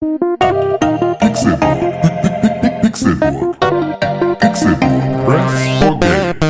Pixelburg. 0.00 1.92
Pixelburg. 2.80 3.56
Pixelburg. 4.40 5.26
Press 5.26 5.78
for 5.78 5.98
Game. 6.00 6.40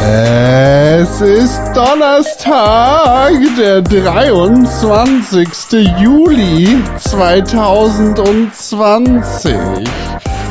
Es 0.00 1.63
Donnerstag, 1.84 3.34
der 3.58 3.82
23. 3.82 5.46
Juli 6.00 6.78
2020. 6.96 9.54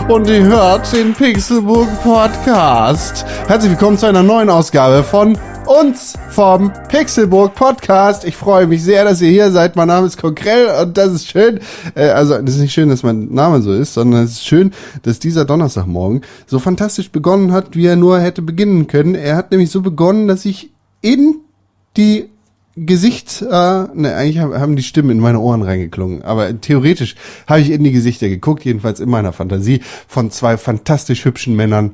Und 0.09 0.29
ihr 0.29 0.43
hört 0.43 0.93
den 0.93 1.15
Pixelburg 1.15 1.87
Podcast. 2.03 3.25
Herzlich 3.47 3.71
willkommen 3.71 3.97
zu 3.97 4.05
einer 4.05 4.21
neuen 4.21 4.51
Ausgabe 4.51 5.03
von 5.03 5.35
uns 5.65 6.13
vom 6.29 6.71
Pixelburg 6.89 7.55
Podcast. 7.55 8.25
Ich 8.25 8.35
freue 8.35 8.67
mich 8.67 8.83
sehr, 8.83 9.03
dass 9.03 9.19
ihr 9.19 9.31
hier 9.31 9.49
seid. 9.49 9.75
Mein 9.75 9.87
Name 9.87 10.05
ist 10.05 10.21
Konkrell 10.21 10.67
und 10.83 10.99
das 10.99 11.13
ist 11.13 11.31
schön. 11.31 11.61
Äh, 11.95 12.09
also, 12.09 12.37
das 12.37 12.53
ist 12.55 12.61
nicht 12.61 12.73
schön, 12.73 12.89
dass 12.89 13.01
mein 13.01 13.33
Name 13.33 13.63
so 13.63 13.73
ist, 13.73 13.95
sondern 13.95 14.25
es 14.25 14.33
ist 14.33 14.45
schön, 14.45 14.71
dass 15.01 15.17
dieser 15.17 15.45
Donnerstagmorgen 15.45 16.21
so 16.45 16.59
fantastisch 16.59 17.09
begonnen 17.09 17.53
hat, 17.53 17.75
wie 17.75 17.87
er 17.87 17.95
nur 17.95 18.19
hätte 18.19 18.43
beginnen 18.43 18.85
können. 18.85 19.15
Er 19.15 19.35
hat 19.35 19.49
nämlich 19.49 19.71
so 19.71 19.81
begonnen, 19.81 20.27
dass 20.27 20.45
ich 20.45 20.72
in 21.03 21.35
die 21.95 22.29
Gesicht, 22.75 23.43
äh, 23.43 23.45
ne, 23.93 24.15
eigentlich 24.15 24.39
hab- 24.39 24.55
haben 24.55 24.75
die 24.75 24.81
Stimmen 24.81 25.11
in 25.11 25.19
meine 25.19 25.39
Ohren 25.39 25.61
reingeklungen, 25.61 26.23
aber 26.23 26.59
theoretisch 26.59 27.13
habe 27.47 27.59
ich 27.61 27.69
in 27.69 27.83
die 27.83 27.91
Gesichter 27.91 28.29
geguckt, 28.29 28.65
jedenfalls 28.65 28.99
in 28.99 29.09
meiner 29.09 29.31
Fantasie, 29.31 29.81
von 30.07 30.31
zwei 30.31 30.57
fantastisch 30.57 31.23
hübschen 31.23 31.55
Männern, 31.55 31.91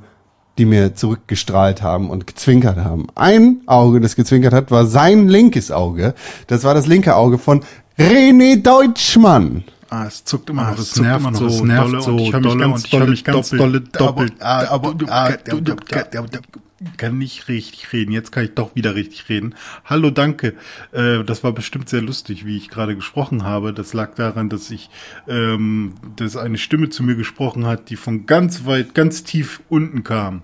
die 0.58 0.64
mir 0.66 0.96
zurückgestrahlt 0.96 1.82
haben 1.82 2.10
und 2.10 2.28
gezwinkert 2.28 2.78
haben. 2.78 3.08
Ein 3.16 3.58
Auge, 3.66 4.00
das 4.00 4.16
gezwinkert 4.16 4.54
hat, 4.54 4.72
war 4.72 4.86
sein 4.86 5.28
linkes 5.28 5.70
Auge. 5.72 6.14
Das 6.48 6.64
war 6.64 6.74
das 6.74 6.86
linke 6.88 7.16
Auge 7.16 7.38
von 7.40 7.62
René 7.98 8.62
Deutschmann. 8.62 9.66
Ah, 9.90 10.06
es 10.08 10.24
zuckt 10.24 10.50
immer 10.50 10.68
Ah, 10.68 10.72
noch, 10.72 10.78
es 10.80 10.84
es 10.86 10.92
zuckt 10.92 11.08
nervt 11.08 11.20
immer 11.22 11.32
noch, 11.32 11.40
so, 11.40 11.46
es 11.48 11.62
nervt 11.64 11.92
nervt 11.92 12.06
so 12.06 12.12
so, 12.12 12.18
ich 12.24 12.32
höre 12.32 12.40
mich 12.40 12.48
dolle 12.52 12.60
ganz 12.64 12.76
und 12.76 12.86
ich 12.86 12.92
höre 12.94 13.00
dolle, 13.00 13.12
mich 13.12 13.24
ganz 13.26 13.50
doppelt, 13.50 13.62
dolle 13.62 13.82
doppelt, 13.82 14.02
doppelt. 14.02 14.42
Aber, 14.42 14.72
aber, 14.72 14.94
du- 14.94 15.06
ah, 15.10 15.30
du- 15.32 15.62
du- 15.62 15.76
du- 15.76 16.60
kann 16.98 17.18
nicht 17.18 17.48
richtig 17.48 17.92
reden. 17.94 18.12
Jetzt 18.12 18.32
kann 18.32 18.46
ich 18.46 18.54
doch 18.54 18.76
wieder 18.76 18.96
richtig 18.96 19.30
reden. 19.30 19.56
Hallo, 19.86 20.10
danke. 20.10 20.56
Äh, 20.92 21.24
das 21.24 21.44
war 21.44 21.52
bestimmt 21.52 21.90
sehr 21.90 22.02
lustig, 22.02 22.46
wie 22.46 22.58
ich 22.58 22.70
gerade 22.70 22.96
gesprochen 22.96 23.44
habe. 23.44 23.74
Das 23.74 23.94
lag 23.94 24.16
daran, 24.16 24.50
dass 24.50 24.72
ich, 24.72 24.90
ähm, 25.28 25.94
dass 26.16 26.38
eine 26.38 26.58
Stimme 26.58 26.90
zu 26.90 27.04
mir 27.04 27.16
gesprochen 27.16 27.66
hat, 27.66 27.90
die 27.90 27.96
von 27.96 28.26
ganz 28.26 28.66
weit, 28.66 28.94
ganz 28.96 29.24
tief 29.24 29.62
unten 29.70 30.04
kam. 30.04 30.42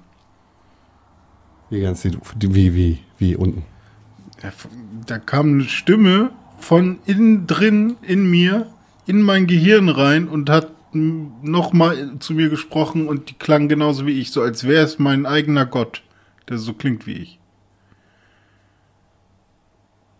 Wie 1.69 1.81
ganz, 1.81 2.03
wie, 2.03 2.75
wie, 2.75 2.99
wie 3.17 3.35
unten. 3.35 3.63
Da 5.07 5.17
kam 5.17 5.53
eine 5.53 5.63
Stimme 5.63 6.31
von 6.59 6.99
innen 7.05 7.47
drin 7.47 7.95
in 8.01 8.29
mir, 8.29 8.67
in 9.07 9.21
mein 9.21 9.47
Gehirn 9.47 9.89
rein 9.89 10.27
und 10.27 10.49
hat 10.49 10.71
nochmal 10.93 12.13
zu 12.19 12.33
mir 12.33 12.49
gesprochen 12.49 13.07
und 13.07 13.29
die 13.29 13.33
klang 13.33 13.67
genauso 13.67 14.05
wie 14.05 14.19
ich, 14.19 14.31
so 14.31 14.41
als 14.41 14.65
wäre 14.65 14.83
es 14.83 14.97
mein 14.97 15.25
eigener 15.25 15.65
Gott, 15.65 16.01
der 16.49 16.57
so 16.57 16.73
klingt 16.73 17.07
wie 17.07 17.13
ich. 17.13 17.39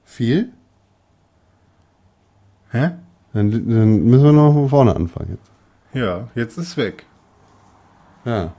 Viel? 0.04 0.54
Hä? 2.72 2.92
Dann, 3.34 3.52
dann 3.52 4.04
müssen 4.06 4.24
wir 4.24 4.32
noch 4.32 4.54
von 4.54 4.70
vorne 4.70 4.96
anfangen 4.96 5.32
jetzt. 5.32 5.52
Ja, 5.94 6.28
jetzt 6.36 6.58
ist 6.58 6.78
weg. 6.78 7.06
Ja. 8.24 8.54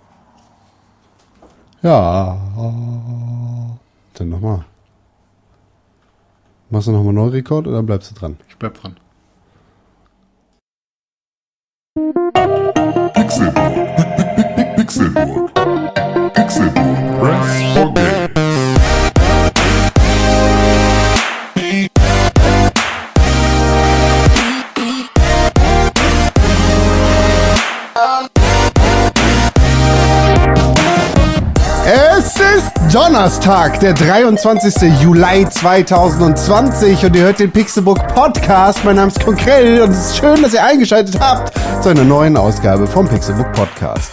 Ja. 1.82 2.38
Dann 4.14 4.28
nochmal. 4.28 4.64
Machst 6.68 6.88
du 6.88 6.92
nochmal 6.92 7.14
Neurekord 7.14 7.66
oder 7.66 7.82
bleibst 7.82 8.10
du 8.10 8.14
dran? 8.14 8.36
Ich 8.48 8.56
bleib 8.56 8.74
dran. 8.74 8.96
Donnerstag, 32.92 33.80
der 33.80 33.94
23. 33.94 35.00
Juli 35.00 35.46
2020 35.48 37.04
und 37.04 37.16
ihr 37.16 37.22
hört 37.22 37.40
den 37.40 37.50
Pixelbook 37.50 38.06
Podcast. 38.14 38.84
Mein 38.84 38.96
Name 38.96 39.08
ist 39.08 39.24
Konkrell 39.24 39.82
und 39.82 39.90
es 39.90 40.10
ist 40.10 40.18
schön, 40.18 40.40
dass 40.42 40.54
ihr 40.54 40.64
eingeschaltet 40.64 41.18
habt 41.18 41.52
zu 41.82 41.88
einer 41.88 42.04
neuen 42.04 42.36
Ausgabe 42.36 42.86
vom 42.86 43.08
Pixelbook 43.08 43.52
Podcast. 43.52 44.12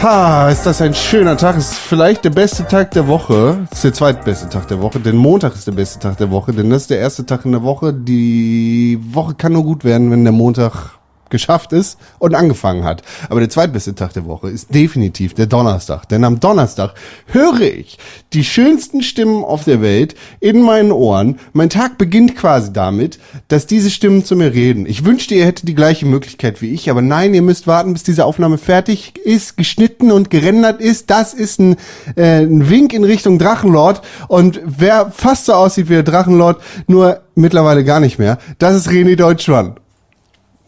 Ha, 0.00 0.48
ist 0.50 0.64
das 0.64 0.80
ein 0.80 0.94
schöner 0.94 1.36
Tag. 1.36 1.56
Es 1.56 1.72
ist 1.72 1.78
vielleicht 1.78 2.24
der 2.24 2.30
beste 2.30 2.66
Tag 2.66 2.92
der 2.92 3.08
Woche. 3.08 3.66
Es 3.70 3.78
ist 3.78 3.84
der 3.84 3.94
zweitbeste 3.94 4.48
Tag 4.48 4.68
der 4.68 4.80
Woche, 4.80 5.00
denn 5.00 5.16
Montag 5.16 5.54
ist 5.54 5.66
der 5.66 5.72
beste 5.72 5.98
Tag 5.98 6.16
der 6.18 6.30
Woche, 6.30 6.52
denn 6.52 6.70
das 6.70 6.82
ist 6.82 6.90
der 6.90 6.98
erste 6.98 7.26
Tag 7.26 7.44
in 7.44 7.52
der 7.52 7.62
Woche. 7.62 7.92
Die 7.92 9.00
Woche 9.12 9.34
kann 9.34 9.52
nur 9.52 9.64
gut 9.64 9.84
werden, 9.84 10.10
wenn 10.10 10.24
der 10.24 10.32
Montag 10.32 10.90
geschafft 11.32 11.72
ist 11.72 11.98
und 12.20 12.36
angefangen 12.36 12.84
hat. 12.84 13.02
Aber 13.28 13.40
der 13.40 13.50
zweitbeste 13.50 13.96
Tag 13.96 14.12
der 14.12 14.26
Woche 14.26 14.48
ist 14.50 14.72
definitiv 14.72 15.34
der 15.34 15.46
Donnerstag. 15.46 16.08
Denn 16.08 16.22
am 16.22 16.38
Donnerstag 16.38 16.94
höre 17.26 17.62
ich 17.62 17.98
die 18.32 18.44
schönsten 18.44 19.02
Stimmen 19.02 19.42
auf 19.42 19.64
der 19.64 19.82
Welt 19.82 20.14
in 20.38 20.62
meinen 20.62 20.92
Ohren. 20.92 21.40
Mein 21.52 21.70
Tag 21.70 21.98
beginnt 21.98 22.36
quasi 22.36 22.72
damit, 22.72 23.18
dass 23.48 23.66
diese 23.66 23.90
Stimmen 23.90 24.24
zu 24.24 24.36
mir 24.36 24.54
reden. 24.54 24.86
Ich 24.86 25.04
wünschte, 25.04 25.34
ihr 25.34 25.46
hättet 25.46 25.66
die 25.66 25.74
gleiche 25.74 26.06
Möglichkeit 26.06 26.62
wie 26.62 26.72
ich, 26.72 26.88
aber 26.88 27.02
nein, 27.02 27.34
ihr 27.34 27.42
müsst 27.42 27.66
warten, 27.66 27.92
bis 27.92 28.04
diese 28.04 28.24
Aufnahme 28.24 28.58
fertig 28.58 29.18
ist, 29.18 29.56
geschnitten 29.56 30.12
und 30.12 30.30
gerendert 30.30 30.80
ist. 30.80 31.10
Das 31.10 31.34
ist 31.34 31.58
ein, 31.58 31.76
äh, 32.14 32.42
ein 32.42 32.70
Wink 32.70 32.92
in 32.92 33.04
Richtung 33.04 33.38
Drachenlord. 33.38 34.02
Und 34.28 34.60
wer 34.64 35.10
fast 35.10 35.46
so 35.46 35.54
aussieht 35.54 35.88
wie 35.88 35.94
der 35.94 36.02
Drachenlord, 36.02 36.62
nur 36.86 37.22
mittlerweile 37.34 37.84
gar 37.84 38.00
nicht 38.00 38.18
mehr, 38.18 38.38
das 38.58 38.76
ist 38.76 38.88
René 38.88 39.16
Deutschmann. 39.16 39.76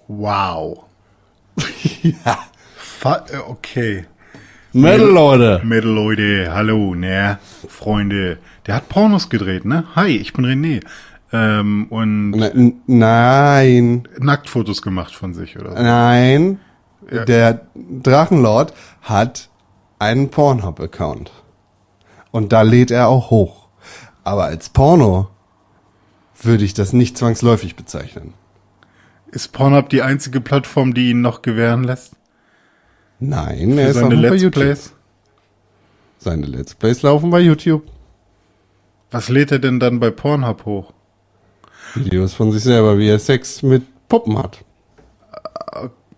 Wow. 0.09 0.85
Ja. 2.03 2.39
Äh, 3.05 3.37
okay. 3.49 4.07
Metal, 4.73 5.07
Leute. 5.09 5.61
Metal 5.65 5.91
Leute, 5.91 6.53
hallo, 6.53 6.95
ne, 6.95 7.39
Freunde. 7.69 8.39
Der 8.67 8.75
hat 8.77 8.89
Pornos 8.89 9.29
gedreht, 9.31 9.65
ne? 9.65 9.85
Hi, 9.95 10.09
ich 10.17 10.33
bin 10.33 10.45
René. 10.45 10.83
Ähm, 11.33 11.87
und 11.91 12.31
Ne- 12.33 12.51
n- 12.53 12.81
Nein, 12.87 14.09
Nacktfotos 14.19 14.83
gemacht 14.83 15.15
von 15.15 15.33
sich, 15.35 15.59
oder 15.59 15.77
so. 15.77 15.83
nein. 15.83 16.59
Ja. 17.11 17.25
Der 17.25 17.61
Drachenlord 17.75 18.73
hat 19.03 19.49
einen 19.99 20.31
Pornhub-Account. 20.31 21.31
Und 22.31 22.53
da 22.53 22.63
lädt 22.63 22.91
er 22.91 23.09
auch 23.09 23.31
hoch. 23.31 23.69
Aber 24.25 24.45
als 24.45 24.71
Porno 24.71 25.29
würde 26.43 26.65
ich 26.65 26.75
das 26.75 26.93
nicht 26.93 27.17
zwangsläufig 27.19 27.77
bezeichnen. 27.77 28.33
Ist 29.35 29.53
Pornhub 29.53 29.89
die 29.89 30.03
einzige 30.03 30.41
Plattform, 30.41 30.95
die 30.95 31.11
ihn 31.11 31.21
noch 31.21 31.43
gewähren 31.43 31.83
lässt? 31.83 32.13
Nein, 33.19 33.77
er 33.77 33.87
Für 33.87 33.91
ist 33.91 33.97
auch 33.97 34.01
seine 34.03 34.15
noch 34.15 34.23
bei 34.23 34.29
Let's 34.29 34.43
YouTube. 34.43 34.63
Plays? 34.63 34.93
Seine 36.19 36.47
Let's 36.47 36.75
Plays 36.77 37.03
laufen 37.03 37.31
bei 37.31 37.41
YouTube. 37.41 37.83
Was 39.11 39.29
lädt 39.29 39.51
er 39.51 39.59
denn 39.59 39.81
dann 39.81 39.99
bei 39.99 40.11
Pornhub 40.11 40.65
hoch? 40.65 40.93
Videos 41.95 42.33
von 42.35 42.53
sich 42.53 42.63
selber, 42.63 42.97
wie 42.97 43.09
er 43.09 43.19
Sex 43.19 43.65
mit 43.65 43.83
Puppen 44.09 44.39
hat. 44.39 44.65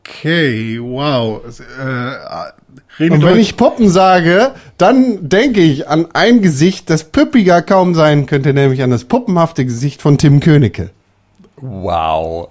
Okay, 0.02 0.78
wow. 0.78 1.40
Äh, 1.80 3.10
Und 3.10 3.24
wenn 3.24 3.38
ich 3.38 3.56
Puppen 3.56 3.88
sage, 3.88 4.52
dann 4.76 5.26
denke 5.26 5.62
ich 5.62 5.88
an 5.88 6.08
ein 6.12 6.42
Gesicht, 6.42 6.90
das 6.90 7.04
püppiger 7.04 7.62
kaum 7.62 7.94
sein 7.94 8.26
könnte, 8.26 8.52
nämlich 8.52 8.82
an 8.82 8.90
das 8.90 9.04
puppenhafte 9.04 9.64
Gesicht 9.64 10.02
von 10.02 10.18
Tim 10.18 10.40
Königke. 10.40 10.90
Wow. 11.56 12.50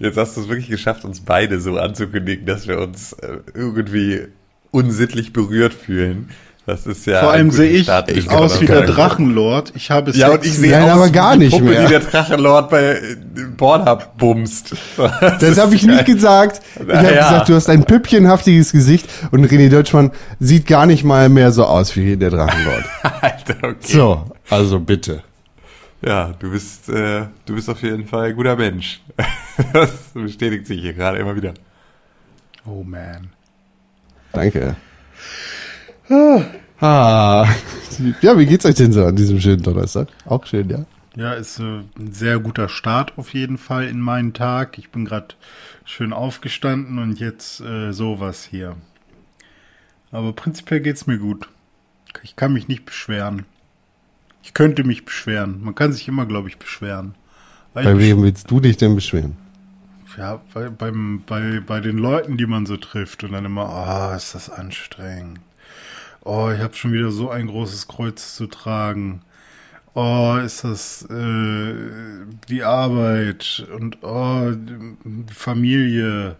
Jetzt 0.00 0.16
hast 0.16 0.36
du 0.36 0.42
es 0.42 0.48
wirklich 0.48 0.68
geschafft, 0.68 1.04
uns 1.04 1.20
beide 1.20 1.60
so 1.60 1.76
anzukündigen, 1.78 2.46
dass 2.46 2.66
wir 2.66 2.78
uns 2.78 3.12
äh, 3.14 3.38
irgendwie 3.54 4.22
unsittlich 4.70 5.32
berührt 5.32 5.74
fühlen. 5.74 6.28
Das 6.64 6.86
ist 6.86 7.06
ja. 7.06 7.20
Vor 7.20 7.32
allem 7.32 7.50
sehe 7.50 7.70
ich 7.70 7.86
die 7.86 8.28
aus 8.28 8.60
wie 8.60 8.66
der. 8.66 8.82
Drachenlord. 8.82 9.72
Ich 9.74 9.90
habe 9.90 10.12
Ja, 10.12 10.28
Sex 10.28 10.38
und 10.38 10.46
ich 10.46 10.56
sehe 10.58 10.70
Nein, 10.70 10.84
aus 10.84 10.90
aber 10.90 11.06
wie 11.08 11.12
gar 11.12 11.36
nicht 11.36 11.50
Puppe, 11.50 11.64
mehr. 11.64 11.82
die 11.82 11.88
der 11.88 12.00
Drachenlord 12.00 12.70
bei 12.70 12.82
äh, 12.82 13.16
Pornhub 13.56 14.16
bumst. 14.16 14.74
Das 15.40 15.58
habe 15.58 15.74
ich 15.74 15.84
nicht 15.84 16.04
gesagt. 16.04 16.60
Ich 16.76 16.80
habe 16.80 16.92
ja. 16.92 17.30
gesagt, 17.30 17.48
du 17.48 17.54
hast 17.54 17.68
ein 17.68 17.84
püppchenhaftiges 17.84 18.70
Gesicht 18.70 19.08
und 19.32 19.44
René 19.44 19.70
Deutschmann 19.70 20.12
sieht 20.38 20.66
gar 20.66 20.86
nicht 20.86 21.02
mal 21.02 21.28
mehr 21.28 21.50
so 21.50 21.64
aus 21.64 21.96
wie 21.96 22.16
der 22.16 22.30
Drachenlord. 22.30 22.84
Alter, 23.20 23.56
okay. 23.62 23.76
So, 23.80 24.24
also 24.48 24.78
bitte. 24.78 25.22
Ja, 26.04 26.32
du 26.38 26.50
bist, 26.50 26.88
äh, 26.88 27.26
du 27.46 27.54
bist 27.54 27.70
auf 27.70 27.82
jeden 27.82 28.06
Fall 28.06 28.30
ein 28.30 28.36
guter 28.36 28.56
Mensch. 28.56 29.00
das 29.72 30.10
bestätigt 30.12 30.66
sich 30.66 30.80
hier 30.80 30.94
gerade 30.94 31.18
immer 31.18 31.36
wieder. 31.36 31.54
Oh 32.66 32.82
man. 32.82 33.30
Danke. 34.32 34.76
Ah. 36.80 37.46
Ja, 38.22 38.38
wie 38.38 38.46
geht's 38.46 38.64
euch 38.64 38.74
denn 38.74 38.92
so 38.92 39.04
an 39.04 39.16
diesem 39.16 39.38
schönen 39.38 39.62
Donnerstag? 39.62 40.08
Auch 40.24 40.46
schön, 40.46 40.68
ja. 40.70 40.86
Ja, 41.14 41.34
ist 41.34 41.60
äh, 41.60 41.82
ein 41.98 42.12
sehr 42.12 42.38
guter 42.38 42.70
Start 42.70 43.18
auf 43.18 43.34
jeden 43.34 43.58
Fall 43.58 43.86
in 43.86 44.00
meinen 44.00 44.32
Tag. 44.32 44.78
Ich 44.78 44.90
bin 44.90 45.04
gerade 45.04 45.34
schön 45.84 46.14
aufgestanden 46.14 46.98
und 46.98 47.20
jetzt 47.20 47.60
äh, 47.60 47.92
sowas 47.92 48.48
hier. 48.50 48.76
Aber 50.10 50.32
prinzipiell 50.32 50.80
geht's 50.80 51.06
mir 51.06 51.18
gut. 51.18 51.50
Ich 52.22 52.34
kann 52.34 52.54
mich 52.54 52.66
nicht 52.66 52.86
beschweren. 52.86 53.44
Ich 54.42 54.54
könnte 54.54 54.84
mich 54.84 55.04
beschweren. 55.04 55.62
Man 55.62 55.74
kann 55.74 55.92
sich 55.92 56.08
immer, 56.08 56.26
glaube 56.26 56.48
ich, 56.48 56.58
beschweren. 56.58 57.14
Weil 57.74 57.84
Bei 57.84 57.98
wem 57.98 58.22
willst 58.22 58.50
du 58.50 58.60
dich 58.60 58.76
denn 58.76 58.94
beschweren? 58.94 59.36
Ja, 60.18 60.40
bei, 60.52 60.68
beim, 60.68 61.22
bei, 61.26 61.60
bei 61.66 61.80
den 61.80 61.96
Leuten, 61.96 62.36
die 62.36 62.46
man 62.46 62.66
so 62.66 62.76
trifft 62.76 63.24
und 63.24 63.32
dann 63.32 63.46
immer, 63.46 63.68
ah, 63.68 64.14
ist 64.14 64.34
das 64.34 64.50
anstrengend. 64.50 65.40
Oh, 66.24 66.50
ich 66.54 66.60
habe 66.60 66.74
schon 66.74 66.92
wieder 66.92 67.10
so 67.10 67.30
ein 67.30 67.46
großes 67.48 67.88
Kreuz 67.88 68.36
zu 68.36 68.46
tragen. 68.46 69.22
Oh, 69.94 70.36
ist 70.42 70.64
das 70.64 71.02
äh, 71.10 71.74
die 72.48 72.62
Arbeit 72.62 73.66
und 73.76 73.98
oh, 74.02 74.52
die 74.52 75.34
Familie. 75.34 76.36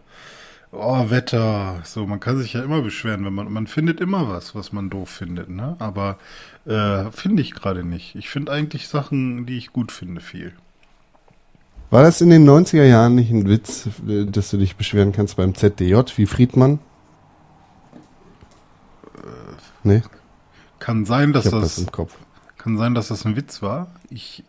Oh, 0.72 1.10
Wetter. 1.10 1.80
So, 1.84 2.06
man 2.06 2.20
kann 2.20 2.38
sich 2.38 2.54
ja 2.54 2.62
immer 2.62 2.80
beschweren, 2.82 3.24
wenn 3.26 3.34
man 3.34 3.52
man 3.52 3.66
findet 3.66 4.00
immer 4.00 4.28
was, 4.28 4.54
was 4.54 4.72
man 4.72 4.88
doof 4.90 5.10
findet, 5.10 5.50
ne? 5.50 5.76
Aber 5.80 6.18
äh, 6.66 7.10
finde 7.10 7.42
ich 7.42 7.52
gerade 7.54 7.84
nicht. 7.84 8.14
Ich 8.14 8.28
finde 8.28 8.52
eigentlich 8.52 8.88
Sachen, 8.88 9.46
die 9.46 9.58
ich 9.58 9.72
gut 9.72 9.92
finde, 9.92 10.20
viel. 10.20 10.52
War 11.90 12.02
das 12.02 12.20
in 12.20 12.30
den 12.30 12.48
90er 12.48 12.84
Jahren 12.84 13.14
nicht 13.14 13.30
ein 13.30 13.48
Witz, 13.48 13.88
äh, 14.08 14.24
dass 14.24 14.50
du 14.50 14.56
dich 14.56 14.76
beschweren 14.76 15.12
kannst 15.12 15.36
beim 15.36 15.54
ZDJ 15.54 15.96
wie 16.16 16.26
Friedmann? 16.26 16.78
Nee, 19.84 20.02
Kann 20.78 21.04
sein, 21.04 21.32
dass 21.32 21.44
das 21.44 21.60
das 21.60 21.78
im 21.78 21.90
Kopf. 21.90 22.16
Kann 22.56 22.78
sein, 22.78 22.94
dass 22.94 23.08
das 23.08 23.24
ein 23.26 23.36
Witz 23.36 23.62
war. 23.62 23.88
Ich 24.10 24.44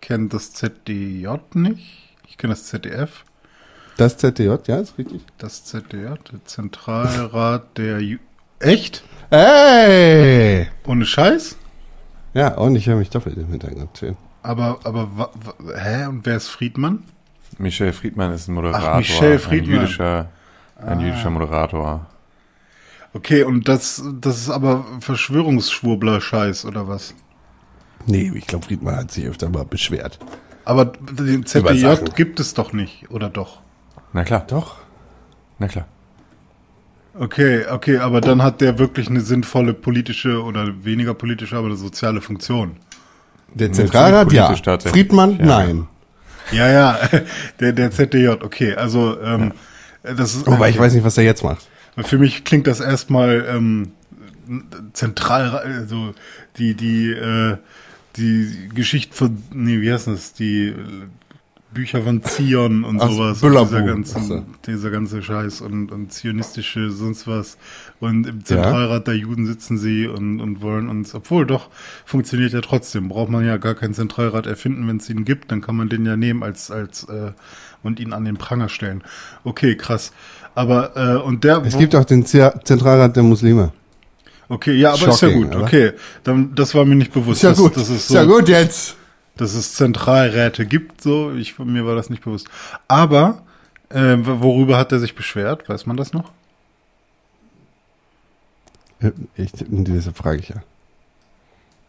kenne 0.00 0.28
das 0.28 0.52
ZDJ 0.52 1.28
nicht. 1.54 2.14
Ich 2.28 2.36
kenne 2.36 2.52
das 2.52 2.66
ZDF. 2.66 3.24
Das 3.96 4.18
ZDJ, 4.18 4.54
ja, 4.66 4.78
ist 4.78 4.98
richtig. 4.98 5.22
Das 5.38 5.64
ZDJ, 5.64 6.14
der 6.30 6.44
Zentralrat 6.44 7.78
der 7.78 8.00
Ju 8.00 8.18
Echt? 8.58 9.04
Ey! 9.30 10.68
Ohne 10.86 11.04
Scheiß? 11.04 11.56
Ja, 12.34 12.54
und 12.54 12.76
ich 12.76 12.86
höre 12.86 12.96
mich 12.96 13.10
doppelt 13.10 13.36
im 13.36 13.48
Hintergrund. 13.48 13.96
Schön. 13.98 14.16
Aber, 14.42 14.78
aber, 14.84 15.08
wa, 15.16 15.30
wa, 15.34 15.54
hä? 15.76 16.06
Und 16.06 16.24
wer 16.26 16.36
ist 16.36 16.48
Friedmann? 16.48 17.04
Michel 17.58 17.92
Friedmann 17.92 18.32
ist 18.32 18.48
ein 18.48 18.54
Moderator. 18.54 18.90
Ach, 18.92 18.98
Michel 18.98 19.38
Friedmann. 19.38 19.78
Ein 19.78 19.80
jüdischer, 19.80 20.28
ein 20.76 21.00
jüdischer 21.00 21.30
Moderator. 21.30 22.06
Okay, 23.14 23.42
und 23.44 23.66
das, 23.66 24.02
das 24.20 24.36
ist 24.38 24.50
aber 24.50 24.84
Verschwörungsschwurbler-Scheiß, 25.00 26.66
oder 26.66 26.86
was? 26.86 27.14
Nee, 28.06 28.30
ich 28.34 28.46
glaube, 28.46 28.66
Friedmann 28.66 28.96
hat 28.96 29.10
sich 29.10 29.26
öfter 29.26 29.48
mal 29.48 29.64
beschwert. 29.64 30.18
Aber 30.64 30.84
den 30.84 31.46
ZDJ 31.46 31.94
gibt 32.14 32.38
es 32.40 32.54
doch 32.54 32.72
nicht, 32.72 33.10
oder 33.10 33.30
doch? 33.30 33.60
Na 34.12 34.24
klar, 34.24 34.44
Doch. 34.46 34.76
na 35.58 35.68
klar. 35.68 35.86
Okay, 37.18 37.64
okay, 37.70 37.98
aber 37.98 38.20
dann 38.20 38.42
hat 38.42 38.60
der 38.60 38.78
wirklich 38.78 39.08
eine 39.08 39.20
sinnvolle 39.20 39.72
politische 39.72 40.42
oder 40.42 40.84
weniger 40.84 41.14
politische, 41.14 41.56
aber 41.56 41.68
eine 41.68 41.76
soziale 41.76 42.20
Funktion. 42.20 42.76
Der 43.54 43.72
Zentralrat, 43.72 44.32
ja. 44.32 44.54
Friedmann, 44.80 45.38
Ja. 45.38 45.46
nein. 45.46 45.88
Ja, 46.52 46.70
ja, 46.70 46.98
der, 47.60 47.72
der 47.72 47.90
ZDJ, 47.90 48.28
okay, 48.28 48.74
also 48.74 49.20
ähm, 49.20 49.52
das 50.02 50.34
ist. 50.34 50.46
Wobei 50.46 50.68
ich 50.70 50.78
weiß 50.78 50.94
nicht, 50.94 51.04
was 51.04 51.18
er 51.18 51.24
jetzt 51.24 51.42
macht. 51.42 51.66
Für 51.98 52.18
mich 52.18 52.44
klingt 52.44 52.66
das 52.66 52.80
erstmal 52.80 53.46
ähm, 53.48 53.92
zentral, 54.92 55.56
also 55.56 56.14
die 56.58 56.74
die 56.74 57.10
äh, 57.10 57.56
die 58.16 58.68
Geschichte 58.74 59.14
von, 59.14 59.42
nee, 59.52 59.80
wie 59.80 59.92
heißt 59.92 60.06
das, 60.06 60.32
die 60.34 60.74
Bücher 61.72 62.02
von 62.02 62.22
Zion 62.22 62.84
und 62.84 63.00
Ach, 63.02 63.10
sowas, 63.10 63.40
Büllerbuch. 63.40 63.68
dieser 63.70 63.82
ganze, 63.82 64.16
Ach 64.18 64.22
so. 64.22 64.44
dieser 64.66 64.90
ganze 64.90 65.22
Scheiß 65.22 65.60
und, 65.60 65.92
und 65.92 66.12
zionistische 66.12 66.90
sonst 66.90 67.26
was 67.26 67.58
und 68.00 68.26
im 68.26 68.44
Zentralrat 68.44 69.06
der 69.06 69.16
Juden 69.16 69.46
sitzen 69.46 69.76
sie 69.76 70.06
und, 70.06 70.40
und 70.40 70.62
wollen 70.62 70.88
uns, 70.88 71.14
obwohl 71.14 71.44
doch 71.46 71.68
funktioniert 72.04 72.52
ja 72.52 72.60
trotzdem, 72.62 73.08
braucht 73.08 73.30
man 73.30 73.44
ja 73.44 73.56
gar 73.58 73.74
keinen 73.74 73.94
Zentralrat 73.94 74.46
erfinden, 74.46 74.88
wenn 74.88 74.98
es 74.98 75.10
ihn 75.10 75.24
gibt, 75.24 75.50
dann 75.52 75.60
kann 75.60 75.76
man 75.76 75.88
den 75.88 76.06
ja 76.06 76.16
nehmen 76.16 76.42
als 76.42 76.70
als 76.70 77.04
äh, 77.04 77.32
und 77.82 78.00
ihn 78.00 78.12
an 78.12 78.24
den 78.24 78.36
Pranger 78.36 78.68
stellen. 78.68 79.02
Okay, 79.44 79.76
krass. 79.76 80.12
Aber 80.54 80.96
äh, 80.96 81.16
und 81.22 81.44
der 81.44 81.62
Es 81.64 81.76
gibt 81.76 81.94
auch 81.94 82.04
den 82.04 82.24
Z 82.24 82.66
Zentralrat 82.66 83.14
der 83.16 83.22
Muslime. 83.22 83.72
Okay, 84.48 84.74
ja, 84.74 84.90
aber 84.94 85.08
ist 85.08 85.20
ja 85.20 85.28
Shocking, 85.28 85.42
gut. 85.42 85.54
oder? 85.56 85.64
Okay, 85.64 85.92
dann 86.24 86.54
das 86.54 86.74
war 86.74 86.84
mir 86.84 86.94
nicht 86.94 87.12
bewusst, 87.12 87.42
Ist 87.42 87.58
ja 87.58 87.64
gut. 87.64 87.76
dass 87.76 87.84
es 87.90 87.96
ist 87.96 88.08
so, 88.08 88.14
ja 88.14 88.24
gut 88.24 88.48
jetzt. 88.48 88.95
Dass 89.36 89.54
es 89.54 89.74
Zentralräte 89.74 90.66
gibt. 90.66 91.02
So, 91.02 91.32
ich 91.32 91.58
mir 91.58 91.86
war 91.86 91.94
das 91.94 92.10
nicht 92.10 92.24
bewusst. 92.24 92.48
Aber 92.88 93.42
äh, 93.90 94.16
worüber 94.20 94.76
hat 94.78 94.92
er 94.92 94.98
sich 94.98 95.14
beschwert? 95.14 95.68
Weiß 95.68 95.86
man 95.86 95.96
das 95.96 96.12
noch? 96.12 96.32
Ich, 99.36 99.50
diese 99.54 100.12
frage 100.12 100.38
ich 100.38 100.48
ja. 100.48 100.62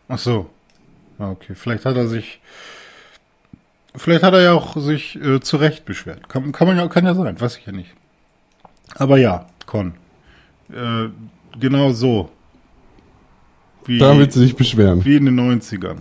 Ach 0.09 0.17
so. 0.17 0.49
Ah, 1.19 1.31
okay. 1.31 1.55
Vielleicht 1.55 1.85
hat 1.85 1.95
er 1.95 2.07
sich, 2.07 2.39
vielleicht 3.95 4.23
hat 4.23 4.33
er 4.33 4.41
ja 4.41 4.53
auch 4.53 4.77
sich 4.77 5.15
äh, 5.15 5.39
zu 5.39 5.57
Recht 5.57 5.85
beschwert. 5.85 6.27
Kann, 6.29 6.51
kann 6.51 6.67
man 6.67 6.77
ja, 6.77 6.87
kann 6.87 7.05
ja 7.05 7.15
sein. 7.15 7.39
Weiß 7.39 7.57
ich 7.57 7.65
ja 7.65 7.71
nicht. 7.71 7.91
Aber 8.95 9.17
ja, 9.17 9.47
Con. 9.65 9.93
Äh, 10.69 11.09
genau 11.59 11.91
so. 11.93 12.29
Wie, 13.85 13.97
Da 13.99 14.17
willst 14.17 14.35
du 14.35 14.41
dich 14.41 14.55
beschweren. 14.55 15.03
wie 15.05 15.15
in 15.15 15.25
den 15.25 15.39
90ern. 15.39 15.97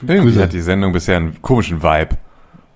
Irgendwie 0.00 0.30
Grüße. 0.30 0.42
hat 0.42 0.52
die 0.52 0.60
Sendung 0.60 0.92
bisher 0.92 1.16
einen 1.16 1.42
komischen 1.42 1.82
Vibe. 1.82 2.16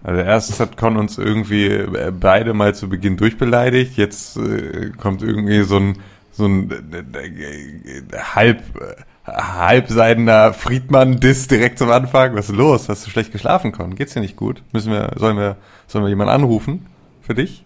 Also 0.03 0.21
erst 0.21 0.59
hat 0.59 0.77
Con 0.77 0.97
uns 0.97 1.19
irgendwie 1.19 1.67
äh, 1.67 2.13
beide 2.19 2.55
mal 2.55 2.75
zu 2.75 2.89
Beginn 2.89 3.17
durchbeleidigt, 3.17 3.97
jetzt 3.97 4.37
äh, 4.37 4.91
kommt 4.91 5.23
irgendwie 5.23 5.63
so 5.63 5.77
ein 5.77 5.99
so 6.33 6.47
ein 6.47 6.71
äh, 6.71 7.27
äh, 7.27 8.03
halb 8.35 8.63
äh, 8.81 9.03
halbseidener 9.27 10.53
Friedmann-Diss 10.53 11.47
direkt 11.47 11.79
zum 11.79 11.91
Anfang. 11.91 12.35
Was 12.35 12.49
ist 12.49 12.57
los? 12.57 12.89
Hast 12.89 13.07
du 13.07 13.11
schlecht 13.11 13.31
geschlafen, 13.31 13.71
Con? 13.71 13.95
Geht's 13.95 14.15
dir 14.15 14.21
nicht 14.21 14.37
gut? 14.37 14.63
Müssen 14.73 14.91
wir, 14.91 15.13
sollen 15.17 15.37
wir, 15.37 15.57
sollen 15.87 16.05
wir 16.05 16.09
jemanden 16.09 16.33
anrufen 16.33 16.87
für 17.21 17.35
dich? 17.35 17.65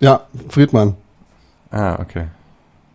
Ja, 0.00 0.26
Friedmann. 0.50 0.94
Ah, 1.70 1.98
okay. 2.00 2.26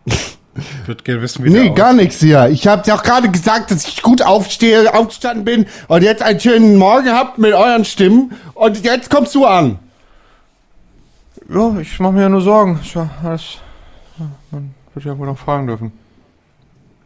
Ich 0.56 0.88
würde 0.88 1.04
gerne 1.04 1.22
wissen, 1.22 1.44
wie 1.44 1.50
Nee, 1.50 1.64
der 1.64 1.70
gar 1.72 1.94
nichts 1.94 2.20
hier. 2.20 2.48
Ich 2.50 2.68
habe 2.68 2.84
dir 2.84 2.94
auch 2.94 3.02
gerade 3.02 3.30
gesagt, 3.30 3.72
dass 3.72 3.88
ich 3.88 4.04
gut 4.04 4.22
aufstehe, 4.22 4.94
aufgestanden 4.94 5.46
bin 5.46 5.66
und 5.88 6.04
jetzt 6.04 6.22
einen 6.22 6.40
schönen 6.40 6.76
Morgen 6.78 7.12
habt 7.12 7.40
mit 7.40 7.54
euren 7.54 7.86
Stimmen 7.86 8.34
und 8.54 8.84
jetzt 8.84 9.10
kommst 9.10 9.34
du 9.34 9.46
an. 9.46 9.80
Ja, 11.50 11.76
ich 11.80 12.00
mache 12.00 12.14
mir 12.14 12.22
ja 12.22 12.30
nur 12.30 12.42
Sorgen. 12.42 12.80
Tja, 12.84 13.10
alles, 13.24 13.58
man 14.52 14.76
wird 14.94 15.06
ja 15.06 15.18
wohl 15.18 15.26
noch 15.26 15.38
fragen 15.38 15.68
dürfen. 15.68 15.92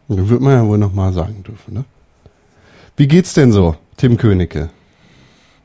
Da 0.09 0.29
wird 0.29 0.41
man 0.41 0.53
ja 0.53 0.65
wohl 0.65 0.77
noch 0.77 0.93
mal 0.93 1.13
sagen 1.13 1.43
dürfen, 1.43 1.73
ne? 1.73 1.85
Wie 2.97 3.07
geht's 3.07 3.33
denn 3.33 3.51
so, 3.51 3.75
Tim 3.95 4.17
Königke? 4.17 4.69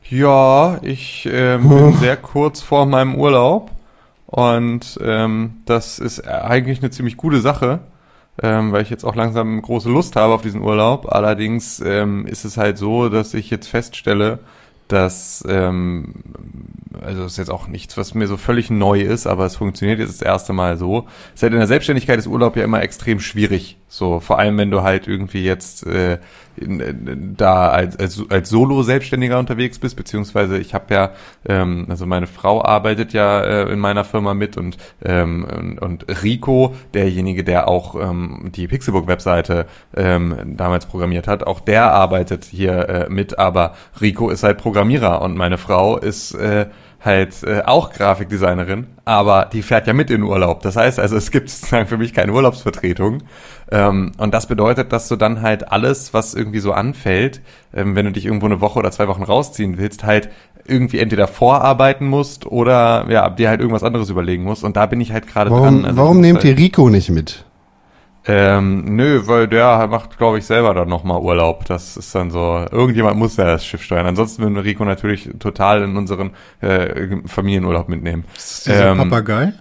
Ja, 0.08 0.78
ich 0.82 1.28
ähm, 1.30 1.68
bin 1.68 1.96
sehr 2.00 2.16
kurz 2.16 2.60
vor 2.60 2.86
meinem 2.86 3.16
Urlaub 3.16 3.71
und 4.32 4.98
ähm, 5.02 5.58
das 5.66 5.98
ist 5.98 6.26
eigentlich 6.26 6.78
eine 6.78 6.90
ziemlich 6.90 7.18
gute 7.18 7.42
Sache, 7.42 7.80
ähm, 8.42 8.72
weil 8.72 8.80
ich 8.80 8.88
jetzt 8.88 9.04
auch 9.04 9.14
langsam 9.14 9.60
große 9.60 9.90
Lust 9.90 10.16
habe 10.16 10.32
auf 10.32 10.40
diesen 10.40 10.62
Urlaub. 10.62 11.12
Allerdings 11.12 11.80
ähm, 11.84 12.26
ist 12.26 12.46
es 12.46 12.56
halt 12.56 12.78
so, 12.78 13.10
dass 13.10 13.34
ich 13.34 13.50
jetzt 13.50 13.68
feststelle, 13.68 14.38
dass 14.88 15.44
ähm, 15.46 16.14
also 17.02 17.24
es 17.24 17.32
ist 17.32 17.38
jetzt 17.38 17.50
auch 17.50 17.68
nichts, 17.68 17.98
was 17.98 18.14
mir 18.14 18.26
so 18.26 18.38
völlig 18.38 18.70
neu 18.70 19.02
ist, 19.02 19.26
aber 19.26 19.44
es 19.44 19.56
funktioniert 19.56 19.98
jetzt 19.98 20.22
das 20.22 20.26
erste 20.26 20.54
Mal 20.54 20.78
so. 20.78 21.06
Ist 21.34 21.42
halt 21.42 21.52
in 21.52 21.58
der 21.58 21.68
Selbstständigkeit 21.68 22.18
ist 22.18 22.26
Urlaub 22.26 22.56
ja 22.56 22.64
immer 22.64 22.80
extrem 22.80 23.20
schwierig. 23.20 23.76
So, 23.94 24.20
vor 24.20 24.38
allem 24.38 24.56
wenn 24.56 24.70
du 24.70 24.82
halt 24.82 25.06
irgendwie 25.06 25.44
jetzt 25.44 25.86
äh, 25.86 26.16
in, 26.56 26.80
in, 26.80 27.36
da 27.36 27.68
als, 27.68 27.98
als, 27.98 28.22
als 28.30 28.48
Solo-Selbstständiger 28.48 29.38
unterwegs 29.38 29.78
bist, 29.78 29.96
beziehungsweise 29.96 30.56
ich 30.56 30.72
habe 30.72 30.94
ja, 30.94 31.10
ähm, 31.46 31.84
also 31.90 32.06
meine 32.06 32.26
Frau 32.26 32.64
arbeitet 32.64 33.12
ja 33.12 33.42
äh, 33.42 33.70
in 33.70 33.78
meiner 33.78 34.04
Firma 34.04 34.32
mit 34.32 34.56
und, 34.56 34.78
ähm, 35.04 35.44
und, 35.44 35.78
und 35.78 36.22
Rico, 36.22 36.74
derjenige, 36.94 37.44
der 37.44 37.68
auch 37.68 37.94
ähm, 37.94 38.50
die 38.54 38.66
Pixelbook-Webseite 38.66 39.66
ähm, 39.94 40.56
damals 40.56 40.86
programmiert 40.86 41.28
hat, 41.28 41.46
auch 41.46 41.60
der 41.60 41.92
arbeitet 41.92 42.44
hier 42.46 42.88
äh, 42.88 43.08
mit, 43.10 43.38
aber 43.38 43.74
Rico 44.00 44.30
ist 44.30 44.42
halt 44.42 44.56
Programmierer 44.56 45.20
und 45.20 45.36
meine 45.36 45.58
Frau 45.58 45.98
ist 45.98 46.32
äh, 46.32 46.64
halt 47.04 47.42
äh, 47.42 47.62
auch 47.64 47.92
Grafikdesignerin, 47.92 48.86
aber 49.04 49.48
die 49.52 49.62
fährt 49.62 49.86
ja 49.86 49.92
mit 49.92 50.10
in 50.10 50.22
Urlaub. 50.22 50.62
Das 50.62 50.76
heißt 50.76 51.00
also, 51.00 51.16
es 51.16 51.30
gibt 51.30 51.50
sozusagen 51.50 51.88
für 51.88 51.98
mich 51.98 52.12
keine 52.12 52.32
Urlaubsvertretung. 52.32 53.24
Ähm, 53.70 54.12
und 54.18 54.32
das 54.32 54.46
bedeutet, 54.46 54.92
dass 54.92 55.08
du 55.08 55.16
dann 55.16 55.42
halt 55.42 55.72
alles, 55.72 56.14
was 56.14 56.34
irgendwie 56.34 56.60
so 56.60 56.72
anfällt, 56.72 57.40
ähm, 57.74 57.96
wenn 57.96 58.06
du 58.06 58.12
dich 58.12 58.26
irgendwo 58.26 58.46
eine 58.46 58.60
Woche 58.60 58.78
oder 58.78 58.90
zwei 58.92 59.08
Wochen 59.08 59.22
rausziehen 59.22 59.78
willst, 59.78 60.04
halt 60.04 60.30
irgendwie 60.64 61.00
entweder 61.00 61.26
vorarbeiten 61.26 62.06
musst 62.06 62.46
oder 62.46 63.06
ja, 63.08 63.28
dir 63.30 63.48
halt 63.48 63.60
irgendwas 63.60 63.82
anderes 63.82 64.10
überlegen 64.10 64.44
musst. 64.44 64.62
Und 64.62 64.76
da 64.76 64.86
bin 64.86 65.00
ich 65.00 65.12
halt 65.12 65.26
gerade 65.26 65.50
dran. 65.50 65.84
Also 65.84 65.96
warum 65.96 66.20
nehmt 66.20 66.44
halt, 66.44 66.44
ihr 66.44 66.56
Rico 66.56 66.88
nicht 66.88 67.10
mit? 67.10 67.44
Ähm, 68.24 68.84
nö, 68.94 69.22
weil 69.26 69.48
der 69.48 69.88
macht, 69.88 70.16
glaube 70.16 70.38
ich, 70.38 70.46
selber 70.46 70.74
dann 70.74 70.88
nochmal 70.88 71.20
Urlaub. 71.20 71.64
Das 71.64 71.96
ist 71.96 72.14
dann 72.14 72.30
so, 72.30 72.64
irgendjemand 72.70 73.18
muss 73.18 73.36
ja 73.36 73.44
das 73.44 73.66
Schiff 73.66 73.82
steuern. 73.82 74.06
Ansonsten 74.06 74.42
würden 74.42 74.54
wir 74.54 74.64
Rico 74.64 74.84
natürlich 74.84 75.28
total 75.40 75.82
in 75.82 75.96
unseren 75.96 76.30
äh, 76.60 77.16
Familienurlaub 77.26 77.88
mitnehmen. 77.88 78.24
Ist 78.36 78.66
dieser 78.66 78.92
Ähm, 78.92 78.98
Papagei? 78.98 79.52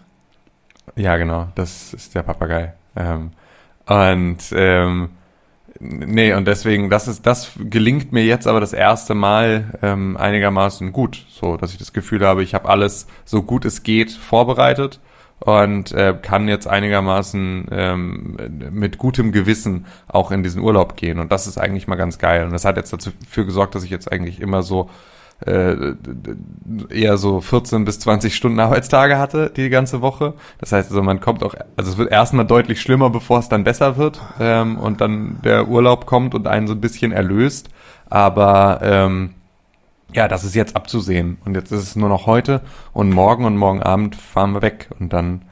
Ja, 0.96 1.18
genau, 1.18 1.48
das 1.56 1.94
ist 1.94 2.14
der 2.14 2.22
Papagei. 2.22 2.74
Ähm, 2.96 3.32
und 3.88 4.38
ähm, 4.54 5.10
nee, 5.80 6.34
und 6.34 6.46
deswegen, 6.48 6.90
das 6.92 7.08
ist, 7.08 7.26
das 7.26 7.54
gelingt 7.58 8.12
mir 8.12 8.24
jetzt 8.24 8.46
aber 8.46 8.60
das 8.60 8.74
erste 8.74 9.16
Mal 9.16 9.80
ähm, 9.82 10.18
einigermaßen 10.18 10.92
gut, 10.92 11.26
so 11.30 11.58
dass 11.58 11.72
ich 11.72 11.80
das 11.80 11.94
Gefühl 11.94 12.26
habe, 12.26 12.44
ich 12.44 12.54
habe 12.54 12.70
alles 12.70 13.08
so 13.26 13.42
gut 13.42 13.66
es 13.66 13.82
geht 13.82 14.12
vorbereitet 14.12 15.00
und 15.42 15.92
äh, 15.92 16.16
kann 16.22 16.48
jetzt 16.48 16.68
einigermaßen 16.68 17.68
ähm, 17.72 18.38
mit 18.72 18.98
gutem 18.98 19.32
Gewissen 19.32 19.88
auch 20.08 20.32
in 20.32 20.44
diesen 20.44 20.62
Urlaub 20.62 20.96
gehen. 20.96 21.20
Und 21.20 21.32
das 21.32 21.48
ist 21.48 21.58
eigentlich 21.58 21.88
mal 21.88 21.96
ganz 21.96 22.20
geil. 22.20 22.46
Und 22.46 22.52
das 22.52 22.64
hat 22.64 22.78
jetzt 22.78 22.94
dafür 22.94 23.46
gesorgt, 23.46 23.74
dass 23.74 23.84
ich 23.84 23.90
jetzt 23.90 24.12
eigentlich 24.12 24.40
immer 24.40 24.62
so 24.62 24.90
äh, 25.46 25.96
eher 26.90 27.18
so 27.18 27.42
14 27.42 27.84
bis 27.86 28.00
20 28.00 28.36
Stunden 28.36 28.60
Arbeitstage 28.60 29.18
hatte 29.18 29.52
die 29.56 29.70
ganze 29.70 30.02
Woche. 30.02 30.36
Das 30.60 30.72
heißt 30.72 30.92
also, 30.92 31.02
man 31.02 31.20
kommt 31.20 31.44
auch, 31.44 31.56
also 31.76 31.92
es 31.92 31.98
wird 31.98 32.12
erstmal 32.12 32.46
deutlich 32.46 32.80
schlimmer, 32.80 33.10
bevor 33.10 33.40
es 33.40 33.50
dann 33.50 33.64
besser 33.64 33.98
wird 33.98 34.22
ähm, 34.40 34.78
und 34.78 35.02
dann 35.02 35.40
der 35.44 35.68
Urlaub 35.68 36.06
kommt 36.06 36.36
und 36.36 36.48
einen 36.48 36.68
so 36.68 36.74
ein 36.74 36.82
bisschen 36.82 37.12
erlöst. 37.12 37.70
Aber 38.10 38.80
ähm, 38.84 39.32
ja, 40.14 40.28
das 40.28 40.44
ist 40.44 40.56
jetzt 40.56 40.76
abzusehen. 40.76 41.38
Und 41.46 41.56
jetzt 41.56 41.72
ist 41.72 41.82
es 41.82 41.96
nur 41.96 42.10
noch 42.10 42.26
heute 42.26 42.62
und 42.94 43.10
morgen 43.12 43.46
und 43.46 43.58
morgen 43.58 43.82
Abend 43.82 44.16
fahren 44.16 44.54
wir 44.54 44.62
weg. 44.62 44.90
Und 45.00 45.14
dann 45.14 45.44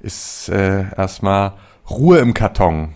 ist 0.00 0.48
äh, 0.48 0.84
erstmal 0.96 1.54
Ruhe 1.88 2.18
im 2.18 2.34
Karton. 2.34 2.90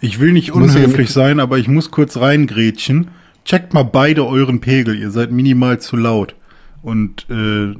Ich 0.00 0.20
will 0.20 0.32
nicht 0.32 0.52
unhöflich 0.52 1.10
sein, 1.10 1.40
aber 1.40 1.58
ich 1.58 1.68
muss 1.68 1.90
kurz 1.90 2.16
reingrätschen. 2.16 3.08
Checkt 3.44 3.74
mal 3.74 3.84
beide 3.84 4.26
euren 4.26 4.60
Pegel. 4.60 4.96
Ihr 4.96 5.10
seid 5.10 5.30
minimal 5.30 5.80
zu 5.80 5.96
laut 5.96 6.34
und 6.82 7.26
äh, 7.30 7.74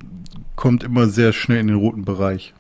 kommt 0.54 0.84
immer 0.84 1.08
sehr 1.08 1.32
schnell 1.32 1.60
in 1.60 1.68
den 1.68 1.76
roten 1.76 2.04
Bereich. 2.04 2.54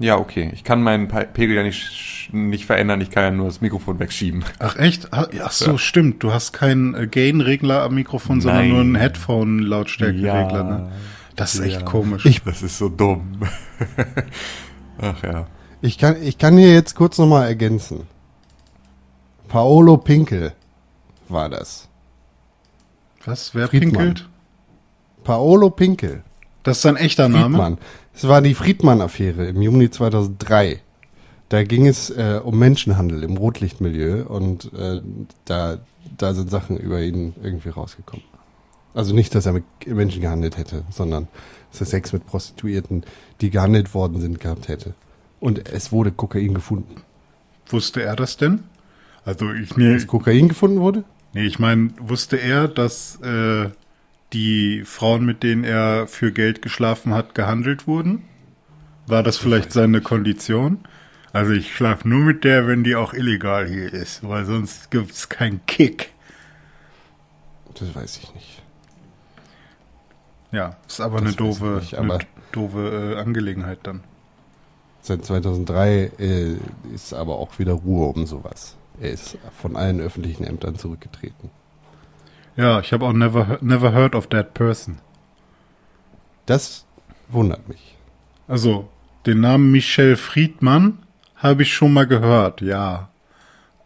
Ja, 0.00 0.16
okay. 0.16 0.50
Ich 0.54 0.62
kann 0.62 0.82
meinen 0.82 1.08
Pe- 1.08 1.26
Pegel 1.32 1.56
ja 1.56 1.62
nicht, 1.64 2.28
nicht 2.32 2.66
verändern. 2.66 3.00
Ich 3.00 3.10
kann 3.10 3.24
ja 3.24 3.30
nur 3.32 3.46
das 3.46 3.60
Mikrofon 3.60 3.98
wegschieben. 3.98 4.44
Ach 4.60 4.76
echt? 4.76 5.08
Ach, 5.12 5.26
ach 5.42 5.50
so, 5.50 5.76
stimmt. 5.76 6.22
Du 6.22 6.32
hast 6.32 6.52
keinen 6.52 6.94
äh, 6.94 7.06
Gain-Regler 7.08 7.82
am 7.82 7.94
Mikrofon, 7.96 8.40
sondern 8.40 8.60
Nein. 8.62 8.70
nur 8.70 8.80
einen 8.80 8.94
Headphone-Lautstärkenregler. 8.94 10.52
Ja. 10.56 10.62
Ne? 10.62 10.92
Das 11.34 11.54
ist 11.54 11.60
echt 11.62 11.80
Ja. 11.80 11.86
komisch. 11.86 12.24
Ich- 12.26 12.42
Das 12.42 12.62
ist 12.62 12.78
so 12.78 12.88
dumm. 12.88 13.40
Ach 15.00 15.22
ja. 15.24 15.46
Ich 15.80 15.98
kann, 15.98 16.22
ich 16.22 16.38
kann 16.38 16.56
hier 16.56 16.72
jetzt 16.72 16.94
kurz 16.94 17.18
nochmal 17.18 17.46
ergänzen. 17.48 18.06
Paolo 19.48 19.96
Pinkel 19.96 20.52
war 21.28 21.48
das. 21.48 21.88
Was? 23.24 23.54
Wer 23.54 23.68
Friedmann. 23.68 23.92
pinkelt? 23.92 24.28
Paolo 25.24 25.70
Pinkel. 25.70 26.22
Das 26.62 26.78
ist 26.78 26.82
sein 26.82 26.96
echter 26.96 27.28
Name? 27.28 27.56
Friedmann. 27.56 27.78
Es 28.20 28.26
war 28.26 28.42
die 28.42 28.54
Friedmann-Affäre 28.54 29.46
im 29.46 29.62
Juni 29.62 29.90
2003. 29.90 30.80
Da 31.50 31.62
ging 31.62 31.86
es 31.86 32.10
äh, 32.10 32.40
um 32.42 32.58
Menschenhandel 32.58 33.22
im 33.22 33.36
Rotlichtmilieu 33.36 34.24
und 34.26 34.72
äh, 34.74 35.00
da, 35.44 35.78
da 36.16 36.34
sind 36.34 36.50
Sachen 36.50 36.78
über 36.78 37.00
ihn 37.00 37.34
irgendwie 37.40 37.68
rausgekommen. 37.68 38.24
Also 38.92 39.14
nicht, 39.14 39.36
dass 39.36 39.46
er 39.46 39.52
mit 39.52 39.64
Menschen 39.86 40.20
gehandelt 40.20 40.56
hätte, 40.56 40.82
sondern 40.90 41.28
dass 41.70 41.82
er 41.82 41.86
Sex 41.86 42.12
mit 42.12 42.26
Prostituierten, 42.26 43.04
die 43.40 43.50
gehandelt 43.50 43.94
worden 43.94 44.20
sind, 44.20 44.40
gehabt 44.40 44.66
hätte. 44.66 44.94
Und 45.38 45.68
es 45.68 45.92
wurde 45.92 46.10
Kokain 46.10 46.54
gefunden. 46.54 47.02
Wusste 47.68 48.02
er 48.02 48.16
das 48.16 48.36
denn? 48.36 48.64
Also 49.24 49.52
ich 49.52 49.76
nee, 49.76 49.94
Dass 49.94 50.08
Kokain 50.08 50.48
gefunden 50.48 50.80
wurde? 50.80 51.04
nee 51.34 51.46
ich 51.46 51.60
meine, 51.60 51.90
wusste 52.00 52.36
er, 52.36 52.66
dass 52.66 53.20
äh, 53.22 53.68
die 54.32 54.82
Frauen, 54.84 55.24
mit 55.24 55.42
denen 55.42 55.64
er 55.64 56.06
für 56.06 56.32
Geld 56.32 56.62
geschlafen 56.62 57.14
hat, 57.14 57.34
gehandelt 57.34 57.86
wurden? 57.86 58.24
War 59.06 59.22
das 59.22 59.38
vielleicht 59.38 59.72
seine 59.72 60.00
Kondition? 60.02 60.80
Also 61.32 61.52
ich 61.52 61.74
schlafe 61.74 62.08
nur 62.08 62.20
mit 62.20 62.44
der, 62.44 62.66
wenn 62.66 62.84
die 62.84 62.96
auch 62.96 63.14
illegal 63.14 63.66
hier 63.68 63.92
ist, 63.92 64.26
weil 64.26 64.44
sonst 64.44 64.90
gibt's 64.90 65.28
keinen 65.28 65.64
Kick. 65.66 66.12
Das 67.74 67.94
weiß 67.94 68.18
ich 68.18 68.34
nicht. 68.34 68.62
Ja, 70.50 70.76
ist 70.86 71.00
aber 71.00 71.18
Das 71.20 71.26
eine 71.28 71.36
doofe, 71.36 71.76
ich 71.82 71.92
nicht, 71.92 71.94
aber- 71.98 72.14
eine 72.14 72.24
doofe 72.52 73.14
äh, 73.16 73.20
Angelegenheit 73.20 73.78
dann. 73.82 74.02
Seit 75.02 75.24
2003 75.24 76.10
äh, 76.18 76.56
ist 76.94 77.14
aber 77.14 77.36
auch 77.36 77.58
wieder 77.58 77.74
Ruhe 77.74 78.08
um 78.08 78.26
sowas. 78.26 78.76
Er 79.00 79.10
ist 79.12 79.38
von 79.60 79.76
allen 79.76 80.00
öffentlichen 80.00 80.44
Ämtern 80.44 80.76
zurückgetreten. 80.76 81.50
Ja, 82.58 82.80
ich 82.80 82.92
habe 82.92 83.06
auch 83.06 83.12
never, 83.12 83.58
never 83.60 83.92
heard 83.92 84.16
of 84.16 84.26
that 84.26 84.52
person. 84.52 84.98
Das 86.44 86.84
wundert 87.28 87.68
mich. 87.68 87.96
Also, 88.48 88.88
den 89.26 89.40
Namen 89.40 89.70
Michel 89.70 90.16
Friedmann 90.16 90.98
habe 91.36 91.62
ich 91.62 91.72
schon 91.72 91.92
mal 91.92 92.08
gehört, 92.08 92.60
ja. 92.60 93.10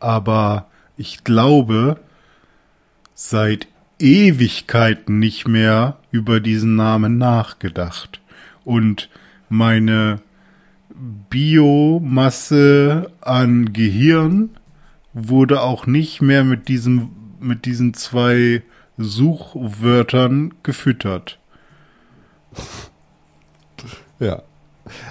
Aber 0.01 0.69
ich 0.97 1.23
glaube, 1.23 2.01
seit 3.13 3.69
Ewigkeiten 3.99 5.19
nicht 5.19 5.47
mehr 5.47 5.99
über 6.11 6.41
diesen 6.41 6.75
Namen 6.75 7.19
nachgedacht. 7.19 8.23
Und 8.65 9.11
meine 9.51 10.23
Biomasse 11.29 13.11
an 13.21 13.75
Gehirn 13.75 14.49
wurde 15.13 15.61
auch 15.61 15.87
nicht 15.87 16.23
mehr 16.23 16.43
mit 16.43 16.69
diesem, 16.69 17.11
mit 17.43 17.65
diesen 17.65 17.95
zwei 17.95 18.63
Suchwörtern 18.99 20.55
gefüttert. 20.63 21.39
Ja. 24.19 24.43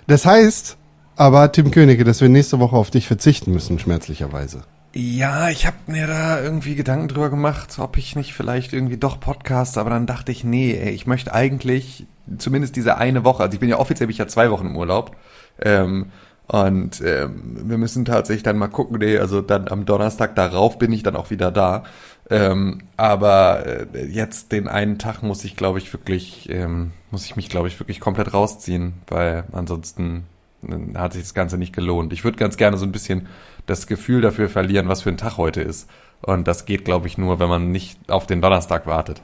Das 0.07 0.25
heißt 0.25 0.77
aber, 1.15 1.51
Tim 1.51 1.71
Königke, 1.71 2.03
dass 2.03 2.21
wir 2.21 2.29
nächste 2.29 2.59
Woche 2.59 2.75
auf 2.75 2.89
dich 2.89 3.07
verzichten 3.07 3.51
müssen, 3.51 3.77
schmerzlicherweise. 3.79 4.63
Ja, 4.93 5.49
ich 5.49 5.65
habe 5.65 5.77
mir 5.87 6.07
da 6.07 6.41
irgendwie 6.41 6.75
Gedanken 6.75 7.07
drüber 7.07 7.29
gemacht, 7.29 7.79
ob 7.79 7.97
ich 7.97 8.15
nicht 8.15 8.33
vielleicht 8.33 8.73
irgendwie 8.73 8.97
doch 8.97 9.19
Podcast, 9.19 9.77
aber 9.77 9.89
dann 9.89 10.05
dachte 10.05 10.31
ich, 10.31 10.43
nee, 10.43 10.73
ey, 10.73 10.89
ich 10.89 11.07
möchte 11.07 11.33
eigentlich 11.33 12.07
zumindest 12.37 12.75
diese 12.75 12.97
eine 12.97 13.23
Woche, 13.23 13.43
also 13.43 13.53
ich 13.53 13.59
bin 13.59 13.69
ja 13.69 13.79
offiziell 13.79 14.07
bin 14.07 14.13
ich 14.13 14.17
ja 14.17 14.27
zwei 14.27 14.51
Wochen 14.51 14.67
im 14.67 14.75
Urlaub, 14.75 15.15
ähm, 15.61 16.07
und 16.47 16.99
ähm, 16.99 17.69
wir 17.69 17.77
müssen 17.77 18.03
tatsächlich 18.03 18.43
dann 18.43 18.57
mal 18.57 18.67
gucken, 18.67 18.97
nee, 18.99 19.17
also 19.17 19.39
dann 19.41 19.69
am 19.69 19.85
Donnerstag 19.85 20.35
darauf 20.35 20.77
bin 20.77 20.91
ich 20.91 21.01
dann 21.01 21.15
auch 21.15 21.29
wieder 21.29 21.49
da, 21.49 21.83
ähm, 22.31 22.83
aber 22.95 23.65
äh, 23.93 24.05
jetzt 24.05 24.53
den 24.53 24.69
einen 24.69 24.97
Tag 24.97 25.21
muss 25.21 25.43
ich, 25.43 25.57
glaube 25.57 25.79
ich, 25.79 25.91
wirklich, 25.91 26.49
ähm, 26.49 26.93
muss 27.11 27.25
ich 27.25 27.35
mich, 27.35 27.49
glaube 27.49 27.67
ich, 27.67 27.77
wirklich 27.79 27.99
komplett 27.99 28.33
rausziehen, 28.33 28.93
weil 29.07 29.43
ansonsten 29.51 30.23
äh, 30.63 30.97
hat 30.97 31.11
sich 31.11 31.23
das 31.23 31.33
Ganze 31.33 31.57
nicht 31.57 31.73
gelohnt. 31.73 32.13
Ich 32.13 32.23
würde 32.23 32.37
ganz 32.37 32.55
gerne 32.55 32.77
so 32.77 32.85
ein 32.85 32.93
bisschen 32.93 33.27
das 33.65 33.85
Gefühl 33.85 34.21
dafür 34.21 34.47
verlieren, 34.47 34.87
was 34.87 35.01
für 35.01 35.09
ein 35.09 35.17
Tag 35.17 35.35
heute 35.35 35.61
ist. 35.61 35.89
Und 36.21 36.47
das 36.47 36.65
geht, 36.65 36.85
glaube 36.85 37.07
ich, 37.07 37.17
nur, 37.17 37.39
wenn 37.39 37.49
man 37.49 37.71
nicht 37.71 38.09
auf 38.09 38.27
den 38.27 38.41
Donnerstag 38.41 38.87
wartet. 38.87 39.21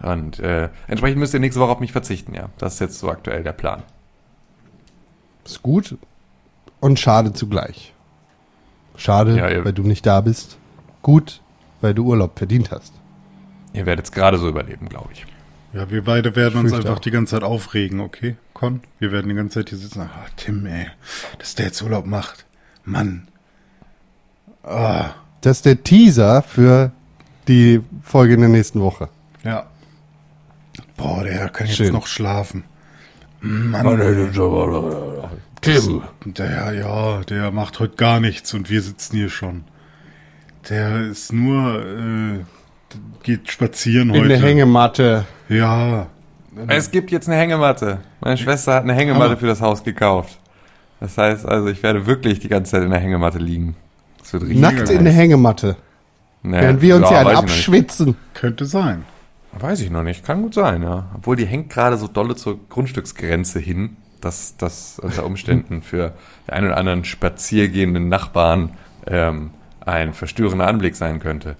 Und 0.00 0.38
äh, 0.40 0.70
entsprechend 0.86 1.18
müsst 1.18 1.34
ihr 1.34 1.40
nächste 1.40 1.60
Woche 1.60 1.72
auf 1.72 1.80
mich 1.80 1.92
verzichten, 1.92 2.32
ja. 2.32 2.48
Das 2.56 2.74
ist 2.74 2.80
jetzt 2.80 2.98
so 2.98 3.10
aktuell 3.10 3.42
der 3.42 3.52
Plan. 3.52 3.82
Ist 5.44 5.62
gut 5.62 5.96
und 6.80 6.98
schade 6.98 7.34
zugleich. 7.34 7.92
Schade, 8.96 9.36
Ja, 9.36 9.64
weil 9.64 9.72
du 9.72 9.82
nicht 9.82 10.06
da 10.06 10.22
bist. 10.22 10.56
Gut, 11.02 11.40
weil 11.80 11.94
du 11.94 12.04
Urlaub 12.04 12.36
verdient 12.38 12.70
hast. 12.70 12.92
Ihr 13.72 13.86
werdet 13.86 14.06
es 14.06 14.12
gerade 14.12 14.38
so 14.38 14.48
überleben, 14.48 14.88
glaube 14.88 15.10
ich. 15.12 15.26
Ja, 15.74 15.90
wir 15.90 16.02
beide 16.02 16.34
werden 16.34 16.60
uns 16.60 16.70
Fürchte 16.70 16.88
einfach 16.88 16.98
auch. 16.98 17.02
die 17.02 17.10
ganze 17.10 17.32
Zeit 17.36 17.42
aufregen, 17.42 18.00
okay? 18.00 18.36
Con? 18.54 18.80
Wir 18.98 19.12
werden 19.12 19.28
die 19.28 19.34
ganze 19.34 19.60
Zeit 19.60 19.68
hier 19.68 19.78
sitzen. 19.78 20.00
Ah, 20.00 20.26
Tim, 20.36 20.64
ey, 20.66 20.86
dass 21.38 21.54
der 21.54 21.66
jetzt 21.66 21.82
Urlaub 21.82 22.06
macht. 22.06 22.46
Mann. 22.84 23.28
Ah, 24.62 25.10
Das 25.42 25.58
ist 25.58 25.66
der 25.66 25.82
Teaser 25.84 26.42
für 26.42 26.90
die 27.46 27.80
Folge 28.02 28.34
in 28.34 28.40
der 28.40 28.48
nächsten 28.48 28.80
Woche. 28.80 29.08
ja. 29.44 29.66
Boah, 30.96 31.22
der 31.22 31.48
kann 31.50 31.68
jetzt 31.68 31.76
Schön. 31.76 31.92
noch 31.92 32.08
schlafen. 32.08 32.64
Tim. 35.60 36.02
Der, 36.24 36.72
ja, 36.72 37.20
der 37.22 37.50
macht 37.52 37.78
heute 37.78 37.94
gar 37.96 38.18
nichts 38.20 38.52
und 38.54 38.68
wir 38.70 38.82
sitzen 38.82 39.16
hier 39.16 39.28
schon. 39.30 39.64
Der 40.68 41.06
ist 41.06 41.32
nur, 41.32 41.82
äh, 41.82 42.44
geht 43.22 43.50
spazieren 43.50 44.10
In 44.10 44.16
heute. 44.16 44.28
der 44.28 44.40
Hängematte. 44.40 45.26
Ja. 45.48 46.06
Es 46.66 46.90
gibt 46.90 47.10
jetzt 47.10 47.28
eine 47.28 47.38
Hängematte. 47.38 47.98
Meine 48.20 48.36
Schwester 48.36 48.74
hat 48.74 48.82
eine 48.82 48.94
Hängematte 48.94 49.36
für 49.36 49.46
das 49.46 49.60
Haus 49.60 49.84
gekauft. 49.84 50.38
Das 51.00 51.16
heißt 51.16 51.46
also, 51.46 51.68
ich 51.68 51.82
werde 51.82 52.06
wirklich 52.06 52.40
die 52.40 52.48
ganze 52.48 52.72
Zeit 52.72 52.82
in 52.82 52.90
der 52.90 52.98
Hängematte 52.98 53.38
liegen. 53.38 53.76
Das 54.18 54.32
wird 54.32 54.42
richtig 54.44 54.60
Nackt 54.60 54.90
in 54.90 55.04
der. 55.04 55.12
Hängematte. 55.12 55.76
Nee, 56.42 56.60
Während 56.60 56.82
wir 56.82 56.96
uns 56.96 57.10
ja, 57.10 57.22
hier 57.22 57.38
abschwitzen. 57.38 58.16
Könnte 58.34 58.64
sein. 58.64 59.04
Weiß 59.52 59.80
ich 59.80 59.90
noch 59.90 60.02
nicht. 60.02 60.24
Kann 60.24 60.42
gut 60.42 60.54
sein, 60.54 60.82
ja. 60.82 61.06
Obwohl 61.14 61.36
die 61.36 61.46
hängt 61.46 61.70
gerade 61.70 61.96
so 61.96 62.08
dolle 62.08 62.36
zur 62.36 62.58
Grundstücksgrenze 62.68 63.58
hin, 63.58 63.96
dass 64.20 64.56
das 64.56 64.98
unter 64.98 65.24
Umständen 65.24 65.82
für 65.82 66.14
den 66.46 66.54
einen 66.54 66.66
oder 66.66 66.76
anderen 66.76 67.04
spaziergehenden 67.04 68.08
Nachbarn 68.08 68.70
ähm, 69.06 69.50
ein 69.88 70.12
verstörender 70.14 70.66
Anblick 70.66 70.94
sein 70.96 71.18
könnte. 71.20 71.56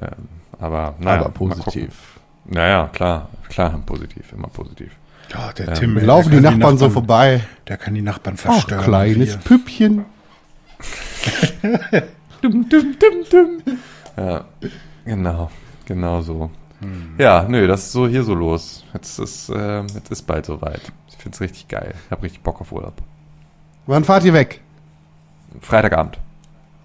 Ähm, 0.00 0.28
aber 0.58 0.94
naja, 0.98 1.20
Aber 1.20 1.30
positiv. 1.30 2.18
Naja, 2.46 2.88
klar, 2.92 3.28
klar, 3.48 3.78
positiv, 3.86 4.32
immer 4.32 4.48
positiv. 4.48 4.92
Ja, 5.32 5.52
der 5.52 5.66
Ja. 5.66 5.72
Tim. 5.74 5.96
Laufen 5.98 6.30
die 6.32 6.40
kann 6.42 6.58
Nachbarn 6.58 6.78
so 6.78 6.90
vorbei. 6.90 7.42
Der 7.68 7.76
kann 7.76 7.94
die 7.94 8.02
Nachbarn 8.02 8.36
Ach, 8.38 8.40
verstören. 8.52 8.82
kleines 8.84 9.28
Wir- 9.28 9.36
Püppchen. 9.38 10.04
Dum, 12.42 12.68
dum, 12.68 12.96
dum, 12.98 13.24
dum. 13.30 13.62
Ja, 14.16 14.44
genau, 15.04 15.50
genau 15.84 16.20
so. 16.22 16.50
Ja, 17.18 17.44
nö, 17.46 17.66
das 17.66 17.84
ist 17.84 17.92
so 17.92 18.08
hier 18.08 18.22
so 18.24 18.34
los. 18.34 18.84
Jetzt 18.94 19.18
ist, 19.18 19.50
ähm, 19.54 19.86
jetzt 19.94 20.10
ist 20.10 20.22
bald 20.22 20.46
soweit. 20.46 20.80
Ich 21.10 21.16
find's 21.18 21.40
richtig 21.40 21.68
geil. 21.68 21.92
Ich 22.06 22.10
hab 22.10 22.22
richtig 22.22 22.42
Bock 22.42 22.60
auf 22.62 22.72
Urlaub. 22.72 22.94
Wann 23.86 24.04
fahrt 24.04 24.24
ihr 24.24 24.32
weg? 24.32 24.62
Freitagabend. 25.60 26.18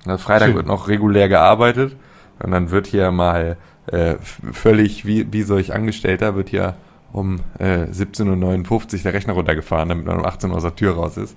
Also 0.06 0.24
Freitag 0.24 0.48
Schön. 0.48 0.56
wird 0.56 0.68
noch 0.68 0.88
regulär 0.88 1.30
gearbeitet 1.30 1.96
und 2.40 2.52
dann 2.52 2.72
wird 2.72 2.88
hier 2.88 3.12
mal 3.12 3.58
äh, 3.88 4.16
völlig 4.20 5.06
wie, 5.06 5.32
wie 5.32 5.44
solch 5.44 5.74
Angestellter 5.74 6.36
wird 6.36 6.50
hier 6.50 6.76
um 7.12 7.40
äh, 7.60 7.86
17.59 7.86 8.70
Uhr 8.72 9.00
der 9.04 9.14
Rechner 9.14 9.34
runtergefahren, 9.34 9.90
damit 9.90 10.06
man 10.06 10.20
um 10.20 10.26
18 10.26 10.50
Uhr 10.50 10.58
aus 10.58 10.64
der 10.64 10.76
Tür 10.76 10.96
raus 10.96 11.18
ist. 11.18 11.36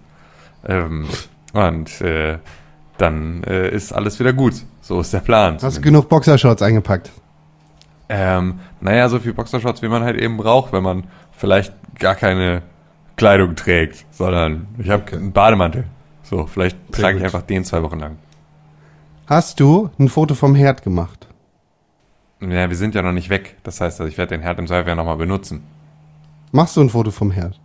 Ähm, 0.67 1.07
und 1.53 2.01
äh, 2.01 2.39
dann 2.97 3.45
äh, 3.45 3.69
ist 3.71 3.93
alles 3.93 4.19
wieder 4.19 4.33
gut. 4.33 4.55
So 4.81 5.01
ist 5.01 5.13
der 5.13 5.21
Plan. 5.21 5.59
Hast 5.63 5.77
du 5.77 5.81
genug 5.81 6.09
Boxershorts 6.09 6.63
eingepackt? 6.63 7.11
Ähm, 8.09 8.61
naja, 8.81 9.09
so 9.09 9.19
viel 9.21 9.35
Boxershorts, 9.35 9.83
wie 9.83 9.89
man 9.89 10.03
halt 10.03 10.17
eben 10.17 10.37
braucht, 10.37 10.73
wenn 10.73 10.83
man 10.83 11.05
vielleicht 11.33 11.73
gar 11.99 12.15
keine 12.15 12.63
Kleidung 13.17 13.55
trägt, 13.55 14.07
sondern 14.11 14.67
ich 14.79 14.91
habe 14.91 15.13
einen 15.13 15.33
Bademantel. 15.33 15.85
So, 16.23 16.47
vielleicht 16.47 16.77
Sehr 16.93 17.03
trage 17.03 17.19
ich 17.19 17.23
gut. 17.23 17.35
einfach 17.35 17.47
den 17.47 17.65
zwei 17.65 17.83
Wochen 17.83 17.99
lang. 17.99 18.17
Hast 19.29 19.61
du 19.61 19.91
ein 19.99 20.09
Foto 20.09 20.35
vom 20.35 20.55
Herd 20.55 20.83
gemacht? 20.83 21.27
Ja, 22.41 22.71
wir 22.71 22.77
sind 22.77 22.95
ja 22.95 23.03
noch 23.03 23.13
nicht 23.13 23.29
weg. 23.29 23.59
Das 23.63 23.79
heißt, 23.79 24.01
also 24.01 24.11
ich 24.11 24.17
werde 24.17 24.35
den 24.35 24.41
Herd 24.41 24.59
im 24.59 24.67
Zweifel 24.67 24.89
ja 24.89 24.95
nochmal 24.95 25.19
benutzen. 25.19 25.65
Machst 26.51 26.79
du 26.79 26.81
ein 26.81 26.89
Foto 26.89 27.11
vom 27.11 27.31
Herd? 27.31 27.61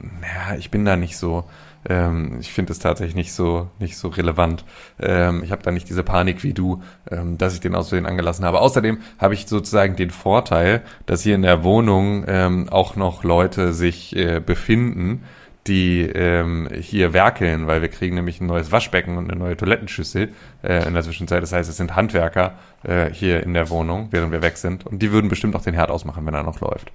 Ja, 0.00 0.54
ich 0.56 0.70
bin 0.70 0.84
da 0.84 0.94
nicht 0.94 1.16
so. 1.16 1.42
Ähm, 1.88 2.36
ich 2.38 2.52
finde 2.52 2.70
es 2.72 2.78
tatsächlich 2.78 3.16
nicht 3.16 3.32
so 3.32 3.70
nicht 3.80 3.96
so 3.96 4.06
relevant. 4.06 4.64
Ähm, 5.00 5.42
ich 5.42 5.50
habe 5.50 5.64
da 5.64 5.72
nicht 5.72 5.88
diese 5.88 6.04
Panik 6.04 6.44
wie 6.44 6.52
du, 6.52 6.80
ähm, 7.10 7.38
dass 7.38 7.54
ich 7.54 7.60
den 7.60 7.74
aus 7.74 7.88
Versehen 7.88 8.06
angelassen 8.06 8.44
habe. 8.44 8.60
Außerdem 8.60 8.98
habe 9.18 9.34
ich 9.34 9.48
sozusagen 9.48 9.96
den 9.96 10.10
Vorteil, 10.10 10.82
dass 11.06 11.22
hier 11.22 11.34
in 11.34 11.42
der 11.42 11.64
Wohnung 11.64 12.24
ähm, 12.28 12.68
auch 12.68 12.94
noch 12.94 13.24
Leute 13.24 13.72
sich 13.72 14.14
äh, 14.14 14.38
befinden, 14.38 15.24
die 15.66 16.00
ähm, 16.02 16.68
hier 16.80 17.12
werkeln, 17.12 17.66
weil 17.68 17.82
wir 17.82 17.88
kriegen 17.88 18.16
nämlich 18.16 18.40
ein 18.40 18.46
neues 18.46 18.72
Waschbecken 18.72 19.16
und 19.16 19.30
eine 19.30 19.38
neue 19.38 19.56
Toilettenschüssel 19.56 20.32
äh, 20.62 20.86
in 20.86 20.94
der 20.94 21.02
Zwischenzeit. 21.04 21.42
Das 21.42 21.52
heißt, 21.52 21.70
es 21.70 21.76
sind 21.76 21.94
Handwerker 21.94 22.54
äh, 22.82 23.10
hier 23.10 23.42
in 23.42 23.54
der 23.54 23.70
Wohnung, 23.70 24.08
während 24.10 24.32
wir 24.32 24.42
weg 24.42 24.56
sind. 24.56 24.84
Und 24.86 25.00
die 25.00 25.12
würden 25.12 25.28
bestimmt 25.28 25.54
auch 25.54 25.62
den 25.62 25.74
Herd 25.74 25.90
ausmachen, 25.90 26.26
wenn 26.26 26.34
er 26.34 26.42
noch 26.42 26.60
läuft. 26.60 26.90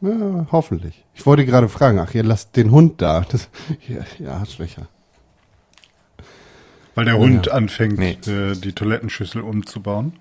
Ja, 0.00 0.46
hoffentlich. 0.50 1.04
Ich 1.14 1.24
wollte 1.24 1.46
gerade 1.46 1.68
fragen, 1.68 1.98
ach, 2.00 2.12
ihr 2.14 2.24
lasst 2.24 2.56
den 2.56 2.72
Hund 2.72 3.00
da. 3.00 3.24
Das, 3.30 3.48
ja, 3.88 4.00
ja, 4.18 4.32
Arschlöcher. 4.32 4.88
Weil 6.94 7.04
der 7.06 7.16
Hund 7.16 7.50
anfängt, 7.50 7.98
Nee. 7.98 8.18
äh, 8.26 8.54
die 8.54 8.72
Toilettenschüssel 8.72 9.40
umzubauen. 9.42 10.14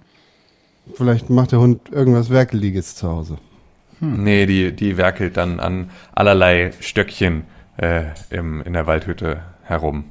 Vielleicht 0.96 1.30
macht 1.30 1.52
der 1.52 1.60
Hund 1.60 1.90
irgendwas 1.92 2.30
Werkeliges 2.30 2.96
zu 2.96 3.08
Hause. 3.10 3.38
Nee, 4.00 4.46
die, 4.48 4.74
die 4.74 4.98
werkelt 4.98 5.38
dann 5.38 5.60
an 5.62 5.92
allerlei 6.14 6.72
Stöckchen 6.82 7.44
äh, 7.78 8.06
im, 8.30 8.62
in 8.62 8.74
der 8.74 8.88
Waldhütte 8.88 9.44
herum. 9.64 10.10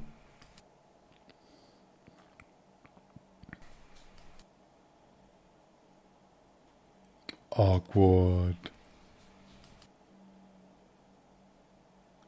Awkward. 7.50 8.56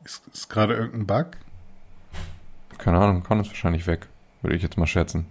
Ist, 0.05 0.23
ist 0.33 0.49
gerade 0.51 0.75
irgendein 0.75 1.07
Bug? 1.07 1.37
Keine 2.79 2.99
Ahnung, 2.99 3.23
Con 3.23 3.41
ist 3.41 3.49
wahrscheinlich 3.49 3.87
weg. 3.87 4.07
Würde 4.43 4.57
ich 4.57 4.63
jetzt 4.63 4.77
mal 4.77 4.87
schätzen. 4.87 5.27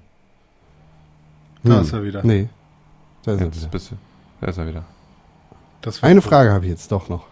Da 1.63 1.75
Hm. 1.75 1.81
ist 1.81 1.93
er 1.93 2.03
wieder. 2.03 2.21
Nee. 2.23 2.49
Da 3.23 3.33
ist 3.33 3.39
er 3.41 3.45
Jetzt 3.47 3.57
wieder. 3.59 3.67
bist 3.69 3.91
du. 3.91 3.97
Da 4.41 4.47
ist 4.47 4.57
er 4.57 4.67
wieder. 4.67 4.83
Eine 6.01 6.15
cool. 6.15 6.21
Frage 6.21 6.51
habe 6.51 6.65
ich 6.65 6.71
jetzt 6.71 6.91
doch 6.91 7.09
noch. 7.09 7.27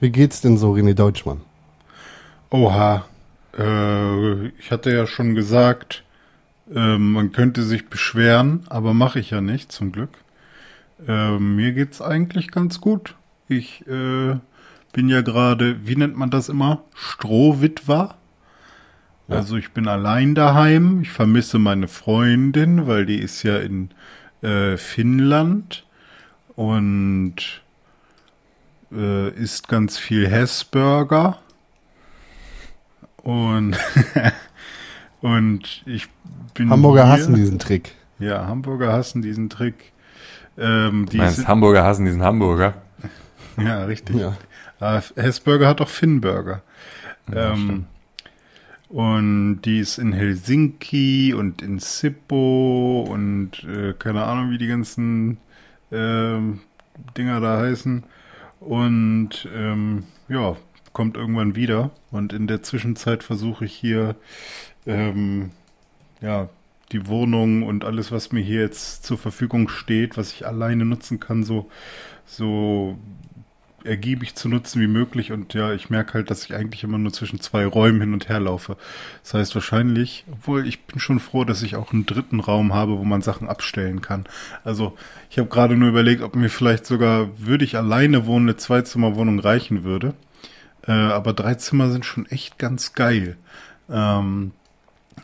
Wie 0.00 0.10
geht's 0.10 0.40
denn 0.40 0.56
so, 0.56 0.72
René 0.72 0.94
Deutschmann? 0.94 1.40
Oha. 2.52 3.06
Äh, 3.58 4.48
ich 4.58 4.70
hatte 4.70 4.92
ja 4.92 5.06
schon 5.06 5.34
gesagt, 5.34 6.04
äh, 6.70 6.98
man 6.98 7.32
könnte 7.32 7.62
sich 7.62 7.88
beschweren, 7.88 8.64
aber 8.68 8.92
mache 8.92 9.20
ich 9.20 9.30
ja 9.30 9.40
nicht, 9.40 9.72
zum 9.72 9.90
Glück. 9.90 10.10
Äh, 11.08 11.38
mir 11.38 11.72
geht's 11.72 12.02
eigentlich 12.02 12.50
ganz 12.50 12.82
gut. 12.82 13.14
Ich 13.48 13.86
äh, 13.86 14.36
bin 14.92 15.08
ja 15.08 15.22
gerade, 15.22 15.86
wie 15.86 15.96
nennt 15.96 16.18
man 16.18 16.28
das 16.28 16.50
immer? 16.50 16.84
Strohwitwer. 16.94 18.16
Also 19.28 19.56
ich 19.56 19.70
bin 19.70 19.88
allein 19.88 20.34
daheim. 20.34 21.00
Ich 21.00 21.10
vermisse 21.10 21.58
meine 21.58 21.88
Freundin, 21.88 22.86
weil 22.86 23.06
die 23.06 23.18
ist 23.18 23.42
ja 23.44 23.56
in 23.56 23.88
äh, 24.42 24.76
Finnland 24.76 25.86
und 26.54 27.62
äh, 28.92 29.30
isst 29.30 29.68
ganz 29.68 29.96
viel 29.96 30.28
Hessburger. 30.28 31.41
Und, 33.22 33.76
und 35.20 35.82
ich 35.86 36.08
bin. 36.54 36.70
Hamburger 36.70 37.04
hier. 37.04 37.12
hassen 37.12 37.34
diesen 37.34 37.58
Trick. 37.58 37.94
Ja, 38.18 38.46
Hamburger 38.46 38.92
hassen 38.92 39.22
diesen 39.22 39.48
Trick. 39.48 39.92
Ähm, 40.58 41.06
die 41.06 41.16
Du 41.16 41.22
meinst, 41.22 41.36
sind- 41.36 41.48
Hamburger 41.48 41.84
hassen 41.84 42.04
diesen 42.04 42.22
Hamburger? 42.22 42.74
ja, 43.56 43.84
richtig. 43.84 44.16
Ja. 44.16 44.36
Äh, 44.80 45.00
Hessburger 45.16 45.68
hat 45.68 45.80
auch 45.80 45.88
Finnburger. 45.88 46.62
Ja, 47.32 47.52
ähm, 47.52 47.86
und 48.88 49.62
die 49.62 49.78
ist 49.78 49.96
in 49.98 50.12
Helsinki 50.12 51.32
und 51.32 51.62
in 51.62 51.78
Sippo 51.78 53.06
und 53.08 53.64
äh, 53.64 53.94
keine 53.98 54.24
Ahnung, 54.24 54.50
wie 54.50 54.58
die 54.58 54.66
ganzen 54.66 55.38
ähm, 55.90 56.60
Dinger 57.16 57.40
da 57.40 57.58
heißen. 57.60 58.04
Und 58.60 59.48
ähm, 59.56 60.04
ja, 60.28 60.56
kommt 60.92 61.16
irgendwann 61.16 61.54
wieder. 61.56 61.90
Und 62.10 62.32
in 62.32 62.46
der 62.46 62.62
Zwischenzeit 62.62 63.22
versuche 63.22 63.64
ich 63.64 63.74
hier 63.74 64.16
ähm, 64.86 65.50
ja 66.20 66.48
die 66.92 67.06
Wohnung 67.06 67.62
und 67.62 67.84
alles, 67.84 68.12
was 68.12 68.32
mir 68.32 68.42
hier 68.42 68.60
jetzt 68.60 69.04
zur 69.04 69.18
Verfügung 69.18 69.68
steht, 69.68 70.16
was 70.16 70.32
ich 70.32 70.46
alleine 70.46 70.84
nutzen 70.84 71.20
kann, 71.20 71.42
so 71.42 71.70
so 72.26 72.98
ergiebig 73.84 74.34
zu 74.34 74.48
nutzen 74.48 74.80
wie 74.80 74.86
möglich 74.86 75.32
und 75.32 75.54
ja, 75.54 75.72
ich 75.72 75.90
merke 75.90 76.14
halt, 76.14 76.30
dass 76.30 76.44
ich 76.44 76.54
eigentlich 76.54 76.84
immer 76.84 76.98
nur 76.98 77.12
zwischen 77.12 77.40
zwei 77.40 77.66
Räumen 77.66 78.00
hin 78.00 78.12
und 78.12 78.28
her 78.28 78.40
laufe. 78.40 78.76
Das 79.22 79.34
heißt 79.34 79.54
wahrscheinlich, 79.54 80.24
obwohl 80.30 80.66
ich 80.66 80.82
bin 80.84 81.00
schon 81.00 81.20
froh, 81.20 81.44
dass 81.44 81.62
ich 81.62 81.76
auch 81.76 81.92
einen 81.92 82.06
dritten 82.06 82.40
Raum 82.40 82.74
habe, 82.74 82.98
wo 82.98 83.04
man 83.04 83.22
Sachen 83.22 83.48
abstellen 83.48 84.00
kann. 84.00 84.24
Also 84.64 84.96
ich 85.30 85.38
habe 85.38 85.48
gerade 85.48 85.76
nur 85.76 85.88
überlegt, 85.88 86.22
ob 86.22 86.36
mir 86.36 86.48
vielleicht 86.48 86.86
sogar, 86.86 87.28
würde 87.38 87.64
ich 87.64 87.76
alleine 87.76 88.26
wohnen, 88.26 88.48
eine 88.48 88.56
Zweizimmerwohnung 88.56 89.40
reichen 89.40 89.84
würde. 89.84 90.14
Äh, 90.86 90.92
aber 90.92 91.32
drei 91.32 91.54
Zimmer 91.54 91.90
sind 91.90 92.04
schon 92.04 92.26
echt 92.26 92.58
ganz 92.58 92.94
geil. 92.94 93.36
Ähm, 93.90 94.52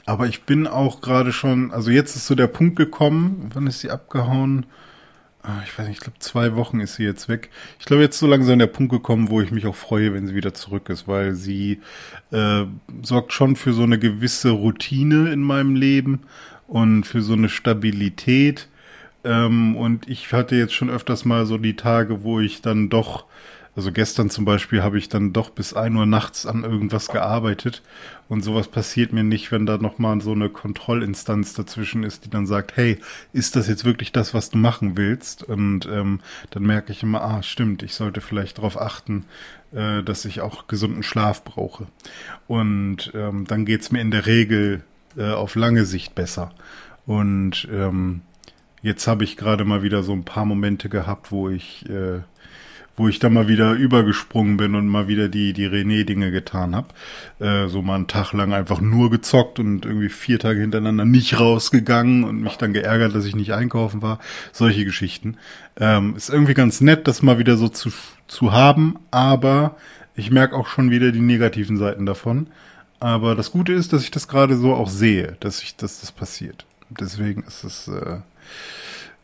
aber 0.07 0.27
ich 0.27 0.44
bin 0.44 0.66
auch 0.66 1.01
gerade 1.01 1.33
schon, 1.33 1.73
also 1.73 1.90
jetzt 1.90 2.16
ist 2.16 2.27
so 2.27 2.35
der 2.35 2.49
Punkt 2.49 2.77
gekommen, 2.77 3.51
wann 3.55 3.66
ist 3.66 3.81
sie 3.81 3.90
abgehauen? 3.90 4.66
Ah, 5.42 5.62
Ich 5.64 5.79
weiß 5.79 5.87
nicht, 5.88 5.99
ich 5.99 6.03
glaube 6.05 6.18
zwei 6.21 6.57
Wochen 6.57 6.81
ist 6.81 6.97
sie 6.97 7.05
jetzt 7.05 7.29
weg. 7.29 7.51
Ich 7.79 7.87
glaube 7.87 8.03
jetzt 8.03 8.18
so 8.18 8.27
langsam 8.27 8.59
der 8.59 8.66
Punkt 8.66 8.92
gekommen, 8.92 9.31
wo 9.31 9.40
ich 9.40 9.51
mich 9.53 9.66
auch 9.66 9.77
freue, 9.77 10.12
wenn 10.14 10.27
sie 10.27 10.35
wieder 10.35 10.55
zurück 10.55 10.88
ist, 10.90 11.09
weil 11.09 11.35
sie 11.35 11.81
äh, 12.33 12.64
sorgt 13.03 13.33
schon 13.33 13.57
für 13.57 13.73
so 13.73 13.83
eine 13.85 13.99
gewisse 13.99 14.51
Routine 14.51 15.33
in 15.33 15.40
meinem 15.42 15.77
Leben 15.77 16.23
und 16.66 17.05
für 17.07 17.23
so 17.23 17.35
eine 17.35 17.49
Stabilität. 17.49 18.68
Ähm, 19.25 19.77
und 19.77 20.09
ich 20.09 20.33
hatte 20.33 20.57
jetzt 20.57 20.75
schon 20.75 20.90
öfters 20.90 21.25
mal 21.25 21.47
so 21.47 21.59
die 21.59 21.77
Tage, 21.77 22.23
wo 22.25 22.40
ich 22.40 22.62
dann 22.62 22.88
doch, 22.88 23.25
also 23.79 23.93
gestern 23.93 24.29
zum 24.29 24.45
Beispiel 24.45 24.83
habe 24.83 24.99
ich 24.99 25.09
dann 25.09 25.33
doch 25.33 25.51
bis 25.51 25.73
ein 25.73 25.95
Uhr 25.95 26.05
nachts 26.05 26.47
an 26.47 26.64
irgendwas 26.64 27.07
gearbeitet 27.07 27.85
und 28.29 28.43
sowas 28.43 28.67
passiert 28.67 29.12
mir 29.12 29.23
nicht, 29.23 29.53
wenn 29.53 29.67
da 29.67 29.79
nochmal 29.79 30.21
so 30.21 30.33
eine 30.33 30.49
Kontrollinstanz 30.49 31.55
dazwischen 31.55 32.03
ist, 32.03 32.25
die 32.25 32.29
dann 32.29 32.45
sagt, 32.45 32.77
hey, 32.77 32.99
ist 33.33 33.55
das 33.55 33.69
jetzt 33.69 33.85
wirklich 33.85 34.11
das, 34.11 34.35
was 34.35 34.51
du 34.51 34.59
machen 34.59 34.97
willst? 34.97 35.45
Und 35.45 35.87
ähm, 35.87 36.19
dann 36.51 36.64
merke 36.64 36.91
ich 36.91 37.05
immer, 37.05 37.23
ah, 37.23 37.45
stimmt, 37.45 37.85
ich 37.85 37.95
sollte 37.95 38.21
vielleicht 38.21 38.59
darauf 38.59 38.81
achten, 38.81 39.27
äh, 39.73 40.03
dass 40.03 40.25
ich 40.25 40.41
auch 40.41 40.67
gesunden 40.67 41.05
Schlaf 41.05 41.45
brauche. 41.45 41.87
Und 42.49 43.12
ähm, 43.14 43.47
dann 43.47 43.64
geht's 43.64 43.93
mir 43.93 44.01
in 44.01 44.11
der 44.11 44.27
Regel 44.27 44.83
äh, 45.17 45.31
auf 45.31 45.55
lange 45.55 45.85
Sicht 45.85 46.17
besser. 46.17 46.51
Und 47.07 47.69
ähm, 47.71 48.23
jetzt 48.83 49.07
habe 49.07 49.23
ich 49.23 49.37
gerade 49.37 49.64
mal 49.64 49.85
wieder 49.85 50.03
so 50.03 50.14
ein 50.14 50.25
paar 50.25 50.47
Momente 50.47 50.88
gehabt, 50.88 51.31
wo 51.31 51.49
ich, 51.49 51.88
äh, 51.88 52.23
wo 52.99 53.09
ich 53.09 53.19
da 53.19 53.29
mal 53.29 53.49
wieder 53.49 53.73
übergesprungen 53.73 54.57
bin 54.57 54.75
und 54.75 54.89
mal 54.89 55.09
wieder 55.09 55.29
die, 55.29 55.53
die 55.53 55.67
René-Dinge 55.67 56.31
getan 56.31 56.75
habe. 56.75 56.89
Äh, 57.39 57.69
so 57.69 57.81
mal 57.81 57.95
einen 57.95 58.09
Tag 58.09 58.33
lang 58.33 58.53
einfach 58.53 58.81
nur 58.81 59.11
gezockt 59.11 59.59
und 59.59 59.87
irgendwie 59.87 60.09
vier 60.09 60.39
Tage 60.39 60.61
hintereinander 60.61 61.05
nicht 61.05 61.39
rausgegangen 61.39 62.25
und 62.25 62.43
mich 62.43 62.57
dann 62.57 62.73
geärgert, 62.73 63.15
dass 63.15 63.25
ich 63.25 63.37
nicht 63.37 63.53
einkaufen 63.53 64.03
war. 64.03 64.19
Solche 64.53 64.85
Geschichten. 64.85 65.37
Ähm, 65.79 66.17
ist 66.17 66.29
irgendwie 66.29 66.55
ganz 66.55 66.81
nett, 66.81 67.07
das 67.07 67.23
mal 67.23 67.39
wieder 67.39 67.57
so 67.57 67.69
zu, 67.69 67.91
zu 68.27 68.53
haben, 68.53 68.97
aber 69.11 69.77
ich 70.17 70.31
merke 70.31 70.57
auch 70.57 70.67
schon 70.67 70.91
wieder 70.91 71.13
die 71.13 71.21
negativen 71.21 71.77
Seiten 71.77 72.05
davon. 72.05 72.49
Aber 73.01 73.37
das 73.37 73.53
Gute 73.53 73.73
ist, 73.73 73.93
dass 73.93 74.03
ich 74.03 74.11
das 74.11 74.27
gerade 74.27 74.57
so 74.57 74.75
auch 74.75 74.89
sehe, 74.89 75.37
dass 75.39 75.63
ich, 75.63 75.77
dass 75.77 76.01
das 76.01 76.11
passiert. 76.11 76.67
Deswegen 76.91 77.45
ist 77.45 77.63
es 77.63 77.87
äh, 77.87 78.19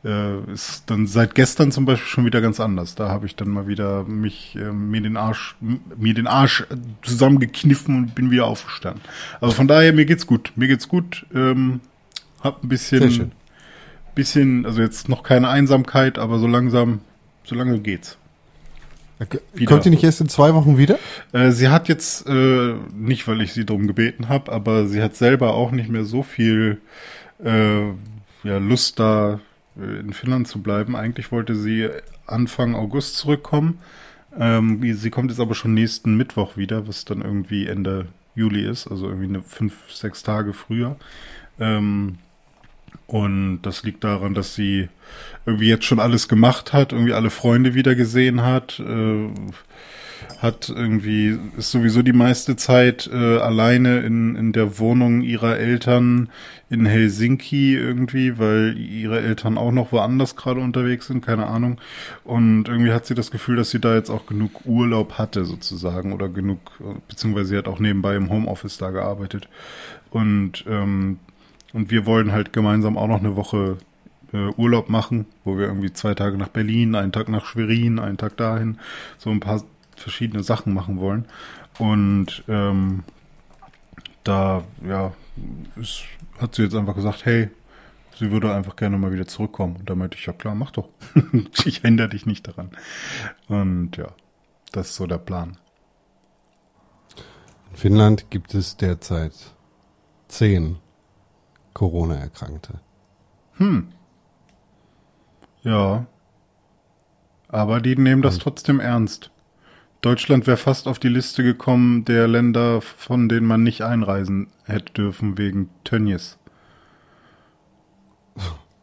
äh, 0.05 0.53
ist 0.53 0.85
dann 0.87 1.07
seit 1.07 1.35
gestern 1.35 1.73
zum 1.73 1.85
Beispiel 1.87 2.09
schon 2.09 2.27
wieder 2.27 2.41
ganz 2.41 2.61
anders. 2.61 2.95
Da 2.95 3.09
habe 3.09 3.27
ich 3.27 3.37
dann 3.37 3.49
mal 3.49 3.67
wieder 3.67 4.05
mich 4.05 4.57
äh, 4.57 4.73
mir 4.73 5.01
den 5.01 5.17
Arsch 5.17 5.57
mir 5.61 6.15
den 6.15 6.27
Arsch 6.27 6.65
zusammengekniffen 7.03 7.97
und 7.97 8.15
bin 8.15 8.31
wieder 8.31 8.47
aufgestanden. 8.47 9.03
Also 9.41 9.55
von 9.55 9.67
daher 9.67 9.93
mir 9.93 10.05
geht's 10.05 10.27
gut. 10.27 10.53
Mir 10.57 10.69
geht's 10.69 10.89
gut. 10.89 11.27
Ähm, 11.35 11.81
hab 12.41 12.63
ein 12.63 12.69
bisschen 12.69 13.33
bisschen 14.15 14.67
also 14.67 14.81
jetzt 14.81 15.09
noch 15.09 15.23
keine 15.23 15.49
Einsamkeit, 15.49 16.19
aber 16.19 16.39
so 16.39 16.47
langsam 16.47 17.01
so 17.45 17.55
lange 17.55 17.79
geht's. 17.81 18.19
Wieder. 19.55 19.67
Kommt 19.67 19.85
die 19.85 19.91
nicht 19.91 20.05
erst 20.05 20.21
in 20.21 20.29
zwei 20.29 20.55
Wochen 20.55 20.77
wieder? 20.77 20.99
Äh, 21.33 21.53
sie 21.53 21.69
hat 21.69 21.89
jetzt, 21.89 22.27
äh, 22.29 22.75
nicht 22.95 23.27
weil 23.29 23.41
ich 23.41 23.53
sie 23.53 23.65
darum 23.65 23.87
gebeten 23.87 24.29
habe, 24.29 24.53
aber 24.53 24.87
sie 24.87 25.01
hat 25.01 25.15
selber 25.15 25.55
auch 25.55 25.71
nicht 25.71 25.89
mehr 25.89 26.05
so 26.05 26.23
viel 26.23 26.81
äh, 27.43 27.87
ja, 28.43 28.59
Lust 28.59 28.99
da 28.99 29.35
äh, 29.35 29.54
in 29.77 30.13
Finnland 30.13 30.49
zu 30.49 30.63
bleiben. 30.63 30.97
Eigentlich 30.97 31.33
wollte 31.33 31.55
sie 31.55 31.89
Anfang 32.27 32.75
August 32.75 33.17
zurückkommen. 33.17 33.79
Ähm, 34.39 34.81
sie 34.95 35.11
kommt 35.11 35.31
jetzt 35.31 35.41
aber 35.41 35.55
schon 35.55 35.75
nächsten 35.75 36.17
Mittwoch 36.17 36.57
wieder, 36.57 36.87
was 36.89 37.05
dann 37.05 37.23
irgendwie 37.23 37.67
Ende 37.67 38.07
Juli 38.35 38.65
ist, 38.69 38.89
also 38.89 39.07
irgendwie 39.07 39.29
eine 39.29 39.43
fünf, 39.43 39.93
sechs 39.93 40.23
Tage 40.23 40.53
früher. 40.53 40.97
Ähm, 41.61 42.19
und 43.07 43.63
das 43.63 43.83
liegt 43.83 44.03
daran, 44.03 44.35
dass 44.35 44.55
sie 44.55 44.89
irgendwie 45.47 45.69
jetzt 45.69 45.85
schon 45.85 46.01
alles 46.01 46.29
gemacht 46.29 46.73
hat, 46.73 46.93
irgendwie 46.93 47.13
alle 47.13 47.31
Freunde 47.31 47.75
wieder 47.75 47.95
gesehen 47.95 48.43
hat, 48.43 48.81
äh, 48.81 49.29
hat 50.45 50.69
irgendwie, 50.69 51.37
ist 51.59 51.73
sowieso 51.73 52.03
die 52.03 52.13
meiste 52.13 52.55
Zeit 52.55 53.11
äh, 53.13 53.39
alleine 53.39 54.01
in, 54.01 54.37
in 54.37 54.53
der 54.53 54.79
Wohnung 54.79 55.23
ihrer 55.23 55.57
Eltern 55.57 56.29
in 56.71 56.87
Helsinki 56.87 57.75
irgendwie, 57.75 58.39
weil 58.39 58.79
ihre 58.79 59.21
Eltern 59.21 59.59
auch 59.59 59.73
noch 59.73 59.91
woanders 59.91 60.37
gerade 60.37 60.61
unterwegs 60.61 61.09
sind, 61.09 61.27
keine 61.27 61.47
Ahnung. 61.47 61.81
Und 62.23 62.69
irgendwie 62.69 62.93
hat 62.93 63.07
sie 63.07 63.15
das 63.15 63.33
Gefühl, 63.33 63.57
dass 63.57 63.71
sie 63.71 63.81
da 63.81 63.97
jetzt 63.97 64.11
auch 64.11 64.27
genug 64.27 64.65
Urlaub 64.65 65.19
hatte 65.19 65.45
sozusagen 65.45 66.13
oder 66.13 66.29
genug, 66.29 66.61
beziehungsweise 67.09 67.49
sie 67.49 67.57
hat 67.57 67.67
auch 67.67 67.81
nebenbei 67.81 68.15
im 68.15 68.31
Homeoffice 68.31 68.79
da 68.79 68.91
gearbeitet. 68.91 69.49
Und 70.11 70.65
ähm, 70.69 71.19
und 71.75 71.91
wir 71.91 72.07
wollen 72.07 72.33
halt 72.33 72.53
gemeinsam 72.53 72.97
auch 72.97 73.09
noch 73.09 73.19
eine 73.19 73.35
Woche 73.35 73.79
äh, 74.33 74.49
Urlaub 74.57 74.89
machen, 74.89 75.27
wo 75.45 75.59
wir 75.59 75.67
irgendwie 75.67 75.93
zwei 75.93 76.15
Tage 76.15 76.39
nach 76.39 76.49
Berlin, 76.49 76.95
einen 76.95 77.11
Tag 77.11 77.29
nach 77.29 77.45
Schwerin, 77.45 77.99
einen 77.99 78.17
Tag 78.17 78.37
dahin, 78.37 78.79
so 79.19 79.31
ein 79.31 79.41
paar 79.41 79.63
verschiedene 80.01 80.43
Sachen 80.43 80.75
machen 80.75 80.99
wollen. 80.99 81.27
Und 81.79 82.45
ähm, 82.49 83.05
da, 84.23 84.65
ja, 84.87 85.13
ist, 85.77 86.05
hat 86.39 86.55
sie 86.55 86.63
jetzt 86.63 86.75
einfach 86.75 86.95
gesagt, 86.95 87.25
hey, 87.25 87.51
sie 88.19 88.31
würde 88.31 88.55
einfach 88.55 88.77
gerne 88.77 88.99
mal 88.99 89.13
wieder 89.13 89.27
zurückkommen. 89.27 89.77
Und 89.77 89.91
da 89.91 89.95
meinte 89.95 90.17
ich, 90.17 90.27
ja 90.27 90.33
klar, 90.33 90.55
mach 90.55 90.71
doch. 90.71 90.89
ich 91.65 91.79
hindere 91.79 92.09
dich 92.09 92.27
nicht 92.27 92.47
daran. 92.47 92.71
Und 93.49 93.97
ja, 93.97 94.09
das 94.73 94.91
ist 94.91 94.97
so 94.97 95.07
der 95.07 95.19
Plan. 95.19 95.59
In 97.71 97.77
Finnland 97.77 98.31
gibt 98.31 98.55
es 98.55 98.77
derzeit 98.77 99.33
zehn 100.29 100.77
Corona-Erkrankte. 101.73 102.81
Ja. 105.63 106.07
Aber 107.49 107.81
die 107.81 107.97
nehmen 107.97 108.23
das 108.23 108.39
trotzdem 108.39 108.81
ernst. 108.81 109.31
Deutschland 110.05 110.47
wäre 110.47 110.59
fast 110.59 110.87
auf 110.87 110.99
die 110.99 111.09
Liste 111.09 111.43
gekommen 111.43 112.05
der 112.05 112.29
Länder, 112.29 112.83
von 112.83 113.31
denen 113.31 113.47
man 113.47 113.63
nicht 113.63 113.81
einreisen 113.81 114.49
hätte 114.65 114.93
dürfen 114.93 115.39
wegen 115.39 115.71
Tönnies. 115.83 116.37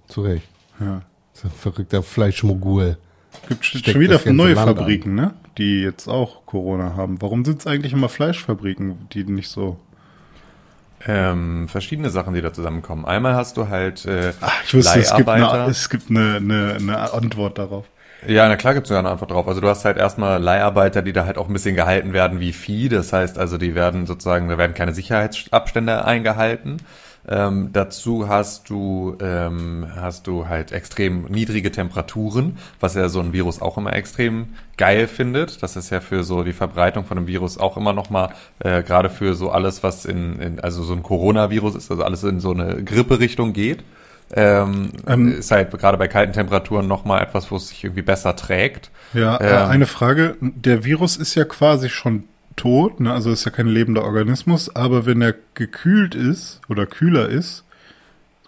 Zu 0.07 0.21
Recht. 0.21 0.47
Ja. 0.79 1.03
So 1.33 1.47
ein 1.47 1.51
verrückter 1.51 2.01
Fleischmogul. 2.01 2.97
Gibt 3.47 3.65
schon 3.65 3.81
Steckt 3.81 3.93
schon 3.93 4.01
wieder 4.01 4.19
neue 4.33 4.55
Land 4.55 4.69
an. 4.69 4.75
Fabriken, 4.77 5.13
ne? 5.13 5.35
Die 5.59 5.83
jetzt 5.83 6.07
auch 6.07 6.47
Corona 6.47 6.95
haben. 6.95 7.21
Warum 7.21 7.45
sind 7.45 7.59
es 7.59 7.67
eigentlich 7.67 7.93
immer 7.93 8.09
Fleischfabriken, 8.09 9.07
die 9.13 9.23
nicht 9.23 9.49
so. 9.49 9.79
Ähm, 11.05 11.67
verschiedene 11.67 12.09
Sachen, 12.09 12.33
die 12.33 12.41
da 12.41 12.51
zusammenkommen. 12.51 13.05
Einmal 13.05 13.35
hast 13.35 13.57
du 13.57 13.69
halt 13.69 14.05
äh, 14.05 14.33
Ach, 14.41 14.63
ich 14.65 14.73
wusste, 14.73 14.99
es 14.99 15.15
gibt, 15.15 15.29
eine, 15.29 15.67
es 15.69 15.87
gibt 15.87 16.09
eine, 16.09 16.37
eine, 16.37 16.77
eine 16.79 17.13
Antwort 17.13 17.59
darauf. 17.59 17.85
Ja, 18.27 18.47
na 18.47 18.55
klar 18.55 18.75
gibt's 18.75 18.89
sogar 18.89 18.99
eine 18.99 19.09
Antwort 19.09 19.31
drauf. 19.31 19.47
Also 19.47 19.61
du 19.61 19.67
hast 19.67 19.83
halt 19.83 19.97
erstmal 19.97 20.41
Leiharbeiter, 20.41 21.01
die 21.01 21.11
da 21.13 21.25
halt 21.25 21.37
auch 21.37 21.47
ein 21.47 21.53
bisschen 21.53 21.75
gehalten 21.75 22.13
werden 22.13 22.39
wie 22.39 22.53
Vieh. 22.53 22.87
Das 22.87 23.13
heißt 23.13 23.39
also, 23.39 23.57
die 23.57 23.73
werden 23.73 24.05
sozusagen, 24.05 24.47
da 24.47 24.57
werden 24.59 24.75
keine 24.75 24.93
Sicherheitsabstände 24.93 26.05
eingehalten. 26.05 26.77
Ähm, 27.27 27.69
dazu 27.71 28.27
hast 28.27 28.69
du 28.69 29.15
ähm, 29.21 29.87
hast 29.95 30.25
du 30.25 30.47
halt 30.47 30.71
extrem 30.71 31.25
niedrige 31.25 31.71
Temperaturen, 31.71 32.57
was 32.79 32.95
ja 32.95 33.09
so 33.09 33.19
ein 33.19 33.31
Virus 33.33 33.61
auch 33.61 33.77
immer 33.77 33.93
extrem 33.93 34.55
geil 34.77 35.07
findet. 35.07 35.61
Das 35.61 35.75
ist 35.75 35.91
ja 35.91 35.99
für 35.99 36.23
so 36.23 36.43
die 36.43 36.53
Verbreitung 36.53 37.05
von 37.05 37.17
einem 37.17 37.27
Virus 37.27 37.57
auch 37.59 37.77
immer 37.77 37.93
noch 37.93 38.09
mal 38.09 38.33
äh, 38.59 38.81
gerade 38.83 39.09
für 39.09 39.35
so 39.35 39.51
alles, 39.51 39.83
was 39.83 40.05
in, 40.05 40.39
in 40.39 40.59
also 40.59 40.83
so 40.83 40.93
ein 40.93 41.03
Coronavirus 41.03 41.75
ist, 41.75 41.91
also 41.91 42.03
alles 42.03 42.23
in 42.23 42.39
so 42.39 42.51
eine 42.51 42.83
Gripperichtung 42.83 43.53
geht. 43.53 43.83
Ähm, 44.33 44.91
Ähm, 45.07 45.39
ist 45.39 45.51
halt 45.51 45.71
gerade 45.71 45.97
bei 45.97 46.07
kalten 46.07 46.33
Temperaturen 46.33 46.87
noch 46.87 47.05
mal 47.05 47.21
etwas, 47.21 47.51
wo 47.51 47.57
es 47.57 47.67
sich 47.69 47.83
irgendwie 47.83 48.01
besser 48.01 48.35
trägt. 48.35 48.91
Ja, 49.13 49.37
äh, 49.37 49.63
Ähm, 49.63 49.69
eine 49.69 49.85
Frage. 49.87 50.35
Der 50.41 50.83
Virus 50.85 51.17
ist 51.17 51.35
ja 51.35 51.43
quasi 51.45 51.89
schon 51.89 52.25
tot, 52.55 52.99
ne? 52.99 53.13
also 53.13 53.31
ist 53.31 53.45
ja 53.45 53.51
kein 53.51 53.67
lebender 53.67 54.03
Organismus, 54.03 54.75
aber 54.75 55.05
wenn 55.05 55.21
er 55.21 55.35
gekühlt 55.53 56.15
ist 56.15 56.61
oder 56.69 56.85
kühler 56.85 57.29
ist, 57.29 57.63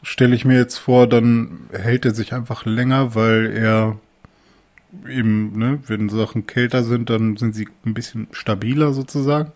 stelle 0.03 0.35
ich 0.35 0.45
mir 0.45 0.57
jetzt 0.57 0.77
vor, 0.77 1.07
dann 1.07 1.61
hält 1.71 2.05
er 2.05 2.13
sich 2.13 2.33
einfach 2.33 2.65
länger, 2.65 3.15
weil 3.15 3.51
er 3.55 3.97
eben, 5.09 5.57
ne, 5.57 5.79
wenn 5.87 6.09
Sachen 6.09 6.45
kälter 6.45 6.83
sind, 6.83 7.09
dann 7.09 7.37
sind 7.37 7.55
sie 7.55 7.67
ein 7.85 7.93
bisschen 7.93 8.27
stabiler 8.31 8.93
sozusagen. 8.93 9.51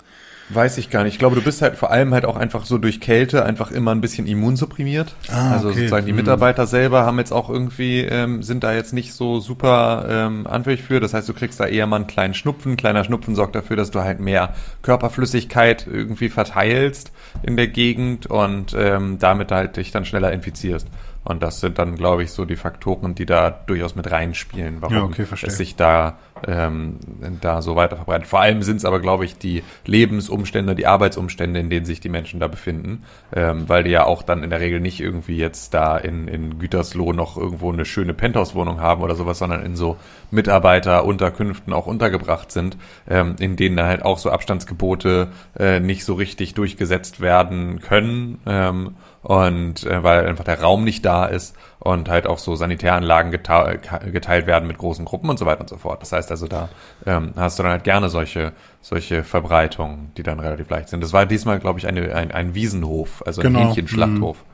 Weiß 0.50 0.78
ich 0.78 0.90
gar 0.90 1.04
nicht. 1.04 1.14
Ich 1.14 1.20
glaube, 1.20 1.36
du 1.36 1.42
bist 1.42 1.62
halt 1.62 1.76
vor 1.76 1.92
allem 1.92 2.14
halt 2.14 2.24
auch 2.24 2.38
einfach 2.38 2.64
so 2.64 2.78
durch 2.78 3.02
Kälte 3.02 3.44
einfach 3.44 3.70
immer 3.72 3.92
ein 3.94 4.00
bisschen 4.00 4.26
immunsupprimiert. 4.28 5.14
Ah, 5.30 5.52
also 5.52 5.68
okay. 5.68 5.80
sozusagen 5.80 6.06
die 6.06 6.12
Hm. 6.14 6.18
Mitarbeiter 6.18 6.66
selber 6.68 7.06
haben 7.06 7.20
jetzt 7.20 7.34
auch 7.34 7.50
irgendwie, 7.50 8.02
ähm, 8.02 8.42
sind 8.42 8.64
da 8.64 8.74
jetzt 8.74 8.94
nicht 8.94 9.14
so 9.14 9.42
super 9.42 10.06
ähm, 10.10 10.48
anfällig 10.48 10.84
für. 10.84 11.02
Das 11.02 11.14
heißt, 11.14 11.28
du 11.28 11.34
kriegst 11.34 11.60
da 11.60 11.66
eher 11.66 11.86
mal 11.86 11.98
einen 11.98 12.08
kleinen 12.08 12.34
Schnupfen. 12.34 12.78
Kleiner 12.78 13.04
Schnupfen 13.04 13.36
sorgt 13.36 13.56
dafür, 13.56 13.76
dass 13.76 13.92
du 13.92 14.00
halt 14.00 14.22
mehr 14.22 14.54
Körperflüssigkeit 14.84 15.86
irgendwie 15.86 16.30
verteilst 16.30 17.12
in 17.44 17.58
der 17.58 17.68
Gegend 17.68 18.28
und 18.28 18.74
ähm, 18.78 19.18
damit 19.20 19.52
halt 19.52 19.76
dich 19.76 19.92
dann 19.92 20.06
schneller 20.06 20.32
infizierst. 20.32 20.88
Und 21.28 21.44
das 21.44 21.60
sind 21.60 21.78
dann, 21.78 21.98
glaube 21.98 22.24
ich, 22.24 22.32
so 22.32 22.46
die 22.46 22.56
Faktoren, 22.56 23.14
die 23.14 23.26
da 23.26 23.50
durchaus 23.50 23.96
mit 23.96 24.10
reinspielen, 24.10 24.78
warum 24.82 24.96
Ja, 24.96 25.04
okay, 25.04 25.26
es 25.42 25.58
sich 25.58 25.76
da, 25.76 26.18
ähm, 26.48 27.00
da 27.42 27.62
so 27.62 27.76
weiter 27.76 27.98
verbreitet. 27.98 28.28
Vor 28.28 28.40
allem 28.40 28.64
sind 28.64 28.78
es 28.78 28.86
aber, 28.86 29.02
glaube 29.02 29.26
ich, 29.26 29.38
die 29.38 29.62
Lebensumstände, 29.86 30.74
die 30.74 30.88
Arbeitsumstände, 30.88 31.60
in 31.60 31.70
denen 31.70 31.86
sich 31.86 32.00
die 32.00 32.08
Menschen 32.08 32.40
da 32.40 32.48
befinden, 32.48 33.04
ähm, 33.36 33.68
weil 33.68 33.84
die 33.84 33.90
ja 33.90 34.06
auch 34.06 34.22
dann 34.22 34.42
in 34.42 34.52
der 34.52 34.62
Regel 34.62 34.80
nicht 34.80 35.02
irgendwie 35.02 35.36
jetzt 35.36 35.74
da 35.74 35.98
in, 35.98 36.30
in 36.30 36.60
Gütersloh 36.60 37.12
noch 37.12 37.36
irgendwo 37.36 37.74
eine 37.74 37.84
schöne 37.84 38.14
Penthouse-Wohnung 38.14 38.80
haben 38.80 39.02
oder 39.02 39.16
sowas, 39.16 39.40
sondern 39.40 39.66
in 39.66 39.76
so 39.76 39.98
Mitarbeiterunterkünften 40.32 41.74
auch 41.74 41.88
untergebracht 41.88 42.54
sind, 42.54 42.78
ähm, 43.10 43.36
in 43.40 43.58
denen 43.58 43.76
dann 43.76 43.88
halt 43.88 44.02
auch 44.02 44.18
so 44.18 44.32
Abstandsgebote 44.32 45.28
äh, 45.60 45.82
nicht 45.82 46.06
so 46.06 46.14
richtig 46.14 46.54
durchgesetzt 46.54 47.20
werden 47.20 47.82
können. 47.82 48.40
Ähm, 48.46 48.96
und 49.28 49.86
äh, 49.86 50.04
weil 50.04 50.26
einfach 50.26 50.46
der 50.46 50.62
Raum 50.62 50.86
nicht 50.86 51.04
da 51.04 51.26
ist 51.26 51.54
und 51.80 52.08
halt 52.08 52.28
auch 52.28 52.38
so 52.38 52.56
Sanitäranlagen 52.56 53.30
geta 53.30 53.74
geteilt 53.74 54.48
werden 54.48 54.70
mit 54.70 54.78
großen 54.78 55.04
Gruppen 55.04 55.30
und 55.30 55.38
so 55.38 55.46
weiter 55.46 55.60
und 55.60 55.70
so 55.70 55.76
fort. 55.76 56.02
Das 56.02 56.14
heißt 56.14 56.32
also, 56.32 56.48
da 56.48 56.70
ähm, 57.06 57.34
hast 57.36 57.60
du 57.60 57.64
dann 57.64 57.74
halt 57.74 57.84
gerne 57.84 58.08
solche 58.08 58.54
solche 58.80 59.26
Verbreitungen, 59.26 60.14
die 60.16 60.24
dann 60.24 60.40
relativ 60.40 60.70
leicht 60.70 60.88
sind. 60.88 61.04
Das 61.04 61.12
war 61.12 61.26
diesmal, 61.26 61.60
glaube 61.60 61.78
ich, 61.78 61.88
eine, 61.88 62.16
ein, 62.16 62.32
ein 62.32 62.56
Wiesenhof, 62.56 63.22
also 63.26 63.42
ein 63.42 63.48
Genau. 63.48 63.60
Hähnchenschlachthof. 63.68 64.46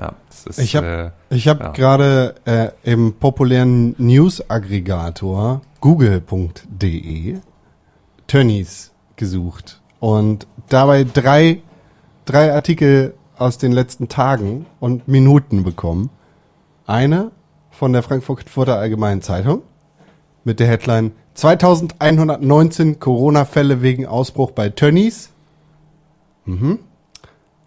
Ja, 0.00 0.14
das 0.28 0.46
ist, 0.46 0.58
Ich 0.58 0.74
habe 0.74 1.12
äh, 1.30 1.34
ich 1.34 1.46
hab 1.46 1.60
ja. 1.60 1.68
gerade 1.70 2.34
äh, 2.44 2.70
im 2.82 3.14
populären 3.14 3.94
News-Aggregator 3.98 5.60
google.de 5.80 7.36
Tönnies 8.26 8.92
gesucht 9.14 9.80
und 10.00 10.48
dabei 10.68 11.04
drei, 11.04 11.62
drei 12.24 12.52
Artikel 12.52 13.14
aus 13.38 13.58
den 13.58 13.72
letzten 13.72 14.08
Tagen 14.08 14.66
und 14.80 15.08
Minuten 15.08 15.64
bekommen. 15.64 16.10
Eine 16.86 17.30
von 17.70 17.92
der 17.92 18.02
Frankfurter 18.02 18.78
Allgemeinen 18.78 19.22
Zeitung 19.22 19.62
mit 20.44 20.60
der 20.60 20.66
Headline 20.66 21.12
2119 21.34 22.98
Corona-Fälle 22.98 23.82
wegen 23.82 24.06
Ausbruch 24.06 24.50
bei 24.50 24.70
Tönnies. 24.70 25.30
Mhm. 26.44 26.80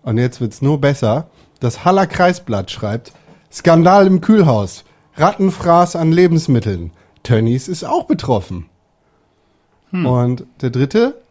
Und 0.04 0.18
jetzt 0.18 0.42
wird's 0.42 0.62
nur 0.62 0.82
besser. 0.82 1.28
Das 1.60 1.86
Haller 1.86 2.08
Kreisblatt 2.08 2.72
schreibt, 2.72 3.14
Skandal 3.52 4.08
im 4.08 4.20
Kühlhaus, 4.20 4.84
Rattenfraß 5.16 5.96
an 5.96 6.12
Lebensmitteln. 6.12 6.92
Tönnies 7.24 7.68
ist 7.68 7.84
auch 7.84 8.06
betroffen. 8.06 8.66
Und 9.92 10.46
der 10.62 10.70
dritte, 10.70 11.22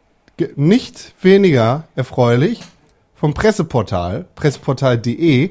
nicht 0.55 1.15
weniger 1.23 1.85
erfreulich, 1.97 2.63
vom 3.21 3.35
Presseportal, 3.35 4.27
presseportal.de, 4.35 5.51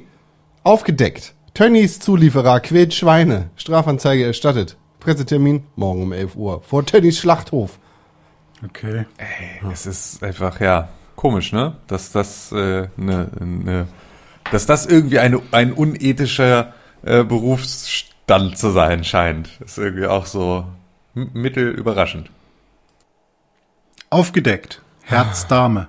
aufgedeckt. 0.63 1.35
Tönnies 1.53 1.99
Zulieferer 1.99 2.61
quält 2.61 2.95
Schweine. 2.95 3.51
Strafanzeige 3.57 4.25
erstattet. 4.25 4.75
Pressetermin 4.99 5.63
morgen 5.75 6.01
um 6.01 6.11
11 6.11 6.35
Uhr. 6.35 6.63
Vor 6.63 6.83
Tönnies 6.83 7.19
Schlachthof. 7.19 7.77
Okay. 8.65 9.05
Es 9.71 9.85
ist 9.85 10.23
einfach, 10.23 10.59
ja, 10.59 10.89
komisch, 11.15 11.53
ne? 11.53 11.75
Dass 11.85 12.11
das, 12.11 12.51
äh, 12.51 12.87
ne, 12.97 13.29
ne, 13.39 13.87
dass 14.51 14.65
das 14.65 14.87
irgendwie 14.87 15.19
eine, 15.19 15.39
ein 15.51 15.71
unethischer 15.71 16.73
äh, 17.03 17.23
Berufsstand 17.23 18.57
zu 18.57 18.71
sein 18.71 19.03
scheint. 19.03 19.61
Ist 19.63 19.77
irgendwie 19.77 20.07
auch 20.07 20.25
so 20.25 20.65
mittelüberraschend. 21.13 22.31
Aufgedeckt. 24.09 24.81
Herz 25.03 25.45
Dame. 25.45 25.87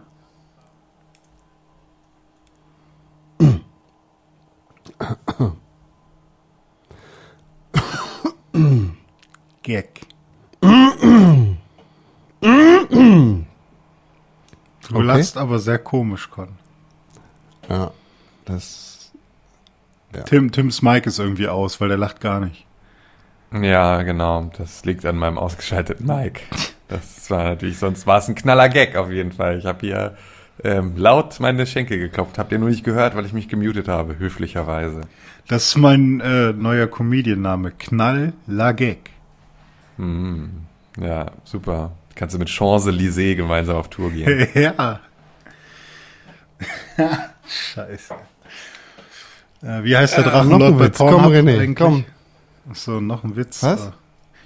Gag. 9.63 10.01
Du 14.89 14.97
Okay. 14.97 15.03
lachst 15.03 15.37
aber 15.37 15.59
sehr 15.59 15.79
komisch, 15.79 16.31
Con. 16.31 16.49
Ja, 17.69 17.93
das. 18.45 19.13
Tim, 20.27 20.51
Tims 20.51 20.83
Mic 20.83 21.07
ist 21.07 21.21
irgendwie 21.21 21.47
aus, 21.47 21.81
weil 21.81 21.89
der 21.89 21.99
lacht 21.99 22.21
gar 22.21 22.41
nicht. 22.41 22.67
Ja, 23.53 24.03
genau. 24.03 24.51
Das 24.59 24.85
liegt 24.85 25.05
an 25.07 25.17
meinem 25.17 25.39
ausgeschalteten 25.39 26.05
Mic. 26.07 26.41
Das 26.89 27.31
war 27.31 27.45
natürlich, 27.45 27.79
sonst 27.79 28.07
war 28.09 28.19
es 28.19 28.29
ein 28.29 28.35
knaller 28.35 28.69
Gag 28.69 28.97
auf 28.97 29.11
jeden 29.11 29.31
Fall. 29.31 29.59
Ich 29.59 29.67
habe 29.67 29.87
hier 29.87 30.17
ähm, 30.65 30.93
laut 30.97 31.41
meine 31.41 31.67
Schenkel 31.67 31.99
geklopft. 31.99 32.39
Habt 32.39 32.53
ihr 32.53 32.59
nur 32.59 32.69
nicht 32.69 32.85
gehört, 32.85 33.17
weil 33.17 33.27
ich 33.27 33.33
mich 33.33 33.49
gemutet 33.49 33.89
habe, 33.89 34.19
höflicherweise. 34.19 35.03
Das 35.49 35.69
ist 35.69 35.77
mein 35.77 36.21
äh, 36.21 36.53
neuer 36.53 36.87
Comedian-Name. 36.87 37.73
Knall 37.73 38.33
La 38.47 38.73
Gag. 38.73 39.11
Ja, 40.99 41.27
super. 41.45 41.93
Kannst 42.15 42.35
du 42.35 42.39
mit 42.39 42.49
Champs-Élysées 42.49 43.35
gemeinsam 43.37 43.77
auf 43.77 43.89
Tour 43.91 44.11
gehen. 44.11 44.49
ja. 44.55 45.01
Scheiße. 47.49 48.15
Äh, 49.63 49.85
wie 49.85 49.97
heißt 49.97 50.17
der 50.17 50.25
noch 50.25 50.33
Drachenlord 50.33 50.63
ein 50.63 50.79
bei 50.79 50.85
Witz. 50.87 50.99
Komm, 50.99 51.09
Pornhub 51.11 51.33
René, 51.33 51.61
eigentlich? 51.61 51.77
komm. 51.77 52.05
Ach 52.71 52.77
so, 52.77 53.01
noch 53.01 53.25
ein 53.25 53.37
Witz. 53.37 53.63
Was? 53.63 53.87
Äh, 53.87 53.91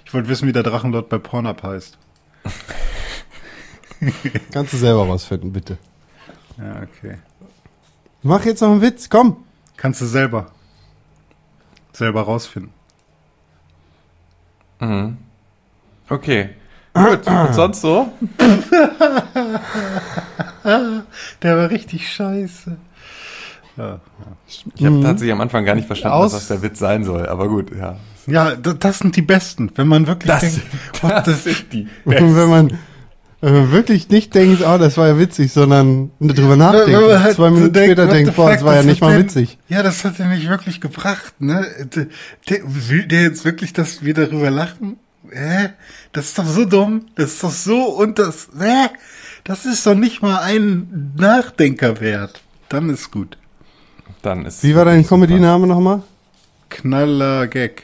Ich 0.05 0.13
wollte 0.13 0.29
wissen, 0.29 0.47
wie 0.47 0.53
der 0.53 0.63
Drachenlord 0.63 1.09
bei 1.09 1.17
Pornhub 1.17 1.63
heißt. 1.63 1.97
Kannst 4.51 4.73
du 4.73 4.77
selber 4.77 5.05
rausfinden, 5.05 5.51
bitte. 5.51 5.77
Ja, 6.57 6.81
okay. 6.83 7.17
Mach 8.23 8.43
jetzt 8.45 8.61
noch 8.61 8.71
einen 8.71 8.81
Witz, 8.81 9.09
komm. 9.09 9.37
Kannst 9.77 10.01
du 10.01 10.05
selber 10.05 10.47
selber 11.93 12.21
rausfinden. 12.23 12.71
Okay. 16.09 16.49
Gut. 16.93 17.25
Und 17.27 17.53
sonst 17.53 17.81
so? 17.81 18.11
Der 21.41 21.57
war 21.57 21.69
richtig 21.69 22.11
scheiße. 22.11 22.77
Ja, 23.77 23.99
Ich 24.47 24.85
habe 24.85 25.01
tatsächlich 25.01 25.33
am 25.33 25.41
Anfang 25.41 25.65
gar 25.65 25.75
nicht 25.75 25.87
verstanden, 25.87 26.15
Aus- 26.17 26.33
was 26.33 26.47
das 26.47 26.59
der 26.59 26.61
Witz 26.69 26.79
sein 26.79 27.03
soll. 27.03 27.27
Aber 27.27 27.47
gut, 27.49 27.75
ja. 27.75 27.97
ja 28.25 28.55
das 28.55 28.99
sind 28.99 29.15
die 29.17 29.21
Besten. 29.21 29.71
Wenn 29.75 29.87
man 29.87 30.07
wirklich 30.07 30.31
Das, 30.31 30.41
denkt, 30.41 30.61
what 31.01 31.27
das 31.27 31.43
the 31.43 31.51
sind 31.53 31.73
die 31.73 31.87
Und 32.05 32.13
wenn 32.35 32.49
man, 32.49 32.79
wenn 33.45 33.53
man 33.53 33.71
wirklich 33.71 34.09
nicht 34.09 34.33
denkt, 34.33 34.61
oh, 34.65 34.77
das 34.77 34.97
war 34.97 35.07
ja 35.07 35.19
witzig, 35.19 35.51
sondern 35.51 36.11
drüber 36.19 36.55
nachdenkt, 36.55 36.87
Wenn 36.99 37.07
man 37.07 37.23
halt 37.23 37.35
zwei 37.35 37.49
Minuten 37.51 37.73
denkt, 37.73 37.87
später 37.99 38.07
denkt, 38.07 38.35
boah, 38.35 38.49
das 38.51 38.63
war 38.63 38.73
ja 38.73 38.77
das 38.79 38.85
nicht 38.87 39.01
hat 39.01 39.07
mal 39.09 39.15
der- 39.15 39.23
witzig. 39.23 39.57
Ja, 39.69 39.83
das 39.83 40.03
hat 40.03 40.19
er 40.19 40.27
nicht 40.27 40.49
wirklich 40.49 40.81
gebracht, 40.81 41.33
ne? 41.39 41.65
Der, 41.95 42.07
der, 42.49 42.59
will 42.65 43.05
der 43.07 43.21
jetzt 43.23 43.45
wirklich, 43.45 43.71
dass 43.73 44.03
wir 44.03 44.13
darüber 44.13 44.49
lachen? 44.49 44.97
Hä? 45.31 45.69
Das 46.11 46.25
ist 46.25 46.37
doch 46.39 46.45
so 46.45 46.65
dumm. 46.65 47.05
Das 47.15 47.33
ist 47.33 47.43
doch 47.43 47.51
so 47.51 47.83
und 47.83 48.19
das, 48.19 48.47
hä? 48.59 48.87
Das 49.43 49.65
ist 49.65 49.85
doch 49.85 49.95
nicht 49.95 50.21
mal 50.21 50.39
ein 50.39 51.13
Nachdenker 51.17 51.99
wert. 52.01 52.41
Dann 52.69 52.89
ist 52.89 53.11
gut. 53.11 53.37
Dann 54.23 54.45
ist 54.45 54.63
Wie 54.63 54.75
war 54.75 54.85
dein. 54.85 55.05
Comedy-Name 55.05 55.67
nochmal? 55.67 56.01
Knaller 56.69 57.45
Gag. 57.47 57.83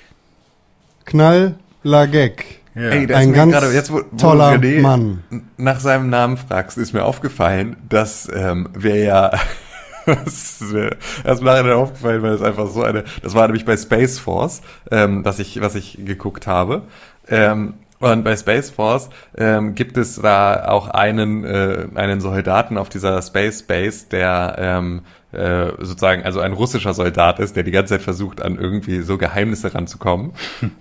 Knall 1.05 1.55
La 1.83 2.05
Gag. 2.07 2.60
Ja. 2.73 2.89
Ey, 2.89 3.13
Ein 3.13 3.33
ganz 3.33 3.51
gerade, 3.51 3.73
jetzt, 3.73 3.91
wo, 3.91 4.01
wo 4.09 4.17
toller 4.17 4.53
René 4.53 4.81
Mann. 4.81 5.23
nach 5.57 5.79
seinem 5.79 6.09
Namen 6.09 6.37
fragst, 6.37 6.77
ist 6.77 6.93
mir 6.93 7.03
aufgefallen, 7.03 7.75
dass 7.89 8.29
ähm, 8.33 8.69
wir 8.73 8.95
ja 8.95 9.31
das 10.05 10.61
ist 10.61 10.71
mir 10.73 10.97
erst 11.23 11.43
aufgefallen, 11.43 12.21
weil 12.21 12.33
es 12.33 12.41
einfach 12.41 12.67
so 12.67 12.83
eine, 12.83 13.03
das 13.21 13.35
war 13.35 13.47
nämlich 13.47 13.65
bei 13.65 13.77
Space 13.77 14.19
Force, 14.19 14.61
ähm, 14.89 15.23
was 15.23 15.39
ich, 15.39 15.61
was 15.61 15.75
ich 15.75 15.99
geguckt 16.03 16.47
habe. 16.47 16.83
Ähm, 17.27 17.75
und 18.01 18.23
bei 18.23 18.35
Space 18.35 18.69
Force 18.69 19.09
ähm, 19.37 19.75
gibt 19.75 19.97
es 19.97 20.15
da 20.15 20.65
auch 20.67 20.89
einen, 20.89 21.43
äh, 21.43 21.87
einen 21.95 22.19
Soldaten 22.19 22.77
auf 22.77 22.89
dieser 22.89 23.21
Space 23.21 23.63
Base, 23.63 24.07
der 24.09 24.55
ähm, 24.57 25.01
äh, 25.31 25.71
sozusagen 25.79 26.23
also 26.23 26.41
ein 26.41 26.51
russischer 26.51 26.93
Soldat 26.93 27.39
ist, 27.39 27.55
der 27.55 27.63
die 27.63 27.71
ganze 27.71 27.93
Zeit 27.93 28.01
versucht, 28.01 28.41
an 28.41 28.57
irgendwie 28.57 29.01
so 29.01 29.17
Geheimnisse 29.17 29.73
ranzukommen. 29.73 30.33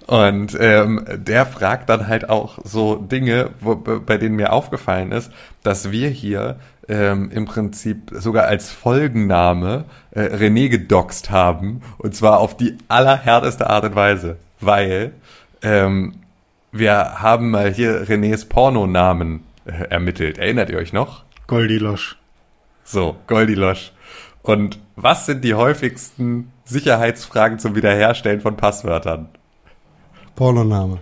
Und 0.07 0.57
ähm, 0.59 1.05
der 1.15 1.47
fragt 1.47 1.89
dann 1.89 2.09
halt 2.09 2.29
auch 2.29 2.59
so 2.65 2.97
Dinge, 2.97 3.51
wo, 3.61 3.77
bei 3.77 4.17
denen 4.17 4.37
mir 4.37 4.53
aufgefallen 4.53 5.13
ist, 5.13 5.31
dass 5.63 5.93
wir 5.93 6.09
hier 6.09 6.57
ähm, 6.89 7.31
im 7.31 7.45
Prinzip 7.45 8.11
sogar 8.13 8.47
als 8.47 8.73
Folgenname 8.73 9.85
äh, 10.11 10.23
René 10.23 10.69
gedoxt 10.69 11.31
haben. 11.31 11.83
Und 11.99 12.17
zwar 12.17 12.41
auf 12.41 12.57
die 12.57 12.77
allerhärteste 12.89 13.71
Art 13.71 13.85
und 13.85 13.95
Weise. 13.95 14.37
Weil 14.61 15.13
ähm, 15.63 16.15
wir 16.73 17.21
haben 17.21 17.51
mal 17.51 17.73
hier 17.73 18.07
Renés 18.07 18.49
Pornonamen 18.49 19.45
äh, 19.65 19.85
ermittelt. 19.85 20.39
Erinnert 20.39 20.71
ihr 20.71 20.79
euch 20.79 20.93
noch? 20.93 21.25
Goldilosch. 21.47 22.17
So, 22.85 23.17
Goldilosch. 23.27 23.93
Und 24.43 24.79
was 24.97 25.27
sind 25.27 25.45
die 25.45 25.55
häufigsten 25.55 26.53
Sicherheitsfragen 26.65 27.59
zum 27.59 27.75
Wiederherstellen 27.75 28.41
von 28.41 28.57
Passwörtern? 28.57 29.29
Pornoname. 30.35 31.01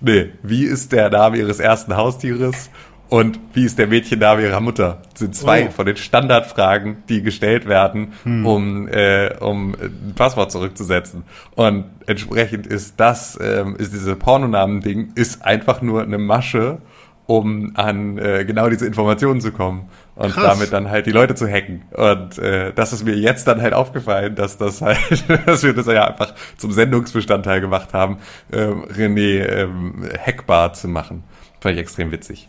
Nee, 0.00 0.32
wie 0.42 0.64
ist 0.64 0.92
der 0.92 1.10
Name 1.10 1.38
ihres 1.38 1.58
ersten 1.58 1.96
Haustieres 1.96 2.70
und 3.08 3.38
wie 3.52 3.64
ist 3.64 3.78
der 3.78 3.86
Mädchenname 3.86 4.42
ihrer 4.42 4.60
Mutter? 4.60 5.02
Das 5.12 5.20
sind 5.20 5.34
zwei 5.36 5.66
Oh. 5.68 5.70
von 5.70 5.86
den 5.86 5.96
Standardfragen, 5.96 7.04
die 7.08 7.22
gestellt 7.22 7.66
werden, 7.66 8.12
um, 8.24 8.88
äh, 8.88 9.34
um 9.40 9.74
ein 9.74 10.14
Passwort 10.16 10.50
zurückzusetzen. 10.50 11.22
Und 11.54 11.84
entsprechend 12.06 12.66
ist 12.66 12.94
das, 12.98 13.38
ähm, 13.40 13.76
ist 13.76 13.92
diese 13.92 14.16
Pornonamen-Ding, 14.16 15.12
ist 15.14 15.44
einfach 15.44 15.80
nur 15.82 16.02
eine 16.02 16.18
Masche, 16.18 16.78
um 17.26 17.72
an 17.74 18.18
äh, 18.18 18.44
genau 18.44 18.68
diese 18.68 18.86
Informationen 18.86 19.40
zu 19.40 19.50
kommen 19.52 19.88
und 20.14 20.32
Krass. 20.32 20.44
damit 20.44 20.72
dann 20.74 20.90
halt 20.90 21.06
die 21.06 21.10
Leute 21.12 21.34
zu 21.34 21.46
hacken. 21.48 21.82
Und 21.92 22.38
äh, 22.38 22.72
das 22.74 22.92
ist 22.92 23.04
mir 23.04 23.14
jetzt 23.14 23.46
dann 23.48 23.62
halt 23.62 23.72
aufgefallen, 23.72 24.34
dass 24.34 24.58
das 24.58 24.82
halt, 24.82 24.98
dass 25.46 25.62
wir 25.62 25.72
das 25.72 25.86
ja 25.86 26.06
einfach 26.08 26.34
zum 26.58 26.70
Sendungsbestandteil 26.72 27.60
gemacht 27.62 27.94
haben, 27.94 28.18
ähm, 28.52 28.84
René 28.86 29.46
ähm, 29.46 30.02
hackbar 30.26 30.72
zu 30.74 30.88
machen. 30.88 31.24
Fand 31.60 31.74
ich 31.76 31.80
extrem 31.80 32.12
witzig. 32.12 32.46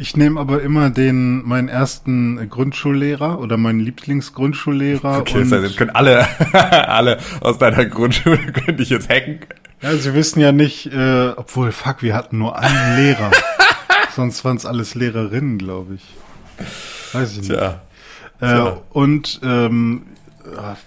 Ich 0.00 0.16
nehme 0.16 0.38
aber 0.38 0.62
immer 0.62 0.90
den, 0.90 1.44
meinen 1.44 1.68
ersten 1.68 2.48
Grundschullehrer 2.48 3.40
oder 3.40 3.56
meinen 3.56 3.80
Lieblingsgrundschullehrer. 3.80 5.18
Okay, 5.18 5.42
und 5.42 5.50
das 5.50 5.74
können 5.74 5.90
alle, 5.90 6.24
alle 6.52 7.18
aus 7.40 7.58
deiner 7.58 7.84
Grundschule 7.84 8.38
können 8.52 8.76
dich 8.76 8.90
jetzt 8.90 9.08
hacken. 9.08 9.40
Ja, 9.82 9.96
sie 9.96 10.14
wissen 10.14 10.38
ja 10.38 10.52
nicht, 10.52 10.86
äh, 10.86 11.30
obwohl, 11.36 11.72
fuck, 11.72 12.02
wir 12.02 12.14
hatten 12.14 12.38
nur 12.38 12.56
einen 12.56 12.96
Lehrer. 12.96 13.32
Sonst 14.14 14.44
waren 14.44 14.56
es 14.56 14.66
alles 14.66 14.94
Lehrerinnen, 14.94 15.58
glaube 15.58 15.94
ich. 15.94 16.04
Weiß 17.12 17.32
ich 17.32 17.48
nicht. 17.48 17.50
Tja. 17.50 17.82
äh, 18.40 18.46
tja. 18.46 18.80
und 18.90 19.40
ähm, 19.42 20.02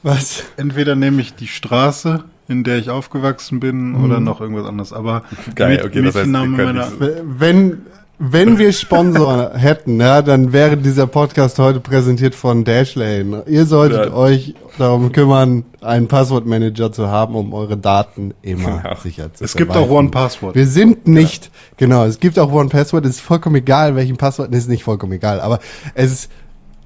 Was? 0.04 0.46
entweder 0.56 0.96
nehme 0.96 1.22
ich 1.22 1.36
die 1.36 1.48
Straße, 1.48 2.24
in 2.48 2.64
der 2.64 2.78
ich 2.78 2.90
aufgewachsen 2.90 3.60
bin, 3.60 3.96
oder 3.96 4.22
noch 4.22 4.40
irgendwas 4.40 4.66
anderes. 4.66 4.94
Aber 4.94 5.24
Geil, 5.56 5.82
okay, 5.86 6.02
das 6.02 6.16
heißt, 6.16 6.28
meiner, 6.28 6.92
Wenn, 7.24 7.86
wenn 8.24 8.60
wir 8.60 8.72
Sponsor 8.72 9.52
hätten, 9.56 10.00
ja, 10.00 10.22
dann 10.22 10.54
wäre 10.54 10.78
dieser 10.78 11.08
Podcast 11.08 11.58
heute 11.58 11.80
präsentiert 11.80 12.36
von 12.36 12.64
Dashlane. 12.64 13.44
Ihr 13.48 13.66
solltet 13.66 14.06
Ja. 14.06 14.14
euch 14.14 14.54
darum 14.78 15.12
kümmern, 15.12 15.64
einen 15.82 16.08
Passwortmanager 16.08 16.92
zu 16.92 17.08
haben, 17.08 17.36
um 17.36 17.52
eure 17.54 17.78
Daten 17.78 18.34
immer 18.44 18.84
Ja. 18.86 18.96
sicher 18.96 19.34
zu 19.34 19.44
Es 19.44 19.56
gibt 19.56 19.76
auch. 19.76 19.90
One 19.90 20.10
Password. 20.10 20.54
Wir 20.56 20.68
sind 20.68 21.08
nicht, 21.08 21.50
genau, 21.78 22.06
es 22.06 22.20
gibt 22.20 22.38
auch 22.38 22.52
One 22.52 22.70
Password, 22.70 23.06
es 23.06 23.16
ist 23.16 23.22
vollkommen 23.22 23.56
egal, 23.56 23.96
welchen 23.96 24.18
Passwort, 24.18 24.52
nee, 24.52 24.58
ist 24.58 24.70
nicht 24.70 24.84
vollkommen 24.84 25.14
egal, 25.14 25.42
aber 25.42 25.60
es 25.96 26.12
ist, 26.12 26.32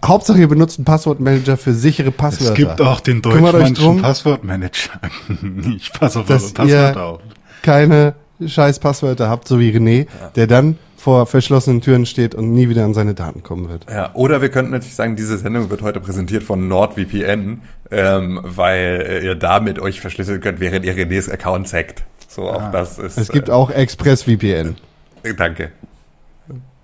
Hauptsache 0.06 0.38
ihr 0.40 0.48
benutzt 0.48 0.78
einen 0.78 0.86
Passwortmanager 0.86 1.58
für 1.58 1.74
sichere 1.74 2.12
Passwörter. 2.12 2.54
Es 2.54 2.58
gibt 2.58 2.80
auch 2.80 3.00
den 3.02 3.22
Kümmert 3.22 3.56
euch 3.56 3.62
deutschmanischen 3.62 3.76
drum. 3.84 4.02
Passwortmanager. 4.02 4.92
ich 5.78 5.92
passe 5.92 6.20
auf 6.20 6.28
Dass 6.28 6.44
eure 6.44 6.50
ihr- 6.52 6.54
Passwörter 6.94 7.04
auf. 7.06 7.20
keine 7.62 8.14
scheiß 8.46 8.80
Passwörter 8.80 9.30
habt, 9.30 9.48
so 9.48 9.60
wie 9.60 9.72
René, 9.72 10.08
der 10.36 10.48
dann 10.48 10.78
vor 11.06 11.28
verschlossenen 11.28 11.82
Türen 11.82 12.08
steht 12.08 12.34
und 12.34 12.52
nie 12.52 12.68
wieder 12.68 12.84
an 12.84 12.96
seine 12.96 13.14
Daten 13.14 13.44
kommen 13.44 13.70
wird. 13.70 13.86
Ja, 13.88 14.10
oder 14.16 14.42
wir 14.42 14.50
könnten 14.50 14.72
natürlich 14.72 14.96
sagen, 14.96 15.16
diese 15.16 15.38
Sendung 15.38 15.70
wird 15.70 15.84
heute 15.84 16.00
präsentiert 16.00 16.42
von 16.42 16.68
NordVPN, 16.68 17.62
ähm, 17.92 18.40
weil 18.42 19.06
äh, 19.08 19.24
ihr 19.24 19.36
damit 19.36 19.78
euch 19.78 20.02
verschlüsseln 20.02 20.42
könnt, 20.42 20.60
während 20.60 20.84
ihr 20.84 20.96
Renés 20.96 21.32
Account 21.32 21.72
hackt. 21.72 22.02
So, 22.28 22.50
auch 22.50 22.72
das 22.72 22.98
ist. 22.98 23.20
Es 23.20 23.30
gibt 23.30 23.52
auch 23.52 23.70
ExpressVPN. 23.70 24.78
Äh, 25.22 25.36
danke. 25.36 25.74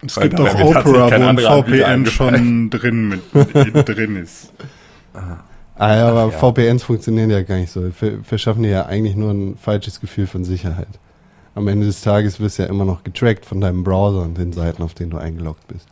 Es 0.05 0.17
Weil 0.17 0.29
gibt 0.29 0.39
auch 0.39 0.53
Opera, 0.53 0.85
wo 0.85 1.25
ein 1.25 1.37
VPN 1.39 2.05
schon 2.05 2.69
drin, 2.69 3.09
mit, 3.33 3.73
mit 3.73 3.89
drin 3.89 4.17
ist. 4.17 4.53
Ah, 5.15 5.95
aber 6.09 6.31
VPNs 6.31 6.83
funktionieren 6.83 7.31
ja 7.31 7.41
gar 7.41 7.55
nicht 7.55 7.71
so. 7.71 7.89
Ver 7.89 8.19
verschaffen 8.21 8.61
dir 8.61 8.69
ja 8.69 8.85
eigentlich 8.85 9.15
nur 9.15 9.31
ein 9.31 9.57
falsches 9.57 9.99
Gefühl 9.99 10.27
von 10.27 10.43
Sicherheit. 10.43 10.99
Am 11.53 11.67
Ende 11.67 11.85
des 11.85 12.01
Tages 12.01 12.39
wirst 12.39 12.57
du 12.59 12.63
ja 12.63 12.69
immer 12.69 12.85
noch 12.85 13.03
getrackt 13.03 13.45
von 13.45 13.59
deinem 13.59 13.83
Browser 13.83 14.21
und 14.21 14.37
den 14.37 14.53
Seiten, 14.53 14.83
auf 14.83 14.93
denen 14.93 15.11
du 15.11 15.17
eingeloggt 15.17 15.67
bist. 15.67 15.87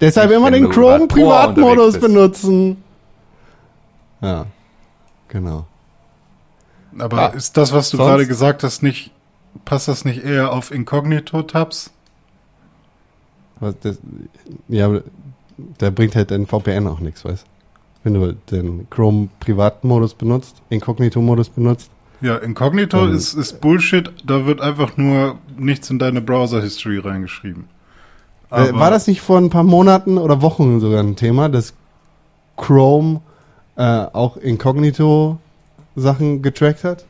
Deshalb 0.00 0.28
Nicht, 0.30 0.36
immer 0.36 0.50
den 0.50 0.64
du 0.64 0.68
Chrome 0.68 1.06
Privatmodus 1.06 1.98
benutzen. 1.98 2.82
Ja, 4.20 4.46
genau. 5.28 5.66
Aber 6.98 7.18
Ah, 7.18 7.26
ist 7.28 7.56
das, 7.56 7.72
was 7.72 7.90
du 7.90 7.96
gerade 7.96 8.26
gesagt 8.26 8.62
hast, 8.62 8.82
nicht, 8.82 9.10
passt 9.64 9.88
das 9.88 10.04
nicht 10.04 10.24
eher 10.24 10.52
auf 10.52 10.70
Inkognito-Tabs? 10.70 11.90
Was 13.60 13.74
das, 13.80 13.98
ja, 14.68 14.86
aber 14.86 15.02
da 15.78 15.90
bringt 15.90 16.16
halt 16.16 16.30
dein 16.30 16.46
VPN 16.46 16.86
auch 16.88 17.00
nichts, 17.00 17.24
weißt 17.24 17.46
Wenn 18.02 18.14
du 18.14 18.32
den 18.50 18.90
Chrome 18.90 19.28
Privatmodus 19.40 20.14
benutzt, 20.14 20.56
Inkognito-Modus 20.68 21.48
benutzt. 21.48 21.90
Ja, 22.22 22.36
Inkognito 22.36 23.04
Ähm. 23.04 23.14
ist, 23.14 23.34
ist 23.34 23.60
Bullshit. 23.60 24.10
Da 24.24 24.46
wird 24.46 24.60
einfach 24.60 24.96
nur 24.96 25.38
nichts 25.58 25.90
in 25.90 25.98
deine 25.98 26.20
Browser-History 26.20 26.98
reingeschrieben. 26.98 27.64
Äh, 28.50 28.72
war 28.72 28.90
das 28.90 29.06
nicht 29.06 29.20
vor 29.20 29.38
ein 29.38 29.50
paar 29.50 29.64
Monaten 29.64 30.18
oder 30.18 30.40
Wochen 30.40 30.80
sogar 30.80 31.02
ein 31.02 31.16
Thema, 31.16 31.48
dass 31.48 31.74
Chrome 32.56 33.20
äh, 33.76 33.82
auch 33.82 34.36
Inkognito-Sachen 34.36 36.42
getrackt 36.42 36.84
hat? 36.84 37.04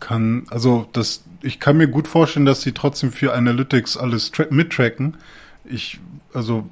Kann, 0.00 0.44
also 0.50 0.86
das, 0.92 1.22
ich 1.42 1.60
kann 1.60 1.76
mir 1.76 1.88
gut 1.88 2.08
vorstellen, 2.08 2.46
dass 2.46 2.62
sie 2.62 2.72
trotzdem 2.72 3.12
für 3.12 3.34
Analytics 3.34 3.96
alles 3.96 4.32
tra- 4.32 4.52
mittracken. 4.52 5.16
Ich, 5.64 6.00
also, 6.32 6.66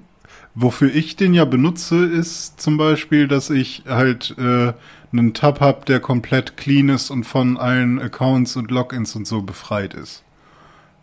wofür 0.55 0.93
ich 0.95 1.17
den 1.17 1.35
ja 1.35 1.45
benutze, 1.45 2.07
ist 2.07 2.61
zum 2.61 2.77
Beispiel, 2.77 3.29
dass 3.29 3.51
ich 3.51 3.85
halt 3.89 4.35
äh, 4.39 4.73
einen 5.13 5.35
Tab 5.35 5.61
hab, 5.61 5.87
der 5.87 6.01
komplett 6.01 6.57
clean 6.57 6.89
ist 6.89 7.11
und 7.11 7.25
von 7.25 7.57
allen 7.57 8.01
Accounts 8.01 8.57
und 8.57 8.71
Logins 8.71 9.17
und 9.17 9.27
so 9.27 9.43
befreit 9.43 9.95
ist. 9.95 10.23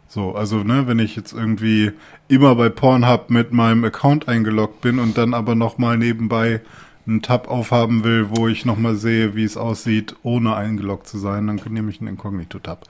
So, 0.09 0.33
also, 0.35 0.63
ne, 0.63 0.87
wenn 0.87 0.99
ich 0.99 1.15
jetzt 1.15 1.33
irgendwie 1.33 1.91
immer 2.29 2.55
bei 2.55 2.69
Pornhub 2.69 3.29
mit 3.29 3.51
meinem 3.51 3.83
Account 3.83 4.29
eingeloggt 4.29 4.79
bin 4.81 4.99
und 4.99 5.17
dann 5.17 5.33
aber 5.33 5.53
nochmal 5.55 5.97
nebenbei 5.97 6.61
einen 7.05 7.21
Tab 7.21 7.47
aufhaben 7.49 8.03
will, 8.03 8.27
wo 8.31 8.47
ich 8.47 8.65
nochmal 8.65 8.95
sehe, 8.95 9.35
wie 9.35 9.43
es 9.43 9.57
aussieht, 9.57 10.15
ohne 10.23 10.55
eingeloggt 10.55 11.07
zu 11.07 11.17
sein, 11.17 11.47
dann 11.47 11.61
nehme 11.69 11.89
ich 11.89 11.99
einen 12.01 12.09
Inkognito-Tab. 12.09 12.85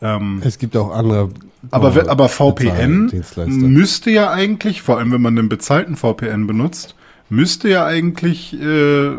Ähm, 0.00 0.40
Es 0.44 0.58
gibt 0.58 0.76
auch 0.76 0.92
andere. 0.92 1.30
aber, 1.70 2.08
aber 2.08 2.28
VPN 2.28 3.10
müsste 3.46 4.10
ja 4.10 4.30
eigentlich, 4.30 4.82
vor 4.82 4.98
allem 4.98 5.12
wenn 5.12 5.22
man 5.22 5.38
einen 5.38 5.48
bezahlten 5.48 5.96
VPN 5.96 6.46
benutzt, 6.46 6.94
müsste 7.30 7.68
ja 7.68 7.84
eigentlich 7.84 8.54
äh, 8.60 9.16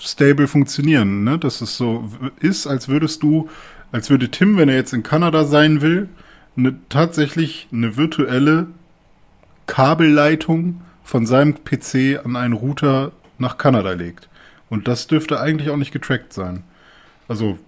stable 0.00 0.48
funktionieren. 0.48 1.24
Ne? 1.24 1.38
Dass 1.38 1.60
es 1.60 1.76
so 1.76 2.08
ist, 2.40 2.66
als 2.66 2.88
würdest 2.88 3.22
du, 3.22 3.48
als 3.92 4.10
würde 4.10 4.30
Tim, 4.30 4.56
wenn 4.56 4.68
er 4.68 4.76
jetzt 4.76 4.92
in 4.92 5.02
Kanada 5.02 5.44
sein 5.44 5.80
will, 5.80 6.08
eine, 6.56 6.74
tatsächlich 6.88 7.68
eine 7.72 7.96
virtuelle 7.96 8.66
Kabelleitung 9.66 10.80
von 11.04 11.26
seinem 11.26 11.54
PC 11.64 12.24
an 12.24 12.36
einen 12.36 12.54
Router 12.54 13.12
nach 13.38 13.58
Kanada 13.58 13.92
legt. 13.92 14.28
Und 14.70 14.88
das 14.88 15.06
dürfte 15.06 15.40
eigentlich 15.40 15.70
auch 15.70 15.76
nicht 15.76 15.92
getrackt 15.92 16.32
sein. 16.32 16.64
Also, 17.28 17.58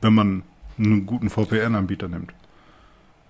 wenn 0.00 0.14
man 0.14 0.42
einen 0.78 1.06
guten 1.06 1.30
VPN-Anbieter 1.30 2.08
nimmt. 2.08 2.32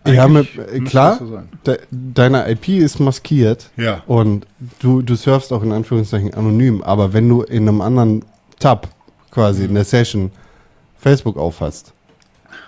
Ja, 0.07 0.29
mit, 0.29 0.49
klar, 0.87 1.19
so 1.19 1.43
de, 1.67 1.79
deine 1.91 2.51
IP 2.51 2.69
ist 2.69 3.01
maskiert 3.01 3.71
Ja. 3.77 4.03
und 4.07 4.47
du, 4.79 5.03
du 5.03 5.17
surfst 5.17 5.53
auch 5.53 5.63
in 5.63 5.73
Anführungszeichen 5.73 6.33
anonym, 6.35 6.83
aber 6.83 7.13
wenn 7.13 7.29
du 7.29 7.43
in 7.43 7.69
einem 7.69 7.81
anderen 7.81 8.25
Tab 8.59 8.89
quasi 9.31 9.65
in 9.65 9.75
der 9.75 9.85
Session 9.85 10.33
Facebook 10.99 11.37
aufhast, 11.37 11.93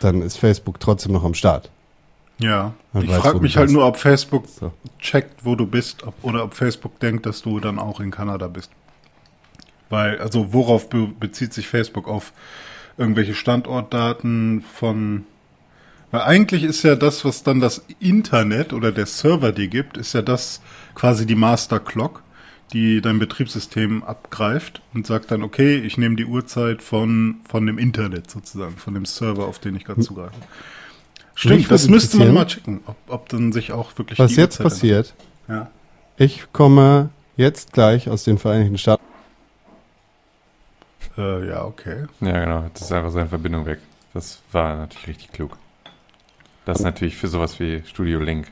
dann 0.01 0.23
ist 0.23 0.39
Facebook 0.39 0.81
trotzdem 0.81 1.13
noch 1.13 1.25
am 1.25 1.35
Start. 1.35 1.71
Ja. 2.39 2.73
Man 2.93 3.05
ich 3.05 3.11
frage 3.11 3.41
mich 3.41 3.57
halt 3.57 3.67
bist. 3.67 3.75
nur, 3.75 3.87
ob 3.87 3.99
Facebook 3.99 4.47
So. 4.49 4.73
checkt, 4.99 5.45
wo 5.45 5.55
du 5.55 5.67
bist, 5.67 6.03
ob, 6.05 6.15
oder 6.23 6.45
ob 6.45 6.55
Facebook 6.55 6.99
denkt, 7.01 7.27
dass 7.27 7.43
du 7.43 7.61
dann 7.61 7.79
auch 7.79 8.01
in 8.01 8.11
Kanada 8.11 8.49
bist. 8.49 8.71
Weil, 9.91 10.19
also 10.21 10.53
worauf 10.53 10.89
be 10.89 11.09
bezieht 11.19 11.53
sich 11.53 11.69
Facebook? 11.69 12.09
Auf 12.09 12.33
irgendwelche 12.97 13.35
Standortdaten 13.35 14.63
von. 14.63 15.27
Weil 16.13 16.23
eigentlich 16.23 16.65
ist 16.65 16.83
ja 16.83 16.97
das, 16.97 17.25
was 17.25 17.43
dann 17.43 17.61
das 17.61 17.85
Internet 18.01 18.73
oder 18.73 18.91
der 18.91 19.07
Server 19.07 19.53
dir 19.53 19.69
gibt, 19.69 19.97
ist 19.97 20.13
ja 20.13 20.23
das 20.23 20.61
quasi 20.95 21.27
die 21.27 21.37
Master 21.37 21.79
Clock, 21.79 22.23
die 22.73 23.01
dein 23.01 23.19
Betriebssystem 23.19 24.03
abgreift 24.03 24.81
und 24.95 25.07
sagt 25.07 25.31
dann, 25.31 25.43
okay, 25.43 25.77
ich 25.77 25.99
nehme 25.99 26.17
die 26.17 26.25
Uhrzeit 26.25 26.83
von, 26.83 27.37
von 27.49 27.67
dem 27.67 27.79
Internet 27.79 28.31
sozusagen, 28.31 28.77
von 28.77 28.95
dem 28.95 29.05
Server, 29.05 29.47
auf 29.47 29.59
den 29.59 29.77
ich 29.77 29.85
gerade 29.85 30.01
zugreife. 30.01 30.33
Mich 30.39 30.49
Stimmt, 31.35 31.71
das 31.71 31.89
müsste 31.89 32.19
man 32.19 32.35
mal 32.35 32.47
checken, 32.47 32.81
ob, 32.87 32.97
ob 33.09 33.29
dann 33.31 33.53
sich 33.53 33.73
auch 33.73 33.97
wirklich 33.99 34.19
Was 34.19 34.33
die 34.33 34.41
jetzt 34.41 34.61
Uhrzeit 34.61 34.65
passiert, 34.73 35.15
ändert. 35.49 35.69
ich 36.19 36.53
komme 36.53 37.09
jetzt 37.37 37.73
gleich 37.73 38.11
aus 38.11 38.25
den 38.25 38.37
Vereinigten 38.39 38.77
Staaten. 38.79 39.03
Ja. 41.17 41.39
Äh, 41.39 41.49
ja, 41.49 41.65
okay. 41.65 42.05
Ja, 42.21 42.45
genau. 42.45 42.71
Das 42.73 42.83
ist 42.83 42.93
einfach 42.93 43.11
seine 43.11 43.29
Verbindung 43.29 43.67
weg. 43.67 43.79
Das 44.15 44.41
war 44.53 44.77
natürlich 44.77 45.09
richtig 45.09 45.33
klug. 45.33 45.57
Das 46.65 46.79
ist 46.79 46.85
natürlich 46.85 47.17
für 47.17 47.29
sowas 47.29 47.59
wie 47.59 47.83
Studio 47.87 48.21
Link 48.21 48.49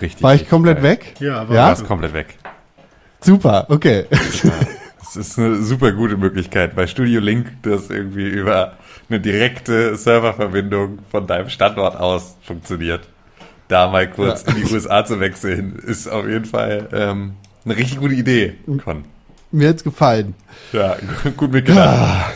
richtig. 0.00 0.22
War 0.22 0.34
ich 0.34 0.40
richtig 0.40 0.50
komplett 0.50 0.76
geil. 0.82 0.84
weg? 0.84 1.14
Ja, 1.20 1.40
aber 1.42 1.54
Ja? 1.54 1.74
Komplett 1.74 2.12
weg. 2.12 2.38
Super, 3.20 3.66
okay. 3.68 4.06
Das 5.00 5.16
ist 5.16 5.38
eine 5.38 5.62
super 5.62 5.92
gute 5.92 6.16
Möglichkeit 6.16 6.76
bei 6.76 6.86
Studio 6.86 7.20
Link, 7.20 7.46
das 7.62 7.90
irgendwie 7.90 8.28
über 8.28 8.74
eine 9.08 9.20
direkte 9.20 9.96
Serververbindung 9.96 10.98
von 11.10 11.26
deinem 11.26 11.48
Standort 11.48 11.96
aus 11.96 12.36
funktioniert. 12.42 13.08
Da 13.68 13.88
mal 13.90 14.08
kurz 14.10 14.44
Ja. 14.46 14.54
in 14.54 14.64
die 14.66 14.72
USA 14.72 15.04
zu 15.04 15.18
wechseln, 15.20 15.76
ist 15.76 16.08
auf 16.08 16.26
jeden 16.26 16.44
Fall 16.44 16.88
ähm, 16.92 17.32
eine 17.64 17.76
richtig 17.76 17.98
gute 17.98 18.14
Idee. 18.14 18.54
Con. 18.84 19.04
Mir 19.50 19.68
hat's 19.70 19.82
gefallen. 19.84 20.34
Ja, 20.72 20.96
gut 21.36 21.52
mitgedacht. 21.52 22.34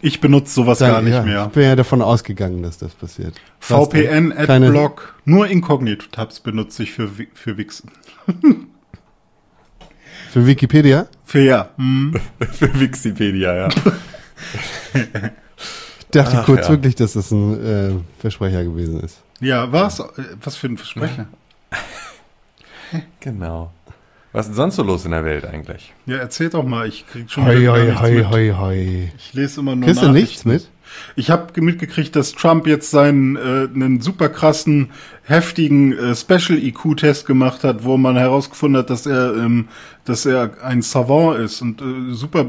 ich 0.00 0.20
benutze 0.20 0.52
sowas 0.54 0.80
gar 0.80 0.90
Danke, 0.92 1.04
nicht 1.10 1.14
ja. 1.16 1.22
mehr. 1.22 1.44
Ich 1.46 1.52
bin 1.52 1.62
ja 1.62 1.76
davon 1.76 2.02
ausgegangen, 2.02 2.62
dass 2.62 2.78
das 2.78 2.92
passiert. 2.94 3.34
VPN, 3.60 4.32
Adblock, 4.32 5.14
nur 5.24 5.46
Inkognito-Tabs 5.48 6.40
benutze 6.40 6.82
ich 6.82 6.92
für, 6.92 7.08
für 7.34 7.56
Wixen. 7.56 7.90
Für 10.32 10.46
Wikipedia? 10.46 11.08
Für 11.26 11.40
ja. 11.40 11.68
Hm. 11.76 12.14
Für 12.52 12.80
Wikipedia, 12.80 13.54
ja. 13.54 13.68
Ich 14.94 16.06
dachte 16.10 16.38
Ach, 16.38 16.46
kurz 16.46 16.68
ja. 16.68 16.70
wirklich, 16.70 16.94
dass 16.94 17.12
das 17.12 17.30
ein 17.32 17.62
äh, 17.62 17.90
Versprecher 18.18 18.64
gewesen 18.64 19.00
ist. 19.00 19.18
Ja, 19.40 19.70
was? 19.70 20.00
Äh, 20.00 20.04
Was 20.42 20.56
für 20.56 20.68
ein 20.68 20.78
Versprecher? 20.78 21.26
Genau. 23.20 23.72
Was 24.32 24.46
ist 24.46 24.50
denn 24.50 24.56
sonst 24.56 24.76
so 24.76 24.82
los 24.82 25.06
in 25.06 25.12
der 25.12 25.24
Welt 25.24 25.46
eigentlich? 25.46 25.94
Ja, 26.04 26.16
erzähl 26.18 26.50
doch 26.50 26.62
mal, 26.62 26.86
ich 26.86 27.06
krieg 27.06 27.30
schon 27.30 27.46
Hoi, 27.46 27.64
gar 27.64 27.74
hoi, 27.76 27.94
hoi, 27.94 28.12
mit. 28.12 28.30
hoi, 28.30 28.54
hoi. 28.54 29.12
Ich 29.16 29.32
lese 29.32 29.60
immer 29.60 29.74
nur 29.76 29.86
Kriegst 29.86 30.02
du 30.02 30.10
nichts 30.10 30.44
mit? 30.44 30.68
Ich 31.16 31.30
habe 31.30 31.60
mitgekriegt, 31.60 32.14
dass 32.16 32.32
Trump 32.32 32.66
jetzt 32.66 32.90
seinen 32.90 33.36
äh, 33.36 33.68
einen 33.74 34.00
super 34.00 34.28
krassen, 34.28 34.90
heftigen 35.24 35.92
äh, 35.92 36.14
Special 36.14 36.58
IQ-Test 36.58 37.26
gemacht 37.26 37.64
hat, 37.64 37.84
wo 37.84 37.96
man 37.96 38.16
herausgefunden 38.16 38.78
hat, 38.78 38.90
dass 38.90 39.06
er, 39.06 39.36
ähm, 39.36 39.68
dass 40.04 40.26
er 40.26 40.62
ein 40.62 40.82
Savant 40.82 41.38
ist 41.38 41.62
und 41.62 41.80
äh, 41.80 42.12
super 42.12 42.46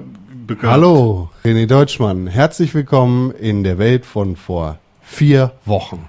begabt. 0.47 0.73
Hallo, 0.73 1.29
René 1.43 1.67
Deutschmann. 1.67 2.27
Herzlich 2.27 2.73
willkommen 2.73 3.31
in 3.31 3.63
der 3.63 3.77
Welt 3.77 4.05
von 4.05 4.35
vor 4.35 4.79
vier 5.01 5.51
Wochen. 5.65 6.07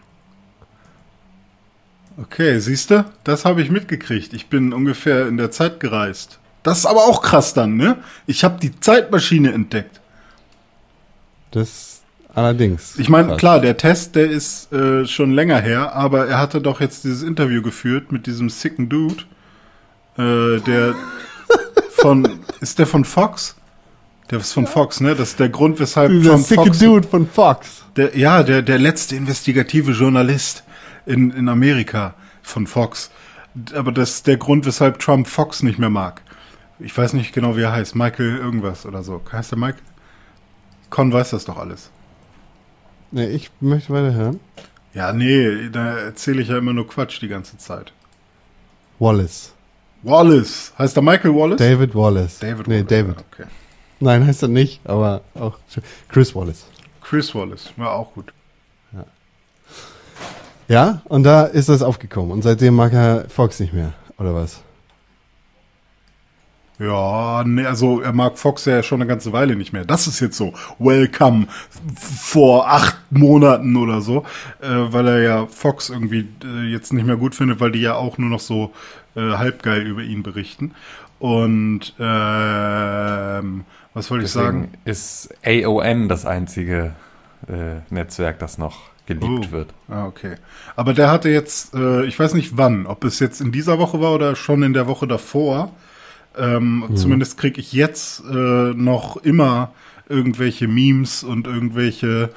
Okay, 2.16 2.58
siehst 2.60 2.90
du, 2.90 3.04
das 3.24 3.44
habe 3.44 3.60
ich 3.62 3.70
mitgekriegt. 3.70 4.32
Ich 4.34 4.46
bin 4.46 4.72
ungefähr 4.72 5.26
in 5.26 5.36
der 5.36 5.50
Zeit 5.50 5.80
gereist. 5.80 6.38
Das 6.62 6.78
ist 6.78 6.86
aber 6.86 7.00
auch 7.00 7.22
krass 7.22 7.54
dann, 7.54 7.76
ne? 7.76 7.98
Ich 8.26 8.44
habe 8.44 8.58
die 8.60 8.78
Zeitmaschine 8.78 9.52
entdeckt. 9.52 10.00
Das 11.50 11.93
allerdings. 12.34 12.98
Ich 12.98 13.08
meine, 13.08 13.36
klar, 13.36 13.60
der 13.60 13.76
Test, 13.76 14.16
der 14.16 14.30
ist 14.30 14.72
äh, 14.72 15.06
schon 15.06 15.32
länger 15.32 15.60
her, 15.60 15.94
aber 15.94 16.26
er 16.26 16.38
hatte 16.38 16.60
doch 16.60 16.80
jetzt 16.80 17.04
dieses 17.04 17.22
Interview 17.22 17.62
geführt 17.62 18.12
mit 18.12 18.26
diesem 18.26 18.50
sicken 18.50 18.88
Dude, 18.88 19.24
äh, 20.16 20.60
der 20.60 20.94
von, 21.90 22.40
ist 22.60 22.78
der 22.78 22.86
von 22.86 23.04
Fox? 23.04 23.56
Der 24.30 24.38
ist 24.38 24.52
von 24.52 24.66
Fox, 24.66 25.00
ne? 25.00 25.14
Das 25.14 25.30
ist 25.30 25.40
der 25.40 25.50
Grund, 25.50 25.78
weshalb 25.80 26.10
Dieser 26.10 26.30
Trump 26.30 26.46
sicke 26.46 26.64
Fox, 26.64 26.78
Dude 26.78 27.08
von 27.08 27.28
Fox. 27.28 27.84
der, 27.96 28.16
ja, 28.16 28.42
der, 28.42 28.62
der 28.62 28.78
letzte 28.78 29.16
investigative 29.16 29.92
Journalist 29.92 30.64
in, 31.06 31.30
in 31.30 31.48
Amerika 31.48 32.14
von 32.42 32.66
Fox. 32.66 33.10
Aber 33.74 33.92
das 33.92 34.10
ist 34.10 34.26
der 34.26 34.36
Grund, 34.36 34.66
weshalb 34.66 34.98
Trump 34.98 35.28
Fox 35.28 35.62
nicht 35.62 35.78
mehr 35.78 35.90
mag. 35.90 36.22
Ich 36.80 36.96
weiß 36.96 37.12
nicht 37.12 37.32
genau, 37.32 37.56
wie 37.56 37.62
er 37.62 37.72
heißt. 37.72 37.94
Michael 37.94 38.36
irgendwas 38.36 38.84
oder 38.86 39.02
so. 39.02 39.22
Heißt 39.30 39.52
der 39.52 39.58
Michael? 39.58 39.82
Con 40.90 41.12
weiß 41.12 41.30
das 41.30 41.44
doch 41.44 41.58
alles. 41.58 41.90
Nee, 43.14 43.26
ich 43.28 43.48
möchte 43.60 43.92
weiterhören. 43.92 44.40
Ja, 44.92 45.12
nee, 45.12 45.68
da 45.70 45.98
erzähle 45.98 46.42
ich 46.42 46.48
ja 46.48 46.58
immer 46.58 46.72
nur 46.72 46.88
Quatsch 46.88 47.22
die 47.22 47.28
ganze 47.28 47.56
Zeit. 47.58 47.92
Wallace. 48.98 49.52
Wallace. 50.02 50.72
Heißt 50.76 50.96
der 50.96 51.02
Michael 51.04 51.32
Wallace? 51.32 51.58
David 51.58 51.94
Wallace. 51.94 52.40
David 52.40 52.66
Nee, 52.66 52.78
Wallace. 52.78 52.88
David. 52.88 53.16
Ja, 53.16 53.24
okay. 53.32 53.44
Nein, 54.00 54.26
heißt 54.26 54.42
er 54.42 54.48
nicht, 54.48 54.80
aber 54.84 55.20
auch 55.34 55.58
Chris 56.08 56.34
Wallace. 56.34 56.66
Chris 57.02 57.32
Wallace. 57.36 57.72
War 57.76 57.92
auch 57.92 58.12
gut. 58.14 58.32
Ja, 60.66 61.02
und 61.04 61.22
da 61.22 61.44
ist 61.44 61.68
das 61.68 61.82
aufgekommen. 61.82 62.32
Und 62.32 62.42
seitdem 62.42 62.74
mag 62.74 62.92
er 62.92 63.26
Fox 63.28 63.60
nicht 63.60 63.72
mehr, 63.74 63.92
oder 64.18 64.34
was? 64.34 64.60
Ja, 66.78 67.44
nee, 67.46 67.64
also 67.64 68.00
er 68.00 68.12
mag 68.12 68.36
Fox 68.36 68.64
ja 68.64 68.82
schon 68.82 69.00
eine 69.00 69.08
ganze 69.08 69.32
Weile 69.32 69.54
nicht 69.54 69.72
mehr. 69.72 69.84
Das 69.84 70.08
ist 70.08 70.18
jetzt 70.20 70.36
so 70.36 70.54
Welcome 70.80 71.46
vor 71.96 72.68
acht 72.68 72.96
Monaten 73.10 73.76
oder 73.76 74.00
so, 74.00 74.24
äh, 74.60 74.66
weil 74.68 75.06
er 75.06 75.20
ja 75.22 75.46
Fox 75.46 75.88
irgendwie 75.90 76.28
äh, 76.44 76.64
jetzt 76.64 76.92
nicht 76.92 77.06
mehr 77.06 77.16
gut 77.16 77.34
findet, 77.36 77.60
weil 77.60 77.70
die 77.70 77.80
ja 77.80 77.94
auch 77.94 78.18
nur 78.18 78.28
noch 78.28 78.40
so 78.40 78.72
äh, 79.14 79.20
halbgeil 79.20 79.82
über 79.86 80.02
ihn 80.02 80.24
berichten. 80.24 80.72
Und 81.20 81.94
ähm, 82.00 83.64
was 83.94 84.10
wollte 84.10 84.24
ich 84.24 84.32
sagen? 84.32 84.70
Deswegen 84.84 84.90
ist 84.90 85.28
AON 85.44 86.08
das 86.08 86.26
einzige 86.26 86.94
äh, 87.48 87.76
Netzwerk, 87.90 88.38
das 88.40 88.58
noch 88.58 88.80
geliebt 89.06 89.46
Oh. 89.48 89.52
wird. 89.52 89.68
Ah, 89.88 90.06
okay. 90.06 90.34
Aber 90.76 90.92
der 90.94 91.10
hatte 91.10 91.28
jetzt, 91.28 91.74
äh, 91.74 92.04
ich 92.04 92.18
weiß 92.18 92.34
nicht 92.34 92.56
wann, 92.56 92.86
ob 92.86 93.04
es 93.04 93.20
jetzt 93.20 93.40
in 93.40 93.52
dieser 93.52 93.78
Woche 93.78 94.00
war 94.00 94.12
oder 94.12 94.34
schon 94.34 94.62
in 94.62 94.72
der 94.72 94.86
Woche 94.88 95.06
davor. 95.06 95.70
Ähm, 96.36 96.84
Zumindest 96.94 97.38
kriege 97.38 97.60
ich 97.60 97.72
jetzt 97.72 98.22
äh, 98.28 98.32
noch 98.74 99.16
immer 99.18 99.72
irgendwelche 100.08 100.68
Memes 100.68 101.22
und 101.24 101.46
irgendwelche 101.46 102.30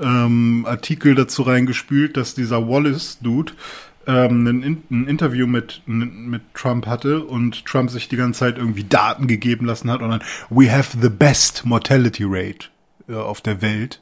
ähm, 0.00 0.64
Artikel 0.68 1.14
dazu 1.14 1.42
reingespült, 1.42 2.16
dass 2.16 2.34
dieser 2.34 2.68
Wallace-Dude 2.68 3.52
ähm, 4.06 4.46
ein, 4.46 4.62
In- 4.62 4.82
ein 4.90 5.06
Interview 5.06 5.46
mit, 5.46 5.82
mit 5.86 6.42
Trump 6.54 6.86
hatte 6.86 7.24
und 7.24 7.66
Trump 7.66 7.90
sich 7.90 8.08
die 8.08 8.16
ganze 8.16 8.40
Zeit 8.40 8.56
irgendwie 8.56 8.84
Daten 8.84 9.26
gegeben 9.26 9.66
lassen 9.66 9.90
hat 9.90 10.00
und 10.00 10.10
dann 10.10 10.22
We 10.48 10.72
have 10.72 10.96
the 11.00 11.10
best 11.10 11.66
mortality 11.66 12.24
rate 12.26 12.68
äh, 13.08 13.14
auf 13.14 13.40
der 13.42 13.60
Welt. 13.60 14.00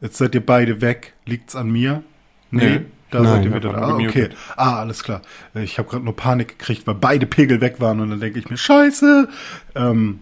Jetzt 0.00 0.16
seid 0.18 0.34
ihr 0.34 0.44
beide 0.44 0.80
weg. 0.80 1.14
Liegt's 1.26 1.54
an 1.54 1.70
mir? 1.70 2.02
Nee. 2.50 2.70
Nee. 2.70 2.80
Da 3.10 3.20
Nein, 3.20 3.26
seid 3.26 3.44
ihr 3.46 3.54
wieder 3.54 3.74
Ah, 3.74 3.94
okay. 3.94 4.28
Ah, 4.56 4.80
alles 4.80 5.02
klar. 5.02 5.22
Ich 5.54 5.78
habe 5.78 5.88
gerade 5.88 6.04
nur 6.04 6.14
Panik 6.14 6.58
gekriegt, 6.58 6.86
weil 6.86 6.94
beide 6.94 7.26
Pegel 7.26 7.60
weg 7.60 7.80
waren 7.80 8.00
und 8.00 8.10
dann 8.10 8.20
denke 8.20 8.38
ich 8.38 8.50
mir, 8.50 8.56
scheiße. 8.56 9.28
Ähm, 9.74 10.20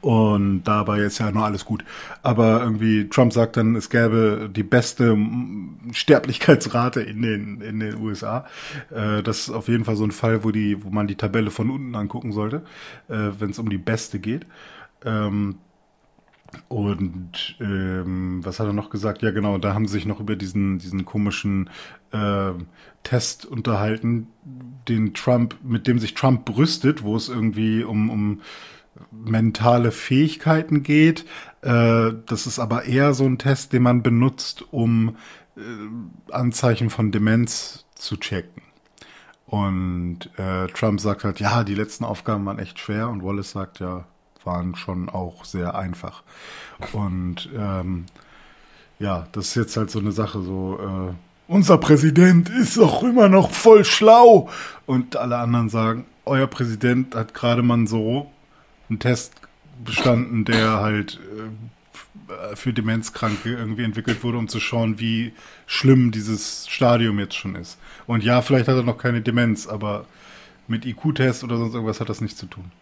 und 0.00 0.64
dabei 0.64 1.00
ist 1.00 1.18
ja 1.18 1.30
nur 1.30 1.44
alles 1.44 1.64
gut. 1.64 1.84
Aber 2.22 2.62
irgendwie, 2.62 3.08
Trump 3.08 3.32
sagt 3.32 3.56
dann, 3.56 3.74
es 3.76 3.90
gäbe 3.90 4.48
die 4.54 4.62
beste 4.62 5.16
Sterblichkeitsrate 5.92 7.00
in 7.00 7.22
den, 7.22 7.60
in 7.60 7.80
den 7.80 8.00
USA. 8.00 8.46
Äh, 8.90 9.22
das 9.22 9.40
ist 9.40 9.50
auf 9.50 9.68
jeden 9.68 9.84
Fall 9.84 9.96
so 9.96 10.04
ein 10.04 10.12
Fall, 10.12 10.44
wo 10.44 10.50
die, 10.50 10.84
wo 10.84 10.90
man 10.90 11.06
die 11.06 11.16
Tabelle 11.16 11.50
von 11.50 11.70
unten 11.70 11.94
angucken 11.94 12.32
sollte, 12.32 12.62
äh, 13.08 13.30
wenn 13.38 13.50
es 13.50 13.58
um 13.58 13.68
die 13.68 13.78
beste 13.78 14.18
geht. 14.18 14.46
Ähm, 15.04 15.56
und 16.68 17.56
ähm, 17.60 18.40
was 18.44 18.60
hat 18.60 18.66
er 18.66 18.72
noch 18.72 18.90
gesagt? 18.90 19.22
Ja, 19.22 19.30
genau, 19.30 19.58
da 19.58 19.74
haben 19.74 19.86
sie 19.86 19.94
sich 19.94 20.06
noch 20.06 20.20
über 20.20 20.36
diesen, 20.36 20.78
diesen 20.78 21.04
komischen 21.04 21.70
ähm, 22.12 22.66
Test 23.02 23.46
unterhalten, 23.46 24.28
den 24.88 25.14
Trump, 25.14 25.56
mit 25.62 25.86
dem 25.86 25.98
sich 25.98 26.14
Trump 26.14 26.44
brüstet, 26.44 27.02
wo 27.02 27.16
es 27.16 27.28
irgendwie 27.28 27.84
um, 27.84 28.10
um 28.10 28.40
mentale 29.10 29.92
Fähigkeiten 29.92 30.82
geht. 30.82 31.24
Äh, 31.62 32.12
das 32.26 32.46
ist 32.46 32.58
aber 32.58 32.84
eher 32.84 33.14
so 33.14 33.24
ein 33.24 33.38
Test, 33.38 33.72
den 33.72 33.82
man 33.82 34.02
benutzt, 34.02 34.64
um 34.72 35.16
äh, 35.56 36.32
Anzeichen 36.32 36.90
von 36.90 37.12
Demenz 37.12 37.84
zu 37.94 38.16
checken. 38.16 38.62
Und 39.46 40.30
äh, 40.36 40.66
Trump 40.68 41.00
sagt 41.00 41.22
halt, 41.24 41.38
ja, 41.38 41.62
die 41.62 41.74
letzten 41.74 42.04
Aufgaben 42.04 42.44
waren 42.46 42.58
echt 42.58 42.80
schwer 42.80 43.08
und 43.08 43.22
Wallace 43.22 43.52
sagt, 43.52 43.78
ja, 43.78 44.06
waren 44.46 44.76
schon 44.76 45.08
auch 45.08 45.44
sehr 45.44 45.74
einfach. 45.74 46.22
Und 46.92 47.48
ähm, 47.56 48.06
ja, 48.98 49.26
das 49.32 49.48
ist 49.48 49.54
jetzt 49.56 49.76
halt 49.76 49.90
so 49.90 49.98
eine 49.98 50.12
Sache, 50.12 50.40
so, 50.40 50.78
äh, 50.80 51.14
unser 51.48 51.78
Präsident 51.78 52.48
ist 52.48 52.76
doch 52.76 53.02
immer 53.02 53.28
noch 53.28 53.50
voll 53.50 53.84
schlau. 53.84 54.48
Und 54.86 55.16
alle 55.16 55.38
anderen 55.38 55.68
sagen, 55.68 56.06
euer 56.24 56.46
Präsident 56.46 57.14
hat 57.14 57.34
gerade 57.34 57.62
mal 57.62 57.86
so 57.86 58.30
einen 58.88 58.98
Test 58.98 59.34
bestanden, 59.84 60.44
der 60.44 60.80
halt 60.80 61.20
äh, 61.36 62.56
für 62.56 62.72
Demenzkranke 62.72 63.54
irgendwie 63.54 63.84
entwickelt 63.84 64.24
wurde, 64.24 64.38
um 64.38 64.48
zu 64.48 64.60
schauen, 64.60 64.98
wie 64.98 65.32
schlimm 65.66 66.10
dieses 66.10 66.66
Stadium 66.68 67.18
jetzt 67.18 67.36
schon 67.36 67.54
ist. 67.54 67.78
Und 68.06 68.24
ja, 68.24 68.42
vielleicht 68.42 68.68
hat 68.68 68.76
er 68.76 68.82
noch 68.82 68.98
keine 68.98 69.20
Demenz, 69.20 69.66
aber 69.66 70.06
mit 70.66 70.84
IQ-Test 70.84 71.44
oder 71.44 71.58
sonst 71.58 71.74
irgendwas 71.74 72.00
hat 72.00 72.08
das 72.08 72.20
nichts 72.20 72.38
zu 72.38 72.46
tun. 72.46 72.72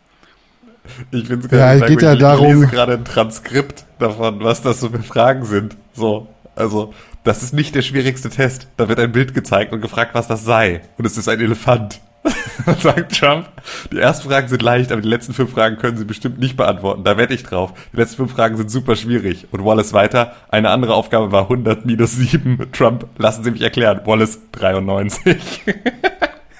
Ich 1.10 1.26
finde 1.26 1.46
es 1.46 1.52
Ja, 1.52 1.74
es 1.74 1.86
geht 1.86 2.02
ja 2.02 2.12
ich 2.12 2.18
darum- 2.20 2.46
lese 2.46 2.66
gerade 2.66 2.94
ein 2.94 3.04
Transkript 3.04 3.84
davon, 3.98 4.40
was 4.42 4.62
das 4.62 4.80
so 4.80 4.88
für 4.90 5.02
Fragen 5.02 5.44
sind. 5.44 5.76
So, 5.94 6.28
also, 6.56 6.92
das 7.24 7.42
ist 7.42 7.54
nicht 7.54 7.74
der 7.74 7.82
schwierigste 7.82 8.28
Test. 8.30 8.68
Da 8.76 8.88
wird 8.88 9.00
ein 9.00 9.12
Bild 9.12 9.34
gezeigt 9.34 9.72
und 9.72 9.80
gefragt, 9.80 10.10
was 10.14 10.28
das 10.28 10.44
sei. 10.44 10.82
Und 10.98 11.06
es 11.06 11.16
ist 11.16 11.28
ein 11.28 11.40
Elefant. 11.40 12.00
Dann 12.66 12.78
sagt 12.78 13.18
Trump, 13.18 13.46
die 13.92 13.98
ersten 13.98 14.28
Fragen 14.30 14.48
sind 14.48 14.62
leicht, 14.62 14.92
aber 14.92 15.02
die 15.02 15.08
letzten 15.08 15.34
fünf 15.34 15.50
Fragen 15.52 15.76
können 15.76 15.98
Sie 15.98 16.04
bestimmt 16.06 16.38
nicht 16.38 16.56
beantworten. 16.56 17.04
Da 17.04 17.18
wette 17.18 17.34
ich 17.34 17.42
drauf. 17.42 17.74
Die 17.92 17.96
letzten 17.98 18.16
fünf 18.16 18.32
Fragen 18.32 18.56
sind 18.56 18.70
super 18.70 18.96
schwierig. 18.96 19.46
Und 19.50 19.62
Wallace 19.64 19.92
weiter, 19.92 20.34
eine 20.48 20.70
andere 20.70 20.94
Aufgabe 20.94 21.32
war 21.32 21.42
100 21.42 21.84
minus 21.84 22.12
7. 22.16 22.68
Trump, 22.72 23.06
lassen 23.18 23.44
Sie 23.44 23.50
mich 23.50 23.60
erklären. 23.60 24.00
Wallace 24.06 24.38
93. 24.52 25.64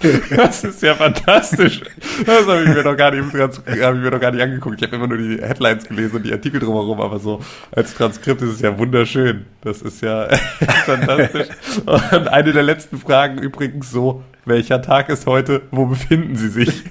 Das 0.37 0.65
ist 0.65 0.83
ja 0.83 0.95
fantastisch. 0.95 1.81
Das 2.27 2.47
habe 2.47 2.63
ich 2.63 2.69
mir 2.69 2.83
noch 2.83 2.97
gar 2.97 3.11
nicht, 3.11 3.21
im 3.21 3.31
Trans- 3.31 3.59
hab 3.59 3.95
ich 3.95 4.01
mir 4.01 4.11
noch 4.11 4.21
gar 4.21 4.31
nicht 4.31 4.43
angeguckt. 4.43 4.77
Ich 4.81 4.83
habe 4.87 4.97
immer 4.97 5.07
nur 5.07 5.19
die 5.19 5.41
Headlines 5.41 5.85
gelesen 5.85 6.17
und 6.17 6.23
die 6.27 6.33
Artikel 6.33 6.61
drumherum, 6.61 7.01
aber 7.01 7.19
so 7.19 7.41
als 7.73 7.95
Transkript 7.95 8.43
ist 8.43 8.51
es 8.51 8.61
ja 8.61 8.77
wunderschön. 8.79 9.47
Das 9.63 9.83
ist 9.83 10.01
ja 10.03 10.29
fantastisch. 10.87 11.49
Und 11.87 12.29
eine 12.29 12.53
der 12.53 12.63
letzten 12.63 12.99
Fragen 12.99 13.39
übrigens 13.39 13.91
so, 13.91 14.23
welcher 14.47 14.83
Tag 14.83 15.09
ist 15.09 15.27
heute? 15.27 15.63
Wo 15.71 15.87
befinden 15.87 16.37
Sie 16.37 16.49
sich? 16.49 16.83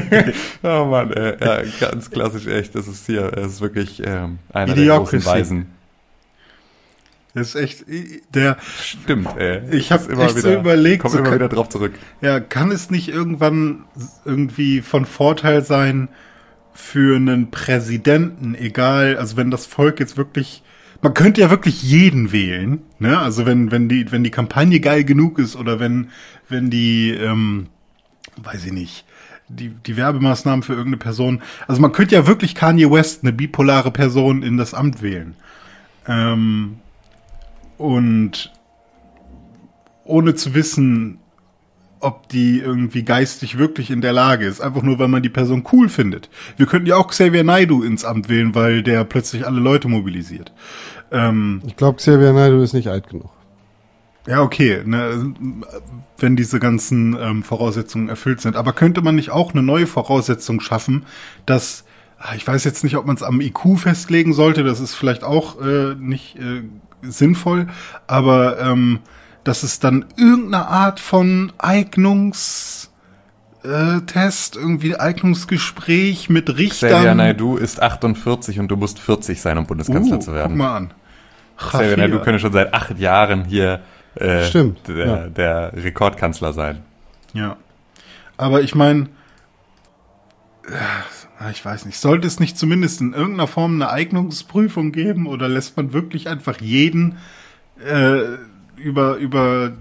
oh 0.62 0.86
Mann, 0.86 1.12
ey, 1.12 1.34
ja, 1.40 1.62
ganz 1.80 2.10
klassisch 2.10 2.46
echt. 2.46 2.74
Das 2.74 2.86
ist 2.88 3.04
hier, 3.06 3.30
das 3.30 3.46
ist 3.52 3.60
wirklich 3.60 4.02
ähm, 4.04 4.38
einer 4.52 4.74
der 4.74 4.82
Idiocracy. 4.84 5.16
großen 5.18 5.26
Weisen. 5.30 5.66
Das 7.34 7.48
ist 7.48 7.54
echt, 7.56 7.84
der, 8.32 8.56
Stimmt, 8.80 9.28
ey. 9.36 9.60
Ich 9.72 9.88
Das 9.88 10.04
hab 10.04 10.10
ist 10.10 10.18
echt 10.18 10.38
so 10.38 10.52
überlegt, 10.54 11.02
Kommt 11.02 11.12
so 11.12 11.18
immer 11.18 11.28
kann- 11.30 11.38
wieder 11.38 11.48
drauf 11.48 11.68
zurück. 11.68 11.92
ja, 12.20 12.38
kann 12.38 12.70
es 12.70 12.90
nicht 12.90 13.08
irgendwann 13.08 13.84
irgendwie 14.24 14.80
von 14.82 15.04
Vorteil 15.04 15.64
sein 15.64 16.08
für 16.72 17.16
einen 17.16 17.50
Präsidenten, 17.50 18.54
egal, 18.54 19.16
also 19.16 19.36
wenn 19.36 19.50
das 19.50 19.66
Volk 19.66 19.98
jetzt 20.00 20.16
wirklich, 20.16 20.62
man 21.02 21.12
könnte 21.14 21.40
ja 21.40 21.50
wirklich 21.50 21.82
jeden 21.82 22.30
wählen, 22.32 22.80
ne? 22.98 23.18
Also 23.18 23.46
wenn, 23.46 23.70
wenn 23.70 23.88
die, 23.88 24.10
wenn 24.12 24.24
die 24.24 24.30
Kampagne 24.30 24.80
geil 24.80 25.04
genug 25.04 25.38
ist 25.38 25.56
oder 25.56 25.78
wenn, 25.80 26.08
wenn 26.48 26.70
die, 26.70 27.10
ähm, 27.10 27.66
weiß 28.36 28.64
ich 28.66 28.72
nicht, 28.72 29.04
die, 29.48 29.68
die 29.70 29.96
Werbemaßnahmen 29.96 30.62
für 30.62 30.72
irgendeine 30.72 30.96
Person, 30.98 31.42
also 31.68 31.80
man 31.80 31.92
könnte 31.92 32.14
ja 32.14 32.26
wirklich 32.26 32.54
Kanye 32.54 32.90
West, 32.90 33.22
eine 33.22 33.32
bipolare 33.32 33.90
Person, 33.90 34.42
in 34.42 34.56
das 34.56 34.72
Amt 34.72 35.02
wählen. 35.02 35.34
Ähm, 36.08 36.76
und 37.78 38.52
ohne 40.04 40.34
zu 40.34 40.54
wissen, 40.54 41.18
ob 42.00 42.28
die 42.28 42.58
irgendwie 42.60 43.02
geistig 43.02 43.56
wirklich 43.56 43.90
in 43.90 44.02
der 44.02 44.12
Lage 44.12 44.44
ist. 44.46 44.60
Einfach 44.60 44.82
nur, 44.82 44.98
weil 44.98 45.08
man 45.08 45.22
die 45.22 45.30
Person 45.30 45.64
cool 45.72 45.88
findet. 45.88 46.28
Wir 46.58 46.66
könnten 46.66 46.86
ja 46.86 46.96
auch 46.96 47.08
Xavier 47.08 47.44
Naidu 47.44 47.82
ins 47.82 48.04
Amt 48.04 48.28
wählen, 48.28 48.54
weil 48.54 48.82
der 48.82 49.04
plötzlich 49.04 49.46
alle 49.46 49.60
Leute 49.60 49.88
mobilisiert. 49.88 50.52
Ähm, 51.10 51.62
Ich 51.66 51.76
glaube, 51.76 51.96
Xavier 51.96 52.32
Naidoo 52.32 52.60
ist 52.62 52.74
nicht 52.74 52.88
alt 52.88 53.08
genug. 53.08 53.30
Ja, 54.26 54.42
okay, 54.42 54.82
ne, 54.84 55.34
wenn 56.18 56.36
diese 56.36 56.58
ganzen 56.58 57.16
ähm, 57.18 57.42
Voraussetzungen 57.42 58.08
erfüllt 58.08 58.40
sind. 58.40 58.56
Aber 58.56 58.72
könnte 58.72 59.02
man 59.02 59.14
nicht 59.14 59.30
auch 59.30 59.52
eine 59.52 59.62
neue 59.62 59.86
Voraussetzung 59.86 60.60
schaffen, 60.60 61.04
dass, 61.44 61.84
ah, 62.18 62.34
ich 62.34 62.46
weiß 62.46 62.64
jetzt 62.64 62.84
nicht, 62.84 62.96
ob 62.96 63.06
man 63.06 63.16
es 63.16 63.22
am 63.22 63.40
IQ 63.40 63.78
festlegen 63.78 64.32
sollte, 64.32 64.64
das 64.64 64.80
ist 64.80 64.94
vielleicht 64.94 65.24
auch 65.24 65.60
äh, 65.60 65.94
nicht 65.94 66.36
äh, 66.36 66.62
sinnvoll, 67.08 67.66
aber 68.06 68.60
ähm, 68.60 69.00
dass 69.44 69.62
es 69.62 69.78
dann 69.78 70.06
irgendeine 70.16 70.66
Art 70.68 71.00
von 71.00 71.52
Eignungs 71.58 72.90
äh, 73.62 74.00
Test, 74.02 74.56
irgendwie 74.56 74.96
Eignungsgespräch 74.96 76.28
mit 76.28 76.56
Richtern. 76.56 76.90
Xavier 76.90 77.14
Naidoo 77.14 77.56
ist 77.56 77.82
48 77.82 78.58
und 78.60 78.68
du 78.68 78.76
musst 78.76 78.98
40 78.98 79.40
sein, 79.40 79.58
um 79.58 79.66
Bundeskanzler 79.66 80.16
uh, 80.16 80.20
zu 80.20 80.34
werden. 80.34 80.50
Guck 80.50 80.58
mal 80.58 80.76
an. 80.76 80.94
Xavier 81.56 81.96
Naidoo 81.96 82.20
könnte 82.20 82.40
schon 82.40 82.52
seit 82.52 82.74
acht 82.74 82.98
Jahren 82.98 83.44
hier 83.44 83.80
äh, 84.16 84.44
Stimmt, 84.44 84.86
der, 84.88 85.06
ja. 85.06 85.16
der 85.28 85.72
Rekordkanzler 85.74 86.52
sein. 86.52 86.82
Ja. 87.32 87.56
Aber 88.36 88.62
ich 88.62 88.74
meine, 88.74 89.08
ich 91.50 91.64
weiß 91.64 91.86
nicht, 91.86 91.98
sollte 91.98 92.26
es 92.26 92.40
nicht 92.40 92.58
zumindest 92.58 93.00
in 93.00 93.12
irgendeiner 93.12 93.46
Form 93.46 93.74
eine 93.74 93.90
Eignungsprüfung 93.90 94.92
geben 94.92 95.26
oder 95.26 95.48
lässt 95.48 95.76
man 95.76 95.92
wirklich 95.92 96.28
einfach 96.28 96.60
jeden 96.60 97.16
äh, 97.84 98.20
über, 98.76 99.16
über, 99.16 99.72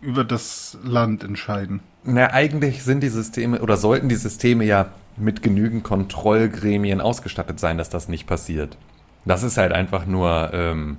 über 0.00 0.24
das 0.24 0.78
Land 0.82 1.24
entscheiden? 1.24 1.80
Na, 2.04 2.32
eigentlich 2.32 2.82
sind 2.82 3.02
die 3.02 3.08
Systeme 3.08 3.60
oder 3.60 3.76
sollten 3.76 4.08
die 4.08 4.16
Systeme 4.16 4.64
ja 4.64 4.86
mit 5.16 5.42
genügend 5.42 5.84
Kontrollgremien 5.84 7.00
ausgestattet 7.00 7.60
sein, 7.60 7.78
dass 7.78 7.90
das 7.90 8.08
nicht 8.08 8.26
passiert. 8.26 8.76
Das 9.24 9.42
ist 9.42 9.58
halt 9.58 9.72
einfach 9.72 10.06
nur, 10.06 10.50
ähm, 10.52 10.96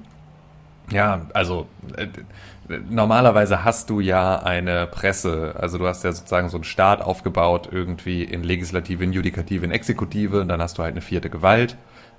ja, 0.91 1.25
also 1.33 1.67
äh, 1.97 2.07
normalerweise 2.89 3.63
hast 3.63 3.89
du 3.89 3.99
ja 3.99 4.39
eine 4.39 4.87
Presse, 4.87 5.55
also 5.57 5.77
du 5.77 5.87
hast 5.87 6.03
ja 6.03 6.11
sozusagen 6.11 6.49
so 6.49 6.57
einen 6.57 6.63
Staat 6.63 7.01
aufgebaut, 7.01 7.69
irgendwie 7.71 8.23
in 8.23 8.43
Legislative, 8.43 9.03
in 9.03 9.13
Judikative, 9.13 9.65
in 9.65 9.71
Exekutive, 9.71 10.41
und 10.41 10.47
dann 10.47 10.61
hast 10.61 10.77
du 10.77 10.83
halt 10.83 10.93
eine 10.93 11.01
vierte 11.01 11.29
Gewalt. 11.29 11.75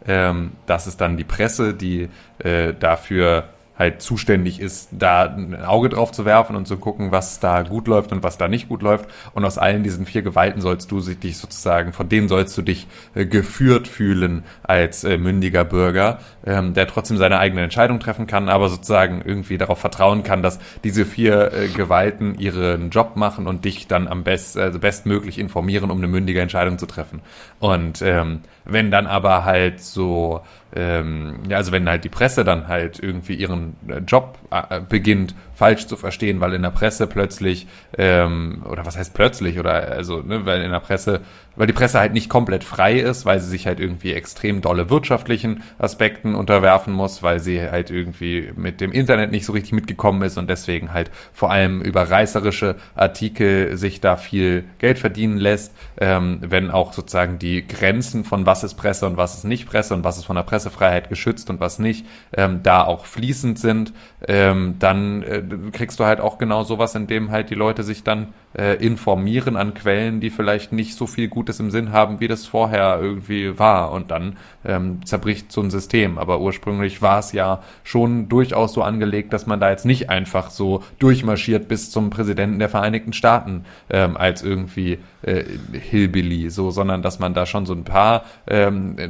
Ähm, 0.06 0.52
das 0.66 0.86
ist 0.86 1.00
dann 1.00 1.16
die 1.16 1.24
Presse, 1.24 1.74
die 1.74 2.08
äh, 2.38 2.74
dafür 2.74 3.44
halt 3.82 4.00
zuständig 4.00 4.60
ist, 4.60 4.88
da 4.92 5.24
ein 5.24 5.64
Auge 5.64 5.88
drauf 5.88 6.12
zu 6.12 6.24
werfen 6.24 6.56
und 6.56 6.66
zu 6.66 6.76
gucken, 6.76 7.10
was 7.10 7.40
da 7.40 7.62
gut 7.62 7.88
läuft 7.88 8.12
und 8.12 8.22
was 8.22 8.38
da 8.38 8.48
nicht 8.48 8.68
gut 8.68 8.82
läuft. 8.82 9.06
Und 9.34 9.44
aus 9.44 9.58
allen 9.58 9.82
diesen 9.82 10.06
vier 10.06 10.22
Gewalten 10.22 10.60
sollst 10.60 10.90
du 10.90 11.00
dich 11.00 11.36
sozusagen, 11.36 11.92
von 11.92 12.08
denen 12.08 12.28
sollst 12.28 12.56
du 12.56 12.62
dich 12.62 12.86
äh, 13.14 13.26
geführt 13.26 13.88
fühlen 13.88 14.44
als 14.62 15.04
äh, 15.04 15.18
mündiger 15.18 15.64
Bürger, 15.64 16.20
ähm, 16.46 16.74
der 16.74 16.86
trotzdem 16.86 17.16
seine 17.16 17.38
eigene 17.38 17.62
Entscheidung 17.62 17.98
treffen 17.98 18.26
kann, 18.26 18.48
aber 18.48 18.68
sozusagen 18.68 19.22
irgendwie 19.24 19.58
darauf 19.58 19.78
vertrauen 19.78 20.22
kann, 20.22 20.42
dass 20.42 20.60
diese 20.84 21.04
vier 21.04 21.52
äh, 21.52 21.68
Gewalten 21.68 22.38
ihren 22.38 22.90
Job 22.90 23.16
machen 23.16 23.46
und 23.46 23.64
dich 23.64 23.88
dann 23.88 24.06
am 24.06 24.22
best, 24.22 24.56
also 24.56 24.78
bestmöglich 24.78 25.38
informieren, 25.38 25.90
um 25.90 25.98
eine 25.98 26.08
mündige 26.08 26.40
Entscheidung 26.40 26.78
zu 26.78 26.86
treffen. 26.86 27.20
Und 27.58 28.00
ähm, 28.02 28.40
wenn 28.64 28.92
dann 28.92 29.08
aber 29.08 29.44
halt 29.44 29.80
so, 29.80 30.42
ähm, 30.74 31.40
ja, 31.48 31.58
also 31.58 31.72
wenn 31.72 31.88
halt 31.88 32.04
die 32.04 32.08
Presse 32.08 32.44
dann 32.44 32.68
halt 32.68 32.98
irgendwie 32.98 33.34
ihren 33.34 33.76
äh, 33.88 33.98
Job 33.98 34.38
äh, 34.50 34.80
beginnt, 34.80 35.34
falsch 35.54 35.86
zu 35.86 35.96
verstehen, 35.96 36.40
weil 36.40 36.54
in 36.54 36.62
der 36.62 36.70
Presse 36.70 37.06
plötzlich, 37.06 37.66
ähm, 37.98 38.62
oder 38.68 38.86
was 38.86 38.96
heißt 38.96 39.14
plötzlich, 39.14 39.58
oder 39.58 39.72
also, 39.72 40.22
ne, 40.22 40.46
weil 40.46 40.62
in 40.62 40.72
der 40.72 40.80
Presse, 40.80 41.20
weil 41.56 41.66
die 41.66 41.72
Presse 41.72 41.98
halt 41.98 42.12
nicht 42.12 42.28
komplett 42.28 42.64
frei 42.64 42.98
ist, 42.98 43.26
weil 43.26 43.40
sie 43.40 43.48
sich 43.48 43.66
halt 43.66 43.80
irgendwie 43.80 44.12
extrem 44.12 44.60
dolle 44.60 44.90
wirtschaftlichen 44.90 45.62
Aspekten 45.78 46.34
unterwerfen 46.34 46.92
muss, 46.92 47.22
weil 47.22 47.40
sie 47.40 47.60
halt 47.60 47.90
irgendwie 47.90 48.50
mit 48.56 48.80
dem 48.80 48.92
Internet 48.92 49.30
nicht 49.30 49.44
so 49.44 49.52
richtig 49.52 49.72
mitgekommen 49.72 50.22
ist 50.22 50.38
und 50.38 50.48
deswegen 50.48 50.92
halt 50.92 51.10
vor 51.32 51.50
allem 51.50 51.80
über 51.82 52.10
reißerische 52.10 52.76
Artikel 52.94 53.76
sich 53.76 54.00
da 54.00 54.16
viel 54.16 54.64
Geld 54.78 54.98
verdienen 54.98 55.38
lässt, 55.38 55.74
ähm, 55.98 56.38
wenn 56.40 56.70
auch 56.70 56.92
sozusagen 56.92 57.38
die 57.38 57.66
Grenzen 57.66 58.24
von 58.24 58.46
was 58.46 58.64
ist 58.64 58.74
Presse 58.74 59.06
und 59.06 59.16
was 59.16 59.36
ist 59.36 59.44
nicht 59.44 59.66
Presse 59.66 59.94
und 59.94 60.04
was 60.04 60.18
ist 60.18 60.24
von 60.24 60.36
der 60.36 60.42
Pressefreiheit 60.42 61.08
geschützt 61.08 61.50
und 61.50 61.60
was 61.60 61.78
nicht, 61.78 62.06
ähm, 62.32 62.60
da 62.62 62.84
auch 62.84 63.04
fließend 63.04 63.58
sind, 63.58 63.92
ähm, 64.26 64.76
dann 64.78 65.22
äh, 65.22 65.42
kriegst 65.72 66.00
du 66.00 66.04
halt 66.04 66.20
auch 66.20 66.38
genau 66.38 66.64
sowas, 66.64 66.94
in 66.94 67.06
dem 67.06 67.30
halt 67.30 67.50
die 67.50 67.54
Leute 67.54 67.82
sich 67.82 68.04
dann 68.04 68.28
äh, 68.56 68.74
informieren 68.84 69.56
an 69.56 69.74
Quellen, 69.74 70.20
die 70.20 70.30
vielleicht 70.30 70.72
nicht 70.72 70.96
so 70.96 71.06
viel 71.06 71.28
Gutes 71.28 71.60
im 71.60 71.70
Sinn 71.70 71.92
haben, 71.92 72.20
wie 72.20 72.28
das 72.28 72.46
vorher 72.46 72.98
irgendwie 73.00 73.58
war. 73.58 73.92
Und 73.92 74.10
dann 74.10 74.36
ähm, 74.64 75.04
zerbricht 75.04 75.52
so 75.52 75.60
ein 75.60 75.70
System. 75.70 76.18
Aber 76.18 76.40
ursprünglich 76.40 77.02
war 77.02 77.18
es 77.18 77.32
ja 77.32 77.62
schon 77.84 78.28
durchaus 78.28 78.72
so 78.72 78.82
angelegt, 78.82 79.32
dass 79.32 79.46
man 79.46 79.60
da 79.60 79.70
jetzt 79.70 79.86
nicht 79.86 80.10
einfach 80.10 80.50
so 80.50 80.82
durchmarschiert 80.98 81.68
bis 81.68 81.90
zum 81.90 82.10
Präsidenten 82.10 82.58
der 82.58 82.68
Vereinigten 82.68 83.12
Staaten 83.12 83.64
ähm, 83.90 84.16
als 84.16 84.42
irgendwie 84.42 84.98
äh, 85.22 85.44
Hillbilly, 85.72 86.50
so, 86.50 86.70
sondern 86.70 87.02
dass 87.02 87.18
man 87.18 87.34
da 87.34 87.46
schon 87.46 87.66
so 87.66 87.74
ein 87.74 87.84
paar 87.84 88.24
ähm, 88.46 88.96
äh, 88.98 89.08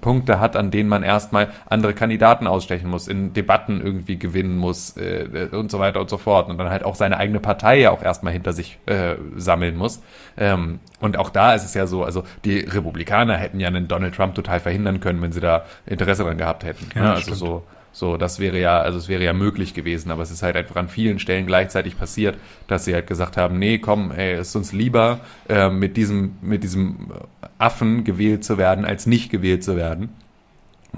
Punkte 0.00 0.40
hat, 0.40 0.56
an 0.56 0.70
denen 0.70 0.88
man 0.88 1.02
erstmal 1.02 1.48
andere 1.66 1.94
Kandidaten 1.94 2.46
ausstechen 2.46 2.90
muss, 2.90 3.08
in 3.08 3.32
Debatten 3.32 3.80
irgendwie 3.80 4.18
gewinnen 4.18 4.56
muss 4.56 4.96
äh, 4.96 5.48
und 5.52 5.70
so 5.70 5.78
weiter 5.78 6.00
und 6.00 6.10
so 6.10 6.18
fort. 6.18 6.48
Und 6.48 6.58
dann 6.58 6.70
halt 6.70 6.84
auch 6.84 6.94
seine 6.94 7.16
eigene 7.16 7.40
Partei 7.40 7.80
ja 7.80 7.90
auch 7.90 8.02
erstmal 8.02 8.32
hinter 8.32 8.52
sich 8.52 8.78
äh, 8.86 9.16
sammeln 9.36 9.76
muss. 9.76 10.02
Ähm, 10.36 10.80
und 11.00 11.18
auch 11.18 11.30
da 11.30 11.54
ist 11.54 11.64
es 11.64 11.74
ja 11.74 11.86
so, 11.86 12.04
also 12.04 12.24
die 12.44 12.60
Republikaner 12.60 13.36
hätten 13.36 13.60
ja 13.60 13.68
einen 13.68 13.88
Donald 13.88 14.14
Trump 14.14 14.34
total 14.34 14.60
verhindern 14.60 15.00
können, 15.00 15.20
wenn 15.22 15.32
sie 15.32 15.40
da 15.40 15.64
Interesse 15.86 16.24
dran 16.24 16.38
gehabt 16.38 16.64
hätten. 16.64 16.86
Ja, 16.94 17.02
ne? 17.02 17.08
Also 17.10 17.22
stimmt. 17.22 17.38
so, 17.38 17.64
so, 17.96 18.18
das 18.18 18.38
wäre 18.40 18.60
ja, 18.60 18.78
also 18.78 18.98
es 18.98 19.08
wäre 19.08 19.24
ja 19.24 19.32
möglich 19.32 19.72
gewesen, 19.72 20.10
aber 20.10 20.22
es 20.22 20.30
ist 20.30 20.42
halt 20.42 20.54
einfach 20.54 20.76
an 20.76 20.90
vielen 20.90 21.18
Stellen 21.18 21.46
gleichzeitig 21.46 21.98
passiert, 21.98 22.36
dass 22.66 22.84
sie 22.84 22.92
halt 22.92 23.06
gesagt 23.06 23.38
haben, 23.38 23.58
nee, 23.58 23.78
komm, 23.78 24.10
ey, 24.10 24.38
ist 24.38 24.54
uns 24.54 24.72
lieber, 24.72 25.20
äh, 25.48 25.70
mit 25.70 25.96
diesem, 25.96 26.36
mit 26.42 26.62
diesem 26.62 27.10
Affen 27.56 28.04
gewählt 28.04 28.44
zu 28.44 28.58
werden, 28.58 28.84
als 28.84 29.06
nicht 29.06 29.30
gewählt 29.30 29.64
zu 29.64 29.78
werden. 29.78 30.10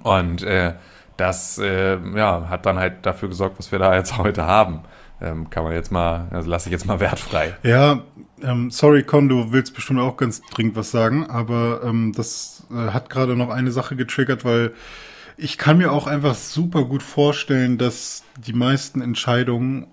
Und 0.02 0.42
äh, 0.42 0.72
das 1.16 1.58
äh, 1.58 1.98
ja, 2.16 2.48
hat 2.48 2.66
dann 2.66 2.80
halt 2.80 3.06
dafür 3.06 3.28
gesorgt, 3.28 3.60
was 3.60 3.70
wir 3.70 3.78
da 3.78 3.94
jetzt 3.94 4.18
heute 4.18 4.46
haben. 4.46 4.80
Ähm, 5.20 5.50
kann 5.50 5.62
man 5.62 5.74
jetzt 5.74 5.92
mal, 5.92 6.26
also 6.32 6.50
lasse 6.50 6.68
ich 6.68 6.72
jetzt 6.72 6.86
mal 6.86 6.98
wertfrei. 6.98 7.54
Ja, 7.62 8.02
ähm, 8.42 8.72
sorry, 8.72 9.04
Con, 9.04 9.28
du 9.28 9.52
willst 9.52 9.72
bestimmt 9.72 10.00
auch 10.00 10.16
ganz 10.16 10.42
dringend 10.50 10.74
was 10.74 10.90
sagen, 10.90 11.30
aber 11.30 11.80
ähm, 11.84 12.12
das 12.16 12.66
äh, 12.72 12.90
hat 12.90 13.08
gerade 13.08 13.36
noch 13.36 13.50
eine 13.50 13.70
Sache 13.70 13.94
getriggert, 13.94 14.44
weil 14.44 14.72
ich 15.38 15.56
kann 15.56 15.78
mir 15.78 15.92
auch 15.92 16.06
einfach 16.08 16.34
super 16.34 16.84
gut 16.84 17.02
vorstellen, 17.02 17.78
dass 17.78 18.24
die 18.36 18.52
meisten 18.52 19.00
Entscheidungen 19.00 19.86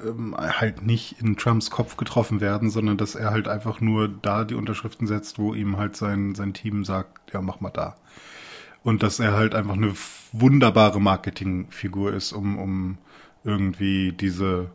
ähm, 0.00 0.36
halt 0.36 0.84
nicht 0.84 1.20
in 1.20 1.36
Trumps 1.36 1.70
Kopf 1.70 1.96
getroffen 1.96 2.42
werden, 2.42 2.68
sondern 2.68 2.98
dass 2.98 3.14
er 3.14 3.30
halt 3.30 3.48
einfach 3.48 3.80
nur 3.80 4.08
da 4.08 4.44
die 4.44 4.54
Unterschriften 4.54 5.06
setzt, 5.06 5.38
wo 5.38 5.54
ihm 5.54 5.78
halt 5.78 5.96
sein, 5.96 6.34
sein 6.34 6.52
Team 6.52 6.84
sagt, 6.84 7.32
ja, 7.32 7.40
mach 7.40 7.60
mal 7.60 7.70
da. 7.70 7.96
Und 8.82 9.02
dass 9.02 9.20
er 9.20 9.32
halt 9.32 9.54
einfach 9.54 9.72
eine 9.72 9.94
wunderbare 10.32 11.00
Marketingfigur 11.00 12.12
ist, 12.12 12.32
um, 12.32 12.58
um 12.58 12.98
irgendwie 13.42 14.12
diese, 14.12 14.70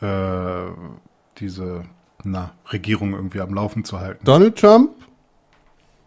äh, 0.00 0.70
diese, 1.36 1.84
na, 2.24 2.52
Regierung 2.72 3.12
irgendwie 3.12 3.42
am 3.42 3.52
Laufen 3.52 3.84
zu 3.84 4.00
halten. 4.00 4.24
Donald 4.24 4.56
Trump 4.56 4.92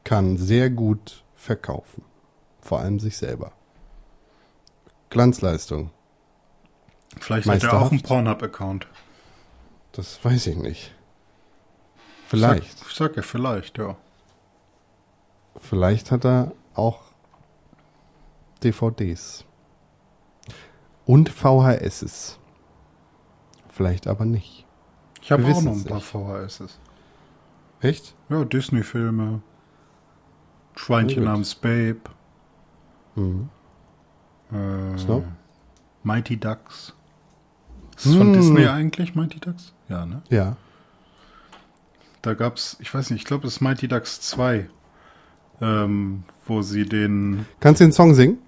kann 0.04 0.38
sehr 0.38 0.72
gut 0.72 1.24
verkaufen. 1.36 2.04
Vor 2.72 2.80
allem 2.80 3.02
sich 3.02 3.18
selber. 3.18 3.52
Glanzleistung. 5.10 5.92
Vielleicht 7.20 7.50
hat 7.50 7.64
er 7.64 7.82
auch 7.82 7.92
einen. 7.92 8.02
Pornhub-Account. 8.02 8.88
Das 9.92 10.24
weiß 10.24 10.48
ich 10.48 10.56
nicht. 10.56 10.96
Vielleicht. 12.28 12.80
Sag, 12.80 12.88
ich 12.88 12.96
sag 12.96 13.16
ja 13.18 13.24
vielleicht, 13.24 13.78
ja. 13.78 13.98
Vielleicht 15.58 16.12
hat 16.12 16.24
er 16.24 16.54
auch 16.74 17.02
DVDs. 18.64 19.44
Und 21.06 21.28
VHSs. 21.28 22.40
Vielleicht 23.68 24.08
aber 24.08 24.24
nicht. 24.24 24.66
Ich 25.22 25.34
habe 25.34 25.44
auch 25.44 25.62
noch 25.62 25.74
ein 25.74 25.84
paar. 25.84 26.00
VHSs. 26.00 26.80
Echt? 27.82 28.16
Ja, 28.30 28.46
Disney-Filme. 28.46 29.42
Schweinchen 30.78 31.26
namens 31.26 31.54
Babe. 31.54 32.00
Mhm. 33.16 33.50
Äh, 34.52 34.96
noch? 35.08 35.24
Mighty 36.04 36.38
Ducks. 36.38 36.94
Ist 37.98 38.06
das 38.08 38.16
von 38.16 38.28
Hm. 38.28 38.34
Disney 38.34 38.66
eigentlich, 38.68 39.16
Mighty 39.16 39.40
Ducks? 39.40 39.74
Ja, 39.90 40.06
ne? 40.06 40.22
Ja. 40.30 40.56
Da 42.22 42.34
gab's, 42.34 42.78
ich 42.80 42.94
weiß 42.94 43.10
nicht, 43.12 43.22
ich 43.22 43.26
glaube, 43.26 43.48
es 43.48 43.56
ist 43.56 43.62
Mighty 43.62 43.88
Ducks 43.88 44.22
2. 44.22 44.70
Ähm, 45.62 46.24
wo 46.48 46.62
sie 46.64 46.86
den 46.86 47.46
Kannst 47.60 47.82
du 47.82 47.86
den 47.86 47.92
Song 47.92 48.16
singen? 48.16 48.40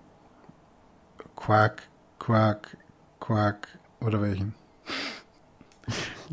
Quack, 1.36 1.84
Quack, 2.20 2.76
Quack 3.20 3.68
oder 4.02 4.22
welchen? 4.22 4.56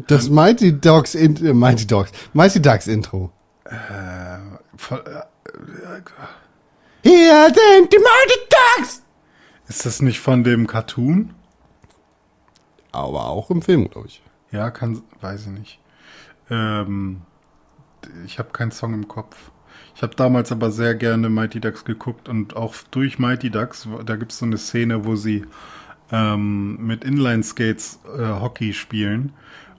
Das 0.06 0.30
Mighty 0.30 0.78
Dogs, 0.80 1.14
in, 1.14 1.36
äh, 1.44 1.52
Mighty 1.52 1.86
Dogs, 1.86 2.12
Mighty 2.32 2.62
Ducks 2.62 2.86
Intro. 2.86 3.30
Äh, 3.64 4.38
voll, 4.76 5.04
äh, 5.06 6.00
Hier 7.02 7.46
sind 7.46 7.92
die 7.92 7.98
Mighty 7.98 8.40
Ducks! 8.76 9.02
ist 9.68 9.86
das 9.86 10.02
nicht 10.02 10.20
von 10.20 10.44
dem 10.44 10.66
Cartoon? 10.66 11.32
Aber 12.92 13.26
auch 13.26 13.50
im 13.50 13.62
Film, 13.62 13.88
glaube 13.88 14.08
ich. 14.08 14.20
Ja, 14.50 14.70
kann, 14.70 15.02
weiß 15.20 15.42
ich 15.42 15.52
nicht. 15.52 15.80
Ähm, 16.50 17.22
ich 18.26 18.38
habe 18.38 18.50
keinen 18.50 18.72
Song 18.72 18.94
im 18.94 19.06
Kopf. 19.06 19.52
Ich 19.94 20.02
habe 20.02 20.14
damals 20.16 20.50
aber 20.50 20.70
sehr 20.70 20.94
gerne 20.94 21.28
Mighty 21.28 21.60
Ducks 21.60 21.84
geguckt 21.84 22.28
und 22.28 22.56
auch 22.56 22.74
durch 22.90 23.18
Mighty 23.18 23.50
Ducks, 23.50 23.88
da 24.04 24.16
gibt 24.16 24.32
es 24.32 24.38
so 24.38 24.46
eine 24.46 24.58
Szene, 24.58 25.04
wo 25.04 25.14
sie 25.14 25.46
ähm, 26.10 26.84
mit 26.84 27.04
Inline-Skates 27.04 28.00
äh, 28.18 28.40
Hockey 28.40 28.72
spielen. 28.72 29.32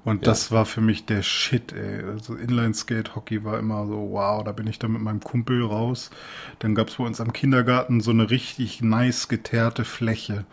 Und 0.03 0.25
das 0.25 0.51
war 0.51 0.65
für 0.65 0.81
mich 0.81 1.05
der 1.05 1.21
Shit, 1.21 1.73
ey. 1.73 2.03
Also 2.03 2.33
Inline-Skate-Hockey 2.33 3.43
war 3.43 3.59
immer 3.59 3.85
so, 3.85 4.09
wow, 4.11 4.43
da 4.43 4.51
bin 4.51 4.65
ich 4.65 4.79
dann 4.79 4.93
mit 4.93 5.01
meinem 5.01 5.19
Kumpel 5.19 5.63
raus. 5.63 6.09
Dann 6.59 6.73
gab's 6.73 6.95
bei 6.95 7.03
uns 7.03 7.21
am 7.21 7.33
Kindergarten 7.33 8.01
so 8.01 8.09
eine 8.09 8.29
richtig 8.31 8.81
nice 8.81 9.27
geteerte 9.27 9.85
Fläche. 9.85 10.45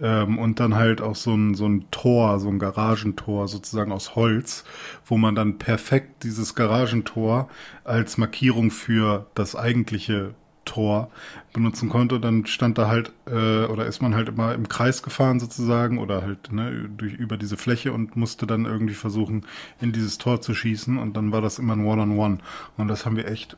Ähm, 0.00 0.38
und 0.38 0.58
dann 0.58 0.74
halt 0.74 1.00
auch 1.00 1.14
so 1.14 1.34
ein, 1.34 1.54
so 1.54 1.66
ein 1.66 1.86
Tor, 1.90 2.40
so 2.40 2.48
ein 2.48 2.58
Garagentor 2.58 3.46
sozusagen 3.46 3.92
aus 3.92 4.16
Holz, 4.16 4.64
wo 5.06 5.16
man 5.16 5.34
dann 5.34 5.58
perfekt 5.58 6.24
dieses 6.24 6.56
Garagentor 6.56 7.48
als 7.84 8.18
Markierung 8.18 8.70
für 8.70 9.26
das 9.34 9.54
eigentliche 9.54 10.34
Tor 10.68 11.10
benutzen 11.52 11.88
konnte, 11.88 12.20
dann 12.20 12.46
stand 12.46 12.78
da 12.78 12.86
halt 12.86 13.12
äh, 13.26 13.64
oder 13.64 13.86
ist 13.86 14.02
man 14.02 14.14
halt 14.14 14.28
immer 14.28 14.54
im 14.54 14.68
Kreis 14.68 15.02
gefahren 15.02 15.40
sozusagen 15.40 15.98
oder 15.98 16.22
halt 16.22 16.52
ne, 16.52 16.88
durch 16.96 17.14
über 17.14 17.36
diese 17.36 17.56
Fläche 17.56 17.92
und 17.92 18.16
musste 18.16 18.46
dann 18.46 18.66
irgendwie 18.66 18.94
versuchen 18.94 19.46
in 19.80 19.92
dieses 19.92 20.18
Tor 20.18 20.40
zu 20.40 20.54
schießen 20.54 20.98
und 20.98 21.16
dann 21.16 21.32
war 21.32 21.40
das 21.40 21.58
immer 21.58 21.74
ein 21.74 21.84
One-on-One 21.84 22.38
und 22.76 22.88
das 22.88 23.06
haben 23.06 23.16
wir 23.16 23.26
echt 23.26 23.56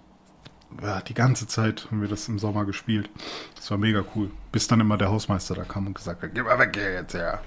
ja, 0.82 1.00
die 1.00 1.14
ganze 1.14 1.48
Zeit 1.48 1.88
haben 1.90 2.00
wir 2.00 2.08
das 2.08 2.28
im 2.28 2.38
Sommer 2.38 2.64
gespielt. 2.64 3.10
Das 3.56 3.70
war 3.72 3.78
mega 3.78 4.04
cool. 4.14 4.30
Bis 4.52 4.68
dann 4.68 4.78
immer 4.78 4.96
der 4.96 5.10
Hausmeister 5.10 5.56
da 5.56 5.64
kam 5.64 5.88
und 5.88 5.94
gesagt 5.94 6.22
hat, 6.22 6.30
geh 6.32 6.42
mal 6.42 6.58
weg 6.60 6.70
hier 6.74 6.92
jetzt 6.92 7.14
her. 7.14 7.40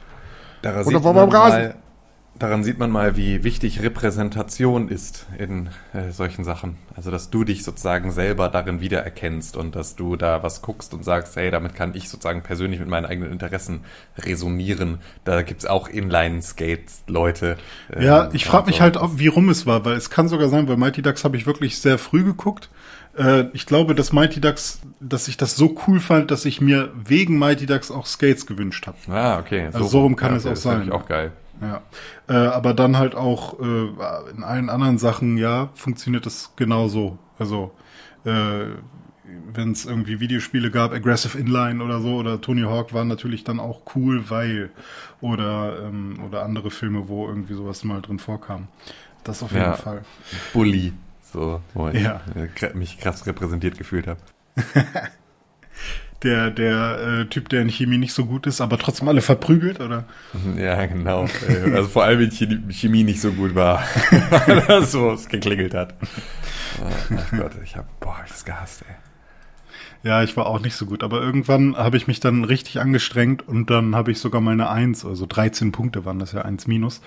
Daran 0.62 0.86
Oder 0.86 0.98
am 0.98 1.30
Rasen? 1.30 1.60
mal, 1.60 1.76
daran 2.40 2.64
sieht 2.64 2.78
man 2.80 2.92
mal, 2.92 3.16
wie 3.16 3.44
wichtig 3.44 3.82
Repräsentation 3.82 4.90
ist 4.90 5.28
in 5.38 5.70
äh, 5.94 6.12
solchen 6.12 6.44
Sachen. 6.44 6.78
Also, 6.96 7.12
dass 7.12 7.30
du 7.30 7.44
dich 7.44 7.64
sozusagen 7.64 8.12
selber 8.12 8.50
darin 8.50 8.82
wiedererkennst 8.82 9.56
und 9.58 9.76
dass 9.76 9.96
du 9.96 10.16
da 10.16 10.44
was 10.44 10.62
guckst 10.62 10.94
und 10.94 11.04
sagst, 11.04 11.36
hey, 11.36 11.52
damit 11.52 11.76
kann 11.76 11.96
ich 11.96 12.10
sozusagen 12.10 12.44
persönlich 12.44 12.80
mit 12.80 12.90
meinen 12.90 13.06
eigenen 13.06 13.32
Interessen 13.32 13.82
resonieren. 14.18 15.00
Da 15.24 15.42
gibt's 15.42 15.66
auch 15.66 15.88
Inline-Skates-Leute. 15.88 17.58
ähm, 17.94 18.02
Ja, 18.02 18.30
ich 18.34 18.46
frage 18.46 18.68
mich 18.68 18.78
so. 18.78 18.82
halt, 18.82 18.98
ob, 18.98 19.18
wie 19.20 19.28
rum 19.28 19.50
es 19.50 19.66
war, 19.66 19.86
weil 19.86 19.96
es 19.96 20.10
kann 20.10 20.28
sogar 20.28 20.50
sein, 20.50 20.68
weil 20.68 20.78
Mighty 20.78 21.02
Ducks 21.02 21.24
habe 21.24 21.38
ich 21.38 21.46
wirklich 21.46 21.80
sehr 21.80 21.98
früh 21.98 22.24
geguckt. 22.24 22.70
Äh, 23.18 23.46
ich 23.54 23.66
glaube, 23.66 23.96
dass 23.96 24.12
Mighty 24.12 24.42
Ducks, 24.42 24.82
dass 25.00 25.28
ich 25.28 25.38
das 25.38 25.56
so 25.56 25.76
cool 25.88 26.00
fand, 26.00 26.32
dass 26.32 26.46
ich 26.46 26.62
mir 26.62 26.92
wegen 26.96 27.38
Mighty 27.38 27.66
Ducks 27.66 27.92
auch 27.92 28.06
Skates 28.06 28.46
gewünscht 28.46 28.88
habe. 28.88 28.98
Ah, 29.10 29.40
okay. 29.40 29.68
Also 29.72 29.88
so 29.88 30.02
rum 30.02 30.16
kann 30.16 30.36
es 30.36 30.46
auch 30.46 30.50
das 30.52 30.60
ist 30.60 30.64
sein. 30.64 30.80
natürlich 30.80 30.94
auch 30.94 31.08
geil. 31.08 31.32
Ja. 31.62 31.82
Äh, 32.28 32.34
aber 32.48 32.74
dann 32.74 32.98
halt 32.98 33.16
auch 33.16 33.60
äh, 33.60 33.88
in 34.36 34.44
allen 34.44 34.70
anderen 34.70 34.98
Sachen, 34.98 35.38
ja, 35.38 35.70
funktioniert 35.76 36.26
das 36.26 36.54
genauso. 36.56 37.18
Also 37.40 37.72
äh, 38.26 38.66
wenn 39.54 39.72
es 39.72 39.86
irgendwie 39.86 40.20
Videospiele 40.20 40.70
gab, 40.72 40.92
Aggressive 40.92 41.38
Inline 41.38 41.84
oder 41.84 42.02
so, 42.02 42.16
oder 42.18 42.42
Tony 42.42 42.62
Hawk 42.64 42.94
waren 42.94 43.08
natürlich 43.08 43.44
dann 43.44 43.60
auch 43.60 43.82
cool, 43.96 44.30
weil 44.30 44.72
oder 45.22 45.84
ähm, 45.86 46.20
oder 46.26 46.44
andere 46.44 46.72
Filme, 46.72 47.08
wo 47.08 47.28
irgendwie 47.28 47.54
sowas 47.54 47.84
mal 47.84 48.02
drin 48.02 48.20
vorkam. 48.20 48.68
Das 49.24 49.42
auf 49.42 49.52
jeden 49.52 49.64
Ja. 49.64 49.74
Fall. 49.74 50.02
Bully. 50.54 50.94
So, 51.32 51.62
wo 51.74 51.88
ich 51.90 52.02
Ja. 52.02 52.22
mich 52.76 53.00
krass 53.00 53.26
repräsentiert 53.26 53.78
gefühlt 53.78 54.06
habe. 54.08 54.20
Der 56.24 56.52
der 56.52 57.22
äh, 57.22 57.26
Typ, 57.26 57.50
der 57.50 57.62
in 57.62 57.70
Chemie 57.70 57.98
nicht 57.98 58.14
so 58.14 58.26
gut 58.26 58.48
ist, 58.48 58.62
aber 58.62 58.78
trotzdem 58.78 59.08
alle 59.10 59.22
verprügelt, 59.22 59.80
oder? 59.80 60.06
Ja, 60.58 60.86
genau. 60.86 61.26
Äh, 61.48 61.74
also 61.74 61.90
vor 61.90 62.04
allem, 62.04 62.20
wenn 62.20 62.72
Chemie 62.72 63.04
nicht 63.04 63.22
so 63.22 63.32
gut 63.32 63.56
war, 63.56 63.84
weil 64.48 64.62
das 64.62 64.92
so 64.92 65.12
es 65.12 65.28
geklingelt 65.28 65.74
hat. 65.74 65.96
Oh, 66.82 67.16
ach 67.18 67.32
Gott, 67.38 67.52
ich 67.64 67.76
hab, 67.76 68.00
boah, 68.00 68.18
hab 68.18 68.26
ich 68.26 68.32
das 68.32 68.46
gehasst, 68.46 68.84
ey. 68.88 69.13
Ja, 70.06 70.22
ich 70.22 70.36
war 70.36 70.48
auch 70.48 70.60
nicht 70.60 70.76
so 70.76 70.86
gut, 70.86 71.02
aber 71.02 71.22
irgendwann 71.22 71.78
habe 71.78 71.96
ich 71.96 72.08
mich 72.08 72.20
dann 72.20 72.44
richtig 72.44 72.82
angestrengt 72.82 73.48
und 73.48 73.70
dann 73.70 73.96
habe 73.96 74.12
ich 74.12 74.20
sogar 74.20 74.42
meine 74.42 74.70
Eins, 74.70 75.06
also 75.06 75.26
13 75.26 75.72
Punkte 75.72 76.04
waren 76.04 76.20
das 76.20 76.34
ja 76.34 76.42
eins 76.42 76.68
minus, 76.68 77.00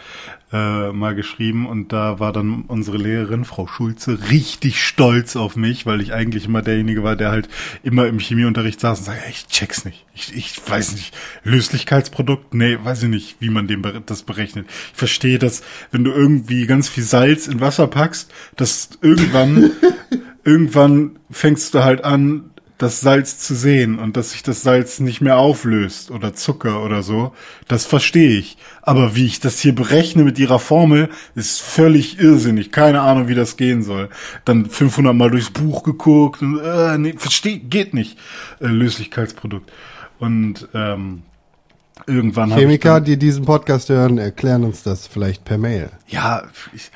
äh, 0.51 0.92
mal 0.92 1.14
geschrieben 1.14 1.66
und 1.66 1.92
da 1.92 2.20
war 2.20 2.32
dann 2.32 2.62
unsere 2.62 2.97
Lehrerin, 2.97 3.44
Frau 3.44 3.66
Schulze, 3.66 4.30
richtig 4.30 4.82
stolz 4.82 5.36
auf 5.36 5.57
mich, 5.57 5.84
weil 5.84 6.01
ich 6.01 6.14
eigentlich 6.14 6.47
immer 6.47 6.62
derjenige 6.62 7.03
war, 7.03 7.16
der 7.16 7.32
halt 7.32 7.51
immer 7.82 8.07
im 8.07 8.18
Chemieunterricht 8.18 8.80
saß 8.80 9.01
und 9.01 9.05
sagte, 9.05 9.26
"Ey, 9.26 9.30
ich 9.30 9.47
check's 9.49 9.84
nicht, 9.84 10.07
ich, 10.14 10.34
ich 10.34 10.59
weiß 10.66 10.92
nicht, 10.92 11.14
Löslichkeitsprodukt, 11.44 12.55
nee, 12.55 12.78
weiß 12.82 13.03
ich 13.03 13.11
nicht, 13.11 13.36
wie 13.40 13.51
man 13.51 13.66
dem 13.66 13.82
das 14.07 14.22
berechnet. 14.22 14.68
Ich 14.92 14.99
verstehe 14.99 15.38
das, 15.38 15.62
wenn 15.90 16.03
du 16.03 16.12
irgendwie 16.12 16.66
ganz 16.66 16.88
viel 16.88 17.05
Salz 17.05 17.47
in 17.47 17.61
Wasser 17.61 17.88
packst, 17.88 18.32
dass 18.57 18.88
irgendwann 19.03 19.72
irgendwann 20.44 21.18
fängst 21.30 21.74
du 21.74 21.84
halt 21.84 22.03
an, 22.03 22.53
das 22.79 23.01
Salz 23.01 23.39
zu 23.39 23.55
sehen 23.55 23.99
und 23.99 24.16
dass 24.16 24.33
sich 24.33 24.43
das 24.43 24.62
Salz 24.62 25.01
nicht 25.01 25.20
mehr 25.20 25.39
auflöst 25.39 26.11
oder 26.11 26.35
Zucker 26.35 26.83
oder 26.83 27.03
so, 27.03 27.33
das 27.68 27.87
verstehe 27.87 28.39
ich. 28.39 28.59
Aber 28.83 29.16
wie 29.16 29.27
ich 29.27 29.41
das 29.41 29.61
hier 29.61 29.74
berechne 29.74 30.24
mit 30.24 30.39
ihrer 30.39 30.59
Formel, 30.59 31.09
ist 31.35 31.62
völlig 31.62 32.18
irrsinnig. 32.18 32.72
Keine 32.72 33.01
Ahnung, 33.01 33.29
wie 33.29 33.35
das 33.35 33.57
gehen 33.57 33.83
soll. 33.83 34.11
Dann 34.45 34.66
500 34.66 35.14
Mal 35.14 35.31
durchs 35.31 35.51
Buch 35.51 35.83
geguckt 35.85 36.43
und 36.43 36.59
äh, 36.59 36.99
nee, 36.99 37.14
versteh, 37.16 37.59
geht 37.59 37.95
nicht. 37.95 38.18
Äh, 38.61 38.66
Löslichkeitsprodukt. 38.66 39.72
Und 40.18 40.68
ähm, 40.74 41.22
irgendwann 42.07 42.53
Chemiker, 42.53 43.01
die 43.01 43.16
diesen 43.16 43.45
Podcast 43.45 43.89
hören, 43.89 44.18
erklären 44.18 44.64
uns 44.64 44.83
das 44.83 45.07
vielleicht 45.07 45.45
per 45.45 45.59
Mail. 45.59 45.91
ja, 46.09 46.43
ich, 46.74 46.91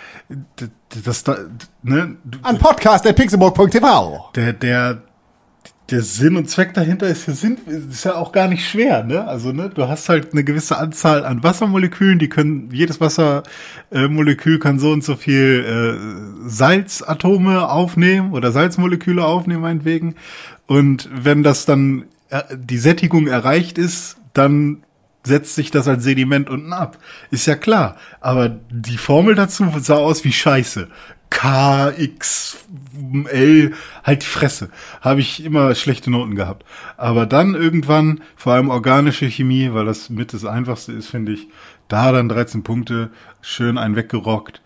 das 1.05 1.25
da, 1.25 1.37
ne, 1.83 2.17
An 2.43 2.59
podcast.pixelburg.tv. 2.59 4.31
der, 4.35 4.53
der, 4.53 5.03
der 5.91 6.03
Sinn 6.03 6.37
und 6.37 6.49
Zweck 6.49 6.75
dahinter 6.75 7.09
ist 7.09 7.27
ja, 7.27 7.35
Sinn, 7.35 7.59
ist 7.67 8.05
ja 8.05 8.15
auch 8.15 8.33
gar 8.33 8.49
nicht 8.49 8.69
schwer, 8.69 9.05
ne? 9.05 9.27
Also, 9.27 9.53
ne, 9.53 9.71
du 9.71 9.89
hast 9.89 10.09
halt 10.09 10.33
eine 10.33 10.45
gewisse 10.45 10.79
Anzahl 10.79 11.25
an 11.25 11.43
Wassermolekülen, 11.43 12.19
die 12.19 12.29
können, 12.29 12.71
jedes 12.73 13.01
Wassermolekül 13.01 14.31
Molekül 14.31 14.59
kann 14.59 14.79
so 14.79 14.93
und 14.93 15.05
so 15.05 15.17
viel 15.17 15.65
äh, 16.45 16.49
Salzatome 16.49 17.69
aufnehmen 17.69 18.33
oder 18.33 18.53
Salzmoleküle 18.53 19.25
aufnehmen, 19.25 19.63
meinetwegen. 19.63 20.15
Und 20.67 21.09
wenn 21.13 21.43
das 21.43 21.67
dann 21.67 22.05
äh, 22.31 22.43
die 22.57 22.79
Sättigung 22.79 23.27
erreicht 23.27 23.79
ist, 23.79 24.17
dann 24.33 24.83
setzt 25.23 25.55
sich 25.55 25.71
das 25.71 25.87
als 25.87 26.03
Sediment 26.03 26.49
unten 26.49 26.73
ab. 26.73 26.99
Ist 27.31 27.47
ja 27.47 27.55
klar. 27.55 27.97
Aber 28.21 28.49
die 28.71 28.97
Formel 28.97 29.35
dazu 29.35 29.67
sah 29.79 29.97
aus 29.97 30.25
wie 30.25 30.33
Scheiße. 30.33 30.89
K, 31.31 31.93
X, 31.97 32.67
L, 33.29 33.73
halt 34.05 34.23
die 34.23 34.27
Fresse. 34.27 34.69
Habe 35.01 35.21
ich 35.21 35.45
immer 35.45 35.75
schlechte 35.75 36.11
Noten 36.11 36.35
gehabt. 36.35 36.67
Aber 36.97 37.25
dann 37.25 37.55
irgendwann, 37.55 38.21
vor 38.37 38.53
allem 38.53 38.69
organische 38.69 39.31
Chemie, 39.31 39.73
weil 39.73 39.87
das 39.87 40.11
mit 40.11 40.35
das 40.35 40.45
Einfachste 40.45 40.93
ist, 40.93 41.09
finde 41.09 41.33
ich, 41.33 41.49
da 41.89 42.13
dann 42.13 42.29
13 42.29 42.63
Punkte, 42.63 43.11
schön 43.41 43.79
einen 43.79 43.97
weggerockt. 43.97 44.61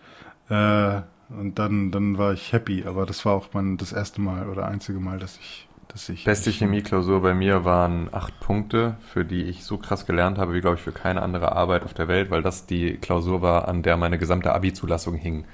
Äh, 0.49 1.01
und 1.29 1.57
dann, 1.57 1.91
dann 1.91 2.17
war 2.17 2.33
ich 2.33 2.51
happy. 2.51 2.83
Aber 2.85 3.05
das 3.05 3.25
war 3.25 3.33
auch 3.33 3.49
mein, 3.53 3.77
das 3.77 3.93
erste 3.93 4.21
Mal 4.21 4.49
oder 4.49 4.67
einzige 4.67 4.99
Mal, 4.99 5.19
dass 5.19 5.37
ich, 5.37 5.67
dass 5.87 6.09
ich. 6.09 6.23
Beste 6.23 6.51
Chemieklausur 6.51 7.21
bei 7.21 7.33
mir 7.33 7.63
waren 7.63 8.09
acht 8.11 8.39
Punkte, 8.39 8.97
für 9.13 9.23
die 9.23 9.43
ich 9.43 9.63
so 9.63 9.77
krass 9.77 10.05
gelernt 10.05 10.37
habe, 10.37 10.53
wie 10.53 10.61
glaube 10.61 10.77
ich 10.77 10.81
für 10.81 10.91
keine 10.91 11.21
andere 11.21 11.53
Arbeit 11.53 11.83
auf 11.83 11.93
der 11.93 12.07
Welt, 12.07 12.31
weil 12.31 12.41
das 12.41 12.65
die 12.65 12.97
Klausur 12.97 13.41
war, 13.41 13.67
an 13.67 13.81
der 13.81 13.97
meine 13.97 14.17
gesamte 14.17 14.53
Abi-Zulassung 14.53 15.15
hing. 15.15 15.45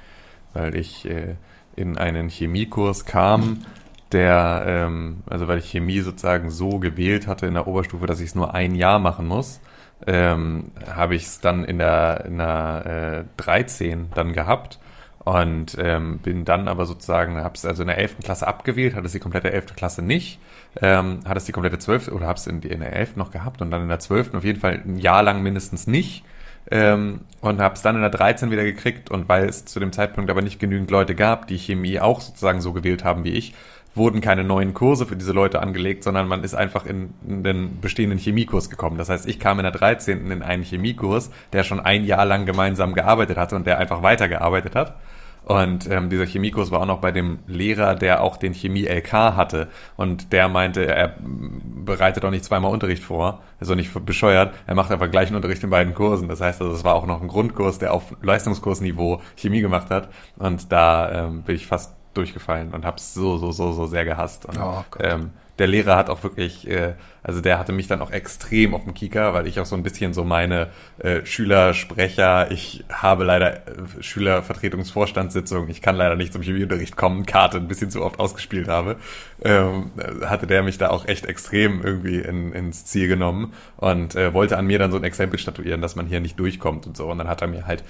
Weil 0.54 0.76
ich 0.76 1.06
äh, 1.06 1.36
in 1.76 1.98
einen 1.98 2.30
Chemiekurs 2.30 3.06
kam, 3.06 3.66
der, 4.12 4.64
ähm, 4.68 5.24
also 5.30 5.48
weil 5.48 5.60
ich 5.60 5.72
Chemie 5.72 6.02
sozusagen 6.02 6.50
so 6.50 6.80
gewählt 6.80 7.28
hatte 7.28 7.48
in 7.48 7.54
der 7.54 7.68
Oberstufe, 7.68 8.06
dass 8.06 8.20
ich 8.20 8.28
es 8.28 8.36
nur 8.36 8.54
ein 8.54 8.76
Jahr 8.76 9.00
machen 9.00 9.28
muss, 9.28 9.62
ähm, 10.08 10.72
habe 10.94 11.16
ich 11.16 11.24
es 11.24 11.40
dann 11.40 11.64
in 11.64 11.78
der, 11.78 12.26
in 12.26 12.38
der 12.38 13.26
äh, 13.38 13.42
13 13.42 14.10
dann 14.14 14.34
gehabt 14.34 14.80
und 15.20 15.78
ähm, 15.80 16.18
bin 16.20 16.46
dann 16.46 16.68
aber 16.68 16.86
sozusagen, 16.86 17.38
habe 17.38 17.54
es 17.56 17.66
also 17.66 17.84
in 17.84 17.88
der 17.88 18.00
11. 18.00 18.18
Klasse 18.24 18.48
abgewählt, 18.48 18.96
hatte 18.96 19.06
es 19.06 19.12
die 19.12 19.20
komplette 19.20 19.52
11. 19.52 19.76
Klasse 19.76 20.02
nicht, 20.02 20.40
ähm, 20.82 21.20
hatte 21.26 21.38
es 21.38 21.46
die 21.46 21.52
komplette 21.52 21.78
12. 21.78 22.10
oder 22.10 22.26
habe 22.26 22.38
es 22.38 22.48
in, 22.48 22.62
in 22.64 22.80
der 22.80 22.94
11. 22.94 23.16
noch 23.16 23.32
gehabt 23.32 23.62
und 23.62 23.72
dann 23.72 23.84
in 23.84 23.90
der 23.90 24.00
12. 24.00 24.34
auf 24.34 24.44
jeden 24.44 24.60
Fall 24.60 24.82
ein 24.84 24.98
Jahr 24.98 25.22
lang 25.22 25.44
mindestens 25.44 25.86
nicht 25.88 26.24
ähm, 26.70 27.22
und 27.42 27.60
habe 27.60 27.76
es 27.76 27.82
dann 27.82 27.96
in 27.96 28.02
der 28.02 28.12
13 28.12 28.52
wieder 28.52 28.64
gekriegt 28.64 29.10
und 29.10 29.28
weil 29.28 29.46
es 29.46 29.66
zu 29.66 29.80
dem 29.80 29.92
Zeitpunkt 29.92 30.30
aber 30.30 30.42
nicht 30.42 30.60
genügend 30.60 30.92
Leute 30.92 31.16
gab, 31.16 31.48
die 31.48 31.58
Chemie 31.58 32.00
auch 32.00 32.22
sozusagen 32.22 32.62
so 32.62 32.74
gewählt 32.74 33.04
haben 33.04 33.24
wie 33.24 33.32
ich, 33.32 33.54
wurden 33.96 34.22
keine 34.22 34.44
neuen 34.44 34.74
Kurse 34.74 35.06
für 35.06 35.16
diese 35.16 35.34
Leute 35.34 35.62
angelegt, 35.62 36.04
sondern 36.04 36.28
man 36.28 36.44
ist 36.44 36.54
einfach 36.54 36.86
in, 36.86 37.14
in 37.28 37.44
den 37.44 37.82
bestehenden 37.82 38.20
Chemiekurs 38.20 38.70
gekommen. 38.70 38.98
Das 38.98 39.10
heißt, 39.10 39.28
ich 39.28 39.40
kam 39.40 39.60
in 39.60 39.64
der 39.64 39.74
13. 39.74 40.32
in 40.32 40.42
einen 40.44 40.64
Chemiekurs, 40.64 41.30
der 41.52 41.64
schon 41.64 41.80
ein 41.80 42.06
Jahr 42.06 42.26
lang 42.26 42.46
gemeinsam 42.46 42.94
gearbeitet 42.94 43.38
hatte 43.38 43.56
und 43.56 43.68
der 43.68 43.80
einfach 43.80 44.02
weitergearbeitet 44.02 44.76
hat. 44.76 44.96
Und 45.52 45.90
ähm, 45.90 46.10
dieser 46.10 46.26
Chemiekurs 46.26 46.72
war 46.72 46.82
auch 46.82 46.86
noch 46.86 47.00
bei 47.02 47.12
dem 47.12 47.40
Lehrer, 47.48 47.96
der 47.96 48.22
auch 48.22 48.38
den 48.38 48.54
Chemie-LK 48.54 49.12
hatte. 49.12 49.68
Und 49.98 50.32
der 50.32 50.48
meinte, 50.48 50.86
er 50.86 51.16
bereitet 51.20 52.24
auch 52.24 52.30
nicht 52.30 52.46
zweimal 52.46 52.72
Unterricht 52.72 53.04
vor, 53.04 53.42
also 53.60 53.76
nicht 53.76 53.92
bescheuert, 54.06 54.54
er 54.66 54.76
macht 54.76 54.92
einfach 54.92 55.12
gleichen 55.12 55.36
Unterricht 55.36 55.64
in 55.64 55.70
beiden 55.70 55.94
Kursen. 55.94 56.28
Das 56.28 56.42
heißt 56.42 56.62
also, 56.62 56.74
es 56.74 56.84
war 56.84 56.96
auch 56.96 57.06
noch 57.06 57.22
ein 57.22 57.28
Grundkurs, 57.28 57.80
der 57.80 57.94
auf 57.94 58.16
Leistungskursniveau 58.22 59.22
Chemie 59.36 59.62
gemacht 59.62 59.90
hat. 59.90 60.10
Und 60.38 60.72
da 60.72 61.28
ähm, 61.28 61.44
bin 61.44 61.56
ich 61.56 61.68
fast 61.68 61.96
durchgefallen 62.14 62.74
und 62.74 62.86
habe 62.86 62.98
es 62.98 63.14
so, 63.14 63.38
so, 63.38 63.52
so, 63.52 63.72
so 63.72 63.86
sehr 63.88 64.06
gehasst. 64.06 64.46
Und, 64.46 64.58
Oh 64.60 64.84
ähm, 65.00 65.32
der 65.60 65.68
Lehrer 65.68 65.96
hat 65.96 66.10
auch 66.10 66.24
wirklich, 66.24 66.68
äh, 66.68 66.94
also 67.24 67.42
der 67.42 67.60
hatte 67.60 67.72
mich 67.72 67.88
dann 67.88 68.02
auch 68.02 68.12
extrem 68.12 68.74
auf 68.74 68.84
dem 68.84 68.94
Kieker, 68.94 69.34
weil 69.34 69.48
ich 69.48 69.60
auch 69.60 69.66
so 69.66 69.76
ein 69.76 69.84
bisschen 69.84 70.14
so 70.14 70.24
meine 70.24 70.70
äh, 71.00 71.26
Schülersprecher, 71.26 72.52
ich 72.52 72.84
habe 72.92 73.24
leider 73.24 73.68
äh, 73.68 73.72
Schülervertretungsvorstandssitzung, 74.00 75.70
ich 75.70 75.82
kann 75.82 75.96
leider 75.96 76.16
nicht 76.16 76.34
zum 76.34 76.42
Chemieunterricht 76.42 76.96
kommen, 76.96 77.26
Karte 77.26 77.58
ein 77.58 77.68
bisschen 77.68 77.92
zu 77.92 78.02
oft 78.02 78.20
ausgespielt 78.20 78.68
habe, 78.68 78.96
ähm, 79.44 79.92
hatte 80.26 80.48
der 80.48 80.64
mich 80.64 80.78
da 80.78 80.90
auch 80.90 81.08
echt 81.08 81.26
extrem 81.26 81.84
irgendwie 81.84 82.20
in, 82.20 82.54
ins 82.54 82.86
Ziel 82.86 83.08
genommen 83.08 83.54
und 83.78 84.16
äh, 84.16 84.34
wollte 84.34 84.58
an 84.58 84.66
mir 84.66 84.80
dann 84.80 84.92
so 84.92 84.98
ein 84.98 85.04
Exempel 85.04 85.40
statuieren, 85.40 85.82
dass 85.82 85.96
man 85.96 86.08
hier 86.08 86.22
nicht 86.22 86.40
durchkommt 86.40 86.88
und 86.88 86.98
so. 86.98 87.08
Und 87.08 87.18
dann 87.18 87.28
hat 87.28 87.42
er 87.42 87.48
mir 87.48 87.68
halt 87.68 87.84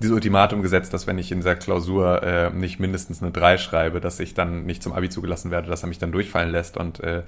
dieses 0.00 0.14
Ultimatum 0.14 0.62
gesetzt, 0.62 0.92
dass 0.94 1.06
wenn 1.06 1.18
ich 1.18 1.32
in 1.32 1.38
dieser 1.38 1.56
Klausur 1.56 2.22
äh, 2.22 2.50
nicht 2.50 2.78
mindestens 2.80 3.22
eine 3.22 3.32
3 3.32 3.58
schreibe, 3.58 4.00
dass 4.00 4.20
ich 4.20 4.34
dann 4.34 4.64
nicht 4.64 4.82
zum 4.82 4.92
Abi 4.92 5.08
zugelassen 5.08 5.50
werde, 5.50 5.68
dass 5.68 5.82
er 5.82 5.88
mich 5.88 5.98
dann 5.98 6.12
durchfallen 6.12 6.50
lässt 6.50 6.76
und 6.76 7.00
äh, 7.00 7.22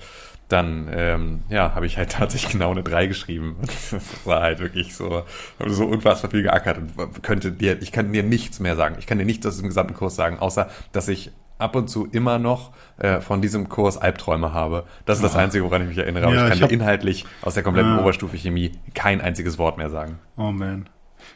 dann 0.48 0.88
ähm, 0.92 1.40
ja, 1.48 1.74
habe 1.74 1.86
ich 1.86 1.96
halt 1.98 2.10
tatsächlich 2.18 2.52
genau 2.52 2.70
eine 2.72 2.82
3 2.82 3.06
geschrieben. 3.06 3.56
Das 3.60 3.94
war 4.26 4.42
halt 4.42 4.60
wirklich 4.60 4.94
so, 4.94 5.24
habe 5.58 5.70
so 5.70 5.86
unfassbar 5.86 6.30
viel 6.30 6.42
geackert 6.42 6.78
und 6.78 7.22
könnte 7.22 7.52
dir, 7.52 7.80
ich 7.82 7.92
kann 7.92 8.12
dir 8.12 8.22
nichts 8.22 8.60
mehr 8.60 8.76
sagen. 8.76 8.96
Ich 8.98 9.06
kann 9.06 9.18
dir 9.18 9.24
nichts 9.24 9.46
aus 9.46 9.58
dem 9.58 9.66
gesamten 9.68 9.94
Kurs 9.94 10.14
sagen, 10.16 10.38
außer 10.38 10.68
dass 10.92 11.08
ich 11.08 11.30
ab 11.58 11.76
und 11.76 11.88
zu 11.90 12.06
immer 12.10 12.38
noch 12.38 12.72
äh, 12.98 13.20
von 13.20 13.42
diesem 13.42 13.68
Kurs 13.68 13.98
Albträume 13.98 14.52
habe. 14.54 14.84
Das 15.04 15.18
ist 15.18 15.24
das 15.24 15.36
Einzige, 15.36 15.62
woran 15.64 15.82
ich 15.82 15.88
mich 15.88 15.98
erinnere. 15.98 16.24
Aber 16.26 16.34
Ja, 16.34 16.40
ich 16.44 16.48
kann 16.48 16.52
ich 16.54 16.58
dir 16.60 16.64
hab- 16.64 16.72
inhaltlich 16.72 17.26
aus 17.42 17.52
der 17.54 17.62
kompletten 17.62 17.96
Ja. 17.96 18.00
Oberstufe 18.00 18.36
Chemie 18.38 18.72
kein 18.94 19.20
einziges 19.20 19.58
Wort 19.58 19.76
mehr 19.76 19.90
sagen. 19.90 20.18
Oh 20.38 20.50
man. 20.52 20.88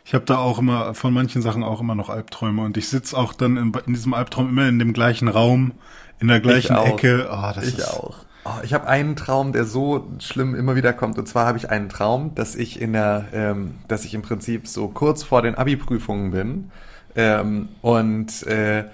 Ich 0.05 0.13
habe 0.13 0.25
da 0.27 0.37
auch 0.37 0.59
immer 0.59 0.95
von 0.95 1.15
manchen 1.15 1.41
Sachen 1.41 1.65
auch 1.65 1.81
immer 1.81 1.95
noch 1.95 2.11
Albträume 2.11 2.63
und 2.63 2.77
ich 2.77 2.89
sitz 2.89 3.15
auch 3.15 3.33
dann 3.33 3.57
in, 3.57 3.73
in 3.87 3.95
diesem 3.95 4.13
Albtraum 4.13 4.51
immer 4.51 4.69
in 4.69 4.79
dem 4.79 4.93
gleichen 4.93 5.29
Raum, 5.29 5.73
in 6.21 6.29
der 6.29 6.41
gleichen. 6.41 6.77
Ecke. 6.77 7.29
Oh, 7.31 7.53
das 7.55 7.67
Ich 7.67 7.79
ist, 7.79 7.89
auch. 7.89 8.17
Oh, 8.45 8.51
ich 8.63 8.75
habe 8.75 8.87
einen 8.87 9.17
Traum, 9.17 9.53
der 9.53 9.65
so 9.65 10.07
schlimm 10.19 10.55
immer 10.55 10.77
wieder 10.77 10.93
kommt. 10.93 11.19
Und 11.19 11.27
zwar 11.27 11.47
habe 11.47 11.57
ich 11.57 11.71
einen 11.71 11.89
Traum, 11.89 12.35
dass 12.35 12.55
ich 12.55 12.81
in 12.81 12.93
der, 12.93 13.25
ähm, 13.33 13.77
dass 13.89 14.05
ich 14.05 14.13
im 14.13 14.21
Prinzip 14.21 14.69
so 14.69 14.89
kurz 14.89 15.23
vor 15.23 15.41
den 15.41 15.55
Abi-Prüfungen 15.55 16.31
bin 16.33 16.71
ähm, 17.17 17.71
und 17.81 18.47
äh, 18.47 18.85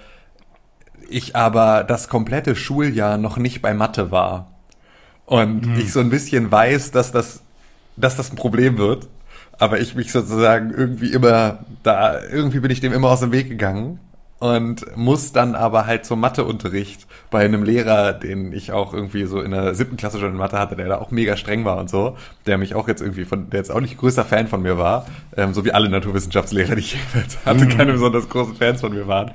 ich 1.09 1.35
aber 1.35 1.83
das 1.83 2.07
komplette 2.07 2.55
Schuljahr 2.55 3.17
noch 3.17 3.35
nicht 3.35 3.61
bei 3.61 3.73
Mathe 3.73 4.11
war. 4.11 4.47
Und 5.25 5.77
ich 5.77 5.91
so 5.91 5.99
ein 5.99 6.09
bisschen 6.09 6.51
weiß, 6.51 6.91
dass 6.91 7.11
das, 7.11 7.41
dass 7.97 8.15
das 8.15 8.31
ein 8.31 8.37
Problem 8.37 8.77
wird. 8.77 9.07
Aber 9.61 9.79
ich 9.79 9.93
mich 9.93 10.11
sozusagen 10.11 10.71
irgendwie 10.71 11.13
immer 11.13 11.59
da, 11.83 12.19
irgendwie 12.19 12.61
bin 12.61 12.71
ich 12.71 12.79
dem 12.79 12.93
immer 12.93 13.11
aus 13.11 13.19
dem 13.19 13.31
Weg 13.31 13.47
gegangen 13.47 13.99
und 14.39 14.97
muss 14.97 15.33
dann 15.33 15.53
aber 15.53 15.85
halt 15.85 16.03
zum 16.03 16.19
Matheunterricht 16.19 17.05
bei 17.29 17.45
einem 17.45 17.61
Lehrer, 17.61 18.13
den 18.13 18.53
ich 18.53 18.71
auch 18.71 18.91
irgendwie 18.91 19.25
so 19.25 19.39
in 19.39 19.51
der 19.51 19.75
siebten 19.75 19.97
Klasse 19.97 20.19
schon 20.19 20.31
in 20.31 20.37
Mathe 20.37 20.57
hatte, 20.57 20.75
der 20.75 20.87
da 20.87 20.97
auch 20.97 21.11
mega 21.11 21.37
streng 21.37 21.63
war 21.63 21.77
und 21.77 21.91
so, 21.91 22.17
der 22.47 22.57
mich 22.57 22.73
auch 22.73 22.87
jetzt 22.87 23.01
irgendwie 23.01 23.23
von, 23.23 23.51
der 23.51 23.59
jetzt 23.59 23.69
auch 23.69 23.81
nicht 23.81 23.99
größter 23.99 24.25
Fan 24.25 24.47
von 24.47 24.63
mir 24.63 24.79
war, 24.79 25.05
ähm, 25.37 25.53
so 25.53 25.63
wie 25.63 25.73
alle 25.73 25.89
Naturwissenschaftslehrer, 25.89 26.73
die 26.73 26.81
ich 26.81 26.93
jeweils 27.13 27.37
hatte, 27.45 27.67
keine 27.67 27.91
besonders 27.91 28.29
großen 28.29 28.55
Fans 28.55 28.81
von 28.81 28.93
mir 28.93 29.07
waren. 29.07 29.29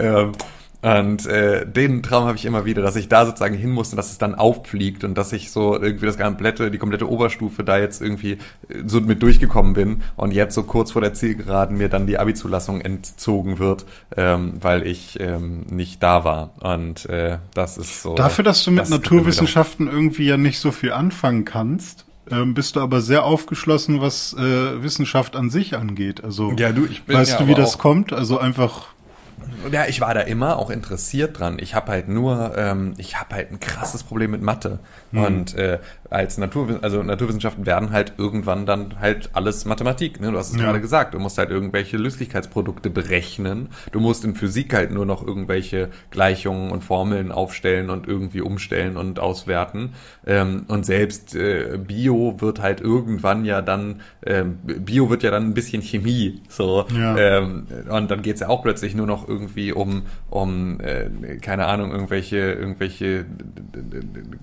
Ähm, 0.00 0.32
und 0.80 1.26
äh, 1.26 1.66
den 1.66 2.02
Traum 2.04 2.24
habe 2.24 2.36
ich 2.36 2.44
immer 2.44 2.64
wieder, 2.64 2.82
dass 2.82 2.94
ich 2.94 3.08
da 3.08 3.26
sozusagen 3.26 3.56
hin 3.56 3.70
muss 3.70 3.90
und 3.90 3.96
dass 3.96 4.10
es 4.12 4.18
dann 4.18 4.36
auffliegt 4.36 5.02
und 5.02 5.16
dass 5.18 5.32
ich 5.32 5.50
so 5.50 5.74
irgendwie 5.80 6.06
das 6.06 6.16
komplette, 6.16 6.70
die 6.70 6.78
komplette 6.78 7.10
Oberstufe 7.10 7.64
da 7.64 7.78
jetzt 7.78 8.00
irgendwie 8.00 8.32
äh, 8.32 8.38
so 8.86 9.00
mit 9.00 9.20
durchgekommen 9.22 9.72
bin 9.72 10.02
und 10.16 10.30
jetzt 10.32 10.54
so 10.54 10.62
kurz 10.62 10.92
vor 10.92 11.02
der 11.02 11.14
Zielgeraden 11.14 11.76
mir 11.76 11.88
dann 11.88 12.06
die 12.06 12.18
Abi-Zulassung 12.18 12.80
entzogen 12.80 13.58
wird, 13.58 13.86
ähm, 14.16 14.54
weil 14.60 14.86
ich 14.86 15.18
ähm, 15.20 15.66
nicht 15.68 16.00
da 16.02 16.22
war. 16.24 16.50
Und 16.60 17.06
äh, 17.06 17.38
das 17.54 17.76
ist 17.76 18.02
so. 18.02 18.14
Dafür, 18.14 18.44
dass 18.44 18.62
du 18.62 18.70
mit 18.70 18.82
das- 18.82 18.90
Naturwissenschaften 18.90 19.88
irgendwie 19.88 20.26
ja 20.26 20.36
nicht 20.36 20.60
so 20.60 20.70
viel 20.70 20.92
anfangen 20.92 21.44
kannst, 21.44 22.04
ähm, 22.30 22.54
bist 22.54 22.76
du 22.76 22.80
aber 22.80 23.00
sehr 23.00 23.24
aufgeschlossen, 23.24 24.00
was 24.00 24.34
äh, 24.38 24.82
Wissenschaft 24.82 25.34
an 25.34 25.50
sich 25.50 25.76
angeht. 25.76 26.22
Also 26.22 26.52
Ja, 26.58 26.70
du, 26.72 26.84
ich 26.84 27.02
bin 27.04 27.16
weißt 27.16 27.32
ja 27.32 27.38
du, 27.38 27.48
wie 27.48 27.54
das 27.54 27.78
kommt? 27.78 28.12
Also 28.12 28.38
einfach 28.38 28.88
Ja, 29.72 29.86
ich 29.86 30.00
war 30.00 30.14
da 30.14 30.20
immer 30.20 30.56
auch 30.56 30.70
interessiert 30.70 31.38
dran. 31.38 31.58
Ich 31.60 31.74
habe 31.74 31.90
halt 31.90 32.08
nur, 32.08 32.56
ähm, 32.56 32.94
ich 32.96 33.18
habe 33.18 33.34
halt 33.34 33.50
ein 33.50 33.60
krasses 33.60 34.04
Problem 34.04 34.30
mit 34.30 34.42
Mathe. 34.42 34.78
Und 35.12 35.54
äh, 35.54 35.78
als 36.10 36.38
Naturwiss 36.38 36.76
also 36.82 37.02
Naturwissenschaften 37.02 37.66
werden 37.66 37.90
halt 37.92 38.14
irgendwann 38.16 38.64
dann 38.66 38.98
halt 39.00 39.30
alles 39.34 39.64
Mathematik. 39.64 40.20
Ne? 40.20 40.30
Du 40.32 40.38
hast 40.38 40.50
es 40.50 40.56
Ja. 40.56 40.62
gerade 40.64 40.80
gesagt. 40.80 41.14
Du 41.14 41.18
musst 41.18 41.36
halt 41.38 41.50
irgendwelche 41.50 41.96
Löslichkeitsprodukte 41.96 42.88
berechnen. 42.90 43.68
Du 43.92 44.00
musst 44.00 44.24
in 44.24 44.34
Physik 44.34 44.72
halt 44.74 44.90
nur 44.90 45.04
noch 45.04 45.26
irgendwelche 45.26 45.90
Gleichungen 46.10 46.70
und 46.70 46.82
Formeln 46.82 47.30
aufstellen 47.32 47.90
und 47.90 48.08
irgendwie 48.08 48.40
umstellen 48.40 48.96
und 48.96 49.20
auswerten. 49.20 49.94
Ähm, 50.26 50.64
und 50.68 50.86
selbst 50.86 51.34
äh, 51.34 51.78
Bio 51.78 52.36
wird 52.38 52.60
halt 52.62 52.80
irgendwann 52.80 53.44
ja 53.44 53.60
dann, 53.60 54.00
ähm, 54.24 54.58
Bio 54.62 55.10
wird 55.10 55.22
ja 55.22 55.30
dann 55.30 55.44
ein 55.44 55.54
bisschen 55.54 55.82
Chemie. 55.82 56.40
So. 56.48 56.86
Ja. 56.96 57.16
Ähm, 57.18 57.66
und 57.90 58.10
dann 58.10 58.22
geht's 58.22 58.40
ja 58.40 58.48
auch 58.48 58.62
plötzlich 58.62 58.94
nur 58.94 59.06
noch 59.06 59.28
irgendwie 59.28 59.72
um, 59.72 60.02
um 60.30 60.80
äh, 60.80 61.36
keine 61.40 61.66
Ahnung, 61.66 61.90
irgendwelche, 61.92 62.38
irgendwelche 62.38 63.26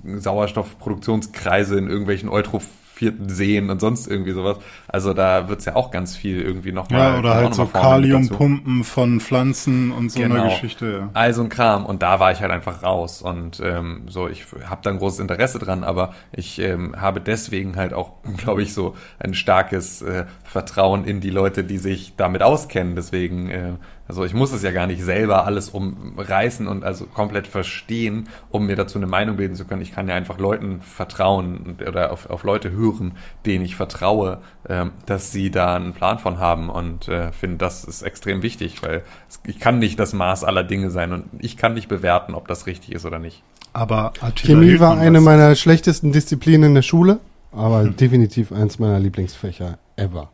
Sauerstoffproduktionskreise 0.03 1.54
in 1.61 1.87
irgendwelchen 1.87 2.29
eutrophierten 2.29 3.29
Seen 3.29 3.69
und 3.69 3.81
sonst 3.81 4.07
irgendwie 4.07 4.31
sowas. 4.31 4.57
Also 4.87 5.13
da 5.13 5.49
wird's 5.49 5.65
ja 5.65 5.75
auch 5.75 5.91
ganz 5.91 6.15
viel 6.15 6.41
irgendwie 6.41 6.71
nochmal. 6.71 7.13
ja 7.13 7.19
oder 7.19 7.35
halt 7.35 7.53
so 7.53 7.65
Kaliumpumpen 7.65 8.83
von 8.83 9.19
Pflanzen 9.19 9.91
und 9.91 10.11
so 10.11 10.23
eine 10.23 10.43
Geschichte. 10.43 10.99
Ja. 10.99 11.09
Also 11.13 11.43
ein 11.43 11.49
Kram. 11.49 11.85
Und 11.85 12.01
da 12.01 12.19
war 12.19 12.31
ich 12.31 12.41
halt 12.41 12.51
einfach 12.51 12.83
raus. 12.83 13.21
Und 13.21 13.61
ähm, 13.63 14.03
so, 14.07 14.27
ich 14.27 14.45
habe 14.65 14.81
da 14.83 14.89
ein 14.91 14.97
großes 14.97 15.19
Interesse 15.19 15.59
dran, 15.59 15.83
aber 15.83 16.13
ich 16.31 16.59
ähm, 16.59 16.95
habe 16.99 17.21
deswegen 17.21 17.75
halt 17.75 17.93
auch, 17.93 18.11
glaube 18.37 18.61
ich, 18.61 18.73
so 18.73 18.95
ein 19.19 19.33
starkes 19.33 20.01
äh, 20.01 20.25
Vertrauen 20.43 21.05
in 21.05 21.19
die 21.19 21.31
Leute, 21.31 21.63
die 21.63 21.77
sich 21.77 22.13
damit 22.15 22.41
auskennen. 22.41 22.95
Deswegen, 22.95 23.49
äh, 23.49 23.73
also 24.07 24.23
ich 24.23 24.33
muss 24.33 24.51
es 24.51 24.61
ja 24.61 24.71
gar 24.71 24.85
nicht 24.85 25.03
selber 25.03 25.45
alles 25.45 25.69
umreißen 25.69 26.67
und 26.67 26.83
also 26.83 27.05
komplett 27.05 27.47
verstehen, 27.47 28.29
um 28.51 28.67
mir 28.67 28.75
dazu 28.75 28.99
eine 28.99 29.07
Meinung 29.07 29.37
bilden 29.37 29.55
zu 29.55 29.65
können. 29.65 29.81
Ich 29.81 29.93
kann 29.93 30.07
ja 30.07 30.15
einfach 30.15 30.37
Leuten 30.37 30.81
vertrauen 30.81 31.57
und- 31.57 31.87
oder 31.87 32.11
auf, 32.11 32.29
auf 32.29 32.43
Leute 32.43 32.71
hören, 32.71 33.13
denen 33.45 33.65
ich 33.65 33.75
vertraue, 33.75 34.39
ähm, 34.69 34.91
dass 35.05 35.31
sie 35.31 35.49
da 35.49 35.75
einen 35.75 35.93
Plan 35.93 36.19
von 36.19 36.39
haben 36.39 36.69
und 36.69 37.07
äh, 37.07 37.31
finde, 37.31 37.57
das 37.57 37.83
ist 37.83 38.03
extrem 38.03 38.43
wichtig, 38.43 38.83
weil 38.83 39.03
es, 39.27 39.39
ich 39.45 39.59
kann 39.59 39.79
nicht 39.79 39.99
das 39.99 40.13
Maß 40.13 40.43
aller 40.43 40.63
Dinge 40.63 40.91
sein 40.91 41.11
und 41.11 41.25
ich 41.39 41.57
kann 41.57 41.73
nicht 41.73 41.87
bewerten, 41.87 42.35
ob 42.35 42.47
das 42.47 42.67
richtig 42.67 42.91
ist 42.91 43.05
oder 43.05 43.17
nicht. 43.19 43.41
Aber 43.73 44.13
Attila 44.21 44.59
Chemie 44.59 44.79
war 44.79 44.97
eine 44.97 45.19
meiner 45.19 45.55
schlechtesten 45.55 46.11
Disziplinen 46.11 46.69
in 46.69 46.75
der 46.75 46.81
Schule, 46.81 47.19
aber 47.51 47.85
definitiv 47.85 48.51
eins 48.51 48.79
meiner 48.79 48.99
Lieblingsfächer 48.99 49.79
ever. 49.97 50.29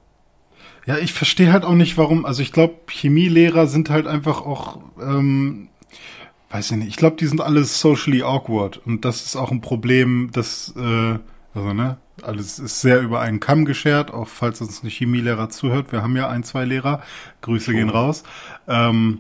Ja, 0.85 0.97
ich 0.97 1.13
verstehe 1.13 1.53
halt 1.53 1.63
auch 1.63 1.75
nicht, 1.75 1.97
warum. 1.97 2.25
Also 2.25 2.41
ich 2.41 2.51
glaube, 2.51 2.75
Chemielehrer 2.89 3.67
sind 3.67 3.89
halt 3.89 4.07
einfach 4.07 4.41
auch, 4.41 4.79
ähm, 4.99 5.69
weiß 6.49 6.71
ich 6.71 6.77
nicht. 6.77 6.89
Ich 6.89 6.95
glaube, 6.95 7.17
die 7.17 7.27
sind 7.27 7.41
alle 7.41 7.63
socially 7.63 8.23
awkward 8.23 8.81
und 8.85 9.05
das 9.05 9.23
ist 9.23 9.35
auch 9.35 9.51
ein 9.51 9.61
Problem, 9.61 10.29
das, 10.33 10.73
äh, 10.75 11.19
also 11.53 11.73
ne, 11.73 11.97
alles 12.23 12.59
ist 12.59 12.81
sehr 12.81 13.01
über 13.01 13.19
einen 13.19 13.39
Kamm 13.39 13.65
geschert. 13.65 14.11
Auch 14.11 14.27
falls 14.27 14.61
uns 14.61 14.83
ein 14.83 14.89
Chemielehrer 14.89 15.49
zuhört, 15.49 15.91
wir 15.91 16.01
haben 16.01 16.15
ja 16.15 16.29
ein, 16.29 16.43
zwei 16.43 16.65
Lehrer. 16.65 17.01
Grüße 17.41 17.73
gehen 17.73 17.89
raus. 17.89 18.23
Ähm, 18.67 19.19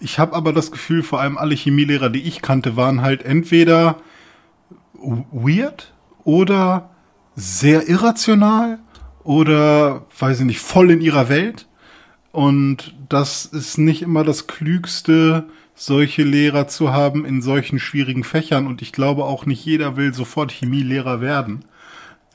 ich 0.00 0.18
habe 0.18 0.34
aber 0.34 0.52
das 0.52 0.70
Gefühl, 0.70 1.02
vor 1.02 1.20
allem 1.20 1.38
alle 1.38 1.54
Chemielehrer, 1.54 2.10
die 2.10 2.22
ich 2.22 2.42
kannte, 2.42 2.76
waren 2.76 3.02
halt 3.02 3.22
entweder 3.22 3.96
weird 4.94 5.92
oder 6.24 6.90
sehr 7.36 7.88
irrational 7.88 8.78
oder, 9.24 10.06
weiß 10.18 10.40
ich 10.40 10.46
nicht, 10.46 10.60
voll 10.60 10.90
in 10.90 11.00
ihrer 11.00 11.28
Welt. 11.28 11.66
Und 12.32 12.94
das 13.08 13.44
ist 13.44 13.78
nicht 13.78 14.02
immer 14.02 14.24
das 14.24 14.46
Klügste, 14.46 15.44
solche 15.74 16.22
Lehrer 16.22 16.68
zu 16.68 16.92
haben 16.92 17.24
in 17.24 17.42
solchen 17.42 17.78
schwierigen 17.78 18.24
Fächern. 18.24 18.66
Und 18.66 18.82
ich 18.82 18.92
glaube 18.92 19.24
auch 19.24 19.46
nicht 19.46 19.64
jeder 19.64 19.96
will 19.96 20.14
sofort 20.14 20.52
Chemielehrer 20.52 21.20
werden. 21.20 21.64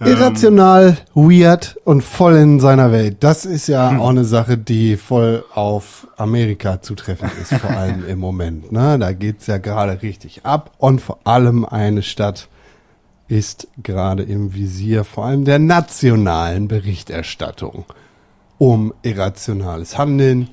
Irrational, 0.02 0.98
weird 1.14 1.78
und 1.86 2.04
voll 2.04 2.36
in 2.36 2.60
seiner 2.60 2.92
Welt. 2.92 3.18
Das 3.22 3.46
ist 3.46 3.68
ja 3.68 3.98
auch 3.98 4.10
eine 4.10 4.26
Sache, 4.26 4.58
die 4.58 4.98
voll 4.98 5.46
auf 5.54 6.08
Amerika 6.18 6.82
zutreffend 6.82 7.32
ist, 7.42 7.54
vor 7.54 7.70
allem 7.78 8.06
im 8.06 8.20
Moment. 8.20 8.74
Ne? 8.74 9.00
Da 9.00 9.14
geht's 9.14 9.48
ja 9.48 9.58
gerade 9.58 10.02
richtig 10.02 10.46
ab 10.46 10.72
und 10.80 11.00
vor 11.00 11.20
allem 11.24 11.64
eine 11.64 12.04
Stadt 12.04 12.50
ist 13.28 13.68
gerade 13.82 14.24
im 14.24 14.54
Visier, 14.54 15.04
vor 15.04 15.26
allem 15.26 15.46
der 15.46 15.60
nationalen 15.60 16.68
Berichterstattung 16.68 17.86
um 18.58 18.94
irrationales 19.02 19.98
Handeln, 19.98 20.50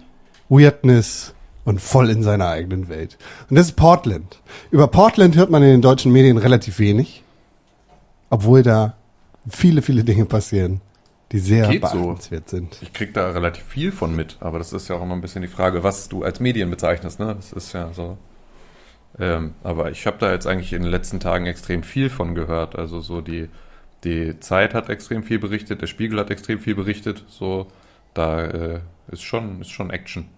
Weirdness 0.48 1.34
und 1.64 1.80
voll 1.80 2.10
in 2.10 2.22
seiner 2.22 2.48
eigenen 2.48 2.88
Welt. 2.88 3.16
Und 3.48 3.56
das 3.56 3.66
ist 3.66 3.76
Portland. 3.76 4.40
Über 4.70 4.88
Portland 4.88 5.36
hört 5.36 5.50
man 5.50 5.62
in 5.62 5.70
den 5.70 5.82
deutschen 5.82 6.12
Medien 6.12 6.38
relativ 6.38 6.78
wenig, 6.78 7.22
obwohl 8.30 8.62
da 8.62 8.94
viele, 9.48 9.82
viele 9.82 10.04
Dinge 10.04 10.24
passieren, 10.24 10.80
die 11.30 11.38
sehr 11.38 11.68
Geht 11.68 11.86
so. 11.86 12.02
beachtenswert 12.02 12.48
sind. 12.48 12.78
Ich 12.82 12.92
krieg 12.92 13.14
da 13.14 13.30
relativ 13.30 13.64
viel 13.64 13.92
von 13.92 14.14
mit, 14.14 14.36
aber 14.40 14.58
das 14.58 14.72
ist 14.72 14.88
ja 14.88 14.96
auch 14.96 15.02
immer 15.02 15.14
ein 15.14 15.20
bisschen 15.20 15.42
die 15.42 15.48
Frage, 15.48 15.82
was 15.82 16.08
du 16.08 16.24
als 16.24 16.40
Medien 16.40 16.70
bezeichnest, 16.70 17.20
ne? 17.20 17.34
Das 17.34 17.52
ist 17.52 17.72
ja 17.72 17.92
so. 17.92 18.18
Ähm, 19.18 19.54
aber 19.62 19.90
ich 19.90 20.06
habe 20.06 20.16
da 20.18 20.32
jetzt 20.32 20.46
eigentlich 20.46 20.72
in 20.72 20.82
den 20.82 20.90
letzten 20.90 21.20
Tagen 21.20 21.46
extrem 21.46 21.82
viel 21.82 22.10
von 22.10 22.34
gehört. 22.34 22.76
Also 22.76 23.00
so 23.00 23.20
die, 23.20 23.48
die 24.04 24.38
Zeit 24.40 24.74
hat 24.74 24.88
extrem 24.88 25.22
viel 25.22 25.38
berichtet, 25.38 25.82
der 25.82 25.86
Spiegel 25.86 26.18
hat 26.18 26.30
extrem 26.30 26.58
viel 26.58 26.74
berichtet. 26.74 27.24
So, 27.28 27.66
da 28.14 28.44
äh, 28.44 28.80
ist 29.10 29.22
schon, 29.22 29.60
ist 29.60 29.70
schon 29.70 29.90
Action. 29.90 30.28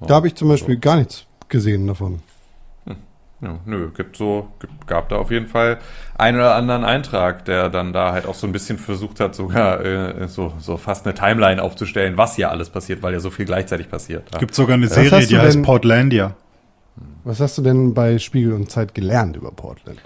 So, 0.00 0.06
Da 0.06 0.16
habe 0.16 0.28
ich 0.28 0.34
zum 0.34 0.48
Beispiel 0.48 0.76
gar 0.76 0.96
nichts 0.96 1.26
gesehen 1.48 1.86
davon. 1.86 2.20
Ja, 3.42 3.58
nö, 3.66 3.90
gibt 3.94 4.16
so, 4.16 4.48
gibt, 4.60 4.86
gab 4.86 5.10
da 5.10 5.16
auf 5.16 5.30
jeden 5.30 5.46
Fall 5.46 5.78
einen 6.16 6.38
oder 6.38 6.54
anderen 6.54 6.84
Eintrag, 6.84 7.44
der 7.44 7.68
dann 7.68 7.92
da 7.92 8.12
halt 8.12 8.24
auch 8.24 8.34
so 8.34 8.46
ein 8.46 8.52
bisschen 8.52 8.78
versucht 8.78 9.20
hat, 9.20 9.34
sogar 9.34 9.84
äh, 9.84 10.26
so, 10.26 10.54
so 10.58 10.78
fast 10.78 11.06
eine 11.06 11.14
Timeline 11.14 11.62
aufzustellen, 11.62 12.16
was 12.16 12.36
hier 12.36 12.50
alles 12.50 12.70
passiert, 12.70 13.02
weil 13.02 13.12
ja 13.12 13.20
so 13.20 13.28
viel 13.28 13.44
gleichzeitig 13.44 13.90
passiert. 13.90 14.32
Ja. 14.32 14.38
Gibt 14.38 14.54
sogar 14.54 14.74
eine 14.74 14.88
Serie, 14.88 15.26
die 15.26 15.38
heißt 15.38 15.62
Portlandia. 15.62 16.34
Was 17.24 17.40
hast 17.40 17.58
du 17.58 17.62
denn 17.62 17.94
bei 17.94 18.18
Spiegel 18.18 18.52
und 18.52 18.70
Zeit 18.70 18.94
gelernt 18.94 19.36
über 19.36 19.50
Portland? 19.50 20.00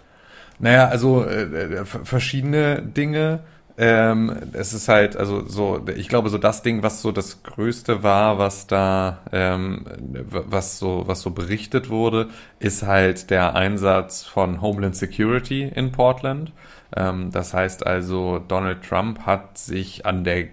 Naja, 0.58 0.88
also 0.88 1.24
äh, 1.24 1.42
äh, 1.42 1.84
verschiedene 1.84 2.82
Dinge. 2.82 3.40
Ähm, 3.78 4.36
es 4.52 4.74
ist 4.74 4.88
halt, 4.88 5.16
also 5.16 5.46
so, 5.48 5.86
ich 5.96 6.08
glaube, 6.08 6.28
so 6.28 6.36
das 6.36 6.62
Ding, 6.62 6.82
was 6.82 7.00
so 7.00 7.12
das 7.12 7.42
Größte 7.42 8.02
war, 8.02 8.38
was 8.38 8.66
da, 8.66 9.20
ähm, 9.32 9.86
was 10.28 10.78
so, 10.78 11.04
was 11.06 11.22
so 11.22 11.30
berichtet 11.30 11.88
wurde, 11.88 12.28
ist 12.58 12.82
halt 12.82 13.30
der 13.30 13.54
Einsatz 13.54 14.24
von 14.24 14.60
Homeland 14.60 14.96
Security 14.96 15.62
in 15.62 15.92
Portland. 15.92 16.52
Ähm, 16.94 17.30
das 17.30 17.54
heißt 17.54 17.86
also, 17.86 18.38
Donald 18.38 18.82
Trump 18.82 19.20
hat 19.20 19.56
sich 19.56 20.04
an 20.04 20.24
der, 20.24 20.48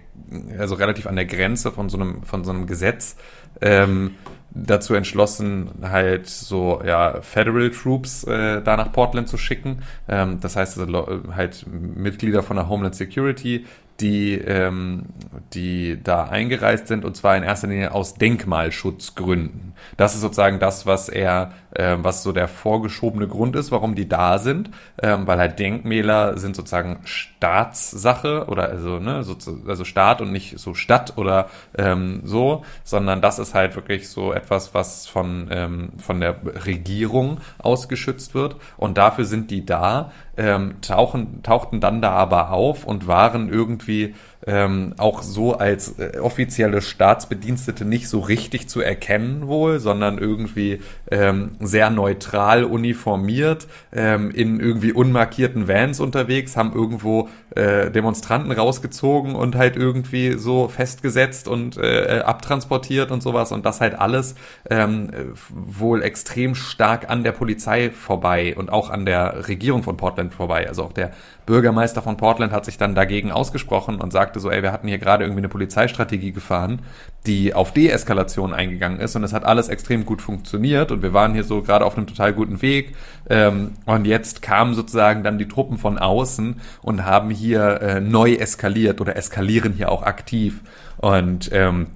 also 0.58 0.76
relativ 0.76 1.06
an 1.06 1.16
der 1.16 1.26
Grenze 1.26 1.70
von 1.70 1.90
so 1.90 1.98
einem, 1.98 2.22
von 2.22 2.44
so 2.44 2.50
einem 2.50 2.66
Gesetz 2.66 3.16
ähm, 3.60 4.14
dazu 4.50 4.94
entschlossen, 4.94 5.70
halt 5.82 6.26
so 6.26 6.82
ja 6.84 7.20
Federal 7.22 7.70
Troops 7.70 8.24
äh, 8.24 8.62
da 8.62 8.76
nach 8.76 8.92
Portland 8.92 9.28
zu 9.28 9.36
schicken. 9.36 9.82
Ähm, 10.08 10.40
das 10.40 10.56
heißt 10.56 10.78
also, 10.78 11.22
halt 11.34 11.66
Mitglieder 11.68 12.42
von 12.42 12.56
der 12.56 12.68
Homeland 12.68 12.94
Security, 12.94 13.66
die 14.00 14.34
ähm, 14.34 15.06
die 15.54 15.98
da 16.02 16.24
eingereist 16.24 16.86
sind 16.86 17.04
und 17.04 17.16
zwar 17.16 17.36
in 17.36 17.42
erster 17.42 17.66
Linie 17.66 17.92
aus 17.92 18.14
Denkmalschutzgründen. 18.14 19.74
Das 19.96 20.14
ist 20.14 20.20
sozusagen 20.20 20.58
das, 20.60 20.86
was 20.86 21.08
er, 21.08 21.52
äh, 21.74 21.96
was 21.98 22.22
so 22.22 22.32
der 22.32 22.48
vorgeschobene 22.48 23.26
Grund 23.26 23.56
ist, 23.56 23.72
warum 23.72 23.94
die 23.94 24.08
da 24.08 24.38
sind, 24.38 24.70
ähm, 25.02 25.26
weil 25.26 25.38
halt 25.38 25.58
Denkmäler 25.58 26.38
sind 26.38 26.54
sozusagen 26.54 27.00
Staatssache 27.04 28.46
oder 28.46 28.68
also 28.68 28.98
ne 28.98 29.24
so, 29.24 29.36
also 29.66 29.84
Staat 29.84 30.20
und 30.20 30.32
nicht 30.32 30.58
so 30.58 30.74
Stadt 30.74 31.16
oder 31.16 31.48
ähm, 31.76 32.20
so, 32.24 32.64
sondern 32.84 33.20
das 33.20 33.38
ist 33.38 33.54
halt 33.54 33.74
wirklich 33.74 34.08
so 34.08 34.32
etwas, 34.32 34.74
was 34.74 35.06
von 35.06 35.48
ähm, 35.50 35.90
von 35.98 36.20
der 36.20 36.36
Regierung 36.66 37.40
ausgeschützt 37.58 38.34
wird. 38.34 38.56
Und 38.76 38.98
dafür 38.98 39.24
sind 39.24 39.50
die 39.50 39.64
da, 39.64 40.12
ähm, 40.38 40.80
tauchen 40.80 41.42
tauchten 41.42 41.80
dann 41.80 42.00
da 42.00 42.12
aber 42.12 42.52
auf 42.52 42.84
und 42.84 43.06
waren 43.06 43.48
irgendwie 43.48 44.14
ähm, 44.46 44.94
auch 44.96 45.22
so 45.22 45.54
als 45.54 45.98
äh, 45.98 46.18
offizielle 46.18 46.80
Staatsbedienstete 46.80 47.84
nicht 47.84 48.08
so 48.08 48.20
richtig 48.20 48.68
zu 48.68 48.80
erkennen 48.80 49.48
wohl, 49.48 49.80
sondern 49.80 50.18
irgendwie 50.18 50.80
ähm, 51.10 51.52
sehr 51.60 51.90
neutral 51.90 52.64
uniformiert, 52.64 53.66
ähm, 53.92 54.30
in 54.30 54.60
irgendwie 54.60 54.92
unmarkierten 54.92 55.66
Vans 55.68 56.00
unterwegs, 56.00 56.56
haben 56.56 56.72
irgendwo 56.72 57.28
äh, 57.54 57.90
Demonstranten 57.90 58.52
rausgezogen 58.52 59.34
und 59.34 59.56
halt 59.56 59.76
irgendwie 59.76 60.34
so 60.38 60.68
festgesetzt 60.68 61.48
und 61.48 61.76
äh, 61.76 62.22
abtransportiert 62.24 63.10
und 63.10 63.22
sowas 63.22 63.52
und 63.52 63.66
das 63.66 63.80
halt 63.80 63.98
alles 63.98 64.34
ähm, 64.70 65.10
äh, 65.10 65.24
wohl 65.50 66.02
extrem 66.02 66.54
stark 66.54 67.10
an 67.10 67.24
der 67.24 67.32
Polizei 67.32 67.90
vorbei 67.90 68.54
und 68.56 68.70
auch 68.70 68.90
an 68.90 69.04
der 69.04 69.48
Regierung 69.48 69.82
von 69.82 69.96
Portland 69.96 70.32
vorbei. 70.32 70.68
Also 70.68 70.84
auch 70.84 70.92
der 70.92 71.10
Bürgermeister 71.48 72.02
von 72.02 72.18
Portland 72.18 72.52
hat 72.52 72.66
sich 72.66 72.76
dann 72.76 72.94
dagegen 72.94 73.32
ausgesprochen 73.32 74.02
und 74.02 74.12
sagte 74.12 74.38
so, 74.38 74.50
ey, 74.50 74.62
wir 74.62 74.70
hatten 74.70 74.86
hier 74.86 74.98
gerade 74.98 75.24
irgendwie 75.24 75.40
eine 75.40 75.48
Polizeistrategie 75.48 76.32
gefahren, 76.32 76.82
die 77.26 77.54
auf 77.54 77.72
Deeskalation 77.72 78.52
eingegangen 78.52 79.00
ist 79.00 79.16
und 79.16 79.24
es 79.24 79.32
hat 79.32 79.46
alles 79.46 79.70
extrem 79.70 80.04
gut 80.04 80.20
funktioniert 80.20 80.92
und 80.92 81.02
wir 81.02 81.14
waren 81.14 81.32
hier 81.32 81.44
so 81.44 81.62
gerade 81.62 81.86
auf 81.86 81.96
einem 81.96 82.06
total 82.06 82.34
guten 82.34 82.60
Weg. 82.60 82.94
Ähm, 83.30 83.72
und 83.86 84.06
jetzt 84.06 84.42
kamen 84.42 84.74
sozusagen 84.74 85.24
dann 85.24 85.38
die 85.38 85.48
Truppen 85.48 85.78
von 85.78 85.96
außen 85.96 86.60
und 86.82 87.06
haben 87.06 87.30
hier 87.30 87.80
äh, 87.80 88.00
neu 88.02 88.34
eskaliert 88.34 89.00
oder 89.00 89.16
eskalieren 89.16 89.72
hier 89.72 89.90
auch 89.90 90.02
aktiv. 90.02 90.60
Und 90.98 91.48
ähm, 91.52 91.86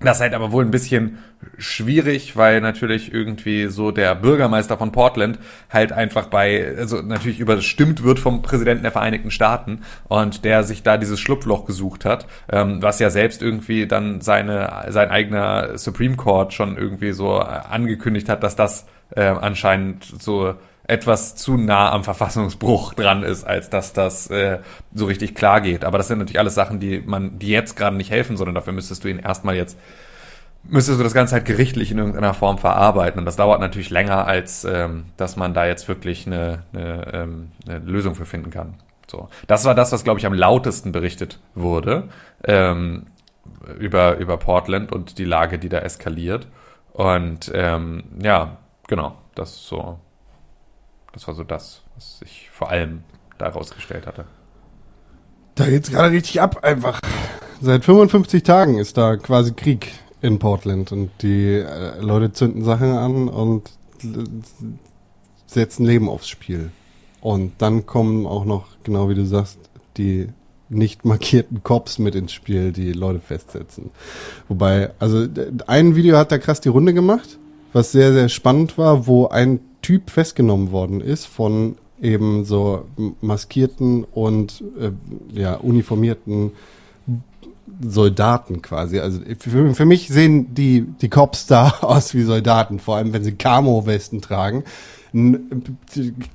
das 0.00 0.18
ist 0.18 0.22
halt 0.22 0.34
aber 0.34 0.52
wohl 0.52 0.64
ein 0.64 0.70
bisschen 0.70 1.18
schwierig, 1.56 2.36
weil 2.36 2.60
natürlich 2.60 3.12
irgendwie 3.14 3.66
so 3.66 3.90
der 3.90 4.14
Bürgermeister 4.14 4.76
von 4.76 4.92
Portland 4.92 5.38
halt 5.70 5.92
einfach 5.92 6.26
bei, 6.26 6.74
also 6.76 7.00
natürlich 7.00 7.40
überstimmt 7.40 8.02
wird 8.02 8.18
vom 8.18 8.42
Präsidenten 8.42 8.82
der 8.82 8.92
Vereinigten 8.92 9.30
Staaten 9.30 9.82
und 10.08 10.44
der 10.44 10.64
sich 10.64 10.82
da 10.82 10.98
dieses 10.98 11.18
Schlupfloch 11.18 11.64
gesucht 11.64 12.04
hat, 12.04 12.26
ähm, 12.50 12.82
was 12.82 12.98
ja 12.98 13.08
selbst 13.08 13.40
irgendwie 13.40 13.86
dann 13.86 14.20
seine, 14.20 14.84
sein 14.88 15.10
eigener 15.10 15.78
Supreme 15.78 16.16
Court 16.16 16.52
schon 16.52 16.76
irgendwie 16.76 17.12
so 17.12 17.38
angekündigt 17.38 18.28
hat, 18.28 18.42
dass 18.42 18.54
das 18.54 18.86
äh, 19.14 19.22
anscheinend 19.22 20.04
so 20.04 20.54
etwas 20.88 21.34
zu 21.34 21.56
nah 21.56 21.90
am 21.90 22.04
Verfassungsbruch 22.04 22.94
dran 22.94 23.22
ist, 23.22 23.44
als 23.44 23.70
dass 23.70 23.92
das 23.92 24.30
äh, 24.30 24.58
so 24.94 25.06
richtig 25.06 25.34
klar 25.34 25.60
geht. 25.60 25.84
Aber 25.84 25.98
das 25.98 26.08
sind 26.08 26.18
natürlich 26.18 26.38
alles 26.38 26.54
Sachen, 26.54 26.78
die 26.78 27.00
man, 27.00 27.38
die 27.38 27.48
jetzt 27.48 27.76
gerade 27.76 27.96
nicht 27.96 28.10
helfen, 28.10 28.36
sondern 28.36 28.54
dafür 28.54 28.72
müsstest 28.72 29.02
du 29.04 29.08
ihn 29.08 29.18
erstmal 29.18 29.56
jetzt, 29.56 29.78
müsstest 30.62 31.00
du 31.00 31.04
das 31.04 31.14
Ganze 31.14 31.34
halt 31.34 31.44
gerichtlich 31.44 31.90
in 31.90 31.98
irgendeiner 31.98 32.34
Form 32.34 32.58
verarbeiten. 32.58 33.18
Und 33.18 33.24
das 33.24 33.36
dauert 33.36 33.60
natürlich 33.60 33.90
länger, 33.90 34.26
als 34.26 34.64
ähm, 34.64 35.06
dass 35.16 35.36
man 35.36 35.54
da 35.54 35.66
jetzt 35.66 35.88
wirklich 35.88 36.26
eine, 36.26 36.62
eine, 36.72 37.12
ähm, 37.12 37.50
eine 37.66 37.78
Lösung 37.78 38.14
für 38.14 38.26
finden 38.26 38.50
kann. 38.50 38.74
So, 39.08 39.28
das 39.46 39.64
war 39.64 39.74
das, 39.74 39.92
was 39.92 40.04
glaube 40.04 40.20
ich 40.20 40.26
am 40.26 40.34
lautesten 40.34 40.92
berichtet 40.92 41.38
wurde 41.54 42.08
ähm, 42.44 43.06
über 43.78 44.16
über 44.16 44.36
Portland 44.36 44.92
und 44.92 45.18
die 45.18 45.24
Lage, 45.24 45.58
die 45.58 45.68
da 45.68 45.78
eskaliert. 45.78 46.48
Und 46.92 47.50
ähm, 47.54 48.04
ja, 48.20 48.56
genau, 48.88 49.16
das 49.34 49.50
ist 49.50 49.66
so 49.66 49.98
das 51.16 51.26
war 51.26 51.34
so 51.34 51.44
das, 51.44 51.80
was 51.94 52.20
ich 52.22 52.50
vor 52.52 52.70
allem 52.70 53.02
da 53.38 53.48
rausgestellt 53.48 54.06
hatte. 54.06 54.26
Da 55.54 55.66
geht's 55.66 55.90
gerade 55.90 56.10
richtig 56.10 56.42
ab, 56.42 56.62
einfach. 56.62 57.00
Seit 57.62 57.86
55 57.86 58.42
Tagen 58.42 58.78
ist 58.78 58.98
da 58.98 59.16
quasi 59.16 59.54
Krieg 59.54 59.92
in 60.20 60.38
Portland 60.38 60.92
und 60.92 61.10
die 61.22 61.54
äh, 61.54 61.98
Leute 62.00 62.32
zünden 62.32 62.64
Sachen 62.64 62.90
an 62.92 63.28
und 63.28 63.70
setzen 65.46 65.86
Leben 65.86 66.10
aufs 66.10 66.28
Spiel. 66.28 66.70
Und 67.22 67.52
dann 67.62 67.86
kommen 67.86 68.26
auch 68.26 68.44
noch, 68.44 68.66
genau 68.84 69.08
wie 69.08 69.14
du 69.14 69.24
sagst, 69.24 69.58
die 69.96 70.28
nicht 70.68 71.06
markierten 71.06 71.62
Cops 71.62 71.98
mit 71.98 72.14
ins 72.14 72.34
Spiel, 72.34 72.72
die 72.72 72.92
Leute 72.92 73.20
festsetzen. 73.20 73.90
Wobei, 74.48 74.90
also 74.98 75.26
ein 75.66 75.96
Video 75.96 76.18
hat 76.18 76.30
da 76.30 76.36
krass 76.36 76.60
die 76.60 76.68
Runde 76.68 76.92
gemacht, 76.92 77.38
was 77.72 77.92
sehr, 77.92 78.12
sehr 78.12 78.28
spannend 78.28 78.76
war, 78.76 79.06
wo 79.06 79.28
ein 79.28 79.60
Typ 79.86 80.10
festgenommen 80.10 80.72
worden 80.72 81.00
ist 81.00 81.26
von 81.26 81.76
eben 82.02 82.44
so 82.44 82.86
maskierten 83.20 84.02
und 84.02 84.64
äh, 84.80 84.90
ja, 85.32 85.54
uniformierten 85.54 86.50
Soldaten 87.80 88.62
quasi. 88.62 88.98
Also 88.98 89.20
für, 89.38 89.76
für 89.76 89.84
mich 89.84 90.08
sehen 90.08 90.52
die, 90.56 90.80
die 91.00 91.08
Cops 91.08 91.46
da 91.46 91.68
aus 91.82 92.14
wie 92.14 92.22
Soldaten, 92.22 92.80
vor 92.80 92.96
allem 92.96 93.12
wenn 93.12 93.22
sie 93.22 93.36
Camo-Westen 93.36 94.20
tragen, 94.20 94.64
einen 95.14 95.78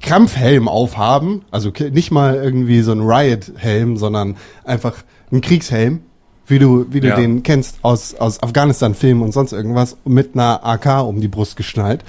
Krampfhelm 0.01 0.69
aufhaben, 0.69 1.41
also 1.51 1.73
nicht 1.91 2.09
mal 2.09 2.35
irgendwie 2.35 2.79
so 2.83 2.93
ein 2.93 3.01
Riot-Helm, 3.01 3.97
sondern 3.97 4.37
einfach 4.63 5.03
ein 5.29 5.41
Kriegshelm, 5.41 6.03
wie 6.51 6.59
du, 6.59 6.85
wie 6.91 6.99
du 6.99 7.07
Ja. 7.07 7.15
den 7.15 7.41
kennst 7.41 7.79
aus, 7.81 8.13
aus 8.13 8.43
Afghanistan-Filmen 8.43 9.23
und 9.23 9.31
sonst 9.31 9.53
irgendwas, 9.53 9.97
mit 10.05 10.35
einer 10.35 10.63
AK 10.65 11.03
um 11.03 11.19
die 11.21 11.27
Brust 11.27 11.55
geschnallt 11.55 12.03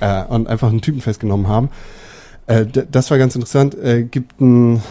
äh, 0.00 0.22
und 0.24 0.46
einfach 0.46 0.68
einen 0.68 0.80
Typen 0.80 1.00
festgenommen 1.00 1.48
haben. 1.48 1.70
Äh, 2.46 2.66
das 2.66 3.10
war 3.10 3.18
ganz 3.18 3.34
interessant. 3.34 3.74
Äh, 3.74 4.04
gibt 4.04 4.40
ein 4.40 4.82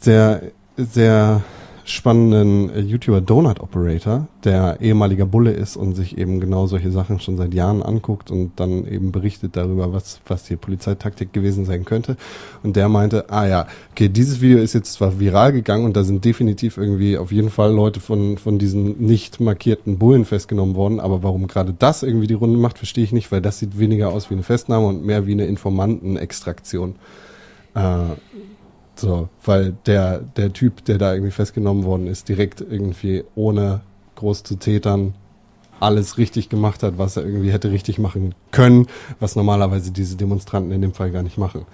sehr, 0.00 0.42
sehr 0.76 1.42
spannenden 1.84 2.70
äh, 2.70 2.80
YouTuber 2.80 3.20
Donut 3.20 3.60
Operator, 3.60 4.26
der 4.42 4.80
ehemaliger 4.80 5.26
Bulle 5.26 5.52
ist 5.52 5.76
und 5.76 5.94
sich 5.94 6.16
eben 6.16 6.40
genau 6.40 6.66
solche 6.66 6.90
Sachen 6.90 7.20
schon 7.20 7.36
seit 7.36 7.52
Jahren 7.52 7.82
anguckt 7.82 8.30
und 8.30 8.52
dann 8.56 8.86
eben 8.86 9.12
berichtet 9.12 9.56
darüber, 9.56 9.92
was, 9.92 10.20
was 10.26 10.44
die 10.44 10.56
Polizeitaktik 10.56 11.32
gewesen 11.32 11.66
sein 11.66 11.84
könnte. 11.84 12.16
Und 12.62 12.76
der 12.76 12.88
meinte, 12.88 13.30
ah 13.30 13.46
ja, 13.46 13.66
okay, 13.92 14.08
dieses 14.08 14.40
Video 14.40 14.58
ist 14.58 14.72
jetzt 14.72 14.94
zwar 14.94 15.20
viral 15.20 15.52
gegangen 15.52 15.84
und 15.84 15.94
da 15.94 16.04
sind 16.04 16.24
definitiv 16.24 16.78
irgendwie 16.78 17.18
auf 17.18 17.30
jeden 17.30 17.50
Fall 17.50 17.72
Leute 17.72 18.00
von, 18.00 18.38
von 18.38 18.58
diesen 18.58 19.04
nicht 19.04 19.40
markierten 19.40 19.98
Bullen 19.98 20.24
festgenommen 20.24 20.74
worden, 20.76 21.00
aber 21.00 21.22
warum 21.22 21.46
gerade 21.48 21.74
das 21.78 22.02
irgendwie 22.02 22.26
die 22.26 22.34
Runde 22.34 22.58
macht, 22.58 22.78
verstehe 22.78 23.04
ich 23.04 23.12
nicht, 23.12 23.30
weil 23.30 23.42
das 23.42 23.58
sieht 23.58 23.78
weniger 23.78 24.08
aus 24.08 24.30
wie 24.30 24.34
eine 24.34 24.42
Festnahme 24.42 24.86
und 24.86 25.04
mehr 25.04 25.26
wie 25.26 25.32
eine 25.32 25.46
Informantenextraktion. 25.46 26.94
Äh, 27.74 27.80
so, 28.96 29.28
weil 29.44 29.74
der, 29.86 30.18
der 30.18 30.52
Typ, 30.52 30.84
der 30.84 30.98
da 30.98 31.12
irgendwie 31.12 31.32
festgenommen 31.32 31.84
worden 31.84 32.06
ist, 32.06 32.28
direkt 32.28 32.60
irgendwie 32.60 33.24
ohne 33.34 33.80
groß 34.16 34.42
zu 34.44 34.56
tätern 34.56 35.14
alles 35.80 36.18
richtig 36.18 36.48
gemacht 36.48 36.82
hat, 36.82 36.98
was 36.98 37.16
er 37.16 37.24
irgendwie 37.24 37.52
hätte 37.52 37.70
richtig 37.70 37.98
machen 37.98 38.34
können, 38.52 38.86
was 39.20 39.36
normalerweise 39.36 39.90
diese 39.90 40.16
Demonstranten 40.16 40.72
in 40.72 40.82
dem 40.82 40.94
Fall 40.94 41.10
gar 41.10 41.22
nicht 41.22 41.36
machen. 41.36 41.66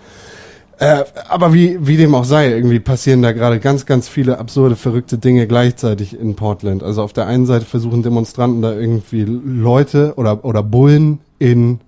Äh, 0.79 1.05
aber 1.29 1.53
wie, 1.53 1.87
wie 1.87 1.99
dem 1.99 2.14
auch 2.14 2.25
sei, 2.25 2.51
irgendwie 2.51 2.81
passieren 2.81 3.21
da 3.21 3.33
gerade 3.33 3.61
ganz, 3.61 3.85
ganz 3.85 4.09
viele 4.09 4.39
absurde, 4.39 4.77
verrückte 4.77 5.18
Dinge 5.18 5.47
gleichzeitig 5.47 6.18
in 6.18 6.37
Portland. 6.37 6.83
Also 6.83 7.03
auf 7.03 7.12
der 7.12 7.27
einen 7.27 7.45
Seite 7.45 7.66
versuchen 7.66 8.03
Demonstranten 8.03 8.62
da 8.62 8.73
irgendwie 8.73 9.25
Leute 9.25 10.14
oder, 10.16 10.43
oder 10.43 10.62
Bullen 10.62 11.21
in 11.39 11.81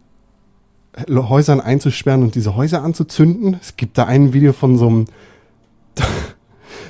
Häusern 1.08 1.60
einzusperren 1.60 2.22
und 2.22 2.34
diese 2.34 2.54
Häuser 2.54 2.82
anzuzünden. 2.82 3.56
Es 3.60 3.76
gibt 3.76 3.96
da 3.96 4.04
ein 4.04 4.32
Video 4.32 4.52
von 4.52 4.76
so 4.76 4.88
einem 4.88 5.04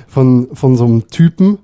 von, 0.07 0.49
von 0.53 0.77
so 0.77 0.85
einem 0.85 1.07
Typen, 1.07 1.57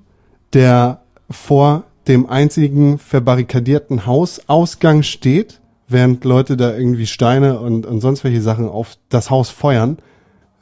der 0.52 1.02
vor 1.30 1.84
dem 2.08 2.28
einzigen 2.28 2.98
verbarrikadierten 2.98 4.06
Hausausgang 4.06 5.02
steht, 5.02 5.60
während 5.86 6.24
Leute 6.24 6.56
da 6.56 6.76
irgendwie 6.76 7.06
Steine 7.06 7.60
und, 7.60 7.86
und 7.86 8.00
sonst 8.00 8.24
welche 8.24 8.42
Sachen 8.42 8.68
auf 8.68 8.96
das 9.08 9.30
Haus 9.30 9.50
feuern, 9.50 9.98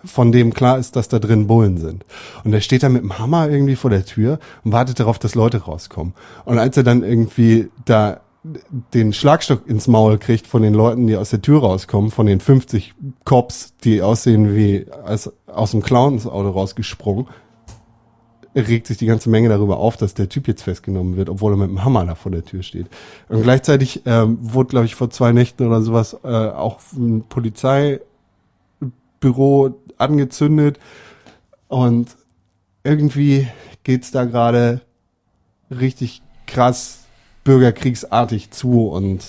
von 0.05 0.33
dem 0.33 0.53
klar 0.53 0.79
ist, 0.79 0.97
dass 0.97 1.09
da 1.09 1.19
drin 1.19 1.47
Bullen 1.47 1.79
sind. 1.79 2.05
Und 2.45 2.53
er 2.53 2.61
steht 2.61 2.83
da 2.83 2.89
mit 2.89 3.03
dem 3.03 3.19
Hammer 3.19 3.49
irgendwie 3.49 3.77
vor 3.77 3.91
der 3.91 4.05
Tür 4.05 4.39
und 4.65 4.73
wartet 4.73 5.01
darauf, 5.01 5.19
dass 5.19 5.35
Leute 5.35 5.63
rauskommen. 5.63 6.15
Und 6.45 6.59
als 6.59 6.77
er 6.77 6.83
dann 6.83 7.03
irgendwie 7.03 7.71
da 7.85 8.21
den 8.95 9.13
Schlagstock 9.13 9.67
ins 9.67 9.89
Maul 9.89 10.19
kriegt 10.19 10.47
von 10.47 10.63
den 10.63 10.75
Leuten, 10.75 11.07
die 11.07 11.17
aus 11.17 11.31
der 11.31 11.43
Tür 11.43 11.61
rauskommen, 11.61 12.11
von 12.11 12.27
den 12.27 12.41
50 12.41 12.95
Cops, 13.25 13.75
die 13.85 14.03
aussehen 14.03 14.55
wie 14.55 14.87
als 15.05 15.33
aus 15.47 15.73
dem 15.73 15.83
Clowns-Auto 15.83 16.51
rausgesprungen, 16.51 17.27
regt 18.55 18.87
sich 18.87 18.97
die 18.99 19.07
ganze 19.07 19.31
Menge 19.31 19.49
darüber 19.49 19.79
auf, 19.79 19.97
dass 19.97 20.15
der 20.15 20.29
Typ 20.29 20.49
jetzt 20.49 20.63
festgenommen 20.63 21.17
wird, 21.17 21.29
obwohl 21.29 21.53
er 21.53 21.57
mit 21.57 21.69
dem 21.69 21.85
Hammer 21.85 22.05
da 22.05 22.15
vor 22.15 22.33
der 22.33 22.45
Tür 22.45 22.63
steht. 22.63 22.87
Und 23.29 23.43
gleichzeitig 23.43 24.03
ähm, 24.07 24.39
wurde, 24.41 24.71
glaube 24.71 24.87
ich, 24.87 24.95
vor 24.95 25.11
zwei 25.11 25.33
Nächten 25.33 25.67
oder 25.67 25.83
sowas 25.83 26.17
äh, 26.25 26.29
auch 26.29 26.81
ein 26.93 27.25
Polizeibüro 27.29 28.01
angezündet 29.97 30.79
und 31.69 32.17
irgendwie 32.85 33.49
geht's 33.85 34.11
da 34.11 34.25
gerade 34.25 34.81
richtig 35.71 36.23
krass 36.47 37.08
bürgerkriegsartig 37.45 38.51
zu 38.51 38.89
und 38.89 39.25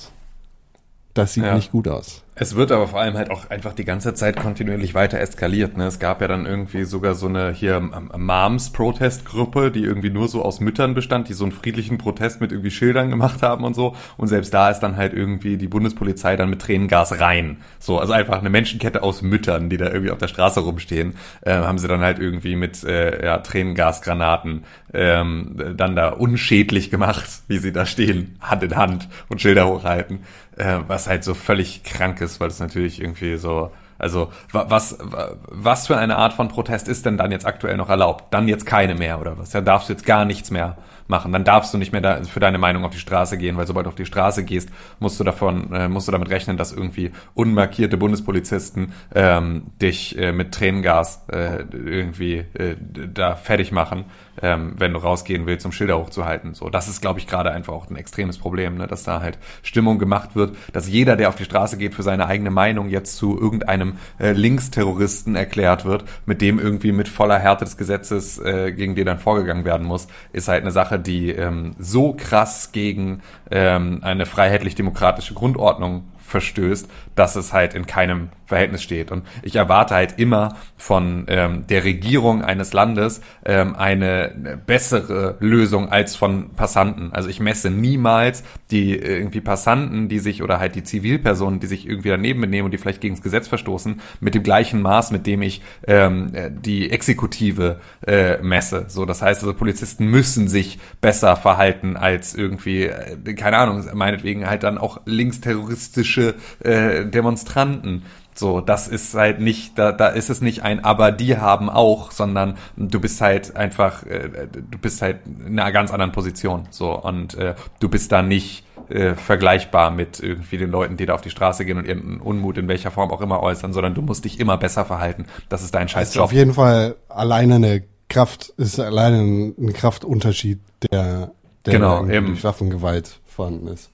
das 1.14 1.34
sieht 1.34 1.44
Ja. 1.44 1.56
nicht 1.56 1.72
gut 1.72 1.88
aus. 1.88 2.24
Es 2.42 2.56
wird 2.56 2.72
aber 2.72 2.88
vor 2.88 3.02
allem 3.02 3.18
halt 3.18 3.32
auch 3.32 3.50
einfach 3.50 3.74
die 3.74 3.84
ganze 3.84 4.14
Zeit 4.14 4.38
kontinuierlich 4.38 4.94
weiter 4.94 5.20
eskaliert. 5.20 5.76
Ne? 5.76 5.88
Es 5.88 6.00
gab 6.00 6.22
ja 6.22 6.28
dann 6.30 6.46
irgendwie 6.46 6.86
sogar 6.86 7.14
so 7.14 7.28
eine 7.28 7.52
hier 7.52 7.76
ähm, 7.76 8.10
Moms-Protestgruppe, 8.16 9.72
die 9.72 9.84
irgendwie 9.84 10.10
nur 10.10 10.30
so 10.30 10.42
aus 10.42 10.62
Müttern 10.62 10.94
bestand, 10.94 11.28
die 11.28 11.34
so 11.34 11.44
einen 11.44 11.52
friedlichen 11.52 11.98
Protest 11.98 12.40
mit 12.40 12.54
irgendwie 12.54 12.72
Schildern 12.72 13.10
gemacht 13.10 13.44
haben 13.44 13.66
und 13.66 13.74
so. 13.74 13.94
Und 14.16 14.30
selbst 14.30 14.54
da 14.54 14.70
ist 14.70 14.80
dann 14.80 14.96
halt 14.96 15.14
irgendwie 15.14 15.58
die 15.58 15.68
Bundespolizei 15.68 16.38
dann 16.38 16.50
mit 16.50 16.62
Tränengas 16.62 17.20
rein. 17.20 17.58
So, 17.78 18.00
also 18.00 18.14
einfach 18.14 18.40
eine 18.40 18.50
Menschenkette 18.50 19.04
aus 19.04 19.22
Müttern, 19.22 19.70
die 19.70 19.76
da 19.76 19.88
irgendwie 19.88 20.12
auf 20.12 20.18
der 20.18 20.30
Straße 20.30 20.62
rumstehen, 20.62 21.16
äh, 21.42 21.52
haben 21.52 21.78
sie 21.78 21.90
dann 21.90 22.00
halt 22.00 22.20
irgendwie 22.20 22.56
mit 22.56 22.86
äh, 22.86 23.22
ja, 23.22 23.40
Tränengasgranaten 23.40 24.64
ähm, 24.94 25.74
dann 25.76 25.98
da 25.98 26.08
unschädlich 26.08 26.90
gemacht, 26.90 27.28
wie 27.50 27.58
sie 27.58 27.74
da 27.74 27.86
stehen, 27.86 28.38
Hand 28.40 28.64
in 28.64 28.78
Hand 28.78 29.10
und 29.28 29.42
Schilder 29.42 29.68
hochhalten. 29.68 30.20
Äh, 30.60 30.80
was 30.88 31.08
halt 31.08 31.24
so 31.24 31.34
völlig 31.34 31.84
krank 31.84 32.20
ist, 32.22 32.40
weil 32.42 32.50
es 32.50 32.60
natürlich 32.60 33.00
irgendwie 33.02 33.38
so, 33.38 33.72
also 33.98 34.30
wa- 34.52 34.66
was, 34.68 34.98
wa- 35.02 35.36
was 35.48 35.88
für 35.88 35.98
eine 35.98 36.18
Art 36.18 36.34
von 36.34 36.50
Protest 36.50 36.90
ist 36.90 37.06
denn 37.06 37.18
dann 37.18 37.32
jetzt 37.32 37.46
aktuell 37.46 37.78
noch 37.78 37.90
erlaubt? 37.90 38.34
Dann 38.34 38.48
jetzt 38.50 38.66
keine 38.66 38.94
mehr 38.94 39.22
oder 39.22 39.38
was? 39.38 39.52
Dann 39.52 39.64
darfst 39.64 39.88
du 39.88 39.94
jetzt 39.94 40.06
gar 40.06 40.26
nichts 40.26 40.52
mehr 40.52 40.78
machen. 41.10 41.32
Dann 41.34 41.44
darfst 41.44 41.74
du 41.74 41.78
nicht 41.78 41.92
mehr 41.92 42.02
da 42.02 42.24
für 42.24 42.40
deine 42.40 42.58
Meinung 42.58 42.86
auf 42.86 42.92
die 42.92 43.00
Straße 43.00 43.38
gehen, 43.38 43.58
weil 43.58 43.68
sobald 43.68 43.86
du 43.86 43.90
auf 43.90 43.96
die 43.96 44.06
Straße 44.06 44.44
gehst, 44.44 44.70
musst 45.00 45.20
du 45.20 45.24
davon, 45.24 45.74
äh, 45.74 45.90
musst 45.90 46.08
du 46.08 46.12
damit 46.12 46.30
rechnen, 46.30 46.58
dass 46.58 46.72
irgendwie 46.72 47.12
unmarkierte 47.34 47.98
Bundespolizisten 47.98 48.94
ähm, 49.16 49.64
dich 49.82 50.18
äh, 50.18 50.32
mit 50.32 50.54
Tränengas 50.54 51.24
äh, 51.32 51.64
irgendwie 51.72 52.46
äh, 52.54 52.76
da 53.14 53.36
fertig 53.36 53.72
machen, 53.72 54.06
ähm, 54.42 54.74
wenn 54.78 54.94
du 54.94 55.00
rausgehen 55.00 55.46
willst, 55.46 55.66
um 55.66 55.72
Schilder 55.72 55.98
hochzuhalten. 55.98 56.54
So, 56.54 56.70
das 56.70 56.88
ist, 56.88 57.02
glaube 57.02 57.20
ich, 57.20 57.28
gerade 57.28 57.52
einfach 57.52 57.74
auch 57.74 57.90
ein 57.90 57.96
extremes 57.96 58.38
Problem, 58.38 58.78
ne? 58.78 58.88
dass 58.88 59.04
da 59.04 59.22
halt 59.22 59.38
Stimmung 59.64 60.00
gemacht 60.00 60.36
wird, 60.36 60.56
dass 60.74 60.88
jeder, 60.88 61.16
der 61.16 61.30
auf 61.30 61.36
die 61.36 61.46
Straße 61.46 61.78
geht, 61.78 61.96
für 61.96 62.04
seine 62.04 62.28
eigene 62.28 62.52
Meinung 62.52 62.90
jetzt 62.90 63.18
zu 63.18 63.40
irgendeinem 63.40 63.98
äh, 64.20 64.32
Linksterroristen 64.32 65.36
erklärt 65.36 65.86
wird, 65.86 66.06
mit 66.26 66.42
dem 66.42 66.60
irgendwie 66.60 66.92
mit 66.92 67.08
voller 67.08 67.40
Härte 67.40 67.66
des 67.66 67.78
Gesetzes 67.78 68.38
äh, 68.40 68.72
gegen 68.72 68.96
den 68.96 69.06
dann 69.06 69.20
vorgegangen 69.20 69.66
werden 69.66 69.88
muss, 69.88 70.08
ist 70.32 70.48
halt 70.48 70.62
eine 70.62 70.72
Sache, 70.72 70.99
die 71.00 71.32
ähm, 71.32 71.76
so 71.80 72.14
krass 72.14 72.72
gegen 72.72 73.22
ähm, 73.52 74.00
eine 74.04 74.26
freiheitlich-demokratische 74.26 75.34
Grundordnung 75.34 76.04
verstößt, 76.18 76.90
dass 77.16 77.36
es 77.36 77.54
halt 77.54 77.74
in 77.74 77.86
keinem 77.86 78.30
Verhältnis 78.50 78.84
steht. 78.84 79.12
Und 79.12 79.26
ich 79.44 79.56
erwarte 79.56 79.96
halt 79.96 80.20
immer 80.20 80.56
von 80.76 81.26
ähm, 81.28 81.66
der 81.68 81.84
Regierung 81.84 82.44
eines 82.44 82.74
Landes 82.74 83.22
ähm, 83.46 83.76
eine 83.76 84.60
bessere 84.66 85.38
Lösung 85.40 85.90
als 85.90 86.16
von 86.16 86.50
Passanten. 86.54 87.14
Also 87.14 87.30
ich 87.30 87.40
messe 87.40 87.70
niemals 87.70 88.44
die 88.72 89.00
äh, 89.00 89.20
irgendwie 89.20 89.42
Passanten, 89.42 90.10
die 90.10 90.20
sich 90.20 90.44
oder 90.44 90.60
halt 90.60 90.76
die 90.76 90.84
Zivilpersonen, 90.84 91.60
die 91.60 91.68
sich 91.68 91.88
irgendwie 91.88 92.10
daneben 92.10 92.42
benehmen 92.42 92.66
und 92.66 92.72
die 92.72 92.78
vielleicht 92.78 93.02
gegen 93.02 93.16
das 93.16 93.24
Gesetz 93.24 93.48
verstoßen, 93.48 94.02
mit 94.20 94.36
dem 94.36 94.44
gleichen 94.44 94.82
Maß, 94.82 95.12
mit 95.12 95.28
dem 95.28 95.42
ich 95.42 95.62
ähm, 95.88 96.32
äh, 96.34 96.50
die 96.52 96.90
Exekutive 96.90 97.80
äh, 98.06 98.42
messe. 98.42 98.86
So, 98.88 99.06
das 99.06 99.22
heißt 99.22 99.42
also 99.42 99.54
Polizisten 99.54 100.08
müssen 100.08 100.48
sich 100.48 100.80
besser 101.02 101.36
verhalten 101.36 101.98
als 101.98 102.34
irgendwie, 102.34 102.86
äh, 102.86 103.34
keine 103.36 103.58
Ahnung, 103.58 103.86
meinetwegen 103.94 104.48
halt 104.48 104.64
dann 104.64 104.78
auch 104.78 105.02
linksterroristische 105.06 106.36
äh, 106.64 107.06
Demonstranten. 107.06 108.04
So, 108.40 108.62
das 108.62 108.88
ist 108.88 109.16
halt 109.16 109.42
nicht, 109.42 109.78
da, 109.78 109.92
da 109.92 110.08
ist 110.08 110.30
es 110.30 110.40
nicht 110.40 110.64
ein, 110.64 110.82
aber 110.86 111.12
die 111.12 111.38
haben 111.38 111.70
auch, 111.70 112.12
sondern 112.12 112.56
du 112.78 113.02
bist 113.02 113.20
halt 113.20 113.58
einfach, 113.58 114.06
äh, 114.06 114.48
du 114.54 114.78
bist 114.78 115.02
halt 115.02 115.18
in 115.46 115.60
einer 115.60 115.74
ganz 115.74 115.92
anderen 115.92 116.14
Position. 116.14 116.66
So, 116.70 116.98
und 116.98 117.34
äh, 117.34 117.56
du 117.82 117.90
bist 117.90 118.14
da 118.14 118.22
nicht 118.22 118.64
äh, 118.88 119.16
vergleichbar 119.16 119.92
mit 119.92 120.22
irgendwie 120.22 120.58
den 120.58 120.72
Leuten, 120.72 120.96
die 120.96 121.06
da 121.06 121.16
auf 121.16 121.22
die 121.22 121.32
Straße 121.32 121.66
gehen 121.66 121.78
und 121.78 121.86
ihren 121.86 122.22
Unmut 122.22 122.58
in 122.58 122.70
welcher 122.70 122.92
Form 122.92 123.12
auch 123.12 123.20
immer 123.20 123.44
äußern, 123.44 123.74
sondern 123.74 123.94
du 123.94 124.02
musst 124.02 124.24
dich 124.24 124.40
immer 124.40 124.58
besser 124.58 124.86
verhalten. 124.86 125.26
Das 125.50 125.62
ist 125.62 125.76
dein 125.76 125.88
ist 125.88 125.92
scheiß 125.92 126.14
Job. 126.14 126.24
auf 126.24 126.32
jeden 126.32 126.54
Fall 126.54 126.96
alleine 127.10 127.56
eine 127.56 127.84
Kraft, 128.08 128.54
ist 128.56 128.80
alleine 128.80 129.20
ein, 129.20 129.74
Kraftunterschied, 129.74 130.60
der, 130.90 131.32
der 131.66 131.74
Genau, 131.74 132.06
durch 132.06 132.42
Waffengewalt 132.46 133.20
vorhanden 133.26 133.68
ist. 133.68 133.90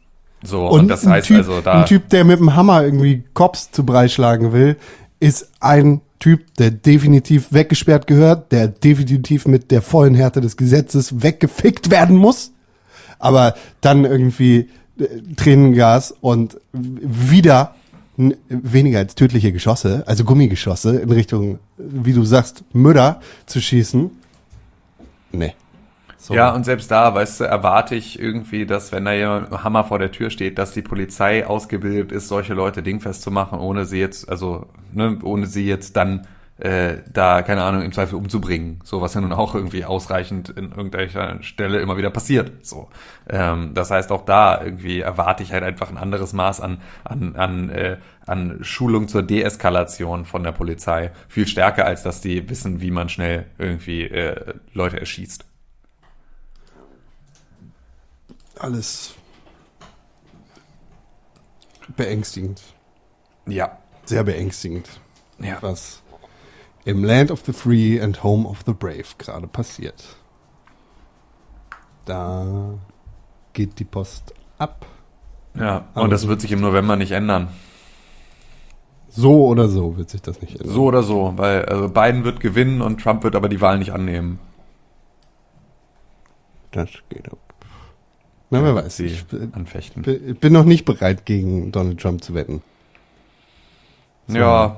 So, 0.45 0.67
und, 0.67 0.87
das 0.87 1.05
ein 1.05 1.13
heißt 1.13 1.27
typ, 1.27 1.37
also 1.37 1.61
da. 1.61 1.81
ein 1.81 1.85
Typ, 1.85 2.09
der 2.09 2.23
mit 2.23 2.39
dem 2.39 2.55
Hammer 2.55 2.83
irgendwie 2.83 3.23
Cops 3.33 3.71
zu 3.71 3.85
Brei 3.85 4.07
schlagen 4.07 4.53
will, 4.53 4.77
ist 5.19 5.49
ein 5.59 6.01
Typ, 6.19 6.53
der 6.55 6.71
definitiv 6.71 7.51
weggesperrt 7.51 8.07
gehört, 8.07 8.51
der 8.51 8.67
definitiv 8.67 9.47
mit 9.47 9.71
der 9.71 9.81
vollen 9.81 10.15
Härte 10.15 10.41
des 10.41 10.57
Gesetzes 10.57 11.21
weggefickt 11.21 11.91
werden 11.91 12.15
muss, 12.15 12.51
aber 13.19 13.55
dann 13.81 14.05
irgendwie 14.05 14.69
äh, 14.99 15.05
Tränengas 15.35 16.13
und 16.21 16.57
wieder 16.81 17.75
weniger 18.47 18.99
als 18.99 19.15
tödliche 19.15 19.51
Geschosse, 19.51 20.03
also 20.07 20.23
Gummigeschosse 20.23 20.99
in 20.99 21.11
Richtung, 21.11 21.59
wie 21.77 22.13
du 22.13 22.23
sagst, 22.23 22.63
Mütter 22.71 23.19
zu 23.45 23.59
schießen. 23.59 24.09
Nee. 25.33 25.53
So. 26.25 26.33
Ja, 26.33 26.49
und 26.55 26.63
selbst 26.63 26.89
da, 26.89 27.13
weißt 27.13 27.41
du, 27.41 27.43
erwarte 27.43 27.93
ich 27.93 28.19
irgendwie, 28.19 28.65
dass 28.65 28.91
wenn 28.91 29.05
da 29.05 29.13
jemand 29.13 29.63
Hammer 29.63 29.83
vor 29.83 29.99
der 29.99 30.11
Tür 30.11 30.31
steht, 30.31 30.57
dass 30.57 30.71
die 30.71 30.81
Polizei 30.81 31.45
ausgebildet 31.45 32.11
ist, 32.11 32.29
solche 32.29 32.55
Leute 32.55 32.81
dingfest 32.81 33.21
zu 33.21 33.29
machen, 33.29 33.59
ohne 33.59 33.85
sie 33.85 33.99
jetzt, 33.99 34.27
also, 34.27 34.65
ne, 34.91 35.19
ohne 35.21 35.45
sie 35.45 35.67
jetzt 35.67 35.95
dann 35.95 36.25
äh, 36.57 36.95
da, 37.13 37.43
keine 37.43 37.61
Ahnung, 37.61 37.83
im 37.83 37.91
Zweifel 37.91 38.15
umzubringen. 38.15 38.79
So, 38.83 39.01
was 39.01 39.13
ja 39.13 39.21
nun 39.21 39.33
auch 39.33 39.53
irgendwie 39.53 39.85
ausreichend 39.85 40.49
in 40.49 40.71
irgendeiner 40.71 41.43
Stelle 41.43 41.79
immer 41.79 41.95
wieder 41.95 42.09
passiert. 42.09 42.65
So. 42.65 42.89
Ähm, 43.29 43.75
das 43.75 43.91
heißt, 43.91 44.11
auch 44.11 44.25
da 44.25 44.63
irgendwie 44.63 45.01
erwarte 45.01 45.43
ich 45.43 45.53
halt 45.53 45.63
einfach 45.63 45.91
ein 45.91 45.97
anderes 45.97 46.33
Maß 46.33 46.59
an, 46.59 46.81
an, 47.03 47.35
an, 47.35 47.69
äh, 47.69 47.97
an 48.25 48.57
Schulung 48.61 49.07
zur 49.09 49.21
Deeskalation 49.21 50.25
von 50.25 50.41
der 50.41 50.53
Polizei. 50.53 51.11
Viel 51.27 51.45
stärker, 51.45 51.85
als 51.85 52.01
dass 52.01 52.19
die 52.19 52.49
wissen, 52.49 52.81
wie 52.81 52.89
man 52.89 53.09
schnell 53.09 53.45
irgendwie 53.59 54.05
äh, 54.05 54.55
Leute 54.73 54.99
erschießt. 54.99 55.45
Alles 58.61 59.15
beängstigend. 61.95 62.61
Ja. 63.45 63.77
Sehr 64.05 64.23
beängstigend, 64.23 64.87
Ja. 65.39 65.57
was 65.61 66.01
im 66.83 67.03
Land 67.03 67.31
of 67.31 67.41
the 67.45 67.53
Free 67.53 67.99
and 68.01 68.23
Home 68.23 68.47
of 68.47 68.61
the 68.65 68.73
Brave 68.73 69.05
gerade 69.17 69.47
passiert. 69.47 70.03
Da 72.05 72.75
geht 73.53 73.79
die 73.79 73.83
Post 73.85 74.33
ab. 74.59 74.85
Ja. 75.55 75.87
Und 75.95 76.11
das 76.11 76.27
wird 76.27 76.41
sich 76.41 76.51
im 76.51 76.61
November 76.61 76.95
nicht 76.95 77.11
ändern. 77.11 77.49
So 79.09 79.47
oder 79.47 79.69
so 79.69 79.97
wird 79.97 80.09
sich 80.09 80.21
das 80.21 80.41
nicht 80.41 80.59
ändern. 80.59 80.73
So 80.73 80.83
oder 80.85 81.01
so, 81.01 81.33
weil 81.37 81.65
also 81.65 81.87
Biden 81.89 82.23
wird 82.25 82.39
gewinnen 82.41 82.81
und 82.81 83.01
Trump 83.01 83.23
wird 83.23 83.35
aber 83.35 83.49
die 83.49 83.61
Wahl 83.61 83.79
nicht 83.79 83.91
annehmen. 83.91 84.39
Das 86.71 86.89
geht 87.09 87.31
ab. 87.31 87.44
Na, 88.49 88.63
wer 88.63 88.75
weiß. 88.75 88.97
Sie 88.97 89.05
Ich 89.07 89.25
bin- 89.25 89.53
anfechten. 89.53 90.01
bin 90.39 90.53
noch 90.53 90.65
nicht 90.65 90.85
bereit, 90.85 91.25
gegen 91.25 91.71
Donald 91.71 91.99
Trump 91.99 92.23
zu 92.23 92.33
wetten. 92.33 92.61
Ja, 94.27 94.77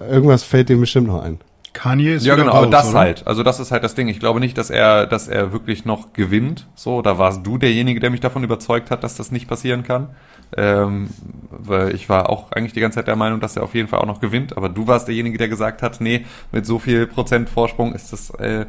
Irgendwas 0.00 0.44
fällt 0.44 0.68
dem 0.68 0.78
bestimmt 0.80 1.08
noch 1.08 1.20
ein. 1.22 1.40
Kanye 1.72 2.14
ist 2.14 2.24
ja 2.24 2.36
genau, 2.36 2.52
raus, 2.52 2.62
aber 2.62 2.70
das 2.70 2.90
oder? 2.90 2.98
halt. 3.00 3.26
Also 3.26 3.42
das 3.42 3.58
ist 3.60 3.72
halt 3.72 3.82
das 3.82 3.94
Ding. 3.96 4.06
Ich 4.08 4.20
glaube 4.20 4.38
nicht, 4.40 4.56
dass 4.56 4.70
er, 4.70 5.06
dass 5.06 5.26
er 5.26 5.52
wirklich 5.52 5.84
noch 5.84 6.12
gewinnt. 6.12 6.66
So, 6.76 7.02
da 7.02 7.18
warst 7.18 7.44
du 7.44 7.58
derjenige, 7.58 7.98
der 8.00 8.10
mich 8.10 8.20
davon 8.20 8.44
überzeugt 8.44 8.90
hat, 8.92 9.02
dass 9.02 9.16
das 9.16 9.32
nicht 9.32 9.48
passieren 9.48 9.82
kann. 9.82 10.08
Ähm, 10.56 11.08
weil 11.50 11.94
ich 11.94 12.08
war 12.08 12.30
auch 12.30 12.52
eigentlich 12.52 12.72
die 12.74 12.80
ganze 12.80 12.96
Zeit 12.96 13.08
der 13.08 13.16
Meinung, 13.16 13.40
dass 13.40 13.56
er 13.56 13.64
auf 13.64 13.74
jeden 13.74 13.88
Fall 13.88 13.98
auch 13.98 14.06
noch 14.06 14.20
gewinnt. 14.20 14.56
Aber 14.56 14.68
du 14.68 14.86
warst 14.86 15.08
derjenige, 15.08 15.36
der 15.36 15.48
gesagt 15.48 15.82
hat, 15.82 16.00
nee, 16.00 16.24
mit 16.52 16.64
so 16.64 16.78
viel 16.78 17.06
Prozent 17.08 17.48
Vorsprung 17.50 17.92
ist 17.92 18.12
das 18.12 18.30
äh, 18.38 18.66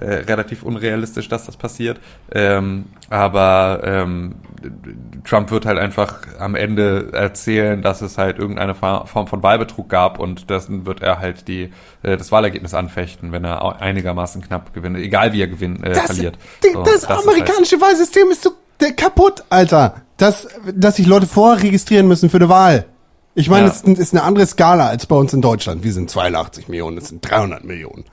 äh, 0.00 0.14
relativ 0.14 0.62
unrealistisch, 0.62 1.28
dass 1.28 1.46
das 1.46 1.56
passiert. 1.56 2.00
Ähm, 2.32 2.86
aber 3.10 3.80
ähm, 3.84 4.34
Trump 5.24 5.50
wird 5.50 5.66
halt 5.66 5.78
einfach 5.78 6.18
am 6.38 6.54
Ende 6.54 7.10
erzählen, 7.12 7.82
dass 7.82 8.00
es 8.02 8.18
halt 8.18 8.38
irgendeine 8.38 8.74
Form 8.74 9.26
von 9.26 9.42
Wahlbetrug 9.42 9.88
gab 9.88 10.18
und 10.18 10.50
dessen 10.50 10.86
wird 10.86 11.02
er 11.02 11.18
halt 11.20 11.48
die 11.48 11.70
äh, 12.02 12.16
das 12.16 12.32
Wahlergebnis 12.32 12.74
anfechten, 12.74 13.32
wenn 13.32 13.44
er 13.44 13.80
einigermaßen 13.80 14.42
knapp 14.42 14.72
gewinnt, 14.74 14.96
egal 14.96 15.32
wie 15.32 15.40
er 15.42 15.48
gewinnt, 15.48 15.84
äh, 15.84 15.92
Das, 15.92 16.06
verliert. 16.06 16.38
die, 16.64 16.72
So, 16.72 16.82
das, 16.82 16.94
ist 16.94 17.08
halt- 17.08 17.20
amerikanische 17.26 17.80
Wahlsystem 17.80 18.30
ist 18.30 18.42
so 18.42 18.50
kaputt, 18.96 19.44
Alter. 19.50 19.96
Das, 20.16 20.48
dass 20.74 20.96
sich 20.96 21.06
Leute 21.06 21.26
vorregistrieren 21.26 22.08
müssen 22.08 22.30
für 22.30 22.36
eine 22.38 22.48
Wahl. 22.48 22.86
Ich 23.34 23.48
meine, 23.48 23.66
Ja. 23.66 23.72
es 23.72 23.82
ist, 23.82 23.98
ist 23.98 24.12
eine 24.14 24.22
andere 24.22 24.46
Skala 24.46 24.88
als 24.88 25.06
bei 25.06 25.16
uns 25.16 25.32
in 25.32 25.40
Deutschland. 25.40 25.84
Wir 25.84 25.92
sind 25.92 26.10
82 26.10 26.68
Millionen, 26.68 26.98
es 26.98 27.08
sind 27.08 27.20
300 27.28 27.64
Millionen. 27.64 28.04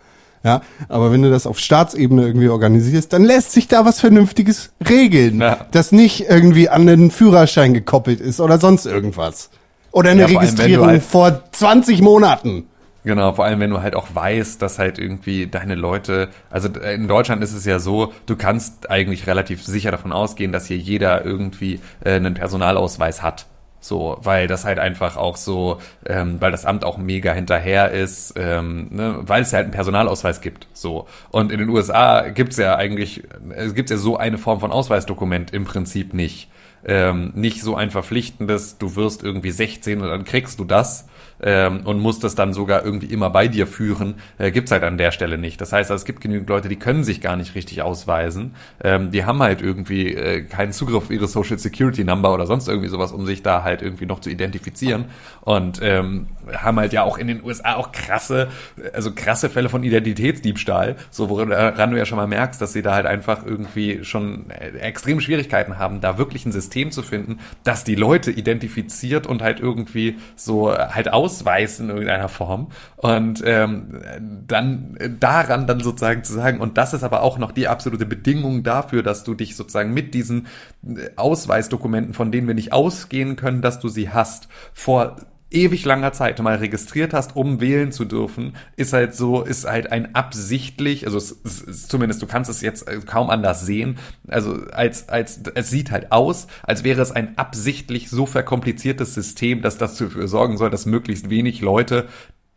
Ja, 0.47 0.61
aber 0.87 1.11
wenn 1.11 1.21
du 1.21 1.29
das 1.29 1.45
auf 1.45 1.59
Staatsebene 1.59 2.25
irgendwie 2.25 2.47
organisierst, 2.47 3.11
dann 3.11 3.23
lässt 3.23 3.51
sich 3.51 3.67
da 3.67 3.83
was 3.85 3.99
Vernünftiges 3.99 4.71
regeln, 4.89 5.41
Ja. 5.41 5.65
das 5.71 5.91
nicht 5.91 6.29
irgendwie 6.29 6.69
an 6.69 6.87
den 6.87 7.11
Führerschein 7.11 7.73
gekoppelt 7.73 8.21
ist 8.21 8.39
oder 8.39 8.57
sonst 8.57 8.85
irgendwas. 8.85 9.49
Oder 9.91 10.11
eine 10.11 10.21
Ja, 10.21 10.27
vor 10.29 10.39
allem, 10.39 10.49
Registrierung 10.49 10.87
halt- 10.87 11.03
vor 11.03 11.41
20 11.51 12.01
Monaten. 12.01 12.63
Genau, 13.03 13.33
vor 13.33 13.45
allem 13.45 13.59
wenn 13.59 13.69
du 13.69 13.81
halt 13.81 13.95
auch 13.95 14.07
weißt, 14.13 14.61
dass 14.61 14.79
halt 14.79 14.99
irgendwie 14.99 15.47
deine 15.47 15.75
Leute, 15.75 16.27
also 16.49 16.67
in 16.67 17.07
Deutschland 17.07 17.41
ist 17.43 17.53
es 17.53 17.63
ja 17.65 17.79
so, 17.79 18.11
du 18.25 18.35
kannst 18.35 18.89
eigentlich 18.89 19.27
relativ 19.27 19.63
sicher 19.63 19.91
davon 19.91 20.11
ausgehen, 20.11 20.51
dass 20.51 20.65
hier 20.67 20.77
jeder 20.77 21.23
irgendwie 21.25 21.79
äh, 22.03 22.11
einen 22.15 22.33
Personalausweis 22.33 23.21
hat. 23.21 23.45
So, 23.87 24.17
weil 24.21 24.47
das 24.47 24.65
halt 24.65 24.79
einfach 24.79 25.15
auch 25.15 25.37
so, 25.37 25.79
ähm, 26.05 26.41
weil 26.41 26.51
das 26.51 26.65
Amt 26.65 26.83
auch 26.83 26.97
mega 26.97 27.31
hinterher 27.31 27.91
ist, 27.91 28.33
ähm, 28.37 28.87
ne, 28.91 29.19
weil 29.21 29.41
es 29.41 29.51
ja 29.51 29.57
halt 29.57 29.65
einen 29.65 29.73
Personalausweis 29.73 30.41
gibt. 30.41 30.67
So. 30.73 31.07
Und 31.29 31.51
in 31.51 31.59
den 31.59 31.69
USA 31.69 32.29
gibt's 32.29 32.57
ja 32.57 32.75
eigentlich, 32.75 33.23
es 33.55 33.73
gibt 33.73 33.89
ja 33.89 33.97
so 33.97 34.17
eine 34.17 34.37
Form 34.37 34.59
von 34.59 34.71
Ausweisdokument 34.71 35.53
im 35.53 35.65
Prinzip 35.65 36.13
nicht. 36.13 36.49
Ähm, 36.85 37.31
nicht 37.33 37.61
so 37.63 37.75
ein 37.75 37.89
verpflichtendes, 37.89 38.77
du 38.77 38.95
wirst 38.95 39.23
irgendwie 39.23 39.51
16 39.51 40.01
und 40.01 40.07
dann 40.09 40.25
kriegst 40.25 40.59
du 40.59 40.63
das 40.63 41.07
ähm, 41.41 41.81
und 41.85 41.99
musst 41.99 42.23
das 42.23 42.35
dann 42.35 42.53
sogar 42.53 42.83
irgendwie 42.83 43.07
immer 43.07 43.29
bei 43.29 43.47
dir 43.47 43.67
führen, 43.67 44.15
äh, 44.37 44.51
gibt's 44.51 44.71
halt 44.71 44.83
an 44.83 44.97
der 44.97 45.11
Stelle 45.11 45.37
nicht. 45.37 45.61
Das 45.61 45.73
heißt, 45.73 45.91
also, 45.91 46.01
es 46.01 46.05
gibt 46.05 46.21
genügend 46.21 46.49
Leute, 46.49 46.69
die 46.69 46.77
können 46.77 47.03
sich 47.03 47.21
gar 47.21 47.35
nicht 47.35 47.55
richtig 47.55 47.81
ausweisen. 47.81 48.55
Ähm, 48.83 49.11
die 49.11 49.25
haben 49.25 49.41
halt 49.41 49.61
irgendwie 49.61 50.13
äh, 50.13 50.43
keinen 50.43 50.71
Zugriff 50.71 50.95
auf 50.97 51.11
ihre 51.11 51.27
Social 51.27 51.57
Security 51.57 52.03
Number 52.03 52.33
oder 52.33 52.45
sonst 52.45 52.67
irgendwie 52.67 52.89
sowas, 52.89 53.11
um 53.11 53.25
sich 53.25 53.43
da 53.43 53.63
halt 53.63 53.81
irgendwie 53.81 54.05
noch 54.05 54.19
zu 54.19 54.29
identifizieren. 54.29 55.05
Und 55.41 55.79
ähm, 55.81 56.27
haben 56.51 56.79
halt 56.79 56.93
ja 56.93 57.03
auch 57.03 57.17
in 57.17 57.27
den 57.27 57.43
USA 57.43 57.75
auch 57.75 57.91
krasse, 57.91 58.49
also 58.93 59.11
krasse 59.13 59.49
Fälle 59.49 59.69
von 59.69 59.83
Identitätsdiebstahl, 59.83 60.95
so 61.09 61.29
woran 61.29 61.91
du 61.91 61.97
ja 61.97 62.05
schon 62.05 62.17
mal 62.17 62.27
merkst, 62.27 62.61
dass 62.61 62.73
sie 62.73 62.81
da 62.81 62.93
halt 62.93 63.05
einfach 63.05 63.45
irgendwie 63.45 64.03
schon 64.03 64.49
äh, 64.49 64.77
extreme 64.79 65.21
Schwierigkeiten 65.21 65.77
haben, 65.77 66.01
da 66.01 66.17
wirklich 66.17 66.45
ein 66.45 66.51
System 66.51 66.91
zu 66.91 67.03
finden, 67.03 67.39
das 67.63 67.83
die 67.83 67.95
Leute 67.95 68.31
identifiziert 68.31 69.27
und 69.27 69.41
halt 69.41 69.59
irgendwie 69.59 70.17
so 70.35 70.71
halt 70.71 71.11
ausweist 71.27 71.81
in 71.81 71.89
irgendeiner 71.89 72.29
Form. 72.29 72.67
Und 72.95 73.43
ähm, 73.45 74.01
dann 74.47 74.95
äh, 74.97 75.09
daran 75.09 75.67
dann 75.67 75.81
sozusagen 75.81 76.23
zu 76.23 76.33
sagen, 76.33 76.59
und 76.59 76.77
das 76.77 76.93
ist 76.93 77.03
aber 77.03 77.21
auch 77.21 77.37
noch 77.37 77.51
die 77.51 77.67
absolute 77.67 78.05
Bedingung 78.05 78.63
dafür, 78.63 79.03
dass 79.03 79.23
du 79.23 79.33
dich 79.33 79.55
sozusagen 79.55 79.93
mit 79.93 80.13
diesen 80.13 80.47
äh, 80.87 81.09
Ausweisdokumenten, 81.17 82.13
von 82.13 82.31
denen 82.31 82.47
wir 82.47 82.55
nicht 82.55 82.71
ausgehen 82.71 83.35
können, 83.35 83.61
dass 83.61 83.79
du 83.79 83.89
sie 83.89 84.09
hast, 84.09 84.47
vor 84.73 85.17
ewig 85.49 85.85
langer 85.85 86.11
Zeit 86.11 86.39
mal 86.41 86.55
registriert 86.57 87.13
hast, 87.13 87.35
um 87.35 87.61
wählen 87.61 87.91
zu 87.91 88.05
dürfen, 88.05 88.55
ist 88.75 88.93
halt 88.93 89.15
so, 89.15 89.43
ist 89.43 89.65
halt 89.65 89.91
ein 89.91 90.13
absichtlich, 90.13 91.05
also 91.05 91.17
es, 91.17 91.37
es, 91.43 91.61
es, 91.65 91.87
zumindest 91.87 92.21
du 92.21 92.27
kannst 92.27 92.49
es 92.49 92.61
jetzt 92.61 92.87
äh, 92.87 92.99
kaum 93.05 93.29
anders 93.29 93.65
sehen, 93.65 93.97
also 94.27 94.55
als, 94.71 95.09
als, 95.09 95.41
es 95.55 95.69
sieht 95.69 95.91
halt 95.91 96.11
aus, 96.11 96.47
als 96.63 96.83
wäre 96.83 97.01
es 97.01 97.11
ein 97.11 97.37
absichtlich 97.37 98.09
so 98.09 98.25
verkompliziertes 98.25 99.13
System, 99.13 99.61
dass 99.61 99.77
das 99.77 99.97
dafür 99.97 100.27
sorgen 100.27 100.57
soll, 100.57 100.69
dass 100.69 100.85
möglichst 100.85 101.29
wenig 101.29 101.61
Leute 101.61 102.07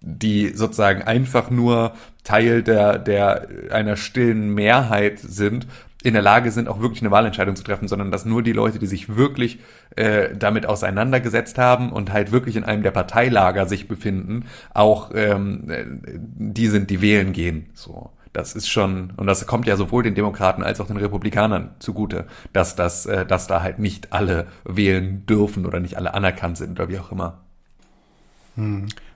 die 0.03 0.55
sozusagen 0.55 1.03
einfach 1.03 1.51
nur 1.51 1.93
Teil 2.25 2.63
der, 2.63 2.99
der 2.99 3.49
einer 3.71 3.97
stillen 3.97 4.55
Mehrheit 4.55 5.19
sind, 5.19 5.67
in 6.03 6.15
der 6.15 6.23
Lage 6.23 6.51
sind, 6.51 6.69
auch 6.69 6.81
wirklich 6.81 7.03
eine 7.03 7.11
Wahlentscheidung 7.11 7.57
zu 7.57 7.63
treffen, 7.63 7.89
sondern 7.89 8.11
dass 8.11 8.25
nur 8.25 8.43
die 8.43 8.53
Leute, 8.53 8.79
die 8.79 8.87
sich 8.87 9.17
wirklich 9.17 9.59
äh, 9.97 10.35
damit 10.35 10.67
auseinandergesetzt 10.67 11.59
haben 11.59 11.93
und 11.93 12.13
halt 12.13 12.33
wirklich 12.33 12.57
in 12.57 12.65
einem 12.65 12.83
der 12.83 12.91
Parteilager 12.91 13.67
sich 13.67 13.87
befinden, 13.87 14.47
auch 14.73 15.11
ähm, 15.15 15.71
äh, 15.71 15.85
die 16.15 16.69
sind, 16.69 16.91
die 16.91 17.03
wählen 17.03 17.33
gehen. 17.33 17.67
So. 17.75 18.11
Das 18.33 18.55
ist 18.55 18.69
schon, 18.69 19.13
und 19.17 19.27
das 19.27 19.47
kommt 19.47 19.67
ja 19.67 19.77
sowohl 19.77 20.05
den 20.05 20.15
Demokraten 20.15 20.63
als 20.63 20.81
auch 20.81 20.87
den 20.87 20.97
Republikanern 20.97 21.71
zugute, 21.81 22.27
dass 22.53 22.77
das, 22.77 23.05
äh, 23.07 23.27
dass 23.27 23.47
da 23.47 23.61
halt 23.61 23.79
nicht 23.81 24.13
alle 24.13 24.47
wählen 24.65 25.27
dürfen 25.27 25.67
oder 25.67 25.81
nicht 25.81 25.97
alle 25.97 26.15
anerkannt 26.15 26.57
sind 26.57 26.79
oder 26.79 26.89
wie 26.89 26.99
auch 26.99 27.11
immer. 27.11 27.39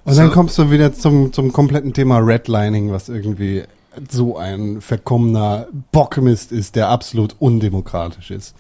Und 0.05 0.17
dann 0.17 0.31
kommst 0.33 0.59
du 0.59 0.71
wieder 0.71 0.93
zum, 0.93 1.33
zum 1.33 1.53
kompletten 1.53 1.95
Thema 1.95 2.19
Redlining, 2.19 2.91
was 2.91 3.09
irgendwie 3.09 3.63
so 4.11 4.37
ein 4.37 4.81
verkommener 4.81 5.69
Bockmist 5.93 6.53
ist, 6.53 6.77
der 6.77 6.89
absolut 6.89 7.37
undemokratisch 7.39 8.31
ist. 8.31 8.55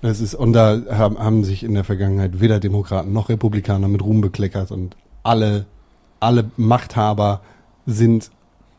Das 0.00 0.20
ist, 0.20 0.34
und 0.34 0.52
da 0.52 0.80
haben, 0.90 1.18
haben 1.18 1.44
sich 1.44 1.62
in 1.62 1.74
der 1.74 1.84
Vergangenheit 1.84 2.40
weder 2.40 2.58
Demokraten 2.58 3.12
noch 3.12 3.28
Republikaner 3.28 3.88
mit 3.88 4.02
Ruhm 4.02 4.20
bekleckert 4.20 4.72
und 4.72 4.96
alle, 5.22 5.66
alle 6.18 6.50
Machthaber 6.56 7.40
sind 7.86 8.30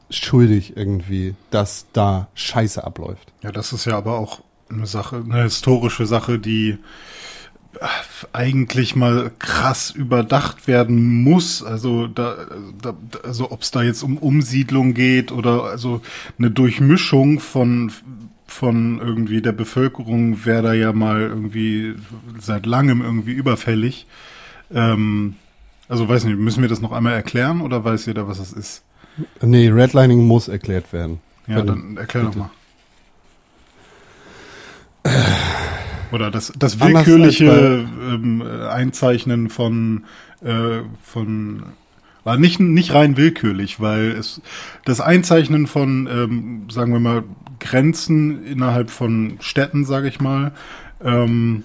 schuldig 0.09 0.75
irgendwie, 0.75 1.35
dass 1.49 1.85
da 1.93 2.27
Scheiße 2.33 2.83
abläuft. 2.83 3.31
Ja, 3.41 3.51
das 3.51 3.71
ist 3.71 3.85
ja 3.85 3.97
aber 3.97 4.17
auch 4.17 4.41
eine 4.69 4.85
Sache, 4.85 5.23
eine 5.23 5.43
historische 5.43 6.05
Sache, 6.05 6.39
die 6.39 6.77
eigentlich 8.31 8.95
mal 8.95 9.31
krass 9.39 9.91
überdacht 9.91 10.67
werden 10.67 11.23
muss. 11.23 11.63
Also 11.63 12.07
da, 12.07 12.35
da 12.81 12.95
also 13.23 13.51
ob 13.51 13.61
es 13.61 13.71
da 13.71 13.81
jetzt 13.81 14.03
um 14.03 14.17
Umsiedlung 14.17 14.93
geht 14.93 15.31
oder 15.31 15.63
also 15.63 16.01
eine 16.37 16.51
Durchmischung 16.51 17.39
von 17.39 17.91
von 18.45 18.99
irgendwie 18.99 19.41
der 19.41 19.51
Bevölkerung 19.51 20.45
wäre 20.45 20.61
da 20.61 20.73
ja 20.73 20.93
mal 20.93 21.21
irgendwie 21.21 21.95
seit 22.39 22.67
langem 22.67 23.01
irgendwie 23.01 23.31
überfällig. 23.31 24.05
Ähm, 24.71 25.35
also 25.89 26.07
weiß 26.07 26.25
nicht, 26.25 26.37
müssen 26.37 26.61
wir 26.61 26.69
das 26.69 26.81
noch 26.81 26.91
einmal 26.91 27.13
erklären 27.13 27.61
oder 27.61 27.83
weiß 27.83 28.05
jeder, 28.05 28.27
was 28.27 28.37
das 28.37 28.53
ist? 28.53 28.83
Nee, 29.41 29.69
Redlining 29.69 30.25
muss 30.25 30.47
erklärt 30.47 30.93
werden. 30.93 31.19
Ja, 31.47 31.61
dann 31.61 31.97
erklär 31.97 32.23
doch 32.23 32.35
mal. 32.35 32.49
Oder 36.13 36.29
das, 36.31 36.53
das 36.57 36.79
Anders 36.79 37.07
willkürliche 37.07 37.85
ähm, 38.01 38.41
äh, 38.45 38.67
Einzeichnen 38.67 39.49
von, 39.49 40.05
äh, 40.43 40.81
von 41.03 41.63
war 42.23 42.37
nicht, 42.37 42.59
nicht 42.59 42.93
rein 42.93 43.17
willkürlich, 43.17 43.79
weil 43.81 44.11
es 44.11 44.39
das 44.85 45.01
Einzeichnen 45.01 45.65
von, 45.67 46.07
ähm, 46.07 46.69
sagen 46.69 46.93
wir 46.93 46.99
mal, 46.99 47.23
Grenzen 47.59 48.45
innerhalb 48.45 48.89
von 48.91 49.37
Städten, 49.41 49.85
sage 49.85 50.07
ich 50.07 50.21
mal, 50.21 50.51
ähm, 51.03 51.63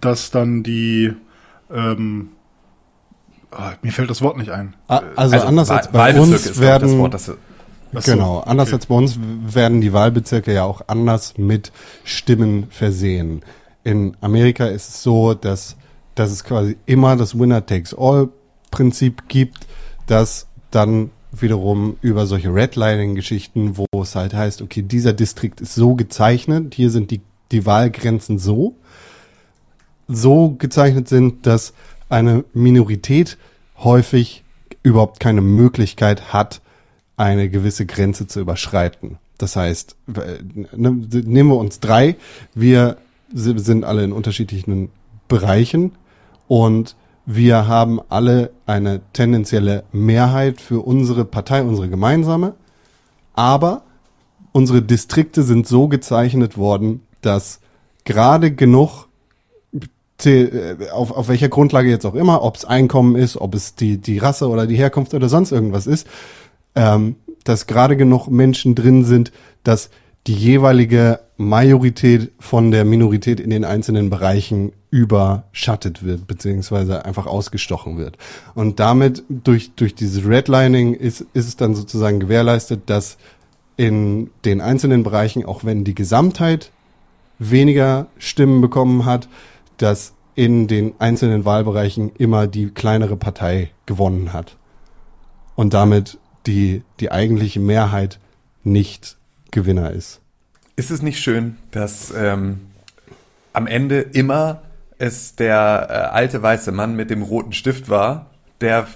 dass 0.00 0.30
dann 0.30 0.62
die 0.62 1.12
ähm, 1.72 2.30
ah, 3.50 3.72
mir 3.82 3.92
fällt 3.92 4.10
das 4.10 4.22
Wort 4.22 4.38
nicht 4.38 4.50
ein. 4.50 4.74
Ah, 4.88 5.02
Also, 5.16 5.36
anders 5.40 5.68
Wahl- 5.68 5.76
als 5.78 5.88
bei 5.92 6.18
uns 6.18 6.30
ich, 6.46 6.48
das 6.48 6.60
werden 6.60 6.98
Wort, 6.98 7.14
das, 7.14 7.30
Ach 7.94 8.02
so, 8.02 8.12
Genau, 8.12 8.38
anders 8.40 8.68
okay. 8.68 8.76
als 8.76 8.86
bei 8.86 8.94
uns 8.94 9.18
werden 9.20 9.80
die 9.80 9.92
Wahlbezirke 9.92 10.52
ja 10.52 10.64
auch 10.64 10.82
anders 10.86 11.38
mit 11.38 11.72
Stimmen 12.04 12.66
versehen. 12.70 13.42
In 13.84 14.16
Amerika 14.20 14.66
ist 14.66 14.88
es 14.88 15.02
so, 15.02 15.34
dass, 15.34 15.76
dass 16.14 16.30
es 16.30 16.44
quasi 16.44 16.76
immer 16.86 17.16
das 17.16 17.38
Winner-Takes-All-Prinzip 17.38 19.28
gibt, 19.28 19.66
das 20.06 20.46
dann 20.70 21.10
wiederum 21.32 21.96
über 22.02 22.26
solche 22.26 22.52
Redlining-Geschichten, 22.52 23.76
wo 23.76 23.86
es 24.02 24.14
halt 24.14 24.34
heißt, 24.34 24.62
okay, 24.62 24.82
dieser 24.82 25.12
Distrikt 25.12 25.60
ist 25.60 25.74
so 25.74 25.94
gezeichnet, 25.94 26.74
hier 26.74 26.90
sind 26.90 27.10
die, 27.10 27.20
die 27.52 27.66
Wahlgrenzen 27.66 28.38
so, 28.38 28.76
so 30.08 30.56
gezeichnet 30.58 31.08
sind, 31.08 31.46
dass 31.46 31.72
eine 32.08 32.44
Minorität 32.52 33.38
häufig 33.78 34.44
überhaupt 34.82 35.20
keine 35.20 35.40
Möglichkeit 35.40 36.32
hat, 36.32 36.60
eine 37.20 37.50
gewisse 37.50 37.84
Grenze 37.84 38.26
zu 38.26 38.40
überschreiten. 38.40 39.18
Das 39.36 39.54
heißt, 39.54 39.94
ne, 40.74 40.90
nehmen 41.12 41.50
wir 41.50 41.56
uns 41.56 41.78
drei, 41.78 42.16
wir 42.54 42.96
si- 43.32 43.58
sind 43.58 43.84
alle 43.84 44.04
in 44.04 44.12
unterschiedlichen 44.12 44.88
Bereichen 45.28 45.92
und 46.48 46.96
wir 47.26 47.68
haben 47.68 48.00
alle 48.08 48.50
eine 48.64 49.02
tendenzielle 49.12 49.84
Mehrheit 49.92 50.62
für 50.62 50.80
unsere 50.80 51.26
Partei, 51.26 51.62
unsere 51.62 51.90
gemeinsame, 51.90 52.54
aber 53.34 53.82
unsere 54.52 54.80
Distrikte 54.80 55.42
sind 55.42 55.68
so 55.68 55.88
gezeichnet 55.88 56.56
worden, 56.56 57.02
dass 57.20 57.60
gerade 58.04 58.50
genug 58.50 59.08
äh, 60.24 60.88
auf, 60.92 61.12
auf 61.12 61.28
welcher 61.28 61.48
Grundlage 61.48 61.88
jetzt 61.90 62.06
auch 62.06 62.14
immer, 62.14 62.42
ob 62.42 62.56
es 62.56 62.64
Einkommen 62.64 63.14
ist, 63.14 63.36
ob 63.36 63.54
es 63.54 63.74
die, 63.74 63.98
die 63.98 64.18
Rasse 64.18 64.48
oder 64.48 64.66
die 64.66 64.76
Herkunft 64.76 65.14
oder 65.14 65.28
sonst 65.28 65.52
irgendwas 65.52 65.86
ist, 65.86 66.06
ähm, 66.74 67.16
dass 67.44 67.66
gerade 67.66 67.96
genug 67.96 68.28
Menschen 68.28 68.74
drin 68.74 69.04
sind, 69.04 69.32
dass 69.64 69.90
die 70.26 70.34
jeweilige 70.34 71.20
Majorität 71.36 72.32
von 72.38 72.70
der 72.70 72.84
Minorität 72.84 73.40
in 73.40 73.50
den 73.50 73.64
einzelnen 73.64 74.10
Bereichen 74.10 74.72
überschattet 74.90 76.02
wird, 76.04 76.26
beziehungsweise 76.26 77.04
einfach 77.04 77.26
ausgestochen 77.26 77.96
wird. 77.96 78.18
Und 78.54 78.80
damit 78.80 79.24
durch, 79.28 79.72
durch 79.74 79.94
dieses 79.94 80.26
Redlining 80.26 80.94
ist, 80.94 81.24
ist 81.32 81.48
es 81.48 81.56
dann 81.56 81.74
sozusagen 81.74 82.20
gewährleistet, 82.20 82.82
dass 82.86 83.16
in 83.76 84.30
den 84.44 84.60
einzelnen 84.60 85.02
Bereichen, 85.02 85.46
auch 85.46 85.64
wenn 85.64 85.84
die 85.84 85.94
Gesamtheit 85.94 86.70
weniger 87.38 88.08
Stimmen 88.18 88.60
bekommen 88.60 89.06
hat, 89.06 89.28
dass 89.78 90.12
in 90.34 90.68
den 90.68 90.92
einzelnen 90.98 91.44
Wahlbereichen 91.44 92.12
immer 92.18 92.46
die 92.46 92.68
kleinere 92.68 93.16
Partei 93.16 93.70
gewonnen 93.86 94.32
hat. 94.34 94.56
Und 95.54 95.72
damit 95.72 96.18
die, 96.46 96.82
die 97.00 97.10
eigentliche 97.10 97.60
Mehrheit 97.60 98.18
nicht 98.64 99.16
Gewinner 99.50 99.90
ist. 99.90 100.20
Ist 100.76 100.90
es 100.90 101.02
nicht 101.02 101.20
schön, 101.20 101.56
dass 101.70 102.12
ähm, 102.16 102.60
am 103.52 103.66
Ende 103.66 104.00
immer 104.00 104.62
es 104.98 105.34
der 105.34 105.86
äh, 105.88 105.92
alte 106.14 106.42
weiße 106.42 106.72
Mann 106.72 106.94
mit 106.94 107.10
dem 107.10 107.22
roten 107.22 107.52
Stift 107.52 107.88
war, 107.88 108.30
der 108.60 108.86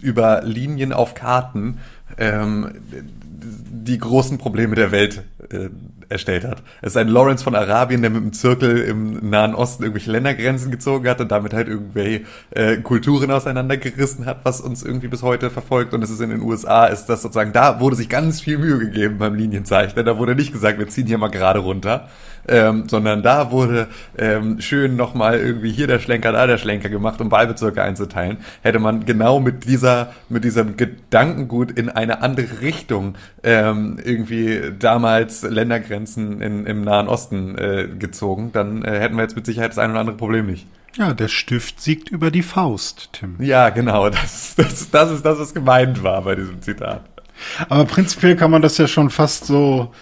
über 0.00 0.42
Linien 0.42 0.92
auf 0.92 1.14
Karten 1.14 1.78
ähm, 2.18 2.70
die 2.90 3.98
großen 3.98 4.38
Probleme 4.38 4.76
der 4.76 4.92
Welt 4.92 5.24
äh, 5.50 5.70
erstellt 6.10 6.44
hat. 6.44 6.62
Es 6.82 6.92
ist 6.92 6.96
ein 6.96 7.08
Lawrence 7.08 7.44
von 7.44 7.54
Arabien, 7.54 8.02
der 8.02 8.10
mit 8.10 8.22
dem 8.22 8.32
Zirkel 8.32 8.78
im 8.78 9.30
Nahen 9.30 9.54
Osten 9.54 9.84
irgendwelche 9.84 10.10
Ländergrenzen 10.10 10.70
gezogen 10.70 11.08
hat 11.08 11.20
und 11.20 11.30
damit 11.30 11.52
halt 11.52 11.68
irgendwelche 11.68 12.24
äh, 12.50 12.76
Kulturen 12.78 13.30
auseinandergerissen 13.30 14.26
hat, 14.26 14.40
was 14.44 14.60
uns 14.60 14.82
irgendwie 14.82 15.08
bis 15.08 15.22
heute 15.22 15.50
verfolgt. 15.50 15.94
Und 15.94 16.02
es 16.02 16.10
ist 16.10 16.20
in 16.20 16.30
den 16.30 16.42
USA, 16.42 16.86
ist 16.86 17.06
das 17.06 17.22
sozusagen, 17.22 17.52
da 17.52 17.80
wurde 17.80 17.96
sich 17.96 18.08
ganz 18.08 18.40
viel 18.40 18.58
Mühe 18.58 18.78
gegeben 18.78 19.18
beim 19.18 19.34
Linienzeichnen. 19.34 20.04
Da 20.04 20.18
wurde 20.18 20.34
nicht 20.34 20.52
gesagt, 20.52 20.78
wir 20.78 20.88
ziehen 20.88 21.06
hier 21.06 21.18
mal 21.18 21.28
gerade 21.28 21.60
runter, 21.60 22.08
ähm, 22.48 22.88
sondern 22.88 23.22
da 23.22 23.50
wurde 23.50 23.88
ähm, 24.18 24.60
schön 24.60 24.96
nochmal 24.96 25.38
irgendwie 25.38 25.70
hier 25.70 25.86
der 25.86 25.98
Schlenker, 25.98 26.32
da 26.32 26.46
der 26.46 26.58
Schlenker 26.58 26.88
gemacht, 26.88 27.20
um 27.20 27.30
Wahlbezirke 27.30 27.82
einzuteilen. 27.82 28.38
Hätte 28.62 28.78
man 28.78 29.04
genau 29.04 29.40
mit 29.40 29.64
dieser, 29.64 30.12
mit 30.28 30.44
diesem 30.44 30.76
Gedankengut 30.76 31.70
in 31.70 31.88
eine 31.88 32.22
andere 32.22 32.60
Richtung 32.60 33.14
ähm, 33.42 33.98
irgendwie 34.02 34.72
damals 34.78 35.42
Ländergrenzen 35.42 36.40
in, 36.40 36.66
im 36.66 36.82
Nahen 36.82 37.08
Osten 37.08 37.56
äh, 37.58 37.88
gezogen, 37.98 38.50
dann 38.52 38.84
äh, 38.84 38.98
hätten 38.98 39.16
wir 39.16 39.22
jetzt 39.22 39.36
mit 39.36 39.46
Sicherheit 39.46 39.70
das 39.70 39.78
ein 39.78 39.90
oder 39.90 40.00
andere 40.00 40.16
Problem 40.16 40.46
nicht. 40.46 40.66
Ja, 40.96 41.14
der 41.14 41.28
Stift 41.28 41.80
siegt 41.80 42.10
über 42.10 42.30
die 42.30 42.42
Faust, 42.42 43.10
Tim. 43.12 43.36
Ja, 43.38 43.70
genau, 43.70 44.10
das, 44.10 44.54
das, 44.56 44.90
das 44.90 45.10
ist 45.12 45.24
das, 45.24 45.38
was 45.38 45.54
gemeint 45.54 46.02
war 46.02 46.22
bei 46.22 46.34
diesem 46.34 46.60
Zitat. 46.62 47.02
Aber 47.68 47.84
prinzipiell 47.84 48.36
kann 48.36 48.50
man 48.50 48.62
das 48.62 48.76
ja 48.76 48.86
schon 48.86 49.10
fast 49.10 49.46
so, 49.46 49.92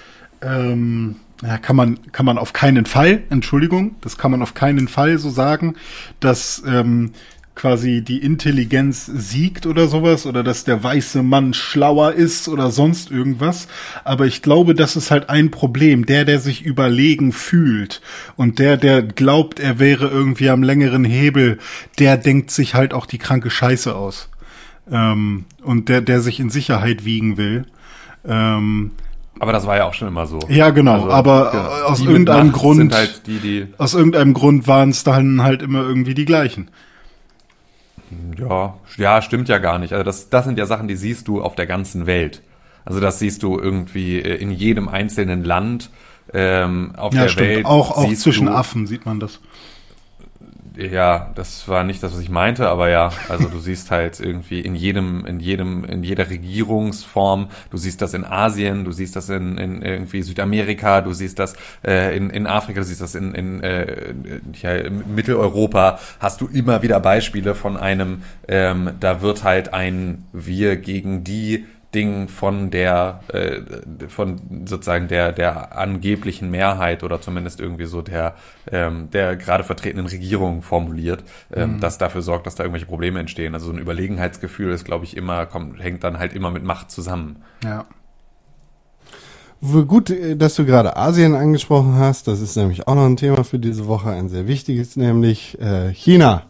ähm, 0.42 1.16
ja, 1.42 1.58
kann 1.58 1.76
man, 1.76 1.98
kann 2.12 2.26
man 2.26 2.38
auf 2.38 2.52
keinen 2.52 2.86
Fall, 2.86 3.22
Entschuldigung, 3.30 3.96
das 4.00 4.18
kann 4.18 4.30
man 4.30 4.42
auf 4.42 4.54
keinen 4.54 4.88
Fall 4.88 5.18
so 5.18 5.30
sagen, 5.30 5.76
dass 6.20 6.62
ähm, 6.66 7.12
quasi 7.58 8.02
die 8.02 8.18
Intelligenz 8.18 9.06
siegt 9.06 9.66
oder 9.66 9.88
sowas 9.88 10.26
oder 10.26 10.42
dass 10.44 10.64
der 10.64 10.82
weiße 10.82 11.22
Mann 11.22 11.54
schlauer 11.54 12.12
ist 12.12 12.48
oder 12.48 12.70
sonst 12.70 13.10
irgendwas. 13.10 13.66
Aber 14.04 14.26
ich 14.26 14.42
glaube, 14.42 14.74
das 14.74 14.94
ist 14.94 15.10
halt 15.10 15.28
ein 15.28 15.50
Problem. 15.50 16.06
Der, 16.06 16.24
der 16.24 16.38
sich 16.38 16.64
überlegen 16.64 17.32
fühlt 17.32 18.00
und 18.36 18.60
der, 18.60 18.76
der 18.76 19.02
glaubt, 19.02 19.58
er 19.58 19.80
wäre 19.80 20.06
irgendwie 20.06 20.50
am 20.50 20.62
längeren 20.62 21.04
Hebel, 21.04 21.58
der 21.98 22.16
denkt 22.16 22.52
sich 22.52 22.74
halt 22.74 22.94
auch 22.94 23.06
die 23.06 23.18
kranke 23.18 23.50
Scheiße 23.50 23.94
aus 23.94 24.30
ähm, 24.90 25.44
und 25.62 25.88
der, 25.88 26.00
der 26.00 26.20
sich 26.20 26.40
in 26.40 26.50
Sicherheit 26.50 27.04
wiegen 27.04 27.36
will. 27.36 27.66
Ähm, 28.24 28.92
Aber 29.40 29.52
das 29.52 29.66
war 29.66 29.76
ja 29.76 29.84
auch 29.86 29.94
schon 29.94 30.08
immer 30.08 30.26
so. 30.26 30.40
ja, 30.48 30.70
genau, 30.70 31.08
aber 31.10 31.50
genau. 31.52 31.68
aus 31.92 32.00
irgendeinem 32.00 32.52
Grund, 32.52 32.92
halt 32.92 33.26
die, 33.26 33.38
die, 33.38 33.66
aus 33.78 33.94
irgendeinem 33.94 34.34
Grund 34.34 34.66
waren 34.66 34.90
es 34.90 35.04
dann 35.04 35.42
halt 35.42 35.62
immer 35.62 35.82
irgendwie 35.82 36.14
die 36.14 36.24
gleichen. 36.24 36.70
ja, 38.38 38.74
ja, 38.96 39.22
stimmt 39.22 39.48
ja 39.48 39.58
gar 39.58 39.78
nicht. 39.78 39.92
Also 39.92 40.04
das, 40.04 40.30
das 40.30 40.44
sind 40.44 40.58
ja 40.58 40.66
Sachen, 40.66 40.88
die 40.88 40.96
siehst 40.96 41.28
du 41.28 41.42
auf 41.42 41.54
der 41.54 41.66
ganzen 41.66 42.06
Welt. 42.06 42.42
Also 42.84 43.00
das 43.00 43.18
siehst 43.18 43.42
du 43.42 43.58
irgendwie 43.58 44.18
äh, 44.18 44.36
in 44.36 44.50
jedem 44.50 44.88
einzelnen 44.88 45.44
Land 45.44 45.90
ähm, 46.32 46.94
auf 46.96 47.14
Ja, 47.14 47.22
der 47.22 47.28
stimmt. 47.28 47.48
Welt. 47.48 47.66
auch 47.66 47.90
auch 47.92 48.12
zwischen 48.14 48.46
du, 48.46 48.52
Affen 48.52 48.86
sieht 48.86 49.06
man 49.06 49.20
das. 49.20 49.40
Ja, 50.78 51.32
das 51.34 51.66
war 51.66 51.82
nicht 51.82 52.04
das, 52.04 52.12
was 52.12 52.20
ich 52.20 52.30
meinte, 52.30 52.68
aber 52.68 52.88
ja, 52.88 53.10
also 53.28 53.48
du 53.48 53.58
siehst 53.58 53.90
halt 53.90 54.20
irgendwie 54.20 54.60
in 54.60 54.76
jedem, 54.76 55.26
in 55.26 55.40
jedem, 55.40 55.84
in 55.84 56.04
jeder 56.04 56.30
Regierungsform, 56.30 57.48
du 57.70 57.76
siehst 57.76 58.00
das 58.00 58.14
in 58.14 58.24
Asien, 58.24 58.84
du 58.84 58.92
siehst 58.92 59.16
das 59.16 59.28
in, 59.28 59.58
in 59.58 59.82
irgendwie 59.82 60.22
Südamerika, 60.22 61.00
du 61.00 61.12
siehst 61.12 61.40
das 61.40 61.54
äh, 61.84 62.16
in, 62.16 62.30
in 62.30 62.46
Afrika, 62.46 62.78
du 62.78 62.86
siehst 62.86 63.00
das 63.00 63.16
in, 63.16 63.34
in 63.34 63.60
äh, 63.60 64.14
ja, 64.62 64.76
in 64.76 65.16
Mitteleuropa, 65.16 65.98
hast 66.20 66.40
du 66.40 66.46
immer 66.46 66.80
wieder 66.80 67.00
Beispiele 67.00 67.56
von 67.56 67.76
einem, 67.76 68.22
ähm, 68.46 68.92
da 69.00 69.20
wird 69.20 69.42
halt 69.42 69.74
ein 69.74 70.26
Wir 70.32 70.76
gegen 70.76 71.24
die 71.24 71.66
Ding 71.94 72.28
von 72.28 72.70
der, 72.70 73.20
äh, 73.28 73.60
von 74.08 74.66
sozusagen 74.66 75.08
der, 75.08 75.32
der 75.32 75.76
angeblichen 75.76 76.50
Mehrheit 76.50 77.02
oder 77.02 77.20
zumindest 77.20 77.60
irgendwie 77.60 77.86
so 77.86 78.02
der, 78.02 78.34
ähm, 78.70 79.08
der 79.10 79.36
gerade 79.36 79.64
vertretenen 79.64 80.06
Regierung 80.06 80.62
formuliert, 80.62 81.24
ähm, 81.52 81.80
das 81.80 81.96
dafür 81.96 82.20
sorgt, 82.20 82.46
dass 82.46 82.56
da 82.56 82.64
irgendwelche 82.64 82.86
Probleme 82.86 83.20
entstehen. 83.20 83.54
Also 83.54 83.66
so 83.66 83.72
ein 83.72 83.78
Überlegenheitsgefühl 83.78 84.72
ist, 84.72 84.84
glaube 84.84 85.06
ich, 85.06 85.16
immer, 85.16 85.46
kommt, 85.46 85.82
hängt 85.82 86.04
dann 86.04 86.18
halt 86.18 86.34
immer 86.34 86.50
mit 86.50 86.62
Macht 86.62 86.90
zusammen. 86.90 87.42
Ja. 87.64 87.86
Gut, 89.60 90.10
äh, 90.10 90.36
dass 90.36 90.56
du 90.56 90.66
gerade 90.66 90.96
Asien 90.96 91.34
angesprochen 91.34 91.94
hast. 91.94 92.28
Das 92.28 92.40
ist 92.40 92.54
nämlich 92.56 92.86
auch 92.86 92.94
noch 92.94 93.06
ein 93.06 93.16
Thema 93.16 93.44
für 93.44 93.58
diese 93.58 93.86
Woche, 93.86 94.10
ein 94.10 94.28
sehr 94.28 94.46
wichtiges, 94.46 94.96
nämlich 94.96 95.58
äh, 95.58 95.90
China. 95.94 96.42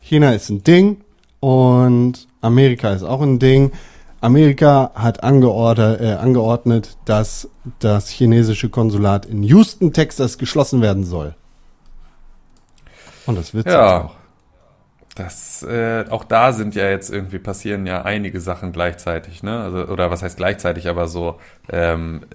China 0.00 0.32
ist 0.32 0.48
ein 0.48 0.64
Ding 0.64 1.02
und 1.40 2.28
Amerika 2.40 2.92
ist 2.92 3.02
auch 3.02 3.20
ein 3.20 3.38
Ding. 3.38 3.72
Amerika 4.20 4.92
hat 4.94 5.22
angeordnet, 5.22 6.00
äh, 6.00 6.14
angeordnet, 6.14 6.96
dass 7.04 7.48
das 7.78 8.08
chinesische 8.08 8.70
Konsulat 8.70 9.26
in 9.26 9.42
Houston, 9.42 9.92
Texas 9.92 10.38
geschlossen 10.38 10.82
werden 10.82 11.04
soll. 11.04 11.34
Und 13.26 13.36
das 13.36 13.54
wird 13.54 13.66
Ja. 13.66 14.04
auch. 14.04 14.14
Das, 15.14 15.62
äh, 15.62 16.04
auch 16.10 16.24
da 16.24 16.52
sind 16.52 16.74
ja 16.74 16.90
jetzt 16.90 17.10
irgendwie 17.10 17.38
passieren 17.38 17.86
ja 17.86 18.02
einige 18.02 18.38
Sachen 18.40 18.72
gleichzeitig, 18.72 19.42
ne? 19.42 19.60
Also, 19.60 19.86
oder 19.88 20.10
was 20.10 20.22
heißt 20.22 20.36
gleichzeitig, 20.36 20.88
aber 20.88 21.08
so, 21.08 21.38
ähm, 21.70 22.26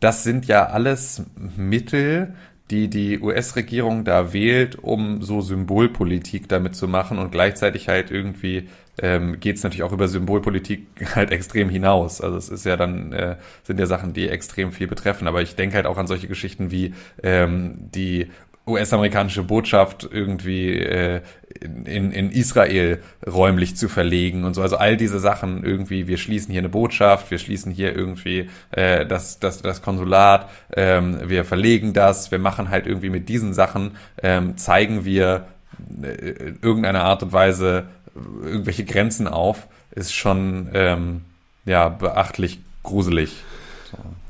das 0.00 0.22
sind 0.22 0.46
ja 0.46 0.66
alles 0.66 1.24
Mittel, 1.56 2.34
die 2.70 2.88
die 2.88 3.20
US-Regierung 3.20 4.04
da 4.04 4.32
wählt, 4.32 4.76
um 4.82 5.22
so 5.22 5.40
Symbolpolitik 5.40 6.48
damit 6.48 6.76
zu 6.76 6.86
machen 6.88 7.18
und 7.18 7.32
gleichzeitig 7.32 7.88
halt 7.88 8.10
irgendwie 8.12 8.68
ähm, 9.00 9.40
geht 9.40 9.56
es 9.56 9.62
natürlich 9.62 9.82
auch 9.82 9.92
über 9.92 10.08
Symbolpolitik 10.08 10.86
halt 11.14 11.30
extrem 11.30 11.68
hinaus. 11.68 12.20
Also 12.20 12.36
es 12.36 12.48
ist 12.48 12.64
ja 12.64 12.76
dann, 12.76 13.12
äh, 13.12 13.36
sind 13.62 13.80
ja 13.80 13.86
Sachen, 13.86 14.12
die 14.12 14.28
extrem 14.28 14.72
viel 14.72 14.86
betreffen. 14.86 15.28
Aber 15.28 15.42
ich 15.42 15.56
denke 15.56 15.76
halt 15.76 15.86
auch 15.86 15.98
an 15.98 16.06
solche 16.06 16.28
Geschichten 16.28 16.70
wie 16.70 16.94
ähm, 17.22 17.90
die 17.94 18.28
US-amerikanische 18.66 19.42
Botschaft 19.42 20.08
irgendwie 20.10 20.78
äh, 20.78 21.20
in, 21.60 22.12
in 22.12 22.30
Israel 22.30 23.02
räumlich 23.26 23.76
zu 23.76 23.88
verlegen 23.88 24.44
und 24.44 24.54
so. 24.54 24.62
Also 24.62 24.76
all 24.76 24.96
diese 24.96 25.18
Sachen 25.20 25.64
irgendwie, 25.64 26.06
wir 26.08 26.16
schließen 26.16 26.50
hier 26.50 26.60
eine 26.60 26.70
Botschaft, 26.70 27.30
wir 27.30 27.38
schließen 27.38 27.70
hier 27.70 27.94
irgendwie 27.94 28.48
äh, 28.70 29.04
das, 29.04 29.38
das, 29.38 29.60
das 29.60 29.82
Konsulat, 29.82 30.48
ähm, 30.74 31.18
wir 31.26 31.44
verlegen 31.44 31.92
das, 31.92 32.30
wir 32.30 32.38
machen 32.38 32.70
halt 32.70 32.86
irgendwie 32.86 33.10
mit 33.10 33.28
diesen 33.28 33.52
Sachen, 33.52 33.96
ähm, 34.22 34.56
zeigen 34.56 35.04
wir 35.04 35.46
äh, 36.02 36.30
in 36.30 36.58
irgendeiner 36.62 37.04
Art 37.04 37.22
und 37.22 37.34
Weise 37.34 37.84
irgendwelche 38.42 38.84
Grenzen 38.84 39.28
auf, 39.28 39.66
ist 39.90 40.12
schon 40.12 40.68
ähm, 40.74 41.22
ja 41.64 41.88
beachtlich 41.88 42.60
gruselig. 42.82 43.32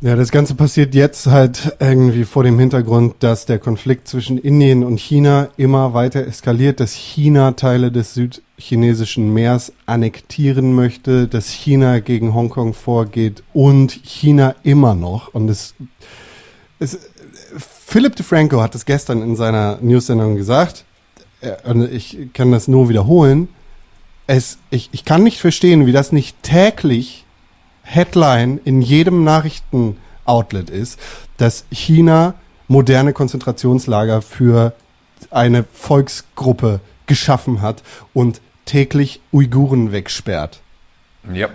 Ja, 0.01 0.17
das 0.17 0.31
Ganze 0.31 0.55
passiert 0.55 0.95
jetzt 0.95 1.27
halt 1.29 1.77
irgendwie 1.81 2.25
vor 2.25 2.45
dem 2.45 2.59
Hintergrund, 2.59 3.15
dass 3.21 3.47
der 3.47 3.59
Konflikt 3.59 4.07
zwischen 4.07 4.37
Indien 4.37 4.85
und 4.85 5.01
China 5.01 5.49
immer 5.57 5.95
weiter 5.95 6.27
eskaliert, 6.27 6.79
dass 6.81 6.93
China 6.93 7.53
Teile 7.53 7.91
des 7.91 8.13
südchinesischen 8.13 9.33
Meers 9.33 9.73
annektieren 9.87 10.75
möchte, 10.75 11.27
dass 11.27 11.49
China 11.49 12.01
gegen 12.01 12.35
Hongkong 12.35 12.75
vorgeht 12.75 13.43
und 13.55 13.93
China 14.05 14.55
immer 14.63 14.95
noch. 14.95 15.33
Und 15.33 15.49
es, 15.49 15.75
es 16.81 16.99
Philip 17.87 18.15
DeFranco 18.15 18.61
hat 18.61 18.75
es 18.75 18.85
gestern 18.85 19.23
in 19.23 19.37
seiner 19.37 19.79
News-Sendung 19.81 20.37
gesagt, 20.37 20.85
äh, 21.41 21.53
und 21.65 21.91
ich 21.91 22.29
kann 22.35 22.53
das 22.53 22.69
nur 22.69 22.89
wiederholen. 22.91 23.49
Es, 24.27 24.59
ich, 24.71 24.89
ich 24.93 25.05
kann 25.05 25.23
nicht 25.23 25.39
verstehen, 25.39 25.87
wie 25.87 25.93
das 25.93 26.13
nicht 26.13 26.43
täglich 26.43 27.25
Headline 27.83 28.59
in 28.65 28.81
jedem 28.81 29.25
Nachrichtenoutlet 29.25 30.71
ist, 30.71 30.99
dass 31.37 31.65
China 31.71 32.35
moderne 32.67 33.13
Konzentrationslager 33.13 34.23
für 34.23 34.73
eine 35.31 35.65
Volksgruppe 35.73 36.81
geschaffen 37.07 37.61
hat 37.61 37.83
und 38.15 38.41
täglich 38.65 39.21
Uiguren 39.33 39.93
wegsperrt. 39.93 40.61
Ja. 41.33 41.49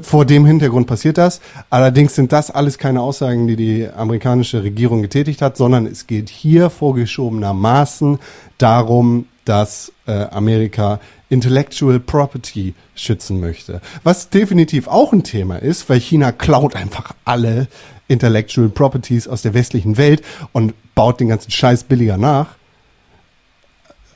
Vor 0.00 0.24
dem 0.24 0.46
Hintergrund 0.46 0.86
passiert 0.86 1.18
das. 1.18 1.42
Allerdings 1.68 2.14
sind 2.14 2.32
das 2.32 2.50
alles 2.50 2.78
keine 2.78 3.02
Aussagen, 3.02 3.46
die 3.46 3.56
die 3.56 3.88
amerikanische 3.94 4.62
Regierung 4.62 5.02
getätigt 5.02 5.42
hat, 5.42 5.58
sondern 5.58 5.84
es 5.84 6.06
geht 6.06 6.30
hier 6.30 6.70
vorgeschobenermaßen 6.70 8.18
darum, 8.56 9.26
dass 9.44 9.92
äh, 10.06 10.12
Amerika 10.12 10.98
Intellectual 11.32 11.98
Property 11.98 12.74
schützen 12.94 13.40
möchte. 13.40 13.80
Was 14.02 14.28
definitiv 14.28 14.86
auch 14.86 15.14
ein 15.14 15.24
Thema 15.24 15.56
ist, 15.56 15.88
weil 15.88 15.98
China 15.98 16.30
klaut 16.30 16.76
einfach 16.76 17.14
alle 17.24 17.68
Intellectual 18.06 18.68
Properties 18.68 19.26
aus 19.26 19.40
der 19.40 19.54
westlichen 19.54 19.96
Welt 19.96 20.22
und 20.52 20.74
baut 20.94 21.20
den 21.20 21.28
ganzen 21.28 21.50
Scheiß 21.50 21.84
billiger 21.84 22.18
nach. 22.18 22.48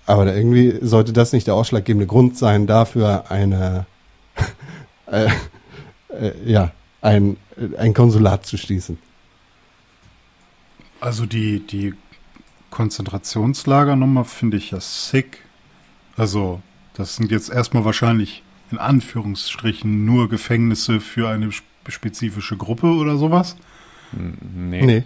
Aber 0.04 0.26
irgendwie 0.26 0.78
sollte 0.82 1.14
das 1.14 1.32
nicht 1.32 1.46
der 1.46 1.54
ausschlaggebende 1.54 2.06
Grund 2.06 2.36
sein, 2.36 2.66
dafür 2.66 3.30
eine, 3.30 3.86
äh, 5.06 5.30
äh, 6.10 6.32
ja, 6.44 6.72
ein, 7.00 7.38
ein 7.78 7.94
Konsulat 7.94 8.44
zu 8.44 8.58
schließen. 8.58 8.98
Also 11.00 11.24
die, 11.24 11.66
die 11.66 11.94
Konzentrationslagernummer 12.70 14.26
finde 14.26 14.58
ich 14.58 14.72
ja 14.72 14.80
sick. 14.80 15.38
Also 16.14 16.60
das 16.96 17.16
sind 17.16 17.30
jetzt 17.30 17.50
erstmal 17.50 17.84
wahrscheinlich 17.84 18.42
in 18.70 18.78
Anführungsstrichen 18.78 20.04
nur 20.04 20.28
Gefängnisse 20.28 21.00
für 21.00 21.28
eine 21.28 21.50
spezifische 21.88 22.56
Gruppe 22.56 22.86
oder 22.88 23.16
sowas. 23.16 23.56
Nee. 24.12 24.82
Nee. 24.84 25.04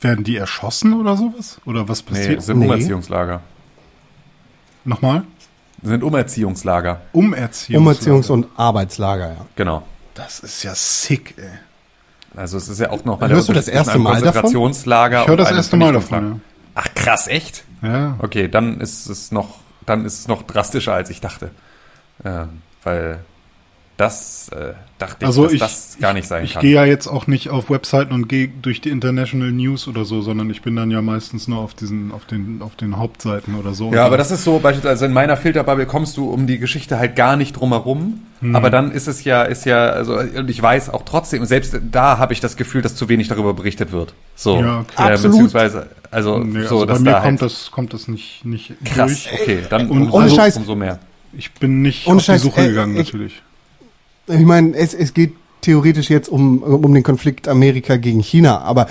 Werden 0.00 0.22
die 0.24 0.36
erschossen 0.36 0.92
oder 0.94 1.16
sowas? 1.16 1.60
Oder 1.64 1.88
was 1.88 2.04
Nee, 2.04 2.10
passiert? 2.10 2.38
es 2.38 2.46
sind 2.46 2.58
Nee. 2.60 2.66
Umerziehungslager. 2.66 3.40
Nochmal? 4.84 5.24
Es 5.82 5.88
sind 5.88 6.02
Umerziehungslager. 6.02 7.00
Umerziehung. 7.12 7.86
Umerziehungs- 7.88 8.30
und 8.30 8.46
Arbeitslager, 8.56 9.28
ja. 9.30 9.46
Genau. 9.56 9.82
Das 10.14 10.40
ist 10.40 10.62
ja 10.62 10.74
sick, 10.74 11.34
ey. 11.36 11.44
Also 12.36 12.58
es 12.58 12.68
ist 12.68 12.78
ja 12.80 12.90
auch 12.90 13.04
noch 13.04 13.20
mal 13.20 13.28
Hörst 13.30 13.48
du 13.48 13.52
der 13.52 13.62
das 13.62 13.68
Unterschied 13.68 13.74
zwischen 13.74 13.76
erste 13.76 13.98
Mal 13.98 14.10
davon? 14.20 14.42
Konzentrationslager 14.42 15.20
Ich 15.22 15.26
höre 15.28 15.32
und 15.32 15.38
das 15.38 15.50
erste 15.50 15.76
Mal 15.76 15.92
davon, 15.92 16.40
Ach 16.74 16.88
krass, 16.94 17.26
echt? 17.26 17.64
ja. 17.82 17.88
Ja. 17.98 18.14
Okay, 18.20 18.48
dann 18.48 18.80
ist 18.80 19.08
es 19.08 19.32
noch, 19.32 19.58
dann 19.88 20.04
ist 20.04 20.20
es 20.20 20.28
noch 20.28 20.42
drastischer, 20.42 20.94
als 20.94 21.10
ich 21.10 21.20
dachte. 21.20 21.50
Ähm, 22.24 22.62
weil 22.82 23.20
das 23.98 24.48
äh, 24.50 24.72
dachte 24.98 25.16
ich, 25.20 25.26
Also 25.26 25.42
dass 25.44 25.52
ich, 25.52 25.58
das 25.60 25.96
gar 26.00 26.12
nicht 26.14 26.26
sein 26.28 26.44
ich 26.44 26.54
kann. 26.54 26.62
gehe 26.62 26.74
ja 26.74 26.84
jetzt 26.84 27.08
auch 27.08 27.26
nicht 27.26 27.50
auf 27.50 27.68
Webseiten 27.68 28.14
und 28.14 28.28
gehe 28.28 28.46
durch 28.48 28.80
die 28.80 28.90
International 28.90 29.50
News 29.50 29.88
oder 29.88 30.04
so, 30.04 30.22
sondern 30.22 30.48
ich 30.50 30.62
bin 30.62 30.76
dann 30.76 30.90
ja 30.90 31.02
meistens 31.02 31.48
nur 31.48 31.58
auf 31.58 31.74
diesen, 31.74 32.12
auf 32.12 32.24
den, 32.24 32.62
auf 32.62 32.76
den 32.76 32.96
Hauptseiten 32.96 33.56
oder 33.56 33.74
so. 33.74 33.92
Ja, 33.92 34.06
aber 34.06 34.16
das 34.16 34.30
ist 34.30 34.44
so, 34.44 34.60
beispielsweise 34.60 35.06
in 35.06 35.12
meiner 35.12 35.36
Filterbubble 35.36 35.84
kommst 35.86 36.16
du 36.16 36.30
um 36.30 36.46
die 36.46 36.58
Geschichte 36.60 36.98
halt 36.98 37.16
gar 37.16 37.36
nicht 37.36 37.52
drum 37.54 37.70
herum. 37.72 38.22
Hm. 38.40 38.54
Aber 38.54 38.70
dann 38.70 38.92
ist 38.92 39.08
es 39.08 39.24
ja, 39.24 39.42
ist 39.42 39.66
ja, 39.66 39.86
also, 39.88 40.16
und 40.16 40.48
ich 40.48 40.62
weiß 40.62 40.90
auch 40.90 41.02
trotzdem, 41.04 41.44
selbst 41.44 41.76
da 41.90 42.18
habe 42.18 42.32
ich 42.32 42.38
das 42.38 42.56
Gefühl, 42.56 42.82
dass 42.82 42.94
zu 42.94 43.08
wenig 43.08 43.26
darüber 43.26 43.52
berichtet 43.52 43.90
wird. 43.90 44.14
So. 44.36 44.60
Ja, 44.60 44.78
okay. 44.80 44.92
Äh, 45.08 45.12
Absolut. 45.14 45.32
beziehungsweise, 45.32 45.88
also, 46.12 46.38
nee, 46.38 46.62
so, 46.62 46.82
also 46.82 46.86
bei 46.86 46.98
mir 47.00 47.04
da 47.10 47.12
kommt 47.20 47.40
halt, 47.40 47.42
das, 47.42 47.70
kommt 47.72 47.92
das 47.94 48.06
nicht, 48.06 48.44
nicht 48.44 48.72
krass, 48.84 49.24
durch. 49.24 49.40
okay, 49.40 49.58
dann 49.68 49.88
Und 49.88 50.02
umso, 50.02 50.16
ohne 50.18 50.28
Scheiß- 50.30 50.56
umso 50.56 50.76
mehr. 50.76 51.00
Ich 51.32 51.52
bin 51.54 51.82
nicht 51.82 52.06
Ohne 52.06 52.18
auf 52.18 52.22
Scheiß, 52.22 52.40
die 52.42 52.48
Suche 52.48 52.60
äh, 52.62 52.68
gegangen, 52.68 52.92
ich- 52.96 53.06
natürlich. 53.12 53.42
Ich 54.28 54.44
meine, 54.44 54.76
es, 54.76 54.94
es 54.94 55.14
geht 55.14 55.34
theoretisch 55.60 56.10
jetzt 56.10 56.28
um, 56.28 56.62
um 56.62 56.94
den 56.94 57.02
Konflikt 57.02 57.48
Amerika 57.48 57.96
gegen 57.96 58.20
China, 58.20 58.58
aber 58.60 58.86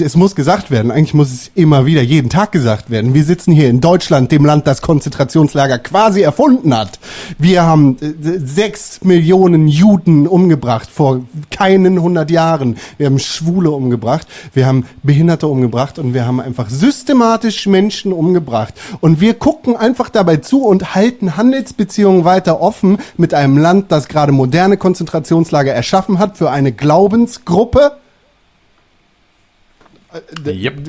es 0.00 0.16
muss 0.16 0.34
gesagt 0.34 0.70
werden. 0.70 0.90
Eigentlich 0.90 1.14
muss 1.14 1.32
es 1.32 1.50
immer 1.54 1.86
wieder, 1.86 2.02
jeden 2.02 2.30
Tag 2.30 2.52
gesagt 2.52 2.90
werden. 2.90 3.14
Wir 3.14 3.24
sitzen 3.24 3.52
hier 3.52 3.68
in 3.68 3.80
Deutschland, 3.80 4.32
dem 4.32 4.44
Land, 4.44 4.66
das 4.66 4.82
Konzentrationslager 4.82 5.78
quasi 5.78 6.22
erfunden 6.22 6.76
hat. 6.76 6.98
Wir 7.38 7.62
haben 7.62 7.96
äh, 8.00 8.38
sechs 8.38 9.02
Millionen 9.02 9.68
Juden 9.68 10.26
umgebracht 10.26 10.88
vor 10.90 11.20
keinen 11.50 12.00
hundert 12.00 12.30
Jahren. 12.30 12.76
Wir 12.98 13.06
haben 13.06 13.18
Schwule 13.18 13.70
umgebracht, 13.70 14.26
wir 14.54 14.66
haben 14.66 14.86
Behinderte 15.02 15.46
umgebracht 15.46 15.98
und 15.98 16.14
wir 16.14 16.26
haben 16.26 16.40
einfach 16.40 16.68
systematisch 16.70 17.66
Menschen 17.66 18.12
umgebracht. 18.12 18.74
Und 19.00 19.20
wir 19.20 19.34
gucken 19.34 19.76
einfach 19.76 20.08
dabei 20.08 20.38
zu 20.38 20.64
und 20.64 20.94
halten 20.94 21.36
Handelsbeziehungen 21.36 22.24
weiter 22.24 22.60
offen 22.60 22.98
mit 23.16 23.34
einem 23.34 23.58
Land, 23.58 23.92
das 23.92 24.08
gerade 24.08 24.32
moderne 24.32 24.76
Konzentrationslager 24.76 25.72
erschaffen 25.72 26.18
hat 26.18 26.36
für 26.36 26.50
eine 26.50 26.72
Glaubensgruppe. 26.72 27.92
Yep. 30.46 30.80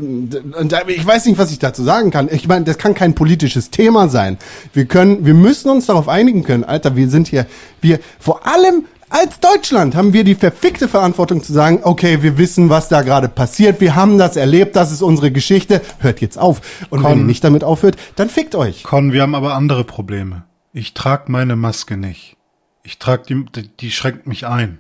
da- 0.70 0.88
ich 0.88 1.06
weiß 1.06 1.26
nicht, 1.26 1.38
was 1.38 1.52
ich 1.52 1.60
dazu 1.60 1.84
sagen 1.84 2.12
kann. 2.12 2.28
Ich 2.32 2.48
meine, 2.48 2.66
das 2.66 2.78
kann 2.78 2.94
kein 2.94 3.14
politisches 3.16 3.70
Thema 3.70 4.10
sein. 4.10 4.38
Wir 4.74 4.86
können, 4.86 5.26
wir 5.26 5.34
müssen 5.34 5.70
uns 5.70 5.86
darauf 5.86 6.08
einigen 6.10 6.44
können, 6.44 6.64
Alter, 6.64 6.96
wir 6.96 7.10
sind 7.10 7.28
hier, 7.28 7.46
wir, 7.82 8.00
vor 8.20 8.48
allem 8.48 8.86
als 9.10 9.40
Deutschland 9.42 9.94
haben 9.96 10.14
wir 10.14 10.24
die 10.24 10.36
verfickte 10.36 10.88
Verantwortung 10.88 11.44
zu 11.44 11.52
sagen, 11.52 11.82
okay, 11.84 12.24
wir 12.24 12.38
wissen, 12.38 12.70
was 12.70 12.88
da 12.88 13.02
gerade 13.02 13.28
passiert, 13.28 13.82
wir 13.82 13.96
haben 13.96 14.18
das 14.18 14.38
erlebt, 14.38 14.76
das 14.78 14.92
ist 14.94 15.02
unsere 15.02 15.32
Geschichte, 15.32 15.82
hört 16.00 16.22
jetzt 16.22 16.38
auf. 16.40 16.62
Und 16.90 17.04
wenn 17.04 17.10
Con- 17.12 17.20
ihr 17.20 17.26
nicht 17.26 17.44
damit 17.44 17.64
aufhört, 17.66 17.98
dann 18.16 18.30
fickt 18.30 18.56
euch. 18.56 18.84
Con, 18.84 19.12
wir 19.12 19.22
haben 19.22 19.36
aber 19.36 19.54
andere 19.56 19.84
Probleme. 19.84 20.44
Ich 20.74 20.94
trage 20.94 21.30
meine 21.30 21.58
Maske 21.58 21.98
nicht. 21.98 22.38
Ich 22.84 23.00
trage 23.00 23.24
die, 23.28 23.46
die, 23.54 23.68
die 23.68 23.92
schränkt 23.92 24.28
mich 24.28 24.48
ein. 24.48 24.80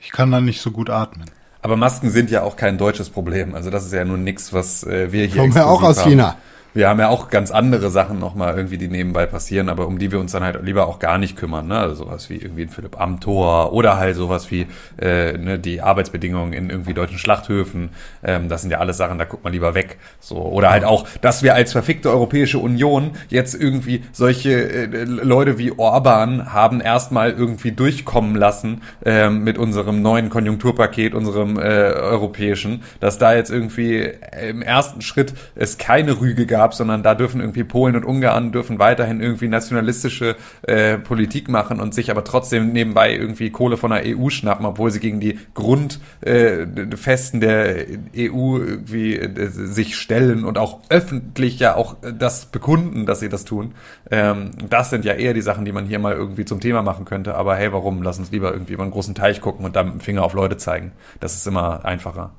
Ich 0.00 0.10
kann 0.10 0.30
dann 0.32 0.44
nicht 0.44 0.60
so 0.60 0.72
gut 0.72 0.90
atmen. 0.90 1.30
Aber 1.62 1.76
Masken 1.76 2.10
sind 2.10 2.30
ja 2.30 2.42
auch 2.42 2.56
kein 2.56 2.78
deutsches 2.78 3.10
Problem. 3.10 3.54
Also 3.54 3.70
das 3.70 3.84
ist 3.84 3.92
ja 3.92 4.04
nun 4.04 4.24
nix, 4.24 4.52
was 4.52 4.84
äh, 4.84 5.12
wir 5.12 5.24
hier 5.24 5.40
Kommen 5.40 5.54
wir 5.54 5.66
auch 5.66 5.82
aus 5.82 5.98
haben. 5.98 6.10
China. 6.10 6.36
Wir 6.76 6.90
haben 6.90 7.00
ja 7.00 7.08
auch 7.08 7.30
ganz 7.30 7.50
andere 7.52 7.88
Sachen 7.88 8.18
nochmal 8.18 8.54
irgendwie, 8.54 8.76
die 8.76 8.88
nebenbei 8.88 9.24
passieren, 9.24 9.70
aber 9.70 9.86
um 9.86 9.98
die 9.98 10.12
wir 10.12 10.20
uns 10.20 10.32
dann 10.32 10.42
halt 10.42 10.62
lieber 10.62 10.86
auch 10.88 10.98
gar 10.98 11.16
nicht 11.16 11.34
kümmern. 11.34 11.68
Ne? 11.68 11.78
Also 11.78 12.04
sowas 12.04 12.28
wie 12.28 12.36
irgendwie 12.36 12.64
ein 12.64 12.68
Philipp 12.68 13.00
Amthor 13.00 13.72
oder 13.72 13.96
halt 13.96 14.14
sowas 14.14 14.50
wie 14.50 14.66
äh, 15.00 15.38
ne, 15.38 15.58
die 15.58 15.80
Arbeitsbedingungen 15.80 16.52
in 16.52 16.68
irgendwie 16.68 16.92
deutschen 16.92 17.16
Schlachthöfen. 17.16 17.88
Ähm, 18.22 18.50
das 18.50 18.60
sind 18.60 18.72
ja 18.72 18.76
alles 18.76 18.98
Sachen, 18.98 19.18
da 19.18 19.24
guckt 19.24 19.42
man 19.42 19.54
lieber 19.54 19.74
weg. 19.74 19.96
So 20.20 20.36
Oder 20.36 20.68
halt 20.68 20.84
auch, 20.84 21.08
dass 21.22 21.42
wir 21.42 21.54
als 21.54 21.72
verfickte 21.72 22.10
Europäische 22.10 22.58
Union 22.58 23.12
jetzt 23.30 23.58
irgendwie 23.58 24.04
solche 24.12 24.50
äh, 24.52 25.04
Leute 25.04 25.56
wie 25.56 25.72
Orban 25.78 26.52
haben 26.52 26.82
erstmal 26.82 27.30
irgendwie 27.30 27.72
durchkommen 27.72 28.36
lassen 28.36 28.82
ähm, 29.02 29.44
mit 29.44 29.56
unserem 29.56 30.02
neuen 30.02 30.28
Konjunkturpaket, 30.28 31.14
unserem 31.14 31.58
äh, 31.58 31.62
europäischen, 31.62 32.82
dass 33.00 33.16
da 33.16 33.34
jetzt 33.34 33.50
irgendwie 33.50 34.10
im 34.46 34.60
ersten 34.60 35.00
Schritt 35.00 35.32
es 35.54 35.78
keine 35.78 36.20
Rüge 36.20 36.44
gab, 36.44 36.65
sondern 36.72 37.02
da 37.02 37.14
dürfen 37.14 37.40
irgendwie 37.40 37.64
Polen 37.64 37.96
und 37.96 38.04
Ungarn 38.04 38.52
dürfen 38.52 38.78
weiterhin 38.78 39.20
irgendwie 39.20 39.48
nationalistische 39.48 40.36
äh, 40.62 40.98
Politik 40.98 41.48
machen 41.48 41.80
und 41.80 41.94
sich 41.94 42.10
aber 42.10 42.24
trotzdem 42.24 42.72
nebenbei 42.72 43.14
irgendwie 43.14 43.50
Kohle 43.50 43.76
von 43.76 43.90
der 43.90 44.02
EU 44.04 44.28
schnappen, 44.30 44.66
obwohl 44.66 44.90
sie 44.90 45.00
gegen 45.00 45.20
die 45.20 45.38
Grundfesten 45.54 47.42
äh, 47.42 47.46
der 47.46 47.86
EU 48.16 48.58
irgendwie 48.58 49.16
äh, 49.16 49.48
sich 49.48 49.96
stellen 49.96 50.44
und 50.44 50.58
auch 50.58 50.80
öffentlich 50.88 51.58
ja 51.58 51.74
auch 51.74 51.96
das 52.00 52.46
bekunden, 52.46 53.06
dass 53.06 53.20
sie 53.20 53.28
das 53.28 53.44
tun. 53.44 53.74
Ähm, 54.10 54.50
das 54.68 54.90
sind 54.90 55.04
ja 55.04 55.14
eher 55.14 55.34
die 55.34 55.42
Sachen, 55.42 55.64
die 55.64 55.72
man 55.72 55.86
hier 55.86 55.98
mal 55.98 56.14
irgendwie 56.14 56.44
zum 56.44 56.60
Thema 56.60 56.82
machen 56.82 57.04
könnte. 57.04 57.34
Aber 57.34 57.56
hey, 57.56 57.72
warum? 57.72 58.02
Lass 58.02 58.18
uns 58.18 58.30
lieber 58.30 58.52
irgendwie 58.52 58.74
über 58.74 58.82
einen 58.82 58.92
großen 58.92 59.14
Teich 59.14 59.40
gucken 59.40 59.64
und 59.64 59.76
dann 59.76 59.86
mit 59.86 59.94
dem 59.94 60.00
Finger 60.00 60.22
auf 60.22 60.34
Leute 60.34 60.56
zeigen. 60.56 60.92
Das 61.20 61.34
ist 61.36 61.46
immer 61.46 61.84
einfacher. 61.84 62.32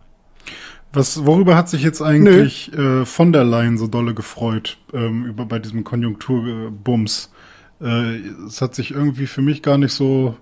Was, 0.94 1.26
worüber 1.26 1.56
hat 1.56 1.70
sich 1.70 1.84
jetzt 1.84 2.02
eigentlich 2.02 2.74
äh, 2.74 3.06
von 3.06 3.34
der 3.34 3.44
Leyen 3.44 3.78
so 3.78 3.88
dolle 3.88 4.14
gefreut 4.14 4.78
ähm, 4.94 5.26
über 5.26 5.46
bei 5.46 5.60
diesem 5.60 5.84
Konjunkturbums? 5.84 7.32
Äh, 7.82 8.18
es 8.48 8.62
hat 8.62 8.74
sich 8.74 8.92
irgendwie 8.92 9.28
für 9.28 9.42
mich 9.42 9.62
gar 9.62 9.78
nicht 9.78 9.94
so 9.94 10.36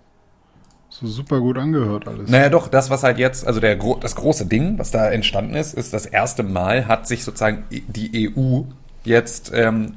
so 1.00 1.08
super 1.08 1.42
gut 1.42 1.58
angehört 1.58 2.08
alles. 2.08 2.30
Naja, 2.30 2.50
doch, 2.50 2.70
das, 2.70 2.90
was 2.90 3.04
halt 3.04 3.18
jetzt, 3.18 3.46
also 3.46 3.60
der, 3.60 3.76
das 4.00 4.16
große 4.16 4.46
Ding, 4.46 4.78
was 4.80 4.92
da 4.92 5.10
entstanden 5.10 5.56
ist, 5.56 5.74
ist 5.74 5.94
das 5.94 6.06
erste 6.06 6.44
Mal 6.44 6.88
hat 6.88 7.06
sich 7.06 7.26
sozusagen 7.26 7.66
die 7.70 8.32
EU 8.34 8.62
jetzt, 9.04 9.52
ähm, 9.54 9.96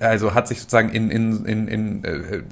also 0.00 0.34
hat 0.34 0.48
sich 0.48 0.58
sozusagen 0.60 0.90
in, 0.90 1.10
in, 1.10 1.44
in, 1.44 1.68
in 1.68 2.04
äh, 2.04 2.42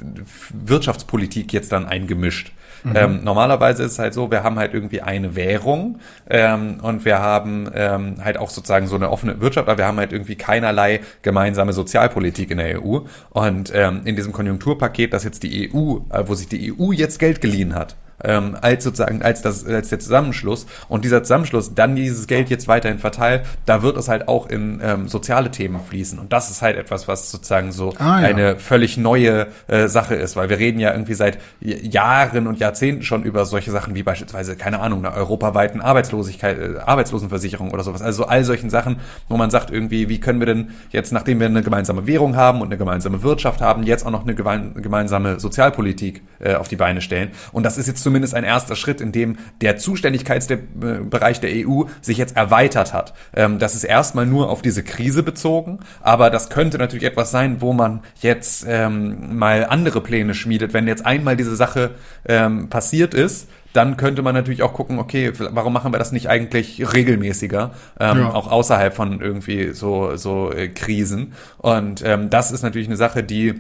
Wirtschaftspolitik 0.52 1.52
jetzt 1.52 1.72
dann 1.72 1.86
eingemischt. 1.86 2.52
Ähm, 2.94 3.24
normalerweise 3.24 3.82
ist 3.82 3.92
es 3.92 3.98
halt 3.98 4.14
so, 4.14 4.30
wir 4.30 4.42
haben 4.42 4.58
halt 4.58 4.74
irgendwie 4.74 5.00
eine 5.00 5.36
Währung 5.36 6.00
ähm, 6.28 6.80
und 6.82 7.04
wir 7.04 7.18
haben 7.18 7.70
ähm, 7.74 8.16
halt 8.22 8.36
auch 8.36 8.50
sozusagen 8.50 8.86
so 8.86 8.96
eine 8.96 9.10
offene 9.10 9.40
Wirtschaft, 9.40 9.68
aber 9.68 9.78
wir 9.78 9.86
haben 9.86 9.98
halt 9.98 10.12
irgendwie 10.12 10.36
keinerlei 10.36 11.00
gemeinsame 11.22 11.72
Sozialpolitik 11.72 12.50
in 12.50 12.58
der 12.58 12.82
EU. 12.82 13.00
Und 13.30 13.72
ähm, 13.74 14.02
in 14.04 14.16
diesem 14.16 14.32
Konjunkturpaket, 14.32 15.12
das 15.12 15.24
jetzt 15.24 15.42
die 15.42 15.70
EU, 15.72 15.98
äh, 16.10 16.24
wo 16.26 16.34
sich 16.34 16.48
die 16.48 16.72
EU 16.72 16.92
jetzt 16.92 17.18
Geld 17.18 17.40
geliehen 17.40 17.74
hat, 17.74 17.96
ähm, 18.22 18.56
als 18.60 18.84
sozusagen 18.84 19.22
als 19.22 19.42
das 19.42 19.66
als 19.66 19.88
der 19.88 19.98
Zusammenschluss. 19.98 20.66
Und 20.88 21.04
dieser 21.04 21.22
Zusammenschluss 21.22 21.74
dann 21.74 21.96
dieses 21.96 22.26
Geld 22.26 22.50
jetzt 22.50 22.68
weiterhin 22.68 22.98
verteilt, 22.98 23.42
da 23.66 23.82
wird 23.82 23.96
es 23.96 24.08
halt 24.08 24.28
auch 24.28 24.48
in 24.48 24.80
ähm, 24.82 25.08
soziale 25.08 25.50
Themen 25.50 25.80
fließen. 25.80 26.18
Und 26.18 26.32
das 26.32 26.50
ist 26.50 26.62
halt 26.62 26.76
etwas, 26.76 27.08
was 27.08 27.30
sozusagen 27.30 27.72
so 27.72 27.92
Ah, 27.98 28.20
ja. 28.20 28.28
eine 28.28 28.58
völlig 28.58 28.96
neue 28.96 29.46
äh, 29.66 29.88
Sache 29.88 30.14
ist, 30.14 30.36
weil 30.36 30.48
wir 30.48 30.58
reden 30.58 30.78
ja 30.78 30.92
irgendwie 30.92 31.14
seit 31.14 31.38
Jahren 31.60 32.46
und 32.46 32.60
Jahrzehnten 32.60 33.02
schon 33.02 33.24
über 33.24 33.44
solche 33.46 33.70
Sachen 33.70 33.94
wie 33.94 34.02
beispielsweise 34.02 34.56
keine 34.56 34.80
Ahnung 34.80 35.04
einer 35.04 35.16
europaweiten 35.16 35.80
Arbeitslosigkeit, 35.80 36.58
äh, 36.58 36.78
Arbeitslosenversicherung 36.84 37.70
oder 37.72 37.82
sowas, 37.82 38.02
also 38.02 38.24
all 38.26 38.44
solchen 38.44 38.70
Sachen, 38.70 38.96
wo 39.28 39.36
man 39.36 39.50
sagt 39.50 39.70
irgendwie, 39.70 40.08
wie 40.08 40.20
können 40.20 40.38
wir 40.40 40.46
denn 40.46 40.70
jetzt, 40.90 41.12
nachdem 41.12 41.40
wir 41.40 41.46
eine 41.46 41.62
gemeinsame 41.62 42.06
Währung 42.06 42.36
haben 42.36 42.60
und 42.60 42.68
eine 42.68 42.76
gemeinsame 42.76 43.22
Wirtschaft 43.22 43.60
haben, 43.60 43.82
jetzt 43.82 44.06
auch 44.06 44.10
noch 44.10 44.22
eine 44.22 44.34
gemein- 44.34 44.74
gemeinsame 44.80 45.40
Sozialpolitik 45.40 46.22
äh, 46.40 46.54
auf 46.54 46.68
die 46.68 46.76
Beine 46.76 47.00
stellen. 47.00 47.30
Und 47.52 47.64
das 47.64 47.78
ist 47.78 47.86
jetzt 47.88 48.03
zumindest 48.04 48.34
ein 48.34 48.44
erster 48.44 48.76
Schritt, 48.76 49.00
in 49.00 49.10
dem 49.10 49.36
der 49.60 49.76
Zuständigkeitsbereich 49.76 51.40
der 51.40 51.50
EU 51.66 51.84
sich 52.00 52.18
jetzt 52.18 52.36
erweitert 52.36 52.92
hat. 52.92 53.14
Ähm, 53.34 53.58
das 53.58 53.74
ist 53.74 53.84
erstmal 53.84 54.26
nur 54.26 54.48
auf 54.50 54.62
diese 54.62 54.82
Krise 54.84 55.22
bezogen, 55.22 55.80
aber 56.00 56.30
das 56.30 56.50
könnte 56.50 56.78
natürlich 56.78 57.04
etwas 57.04 57.30
sein, 57.32 57.60
wo 57.60 57.72
man 57.72 58.00
jetzt 58.20 58.64
ähm, 58.68 59.36
mal 59.36 59.66
andere 59.68 60.00
Pläne 60.00 60.34
schmiedet. 60.34 60.72
Wenn 60.72 60.86
jetzt 60.86 61.04
einmal 61.04 61.36
diese 61.36 61.56
Sache 61.56 61.92
ähm, 62.26 62.68
passiert 62.68 63.14
ist, 63.14 63.48
dann 63.72 63.96
könnte 63.96 64.22
man 64.22 64.34
natürlich 64.34 64.62
auch 64.62 64.72
gucken, 64.72 65.00
okay, 65.00 65.32
warum 65.36 65.72
machen 65.72 65.92
wir 65.92 65.98
das 65.98 66.12
nicht 66.12 66.28
eigentlich 66.28 66.94
regelmäßiger, 66.94 67.72
ähm, 67.98 68.18
Ja. 68.18 68.32
auch 68.32 68.48
außerhalb 68.50 68.94
von 68.94 69.20
irgendwie 69.20 69.72
so, 69.72 70.14
so 70.16 70.52
äh, 70.52 70.68
Krisen. 70.68 71.32
Und 71.58 72.02
ähm, 72.06 72.30
das 72.30 72.52
ist 72.52 72.62
natürlich 72.62 72.86
eine 72.86 72.96
Sache, 72.96 73.24
die 73.24 73.54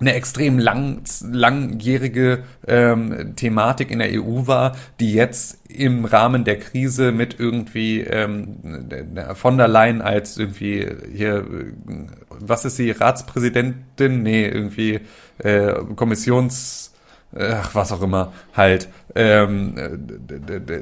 eine 0.00 0.14
extrem 0.14 0.58
lang, 0.58 1.02
langjährige 1.30 2.44
ähm, 2.66 3.34
Thematik 3.36 3.90
in 3.90 4.00
der 4.00 4.10
EU 4.12 4.46
war, 4.46 4.76
die 5.00 5.12
jetzt 5.12 5.60
im 5.68 6.04
Rahmen 6.04 6.44
der 6.44 6.58
Krise 6.58 7.12
mit 7.12 7.38
irgendwie 7.38 8.00
ähm, 8.00 8.56
von 9.34 9.56
der 9.56 9.68
Leyen 9.68 10.02
als 10.02 10.36
irgendwie 10.36 10.88
hier, 11.12 11.44
was 12.28 12.64
ist 12.64 12.76
sie, 12.76 12.90
Ratspräsidentin? 12.90 14.22
Nee, 14.22 14.46
irgendwie 14.46 15.00
äh, 15.38 15.74
Kommissions 15.94 16.94
ach, 17.38 17.74
was 17.74 17.92
auch 17.92 18.02
immer, 18.02 18.32
halt, 18.54 18.88
ähm, 19.14 19.74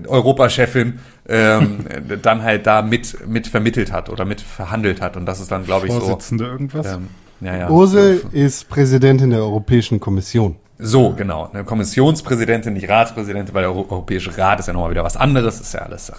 Europachefin 0.06 1.00
ähm, 1.28 1.84
dann 2.22 2.42
halt 2.42 2.66
da 2.66 2.82
mit, 2.82 3.26
mit 3.26 3.46
vermittelt 3.46 3.92
hat 3.92 4.08
oder 4.08 4.24
mit 4.24 4.40
verhandelt 4.40 5.00
hat. 5.00 5.16
Und 5.16 5.26
das 5.26 5.40
ist 5.40 5.50
dann, 5.50 5.64
glaube 5.64 5.86
ich, 5.86 5.92
so. 5.92 6.00
Vorsitzende 6.00 6.46
irgendwas? 6.46 6.86
Ähm, 6.86 7.08
ja, 7.42 7.56
ja. 7.56 7.70
Ursel 7.70 8.22
ist 8.32 8.68
Präsidentin 8.68 9.30
der 9.30 9.40
Europäischen 9.40 10.00
Kommission. 10.00 10.56
So, 10.84 11.12
genau. 11.12 11.48
Eine 11.52 11.62
Kommissionspräsidentin, 11.62 12.72
nicht 12.72 12.88
Ratspräsidentin, 12.88 13.54
weil 13.54 13.62
der 13.62 13.70
Euro- 13.70 13.86
Europäische 13.88 14.36
Rat 14.36 14.58
ist 14.58 14.66
ja 14.66 14.72
nochmal 14.72 14.90
wieder 14.90 15.04
was 15.04 15.16
anderes. 15.16 15.60
Ist 15.60 15.74
ja 15.74 15.80
alles 15.82 16.08
Sache. 16.08 16.18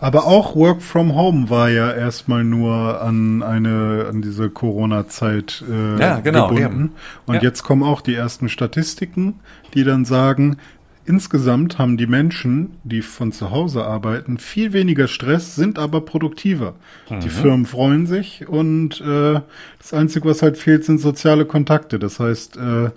Aber 0.00 0.26
auch 0.26 0.54
Work 0.54 0.82
from 0.82 1.16
Home 1.16 1.50
war 1.50 1.68
ja 1.68 1.90
erstmal 1.90 2.44
nur 2.44 3.00
an 3.02 3.42
eine 3.42 4.06
an 4.08 4.22
diese 4.22 4.50
Corona-Zeit 4.50 5.64
äh, 5.68 6.00
Ja, 6.00 6.20
genau, 6.20 6.48
gebunden. 6.48 6.64
eben. 6.64 6.92
Und 7.26 7.34
Ja. 7.36 7.42
jetzt 7.42 7.64
kommen 7.64 7.82
auch 7.82 8.00
die 8.00 8.14
ersten 8.14 8.48
Statistiken, 8.48 9.40
die 9.74 9.82
dann 9.82 10.04
sagen, 10.04 10.58
insgesamt 11.06 11.78
haben 11.78 11.96
die 11.96 12.06
Menschen, 12.06 12.78
die 12.84 13.02
von 13.02 13.32
zu 13.32 13.50
Hause 13.50 13.84
arbeiten, 13.84 14.38
viel 14.38 14.72
weniger 14.72 15.08
Stress, 15.08 15.54
sind 15.54 15.78
aber 15.78 16.00
produktiver. 16.00 16.74
Mhm. 17.10 17.20
Die 17.20 17.28
Firmen 17.28 17.66
freuen 17.66 18.06
sich 18.06 18.48
und 18.48 19.00
äh, 19.00 19.40
das 19.78 19.92
Einzige, 19.92 20.28
was 20.28 20.42
halt 20.42 20.56
fehlt, 20.56 20.84
sind 20.84 20.98
soziale 20.98 21.44
Kontakte. 21.44 21.98
Das 21.98 22.20
heißt, 22.20 22.56
äh, 22.56 22.90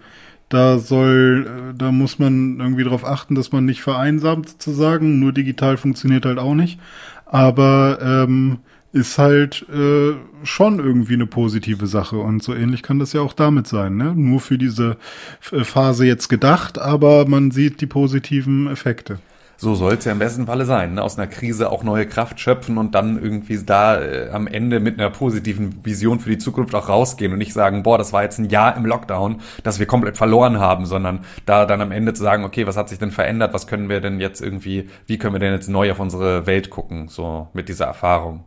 da 0.49 0.79
soll, 0.79 1.45
äh, 1.47 1.77
da 1.77 1.91
muss 1.91 2.19
man 2.19 2.59
irgendwie 2.59 2.83
darauf 2.83 3.05
achten, 3.05 3.35
dass 3.35 3.51
man 3.51 3.65
nicht 3.65 3.81
vereinsamt 3.81 4.49
sozusagen. 4.49 5.19
Nur 5.19 5.33
digital 5.33 5.77
funktioniert 5.77 6.25
halt 6.25 6.39
auch 6.39 6.55
nicht. 6.55 6.79
Aber 7.25 7.99
ähm, 8.01 8.59
ist 8.93 9.17
halt 9.17 9.65
äh, 9.69 10.13
schon 10.43 10.79
irgendwie 10.79 11.15
eine 11.15 11.27
positive 11.27 11.87
Sache. 11.87 12.17
Und 12.17 12.41
so 12.41 12.53
ähnlich 12.53 12.83
kann 12.83 12.99
das 12.99 13.13
ja 13.13 13.21
auch 13.21 13.33
damit 13.33 13.67
sein. 13.67 13.97
Ne? 13.97 14.13
Nur 14.15 14.39
für 14.39 14.57
diese 14.57 14.97
F- 15.41 15.67
Phase 15.67 16.05
jetzt 16.05 16.29
gedacht, 16.29 16.79
aber 16.79 17.27
man 17.27 17.51
sieht 17.51 17.81
die 17.81 17.87
positiven 17.87 18.67
Effekte. 18.67 19.19
So 19.59 19.73
soll 19.73 19.93
es 19.93 20.05
ja 20.05 20.11
im 20.11 20.19
besten 20.19 20.45
Falle 20.45 20.65
sein. 20.65 20.93
Ne? 20.93 21.01
Aus 21.01 21.17
einer 21.17 21.25
Krise 21.25 21.71
auch 21.71 21.83
neue 21.83 22.05
Kraft 22.05 22.39
schöpfen 22.39 22.77
und 22.77 22.93
dann 22.93 23.21
irgendwie 23.21 23.57
da 23.65 23.99
äh, 23.99 24.29
am 24.29 24.45
Ende 24.45 24.79
mit 24.79 24.99
einer 24.99 25.09
positiven 25.09 25.83
Vision 25.83 26.19
für 26.19 26.29
die 26.29 26.37
Zukunft 26.37 26.75
auch 26.75 26.89
rausgehen 26.89 27.33
und 27.33 27.39
nicht 27.39 27.53
sagen, 27.53 27.81
boah, 27.81 27.97
das 27.97 28.13
war 28.13 28.21
jetzt 28.21 28.37
ein 28.37 28.49
Jahr 28.49 28.77
im 28.77 28.85
Lockdown, 28.85 29.41
das 29.63 29.79
wir 29.79 29.87
komplett 29.87 30.15
verloren 30.15 30.59
haben, 30.59 30.85
sondern 30.85 31.21
da 31.47 31.65
dann 31.65 31.81
am 31.81 31.91
Ende 31.91 32.13
zu 32.13 32.21
sagen, 32.21 32.43
okay, 32.43 32.67
was 32.67 32.77
hat 32.77 32.87
sich 32.87 32.99
denn 32.99 33.11
verändert, 33.11 33.51
was 33.53 33.65
können 33.65 33.89
wir 33.89 33.99
denn 33.99 34.19
jetzt 34.19 34.41
irgendwie, 34.41 34.89
wie 35.07 35.17
können 35.17 35.33
wir 35.33 35.39
denn 35.39 35.53
jetzt 35.53 35.69
neu 35.69 35.91
auf 35.91 35.99
unsere 35.99 36.45
Welt 36.45 36.69
gucken, 36.69 37.07
so 37.07 37.47
mit 37.53 37.67
dieser 37.67 37.85
Erfahrung. 37.85 38.43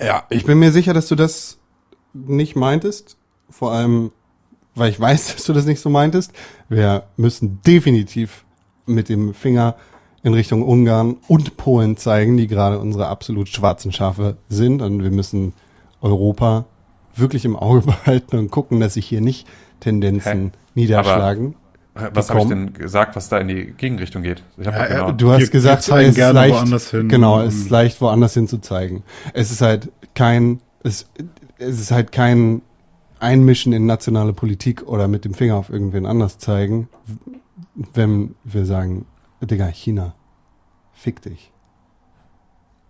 Ja, 0.00 0.24
ich 0.30 0.44
bin 0.44 0.58
mir 0.58 0.72
sicher, 0.72 0.94
dass 0.94 1.08
du 1.08 1.14
das 1.14 1.58
nicht 2.12 2.56
meintest. 2.56 3.16
Vor 3.48 3.72
allem, 3.72 4.12
weil 4.74 4.90
ich 4.90 5.00
weiß, 5.00 5.26
dass 5.34 5.44
du 5.44 5.52
das 5.52 5.66
nicht 5.66 5.80
so 5.80 5.90
meintest. 5.90 6.32
Wir 6.68 7.04
müssen 7.16 7.60
definitiv 7.66 8.44
mit 8.86 9.08
dem 9.08 9.34
Finger 9.34 9.76
in 10.22 10.34
Richtung 10.34 10.62
Ungarn 10.62 11.16
und 11.28 11.56
Polen 11.56 11.96
zeigen, 11.96 12.36
die 12.36 12.46
gerade 12.46 12.78
unsere 12.78 13.08
absolut 13.08 13.48
schwarzen 13.48 13.92
Schafe 13.92 14.36
sind. 14.48 14.82
Und 14.82 15.02
wir 15.02 15.10
müssen 15.10 15.54
Europa 16.00 16.66
wirklich 17.14 17.44
im 17.44 17.56
Auge 17.56 17.80
behalten 17.86 18.38
und 18.38 18.50
gucken, 18.50 18.80
dass 18.80 18.94
sich 18.94 19.06
hier 19.06 19.20
nicht 19.20 19.46
Tendenzen 19.80 20.52
Hä? 20.52 20.58
niederschlagen. 20.74 21.56
Was 21.94 22.30
habe 22.30 22.40
ich 22.40 22.48
denn 22.48 22.72
gesagt, 22.72 23.16
was 23.16 23.28
da 23.28 23.38
in 23.38 23.48
die 23.48 23.72
Gegenrichtung 23.76 24.22
geht? 24.22 24.42
Ich 24.56 24.66
hab 24.66 24.74
Ja, 24.76 24.86
genau. 24.86 25.12
Du 25.12 25.30
hast 25.30 25.40
wir 25.40 25.48
gesagt, 25.48 25.82
zeigen 25.82 26.10
es 26.10 26.18
ist 26.18 26.32
leicht, 26.32 26.54
woanders 26.54 26.90
hin. 26.90 27.08
Genau, 27.08 27.40
es 27.42 27.54
ist 27.54 27.70
leicht 27.70 28.00
woanders 28.00 28.34
hin 28.34 28.46
zu 28.48 28.58
zeigen. 28.58 29.02
Es 29.34 29.50
ist 29.50 29.60
halt 29.60 29.90
kein, 30.14 30.60
es, 30.84 31.06
es 31.58 31.80
ist 31.80 31.90
halt 31.90 32.12
kein 32.12 32.62
Einmischen 33.18 33.72
in 33.72 33.86
nationale 33.86 34.32
Politik 34.32 34.84
oder 34.86 35.08
mit 35.08 35.24
dem 35.24 35.34
Finger 35.34 35.56
auf 35.56 35.68
irgendwen 35.68 36.06
anders 36.06 36.38
zeigen, 36.38 36.88
wenn 37.74 38.34
wir 38.44 38.64
sagen, 38.64 39.04
Digga, 39.42 39.66
China, 39.66 40.14
fick 40.92 41.20
dich. 41.22 41.50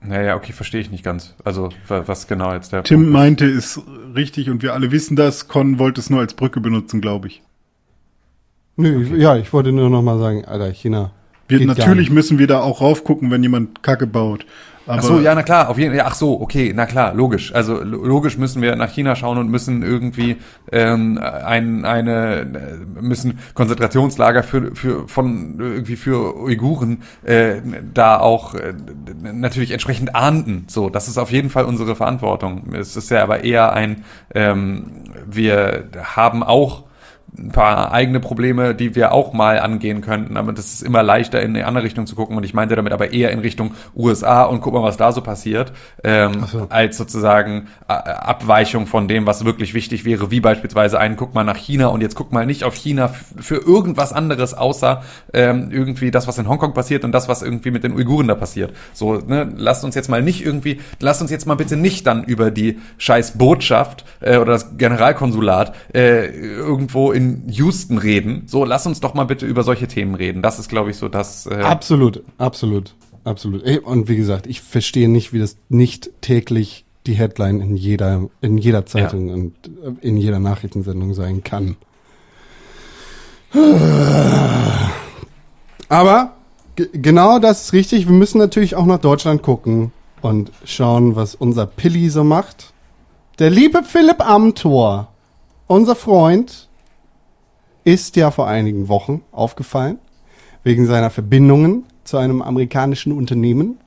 Naja, 0.03 0.37
okay, 0.37 0.53
verstehe 0.53 0.81
ich 0.81 0.91
nicht 0.91 1.05
ganz. 1.05 1.35
Also, 1.45 1.69
wa- 1.87 2.05
was 2.07 2.27
genau 2.27 2.55
jetzt 2.55 2.73
der 2.73 2.83
Tim 2.85 2.99
Punkt 3.01 3.09
ist. 3.09 3.13
meinte, 3.13 3.45
ist 3.47 3.81
richtig 4.15 4.49
und 4.51 4.63
wir 4.63 4.73
alle 4.73 4.93
wissen 4.93 5.15
das. 5.15 5.47
Con 5.49 5.79
wollte 5.79 6.01
es 6.01 6.09
nur 6.11 6.21
als 6.21 6.35
Brücke 6.35 6.61
benutzen, 6.61 7.01
glaube 7.01 7.29
ich. 7.29 7.43
Nö, 8.81 9.03
ich, 9.03 9.11
ja, 9.23 9.37
ich 9.37 9.53
wollte 9.53 9.73
nur 9.73 9.91
noch 9.91 10.03
mal 10.03 10.19
sagen, 10.19 10.45
Alter, 10.45 10.71
China. 10.73 11.11
Wir, 11.49 11.59
geht 11.59 11.67
gar 11.69 11.77
natürlich 11.77 12.09
nicht. 12.09 12.15
müssen 12.15 12.39
wir 12.39 12.47
da 12.47 12.61
auch 12.61 12.81
raufgucken, 12.81 13.31
wenn 13.31 13.43
jemand 13.43 13.83
Kacke 13.83 14.07
baut. 14.07 14.47
Aber 14.87 14.99
Ach 14.99 15.03
so, 15.03 15.21
ja, 15.21 15.35
na 15.35 15.43
klar, 15.43 15.69
auf 15.69 15.79
jeden 15.79 15.95
Fall. 15.95 16.05
Ach 16.07 16.15
so, 16.15 16.41
okay, 16.41 16.73
na 16.75 16.87
klar, 16.87 17.15
logisch. 17.15 17.55
Also 17.55 17.75
lo- 17.83 18.05
logisch 18.05 18.39
müssen 18.39 18.63
wir 18.63 18.75
nach 18.77 18.91
China 18.91 19.15
schauen 19.15 19.37
und 19.39 19.49
müssen 19.49 19.83
irgendwie 19.83 20.37
ähm, 20.73 21.19
ein, 21.19 21.85
eine 21.85 22.41
äh, 22.41 23.01
müssen 23.01 23.39
Konzentrationslager 23.55 24.43
für 24.43 24.75
für 24.75 25.07
von 25.07 25.57
irgendwie 25.61 25.97
für 25.97 26.35
Uiguren 26.37 27.03
äh, 27.25 27.57
da 27.93 28.19
auch 28.19 28.55
äh, 28.55 28.73
natürlich 29.33 29.71
entsprechend 29.73 30.15
ahnden. 30.17 30.65
So, 30.69 30.89
das 30.89 31.09
ist 31.09 31.19
auf 31.19 31.31
jeden 31.31 31.51
Fall 31.51 31.67
unsere 31.67 31.95
Verantwortung. 31.95 32.73
Es 32.73 32.97
ist 32.97 33.11
ja 33.11 33.23
aber 33.23 33.45
eher 33.45 33.73
ein 33.75 34.03
ähm, 34.35 35.05
wir 35.31 35.85
haben 36.17 36.43
auch 36.43 36.85
ein 37.39 37.53
paar 37.53 37.93
eigene 37.93 38.21
Probleme, 38.21 38.75
die 38.75 38.95
wir 38.95 39.13
auch 39.13 39.33
mal 39.33 39.61
angehen 39.61 40.01
könnten. 40.01 40.37
Aber 40.37 40.53
das 40.53 40.67
ist 40.67 40.83
immer 40.83 41.03
leichter, 41.03 41.41
in 41.41 41.55
eine 41.57 41.67
andere 41.67 41.85
Richtung 41.85 42.07
zu 42.07 42.15
gucken. 42.15 42.37
Und 42.37 42.45
ich 42.45 42.55
meinte 42.55 42.77
damit 42.77 42.93
aber 42.93 43.13
eher 43.13 43.31
in 43.31 43.39
Richtung 43.39 43.73
USA 43.97 44.45
und 44.45 44.61
guck 44.61 44.75
mal, 44.75 44.83
was 44.83 44.97
da 44.97 45.13
so 45.13 45.21
passiert, 45.21 45.73
ähm, 46.05 46.45
so. 46.51 46.67
als 46.69 46.97
sozusagen 46.97 47.69
äh, 47.89 47.93
Abweichung 47.93 48.87
von 48.87 49.09
dem, 49.09 49.27
was 49.27 49.45
wirklich 49.45 49.75
wichtig 49.75 50.05
wäre, 50.05 50.31
wie 50.31 50.41
beispielsweise 50.41 50.99
ein, 50.99 51.17
guck 51.17 51.35
mal 51.35 51.45
nach 51.45 51.57
China 51.57 51.89
und 51.89 52.01
jetzt 52.01 52.15
guck 52.15 52.33
mal 52.33 52.47
nicht 52.47 52.65
auf 52.65 52.75
China 52.75 53.09
für 53.09 53.57
irgendwas 53.57 54.13
anderes, 54.13 54.55
außer 54.55 55.03
ähm, 55.33 55.69
irgendwie 55.71 56.11
das, 56.11 56.27
was 56.27 56.39
in 56.39 56.49
Hongkong 56.49 56.75
passiert 56.75 57.05
und 57.05 57.13
das, 57.13 57.29
was 57.29 57.43
irgendwie 57.43 57.71
mit 57.71 57.85
den 57.85 57.93
Uiguren 57.95 58.29
da 58.29 58.35
passiert. 58.35 58.73
So, 58.93 59.15
ne, 59.15 59.49
lasst 59.57 59.85
uns 59.85 59.95
jetzt 59.95 60.09
mal 60.09 60.23
nicht 60.23 60.45
irgendwie, 60.45 60.81
lasst 60.99 61.23
uns 61.23 61.31
jetzt 61.31 61.47
mal 61.47 61.55
bitte 61.55 61.77
nicht 61.77 62.07
dann 62.07 62.25
über 62.25 62.51
die 62.51 62.79
scheiß 62.99 63.39
Botschaft 63.39 64.05
äh, 64.21 64.37
oder 64.37 64.53
das 64.53 64.77
Generalkonsulat 64.77 65.75
äh, 65.95 66.27
irgendwo 66.27 67.13
in 67.13 67.20
Houston 67.49 67.99
reden. 67.99 68.43
So, 68.47 68.65
lass 68.65 68.87
uns 68.87 69.01
doch 69.01 69.15
mal 69.15 69.25
bitte 69.25 69.47
über 69.47 69.63
solche 69.63 69.87
Themen 69.89 70.15
reden. 70.15 70.43
Das 70.43 70.59
ist, 70.59 70.69
glaube 70.69 70.91
ich, 70.91 70.97
so 70.97 71.09
das. 71.09 71.47
Äh, 71.47 71.55
Absolut, 71.63 72.23
absolut, 72.39 72.95
absolut. 73.25 73.63
Und 73.85 74.09
wie 74.09 74.17
gesagt, 74.17 74.47
ich 74.47 74.61
verstehe 74.61 75.09
nicht, 75.09 75.33
wie 75.33 75.39
das 75.39 75.57
nicht 75.69 76.11
täglich 76.21 76.85
die 77.07 77.15
Headline 77.15 77.61
in 77.61 77.77
jeder, 77.77 78.29
in 78.41 78.59
jeder 78.59 78.85
Zeitung 78.87 79.31
und 79.31 79.55
äh, 79.85 80.07
in 80.07 80.17
jeder 80.17 80.39
Nachrichtensendung 80.39 81.15
sein 81.15 81.43
kann. 81.43 81.77
Aber 85.89 86.33
ge- 86.77 86.89
genau 86.93 87.39
das 87.39 87.65
ist 87.65 87.73
richtig. 87.73 88.07
Wir 88.07 88.15
müssen 88.15 88.39
natürlich 88.39 88.77
auch 88.77 88.87
nach 88.87 88.99
Deutschland 88.99 89.43
gucken 89.43 89.93
und 90.23 90.53
schauen, 90.65 91.17
was 91.17 91.35
unser 91.35 91.67
Pilli 91.67 92.11
so 92.11 92.23
macht. 92.25 92.73
Der 93.39 93.51
liebe 93.51 93.83
Philipp 93.83 94.21
Amthor, 94.21 95.09
unser 95.67 95.97
Freund, 95.97 96.69
ist 97.85 98.17
ja 98.17 98.31
vor 98.31 98.47
einigen 98.47 98.89
Wochen 98.89 99.23
aufgefallen 99.33 99.99
wegen 100.63 100.87
seiner 100.87 101.11
Verbindungen 101.11 101.85
zu 102.05 102.19
einem 102.19 102.43
amerikanischen 102.43 103.13
Unternehmen 103.13 103.79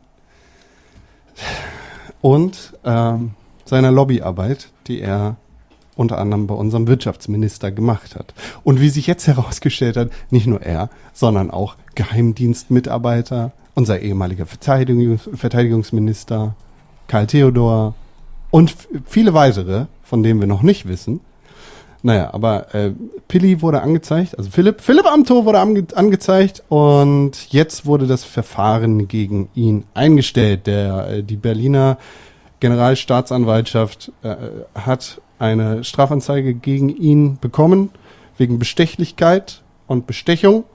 und 2.21 2.73
ähm, 2.83 3.31
seiner 3.65 3.91
Lobbyarbeit, 3.91 4.69
die 4.87 5.01
er 5.01 5.37
unter 5.95 6.17
anderem 6.17 6.47
bei 6.47 6.55
unserem 6.55 6.87
Wirtschaftsminister 6.87 7.71
gemacht 7.71 8.15
hat. 8.15 8.33
Und 8.63 8.79
wie 8.81 8.89
sich 8.89 9.07
jetzt 9.07 9.27
herausgestellt 9.27 9.97
hat, 9.97 10.09
nicht 10.29 10.47
nur 10.47 10.61
er, 10.61 10.89
sondern 11.13 11.51
auch 11.51 11.75
Geheimdienstmitarbeiter, 11.95 13.51
unser 13.75 13.99
ehemaliger 13.99 14.45
Verteidigungs 14.45 15.29
Verteidigungsminister 15.33 16.55
Karl 17.07 17.27
Theodor 17.27 17.95
und 18.51 18.75
viele 19.05 19.33
weitere, 19.33 19.85
von 20.03 20.23
denen 20.23 20.39
wir 20.39 20.47
noch 20.47 20.61
nicht 20.61 20.87
wissen. 20.87 21.21
Naja, 22.05 22.33
aber 22.33 22.75
äh, 22.75 22.91
Pilli 23.29 23.61
wurde 23.61 23.81
angezeigt, 23.81 24.37
also 24.37 24.49
Philipp, 24.49 24.81
Philipp 24.81 25.05
Amthor 25.05 25.45
wurde 25.45 25.59
ange 25.59 25.87
angezeigt 25.95 26.61
und 26.67 27.31
jetzt 27.49 27.85
wurde 27.85 28.07
das 28.07 28.25
Verfahren 28.25 29.07
gegen 29.07 29.47
ihn 29.55 29.85
eingestellt. 29.93 30.67
Der, 30.67 31.07
äh, 31.07 31.23
die 31.23 31.37
Berliner 31.37 31.97
Generalstaatsanwaltschaft 32.59 34.11
äh, 34.21 34.35
hat 34.75 35.21
eine 35.39 35.85
Strafanzeige 35.85 36.53
gegen 36.53 36.89
ihn 36.89 37.37
bekommen 37.39 37.89
wegen 38.37 38.59
Bestechlichkeit 38.59 39.61
und 39.87 40.05
Bestechung. 40.05 40.65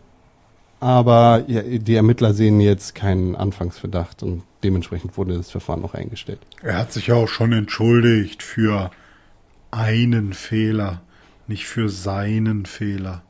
Aber 0.81 1.45
ja, 1.47 1.63
die 1.63 1.95
Ermittler 1.95 2.33
sehen 2.33 2.61
jetzt 2.61 2.95
keinen 2.95 3.37
Anfangsverdacht 3.37 4.23
und 4.23 4.45
dementsprechend 4.63 5.17
wurde 5.19 5.37
das 5.37 5.51
Verfahren 5.51 5.83
noch 5.83 5.95
eingestellt. 5.95 6.41
Er 6.63 6.79
hat 6.79 6.93
sich 6.93 7.09
ja 7.09 7.17
auch 7.17 7.29
schon 7.29 7.53
entschuldigt 7.53 8.43
für 8.43 8.91
einen 9.71 10.33
Fehler, 10.33 11.03
nicht 11.49 11.67
für 11.67 11.89
seinen 11.89 12.67
Fehler, 12.67 13.23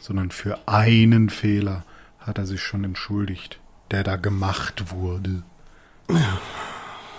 sondern 0.00 0.30
für 0.30 0.58
einen 0.66 1.30
Fehler 1.30 1.84
hat 2.18 2.38
er 2.38 2.46
sich 2.46 2.62
schon 2.62 2.84
entschuldigt, 2.84 3.58
der 3.90 4.04
da 4.04 4.16
gemacht 4.16 4.92
wurde. 4.92 5.42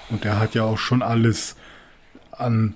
Und 0.09 0.25
er 0.25 0.39
hat 0.39 0.55
ja 0.55 0.63
auch 0.63 0.77
schon 0.77 1.01
alles 1.01 1.55
an 2.31 2.75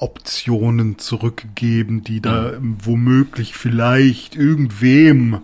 Optionen 0.00 0.98
zurückgegeben, 0.98 2.04
die 2.04 2.20
da 2.20 2.52
womöglich 2.60 3.54
vielleicht 3.54 4.36
irgendwem 4.36 5.40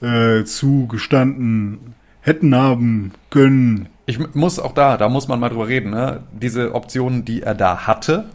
äh, 0.00 0.44
zugestanden 0.44 1.94
hätten 2.20 2.54
haben 2.54 3.12
können. 3.30 3.88
Ich 4.06 4.34
muss 4.34 4.58
auch 4.58 4.72
da, 4.72 4.96
da 4.96 5.08
muss 5.08 5.26
man 5.26 5.40
mal 5.40 5.48
drüber 5.48 5.68
reden. 5.68 5.90
Ne? 5.90 6.22
Diese 6.32 6.74
Optionen, 6.74 7.24
die 7.24 7.42
er 7.42 7.54
da 7.54 7.86
hatte, 7.86 8.28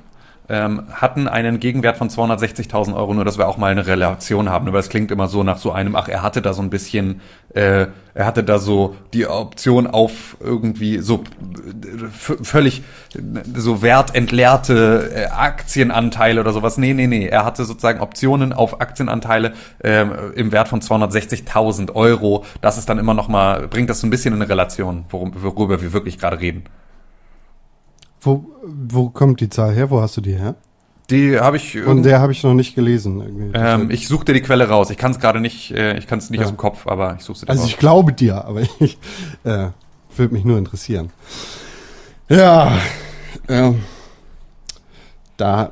ähm, 0.51 0.83
hatten 0.91 1.29
einen 1.29 1.61
Gegenwert 1.61 1.95
von 1.95 2.09
260.000 2.09 2.93
Euro, 2.93 3.13
nur 3.13 3.23
dass 3.23 3.37
wir 3.37 3.47
auch 3.47 3.55
mal 3.55 3.71
eine 3.71 3.87
Relation 3.87 4.49
haben. 4.49 4.67
Aber 4.67 4.79
es 4.79 4.89
klingt 4.89 5.09
immer 5.09 5.29
so 5.29 5.43
nach 5.43 5.57
so 5.57 5.71
einem, 5.71 5.95
ach, 5.95 6.09
er 6.09 6.21
hatte 6.21 6.41
da 6.41 6.51
so 6.51 6.61
ein 6.61 6.69
bisschen, 6.69 7.21
äh, 7.53 7.87
er 8.13 8.25
hatte 8.25 8.43
da 8.43 8.59
so 8.59 8.97
die 9.13 9.27
Option 9.27 9.87
auf 9.87 10.35
irgendwie 10.41 10.97
so 10.97 11.23
äh, 11.23 12.43
völlig 12.43 12.83
äh, 13.15 13.21
so 13.55 13.81
wertentleerte 13.81 15.11
äh, 15.15 15.25
Aktienanteile 15.27 16.41
oder 16.41 16.51
sowas. 16.51 16.77
Nee, 16.77 16.93
nee, 16.93 17.07
nee. 17.07 17.27
Er 17.27 17.45
hatte 17.45 17.63
sozusagen 17.63 18.01
Optionen 18.01 18.51
auf 18.51 18.81
Aktienanteile 18.81 19.53
ähm, 19.85 20.11
im 20.35 20.51
Wert 20.51 20.67
von 20.67 20.81
260.000 20.81 21.95
Euro. 21.95 22.43
Das 22.59 22.77
ist 22.77 22.89
dann 22.89 22.99
immer 22.99 23.13
noch 23.13 23.29
mal, 23.29 23.69
bringt 23.69 23.89
das 23.89 24.01
so 24.01 24.07
ein 24.07 24.09
bisschen 24.09 24.33
in 24.33 24.41
eine 24.41 24.49
Relation, 24.49 25.05
worum, 25.09 25.31
worüber 25.41 25.81
wir 25.81 25.93
wirklich 25.93 26.17
gerade 26.17 26.41
reden. 26.41 26.65
Wo, 28.21 28.45
wo 28.63 29.09
kommt 29.09 29.39
die 29.41 29.49
Zahl 29.49 29.73
her? 29.73 29.89
Wo 29.89 29.99
hast 30.01 30.15
du 30.17 30.21
die 30.21 30.33
her? 30.35 30.55
Die 31.09 31.39
habe 31.39 31.57
ich 31.57 31.73
Von 31.73 31.81
irgend- 31.81 32.05
der 32.05 32.19
habe 32.21 32.31
ich 32.31 32.43
noch 32.43 32.53
nicht 32.53 32.73
gelesen. 32.75 33.51
ähm, 33.53 33.91
ich 33.91 34.07
suche 34.07 34.23
dir 34.25 34.33
die 34.33 34.41
Quelle 34.41 34.69
raus. 34.69 34.89
Ich 34.91 34.97
kann 34.97 35.11
es 35.11 35.19
gerade 35.19 35.41
nicht, 35.41 35.71
äh, 35.71 35.97
ich 35.97 36.07
kann 36.07 36.19
es 36.19 36.29
nicht 36.29 36.39
Ja. 36.39 36.45
aus 36.45 36.51
dem 36.51 36.57
Kopf, 36.57 36.87
aber 36.87 37.15
ich 37.17 37.23
suche 37.23 37.39
sie 37.39 37.45
dir 37.45 37.49
also 37.51 37.63
raus. 37.63 37.71
ich 37.71 37.77
glaube 37.77 38.13
dir, 38.13 38.45
aber 38.45 38.61
ich 38.79 38.97
äh, 39.43 39.67
würde 40.15 40.33
mich 40.33 40.45
nur 40.45 40.57
interessieren. 40.57 41.09
Ja, 42.29 42.77
ähm, 43.49 43.81
da 45.37 45.71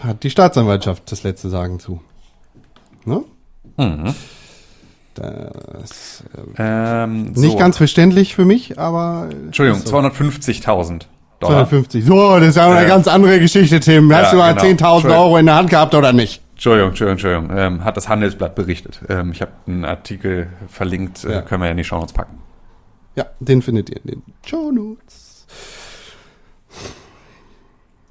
hat 0.00 0.22
die 0.24 0.30
Staatsanwaltschaft 0.30 1.10
das 1.10 1.22
letzte 1.22 1.48
Sagen 1.48 1.78
zu. 1.80 2.00
Ne? 3.06 3.22
Mhm. 3.78 4.14
Das, 5.14 6.22
äh, 6.58 6.62
Ähm, 7.04 7.22
nicht 7.32 7.52
so. 7.52 7.56
ganz 7.56 7.78
verständlich 7.78 8.34
für 8.34 8.44
mich, 8.44 8.78
aber 8.78 9.28
Entschuldigung, 9.30 9.80
so. 9.80 9.96
250.000 9.96 11.06
Dollar. 11.40 11.66
250. 11.68 12.04
So, 12.04 12.38
das 12.38 12.48
ist 12.48 12.56
ja 12.56 12.66
eine 12.70 12.82
Ja. 12.82 12.88
ganz 12.88 13.08
andere 13.08 13.38
Geschichte, 13.40 13.78
Tim. 13.80 14.12
Hast 14.12 14.26
Ja, 14.26 14.30
du 14.32 14.36
mal 14.38 14.54
genau. 14.54 14.64
10.000 14.98 15.10
Euro 15.16 15.36
in 15.36 15.46
der 15.46 15.54
Hand 15.56 15.70
gehabt 15.70 15.94
oder 15.94 16.12
nicht? 16.12 16.42
Entschuldigung, 16.54 16.90
Entschuldigung, 16.90 17.12
Entschuldigung. 17.12 17.58
Ähm, 17.78 17.84
hat 17.84 17.96
das 17.98 18.08
Handelsblatt 18.08 18.54
berichtet. 18.54 19.00
Ähm, 19.10 19.32
ich 19.32 19.42
habe 19.42 19.52
einen 19.66 19.84
Artikel 19.84 20.48
verlinkt, 20.68 21.24
äh, 21.24 21.32
Ja. 21.32 21.42
können 21.42 21.60
wir 21.62 21.66
ja 21.66 21.72
in 21.72 21.76
die 21.76 21.84
Shownotes 21.84 22.12
packen. 22.14 22.38
Ja, 23.14 23.26
den 23.40 23.60
findet 23.62 23.90
ihr 23.90 23.96
in 24.04 24.10
den 24.10 24.22
Show 24.46 24.70
Notes. 24.72 25.46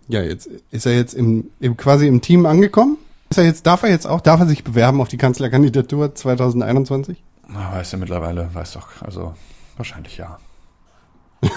Ja, 0.08 0.22
jetzt 0.22 0.48
ist 0.70 0.86
er 0.86 0.94
jetzt 0.96 1.14
im, 1.14 1.50
im 1.60 1.76
quasi 1.78 2.08
im 2.08 2.22
Team 2.22 2.46
angekommen. 2.46 2.98
Ist 3.32 3.38
er 3.40 3.46
jetzt, 3.46 3.66
darf 3.66 3.82
er 3.82 3.90
jetzt 3.90 4.06
auch, 4.06 4.22
darf 4.22 4.40
er 4.40 4.46
sich 4.46 4.64
bewerben 4.64 5.02
auf 5.02 5.08
die 5.08 5.18
Kanzlerkandidatur 5.18 6.14
2021? 6.14 7.24
Na, 7.48 7.72
weißt 7.74 7.94
du 7.94 7.98
mittlerweile, 7.98 8.50
weißt 8.54 8.76
doch, 8.76 8.88
also 9.02 9.34
wahrscheinlich 9.78 10.18
ja. 10.18 10.38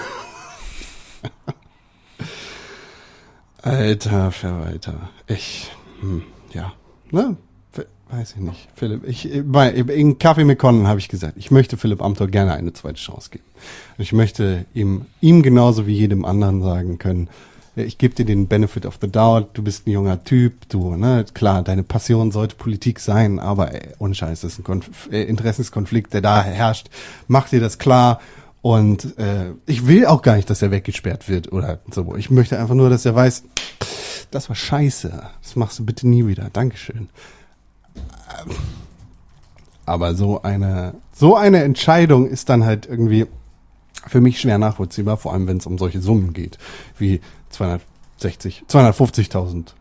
Alter 3.61 4.31
Verwalter. 4.31 5.09
Ich, 5.27 5.71
hm, 6.01 6.23
ja, 6.53 6.73
ne? 7.11 7.35
We- 7.73 7.87
Weiß 8.09 8.31
ich 8.35 8.41
nicht. 8.41 8.67
Philipp, 8.73 9.07
ich, 9.07 9.33
äh, 9.33 9.41
bei, 9.41 9.69
in 9.71 10.17
Kaffee 10.17 10.43
mit 10.45 10.59
Conan 10.59 10.87
habe 10.87 10.99
ich 10.99 11.09
gesagt, 11.09 11.33
ich 11.37 11.51
möchte 11.51 11.77
Philipp 11.77 12.01
Amthor 12.01 12.27
gerne 12.27 12.53
eine 12.53 12.73
zweite 12.73 12.95
Chance 12.99 13.29
geben. 13.31 13.43
Ich 13.97 14.13
möchte 14.13 14.65
ihm, 14.73 15.05
ihm 15.21 15.43
genauso 15.43 15.85
wie 15.87 15.93
jedem 15.93 16.25
anderen 16.25 16.61
sagen 16.63 16.97
können, 16.97 17.27
ja, 17.75 17.83
ich 17.83 17.97
gebe 17.97 18.15
dir 18.15 18.25
den 18.25 18.47
Benefit 18.47 18.85
of 18.85 18.97
the 19.01 19.11
doubt, 19.11 19.49
du 19.53 19.61
bist 19.61 19.85
ein 19.85 19.91
junger 19.91 20.23
Typ, 20.23 20.67
du, 20.69 20.95
ne, 20.95 21.23
klar, 21.33 21.61
deine 21.61 21.83
Passion 21.83 22.31
sollte 22.31 22.55
Politik 22.55 22.99
sein, 22.99 23.39
aber 23.39 23.73
ey, 23.73 23.89
ohne 23.99 24.15
Scheiß, 24.15 24.41
das 24.41 24.53
ist 24.53 24.59
ein 24.59 24.63
Konf 24.63 25.09
äh, 25.11 25.21
Interessenskonflikt, 25.23 26.13
der 26.13 26.21
da 26.21 26.41
herrscht. 26.41 26.89
Mach 27.27 27.47
dir 27.49 27.59
das 27.59 27.77
klar 27.77 28.19
und 28.61 29.17
äh, 29.17 29.53
ich 29.65 29.87
will 29.87 30.05
auch 30.05 30.21
gar 30.21 30.35
nicht, 30.35 30.49
dass 30.49 30.61
er 30.61 30.71
weggesperrt 30.71 31.29
wird 31.29 31.51
oder 31.51 31.79
so. 31.91 32.15
Ich 32.15 32.29
möchte 32.29 32.59
einfach 32.59 32.75
nur, 32.75 32.89
dass 32.89 33.05
er 33.05 33.15
weiß, 33.15 33.43
das 34.31 34.49
war 34.49 34.55
scheiße, 34.55 35.29
das 35.41 35.55
machst 35.55 35.79
du 35.79 35.85
bitte 35.85 36.07
nie 36.07 36.27
wieder, 36.27 36.49
Dankeschön. 36.51 37.09
Aber 39.85 40.13
so 40.13 40.41
eine, 40.41 40.93
so 41.13 41.35
eine 41.35 41.63
Entscheidung 41.63 42.27
ist 42.27 42.49
dann 42.49 42.65
halt 42.65 42.85
irgendwie 42.85 43.25
für 44.07 44.21
mich 44.21 44.39
schwer 44.39 44.57
nachvollziehbar, 44.57 45.17
vor 45.17 45.33
allem 45.33 45.47
wenn 45.47 45.57
es 45.57 45.65
um 45.65 45.77
solche 45.77 46.01
Summen 46.01 46.33
geht, 46.33 46.57
wie 46.97 47.21
260, 47.49 48.63
250.000 48.69 49.73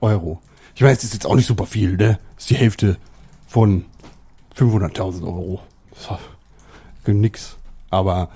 Euro. 0.00 0.40
Ich 0.74 0.82
weiß, 0.82 0.98
das 0.98 1.04
ist 1.04 1.14
jetzt 1.14 1.26
auch 1.26 1.36
nicht 1.36 1.46
super 1.46 1.66
viel, 1.66 1.96
ne? 1.96 2.18
Das 2.34 2.44
ist 2.44 2.50
die 2.50 2.56
Hälfte 2.56 2.98
von 3.46 3.84
500.000 4.56 5.22
Euro. 5.22 5.60
So, 5.96 6.18
nix. 7.12 7.56
Aber 7.94 8.28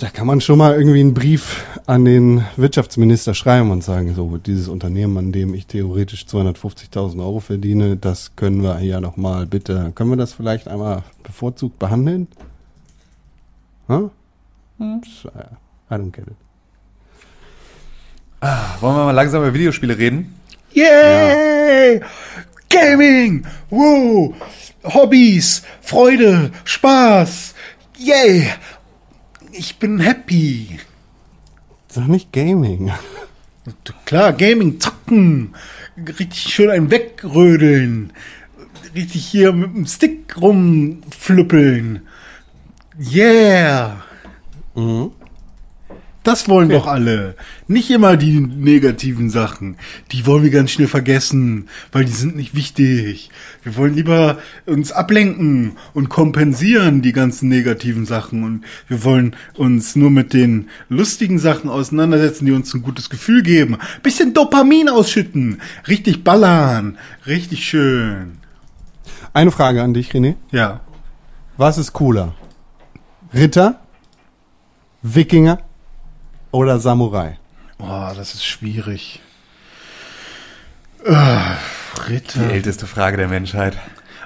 da 0.00 0.10
kann 0.10 0.26
man 0.26 0.40
schon 0.40 0.58
mal 0.58 0.74
irgendwie 0.74 1.00
einen 1.00 1.14
Brief 1.14 1.64
an 1.86 2.04
den 2.04 2.44
Wirtschaftsminister 2.56 3.34
schreiben 3.34 3.70
und 3.70 3.82
sagen, 3.82 4.14
so, 4.14 4.36
dieses 4.36 4.68
Unternehmen, 4.68 5.16
an 5.16 5.32
dem 5.32 5.54
ich 5.54 5.66
theoretisch 5.66 6.24
250.000 6.24 7.20
Euro 7.20 7.40
verdiene, 7.40 7.96
das 7.96 8.34
können 8.36 8.62
wir 8.62 8.80
ja 8.80 9.00
noch 9.00 9.16
mal 9.16 9.46
bitte, 9.46 9.92
können 9.94 10.10
wir 10.10 10.16
das 10.16 10.32
vielleicht 10.32 10.68
einmal 10.68 11.02
bevorzugt 11.22 11.78
behandeln? 11.78 12.26
Huh? 13.88 14.10
Hm? 14.78 15.00
I 15.90 15.94
don't 15.94 16.10
get 16.10 16.26
it. 16.26 16.36
Wollen 18.80 18.96
wir 18.96 19.04
mal 19.06 19.12
langsam 19.12 19.42
über 19.42 19.54
Videospiele 19.54 19.96
reden? 19.96 20.34
Yay! 20.72 22.00
Gaming! 22.68 23.46
Wow! 23.70 24.34
Hobbys! 24.84 25.62
Freude! 25.80 26.50
Spaß! 26.64 27.54
Yay! 27.98 28.52
Ich 29.52 29.78
bin 29.78 30.00
happy. 30.00 30.78
Sag 31.88 32.08
nicht 32.08 32.32
Gaming. 32.32 32.92
Klar, 34.04 34.32
Gaming, 34.32 34.80
zocken. 34.80 35.54
Richtig 35.96 36.52
schön 36.52 36.70
ein 36.70 36.90
wegrödeln. 36.90 38.12
Richtig 38.94 39.26
hier 39.26 39.52
mit 39.52 39.74
dem 39.74 39.86
Stick 39.86 40.40
rumflüppeln. 40.40 42.06
Yeah! 42.98 44.02
Das 46.28 46.46
wollen 46.46 46.68
doch 46.68 46.86
alle. 46.86 47.36
Nicht 47.68 47.88
immer 47.90 48.18
die 48.18 48.38
negativen 48.38 49.30
Sachen. 49.30 49.78
Die 50.12 50.26
wollen 50.26 50.42
wir 50.42 50.50
ganz 50.50 50.70
schnell 50.70 50.86
vergessen, 50.86 51.70
weil 51.90 52.04
die 52.04 52.12
sind 52.12 52.36
nicht 52.36 52.54
wichtig. 52.54 53.30
Wir 53.62 53.76
wollen 53.76 53.94
lieber 53.94 54.36
uns 54.66 54.92
ablenken 54.92 55.78
und 55.94 56.10
kompensieren 56.10 57.00
die 57.00 57.12
ganzen 57.12 57.48
negativen 57.48 58.04
Sachen. 58.04 58.44
Und 58.44 58.64
wir 58.88 59.04
wollen 59.04 59.36
uns 59.56 59.96
nur 59.96 60.10
mit 60.10 60.34
den 60.34 60.68
lustigen 60.90 61.38
Sachen 61.38 61.70
auseinandersetzen, 61.70 62.44
die 62.44 62.52
uns 62.52 62.74
ein 62.74 62.82
gutes 62.82 63.08
Gefühl 63.08 63.42
geben. 63.42 63.78
Bisschen 64.02 64.34
Dopamin 64.34 64.90
ausschütten. 64.90 65.62
Richtig 65.88 66.24
ballern. 66.24 66.98
Richtig 67.26 67.64
schön. 67.64 68.36
Eine 69.32 69.50
Frage 69.50 69.82
an 69.82 69.94
dich, 69.94 70.12
René. 70.12 70.34
Ja. 70.52 70.82
Was 71.56 71.78
ist 71.78 71.94
cooler? 71.94 72.34
Ritter, 73.32 73.80
Wikinger 75.00 75.60
oder 76.50 76.78
Samurai? 76.78 77.38
Oh, 77.78 78.10
das 78.16 78.34
ist 78.34 78.44
schwierig. 78.44 79.20
Äh, 81.04 81.12
Die 82.06 82.12
Ritter. 82.12 82.50
älteste 82.50 82.86
Frage 82.86 83.16
der 83.16 83.28
Menschheit. 83.28 83.76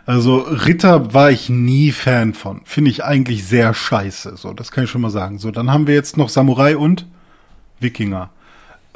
Also 0.06 0.38
Ritter 0.38 1.14
war 1.14 1.30
ich 1.30 1.48
nie 1.48 1.92
Fan 1.92 2.34
von. 2.34 2.62
Finde 2.64 2.90
ich 2.90 3.04
eigentlich 3.04 3.46
sehr 3.46 3.72
scheiße. 3.72 4.36
So, 4.36 4.52
das 4.52 4.72
kann 4.72 4.84
ich 4.84 4.90
schon 4.90 5.00
mal 5.02 5.10
sagen. 5.10 5.38
So, 5.38 5.50
dann 5.50 5.70
haben 5.70 5.86
wir 5.86 5.94
jetzt 5.94 6.16
noch 6.16 6.28
Samurai 6.28 6.76
und 6.76 7.06
Wikinger. 7.78 8.30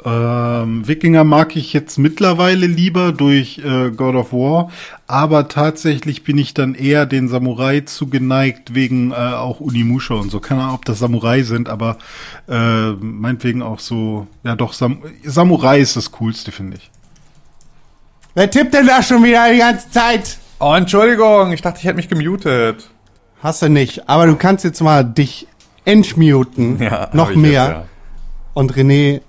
Ähm, 0.05 0.87
Wikinger 0.87 1.23
mag 1.23 1.55
ich 1.55 1.73
jetzt 1.73 1.97
mittlerweile 1.97 2.67
lieber 2.67 3.11
durch 3.11 3.57
äh, 3.59 3.89
God 3.89 4.15
of 4.15 4.31
War, 4.31 4.69
aber 5.07 5.47
tatsächlich 5.47 6.23
bin 6.23 6.37
ich 6.37 6.53
dann 6.53 6.75
eher 6.75 7.07
den 7.07 7.27
Samurai 7.27 7.81
zugeneigt 7.81 8.75
wegen 8.75 9.11
äh, 9.11 9.15
auch 9.15 9.59
Unimusha 9.59 10.13
und 10.13 10.29
so. 10.29 10.39
Keine 10.39 10.61
Ahnung, 10.61 10.75
ob 10.75 10.85
das 10.85 10.99
Samurai 10.99 11.41
sind, 11.41 11.67
aber 11.67 11.97
äh, 12.47 12.91
meinetwegen 12.91 13.63
auch 13.63 13.79
so. 13.79 14.27
Ja, 14.43 14.55
doch 14.55 14.73
Sam 14.73 15.01
Samurai 15.23 15.79
ist 15.79 15.95
das 15.95 16.11
coolste, 16.11 16.51
finde 16.51 16.77
ich. 16.77 16.91
Wer 18.35 18.51
tippt 18.51 18.75
denn 18.75 18.85
da 18.85 19.01
schon 19.01 19.23
wieder 19.23 19.51
die 19.51 19.57
ganze 19.57 19.89
Zeit? 19.89 20.37
Oh, 20.59 20.73
Entschuldigung, 20.75 21.51
ich 21.53 21.61
dachte, 21.63 21.79
ich 21.79 21.85
hätte 21.85 21.95
mich 21.95 22.07
gemutet. 22.07 22.87
Hast 23.41 23.63
du 23.63 23.69
nicht, 23.69 24.07
aber 24.07 24.27
du 24.27 24.35
kannst 24.35 24.63
jetzt 24.63 24.81
mal 24.81 25.03
dich 25.03 25.47
entmuten, 25.85 26.79
Ja, 26.81 27.09
noch 27.13 27.33
mehr 27.33 27.51
jetzt, 27.51 27.69
ja. 27.71 27.85
und 28.53 28.73
René 28.75 29.21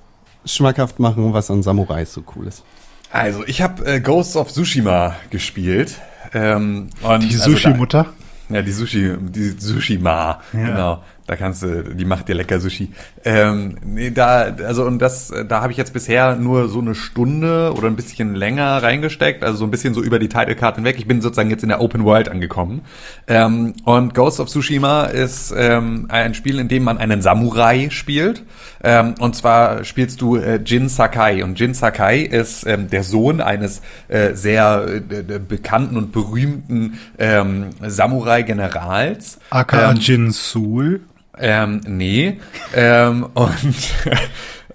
schmackhaft 0.44 0.98
machen, 0.98 1.32
was 1.32 1.51
an 1.51 1.62
Samurais 1.62 2.12
so 2.12 2.23
cool 2.36 2.47
ist. 2.47 2.62
Also, 3.10 3.44
ich 3.47 3.62
habe 3.62 3.85
äh, 3.86 4.01
Ghosts 4.01 4.36
of 4.36 4.52
Tsushima 4.52 5.16
gespielt. 5.31 5.94
Ähm, 6.35 6.90
und 7.02 7.23
Die 7.23 7.35
also 7.36 7.51
Sushi-Mutter. 7.52 8.06
da- 8.48 8.55
Ja, 8.56 8.62
die 8.62 8.73
Sushi, 8.73 9.16
die 9.19 9.51
Sushi-Ma, 9.59 10.40
genau. 10.52 11.02
Da 11.29 11.37
kannst 11.37 11.63
du, 11.63 11.83
die 11.95 12.07
macht 12.07 12.29
dir 12.29 12.35
lecker 12.35 12.59
Sushi. 12.59 12.91
Ähm, 13.23 13.77
nee, 13.85 14.11
da, 14.11 14.57
also 14.65 14.87
und 14.87 14.99
das, 14.99 15.31
äh, 15.31 15.45
da 15.45 15.61
habe 15.61 15.73
ich 15.73 15.77
jetzt 15.77 15.93
bisher 15.93 16.37
nur 16.37 16.71
so 16.71 16.81
eine 16.81 16.95
Stunde 16.95 17.75
oder 17.77 17.87
ein 17.89 17.97
bisschen 17.97 18.35
länger 18.35 18.83
reingesteckt, 18.83 19.45
also 19.45 19.59
so 19.59 19.65
ein 19.67 19.71
bisschen 19.71 19.93
so 19.93 20.03
über 20.03 20.19
die 20.19 20.31
Title 20.31 20.57
Card 20.57 20.77
hinweg. 20.77 20.97
Ich 20.97 21.07
bin 21.07 21.21
sozusagen 21.21 21.51
jetzt 21.51 21.63
in 21.63 21.69
der 21.69 21.83
Open 21.83 22.07
World 22.07 22.31
angekommen. 22.31 22.81
Ähm, 23.27 23.75
und 23.85 24.15
Ghost 24.15 24.41
of 24.41 24.49
Tsushima 24.49 25.05
ist 25.05 25.53
ähm, 25.55 26.07
ein 26.09 26.33
Spiel, 26.33 26.59
in 26.59 26.69
dem 26.69 26.83
man 26.83 26.97
einen 26.97 27.21
Samurai 27.21 27.91
spielt. 27.91 28.43
Ähm, 28.83 29.15
und 29.19 29.37
zwar 29.37 29.85
spielst 29.85 30.23
du 30.23 30.37
äh, 30.37 30.63
Jin 30.65 30.89
Sakai. 30.89 31.45
Und 31.45 31.61
Jin 31.61 31.75
Sakai 31.75 32.21
ist 32.21 32.67
ähm, 32.67 32.89
der 32.89 33.05
Sohn 33.05 33.43
eines 33.43 33.83
äh, 34.09 34.33
sehr 34.33 34.87
äh, 34.89 35.39
bekannten 35.39 35.99
und 35.99 36.11
berühmten 36.11 36.99
ähm, 37.19 37.69
Samurai-Generals. 37.87 39.41
aka 39.51 39.91
Ähm, 39.91 39.99
Jin 39.99 40.31
Sul. 40.31 41.03
Ähm, 41.40 41.81
nee. 41.86 42.40
ähm, 42.74 43.27
und, 43.35 43.77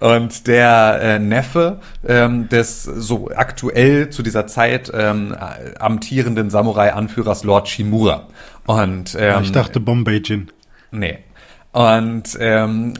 und 0.00 0.46
der 0.46 0.98
äh, 1.00 1.18
Neffe 1.18 1.80
ähm, 2.06 2.48
des 2.48 2.84
so 2.84 3.30
aktuell 3.34 4.10
zu 4.10 4.22
dieser 4.22 4.46
Zeit 4.46 4.90
ähm, 4.94 5.36
amtierenden 5.78 6.50
Samurai-Anführers 6.50 7.44
Lord 7.44 7.68
Shimura. 7.68 8.28
Und 8.66 9.16
ähm, 9.18 9.42
ich 9.42 9.52
dachte 9.52 9.80
Bombay 9.80 10.18
Jin. 10.18 10.50
Nee. 10.90 11.18
Und 11.72 12.36
ähm, 12.38 12.94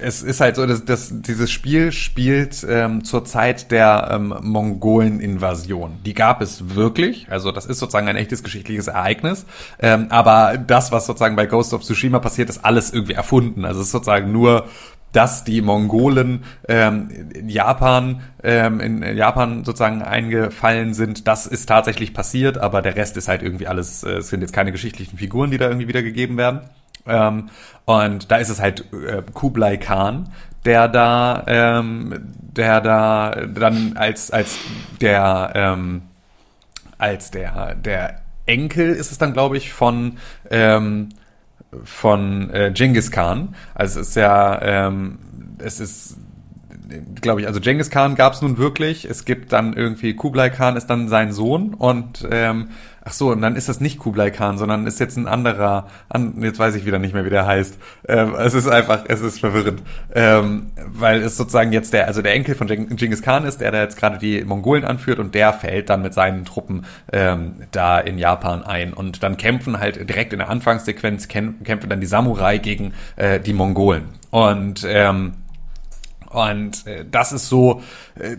es 0.00 0.22
ist 0.22 0.40
halt 0.40 0.56
so, 0.56 0.66
dass, 0.66 0.84
dass 0.84 1.22
dieses 1.22 1.50
Spiel 1.50 1.92
spielt 1.92 2.64
ähm, 2.68 3.04
zur 3.04 3.24
Zeit 3.24 3.70
der 3.70 4.10
ähm, 4.12 4.34
Mongolen-Invasion. 4.42 6.00
Die 6.04 6.12
gab 6.12 6.42
es 6.42 6.74
wirklich, 6.74 7.26
also 7.30 7.50
das 7.50 7.64
ist 7.64 7.78
sozusagen 7.78 8.06
ein 8.08 8.16
echtes 8.16 8.42
geschichtliches 8.42 8.88
Ereignis. 8.88 9.46
Ähm, 9.78 10.08
aber 10.10 10.58
das, 10.58 10.92
was 10.92 11.06
sozusagen 11.06 11.36
bei 11.36 11.46
Ghost 11.46 11.72
of 11.72 11.82
Tsushima 11.82 12.18
passiert, 12.18 12.50
ist 12.50 12.64
alles 12.64 12.92
irgendwie 12.92 13.14
erfunden. 13.14 13.64
Also 13.64 13.80
es 13.80 13.86
ist 13.86 13.92
sozusagen 13.92 14.30
nur 14.30 14.66
dass 15.12 15.44
die 15.44 15.62
Mongolen 15.62 16.42
ähm, 16.66 17.08
in 17.34 17.48
Japan 17.48 18.22
ähm, 18.42 18.80
in 18.80 19.16
Japan 19.16 19.64
sozusagen 19.64 20.02
eingefallen 20.02 20.92
sind, 20.92 21.28
das 21.28 21.46
ist 21.46 21.66
tatsächlich 21.66 22.12
passiert, 22.12 22.58
aber 22.58 22.82
der 22.82 22.96
Rest 22.96 23.16
ist 23.16 23.28
halt 23.28 23.40
irgendwie 23.40 23.68
alles, 23.68 24.02
äh, 24.02 24.14
es 24.14 24.30
sind 24.30 24.40
jetzt 24.40 24.52
keine 24.52 24.72
geschichtlichen 24.72 25.16
Figuren, 25.16 25.52
die 25.52 25.58
da 25.58 25.68
irgendwie 25.68 25.86
wiedergegeben 25.86 26.36
werden. 26.36 26.62
Ähm, 27.06 27.50
und 27.84 28.30
da 28.30 28.36
ist 28.36 28.48
es 28.48 28.60
halt 28.60 28.84
äh, 28.92 29.22
Kublai 29.32 29.76
Khan, 29.76 30.30
der 30.64 30.88
da, 30.88 31.44
ähm, 31.46 32.32
der 32.40 32.80
da 32.80 33.30
dann 33.46 33.96
als 33.96 34.30
als 34.30 34.56
der 35.00 35.52
ähm, 35.54 36.02
als 36.98 37.30
der 37.30 37.74
der 37.74 38.20
Enkel 38.46 38.90
ist 38.94 39.10
es 39.12 39.18
dann 39.18 39.32
glaube 39.32 39.56
ich 39.56 39.72
von 39.72 40.18
ähm, 40.50 41.10
von 41.82 42.50
äh, 42.50 42.70
Genghis 42.72 43.10
Khan. 43.10 43.54
Also 43.74 44.00
es 44.00 44.08
ist 44.08 44.16
ja 44.16 44.62
ähm, 44.62 45.18
es 45.58 45.80
ist 45.80 46.16
glaube 47.20 47.40
ich, 47.40 47.46
also 47.46 47.60
Genghis 47.60 47.90
Khan 47.90 48.14
gab 48.14 48.34
es 48.34 48.42
nun 48.42 48.58
wirklich. 48.58 49.04
Es 49.04 49.24
gibt 49.24 49.52
dann 49.52 49.72
irgendwie 49.74 50.14
Kublai 50.14 50.50
Khan 50.50 50.76
ist 50.76 50.86
dann 50.86 51.08
sein 51.08 51.32
Sohn 51.32 51.74
und 51.74 52.26
ähm, 52.30 52.68
ach 53.04 53.12
so 53.12 53.30
und 53.30 53.42
dann 53.42 53.56
ist 53.56 53.68
das 53.68 53.80
nicht 53.80 53.98
Kublai 53.98 54.30
Khan, 54.30 54.58
sondern 54.58 54.86
ist 54.86 54.98
jetzt 55.00 55.16
ein 55.16 55.26
anderer. 55.26 55.88
An, 56.08 56.42
jetzt 56.42 56.58
weiß 56.58 56.74
ich 56.74 56.86
wieder 56.86 56.98
nicht 56.98 57.14
mehr, 57.14 57.24
wie 57.24 57.30
der 57.30 57.46
heißt. 57.46 57.78
Ähm, 58.08 58.34
es 58.34 58.54
ist 58.54 58.66
einfach, 58.66 59.04
es 59.08 59.20
ist 59.20 59.40
verwirrend, 59.40 59.82
ähm, 60.14 60.72
weil 60.86 61.22
es 61.22 61.36
sozusagen 61.36 61.72
jetzt 61.72 61.92
der, 61.92 62.06
also 62.06 62.22
der 62.22 62.34
Enkel 62.34 62.54
von 62.54 62.66
Geng- 62.66 62.94
Genghis 62.96 63.22
Khan 63.22 63.44
ist, 63.44 63.60
der 63.60 63.70
da 63.72 63.82
jetzt 63.82 63.98
gerade 63.98 64.18
die 64.18 64.44
Mongolen 64.44 64.84
anführt 64.84 65.18
und 65.18 65.34
der 65.34 65.52
fällt 65.52 65.90
dann 65.90 66.02
mit 66.02 66.14
seinen 66.14 66.44
Truppen 66.44 66.86
ähm, 67.12 67.56
da 67.72 67.98
in 67.98 68.18
Japan 68.18 68.62
ein 68.62 68.92
und 68.92 69.22
dann 69.22 69.36
kämpfen 69.36 69.78
halt 69.78 70.08
direkt 70.08 70.32
in 70.32 70.38
der 70.38 70.48
Anfangssequenz 70.48 71.28
kämpfen, 71.28 71.64
kämpfen 71.64 71.90
dann 71.90 72.00
die 72.00 72.06
Samurai 72.06 72.58
gegen 72.58 72.94
äh, 73.16 73.38
die 73.40 73.52
Mongolen 73.52 74.04
und 74.30 74.86
ähm, 74.88 75.34
und 76.30 76.86
äh, 76.86 77.04
das 77.08 77.32
ist 77.32 77.48
so 77.48 77.82
äh, 78.18 78.36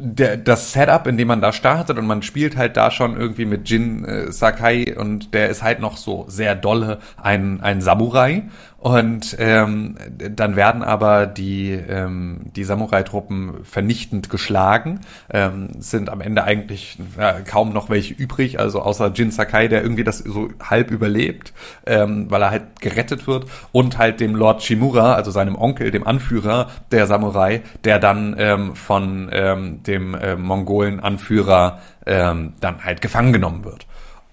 der, 0.00 0.36
das 0.36 0.72
Setup, 0.72 1.06
in 1.08 1.16
dem 1.16 1.26
man 1.26 1.40
da 1.40 1.52
startet 1.52 1.98
und 1.98 2.06
man 2.06 2.22
spielt 2.22 2.56
halt 2.56 2.76
da 2.76 2.90
schon 2.92 3.16
irgendwie 3.16 3.44
mit 3.44 3.68
Jin 3.68 4.04
äh, 4.04 4.30
Sakai 4.30 4.96
und 4.96 5.34
der 5.34 5.48
ist 5.48 5.62
halt 5.62 5.80
noch 5.80 5.96
so 5.96 6.24
sehr 6.28 6.54
dolle 6.54 6.98
ein, 7.20 7.60
ein 7.60 7.80
Samurai. 7.80 8.44
Und 8.78 9.36
ähm, 9.40 9.96
dann 10.08 10.54
werden 10.54 10.84
aber 10.84 11.26
die, 11.26 11.72
ähm, 11.72 12.42
die 12.54 12.62
Samurai-Truppen 12.62 13.64
vernichtend 13.64 14.30
geschlagen. 14.30 15.00
Ähm, 15.30 15.70
sind 15.80 16.08
am 16.08 16.20
Ende 16.20 16.44
eigentlich 16.44 16.96
ja, 17.18 17.40
kaum 17.40 17.72
noch 17.72 17.90
welche 17.90 18.14
übrig, 18.14 18.60
also 18.60 18.80
außer 18.80 19.10
Jin 19.12 19.32
Sakai, 19.32 19.66
der 19.66 19.82
irgendwie 19.82 20.04
das 20.04 20.18
so 20.18 20.50
halb 20.62 20.92
überlebt, 20.92 21.52
ähm, 21.86 22.30
weil 22.30 22.40
er 22.40 22.50
halt 22.52 22.80
gerettet 22.80 23.26
wird. 23.26 23.46
Und 23.72 23.98
halt 23.98 24.20
dem 24.20 24.36
Lord 24.36 24.62
Shimura, 24.62 25.14
also 25.14 25.32
seinem 25.32 25.56
Onkel, 25.56 25.90
dem 25.90 26.06
Anführer 26.06 26.68
der 26.92 27.08
Samurai, 27.08 27.62
der 27.82 27.98
dann 27.98 28.36
ähm, 28.38 28.76
von 28.76 29.28
ähm, 29.32 29.80
dem 29.88 30.14
äh, 30.14 30.36
Mongolen-Anführer 30.36 31.80
ähm, 32.06 32.52
dann 32.60 32.84
halt 32.84 33.00
gefangen 33.00 33.32
genommen 33.32 33.64
wird. 33.64 33.87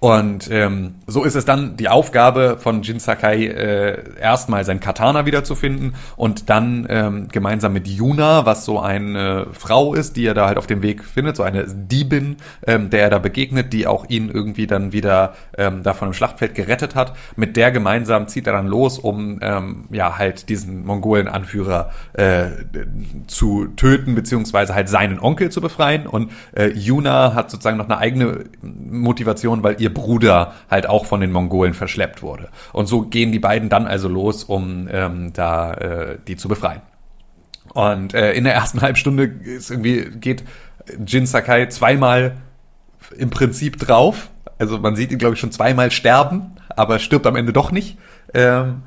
Und 0.06 0.52
ähm, 0.52 0.98
so 1.08 1.24
ist 1.24 1.34
es 1.34 1.46
dann 1.46 1.78
die 1.78 1.90
Aufgabe 1.90 2.58
von 2.60 2.84
Jin 2.84 3.00
Sakai, 3.00 3.48
äh, 3.48 4.20
erstmal 4.22 4.64
sein 4.64 4.80
Katana 4.80 5.26
wiederzufinden 5.26 5.96
und 6.16 6.52
dann 6.52 6.86
ähm, 6.92 7.28
gemeinsam 7.30 7.74
mit 7.74 7.88
Yuna, 7.88 8.46
was 8.46 8.66
so 8.66 8.80
eine 8.80 9.48
Frau 9.54 9.96
ist, 9.96 10.16
die 10.16 10.28
er 10.28 10.36
da 10.36 10.46
halt 10.46 10.60
auf 10.60 10.68
dem 10.68 10.84
Weg 10.84 11.04
findet, 11.04 11.36
so 11.36 11.42
eine 11.42 11.66
Diebin, 11.66 12.36
ähm, 12.68 12.92
der 12.92 13.02
er 13.02 13.10
da 13.10 13.18
begegnet, 13.18 13.74
die 13.74 13.88
auch 13.88 14.08
ihn 14.08 14.30
irgendwie 14.30 14.68
dann 14.68 14.94
wieder 14.94 15.34
ähm, 15.58 15.82
da 15.82 15.96
von 15.96 16.10
dem 16.10 16.14
Schlachtfeld 16.14 16.54
gerettet 16.54 16.94
hat. 16.94 17.14
Mit 17.36 17.58
der 17.58 17.72
gemeinsam 17.72 18.28
zieht 18.28 18.46
er 18.46 18.54
dann 18.54 18.68
los, 18.68 19.00
um 19.00 19.40
ähm, 19.42 19.86
ja 19.90 20.20
halt 20.20 20.50
diesen 20.50 20.86
Mongolen-Anführer 20.86 21.90
äh, 22.14 22.50
zu 23.26 23.70
töten, 23.76 24.14
beziehungsweise 24.14 24.76
halt 24.76 24.88
seinen 24.88 25.20
Onkel 25.20 25.50
zu 25.50 25.62
befreien. 25.62 26.06
Und 26.06 26.32
äh, 26.56 26.68
Yuna 26.68 27.34
hat 27.34 27.50
sozusagen 27.50 27.78
noch 27.78 27.90
eine 27.90 27.98
eigene 27.98 28.46
Motivation, 28.62 29.64
weil 29.64 29.82
ihr 29.82 29.95
Bruder 29.96 30.54
halt 30.70 30.88
auch 30.88 31.08
von 31.08 31.22
den 31.22 31.32
Mongolen 31.32 31.74
verschleppt 31.74 32.22
wurde. 32.22 32.50
Und 32.72 32.86
so 32.86 33.02
gehen 33.02 33.32
die 33.32 33.40
beiden 33.40 33.70
dann 33.70 33.88
also 33.88 34.08
los, 34.08 34.44
um 34.44 34.88
ähm, 34.92 35.34
da 35.34 35.74
äh, 35.74 36.18
die 36.28 36.36
zu 36.36 36.48
befreien. 36.48 36.82
Und 37.74 38.14
äh, 38.14 38.34
in 38.34 38.44
der 38.44 38.54
ersten 38.54 38.82
Halbstunde 38.84 39.24
ist 39.24 39.72
irgendwie 39.72 40.12
geht 40.20 40.44
Jin 41.08 41.26
Sakai 41.26 41.66
zweimal 41.70 42.38
im 43.18 43.32
Prinzip 43.32 43.80
drauf. 43.80 44.30
Also 44.60 44.78
man 44.78 44.96
sieht 44.96 45.12
ihn, 45.12 45.18
glaube 45.18 45.34
ich, 45.34 45.40
schon 45.40 45.52
zweimal 45.52 45.90
sterben, 45.90 46.56
aber 46.70 47.00
stirbt 47.00 47.26
am 47.26 47.36
Ende 47.36 47.52
doch 47.52 47.72
nicht. 47.72 47.98
Ähm, 48.34 48.84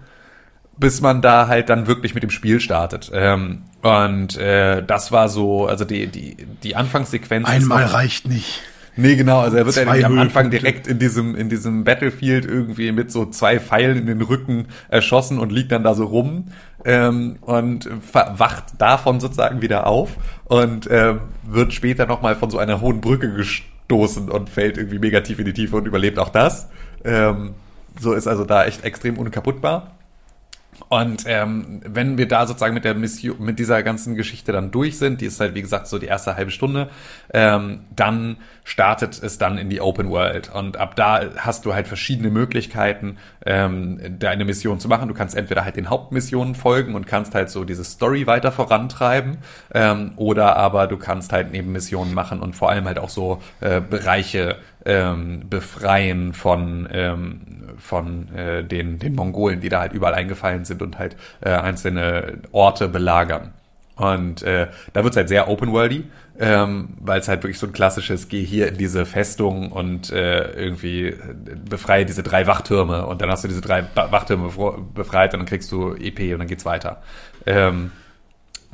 bis 0.78 1.00
man 1.00 1.22
da 1.22 1.48
halt 1.48 1.68
dann 1.70 1.86
wirklich 1.86 2.14
mit 2.14 2.22
dem 2.22 2.30
Spiel 2.30 2.60
startet. 2.60 3.10
Ähm, 3.12 3.62
und 3.82 4.36
äh, 4.36 4.82
das 4.84 5.12
war 5.12 5.28
so, 5.28 5.66
also 5.66 5.84
die, 5.84 6.06
die, 6.06 6.36
die 6.62 6.76
Anfangssequenz. 6.76 7.48
Einmal 7.48 7.84
reicht 7.84 8.28
nicht. 8.28 8.60
Nee, 9.00 9.14
genau, 9.14 9.38
also 9.38 9.56
er 9.56 9.64
wird 9.64 9.76
ja 9.76 10.06
am 10.06 10.18
Anfang 10.18 10.50
direkt 10.50 10.88
in 10.88 10.98
diesem, 10.98 11.36
in 11.36 11.48
diesem 11.48 11.84
Battlefield 11.84 12.44
irgendwie 12.44 12.90
mit 12.90 13.12
so 13.12 13.26
zwei 13.26 13.60
Pfeilen 13.60 13.96
in 13.96 14.06
den 14.06 14.20
Rücken 14.22 14.66
erschossen 14.88 15.38
und 15.38 15.52
liegt 15.52 15.70
dann 15.70 15.84
da 15.84 15.94
so 15.94 16.04
rum 16.04 16.46
ähm, 16.84 17.36
und 17.42 17.88
wacht 18.12 18.64
davon 18.78 19.20
sozusagen 19.20 19.62
wieder 19.62 19.86
auf 19.86 20.16
und 20.46 20.88
ähm, 20.90 21.20
wird 21.44 21.72
später 21.72 22.06
nochmal 22.06 22.34
von 22.34 22.50
so 22.50 22.58
einer 22.58 22.80
hohen 22.80 23.00
Brücke 23.00 23.32
gestoßen 23.32 24.28
und 24.28 24.50
fällt 24.50 24.78
irgendwie 24.78 24.98
mega 24.98 25.20
tief 25.20 25.38
in 25.38 25.44
die 25.44 25.52
Tiefe 25.52 25.76
und 25.76 25.86
überlebt 25.86 26.18
auch 26.18 26.30
das. 26.30 26.68
Ähm, 27.04 27.54
so 28.00 28.14
ist 28.14 28.26
also 28.26 28.44
da 28.44 28.64
echt 28.64 28.82
extrem 28.82 29.16
unkaputtbar. 29.16 29.97
Und 30.88 31.24
ähm, 31.26 31.80
wenn 31.84 32.16
wir 32.16 32.26
da 32.26 32.46
sozusagen 32.46 32.74
mit 32.74 32.84
der 32.84 32.94
Mission, 32.94 33.36
mit 33.40 33.58
dieser 33.58 33.82
ganzen 33.82 34.14
Geschichte 34.14 34.52
dann 34.52 34.70
durch 34.70 34.98
sind, 34.98 35.20
die 35.20 35.26
ist 35.26 35.38
halt 35.38 35.54
wie 35.54 35.62
gesagt 35.62 35.86
so 35.86 35.98
die 35.98 36.06
erste 36.06 36.36
halbe 36.36 36.50
Stunde, 36.50 36.88
ähm, 37.32 37.80
dann 37.94 38.38
startet 38.64 39.22
es 39.22 39.38
dann 39.38 39.58
in 39.58 39.68
die 39.70 39.80
Open 39.80 40.10
World 40.10 40.50
und 40.54 40.76
ab 40.78 40.96
da 40.96 41.20
hast 41.36 41.64
du 41.64 41.74
halt 41.74 41.88
verschiedene 41.88 42.30
Möglichkeiten, 42.30 43.18
ähm, 43.44 43.98
deine 44.18 44.44
Mission 44.44 44.80
zu 44.80 44.88
machen. 44.88 45.08
Du 45.08 45.14
kannst 45.14 45.36
entweder 45.36 45.64
halt 45.64 45.76
den 45.76 45.90
Hauptmissionen 45.90 46.54
folgen 46.54 46.94
und 46.94 47.06
kannst 47.06 47.34
halt 47.34 47.50
so 47.50 47.64
diese 47.64 47.84
Story 47.84 48.26
weiter 48.26 48.52
vorantreiben, 48.52 49.38
ähm, 49.74 50.12
oder 50.16 50.56
aber 50.56 50.86
du 50.86 50.96
kannst 50.96 51.32
halt 51.32 51.52
Nebenmissionen 51.52 52.14
machen 52.14 52.40
und 52.40 52.56
vor 52.56 52.70
allem 52.70 52.86
halt 52.86 52.98
auch 52.98 53.10
so 53.10 53.42
äh, 53.60 53.80
Bereiche 53.80 54.56
ähm, 54.84 55.48
befreien 55.48 56.32
von 56.32 56.88
ähm, 56.90 57.40
von 57.78 58.34
äh, 58.34 58.64
den 58.64 58.98
den 58.98 59.14
Mongolen, 59.14 59.60
die 59.60 59.68
da 59.68 59.80
halt 59.80 59.92
überall 59.92 60.14
eingefallen 60.14 60.64
sind 60.64 60.82
und 60.82 60.98
halt 60.98 61.16
äh, 61.40 61.50
einzelne 61.50 62.38
Orte 62.52 62.88
belagern. 62.88 63.54
Und 63.98 64.42
äh, 64.42 64.68
da 64.92 65.02
wird's 65.02 65.16
halt 65.16 65.28
sehr 65.28 65.48
open-worldy, 65.48 66.04
ähm, 66.38 66.90
weil 67.00 67.18
es 67.18 67.26
halt 67.26 67.42
wirklich 67.42 67.58
so 67.58 67.66
ein 67.66 67.72
klassisches, 67.72 68.28
geh 68.28 68.44
hier 68.44 68.68
in 68.68 68.78
diese 68.78 69.04
Festung 69.04 69.72
und 69.72 70.12
äh, 70.12 70.52
irgendwie 70.52 71.16
befreie 71.68 72.06
diese 72.06 72.22
drei 72.22 72.46
Wachtürme 72.46 73.06
und 73.06 73.20
dann 73.20 73.28
hast 73.28 73.42
du 73.42 73.48
diese 73.48 73.60
drei 73.60 73.84
Wachtürme 73.96 74.50
befreit 74.94 75.34
und 75.34 75.40
dann 75.40 75.46
kriegst 75.46 75.72
du 75.72 75.94
EP 75.94 76.32
und 76.32 76.38
dann 76.38 76.46
geht's 76.46 76.64
weiter. 76.64 77.02
Ähm, 77.44 77.90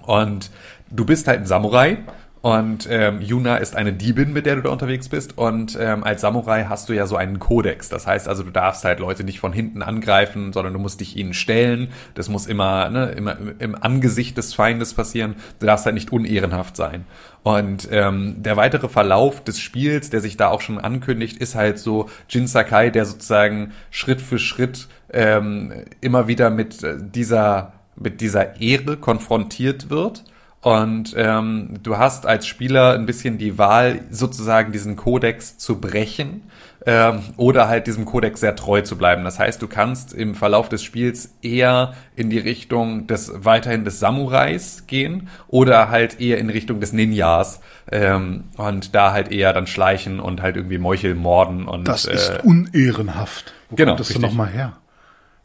und 0.02 0.50
du 0.90 1.06
bist 1.06 1.26
halt 1.26 1.40
ein 1.40 1.46
Samurai 1.46 1.96
und 2.44 2.86
ähm, 2.90 3.22
Yuna 3.22 3.56
ist 3.56 3.74
eine 3.74 3.94
Diebin, 3.94 4.34
mit 4.34 4.44
der 4.44 4.56
du 4.56 4.60
da 4.60 4.68
unterwegs 4.68 5.08
bist. 5.08 5.38
Und 5.38 5.78
ähm, 5.80 6.04
als 6.04 6.20
Samurai 6.20 6.66
hast 6.68 6.90
du 6.90 6.92
ja 6.92 7.06
so 7.06 7.16
einen 7.16 7.38
Kodex. 7.38 7.88
Das 7.88 8.06
heißt 8.06 8.28
also, 8.28 8.42
du 8.42 8.50
darfst 8.50 8.84
halt 8.84 9.00
Leute 9.00 9.24
nicht 9.24 9.40
von 9.40 9.54
hinten 9.54 9.80
angreifen, 9.80 10.52
sondern 10.52 10.74
du 10.74 10.78
musst 10.78 11.00
dich 11.00 11.16
ihnen 11.16 11.32
stellen. 11.32 11.88
Das 12.12 12.28
muss 12.28 12.44
immer, 12.44 12.90
ne, 12.90 13.12
immer 13.12 13.38
im 13.60 13.74
Angesicht 13.74 14.36
des 14.36 14.52
Feindes 14.52 14.92
passieren. 14.92 15.36
Du 15.58 15.64
darfst 15.64 15.86
halt 15.86 15.94
nicht 15.94 16.12
unehrenhaft 16.12 16.76
sein. 16.76 17.06
Und 17.44 17.88
ähm, 17.90 18.42
der 18.42 18.58
weitere 18.58 18.90
Verlauf 18.90 19.42
des 19.42 19.58
Spiels, 19.58 20.10
der 20.10 20.20
sich 20.20 20.36
da 20.36 20.48
auch 20.48 20.60
schon 20.60 20.78
ankündigt, 20.78 21.38
ist 21.38 21.54
halt 21.54 21.78
so 21.78 22.10
Jin 22.28 22.46
Sakai, 22.46 22.90
der 22.90 23.06
sozusagen 23.06 23.72
Schritt 23.90 24.20
für 24.20 24.38
Schritt 24.38 24.88
ähm, 25.14 25.72
immer 26.02 26.28
wieder 26.28 26.50
mit 26.50 26.82
äh, 26.82 26.96
dieser 27.00 27.72
mit 27.96 28.20
dieser 28.20 28.60
Ehre 28.60 28.98
konfrontiert 28.98 29.88
wird. 29.88 30.24
Und 30.64 31.12
ähm, 31.18 31.74
du 31.82 31.98
hast 31.98 32.24
als 32.24 32.46
Spieler 32.46 32.94
ein 32.94 33.04
bisschen 33.04 33.36
die 33.36 33.58
Wahl, 33.58 34.00
sozusagen 34.10 34.72
diesen 34.72 34.96
Kodex 34.96 35.58
zu 35.58 35.78
brechen 35.78 36.50
ähm, 36.86 37.20
oder 37.36 37.68
halt 37.68 37.86
diesem 37.86 38.06
Kodex 38.06 38.40
sehr 38.40 38.56
treu 38.56 38.80
zu 38.80 38.96
bleiben. 38.96 39.24
Das 39.24 39.38
heißt, 39.38 39.60
du 39.60 39.68
kannst 39.68 40.14
im 40.14 40.34
Verlauf 40.34 40.70
des 40.70 40.82
Spiels 40.82 41.34
eher 41.42 41.92
in 42.16 42.30
die 42.30 42.38
Richtung 42.38 43.06
des 43.06 43.30
weiterhin 43.44 43.84
des 43.84 44.00
Samurais 44.00 44.86
gehen 44.86 45.28
oder 45.48 45.90
halt 45.90 46.18
eher 46.18 46.38
in 46.38 46.48
Richtung 46.48 46.80
des 46.80 46.94
Ninjas 46.94 47.60
ähm, 47.92 48.44
und 48.56 48.94
da 48.94 49.12
halt 49.12 49.30
eher 49.30 49.52
dann 49.52 49.66
schleichen 49.66 50.18
und 50.18 50.40
halt 50.40 50.56
irgendwie 50.56 50.78
Meuchel 50.78 51.14
morden 51.14 51.68
und 51.68 51.86
Das 51.86 52.06
äh, 52.06 52.14
ist 52.14 52.42
unehrenhaft. 52.42 53.52
Wo 53.68 53.76
genau, 53.76 53.90
kommt 53.92 54.00
das 54.00 54.08
denn 54.08 54.16
richtig. 54.16 54.30
nochmal 54.30 54.48
her? 54.50 54.72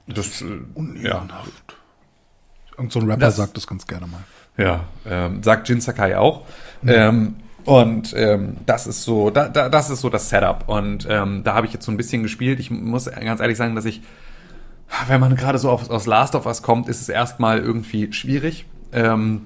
das, 0.08 0.42
äh, 0.42 0.46
ja, 0.46 0.52
Unehrenhaft. 0.76 1.76
Irgend 2.78 2.94
so 2.94 3.00
ein 3.02 3.06
Rapper 3.10 3.20
Das- 3.20 3.36
sagt 3.36 3.58
das 3.58 3.68
ganz 3.68 3.86
gerne 3.86 4.08
mal. 4.08 4.24
Ja, 4.60 4.82
ähm, 5.10 5.42
sagt 5.42 5.70
Jin 5.70 5.80
Sakai 5.80 6.18
auch. 6.18 6.44
Ähm, 6.86 7.36
und 7.66 8.14
ähm, 8.16 8.58
das 8.66 8.88
ist 8.88 9.04
so, 9.04 9.30
da, 9.30 9.48
da, 9.48 9.70
das 9.70 9.90
ist 9.90 10.02
so 10.02 10.10
das 10.10 10.30
Setup. 10.30 10.68
Und 10.68 11.08
ähm, 11.10 11.44
da 11.44 11.54
habe 11.54 11.68
ich 11.68 11.74
jetzt 11.74 11.86
so 11.86 11.92
ein 11.92 11.98
bisschen 11.98 12.24
gespielt. 12.24 12.60
Ich 12.60 12.70
muss 12.72 13.06
ganz 13.06 13.40
ehrlich 13.40 13.58
sagen, 13.58 13.76
dass 13.76 13.86
ich, 13.86 14.02
wenn 15.08 15.20
man 15.20 15.36
gerade 15.36 15.58
so 15.58 15.70
auf, 15.70 15.90
aus 15.90 16.06
Last 16.06 16.36
of 16.36 16.46
Us 16.46 16.62
kommt, 16.62 16.90
ist 16.90 17.02
es 17.02 17.10
erstmal 17.10 17.60
irgendwie 17.60 18.12
schwierig. 18.12 18.66
Ähm, 18.92 19.46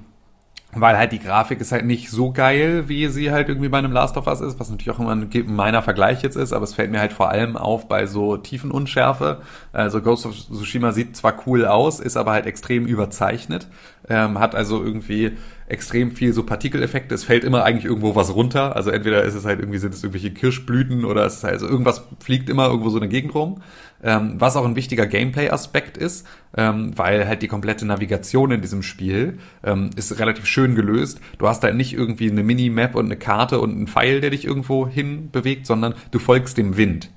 weil 0.76 0.98
halt 0.98 1.11
die 1.11 1.19
Grafik 1.19 1.61
ist 1.61 1.72
halt 1.72 1.85
nicht 1.85 2.10
so 2.10 2.31
geil, 2.31 2.88
wie 2.88 3.07
sie 3.07 3.31
halt 3.31 3.48
irgendwie 3.48 3.69
bei 3.69 3.77
einem 3.77 3.91
Last 3.91 4.18
of 4.18 4.26
Us 4.27 4.41
ist, 4.41 4.60
was 4.60 4.69
natürlich 4.69 4.91
auch 4.95 4.99
immer 4.99 5.11
ein 5.11 5.30
meiner 5.48 5.81
Vergleich 5.84 6.23
jetzt 6.23 6.35
ist, 6.35 6.52
aber 6.52 6.64
es 6.64 6.73
fällt 6.73 6.91
mir 6.91 6.99
halt 6.99 7.14
vor 7.14 7.30
allem 7.30 7.57
auf 7.57 7.88
bei 7.88 8.07
so 8.07 8.38
Tiefenunschärfe. 8.38 9.41
Also 9.72 10.02
Ghost 10.02 10.26
of 10.26 10.34
Tsushima 10.34 10.91
sieht 10.91 11.15
zwar 11.15 11.35
cool 11.45 11.65
aus, 11.65 11.99
ist 11.99 12.18
aber 12.18 12.31
halt 12.31 12.48
extrem 12.48 12.88
überzeichnet, 12.88 13.68
ähm, 14.09 14.39
hat 14.39 14.55
also 14.55 14.84
irgendwie 14.84 15.31
extrem 15.67 16.11
viel 16.11 16.34
so 16.34 16.43
Partikeleffekte. 16.43 17.15
Es 17.15 17.23
fällt 17.23 17.43
immer 17.43 17.63
eigentlich 17.63 17.85
irgendwo 17.85 18.15
was 18.15 18.35
runter. 18.35 18.75
Also 18.75 18.91
entweder 18.91 19.23
ist 19.23 19.34
es 19.34 19.45
halt 19.45 19.59
irgendwie 19.59 19.80
sind 19.80 19.93
es 19.93 20.03
irgendwelche 20.03 20.31
Kirschblüten 20.31 21.05
oder 21.05 21.25
es 21.25 21.35
ist 21.35 21.43
halt 21.43 21.53
also 21.53 21.67
irgendwas 21.67 22.03
fliegt 22.19 22.49
immer 22.49 22.67
irgendwo 22.67 22.89
so 22.89 22.97
in 22.97 23.01
der 23.01 23.09
Gegend 23.09 23.34
rum. 23.34 23.61
Ähm, 24.03 24.35
was 24.38 24.57
auch 24.57 24.65
ein 24.65 24.75
wichtiger 24.75 25.07
Gameplay-Aspekt 25.07 25.97
ist, 25.97 26.27
ähm, 26.57 26.91
weil 26.97 27.25
halt 27.25 27.41
die 27.41 27.47
komplette 27.47 27.85
Navigation 27.85 28.51
in 28.51 28.61
diesem 28.61 28.84
Spiel 28.84 29.39
ähm, 29.63 29.91
ist 29.95 30.19
relativ 30.19 30.45
schön 30.45 30.75
gelöst. 30.75 31.21
Du 31.38 31.47
hast 31.47 31.63
halt 31.63 31.75
nicht 31.75 31.93
irgendwie 31.93 32.30
eine 32.30 32.43
Minimap 32.43 32.95
und 32.95 33.05
eine 33.05 33.15
Karte 33.15 33.61
und 33.61 33.71
einen 33.71 33.88
Pfeil, 33.88 34.19
der 34.19 34.31
dich 34.31 34.43
irgendwo 34.43 34.88
hin 34.88 35.30
bewegt, 35.31 35.65
sondern 35.65 35.93
du 36.11 36.19
folgst 36.19 36.57
dem 36.57 36.75
Wind. 36.75 37.09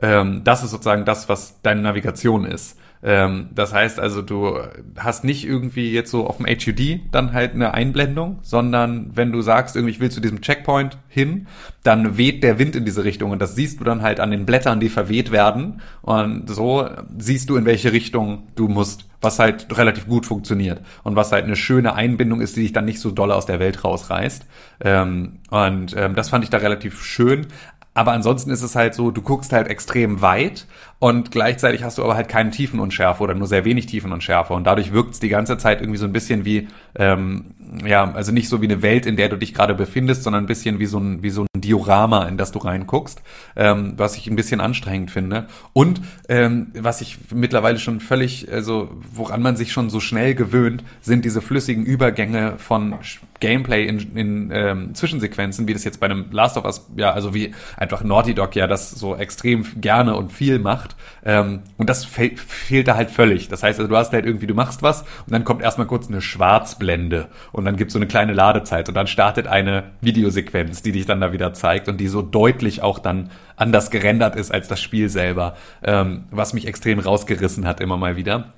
Ähm, 0.00 0.42
das 0.42 0.64
ist 0.64 0.72
sozusagen 0.72 1.04
das, 1.04 1.28
was 1.28 1.62
deine 1.62 1.82
Navigation 1.82 2.44
ist. 2.44 2.76
Ähm, 3.04 3.48
das 3.52 3.74
heißt 3.74 3.98
also, 3.98 4.22
du 4.22 4.58
hast 4.96 5.24
nicht 5.24 5.44
irgendwie 5.44 5.92
jetzt 5.92 6.10
so 6.10 6.26
auf 6.26 6.36
dem 6.36 6.46
HUD 6.46 7.00
dann 7.10 7.32
halt 7.32 7.54
eine 7.54 7.74
Einblendung, 7.74 8.38
sondern 8.42 9.10
wenn 9.14 9.32
du 9.32 9.42
sagst, 9.42 9.74
irgendwie 9.74 9.92
ich 9.92 10.00
will 10.00 10.10
zu 10.10 10.20
diesem 10.20 10.40
Checkpoint 10.40 10.98
hin, 11.08 11.48
dann 11.82 12.16
weht 12.16 12.44
der 12.44 12.60
Wind 12.60 12.76
in 12.76 12.84
diese 12.84 13.02
Richtung 13.02 13.32
und 13.32 13.42
das 13.42 13.56
siehst 13.56 13.80
du 13.80 13.84
dann 13.84 14.02
halt 14.02 14.20
an 14.20 14.30
den 14.30 14.46
Blättern, 14.46 14.78
die 14.78 14.88
verweht 14.88 15.32
werden 15.32 15.82
und 16.02 16.48
so 16.48 16.88
siehst 17.18 17.50
du, 17.50 17.56
in 17.56 17.64
welche 17.64 17.92
Richtung 17.92 18.44
du 18.54 18.68
musst, 18.68 19.06
was 19.20 19.40
halt 19.40 19.66
relativ 19.76 20.06
gut 20.06 20.24
funktioniert 20.24 20.80
und 21.02 21.16
was 21.16 21.32
halt 21.32 21.44
eine 21.44 21.56
schöne 21.56 21.94
Einbindung 21.94 22.40
ist, 22.40 22.56
die 22.56 22.62
dich 22.62 22.72
dann 22.72 22.84
nicht 22.84 23.00
so 23.00 23.10
doll 23.10 23.32
aus 23.32 23.46
der 23.46 23.58
Welt 23.58 23.84
rausreißt. 23.84 24.44
Ähm, 24.84 25.38
und 25.50 25.94
ähm, 25.96 26.14
das 26.14 26.28
fand 26.28 26.44
ich 26.44 26.50
da 26.50 26.58
relativ 26.58 27.02
schön. 27.02 27.46
Aber 27.94 28.12
ansonsten 28.12 28.50
ist 28.50 28.62
es 28.62 28.74
halt 28.74 28.94
so, 28.94 29.10
du 29.10 29.20
guckst 29.20 29.52
halt 29.52 29.68
extrem 29.68 30.22
weit 30.22 30.66
und 30.98 31.30
gleichzeitig 31.30 31.82
hast 31.82 31.98
du 31.98 32.04
aber 32.04 32.14
halt 32.14 32.28
keine 32.28 32.50
Tiefenunschärfe 32.50 33.22
oder 33.22 33.34
nur 33.34 33.46
sehr 33.46 33.64
wenig 33.66 33.86
Tiefenunschärfe. 33.86 34.54
Und 34.54 34.64
dadurch 34.64 34.92
wirkt 34.92 35.12
es 35.12 35.20
die 35.20 35.28
ganze 35.28 35.58
Zeit 35.58 35.80
irgendwie 35.80 35.98
so 35.98 36.06
ein 36.06 36.12
bisschen 36.12 36.44
wie, 36.46 36.68
ähm, 36.94 37.54
ja, 37.84 38.12
also 38.12 38.32
nicht 38.32 38.48
so 38.48 38.60
wie 38.60 38.66
eine 38.66 38.82
Welt, 38.82 39.06
in 39.06 39.16
der 39.16 39.28
du 39.28 39.36
dich 39.36 39.54
gerade 39.54 39.74
befindest, 39.74 40.22
sondern 40.22 40.44
ein 40.44 40.46
bisschen 40.46 40.78
wie 40.78 40.86
so 40.86 40.98
ein, 40.98 41.22
wie 41.22 41.30
so 41.30 41.42
ein 41.42 41.60
Diorama, 41.60 42.26
in 42.26 42.36
das 42.36 42.52
du 42.52 42.58
reinguckst, 42.58 43.22
ähm, 43.56 43.94
was 43.96 44.16
ich 44.16 44.26
ein 44.28 44.36
bisschen 44.36 44.60
anstrengend 44.60 45.10
finde. 45.10 45.46
Und 45.72 46.00
ähm, 46.28 46.72
was 46.74 47.00
ich 47.00 47.18
mittlerweile 47.32 47.78
schon 47.78 48.00
völlig, 48.00 48.50
also 48.52 48.90
woran 49.12 49.42
man 49.42 49.56
sich 49.56 49.72
schon 49.72 49.90
so 49.90 50.00
schnell 50.00 50.34
gewöhnt, 50.34 50.84
sind 51.00 51.24
diese 51.24 51.40
flüssigen 51.40 51.84
Übergänge 51.84 52.54
von 52.58 52.94
Gameplay 53.42 53.86
in, 53.86 54.16
in 54.16 54.50
ähm, 54.52 54.94
Zwischensequenzen, 54.94 55.66
wie 55.66 55.72
das 55.72 55.82
jetzt 55.82 55.98
bei 55.98 56.06
einem 56.06 56.26
Last 56.30 56.56
of 56.56 56.64
Us, 56.64 56.86
ja, 56.96 57.10
also 57.10 57.34
wie 57.34 57.52
einfach 57.76 58.04
Naughty 58.04 58.34
Dog 58.34 58.54
ja 58.54 58.68
das 58.68 58.90
so 58.90 59.16
extrem 59.16 59.66
gerne 59.80 60.14
und 60.14 60.32
viel 60.32 60.60
macht. 60.60 60.94
Ähm, 61.24 61.62
und 61.76 61.90
das 61.90 62.04
fe 62.04 62.30
fehlt 62.36 62.86
da 62.86 62.94
halt 62.94 63.10
völlig. 63.10 63.48
Das 63.48 63.64
heißt, 63.64 63.80
also, 63.80 63.88
du 63.88 63.96
hast 63.96 64.12
halt 64.12 64.26
irgendwie, 64.26 64.46
du 64.46 64.54
machst 64.54 64.82
was 64.82 65.02
und 65.02 65.32
dann 65.32 65.42
kommt 65.42 65.60
erstmal 65.60 65.88
kurz 65.88 66.08
eine 66.08 66.22
Schwarzblende 66.22 67.28
und 67.50 67.61
dann 67.64 67.76
gibt's 67.76 67.92
so 67.92 67.98
eine 67.98 68.06
kleine 68.06 68.32
Ladezeit 68.32 68.88
und 68.88 68.94
dann 68.94 69.06
startet 69.06 69.46
eine 69.46 69.84
Videosequenz, 70.00 70.82
die 70.82 70.92
dich 70.92 71.06
dann 71.06 71.20
da 71.20 71.32
wieder 71.32 71.52
zeigt 71.54 71.88
und 71.88 71.98
die 71.98 72.08
so 72.08 72.22
deutlich 72.22 72.82
auch 72.82 72.98
dann 72.98 73.30
anders 73.56 73.90
gerendert 73.90 74.36
ist 74.36 74.52
als 74.52 74.68
das 74.68 74.80
Spiel 74.80 75.08
selber, 75.08 75.56
ähm, 75.82 76.24
was 76.30 76.54
mich 76.54 76.66
extrem 76.66 76.98
rausgerissen 76.98 77.66
hat 77.66 77.80
immer 77.80 77.96
mal 77.96 78.16
wieder. 78.16 78.52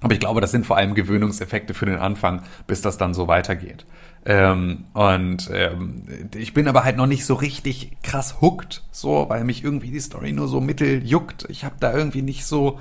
Aber 0.00 0.14
ich 0.14 0.20
glaube, 0.20 0.40
das 0.40 0.50
sind 0.50 0.66
vor 0.66 0.76
allem 0.76 0.94
Gewöhnungseffekte 0.94 1.74
für 1.74 1.86
den 1.86 1.98
Anfang, 1.98 2.42
bis 2.66 2.82
das 2.82 2.98
dann 2.98 3.14
so 3.14 3.28
weitergeht. 3.28 3.86
Ähm, 4.24 4.84
und 4.94 5.50
ähm, 5.52 6.02
ich 6.34 6.54
bin 6.54 6.68
aber 6.68 6.84
halt 6.84 6.96
noch 6.96 7.06
nicht 7.06 7.24
so 7.24 7.34
richtig 7.34 7.92
krass 8.02 8.40
hooked, 8.40 8.82
so, 8.90 9.26
weil 9.28 9.44
mich 9.44 9.64
irgendwie 9.64 9.90
die 9.90 10.00
Story 10.00 10.32
nur 10.32 10.48
so 10.48 10.60
mittel 10.60 11.04
juckt. 11.04 11.46
Ich 11.48 11.64
habe 11.64 11.76
da 11.80 11.92
irgendwie 11.92 12.22
nicht 12.22 12.44
so 12.44 12.80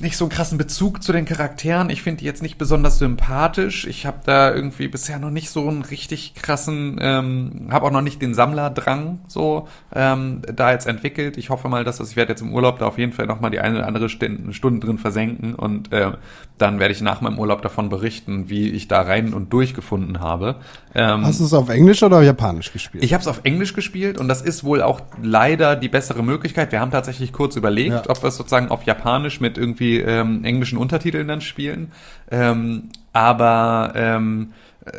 nicht 0.00 0.16
so 0.16 0.24
einen 0.24 0.30
krassen 0.30 0.58
Bezug 0.58 1.02
zu 1.02 1.12
den 1.12 1.24
Charakteren. 1.24 1.90
Ich 1.90 2.02
finde 2.02 2.20
die 2.20 2.24
jetzt 2.24 2.42
nicht 2.42 2.56
besonders 2.56 2.98
sympathisch. 2.98 3.86
Ich 3.86 4.06
habe 4.06 4.18
da 4.24 4.54
irgendwie 4.54 4.88
bisher 4.88 5.18
noch 5.18 5.30
nicht 5.30 5.50
so 5.50 5.68
einen 5.68 5.82
richtig 5.82 6.34
krassen, 6.34 6.98
ähm, 7.00 7.68
habe 7.70 7.86
auch 7.86 7.90
noch 7.90 8.02
nicht 8.02 8.22
den 8.22 8.34
Sammlerdrang 8.34 9.20
so 9.26 9.66
ähm, 9.92 10.42
da 10.42 10.70
jetzt 10.70 10.86
entwickelt. 10.86 11.36
Ich 11.36 11.50
hoffe 11.50 11.68
mal, 11.68 11.82
dass 11.82 11.96
das, 11.96 12.10
ich 12.10 12.16
werde 12.16 12.32
jetzt 12.32 12.42
im 12.42 12.54
Urlaub 12.54 12.78
da 12.78 12.86
auf 12.86 12.98
jeden 12.98 13.12
Fall 13.12 13.26
noch 13.26 13.40
mal 13.40 13.50
die 13.50 13.60
eine 13.60 13.78
oder 13.78 13.86
andere 13.86 14.08
Stunde, 14.08 14.52
Stunde 14.52 14.86
drin 14.86 14.98
versenken 14.98 15.54
und 15.54 15.92
äh, 15.92 16.12
dann 16.58 16.78
werde 16.78 16.92
ich 16.92 17.00
nach 17.00 17.20
meinem 17.20 17.38
Urlaub 17.38 17.62
davon 17.62 17.88
berichten, 17.88 18.48
wie 18.48 18.70
ich 18.70 18.88
da 18.88 19.02
rein 19.02 19.32
und 19.32 19.52
durchgefunden 19.52 20.20
habe. 20.20 20.56
Ähm, 20.94 21.24
Hast 21.24 21.40
du 21.40 21.44
es 21.44 21.54
auf 21.54 21.68
Englisch 21.68 22.02
oder 22.02 22.18
auf 22.18 22.24
Japanisch 22.24 22.72
gespielt? 22.72 23.02
Ich 23.04 23.14
habe 23.14 23.22
es 23.22 23.28
auf 23.28 23.40
Englisch 23.44 23.74
gespielt 23.74 24.18
und 24.18 24.28
das 24.28 24.42
ist 24.42 24.64
wohl 24.64 24.82
auch 24.82 25.00
leider 25.22 25.76
die 25.76 25.88
bessere 25.88 26.22
Möglichkeit. 26.22 26.72
Wir 26.72 26.80
haben 26.80 26.90
tatsächlich 26.90 27.32
kurz 27.32 27.56
überlegt, 27.56 27.90
ja. 27.90 28.02
ob 28.08 28.22
wir 28.22 28.28
es 28.28 28.36
sozusagen 28.36 28.68
auf 28.68 28.82
Japanisch 28.84 29.40
mit 29.40 29.56
irgendwie 29.56 29.98
ähm, 29.98 30.44
englischen 30.44 30.78
Untertiteln 30.78 31.28
dann 31.28 31.40
spielen. 31.40 31.92
Ähm, 32.30 32.90
aber 33.12 33.92
ähm, 33.94 34.52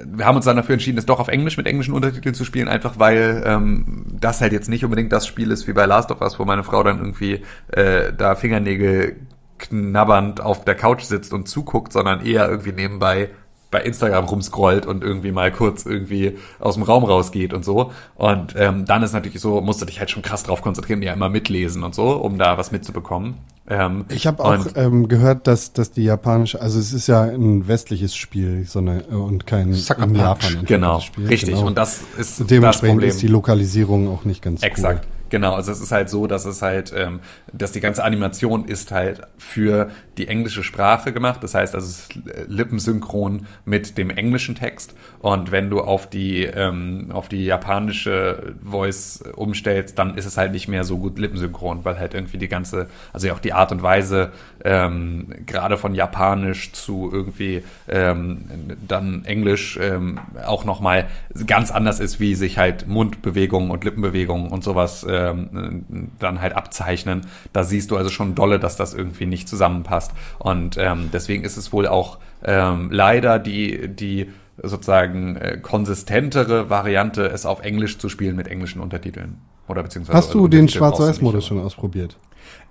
wir 0.06 0.26
haben 0.26 0.36
uns 0.36 0.46
dann 0.46 0.58
dafür 0.58 0.74
entschieden, 0.74 0.98
es 0.98 1.06
doch 1.06 1.20
auf 1.20 1.28
Englisch 1.28 1.58
mit 1.58 1.68
englischen 1.68 1.94
Untertiteln 1.94 2.36
zu 2.36 2.46
spielen, 2.46 2.68
einfach 2.68 3.00
weil 3.00 3.44
ähm, 3.46 4.06
das 4.20 4.42
halt 4.42 4.52
jetzt 4.52 4.70
nicht 4.70 4.84
unbedingt 4.84 5.12
das 5.12 5.28
Spiel 5.28 5.52
ist 5.52 5.68
wie 5.68 5.74
bei 5.74 5.86
Last 5.86 6.12
of 6.12 6.22
Us, 6.22 6.40
wo 6.40 6.46
meine 6.46 6.64
Frau 6.64 6.84
dann 6.84 7.00
irgendwie 7.00 7.42
äh, 7.72 8.14
da 8.16 8.36
Fingernägel 8.36 9.16
knabbernd 9.60 10.42
auf 10.42 10.66
der 10.66 10.76
Couch 10.76 11.04
sitzt 11.04 11.34
und 11.34 11.48
zuguckt, 11.48 11.94
sondern 11.94 12.26
eher 12.26 12.50
irgendwie 12.50 12.72
nebenbei 12.72 13.30
bei 13.72 13.82
Instagram 13.82 14.26
rumscrollt 14.26 14.86
und 14.86 15.04
irgendwie 15.04 15.32
mal 15.32 15.52
kurz 15.52 15.86
irgendwie 15.86 16.38
aus 16.60 16.74
dem 16.74 16.84
Raum 16.84 17.04
rausgeht 17.04 17.54
und 17.54 17.64
so. 17.64 17.92
Und 18.16 18.56
ähm, 18.58 18.86
dann 18.86 19.04
ist 19.04 19.14
natürlich 19.14 19.42
so, 19.42 19.62
musst 19.62 19.82
du 19.82 19.86
dich 19.86 20.00
halt 20.00 20.10
schon 20.10 20.24
krass 20.24 20.44
drauf 20.44 20.62
konzentrieren, 20.62 21.02
ja 21.02 21.14
immer 21.14 21.30
mitlesen 21.30 21.84
und 21.84 21.94
so, 21.94 22.12
um 22.14 22.40
da 22.40 22.58
was 22.58 22.72
mitzubekommen. 22.72 23.36
Ähm, 23.70 24.06
ich 24.10 24.26
habe 24.26 24.44
auch 24.44 24.66
ähm, 24.76 25.08
gehört, 25.08 25.46
dass, 25.46 25.74
dass 25.74 25.92
die 25.92 26.04
japanische, 26.04 26.60
also 26.60 26.80
es 26.80 26.92
ist 26.92 27.06
ja 27.06 27.22
ein 27.22 27.68
westliches 27.68 28.16
Spiel 28.16 28.66
so 28.66 28.80
eine, 28.80 29.04
und 29.04 29.46
kein 29.46 29.72
in 29.72 30.16
Japan 30.16 30.66
genau, 30.66 31.00
Spiel. 31.00 31.28
Richtig, 31.28 31.54
genau. 31.54 31.68
und 31.68 31.78
das 31.78 32.02
ist 32.18 32.42
und 32.42 32.50
dementsprechend 32.50 32.64
das 32.64 32.80
Problem. 32.96 33.10
ist 33.10 33.22
die 33.22 33.28
Lokalisierung 33.28 34.08
auch 34.08 34.26
nicht 34.26 34.42
ganz 34.42 34.64
Exakt. 34.64 35.06
Cool. 35.06 35.19
Genau, 35.30 35.54
also 35.54 35.72
es 35.72 35.80
ist 35.80 35.92
halt 35.92 36.10
so, 36.10 36.28
dass 36.28 36.46
es 36.46 36.62
halt, 36.62 36.94
ähm, 36.96 37.20
dass 37.54 37.72
die 37.72 37.80
ganze 37.80 38.04
Animation 38.04 38.66
ist 38.66 38.92
halt 38.92 39.22
für 39.38 39.90
die 40.18 40.28
englische 40.28 40.64
Sprache 40.64 41.14
gemacht. 41.14 41.44
Das 41.44 41.54
heißt, 41.54 41.76
also 41.76 41.88
es 41.88 42.00
ist 42.00 42.20
lippensynchron 42.48 43.48
mit 43.66 43.98
dem 43.98 44.10
englischen 44.10 44.56
Text. 44.56 44.96
Und 45.20 45.52
wenn 45.52 45.70
du 45.70 45.82
auf 45.82 46.10
die 46.10 46.44
ähm, 46.44 47.12
auf 47.12 47.30
die 47.30 47.46
japanische 47.46 48.56
Voice 48.64 49.24
umstellst, 49.36 50.00
dann 50.00 50.16
ist 50.16 50.26
es 50.26 50.38
halt 50.38 50.52
nicht 50.52 50.68
mehr 50.68 50.84
so 50.84 50.98
gut 50.98 51.20
lippensynchron, 51.20 51.86
weil 51.86 52.00
halt 52.00 52.14
irgendwie 52.14 52.38
die 52.38 52.48
ganze, 52.48 52.88
also 53.14 53.28
ja 53.28 53.34
auch 53.34 53.40
die 53.40 53.54
Art 53.54 53.72
und 53.72 53.84
Weise 53.84 54.32
ähm, 54.64 55.28
gerade 55.46 55.78
von 55.78 55.94
Japanisch 55.94 56.72
zu 56.72 57.10
irgendwie 57.12 57.64
ähm, 57.88 58.46
dann 58.88 59.26
Englisch 59.26 59.78
ähm, 59.82 60.20
auch 60.46 60.66
noch 60.66 60.80
mal 60.80 61.08
ganz 61.46 61.72
anders 61.72 62.00
ist, 62.00 62.20
wie 62.20 62.36
sich 62.36 62.58
halt 62.58 62.88
Mundbewegungen 62.88 63.72
und 63.72 63.84
Lippenbewegungen 63.84 64.50
und 64.50 64.64
sowas 64.64 65.04
äh, 65.04 65.19
ähm, 65.20 66.12
dann 66.20 66.42
halt 66.42 66.56
abzeichnen. 66.56 67.22
Da 67.54 67.64
siehst 67.64 67.92
du 67.92 67.98
also 67.98 68.10
schon 68.10 68.36
dolle, 68.36 68.60
dass 68.60 68.76
das 68.76 68.94
irgendwie 68.94 69.26
nicht 69.26 69.48
zusammenpasst. 69.48 70.12
Und 70.38 70.78
ähm, 70.78 71.10
deswegen 71.12 71.44
ist 71.44 71.58
es 71.58 71.74
wohl 71.74 71.88
auch 71.88 72.20
ähm, 72.44 72.90
leider 72.92 73.40
die, 73.40 73.88
die 73.90 74.30
sozusagen 74.62 75.36
äh, 75.36 75.58
konsistentere 75.62 76.70
Variante, 76.70 77.26
es 77.28 77.46
auf 77.46 77.62
Englisch 77.62 77.98
zu 77.98 78.10
spielen 78.10 78.36
mit 78.36 78.48
englischen 78.48 78.82
Untertiteln. 78.82 79.38
Oder 79.68 79.84
beziehungsweise. 79.84 80.18
Hast 80.18 80.34
du 80.34 80.48
den 80.48 80.68
Schwarz-Weiß-Modus 80.68 81.46
schon 81.46 81.60
ausprobiert? 81.60 82.18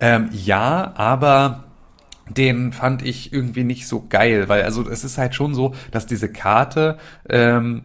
Ähm, 0.00 0.28
ja, 0.32 0.92
aber 0.96 1.64
den 2.28 2.72
fand 2.72 3.02
ich 3.02 3.32
irgendwie 3.32 3.64
nicht 3.64 3.86
so 3.86 4.04
geil, 4.08 4.48
weil 4.48 4.62
also 4.62 4.86
es 4.88 5.04
ist 5.04 5.16
halt 5.16 5.34
schon 5.34 5.54
so, 5.54 5.74
dass 5.92 6.06
diese 6.06 6.30
Karte 6.30 6.98
ähm, 7.28 7.84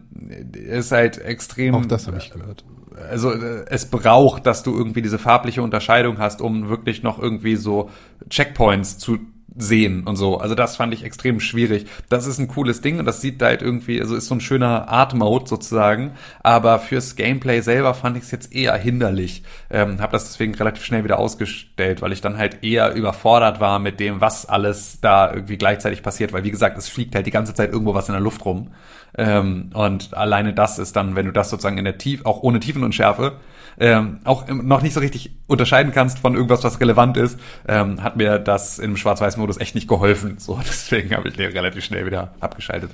ist 0.52 0.92
halt 0.92 1.18
extrem. 1.18 1.74
Auch 1.74 1.86
das 1.86 2.06
habe 2.06 2.18
ich 2.18 2.30
gehört 2.30 2.64
also 3.10 3.32
äh, 3.32 3.64
es 3.68 3.86
braucht, 3.86 4.46
dass 4.46 4.62
du 4.62 4.76
irgendwie 4.76 5.02
diese 5.02 5.18
farbliche 5.18 5.62
Unterscheidung 5.62 6.18
hast, 6.18 6.40
um 6.40 6.68
wirklich 6.68 7.02
noch 7.02 7.18
irgendwie 7.18 7.56
so 7.56 7.90
Checkpoints 8.28 8.98
zu 8.98 9.18
sehen 9.56 10.04
und 10.04 10.16
so. 10.16 10.38
Also 10.38 10.54
das 10.54 10.76
fand 10.76 10.92
ich 10.94 11.04
extrem 11.04 11.38
schwierig. 11.40 11.86
Das 12.08 12.26
ist 12.26 12.38
ein 12.38 12.48
cooles 12.48 12.80
Ding 12.80 12.98
und 12.98 13.04
das 13.04 13.20
sieht 13.20 13.40
halt 13.40 13.62
irgendwie, 13.62 14.00
also 14.00 14.16
ist 14.16 14.26
so 14.26 14.34
ein 14.34 14.40
schöner 14.40 14.88
Art-Mode 14.88 15.46
sozusagen. 15.48 16.12
Aber 16.42 16.78
fürs 16.78 17.16
Gameplay 17.16 17.60
selber 17.60 17.94
fand 17.94 18.16
ich 18.16 18.24
es 18.24 18.30
jetzt 18.30 18.52
eher 18.52 18.76
hinderlich. 18.76 19.42
Ähm, 19.70 20.00
habe 20.00 20.12
das 20.12 20.24
deswegen 20.26 20.54
relativ 20.54 20.84
schnell 20.84 21.04
wieder 21.04 21.18
ausgestellt, 21.18 22.02
weil 22.02 22.12
ich 22.12 22.20
dann 22.20 22.36
halt 22.36 22.64
eher 22.64 22.94
überfordert 22.94 23.60
war 23.60 23.78
mit 23.78 24.00
dem, 24.00 24.20
was 24.20 24.46
alles 24.46 25.00
da 25.00 25.32
irgendwie 25.32 25.56
gleichzeitig 25.56 26.02
passiert. 26.02 26.32
Weil 26.32 26.44
wie 26.44 26.50
gesagt, 26.50 26.76
es 26.76 26.88
fliegt 26.88 27.14
halt 27.14 27.26
die 27.26 27.30
ganze 27.30 27.54
Zeit 27.54 27.70
irgendwo 27.70 27.94
was 27.94 28.08
in 28.08 28.14
der 28.14 28.22
Luft 28.22 28.44
rum. 28.44 28.70
Ähm, 29.16 29.70
und 29.74 30.14
alleine 30.14 30.52
das 30.52 30.78
ist 30.78 30.96
dann, 30.96 31.16
wenn 31.16 31.26
du 31.26 31.32
das 31.32 31.50
sozusagen 31.50 31.78
in 31.78 31.84
der 31.84 31.98
Tief, 31.98 32.24
auch 32.24 32.42
ohne 32.42 32.60
Tiefenunschärfe, 32.60 33.38
ähm, 33.78 34.20
auch 34.24 34.46
noch 34.48 34.82
nicht 34.82 34.94
so 34.94 35.00
richtig 35.00 35.32
unterscheiden 35.46 35.92
kannst 35.92 36.18
von 36.20 36.34
irgendwas, 36.34 36.62
was 36.64 36.80
relevant 36.80 37.16
ist, 37.16 37.38
ähm, 37.66 38.02
hat 38.02 38.16
mir 38.16 38.38
das 38.38 38.78
im 38.78 38.96
Schwarz-Weiß-Modus 38.96 39.58
echt 39.58 39.74
nicht 39.74 39.88
geholfen. 39.88 40.38
So, 40.38 40.60
deswegen 40.66 41.14
habe 41.14 41.28
ich 41.28 41.34
den 41.34 41.52
relativ 41.52 41.84
schnell 41.84 42.06
wieder 42.06 42.34
abgeschaltet. 42.40 42.90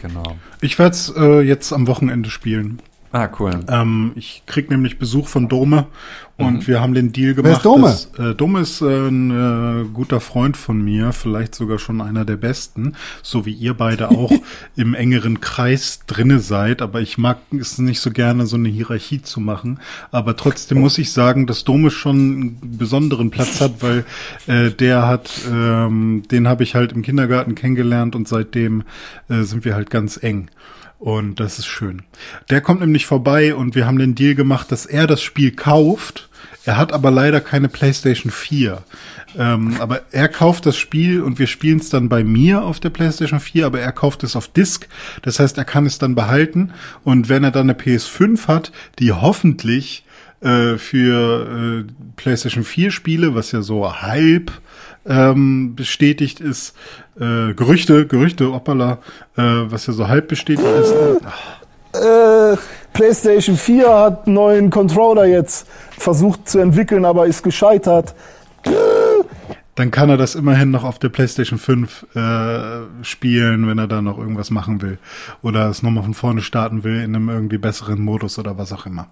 Genau. 0.00 0.36
Ich 0.60 0.78
werde 0.78 0.92
es 0.92 1.12
äh, 1.14 1.40
jetzt 1.40 1.72
am 1.72 1.86
Wochenende 1.86 2.30
spielen. 2.30 2.80
Ah, 3.12 3.28
cool. 3.40 3.58
Ähm, 3.68 4.12
ich 4.14 4.44
krieg 4.46 4.70
nämlich 4.70 4.98
Besuch 4.98 5.26
von 5.26 5.48
Dome 5.48 5.86
und 6.36 6.54
mhm. 6.54 6.66
wir 6.68 6.80
haben 6.80 6.94
den 6.94 7.12
Deal 7.12 7.34
gemacht. 7.34 7.50
Wer 7.50 7.56
ist 7.56 7.64
Dome? 7.64 7.82
Dass, 7.82 8.06
äh, 8.18 8.34
Dome 8.36 8.60
ist 8.60 8.80
äh, 8.82 9.08
ein 9.08 9.30
äh, 9.30 9.84
guter 9.92 10.20
Freund 10.20 10.56
von 10.56 10.80
mir, 10.80 11.12
vielleicht 11.12 11.56
sogar 11.56 11.80
schon 11.80 12.00
einer 12.00 12.24
der 12.24 12.36
besten, 12.36 12.94
so 13.22 13.46
wie 13.46 13.52
ihr 13.52 13.74
beide 13.74 14.10
auch 14.12 14.32
im 14.76 14.94
engeren 14.94 15.40
Kreis 15.40 16.00
drinne 16.06 16.38
seid. 16.38 16.82
Aber 16.82 17.00
ich 17.00 17.18
mag 17.18 17.38
es 17.50 17.78
nicht 17.78 18.00
so 18.00 18.12
gerne, 18.12 18.46
so 18.46 18.54
eine 18.54 18.68
Hierarchie 18.68 19.22
zu 19.22 19.40
machen. 19.40 19.80
Aber 20.12 20.36
trotzdem 20.36 20.78
muss 20.78 20.96
ich 20.96 21.12
sagen, 21.12 21.48
dass 21.48 21.64
Dome 21.64 21.90
schon 21.90 22.16
einen 22.16 22.78
besonderen 22.78 23.30
Platz 23.30 23.60
hat, 23.60 23.82
weil 23.82 24.04
äh, 24.46 24.70
der 24.70 25.08
hat, 25.08 25.32
ähm, 25.50 26.22
den 26.30 26.46
habe 26.46 26.62
ich 26.62 26.76
halt 26.76 26.92
im 26.92 27.02
Kindergarten 27.02 27.56
kennengelernt 27.56 28.14
und 28.14 28.28
seitdem 28.28 28.84
äh, 29.28 29.42
sind 29.42 29.64
wir 29.64 29.74
halt 29.74 29.90
ganz 29.90 30.22
eng. 30.22 30.48
Und 31.00 31.40
das 31.40 31.58
ist 31.58 31.66
schön. 31.66 32.02
Der 32.50 32.60
kommt 32.60 32.82
nämlich 32.82 33.06
vorbei 33.06 33.54
und 33.54 33.74
wir 33.74 33.86
haben 33.86 33.98
den 33.98 34.14
Deal 34.14 34.34
gemacht, 34.34 34.70
dass 34.70 34.84
er 34.84 35.06
das 35.06 35.22
Spiel 35.22 35.50
kauft. 35.50 36.28
Er 36.66 36.76
hat 36.76 36.92
aber 36.92 37.10
leider 37.10 37.40
keine 37.40 37.70
PlayStation 37.70 38.30
4. 38.30 38.82
Ähm, 39.38 39.76
aber 39.80 40.02
er 40.12 40.28
kauft 40.28 40.66
das 40.66 40.76
Spiel 40.76 41.22
und 41.22 41.38
wir 41.38 41.46
spielen 41.46 41.78
es 41.78 41.88
dann 41.88 42.10
bei 42.10 42.22
mir 42.22 42.62
auf 42.62 42.80
der 42.80 42.90
PlayStation 42.90 43.40
4, 43.40 43.64
aber 43.64 43.80
er 43.80 43.92
kauft 43.92 44.24
es 44.24 44.36
auf 44.36 44.48
Disc. 44.48 44.88
Das 45.22 45.40
heißt, 45.40 45.56
er 45.56 45.64
kann 45.64 45.86
es 45.86 45.98
dann 45.98 46.14
behalten. 46.14 46.72
Und 47.02 47.30
wenn 47.30 47.44
er 47.44 47.50
dann 47.50 47.70
eine 47.70 47.78
PS5 47.78 48.46
hat, 48.46 48.70
die 48.98 49.12
hoffentlich 49.12 50.04
äh, 50.42 50.76
für 50.76 51.86
äh, 51.86 51.92
PlayStation 52.16 52.62
4 52.62 52.90
Spiele, 52.90 53.34
was 53.34 53.52
ja 53.52 53.62
so 53.62 54.02
halb 54.02 54.52
ähm, 55.06 55.74
bestätigt 55.74 56.40
ist, 56.40 56.74
äh, 57.16 57.54
Gerüchte, 57.54 58.06
Gerüchte, 58.06 58.52
hoppala, 58.52 58.98
äh, 59.36 59.42
was 59.42 59.86
ja 59.86 59.92
so 59.92 60.08
halb 60.08 60.28
bestätigt 60.28 60.66
ist. 60.66 60.94
Äh, 61.92 62.56
PlayStation 62.92 63.56
4 63.56 63.88
hat 63.88 64.26
einen 64.26 64.34
neuen 64.34 64.70
Controller 64.70 65.26
jetzt 65.26 65.66
versucht 65.98 66.48
zu 66.48 66.58
entwickeln, 66.58 67.04
aber 67.04 67.26
ist 67.26 67.42
gescheitert. 67.42 68.14
dann 69.74 69.90
kann 69.90 70.10
er 70.10 70.18
das 70.18 70.34
immerhin 70.34 70.70
noch 70.70 70.84
auf 70.84 70.98
der 70.98 71.08
PlayStation 71.08 71.58
5 71.58 72.06
äh, 72.14 73.04
spielen, 73.04 73.66
wenn 73.66 73.78
er 73.78 73.88
da 73.88 74.02
noch 74.02 74.18
irgendwas 74.18 74.50
machen 74.50 74.82
will. 74.82 74.98
Oder 75.42 75.70
es 75.70 75.82
nochmal 75.82 76.04
von 76.04 76.14
vorne 76.14 76.42
starten 76.42 76.84
will 76.84 77.02
in 77.02 77.16
einem 77.16 77.28
irgendwie 77.28 77.58
besseren 77.58 78.02
Modus 78.02 78.38
oder 78.38 78.58
was 78.58 78.72
auch 78.72 78.84
immer. 78.86 79.08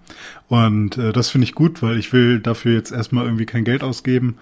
Und 0.48 0.98
äh, 0.98 1.12
das 1.12 1.30
finde 1.30 1.46
ich 1.46 1.54
gut, 1.54 1.82
weil 1.82 1.98
ich 1.98 2.12
will 2.12 2.40
dafür 2.40 2.74
jetzt 2.74 2.92
erstmal 2.92 3.24
irgendwie 3.24 3.46
kein 3.46 3.64
Geld 3.64 3.82
ausgeben. 3.82 4.36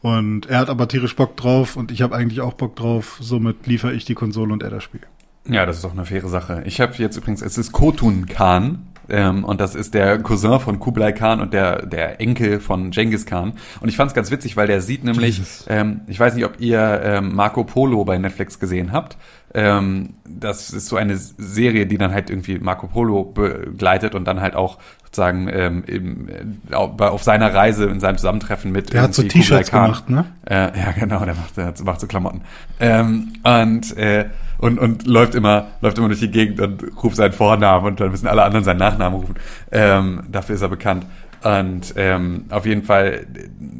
Und 0.00 0.46
er 0.46 0.58
hat 0.58 0.70
aber 0.70 0.86
tierisch 0.86 1.16
Bock 1.16 1.36
drauf 1.36 1.76
und 1.76 1.90
ich 1.90 2.02
habe 2.02 2.14
eigentlich 2.14 2.40
auch 2.40 2.54
Bock 2.54 2.76
drauf. 2.76 3.18
Somit 3.20 3.66
liefere 3.66 3.92
ich 3.92 4.04
die 4.04 4.14
Konsole 4.14 4.52
und 4.52 4.62
er 4.62 4.70
das 4.70 4.84
Spiel. 4.84 5.00
Ja, 5.48 5.66
das 5.66 5.76
ist 5.76 5.84
doch 5.84 5.92
eine 5.92 6.04
faire 6.04 6.28
Sache. 6.28 6.62
Ich 6.66 6.80
habe 6.80 6.94
jetzt 6.94 7.16
übrigens, 7.16 7.42
es 7.42 7.58
ist 7.58 7.72
Kotun 7.72 8.26
Khan. 8.26 8.84
Ähm, 9.10 9.44
und 9.44 9.60
das 9.60 9.74
ist 9.74 9.94
der 9.94 10.18
Cousin 10.18 10.60
von 10.60 10.78
Kublai 10.78 11.12
Khan 11.12 11.40
und 11.40 11.54
der, 11.54 11.86
der 11.86 12.20
Enkel 12.20 12.60
von 12.60 12.90
Genghis 12.90 13.24
Khan. 13.24 13.54
Und 13.80 13.88
ich 13.88 13.96
fand 13.96 14.10
es 14.10 14.14
ganz 14.14 14.30
witzig, 14.30 14.56
weil 14.56 14.66
der 14.66 14.82
sieht 14.82 15.02
nämlich, 15.02 15.40
ähm, 15.68 16.02
ich 16.06 16.20
weiß 16.20 16.34
nicht, 16.34 16.44
ob 16.44 16.60
ihr 16.60 17.00
ähm, 17.02 17.34
Marco 17.34 17.64
Polo 17.64 18.04
bei 18.04 18.18
Netflix 18.18 18.58
gesehen 18.58 18.92
habt. 18.92 19.16
Ähm, 19.54 20.14
das 20.28 20.70
ist 20.70 20.88
so 20.88 20.96
eine 20.96 21.16
Serie, 21.16 21.86
die 21.86 21.96
dann 21.96 22.12
halt 22.12 22.30
irgendwie 22.30 22.58
Marco 22.58 22.86
Polo 22.86 23.24
begleitet 23.24 24.14
und 24.14 24.26
dann 24.26 24.40
halt 24.40 24.54
auch 24.54 24.78
sozusagen 25.04 25.48
ähm, 25.50 25.84
im, 25.86 26.28
äh, 26.28 26.74
auf 26.74 27.22
seiner 27.22 27.54
Reise, 27.54 27.86
in 27.86 27.98
seinem 27.98 28.18
Zusammentreffen 28.18 28.70
mit 28.70 28.92
Der 28.92 29.02
hat 29.02 29.14
so 29.14 29.22
T-Shirts 29.22 29.70
gemacht, 29.70 30.10
ne? 30.10 30.26
Äh, 30.44 30.78
ja, 30.78 30.92
genau, 30.98 31.24
der 31.24 31.34
macht, 31.34 31.56
der 31.56 31.72
macht 31.84 32.00
so 32.00 32.06
Klamotten. 32.06 32.42
Ähm, 32.78 33.32
und, 33.42 33.96
äh, 33.96 34.26
und, 34.58 34.78
und 34.78 35.06
läuft 35.06 35.34
immer, 35.34 35.68
läuft 35.80 35.96
immer 35.98 36.08
durch 36.08 36.20
die 36.20 36.30
Gegend 36.30 36.60
und 36.60 36.82
ruft 37.02 37.16
seinen 37.16 37.32
Vornamen 37.32 37.86
und 37.86 38.00
dann 38.00 38.10
müssen 38.10 38.26
alle 38.26 38.42
anderen 38.42 38.64
seinen 38.64 38.78
Nachnamen 38.78 39.20
rufen. 39.20 39.36
Ähm, 39.72 40.24
dafür 40.30 40.56
ist 40.56 40.62
er 40.62 40.68
bekannt. 40.68 41.06
Und 41.42 41.94
ähm, 41.96 42.44
auf 42.50 42.66
jeden 42.66 42.82
Fall 42.82 43.26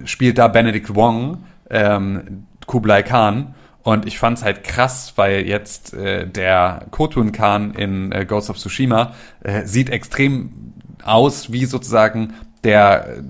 spielt 0.04 0.38
da 0.38 0.48
Benedict 0.48 0.94
Wong, 0.94 1.44
ähm, 1.68 2.46
Kublai 2.66 3.02
Khan. 3.02 3.54
Und 3.88 4.04
ich 4.06 4.18
fand's 4.18 4.42
halt 4.44 4.64
krass, 4.64 5.14
weil 5.16 5.46
jetzt 5.46 5.94
äh, 5.94 6.26
der 6.26 6.84
Kotun 6.90 7.32
Khan 7.32 7.72
in 7.72 8.12
äh, 8.12 8.26
Ghost 8.26 8.50
of 8.50 8.58
Tsushima 8.58 9.14
äh, 9.42 9.64
sieht 9.64 9.88
extrem 9.88 10.74
aus 11.02 11.52
wie 11.52 11.64
sozusagen 11.64 12.34
der, 12.64 13.22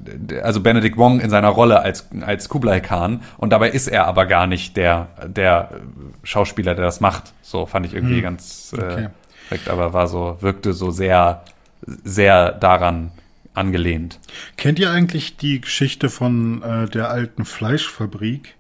also 0.43 0.61
Benedict 0.61 0.97
Wong 0.97 1.21
in 1.21 1.31
seiner 1.31 1.51
Rolle 1.51 1.81
als, 1.83 2.09
als 2.23 2.49
Kublai 2.49 2.81
Khan 2.81 3.21
und 3.37 3.51
dabei 3.51 3.71
ist 3.71 3.87
er 3.87 4.07
aber 4.09 4.27
gar 4.27 4.49
nicht 4.49 4.77
der, 4.77 5.07
der 5.29 5.71
Schauspieler, 6.25 6.75
der 6.75 6.87
das 6.87 7.01
macht. 7.01 7.35
So 7.41 7.65
fand 7.67 7.87
ich 7.87 7.95
irgendwie 7.95 8.17
Hm. 8.17 8.23
ganz 8.23 8.75
äh, 8.77 8.83
Okay. 8.83 9.09
direkt, 9.49 9.69
aber 9.69 9.93
war 9.93 10.09
so, 10.09 10.39
wirkte 10.41 10.73
so 10.73 10.91
sehr, 10.91 11.45
sehr 12.03 12.51
daran 12.51 13.13
angelehnt. 13.55 14.19
Kennt 14.57 14.81
ihr 14.81 14.91
eigentlich 14.91 15.37
die 15.37 15.61
Geschichte 15.61 16.09
von 16.11 16.63
äh, 16.65 16.89
der 16.89 17.11
alten 17.11 17.45
Fleischfabrik, 17.45 18.55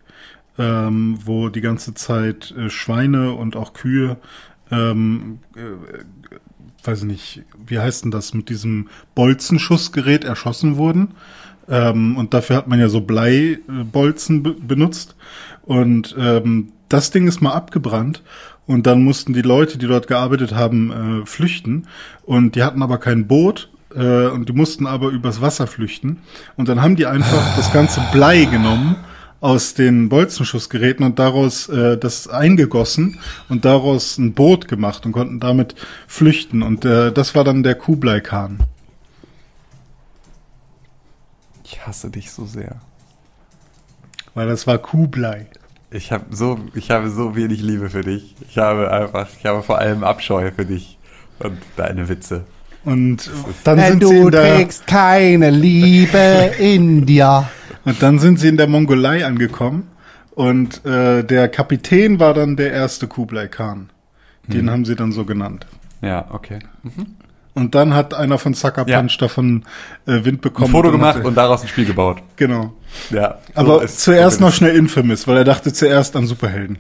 ähm, 0.59 1.18
wo 1.24 1.48
die 1.48 1.60
ganze 1.60 1.94
Zeit 1.94 2.55
äh, 2.56 2.68
Schweine 2.68 3.32
und 3.32 3.56
auch 3.56 3.72
Kühe, 3.72 4.16
ähm, 4.70 5.39
äh, 5.56 6.86
weiß 6.86 7.05
nicht, 7.05 7.43
wie 7.66 7.78
heißt 7.78 8.05
denn 8.05 8.10
das, 8.10 8.35
mit 8.35 8.48
diesem 8.48 8.89
Bolzenschussgerät 9.14 10.24
erschossen 10.24 10.76
wurden? 10.76 11.14
Ähm, 11.68 12.16
und 12.16 12.35
dafür 12.35 12.56
hat 12.56 12.68
man 12.68 12.80
ja 12.80 12.89
so 12.89 13.01
Bleibolzen 13.01 14.43
be 14.43 14.55
benutzt. 14.55 15.16
Und 15.62 16.16
ähm, 16.18 16.72
das 16.89 17.10
Ding 17.10 17.28
ist 17.28 17.40
mal 17.40 17.52
abgebrannt. 17.52 18.22
Und 18.66 18.86
dann 18.86 19.02
mussten 19.02 19.32
die 19.32 19.43
Leute, 19.43 19.78
die 19.78 19.86
dort 19.86 20.09
gearbeitet 20.09 20.55
haben, 20.55 21.22
äh, 21.22 21.26
flüchten. 21.26 21.86
Und 22.24 22.55
die 22.55 22.62
hatten 22.62 22.82
aber 22.82 22.98
kein 22.98 23.26
Boot. 23.26 23.70
Äh, 23.94 24.26
und 24.28 24.48
die 24.48 24.52
mussten 24.52 24.86
aber 24.86 25.09
übers 25.09 25.40
Wasser 25.40 25.66
flüchten. 25.66 26.18
Und 26.56 26.68
dann 26.68 26.82
haben 26.82 26.97
die 26.97 27.06
einfach 27.06 27.56
das 27.56 27.72
ganze 27.72 28.02
Blei 28.12 28.44
genommen 28.44 28.97
aus 29.40 29.74
den 29.74 30.09
Bolzenschussgeräten 30.09 31.05
und 31.05 31.19
daraus 31.19 31.69
äh, 31.69 31.97
das 31.97 32.28
eingegossen 32.28 33.20
und 33.48 33.65
daraus 33.65 34.19
ein 34.19 34.35
Boot 34.35 34.66
gemacht 34.66 35.06
und 35.06 35.12
konnten 35.12 35.39
damit 35.40 35.74
flüchten. 36.06 36.62
Und 36.62 36.85
äh, 36.85 37.12
das 37.12 37.35
war 37.35 37.44
dann 37.44 37.62
der 37.62 37.77
Kublai 37.77 38.20
Khan. 38.20 38.59
Ich 41.65 41.86
hasse 41.86 42.10
dich 42.10 42.31
so 42.31 42.47
sehr. 42.47 42.77
Weil 44.35 44.48
das 44.48 44.66
war 44.66 44.78
Kublai. 44.78 45.47
Ich 45.90 46.12
habe 46.12 46.24
so, 46.35 46.59
ich 46.74 46.90
habe 46.90 47.10
so 47.10 47.35
wenig 47.35 47.62
Liebe 47.62 47.90
für 47.90 48.02
dich. 48.02 48.35
Ich 48.48 48.59
habe 48.59 48.90
einfach, 48.90 49.28
ich 49.39 49.47
habe 49.47 49.62
vor 49.62 49.78
allem 49.78 50.05
Abscheu 50.05 50.51
für 50.51 50.66
dich 50.66 50.98
und 51.39 51.59
deine 51.77 52.09
Witze. 52.09 52.44
Und 52.85 53.31
dann 53.65 53.77
Denn 53.77 54.01
sind 54.01 54.06
sie 54.06 54.15
du 54.15 54.27
in 54.27 54.31
der, 54.31 54.56
trägst 54.56 54.86
keine 54.86 55.51
Liebe 55.51 56.52
in 56.59 57.06
dir. 57.06 57.48
Und 57.89 58.02
dann 58.02 58.19
sind 58.19 58.39
sie 58.39 58.48
in 58.48 58.56
der 58.56 58.66
Mongolei 58.69 59.24
angekommen 59.27 59.89
und 60.35 60.85
äh, 60.85 61.24
der 61.24 61.48
Kapitän 61.48 62.20
war 62.20 62.35
dann 62.35 62.56
der 62.56 62.73
erste 62.73 63.06
Kublai 63.09 63.48
Khan. 63.48 63.90
Den 64.47 64.70
haben 64.70 64.85
sie 64.86 64.94
dann 64.97 65.12
so 65.12 65.24
genannt. 65.27 65.66
Ja, 66.01 66.27
okay. 66.31 66.60
Und 67.55 67.74
dann 67.74 67.93
hat 67.94 68.15
einer 68.15 68.39
von 68.39 68.55
Sucker 68.55 68.86
Ja. 68.89 68.98
Punch 69.01 69.19
davon 69.19 69.65
äh, 70.06 70.24
Wind 70.24 70.40
bekommen. 70.40 70.69
Ein 70.69 70.73
Foto 70.73 70.89
und 70.89 70.93
gemacht 70.93 71.24
und 71.24 71.35
daraus 71.35 71.62
ein 71.62 71.69
Spiel 71.69 71.85
gebaut. 71.85 72.23
genau. 72.36 72.73
Ja. 73.10 73.39
so 73.55 73.60
Aber 73.60 73.86
zuerst 73.86 74.40
noch 74.40 74.52
schnell 74.52 74.74
Infamous, 74.77 75.27
weil 75.27 75.39
er 75.39 75.44
dachte 75.44 75.73
zuerst 75.73 76.15
an 76.16 76.27
Superhelden. 76.27 76.78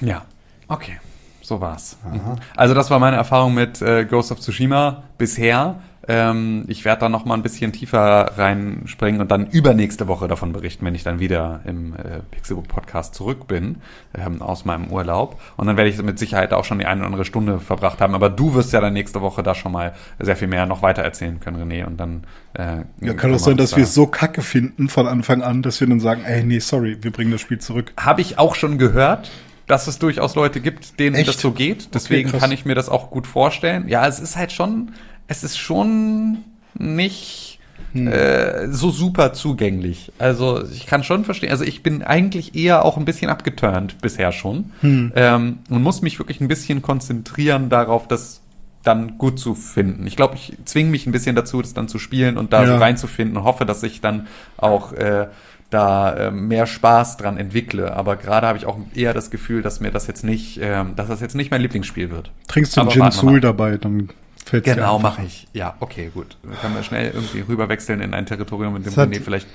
Ja. 0.00 0.22
Okay. 0.68 0.98
So 1.42 1.60
war's. 1.60 1.96
Mhm. 2.10 2.36
Also 2.56 2.74
das 2.74 2.90
war 2.90 2.98
meine 3.00 3.16
Erfahrung 3.16 3.52
mit 3.54 3.82
äh, 3.82 4.04
Ghost 4.04 4.30
of 4.32 4.40
Tsushima 4.40 5.02
bisher. 5.18 5.82
Ähm, 6.08 6.64
ich 6.66 6.84
werde 6.84 7.00
da 7.00 7.08
noch 7.08 7.26
mal 7.26 7.34
ein 7.34 7.42
bisschen 7.42 7.72
tiefer 7.72 8.32
reinspringen 8.36 9.20
und 9.20 9.30
dann 9.30 9.46
übernächste 9.46 10.08
Woche 10.08 10.28
davon 10.28 10.52
berichten, 10.52 10.86
wenn 10.86 10.94
ich 10.94 11.02
dann 11.02 11.20
wieder 11.20 11.60
im 11.66 11.94
äh, 11.94 12.20
Pixelbook 12.30 12.68
Podcast 12.68 13.14
zurück 13.14 13.46
bin 13.46 13.76
ähm, 14.14 14.40
aus 14.40 14.64
meinem 14.64 14.90
Urlaub. 14.90 15.40
Und 15.58 15.66
dann 15.66 15.76
werde 15.76 15.90
ich 15.90 16.02
mit 16.02 16.18
Sicherheit 16.18 16.54
auch 16.54 16.64
schon 16.64 16.78
die 16.78 16.86
eine 16.86 17.00
oder 17.00 17.06
andere 17.06 17.24
Stunde 17.26 17.60
verbracht 17.60 18.00
haben. 18.00 18.14
Aber 18.14 18.30
du 18.30 18.54
wirst 18.54 18.72
ja 18.72 18.80
dann 18.80 18.94
nächste 18.94 19.20
Woche 19.20 19.42
da 19.42 19.54
schon 19.54 19.72
mal 19.72 19.94
sehr 20.18 20.36
viel 20.36 20.48
mehr 20.48 20.64
noch 20.64 20.82
weiter 20.82 21.02
erzählen 21.02 21.38
können, 21.38 21.70
René. 21.70 21.84
Und 21.84 21.98
dann 21.98 22.24
äh, 22.54 22.84
Ja, 23.04 23.12
kann 23.12 23.34
auch 23.34 23.38
sein, 23.38 23.58
dass 23.58 23.76
wir 23.76 23.84
es 23.84 23.94
so 23.94 24.06
kacke 24.06 24.40
finden 24.40 24.88
von 24.88 25.06
Anfang 25.06 25.42
an, 25.42 25.62
dass 25.62 25.80
wir 25.80 25.86
dann 25.86 26.00
sagen, 26.00 26.22
ey, 26.24 26.42
nee, 26.44 26.60
sorry, 26.60 26.96
wir 27.02 27.10
bringen 27.10 27.30
das 27.30 27.42
Spiel 27.42 27.58
zurück. 27.58 27.92
Habe 27.98 28.22
ich 28.22 28.38
auch 28.38 28.54
schon 28.54 28.78
gehört, 28.78 29.30
dass 29.70 29.86
es 29.86 29.98
durchaus 29.98 30.34
Leute 30.34 30.60
gibt, 30.60 30.98
denen 30.98 31.14
Echt? 31.14 31.28
das 31.28 31.40
so 31.40 31.52
geht. 31.52 31.94
Deswegen 31.94 32.30
krass. 32.30 32.40
kann 32.40 32.52
ich 32.52 32.64
mir 32.64 32.74
das 32.74 32.88
auch 32.88 33.10
gut 33.10 33.26
vorstellen. 33.26 33.86
Ja, 33.88 34.06
es 34.06 34.18
ist 34.18 34.36
halt 34.36 34.50
schon, 34.50 34.92
es 35.30 35.44
ist 35.44 35.56
schon 35.58 36.38
nicht 36.74 37.58
Hm. 37.92 38.06
äh, 38.08 38.68
so 38.70 38.90
super 38.90 39.32
zugänglich. 39.32 40.12
Also 40.18 40.62
ich 40.64 40.86
kann 40.86 41.02
schon 41.02 41.24
verstehen. 41.24 41.50
Also 41.50 41.64
ich 41.64 41.82
bin 41.82 42.02
eigentlich 42.04 42.54
eher 42.54 42.84
auch 42.84 42.96
ein 42.98 43.04
bisschen 43.04 43.30
abgeturnt 43.30 43.96
bisher 44.02 44.30
schon 44.32 44.72
Hm. 44.80 45.12
ähm, 45.16 45.58
und 45.70 45.82
muss 45.82 46.02
mich 46.02 46.18
wirklich 46.18 46.40
ein 46.40 46.46
bisschen 46.48 46.82
konzentrieren 46.82 47.68
darauf, 47.68 48.06
das 48.06 48.42
dann 48.84 49.18
gut 49.18 49.38
zu 49.40 49.54
finden. 49.54 50.06
Ich 50.06 50.14
glaube, 50.16 50.34
ich 50.36 50.56
zwinge 50.66 50.90
mich 50.90 51.06
ein 51.06 51.12
bisschen 51.12 51.34
dazu, 51.34 51.60
das 51.62 51.74
dann 51.74 51.88
zu 51.88 51.98
spielen 51.98 52.36
und 52.36 52.52
da 52.52 52.62
Ja. 52.64 52.66
so 52.68 52.76
reinzufinden 52.76 53.36
und 53.38 53.44
hoffe, 53.44 53.64
dass 53.66 53.82
ich 53.82 54.00
dann 54.00 54.26
auch 54.56 54.92
äh, 54.92 55.26
da 55.70 56.12
äh, 56.14 56.30
mehr 56.30 56.66
Spaß 56.66 57.16
dran 57.16 57.38
entwickle. 57.38 57.94
Aber 57.96 58.16
gerade 58.16 58.46
habe 58.46 58.58
ich 58.58 58.66
auch 58.66 58.78
eher 58.94 59.14
das 59.14 59.30
Gefühl, 59.30 59.62
dass 59.62 59.80
mir 59.80 59.90
das 59.90 60.06
jetzt 60.06 60.22
nicht, 60.22 60.60
ähm, 60.62 60.94
dass 60.96 61.08
das 61.08 61.20
jetzt 61.20 61.34
nicht 61.34 61.50
mein 61.50 61.62
Lieblingsspiel 61.62 62.10
wird. 62.10 62.30
Trinkst 62.48 62.76
du 62.76 62.82
einen 62.82 62.90
Gin 62.90 63.10
Soul 63.10 63.40
dabei, 63.40 63.78
dann 63.78 64.10
fällt 64.50 64.64
Genau, 64.64 64.98
mache 64.98 65.22
ich. 65.22 65.46
Ja, 65.52 65.74
okay, 65.80 66.10
gut. 66.12 66.36
Dann 66.42 66.58
können 66.60 66.74
wir 66.74 66.82
schnell 66.82 67.12
irgendwie 67.12 67.40
rüberwechseln 67.40 68.00
in 68.00 68.14
ein 68.14 68.26
Territorium, 68.26 68.76
in 68.76 68.82
dem 68.82 68.92
René 68.92 69.20
vielleicht 69.20 69.46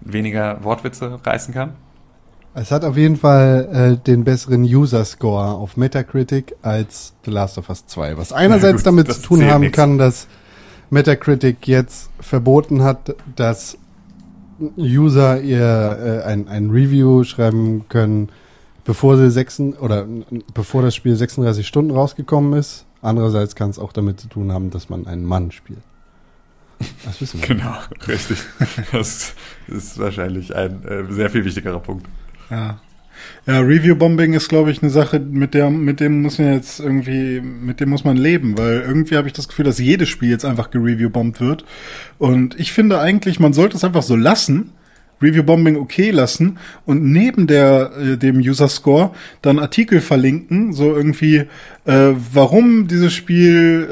weniger 0.00 0.62
Wortwitze 0.64 1.18
reißen 1.24 1.52
kann. 1.52 1.74
Es 2.54 2.70
hat 2.70 2.84
auf 2.84 2.96
jeden 2.96 3.16
Fall 3.16 3.68
äh, 4.00 4.04
den 4.04 4.24
besseren 4.24 4.62
User-Score 4.62 5.52
auf 5.52 5.76
Metacritic 5.76 6.56
als 6.62 7.14
The 7.24 7.30
Last 7.30 7.58
of 7.58 7.68
Us 7.68 7.86
2, 7.86 8.16
was 8.16 8.32
einerseits 8.32 8.78
gut, 8.78 8.86
damit 8.86 9.12
zu 9.12 9.20
tun 9.20 9.44
haben 9.44 9.60
nix. 9.60 9.76
kann, 9.76 9.98
dass 9.98 10.26
Metacritic 10.90 11.68
jetzt 11.68 12.10
verboten 12.18 12.82
hat, 12.82 13.14
dass 13.36 13.76
User 14.76 15.40
ihr 15.40 16.22
äh, 16.24 16.26
ein, 16.26 16.48
ein 16.48 16.70
Review 16.70 17.22
schreiben 17.24 17.84
können, 17.88 18.30
bevor 18.84 19.16
sie 19.16 19.30
sechsen 19.30 19.74
oder 19.74 20.06
bevor 20.54 20.82
das 20.82 20.96
Spiel 20.96 21.14
36 21.14 21.66
Stunden 21.66 21.90
rausgekommen 21.92 22.58
ist. 22.58 22.86
Andererseits 23.02 23.54
kann 23.54 23.70
es 23.70 23.78
auch 23.78 23.92
damit 23.92 24.20
zu 24.20 24.28
tun 24.28 24.52
haben, 24.52 24.70
dass 24.70 24.88
man 24.88 25.06
einen 25.06 25.24
Mann 25.24 25.52
spielt. 25.52 25.82
Das 27.04 27.20
wissen 27.20 27.40
wir. 27.40 27.48
Genau, 27.48 27.74
richtig. 28.06 28.38
Das 28.92 29.34
ist 29.66 29.98
wahrscheinlich 29.98 30.54
ein 30.54 30.84
äh, 30.84 31.12
sehr 31.12 31.30
viel 31.30 31.44
wichtigerer 31.44 31.80
Punkt. 31.80 32.06
Ja. 32.50 32.80
Ja, 33.46 33.58
Review-Bombing 33.58 34.34
ist, 34.34 34.48
glaube 34.48 34.70
ich, 34.70 34.80
eine 34.80 34.90
Sache, 34.90 35.18
mit 35.18 35.52
der, 35.52 35.70
mit 35.70 35.98
dem 35.98 36.22
muss 36.22 36.38
man 36.38 36.52
jetzt 36.52 36.78
irgendwie, 36.78 37.40
mit 37.40 37.80
dem 37.80 37.88
muss 37.88 38.04
man 38.04 38.16
leben, 38.16 38.56
weil 38.56 38.82
irgendwie 38.86 39.16
habe 39.16 39.26
ich 39.26 39.32
das 39.32 39.48
Gefühl, 39.48 39.64
dass 39.64 39.78
jedes 39.78 40.08
Spiel 40.08 40.30
jetzt 40.30 40.44
einfach 40.44 40.70
gereview-bombt 40.70 41.40
wird. 41.40 41.64
Und 42.18 42.58
ich 42.60 42.72
finde 42.72 43.00
eigentlich, 43.00 43.40
man 43.40 43.52
sollte 43.52 43.76
es 43.76 43.82
einfach 43.82 44.04
so 44.04 44.14
lassen, 44.14 44.70
Review 45.20 45.42
Bombing 45.42 45.76
okay 45.76 46.10
lassen 46.10 46.58
und 46.86 47.04
neben 47.04 47.46
der 47.46 47.92
äh, 48.00 48.16
dem 48.16 48.38
User 48.38 48.68
Score 48.68 49.12
dann 49.42 49.58
Artikel 49.58 50.00
verlinken, 50.00 50.72
so 50.72 50.94
irgendwie, 50.94 51.44
äh, 51.84 52.12
warum 52.32 52.86
dieses 52.88 53.12
Spiel 53.12 53.88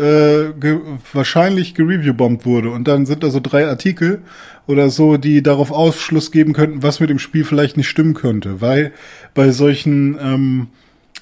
äh, 0.57 0.61
ge 0.61 0.79
wahrscheinlich 1.13 1.75
gereviewbombt 1.75 2.47
wurde. 2.47 2.71
Und 2.71 2.87
dann 2.87 3.07
sind 3.07 3.23
da 3.23 3.31
so 3.31 3.41
drei 3.41 3.67
Artikel 3.67 4.23
oder 4.67 4.91
so, 4.91 5.17
die 5.17 5.43
darauf 5.43 5.71
Aufschluss 5.71 6.31
geben 6.31 6.53
könnten, 6.53 6.83
was 6.83 7.01
mit 7.01 7.11
dem 7.11 7.19
Spiel 7.19 7.45
vielleicht 7.45 7.77
nicht 7.77 7.89
stimmen 7.89 8.15
könnte. 8.15 8.61
Weil 8.61 8.93
bei 9.35 9.51
solchen 9.51 10.19
ähm, 10.21 10.69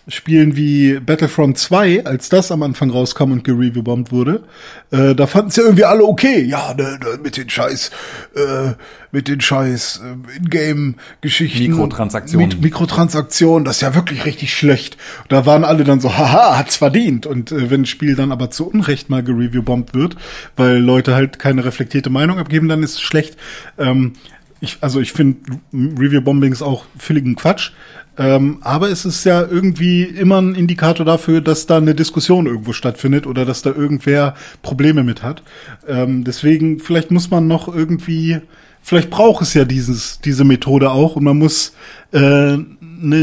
Spielen 0.06 0.54
wie 0.54 1.00
Battlefront 1.00 1.56
2, 1.56 2.04
als 2.04 2.28
das 2.28 2.52
am 2.52 2.62
Anfang 2.62 2.90
rauskam 2.90 3.32
und 3.32 3.42
gereviewbombt 3.42 4.12
wurde, 4.12 4.44
äh, 4.90 5.14
da 5.14 5.26
fanden 5.26 5.48
es 5.48 5.56
ja 5.56 5.62
irgendwie 5.62 5.84
alle 5.84 6.04
okay. 6.04 6.42
Ja, 6.42 6.74
ne, 6.74 6.98
ne, 7.00 7.18
mit 7.22 7.38
den 7.38 7.48
Scheiß, 7.48 7.90
äh, 8.34 8.72
mit 9.12 9.28
den 9.28 9.40
Scheiß 9.40 10.02
äh, 10.04 10.36
Ingame-Geschichten. 10.36 11.70
Mikrotransaktionen. 11.70 12.48
Mit 12.48 12.60
Mikrotransaktionen, 12.60 13.64
das 13.64 13.76
ist 13.76 13.80
ja 13.80 13.94
wirklich 13.94 14.26
richtig 14.26 14.52
schlecht. 14.52 14.98
Da 15.30 15.46
waren 15.46 15.64
alle 15.64 15.84
dann 15.84 16.00
so, 16.00 16.18
haha, 16.18 16.58
hat's 16.58 16.76
verdient. 16.76 17.24
Und 17.24 17.50
äh, 17.50 17.70
wenn 17.70 17.82
ein 17.82 17.86
Spiel 17.86 18.14
dann 18.14 18.30
aber 18.30 18.50
zu 18.50 18.68
Unrecht 18.68 19.08
mal 19.08 19.22
gereviewbombt 19.22 19.94
wird, 19.94 20.16
weil 20.56 20.76
Leute 20.76 21.14
halt 21.14 21.38
keine 21.38 21.64
reflektierte 21.64 22.10
Meinung 22.10 22.38
abgeben, 22.38 22.68
dann 22.68 22.82
ist 22.82 22.94
es 22.94 23.00
schlecht. 23.00 23.38
Ähm, 23.78 24.12
ich, 24.60 24.78
also 24.80 25.00
ich 25.00 25.12
finde 25.12 25.58
Review-Bombings 25.72 26.62
auch 26.62 26.84
völligen 26.98 27.36
Quatsch. 27.36 27.72
Ähm, 28.16 28.58
aber 28.60 28.90
es 28.90 29.04
ist 29.04 29.24
ja 29.24 29.42
irgendwie 29.42 30.04
immer 30.04 30.40
ein 30.40 30.54
Indikator 30.54 31.04
dafür, 31.04 31.40
dass 31.40 31.66
da 31.66 31.78
eine 31.78 31.94
Diskussion 31.94 32.46
irgendwo 32.46 32.72
stattfindet 32.72 33.26
oder 33.26 33.44
dass 33.44 33.62
da 33.62 33.70
irgendwer 33.70 34.34
Probleme 34.62 35.02
mit 35.02 35.22
hat. 35.22 35.42
Ähm, 35.88 36.24
deswegen, 36.24 36.78
vielleicht 36.78 37.10
muss 37.10 37.30
man 37.30 37.48
noch 37.48 37.66
irgendwie, 37.66 38.38
vielleicht 38.82 39.10
braucht 39.10 39.42
es 39.42 39.54
ja 39.54 39.64
dieses, 39.64 40.20
diese 40.20 40.44
Methode 40.44 40.90
auch 40.90 41.16
und 41.16 41.24
man 41.24 41.38
muss 41.38 41.74
äh, 42.12 42.18
eine 42.18 42.66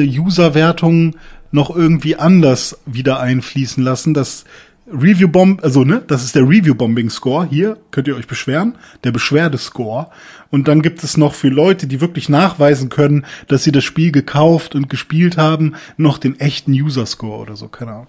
User-Wertung 0.03 1.15
noch 1.51 1.75
irgendwie 1.75 2.15
anders 2.15 2.77
wieder 2.85 3.19
einfließen 3.19 3.83
lassen, 3.83 4.13
dass 4.13 4.45
Review 4.93 5.27
Bomb, 5.27 5.63
also 5.63 5.83
ne, 5.83 6.03
das 6.05 6.23
ist 6.23 6.35
der 6.35 6.43
Review 6.43 6.75
Bombing 6.75 7.09
Score. 7.09 7.47
Hier 7.49 7.77
könnt 7.91 8.07
ihr 8.07 8.15
euch 8.15 8.27
beschweren, 8.27 8.75
der 9.03 9.11
Beschwerdescore. 9.11 10.07
Und 10.49 10.67
dann 10.67 10.81
gibt 10.81 11.03
es 11.03 11.17
noch 11.17 11.33
für 11.33 11.49
Leute, 11.49 11.87
die 11.87 12.01
wirklich 12.01 12.29
nachweisen 12.29 12.89
können, 12.89 13.25
dass 13.47 13.63
sie 13.63 13.71
das 13.71 13.83
Spiel 13.83 14.11
gekauft 14.11 14.75
und 14.75 14.89
gespielt 14.89 15.37
haben, 15.37 15.75
noch 15.97 16.17
den 16.17 16.39
echten 16.39 16.71
User 16.71 17.05
Score 17.05 17.39
oder 17.39 17.55
so, 17.55 17.67
keine 17.67 17.91
Ahnung. 17.91 18.07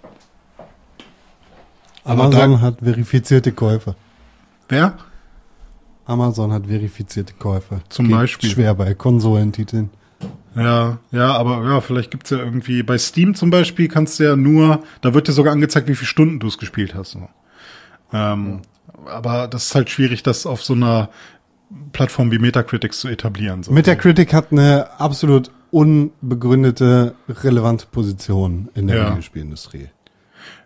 Amazon 2.04 2.60
hat 2.60 2.78
verifizierte 2.82 3.52
Käufer. 3.52 3.94
Wer? 4.68 4.98
Amazon 6.04 6.52
hat 6.52 6.66
verifizierte 6.66 7.32
Käufer. 7.34 7.80
Zum 7.88 8.08
Geht 8.08 8.16
Beispiel. 8.16 8.50
Schwer 8.50 8.74
bei 8.74 8.94
Konsolentiteln. 8.94 9.90
Ja, 10.54 10.98
ja, 11.12 11.32
aber 11.32 11.64
ja, 11.64 11.80
vielleicht 11.80 12.10
gibt's 12.10 12.30
ja 12.30 12.38
irgendwie, 12.38 12.82
bei 12.82 12.98
Steam 12.98 13.34
zum 13.34 13.50
Beispiel 13.50 13.88
kannst 13.88 14.20
du 14.20 14.24
ja 14.24 14.36
nur, 14.36 14.82
da 15.00 15.14
wird 15.14 15.28
dir 15.28 15.32
sogar 15.32 15.52
angezeigt, 15.52 15.88
wie 15.88 15.94
viele 15.94 16.06
Stunden 16.08 16.40
du 16.40 16.46
es 16.46 16.58
gespielt 16.58 16.94
hast. 16.94 17.12
So. 17.12 17.28
Ähm, 18.12 18.60
Aber 19.06 19.48
das 19.48 19.66
ist 19.66 19.74
halt 19.74 19.88
schwierig, 19.90 20.22
das 20.22 20.44
auf 20.46 20.62
so 20.62 20.74
einer 20.74 21.08
Plattform 21.92 22.30
wie 22.30 22.38
Metacritic 22.38 22.92
zu 22.92 23.08
etablieren. 23.08 23.62
So. 23.62 23.72
Metacritic 23.72 24.34
hat 24.34 24.52
eine 24.52 25.00
absolut 25.00 25.50
unbegründete, 25.70 27.14
relevante 27.28 27.86
Position 27.90 28.68
in 28.74 28.86
der 28.88 28.96
Ja. 28.96 29.10
Videospielindustrie. 29.10 29.88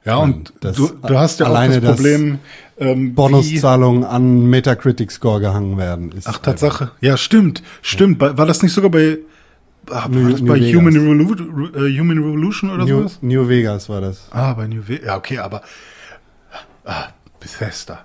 ja, 0.05 0.17
und 0.17 0.53
das- 0.61 0.77
du, 0.77 0.89
du 0.89 1.19
hast 1.19 1.41
ja 1.41 1.47
auch 1.47 1.51
alleine 1.51 1.81
das 1.81 1.83
das 1.83 1.97
Problem, 1.97 2.39
ähm, 2.79 3.15
Bonuszahlungen 3.15 4.05
an 4.05 4.47
Metacritic-Score 4.47 5.41
gehangen 5.41 5.79
werden. 5.79 6.13
Ist 6.13 6.27
Ach, 6.29 6.39
Tatsache. 6.39 6.91
Ja, 7.01 7.17
stimmt, 7.17 7.63
stimmt. 7.83 8.21
War 8.21 8.35
das 8.47 8.63
nicht 8.63 8.73
sogar 8.73 8.91
bei, 8.91 9.19
war 9.87 10.09
New- 10.09 10.31
das 10.31 10.41
New 10.41 10.49
bei 10.49 10.61
Vegas. 10.61 10.75
Human, 10.81 10.97
Revolu 10.97 11.67
äh, 11.87 11.99
Human 11.99 12.19
Revolution 12.19 12.71
oder 12.71 12.85
New, 12.85 12.99
sowas? 12.99 13.19
New 13.23 13.49
Vegas 13.49 13.89
war 13.89 14.01
das. 14.01 14.29
Ah, 14.33 14.53
bei 14.55 14.67
New 14.67 14.83
Ve 14.87 15.01
Ja, 15.05 15.17
okay, 15.17 15.39
aber 15.39 15.63
ah, 16.85 17.09
Bethesda. 17.41 18.05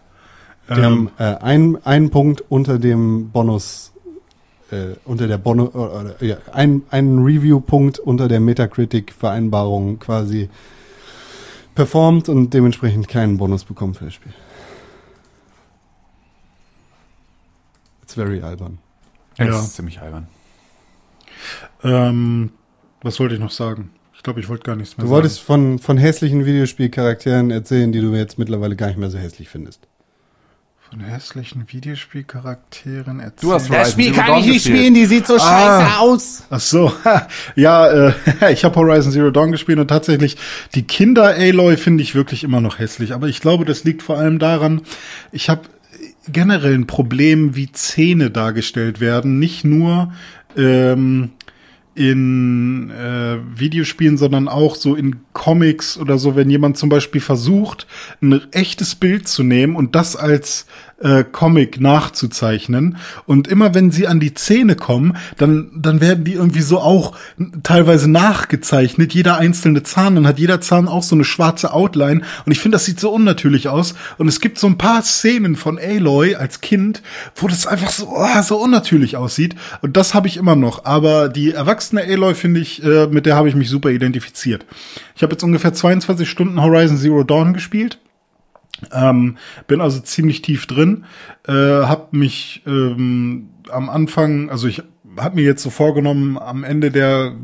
Die 0.69 0.73
Ähm, 0.73 0.83
haben 0.83 1.11
äh, 1.17 1.37
ein, 1.43 1.77
einen 1.85 2.09
Punkt 2.11 2.41
unter 2.49 2.77
dem 2.79 3.31
Bonus, 3.31 3.91
äh, 4.71 4.95
unter 5.05 5.27
der 5.27 5.37
Bonus, 5.37 5.73
oder, 5.73 6.15
ja, 6.23 6.37
ein, 6.53 6.83
einen 6.91 7.19
Review-Punkt 7.23 7.99
unter 7.99 8.27
der 8.27 8.39
Metacritic-Vereinbarung 8.39 9.99
quasi 9.99 10.49
performt 11.75 12.29
und 12.29 12.53
dementsprechend 12.53 13.07
keinen 13.07 13.37
Bonus 13.37 13.63
bekommen 13.65 13.93
für 13.95 14.05
das 14.05 14.13
Spiel. 14.13 14.33
It's 18.03 18.13
very 18.13 18.41
albern. 18.41 18.77
Ja. 19.37 19.45
Das 19.47 19.63
ist 19.63 19.75
ziemlich 19.75 19.99
albern. 20.01 20.27
Ähm, 21.83 22.51
was 23.01 23.19
wollte 23.19 23.35
ich 23.35 23.39
noch 23.41 23.51
sagen? 23.51 23.91
Ich 24.13 24.23
glaube, 24.23 24.39
ich 24.39 24.49
wollte 24.49 24.63
gar 24.63 24.75
nichts 24.75 24.97
mehr 24.97 25.03
Du 25.03 25.07
sagen. 25.09 25.15
wolltest 25.15 25.41
von, 25.41 25.79
von 25.79 25.97
hässlichen 25.97 26.45
Videospielcharakteren 26.45 27.49
erzählen, 27.49 27.91
die 27.91 28.01
du 28.01 28.13
jetzt 28.13 28.37
mittlerweile 28.37 28.75
gar 28.75 28.87
nicht 28.87 28.99
mehr 28.99 29.09
so 29.09 29.17
hässlich 29.17 29.49
findest. 29.49 29.87
von 30.91 30.99
hässlichen 30.99 31.63
Videospielcharakteren 31.67 33.19
erzählen. 33.19 33.49
Du 33.49 33.53
hast 33.53 33.69
Horizon 33.69 34.03
Zero 34.13 34.27
Dawn 34.27 34.45
gespielt. 34.45 34.95
die 34.95 35.05
sieht 35.05 35.25
so 35.25 35.39
scheiße 35.39 35.99
aus. 35.99 36.43
Ach 36.51 36.59
so, 36.59 36.91
ja, 37.55 38.09
äh, 38.09 38.13
ich 38.51 38.63
habe 38.63 38.75
Horizon 38.75 39.11
Zero 39.11 39.31
Dawn 39.31 39.51
gespielt 39.51 39.79
und 39.79 39.87
tatsächlich 39.87 40.37
die 40.75 40.83
Kinder 40.83 41.33
Aloy 41.35 41.77
finde 41.77 42.03
ich 42.03 42.13
wirklich 42.13 42.43
immer 42.43 42.61
noch 42.61 42.77
hässlich. 42.77 43.13
Aber 43.13 43.27
ich 43.27 43.41
glaube, 43.41 43.65
das 43.65 43.83
liegt 43.85 44.03
vor 44.03 44.17
allem 44.17 44.37
daran, 44.37 44.81
ich 45.31 45.49
habe 45.49 45.61
generell 46.31 46.75
ein 46.75 46.85
Problem, 46.87 47.55
wie 47.55 47.71
Zähne 47.71 48.29
dargestellt 48.29 48.99
werden. 48.99 49.39
Nicht 49.39 49.63
nur 49.63 50.13
ähm, 50.57 51.31
in 51.93 52.89
äh, 52.89 53.37
Videospielen, 53.53 54.17
sondern 54.17 54.47
auch 54.47 54.75
so 54.75 54.95
in 54.95 55.17
Comics 55.33 55.97
oder 55.97 56.17
so, 56.17 56.35
wenn 56.35 56.49
jemand 56.49 56.77
zum 56.77 56.89
Beispiel 56.89 57.19
versucht, 57.19 57.85
ein 58.21 58.41
echtes 58.51 58.95
Bild 58.95 59.27
zu 59.27 59.43
nehmen 59.43 59.75
und 59.75 59.95
das 59.95 60.15
als 60.15 60.67
äh, 61.01 61.23
Comic 61.23 61.79
nachzuzeichnen. 61.79 62.97
Und 63.25 63.47
immer 63.47 63.73
wenn 63.73 63.91
sie 63.91 64.07
an 64.07 64.19
die 64.19 64.33
Zähne 64.33 64.75
kommen, 64.75 65.17
dann, 65.37 65.71
dann 65.75 66.01
werden 66.01 66.23
die 66.23 66.33
irgendwie 66.33 66.61
so 66.61 66.79
auch 66.79 67.15
teilweise 67.63 68.09
nachgezeichnet. 68.09 69.13
Jeder 69.13 69.37
einzelne 69.37 69.83
Zahn, 69.83 70.15
dann 70.15 70.27
hat 70.27 70.39
jeder 70.39 70.61
Zahn 70.61 70.87
auch 70.87 71.03
so 71.03 71.15
eine 71.15 71.23
schwarze 71.23 71.73
Outline. 71.73 72.21
Und 72.45 72.51
ich 72.51 72.59
finde, 72.59 72.75
das 72.75 72.85
sieht 72.85 72.99
so 72.99 73.11
unnatürlich 73.11 73.67
aus. 73.67 73.95
Und 74.17 74.27
es 74.27 74.39
gibt 74.39 74.59
so 74.59 74.67
ein 74.67 74.77
paar 74.77 75.03
Szenen 75.03 75.55
von 75.55 75.79
Aloy 75.79 76.35
als 76.35 76.61
Kind, 76.61 77.01
wo 77.35 77.47
das 77.47 77.67
einfach 77.67 77.89
so, 77.89 78.09
oh, 78.09 78.41
so 78.43 78.57
unnatürlich 78.57 79.17
aussieht. 79.17 79.55
Und 79.81 79.97
das 79.97 80.13
habe 80.13 80.27
ich 80.27 80.37
immer 80.37 80.55
noch. 80.55 80.85
Aber 80.85 81.29
die 81.29 81.51
erwachsene 81.51 82.03
Aloy, 82.03 82.35
finde 82.35 82.59
ich, 82.59 82.83
äh, 82.83 83.07
mit 83.07 83.25
der 83.25 83.35
habe 83.35 83.49
ich 83.49 83.55
mich 83.55 83.69
super 83.69 83.89
identifiziert. 83.89 84.65
Ich 85.15 85.23
habe 85.23 85.33
jetzt 85.33 85.43
ungefähr 85.43 85.73
22 85.73 86.29
Stunden 86.29 86.61
Horizon 86.61 86.97
Zero 86.97 87.23
Dawn 87.23 87.53
gespielt. 87.53 87.99
Ähm, 88.91 89.37
bin 89.67 89.81
also 89.81 89.99
ziemlich 89.99 90.41
tief 90.41 90.65
drin, 90.65 91.05
äh, 91.47 91.53
hab 91.53 92.13
mich 92.13 92.63
ähm, 92.65 93.49
am 93.69 93.89
Anfang, 93.89 94.49
also 94.49 94.67
ich 94.67 94.83
habe 95.17 95.35
mir 95.35 95.43
jetzt 95.43 95.63
so 95.63 95.69
vorgenommen, 95.69 96.37
am 96.37 96.63
Ende 96.63 96.91
der 96.91 97.35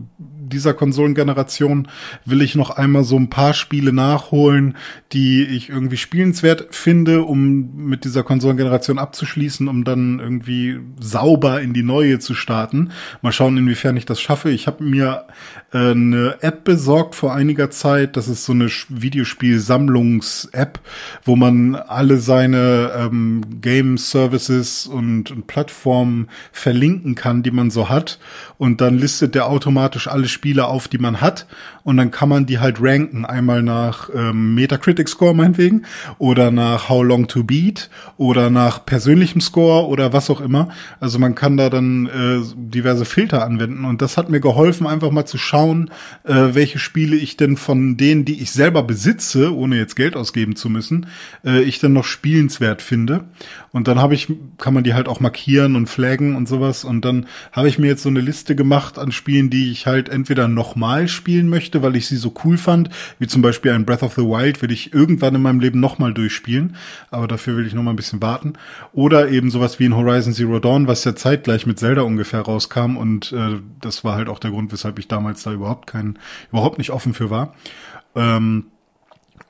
dieser 0.49 0.73
Konsolengeneration 0.73 1.87
will 2.25 2.41
ich 2.41 2.55
noch 2.55 2.71
einmal 2.71 3.03
so 3.03 3.15
ein 3.17 3.29
paar 3.29 3.53
Spiele 3.53 3.93
nachholen, 3.93 4.75
die 5.13 5.43
ich 5.43 5.69
irgendwie 5.69 5.97
spielenswert 5.97 6.67
finde, 6.71 7.23
um 7.23 7.87
mit 7.87 8.05
dieser 8.05 8.23
Konsolengeneration 8.23 8.99
abzuschließen, 8.99 9.67
um 9.67 9.83
dann 9.83 10.19
irgendwie 10.19 10.79
sauber 10.99 11.61
in 11.61 11.73
die 11.73 11.83
neue 11.83 12.19
zu 12.19 12.33
starten. 12.33 12.91
Mal 13.21 13.31
schauen, 13.31 13.57
inwiefern 13.57 13.97
ich 13.97 14.05
das 14.05 14.21
schaffe. 14.21 14.49
Ich 14.49 14.67
habe 14.67 14.83
mir 14.83 15.25
äh, 15.73 15.91
eine 15.91 16.37
App 16.41 16.63
besorgt 16.63 17.15
vor 17.15 17.33
einiger 17.33 17.69
Zeit. 17.69 18.17
Das 18.17 18.27
ist 18.27 18.45
so 18.45 18.53
eine 18.53 18.67
Videospiel-Sammlungs-App, 18.89 20.79
wo 21.23 21.35
man 21.35 21.75
alle 21.75 22.17
seine 22.17 22.91
ähm, 22.95 23.41
Game-Services 23.61 24.87
und, 24.87 25.31
und 25.31 25.47
Plattformen 25.47 26.27
verlinken 26.51 27.15
kann, 27.15 27.43
die 27.43 27.51
man 27.51 27.69
so 27.69 27.89
hat. 27.89 28.19
Und 28.57 28.81
dann 28.81 28.97
listet 28.97 29.35
der 29.35 29.47
automatisch 29.47 30.07
alle 30.07 30.27
Spiele 30.27 30.36
auf, 30.67 30.87
die 30.87 30.97
man 30.97 31.21
hat. 31.21 31.47
Und 31.83 31.97
dann 31.97 32.11
kann 32.11 32.27
man 32.27 32.45
die 32.45 32.59
halt 32.59 32.77
ranken. 32.81 33.25
Einmal 33.25 33.63
nach 33.63 34.09
ähm, 34.13 34.55
Metacritic 34.55 35.07
Score 35.07 35.33
meinetwegen 35.33 35.83
oder 36.17 36.51
nach 36.51 36.89
How 36.89 37.03
Long 37.03 37.27
to 37.27 37.43
Beat 37.43 37.89
oder 38.17 38.49
nach 38.49 38.85
persönlichem 38.85 39.39
Score 39.39 39.87
oder 39.87 40.11
was 40.11 40.29
auch 40.29 40.41
immer. 40.41 40.69
Also 40.99 41.17
man 41.17 41.35
kann 41.35 41.55
da 41.55 41.69
dann 41.69 42.07
äh, 42.07 42.41
diverse 42.55 43.05
Filter 43.05 43.45
anwenden. 43.45 43.85
Und 43.85 44.01
das 44.01 44.17
hat 44.17 44.29
mir 44.29 44.41
geholfen, 44.41 44.85
einfach 44.85 45.11
mal 45.11 45.25
zu 45.25 45.37
schauen, 45.37 45.91
äh, 46.25 46.33
welche 46.51 46.79
Spiele 46.79 47.15
ich 47.15 47.37
denn 47.37 47.55
von 47.55 47.95
denen, 47.97 48.25
die 48.25 48.41
ich 48.41 48.51
selber 48.51 48.83
besitze, 48.83 49.55
ohne 49.55 49.77
jetzt 49.77 49.95
Geld 49.95 50.15
ausgeben 50.15 50.55
zu 50.55 50.69
müssen, 50.69 51.07
äh, 51.45 51.61
ich 51.61 51.79
dann 51.79 51.93
noch 51.93 52.05
spielenswert 52.05 52.81
finde. 52.81 53.25
Und 53.71 53.87
dann 53.87 53.99
habe 53.99 54.13
ich, 54.13 54.31
kann 54.57 54.73
man 54.73 54.83
die 54.83 54.93
halt 54.93 55.07
auch 55.07 55.19
markieren 55.19 55.75
und 55.75 55.87
flaggen 55.87 56.35
und 56.35 56.47
sowas. 56.47 56.83
Und 56.83 57.03
dann 57.05 57.25
habe 57.51 57.67
ich 57.67 57.79
mir 57.79 57.87
jetzt 57.87 58.03
so 58.03 58.09
eine 58.09 58.21
Liste 58.21 58.55
gemacht 58.55 58.97
an 58.97 59.11
Spielen, 59.11 59.49
die 59.49 59.71
ich 59.71 59.85
halt 59.85 60.09
entweder 60.09 60.47
nochmal 60.47 61.07
spielen 61.07 61.49
möchte, 61.49 61.81
weil 61.81 61.95
ich 61.95 62.07
sie 62.07 62.17
so 62.17 62.33
cool 62.43 62.57
fand, 62.57 62.89
wie 63.19 63.27
zum 63.27 63.41
Beispiel 63.41 63.71
ein 63.71 63.85
Breath 63.85 64.03
of 64.03 64.15
the 64.15 64.21
Wild, 64.21 64.61
will 64.61 64.71
ich 64.71 64.93
irgendwann 64.93 65.35
in 65.35 65.41
meinem 65.41 65.59
Leben 65.59 65.79
nochmal 65.79 66.13
durchspielen, 66.13 66.75
aber 67.11 67.27
dafür 67.27 67.57
will 67.57 67.67
ich 67.67 67.73
nochmal 67.73 67.93
ein 67.93 67.97
bisschen 67.97 68.21
warten. 68.21 68.53
Oder 68.93 69.29
eben 69.29 69.51
sowas 69.51 69.79
wie 69.79 69.85
in 69.85 69.95
Horizon 69.95 70.33
Zero 70.33 70.59
Dawn, 70.59 70.87
was 70.87 71.03
ja 71.03 71.15
zeitgleich 71.15 71.65
mit 71.65 71.79
Zelda 71.79 72.01
ungefähr 72.01 72.41
rauskam 72.41 72.97
und 72.97 73.31
äh, 73.31 73.59
das 73.81 74.03
war 74.03 74.15
halt 74.15 74.29
auch 74.29 74.39
der 74.39 74.51
Grund, 74.51 74.71
weshalb 74.71 74.99
ich 74.99 75.07
damals 75.07 75.43
da 75.43 75.53
überhaupt 75.53 75.87
kein, 75.87 76.17
überhaupt 76.49 76.77
nicht 76.77 76.91
offen 76.91 77.13
für 77.13 77.29
war. 77.29 77.53
Ähm, 78.15 78.65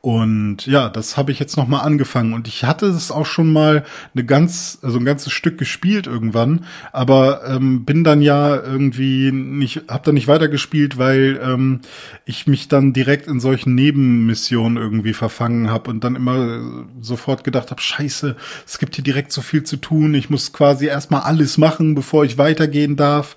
und 0.02 0.68
ja, 0.68 0.90
das 0.90 1.18
habe 1.18 1.32
ich 1.32 1.40
jetzt 1.40 1.58
noch 1.58 1.68
mal 1.68 1.80
angefangen. 1.80 2.34
Und 2.34 2.48
ich 2.48 2.64
hatte 2.64 2.86
es 2.86 3.12
auch 3.12 3.26
schon 3.26 3.52
mal 3.52 3.84
eine 4.14 4.24
ganz, 4.24 4.78
also 4.84 5.00
ein 5.00 5.06
ganzes 5.06 5.34
Stück 5.34 5.58
gespielt 5.58 6.08
irgendwann, 6.08 6.66
aber 6.92 7.42
ähm, 7.48 7.84
bin 7.84 8.04
dann 8.04 8.22
ja 8.22 8.56
irgendwie 8.56 9.32
nicht, 9.32 9.84
habe 9.90 10.04
dann 10.06 10.14
nicht 10.14 10.28
weitergespielt, 10.28 10.98
weil 10.98 11.40
ähm, 11.44 11.82
ich 12.26 12.46
mich 12.46 12.68
dann 12.68 12.94
direkt 12.94 13.28
in 13.28 13.40
solchen 13.40 13.74
Nebenmissionen 13.76 14.78
irgendwie 14.78 15.14
verfangen 15.14 15.72
habe 15.72 15.90
und 15.90 16.04
dann 16.04 16.16
immer 16.16 16.62
sofort 17.02 17.44
gedacht 17.44 17.72
habe, 17.72 17.82
Scheiße, 17.82 18.36
es 18.66 18.78
gibt 18.78 18.96
hier 18.96 19.04
direkt 19.04 19.32
so 19.32 19.42
viel 19.42 19.64
zu 19.64 19.78
tun, 19.78 20.14
ich 20.14 20.30
muss 20.30 20.54
quasi 20.54 20.86
erstmal 20.86 21.22
alles 21.22 21.58
machen, 21.58 21.96
bevor 21.96 22.24
ich 22.24 22.38
weitergehen 22.38 22.96
darf 22.96 23.36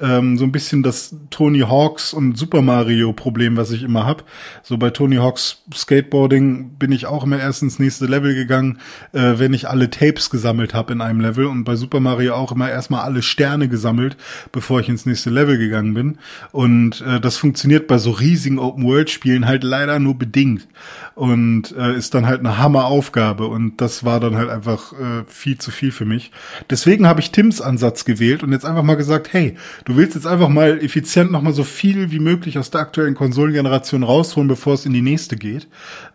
ähm, 0.00 0.36
so 0.36 0.44
ein 0.44 0.52
bisschen 0.52 0.82
das 0.82 1.14
Tony 1.30 1.60
Hawks 1.60 2.12
und 2.12 2.36
Super 2.36 2.62
Mario 2.62 3.12
Problem, 3.12 3.56
was 3.56 3.70
ich 3.70 3.82
immer 3.82 4.06
hab. 4.06 4.24
So 4.62 4.78
bei 4.78 4.90
Tony 4.90 5.16
Hawks 5.16 5.62
Skateboarding 5.72 6.70
bin 6.78 6.92
ich 6.92 7.06
auch 7.06 7.24
immer 7.24 7.38
erst 7.38 7.62
ins 7.62 7.78
nächste 7.78 8.06
Level 8.06 8.34
gegangen, 8.34 8.78
äh, 9.12 9.34
wenn 9.36 9.54
ich 9.54 9.68
alle 9.68 9.90
Tapes 9.90 10.30
gesammelt 10.30 10.74
habe 10.74 10.92
in 10.92 11.00
einem 11.00 11.20
Level 11.20 11.46
und 11.46 11.64
bei 11.64 11.76
Super 11.76 12.00
Mario 12.00 12.34
auch 12.34 12.52
immer 12.52 12.70
erstmal 12.70 13.02
alle 13.02 13.22
Sterne 13.22 13.68
gesammelt, 13.68 14.16
bevor 14.50 14.80
ich 14.80 14.88
ins 14.88 15.06
nächste 15.06 15.30
Level 15.30 15.58
gegangen 15.58 15.94
bin. 15.94 16.18
Und 16.50 17.00
äh, 17.02 17.20
das 17.20 17.36
funktioniert 17.36 17.86
bei 17.86 17.98
so 17.98 18.10
riesigen 18.10 18.58
Open 18.58 18.84
World 18.84 19.10
Spielen 19.10 19.46
halt 19.46 19.64
leider 19.64 19.98
nur 19.98 20.18
bedingt 20.18 20.66
und 21.14 21.72
äh, 21.76 21.96
ist 21.96 22.14
dann 22.14 22.26
halt 22.26 22.40
eine 22.40 22.58
Hammeraufgabe 22.58 23.46
und 23.46 23.80
das 23.80 24.04
war 24.04 24.20
dann 24.20 24.36
halt 24.36 24.50
einfach 24.50 24.92
äh, 24.92 25.24
viel 25.26 25.58
zu 25.58 25.70
viel 25.70 25.92
für 25.92 26.04
mich. 26.04 26.32
Deswegen 26.70 27.06
habe 27.06 27.20
ich 27.20 27.30
Tims 27.30 27.60
Ansatz 27.60 28.04
gewählt 28.04 28.42
und 28.42 28.52
jetzt 28.52 28.64
einfach 28.64 28.82
mal 28.82 28.96
gesagt, 28.96 29.32
hey, 29.32 29.56
du 29.84 29.96
willst 29.96 30.14
jetzt 30.14 30.26
einfach 30.26 30.48
mal 30.48 30.78
effizient 30.82 31.30
noch 31.30 31.42
mal 31.42 31.52
so 31.52 31.64
viel 31.64 32.10
wie 32.10 32.18
möglich 32.18 32.58
aus 32.58 32.70
der 32.70 32.80
aktuellen 32.80 33.14
Konsolengeneration 33.14 34.02
rausholen, 34.02 34.48
bevor 34.48 34.74
es 34.74 34.86
in 34.86 34.92
die 34.92 35.02
nächste 35.02 35.36
geht. 35.36 35.68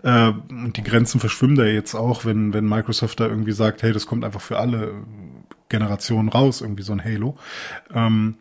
Äh, 0.04 0.32
und 0.50 0.78
die 0.78 0.84
Grenzen 0.84 1.20
verschwimmen 1.20 1.56
da 1.56 1.66
jetzt 1.66 1.96
auch, 1.96 2.26
wenn 2.26 2.54
wenn 2.54 2.68
Microsoft 2.68 3.20
da 3.20 3.28
irgendwie 3.28 3.52
sagt, 3.52 3.84
hey, 3.84 3.94
das 3.94 4.06
kommt 4.06 4.24
einfach 4.24 4.42
für 4.42 4.60
alle 4.60 4.94
Generationen 5.70 6.30
raus, 6.30 6.62
irgendwie 6.62 6.84
so 6.84 6.94
ein 6.94 7.04
Halo. 7.04 7.38
Ähm, 7.94 8.36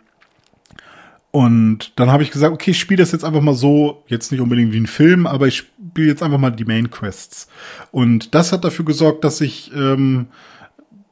und 1.36 1.92
dann 1.96 2.10
habe 2.10 2.22
ich 2.22 2.30
gesagt, 2.30 2.54
okay, 2.54 2.70
ich 2.70 2.80
spiele 2.80 3.02
das 3.02 3.12
jetzt 3.12 3.24
einfach 3.24 3.42
mal 3.42 3.52
so, 3.52 4.04
jetzt 4.06 4.32
nicht 4.32 4.40
unbedingt 4.40 4.72
wie 4.72 4.80
ein 4.80 4.86
Film, 4.86 5.26
aber 5.26 5.46
ich 5.46 5.56
spiele 5.58 6.08
jetzt 6.08 6.22
einfach 6.22 6.38
mal 6.38 6.50
die 6.50 6.64
Main 6.64 6.90
Quests. 6.90 7.48
Und 7.90 8.34
das 8.34 8.52
hat 8.52 8.64
dafür 8.64 8.86
gesorgt, 8.86 9.22
dass 9.22 9.42
ich 9.42 9.70
ähm, 9.74 10.28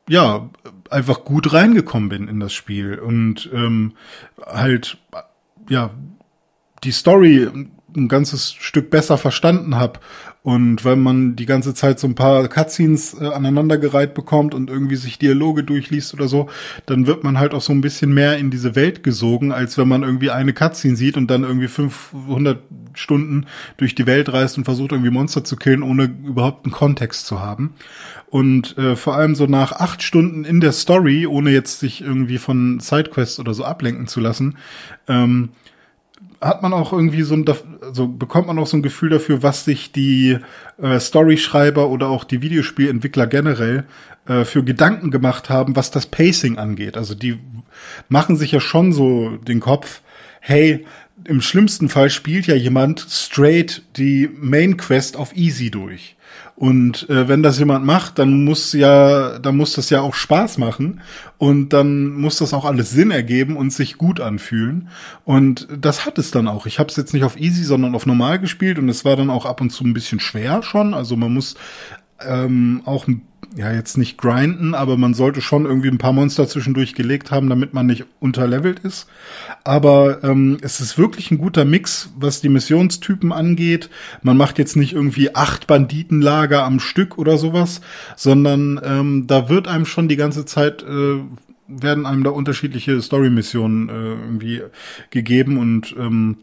ja 0.09 0.49
einfach 0.95 1.25
gut 1.25 1.53
reingekommen 1.53 2.09
bin 2.09 2.29
in 2.29 2.41
das 2.41 2.53
Spiel. 2.53 2.99
Und 2.99 3.51
ähm, 3.53 3.93
halt 4.47 4.97
ja 5.69 5.91
die 6.85 6.93
Story 6.93 7.49
ein 7.97 8.09
ganzes 8.09 8.53
Stück 8.53 8.91
besser 8.91 9.19
verstanden 9.19 9.77
habe 9.77 10.01
und 10.45 10.85
wenn 10.85 11.01
man 11.01 11.37
die 11.37 11.47
ganze 11.47 11.73
Zeit 11.73 11.99
so 11.99 12.07
ein 12.07 12.15
paar 12.15 12.47
Cutscenes 12.49 13.19
äh, 13.19 13.29
aneinandergereiht 13.29 14.13
bekommt 14.13 14.55
und 14.55 14.69
irgendwie 14.69 14.97
sich 14.97 15.19
Dialoge 15.19 15.65
durchliest 15.65 16.13
oder 16.13 16.29
so, 16.29 16.51
dann 16.85 17.07
wird 17.07 17.25
man 17.25 17.39
halt 17.39 17.55
auch 17.55 17.63
so 17.63 17.73
ein 17.73 17.81
bisschen 17.81 18.13
mehr 18.13 18.37
in 18.37 18.51
diese 18.51 18.77
Welt 18.77 19.03
gesogen, 19.03 19.53
als 19.53 19.79
wenn 19.79 19.89
man 19.89 20.03
irgendwie 20.03 20.31
eine 20.31 20.53
Cutscene 20.53 20.97
sieht 20.97 21.17
und 21.17 21.31
dann 21.31 21.45
irgendwie 21.45 21.69
500 21.69 22.59
Stunden 22.93 23.47
durch 23.79 23.95
die 23.95 24.05
Welt 24.05 24.31
reist 24.31 24.59
und 24.59 24.65
versucht 24.65 24.93
irgendwie 24.93 25.11
Monster 25.11 25.45
zu 25.45 25.57
killen, 25.57 25.83
ohne 25.83 26.05
überhaupt 26.05 26.67
einen 26.67 26.73
Kontext 26.73 27.25
zu 27.25 27.41
haben. 27.41 27.73
Und 28.29 28.77
äh, 28.77 28.97
vor 28.97 29.17
allem 29.17 29.35
so 29.35 29.47
nach 29.47 29.73
acht 29.73 30.03
Stunden 30.03 30.45
in 30.45 30.61
der 30.61 30.73
Story, 30.73 31.27
ohne 31.27 31.53
jetzt 31.53 31.81
sich 31.81 32.03
irgendwie 32.03 32.37
von 32.37 32.81
Sidequests 32.81 33.41
oder 33.41 33.55
so 33.55 33.65
ablenken 33.65 34.09
zu 34.09 34.21
lassen, 34.21 34.59
ähm, 35.09 35.53
hat 36.45 36.63
man 36.63 36.73
auch 36.73 36.93
irgendwie 36.93 37.23
so 37.23 37.35
ein, 37.35 37.45
also 37.81 38.07
bekommt 38.07 38.47
man 38.47 38.59
auch 38.59 38.67
so 38.67 38.77
ein 38.77 38.83
Gefühl 38.83 39.11
dafür, 39.11 39.43
was 39.43 39.65
sich 39.65 39.93
die 39.93 40.39
äh, 40.81 41.01
Storyschreiber 41.01 41.89
oder 41.89 42.09
auch 42.09 42.25
die 42.25 42.43
Videospielentwickler 42.43 43.27
generell 43.27 43.85
äh, 44.27 44.45
für 44.45 44.63
Gedanken 44.63 45.11
gemacht 45.11 45.49
haben, 45.49 45.75
was 45.75 45.91
das 45.91 46.07
Pacing 46.07 46.59
angeht. 46.59 46.97
Also 46.97 47.15
die 47.15 47.39
machen 48.09 48.37
sich 48.37 48.53
ja 48.53 48.61
schon 48.61 48.93
so 48.93 49.37
den 49.39 49.61
Kopf, 49.61 50.03
hey, 50.41 50.85
im 51.25 51.41
schlimmsten 51.41 51.89
Fall 51.89 52.11
spielt 52.11 52.47
ja 52.47 52.55
jemand 52.55 53.07
straight 53.09 53.83
die 53.97 54.29
Main 54.37 54.77
Quest 54.77 55.17
auf 55.17 55.35
easy 55.37 55.71
durch. 55.71 56.14
Und 56.57 57.09
äh, 57.11 57.27
wenn 57.27 57.43
das 57.43 57.59
jemand 57.59 57.85
macht, 57.85 58.19
dann 58.19 58.45
muss 58.45 58.73
ja, 58.73 59.41
dann 59.41 59.57
muss 59.57 59.73
das 59.73 59.91
ja 59.91 60.01
auch 60.01 60.15
Spaß 60.15 60.59
machen 60.59 61.01
und 61.37 61.73
dann 61.73 62.13
muss 62.13 62.39
das 62.39 62.55
auch 62.55 62.65
alles 62.65 62.91
Sinn 62.91 63.11
ergeben 63.11 63.57
und 63.57 63.73
sich 63.73 63.99
gut 63.99 64.21
anfühlen. 64.21 64.89
Und 65.25 65.67
das 65.77 66.07
hat 66.07 66.17
es 66.19 66.31
dann 66.31 66.47
auch. 66.47 66.67
Ich 66.67 66.79
habe 66.79 66.91
es 66.91 66.97
jetzt 66.97 67.13
nicht 67.13 67.25
auf 67.25 67.37
easy, 67.37 67.65
sondern 67.65 67.97
auf 67.97 68.07
normal 68.07 68.39
gespielt 68.39 68.79
und 68.79 68.89
es 68.89 69.05
war 69.05 69.17
dann 69.17 69.31
auch 69.31 69.47
ab 69.47 69.61
und 69.61 69.71
zu 69.71 69.83
ein 69.83 69.95
bisschen 69.95 70.21
schwer 70.21 70.63
schon. 70.63 70.95
Also 70.95 71.17
man 71.17 71.35
muss 71.35 71.57
ähm, 72.21 72.83
auch 72.85 73.09
ein 73.09 73.23
ja, 73.57 73.73
jetzt 73.73 73.97
nicht 73.97 74.19
grinden, 74.19 74.75
aber 74.75 74.97
man 74.97 75.15
sollte 75.15 75.41
schon 75.41 75.65
irgendwie 75.65 75.89
ein 75.89 75.99
paar 75.99 76.13
Monster 76.13 76.49
zwischendurch 76.49 76.95
gelegt 76.95 77.31
haben, 77.31 77.49
damit 77.49 77.73
man 77.73 77.87
nicht 77.87 78.05
unterlevelt 78.19 78.81
ist. 78.81 79.07
Aber 79.63 80.25
ähm, 80.25 80.59
es 80.61 80.81
ist 80.81 80.99
wirklich 80.99 81.31
ein 81.31 81.39
guter 81.39 81.65
Mix, 81.65 82.13
was 82.17 82.41
die 82.41 82.49
Missionstypen 82.49 83.33
angeht. 83.33 83.91
Man 84.23 84.37
macht 84.37 84.59
jetzt 84.59 84.77
nicht 84.77 84.93
irgendwie 84.93 85.37
acht 85.37 85.69
Banditenlager 85.69 86.65
am 86.65 86.81
Stück 86.81 87.17
oder 87.17 87.39
sowas, 87.39 87.81
sondern 88.17 88.81
ähm, 88.83 89.27
da 89.29 89.49
wird 89.49 89.69
einem 89.69 89.87
schon 89.87 90.09
die 90.09 90.17
ganze 90.17 90.45
Zeit 90.45 90.83
äh, 90.83 91.21
werden 91.67 92.07
einem 92.07 92.25
da 92.25 92.31
unterschiedliche 92.31 93.01
Story-Missionen 93.01 93.89
äh, 93.89 93.93
irgendwie 93.93 94.63
gegeben 95.11 95.59
und 95.59 95.95
ähm, 95.99 96.39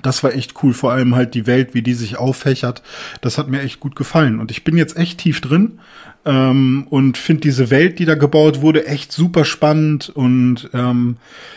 das 0.00 0.24
war 0.24 0.32
echt 0.32 0.62
cool, 0.62 0.72
vor 0.72 0.92
allem 0.92 1.14
halt 1.14 1.34
die 1.34 1.46
Welt, 1.46 1.74
wie 1.74 1.82
die 1.82 1.92
sich 1.92 2.16
auffächert. 2.16 2.82
Das 3.20 3.36
hat 3.36 3.48
mir 3.48 3.60
echt 3.60 3.78
gut 3.78 3.94
gefallen. 3.94 4.40
Und 4.40 4.50
ich 4.50 4.64
bin 4.64 4.78
jetzt 4.78 4.96
echt 4.96 5.18
tief 5.18 5.42
drin 5.42 5.80
ähm, 6.24 6.86
und 6.90 7.18
finde 7.18 7.42
diese 7.42 7.70
Welt, 7.70 7.98
die 7.98 8.04
da 8.04 8.14
gebaut 8.14 8.60
wurde, 8.62 8.86
echt 8.86 9.12
super 9.12 9.44
spannend 9.44 10.08
und 10.08 10.70
ähm, 10.72 11.16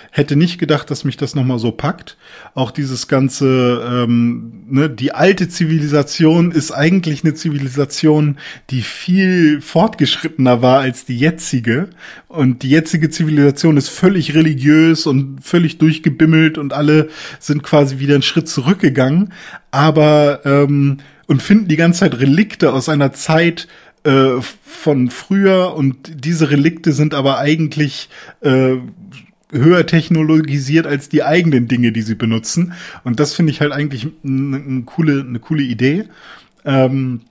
hätte 0.09 0.35
nicht 0.35 0.57
gedacht, 0.57 0.89
dass 0.89 1.03
mich 1.03 1.17
das 1.17 1.35
nochmal 1.35 1.59
so 1.59 1.71
packt. 1.71 2.17
Auch 2.53 2.71
dieses 2.71 3.07
ganze, 3.07 4.05
ähm, 4.05 4.63
ne, 4.67 4.89
die 4.89 5.11
alte 5.11 5.49
Zivilisation 5.49 6.51
ist 6.51 6.71
eigentlich 6.71 7.23
eine 7.23 7.33
Zivilisation, 7.33 8.37
die 8.69 8.81
viel 8.81 9.61
fortgeschrittener 9.61 10.61
war 10.61 10.79
als 10.79 11.05
die 11.05 11.17
jetzige. 11.17 11.89
Und 12.27 12.63
die 12.63 12.69
jetzige 12.69 13.09
Zivilisation 13.09 13.77
ist 13.77 13.89
völlig 13.89 14.33
religiös 14.33 15.05
und 15.05 15.43
völlig 15.43 15.77
durchgebimmelt 15.77 16.57
und 16.57 16.73
alle 16.73 17.09
sind 17.39 17.61
quasi 17.61 17.99
wieder 17.99 18.15
einen 18.15 18.23
Schritt 18.23 18.47
zurückgegangen. 18.47 19.33
Aber 19.69 20.41
ähm, 20.45 20.97
und 21.27 21.41
finden 21.41 21.67
die 21.67 21.75
ganze 21.75 22.01
Zeit 22.01 22.19
Relikte 22.19 22.71
aus 22.71 22.89
einer 22.89 23.13
Zeit, 23.13 23.67
äh, 24.05 24.41
von 24.41 25.09
früher 25.09 25.73
und 25.75 26.23
diese 26.23 26.51
Relikte 26.51 26.93
sind 26.93 27.13
aber 27.13 27.39
eigentlich 27.39 28.09
äh, 28.41 28.75
höher 29.51 29.85
technologisiert 29.85 30.85
als 30.85 31.09
die 31.09 31.23
eigenen 31.23 31.67
Dinge, 31.67 31.91
die 31.91 32.03
sie 32.03 32.15
benutzen. 32.15 32.73
Und 33.03 33.19
das 33.19 33.33
finde 33.33 33.51
ich 33.51 33.61
halt 33.61 33.71
eigentlich 33.71 34.07
eine, 34.23 34.83
coole, 34.83 35.25
eine 35.27 35.39
coole 35.39 35.63
Idee. 35.63 36.05
Ähm, 36.65 37.21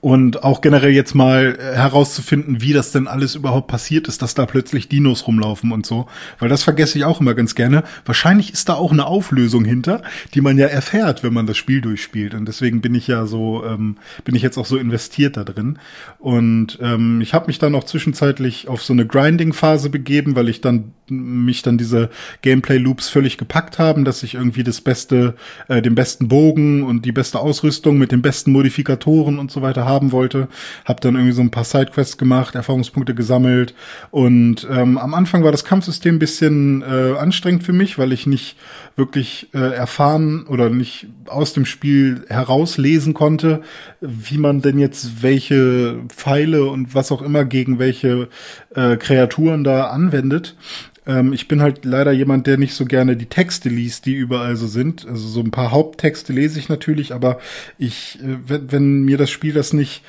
und 0.00 0.44
auch 0.44 0.60
generell 0.60 0.90
jetzt 0.90 1.14
mal 1.14 1.58
äh, 1.58 1.76
herauszufinden, 1.76 2.60
wie 2.62 2.72
das 2.72 2.92
denn 2.92 3.08
alles 3.08 3.34
überhaupt 3.34 3.68
passiert 3.68 4.08
ist, 4.08 4.22
dass 4.22 4.34
da 4.34 4.46
plötzlich 4.46 4.88
Dinos 4.88 5.26
rumlaufen 5.26 5.72
und 5.72 5.86
so. 5.86 6.06
Weil 6.38 6.48
das 6.48 6.62
vergesse 6.62 6.98
ich 6.98 7.04
auch 7.04 7.20
immer 7.20 7.34
ganz 7.34 7.54
gerne. 7.54 7.82
Wahrscheinlich 8.04 8.52
ist 8.52 8.68
da 8.68 8.74
auch 8.74 8.92
eine 8.92 9.06
Auflösung 9.06 9.64
hinter, 9.64 10.02
die 10.34 10.40
man 10.40 10.58
ja 10.58 10.66
erfährt, 10.66 11.22
wenn 11.22 11.34
man 11.34 11.46
das 11.46 11.56
Spiel 11.56 11.80
durchspielt. 11.80 12.34
Und 12.34 12.46
deswegen 12.46 12.80
bin 12.80 12.94
ich 12.94 13.06
ja 13.06 13.26
so, 13.26 13.64
ähm, 13.64 13.96
bin 14.24 14.34
ich 14.34 14.42
jetzt 14.42 14.58
auch 14.58 14.66
so 14.66 14.76
investiert 14.76 15.36
da 15.36 15.44
drin. 15.44 15.78
Und 16.18 16.78
ähm, 16.80 17.20
ich 17.20 17.34
habe 17.34 17.46
mich 17.46 17.58
dann 17.58 17.74
auch 17.74 17.84
zwischenzeitlich 17.84 18.68
auf 18.68 18.82
so 18.82 18.92
eine 18.92 19.06
Grinding-Phase 19.06 19.90
begeben, 19.90 20.36
weil 20.36 20.48
ich 20.48 20.60
dann 20.60 20.92
mich 21.08 21.62
dann 21.62 21.78
diese 21.78 22.10
Gameplay-Loops 22.42 23.08
völlig 23.08 23.38
gepackt 23.38 23.78
haben, 23.78 24.04
dass 24.04 24.22
ich 24.22 24.34
irgendwie 24.34 24.64
das 24.64 24.80
beste, 24.80 25.34
äh, 25.68 25.80
den 25.80 25.94
besten 25.94 26.28
Bogen 26.28 26.82
und 26.82 27.04
die 27.04 27.12
beste 27.12 27.38
Ausrüstung 27.38 27.98
mit 27.98 28.12
den 28.12 28.22
besten 28.22 28.52
Modifikatoren 28.52 29.38
und 29.38 29.50
so 29.50 29.62
weiter 29.62 29.75
haben 29.84 30.12
wollte. 30.12 30.48
Hab 30.84 31.00
dann 31.00 31.14
irgendwie 31.14 31.32
so 31.32 31.42
ein 31.42 31.50
paar 31.50 31.64
Sidequests 31.64 32.18
gemacht, 32.18 32.54
Erfahrungspunkte 32.54 33.14
gesammelt 33.14 33.74
und 34.10 34.66
ähm, 34.70 34.98
am 34.98 35.14
Anfang 35.14 35.44
war 35.44 35.52
das 35.52 35.64
Kampfsystem 35.64 36.16
ein 36.16 36.18
bisschen 36.18 36.82
äh, 36.82 37.16
anstrengend 37.18 37.64
für 37.64 37.72
mich, 37.72 37.98
weil 37.98 38.12
ich 38.12 38.26
nicht 38.26 38.56
wirklich 38.96 39.48
äh, 39.54 39.74
erfahren 39.74 40.46
oder 40.46 40.70
nicht 40.70 41.08
aus 41.26 41.52
dem 41.52 41.66
Spiel 41.66 42.24
herauslesen 42.28 43.14
konnte, 43.14 43.62
wie 44.00 44.38
man 44.38 44.62
denn 44.62 44.78
jetzt 44.78 45.22
welche 45.22 45.98
Pfeile 46.08 46.64
und 46.64 46.94
was 46.94 47.12
auch 47.12 47.22
immer 47.22 47.44
gegen 47.44 47.78
welche 47.78 48.28
äh, 48.74 48.96
Kreaturen 48.96 49.64
da 49.64 49.88
anwendet. 49.88 50.56
Ähm, 51.06 51.32
ich 51.32 51.48
bin 51.48 51.62
halt 51.62 51.84
leider 51.84 52.12
jemand, 52.12 52.46
der 52.46 52.58
nicht 52.58 52.74
so 52.74 52.84
gerne 52.84 53.16
die 53.16 53.26
Texte 53.26 53.68
liest, 53.68 54.06
die 54.06 54.14
überall 54.14 54.56
so 54.56 54.66
sind. 54.66 55.06
Also 55.06 55.28
so 55.28 55.40
ein 55.40 55.50
paar 55.50 55.70
Haupttexte 55.70 56.32
lese 56.32 56.58
ich 56.58 56.68
natürlich, 56.68 57.14
aber 57.14 57.38
ich, 57.78 58.18
äh, 58.22 58.36
wenn, 58.46 58.72
wenn 58.72 59.02
mir 59.02 59.18
das 59.18 59.30
Spiel 59.30 59.52
das 59.52 59.72
nicht 59.72 60.02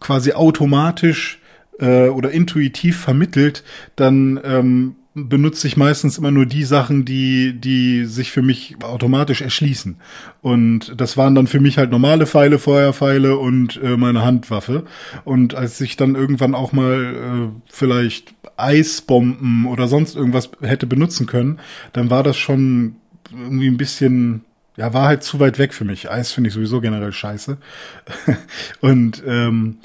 quasi 0.00 0.32
automatisch 0.32 1.40
äh, 1.80 2.08
oder 2.08 2.30
intuitiv 2.30 2.98
vermittelt, 2.98 3.64
dann 3.96 4.40
ähm, 4.44 4.96
benutze 5.26 5.66
ich 5.66 5.76
meistens 5.76 6.18
immer 6.18 6.30
nur 6.30 6.46
die 6.46 6.64
Sachen, 6.64 7.04
die, 7.04 7.52
die 7.58 8.04
sich 8.04 8.30
für 8.30 8.42
mich 8.42 8.76
automatisch 8.82 9.40
erschließen. 9.40 9.96
Und 10.42 11.00
das 11.00 11.16
waren 11.16 11.34
dann 11.34 11.46
für 11.46 11.60
mich 11.60 11.78
halt 11.78 11.90
normale 11.90 12.26
Pfeile, 12.26 12.58
Feuerpfeile 12.58 13.36
und 13.36 13.80
äh, 13.82 13.96
meine 13.96 14.24
Handwaffe. 14.24 14.84
Und 15.24 15.54
als 15.54 15.80
ich 15.80 15.96
dann 15.96 16.14
irgendwann 16.14 16.54
auch 16.54 16.72
mal 16.72 17.50
äh, 17.54 17.60
vielleicht 17.70 18.34
Eisbomben 18.56 19.66
oder 19.66 19.88
sonst 19.88 20.16
irgendwas 20.16 20.50
hätte 20.60 20.86
benutzen 20.86 21.26
können, 21.26 21.58
dann 21.92 22.10
war 22.10 22.22
das 22.22 22.36
schon 22.36 22.96
irgendwie 23.32 23.68
ein 23.68 23.76
bisschen 23.76 24.44
ja, 24.78 24.94
war 24.94 25.08
halt 25.08 25.24
zu 25.24 25.40
weit 25.40 25.58
weg 25.58 25.74
für 25.74 25.84
mich. 25.84 26.08
Eis 26.08 26.30
finde 26.30 26.48
ich 26.48 26.54
sowieso 26.54 26.80
generell 26.80 27.12
scheiße. 27.12 27.58
und 28.80 29.24
ähm, 29.26 29.78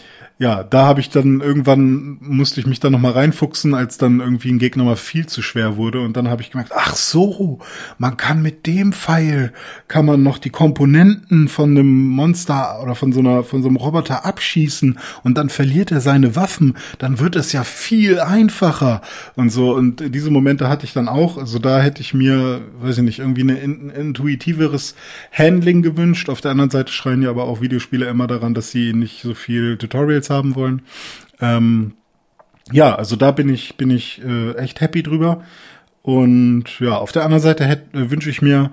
ja, 0.43 0.61
da 0.61 0.85
habe 0.87 0.99
ich 0.99 1.09
dann 1.09 1.39
irgendwann 1.39 2.17
musste 2.19 2.59
ich 2.59 2.65
mich 2.65 2.81
dann 2.81 2.91
noch 2.91 2.99
mal 2.99 3.13
reinfuchsen, 3.13 3.73
als 3.73 3.97
dann 3.97 4.19
irgendwie 4.19 4.51
ein 4.51 4.59
Gegner 4.59 4.83
mal 4.83 4.97
viel 4.97 5.25
zu 5.25 5.41
schwer 5.41 5.77
wurde. 5.77 6.01
Und 6.01 6.17
dann 6.17 6.27
habe 6.27 6.41
ich 6.41 6.51
gemerkt, 6.51 6.73
ach 6.75 6.97
so, 6.97 7.59
man 7.97 8.17
kann 8.17 8.41
mit 8.41 8.67
dem 8.67 8.91
Pfeil 8.91 9.53
kann 9.87 10.05
man 10.05 10.21
noch 10.21 10.37
die 10.37 10.49
Komponenten 10.49 11.47
von 11.47 11.69
einem 11.69 12.09
Monster 12.09 12.81
oder 12.83 12.93
von 12.93 13.13
so 13.13 13.21
einer 13.21 13.45
von 13.45 13.61
so 13.61 13.69
einem 13.69 13.77
Roboter 13.77 14.25
abschießen 14.25 14.99
und 15.23 15.37
dann 15.37 15.47
verliert 15.47 15.93
er 15.93 16.01
seine 16.01 16.35
Waffen, 16.35 16.75
dann 16.97 17.19
wird 17.19 17.37
es 17.37 17.53
ja 17.53 17.63
viel 17.63 18.19
einfacher. 18.19 19.01
Und 19.37 19.49
so 19.49 19.73
und 19.73 20.13
diese 20.13 20.29
Momente 20.29 20.67
hatte 20.67 20.85
ich 20.85 20.91
dann 20.91 21.07
auch, 21.07 21.37
also 21.37 21.57
da 21.57 21.81
hätte 21.81 22.01
ich 22.01 22.13
mir, 22.13 22.59
weiß 22.81 22.97
ich 22.97 23.03
nicht, 23.05 23.19
irgendwie 23.19 23.43
eine 23.43 23.59
in, 23.59 23.89
intuitiveres 23.89 24.95
Handling 25.31 25.83
gewünscht. 25.83 26.27
Auf 26.27 26.41
der 26.41 26.51
anderen 26.51 26.69
Seite 26.69 26.91
schreien 26.91 27.21
ja 27.21 27.29
aber 27.29 27.45
auch 27.45 27.61
Videospiele 27.61 28.07
immer 28.07 28.27
daran, 28.27 28.53
dass 28.53 28.71
sie 28.71 28.91
nicht 28.91 29.21
so 29.21 29.33
viel 29.33 29.77
Tutorials 29.77 30.32
haben 30.33 30.55
wollen. 30.55 30.81
Ähm, 31.39 31.93
ja, 32.71 32.95
also 32.95 33.15
da 33.15 33.31
bin 33.31 33.49
ich, 33.49 33.75
bin 33.77 33.89
ich 33.89 34.21
äh, 34.23 34.53
echt 34.55 34.81
happy 34.81 35.03
drüber. 35.03 35.43
Und 36.01 36.79
ja, 36.79 36.97
auf 36.97 37.11
der 37.11 37.23
anderen 37.23 37.41
Seite 37.41 37.65
hätte, 37.65 37.97
äh, 37.97 38.11
wünsche 38.11 38.29
ich 38.29 38.41
mir 38.41 38.71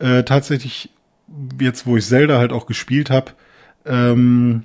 äh, 0.00 0.22
tatsächlich, 0.22 0.90
jetzt 1.60 1.86
wo 1.86 1.96
ich 1.96 2.06
Zelda 2.06 2.38
halt 2.38 2.52
auch 2.52 2.66
gespielt 2.66 3.10
habe, 3.10 3.32
ähm, 3.84 4.64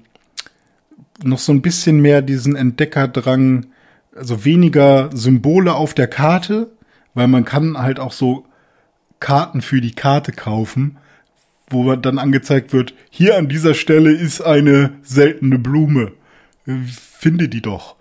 noch 1.24 1.40
so 1.40 1.52
ein 1.52 1.62
bisschen 1.62 2.00
mehr 2.02 2.22
diesen 2.22 2.56
Entdeckerdrang, 2.56 3.68
also 4.16 4.46
weniger 4.46 5.10
Symbole 5.14 5.74
auf 5.74 5.94
der 5.94 6.08
Karte, 6.08 6.72
weil 7.14 7.28
man 7.28 7.46
kann 7.46 7.78
halt 7.78 8.00
auch 8.00 8.12
so 8.12 8.46
Karten 9.20 9.62
für 9.62 9.82
die 9.82 9.96
Karte 9.96 10.32
kaufen, 10.32 10.98
wo 11.70 11.96
dann 11.96 12.20
angezeigt 12.20 12.74
wird, 12.74 12.94
hier 13.10 13.38
an 13.38 13.48
dieser 13.48 13.74
Stelle 13.74 14.12
ist 14.12 14.42
eine 14.42 14.94
seltene 15.02 15.58
Blume 15.58 16.12
finde 16.66 17.50
die 17.50 17.62
doch. 17.62 17.96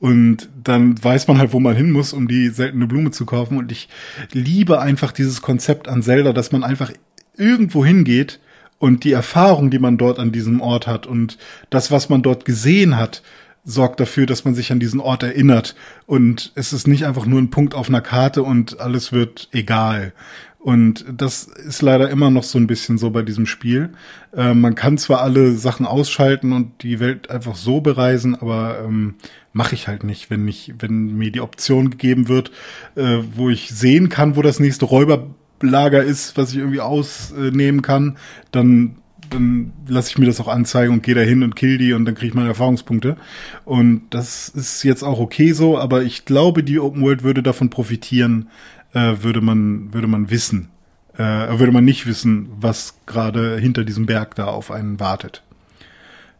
Und 0.00 0.48
dann 0.62 1.02
weiß 1.02 1.26
man 1.28 1.38
halt, 1.38 1.52
wo 1.52 1.60
man 1.60 1.74
hin 1.74 1.90
muss, 1.90 2.12
um 2.12 2.28
die 2.28 2.48
seltene 2.48 2.86
Blume 2.86 3.10
zu 3.10 3.26
kaufen. 3.26 3.58
Und 3.58 3.72
ich 3.72 3.88
liebe 4.32 4.80
einfach 4.80 5.12
dieses 5.12 5.42
Konzept 5.42 5.88
an 5.88 6.02
Zelda, 6.02 6.32
dass 6.32 6.52
man 6.52 6.62
einfach 6.62 6.92
irgendwo 7.36 7.84
hingeht 7.84 8.40
und 8.78 9.04
die 9.04 9.12
Erfahrung, 9.12 9.70
die 9.70 9.78
man 9.78 9.98
dort 9.98 10.18
an 10.18 10.32
diesem 10.32 10.60
Ort 10.60 10.86
hat 10.86 11.06
und 11.06 11.38
das, 11.70 11.90
was 11.90 12.08
man 12.08 12.22
dort 12.22 12.44
gesehen 12.44 12.96
hat, 12.96 13.22
sorgt 13.64 14.00
dafür, 14.00 14.24
dass 14.24 14.44
man 14.44 14.54
sich 14.54 14.72
an 14.72 14.80
diesen 14.80 15.00
Ort 15.00 15.22
erinnert. 15.22 15.74
Und 16.06 16.52
es 16.54 16.72
ist 16.72 16.86
nicht 16.86 17.04
einfach 17.04 17.26
nur 17.26 17.40
ein 17.40 17.50
Punkt 17.50 17.74
auf 17.74 17.88
einer 17.88 18.00
Karte 18.00 18.42
und 18.42 18.80
alles 18.80 19.12
wird 19.12 19.48
egal. 19.52 20.12
Und 20.58 21.04
das 21.16 21.44
ist 21.44 21.82
leider 21.82 22.10
immer 22.10 22.30
noch 22.30 22.42
so 22.42 22.58
ein 22.58 22.66
bisschen 22.66 22.98
so 22.98 23.10
bei 23.10 23.22
diesem 23.22 23.46
Spiel. 23.46 23.90
Äh, 24.36 24.54
man 24.54 24.74
kann 24.74 24.98
zwar 24.98 25.20
alle 25.22 25.52
Sachen 25.52 25.86
ausschalten 25.86 26.52
und 26.52 26.82
die 26.82 26.98
Welt 26.98 27.30
einfach 27.30 27.54
so 27.54 27.80
bereisen, 27.80 28.34
aber 28.34 28.80
ähm, 28.84 29.14
mache 29.52 29.76
ich 29.76 29.86
halt 29.86 30.02
nicht, 30.02 30.30
wenn 30.30 30.48
ich, 30.48 30.74
wenn 30.80 31.16
mir 31.16 31.30
die 31.30 31.40
Option 31.40 31.90
gegeben 31.90 32.26
wird, 32.28 32.50
äh, 32.96 33.18
wo 33.34 33.50
ich 33.50 33.70
sehen 33.70 34.08
kann, 34.08 34.34
wo 34.34 34.42
das 34.42 34.58
nächste 34.58 34.86
Räuberlager 34.86 36.02
ist, 36.02 36.36
was 36.36 36.50
ich 36.50 36.58
irgendwie 36.58 36.80
ausnehmen 36.80 37.82
kann, 37.82 38.18
dann 38.50 38.96
dann 39.30 39.72
lasse 39.86 40.10
ich 40.10 40.18
mir 40.18 40.26
das 40.26 40.40
auch 40.40 40.48
anzeigen 40.48 40.92
und 40.92 41.02
gehe 41.02 41.14
da 41.14 41.20
hin 41.20 41.42
und 41.42 41.56
kill 41.56 41.78
die 41.78 41.92
und 41.92 42.04
dann 42.04 42.14
kriege 42.14 42.28
ich 42.28 42.34
meine 42.34 42.48
Erfahrungspunkte. 42.48 43.16
Und 43.64 44.02
das 44.10 44.48
ist 44.48 44.82
jetzt 44.84 45.02
auch 45.02 45.20
okay 45.20 45.52
so, 45.52 45.78
aber 45.78 46.02
ich 46.02 46.24
glaube, 46.24 46.62
die 46.62 46.78
Open 46.78 47.02
World 47.02 47.22
würde 47.22 47.42
davon 47.42 47.70
profitieren, 47.70 48.48
äh, 48.94 49.16
würde 49.22 49.40
man, 49.40 49.92
würde 49.92 50.06
man 50.06 50.30
wissen, 50.30 50.70
äh, 51.14 51.22
würde 51.22 51.72
man 51.72 51.84
nicht 51.84 52.06
wissen, 52.06 52.48
was 52.60 52.98
gerade 53.06 53.58
hinter 53.58 53.84
diesem 53.84 54.06
Berg 54.06 54.34
da 54.34 54.46
auf 54.46 54.70
einen 54.70 55.00
wartet. 55.00 55.42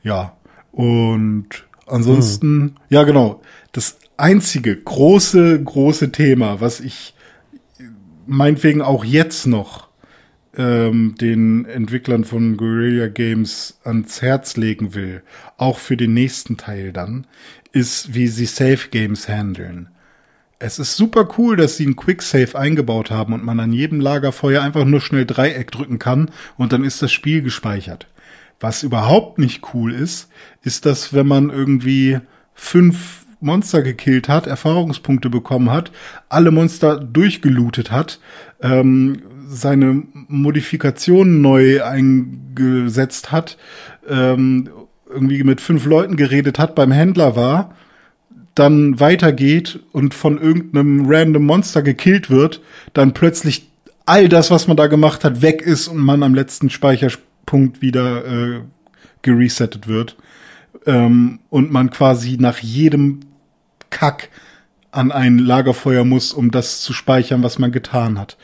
Ja. 0.03 0.35
Und 0.73 1.67
ansonsten, 1.87 2.61
hm. 2.61 2.75
ja 2.89 3.03
genau, 3.05 3.43
das 3.73 3.99
einzige 4.17 4.77
große, 4.77 5.63
große 5.63 6.13
Thema, 6.13 6.61
was 6.61 6.81
ich 6.81 7.15
meinetwegen 8.27 8.83
auch 8.83 9.05
jetzt 9.05 9.47
noch 9.47 9.89
ähm, 10.57 11.15
den 11.21 11.65
Entwicklern 11.65 12.25
von 12.25 12.57
Guerrilla 12.57 13.09
Games 13.09 13.79
ans 13.85 14.21
Herz 14.23 14.57
legen 14.57 14.95
will, 14.95 15.23
auch 15.57 15.79
für 15.79 15.97
den 15.97 16.15
nächsten 16.15 16.57
Teil 16.57 16.93
dann, 16.93 17.27
ist, 17.73 18.15
wie 18.15 18.27
sie 18.29 18.47
Safe 18.47 18.89
Games 18.91 19.29
handeln. 19.29 19.89
Es 20.61 20.81
ist 20.81 20.97
super 20.97 21.29
cool, 21.39 21.57
dass 21.57 21.77
sie 21.77 21.85
einen 21.85 21.95
Quicksave 21.95 22.59
eingebaut 22.59 23.13
haben 23.13 23.33
und 23.33 23.45
man 23.45 23.61
an 23.61 23.73
jedem 23.73 24.01
Lagerfeuer 24.01 24.61
einfach 24.61 24.85
nur 24.85 25.01
schnell 25.01 25.25
Dreieck 25.25 25.71
drücken 25.71 26.01
kann 26.01 26.33
und 26.57 26.73
dann 26.73 26.83
ist 26.83 27.01
das 27.01 27.13
Spiel 27.13 27.43
gespeichert. 27.43 28.09
Was 28.59 28.83
überhaupt 28.83 29.39
nicht 29.39 29.73
cool 29.73 29.95
ist, 29.95 30.29
ist, 30.63 30.85
dass 30.85 31.13
wenn 31.13 31.29
man 31.29 31.51
irgendwie 31.51 32.19
fünf 32.55 33.25
Monster 33.41 33.83
gekillt 33.83 34.29
hat, 34.29 34.49
Erfahrungspunkte 34.49 35.31
bekommen 35.31 35.71
hat, 35.71 35.93
alle 36.29 36.51
Monster 36.51 36.99
durchgelootet 36.99 37.93
hat, 37.93 38.19
ähm, 38.61 39.23
seine 39.47 40.03
Modifikationen 40.13 41.41
neu 41.41 41.85
eingesetzt 41.85 43.31
hat, 43.31 43.59
ähm, 44.09 44.69
irgendwie 45.09 45.45
mit 45.45 45.61
fünf 45.61 45.87
Leuten 45.87 46.17
geredet 46.17 46.59
hat, 46.59 46.75
beim 46.75 46.91
Händler 46.91 47.37
war 47.37 47.77
dann 48.59 49.01
weitergeht 49.01 49.81
und 49.93 50.15
von 50.15 50.39
irgendeinem 50.39 51.07
random 51.07 51.45
Monster 51.45 51.83
gekillt 51.83 52.31
wird, 52.31 52.61
dann 52.93 53.15
plötzlich 53.15 53.69
all 54.07 54.29
das, 54.29 54.51
was 54.51 54.67
man 54.67 54.77
da 54.77 54.87
gemacht 54.87 55.25
hat, 55.25 55.43
weg 55.43 55.63
ist 55.63 55.89
und 55.89 55.99
man 55.99 56.23
am 56.23 56.35
letzten 56.35 56.71
Speicherpunkt 56.71 57.83
wieder 57.83 58.25
äh, 58.25 58.61
geresettet 59.23 59.87
wird. 59.87 60.17
Ähm, 60.87 61.41
und 61.51 61.71
man 61.71 61.91
quasi 61.91 62.37
nach 62.39 62.59
jedem 62.59 63.21
Kack 63.91 64.31
an 64.91 65.13
ein 65.13 65.39
Lagerfeuer 65.39 66.05
muss, 66.05 66.33
um 66.33 66.51
das 66.51 66.81
zu 66.81 66.93
speichern, 66.93 67.43
was 67.43 67.59
man 67.59 67.73
getan 67.73 68.19
hat. 68.19 68.37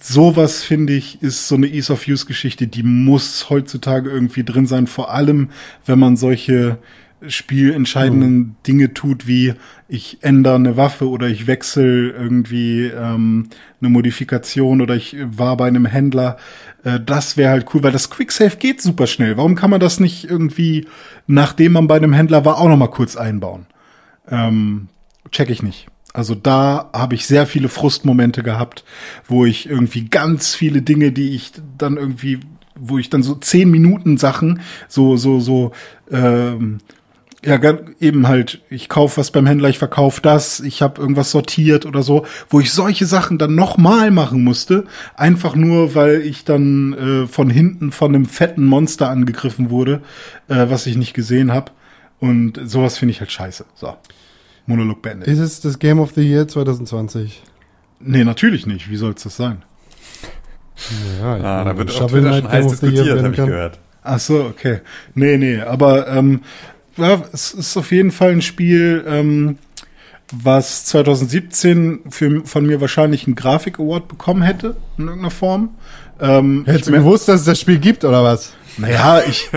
Sowas 0.00 0.62
finde 0.62 0.92
ich 0.92 1.22
ist 1.22 1.48
so 1.48 1.54
eine 1.54 1.68
Ease 1.68 1.92
of 1.92 2.06
Use 2.06 2.26
Geschichte, 2.26 2.66
die 2.66 2.82
muss 2.82 3.48
heutzutage 3.48 4.10
irgendwie 4.10 4.44
drin 4.44 4.66
sein, 4.66 4.86
vor 4.86 5.10
allem 5.10 5.50
wenn 5.86 5.98
man 5.98 6.16
solche 6.16 6.78
spielentscheidenden 7.26 8.36
mhm. 8.36 8.56
Dinge 8.66 8.94
tut, 8.94 9.26
wie 9.26 9.54
ich 9.88 10.18
ändere 10.22 10.56
eine 10.56 10.76
Waffe 10.76 11.08
oder 11.08 11.28
ich 11.28 11.46
wechsle 11.46 12.10
irgendwie 12.10 12.86
ähm, 12.86 13.48
eine 13.80 13.90
Modifikation 13.90 14.80
oder 14.80 14.94
ich 14.96 15.16
war 15.24 15.56
bei 15.56 15.66
einem 15.66 15.86
Händler. 15.86 16.36
Äh, 16.84 17.00
das 17.04 17.36
wäre 17.36 17.50
halt 17.50 17.66
cool, 17.72 17.82
weil 17.82 17.92
das 17.92 18.10
Quicksave 18.10 18.56
geht 18.56 18.82
super 18.82 19.06
schnell. 19.06 19.36
Warum 19.36 19.54
kann 19.54 19.70
man 19.70 19.80
das 19.80 20.00
nicht 20.00 20.28
irgendwie, 20.28 20.86
nachdem 21.26 21.72
man 21.72 21.88
bei 21.88 21.96
einem 21.96 22.12
Händler 22.12 22.44
war, 22.44 22.58
auch 22.58 22.68
noch 22.68 22.76
mal 22.76 22.88
kurz 22.88 23.16
einbauen? 23.16 23.66
Ähm, 24.28 24.88
check 25.30 25.50
ich 25.50 25.62
nicht. 25.62 25.86
Also 26.12 26.34
da 26.34 26.90
habe 26.92 27.14
ich 27.14 27.26
sehr 27.26 27.46
viele 27.46 27.68
Frustmomente 27.68 28.42
gehabt, 28.42 28.84
wo 29.26 29.44
ich 29.44 29.68
irgendwie 29.68 30.06
ganz 30.06 30.54
viele 30.54 30.82
Dinge, 30.82 31.12
die 31.12 31.34
ich 31.34 31.52
dann 31.78 31.96
irgendwie 31.96 32.40
wo 32.76 32.98
ich 32.98 33.10
dann 33.10 33.22
so 33.22 33.34
zehn 33.34 33.70
Minuten 33.70 34.18
Sachen, 34.18 34.60
so, 34.86 35.16
so, 35.16 35.40
so, 35.40 35.72
ähm, 36.10 36.78
ja, 37.46 37.58
eben 38.00 38.26
halt, 38.26 38.60
ich 38.70 38.88
kaufe 38.88 39.18
was 39.18 39.30
beim 39.30 39.46
Händler, 39.46 39.68
ich 39.68 39.78
verkaufe 39.78 40.20
das, 40.20 40.60
ich 40.60 40.82
habe 40.82 41.00
irgendwas 41.00 41.30
sortiert 41.30 41.86
oder 41.86 42.02
so, 42.02 42.26
wo 42.50 42.60
ich 42.60 42.72
solche 42.72 43.06
Sachen 43.06 43.38
dann 43.38 43.54
nochmal 43.54 44.10
machen 44.10 44.42
musste, 44.42 44.84
einfach 45.14 45.54
nur, 45.54 45.94
weil 45.94 46.20
ich 46.22 46.44
dann 46.44 46.92
äh, 46.94 47.26
von 47.26 47.48
hinten 47.48 47.92
von 47.92 48.14
einem 48.14 48.26
fetten 48.26 48.66
Monster 48.66 49.08
angegriffen 49.08 49.70
wurde, 49.70 50.02
äh, 50.48 50.66
was 50.68 50.86
ich 50.86 50.96
nicht 50.96 51.14
gesehen 51.14 51.52
habe. 51.52 51.70
Und 52.18 52.58
sowas 52.64 52.98
finde 52.98 53.12
ich 53.12 53.20
halt 53.20 53.30
scheiße. 53.30 53.64
So. 53.74 53.94
Monolog 54.66 55.02
beendet. 55.02 55.28
Ist 55.28 55.38
es 55.38 55.60
das 55.60 55.78
Game 55.78 56.00
of 56.00 56.12
the 56.14 56.22
Year 56.22 56.48
2020? 56.48 57.42
Nee, 58.00 58.24
natürlich 58.24 58.66
nicht. 58.66 58.90
Wie 58.90 58.96
soll 58.96 59.12
es 59.12 59.22
das 59.22 59.36
sein? 59.36 59.62
Ja, 61.20 61.36
ah, 61.36 61.64
da 61.64 61.78
wird 61.78 62.00
auf 62.00 62.10
Twitter 62.10 62.34
schon 62.34 62.50
heiß 62.50 62.66
diskutiert, 62.66 63.22
habe 63.22 63.30
ich 63.30 63.36
gehört. 63.36 63.78
Ach 64.02 64.18
so, 64.18 64.44
okay. 64.44 64.80
Nee, 65.14 65.36
nee, 65.36 65.60
aber 65.60 66.06
ähm, 66.08 66.42
ja, 66.96 67.22
es 67.32 67.52
ist 67.52 67.76
auf 67.76 67.92
jeden 67.92 68.10
Fall 68.10 68.30
ein 68.30 68.42
Spiel, 68.42 69.04
ähm, 69.06 69.58
was 70.32 70.84
2017 70.86 72.00
für, 72.10 72.44
von 72.44 72.66
mir 72.66 72.80
wahrscheinlich 72.80 73.26
einen 73.26 73.36
Grafik-Award 73.36 74.08
bekommen 74.08 74.42
hätte, 74.42 74.76
in 74.98 75.04
irgendeiner 75.04 75.30
Form. 75.30 75.70
Ähm, 76.20 76.64
Hättest 76.66 76.88
du 76.88 76.92
gewusst, 76.92 77.28
dass 77.28 77.40
es 77.40 77.46
das 77.46 77.60
Spiel 77.60 77.78
gibt, 77.78 78.04
oder 78.04 78.24
was? 78.24 78.52
Naja, 78.78 79.22
ich, 79.28 79.50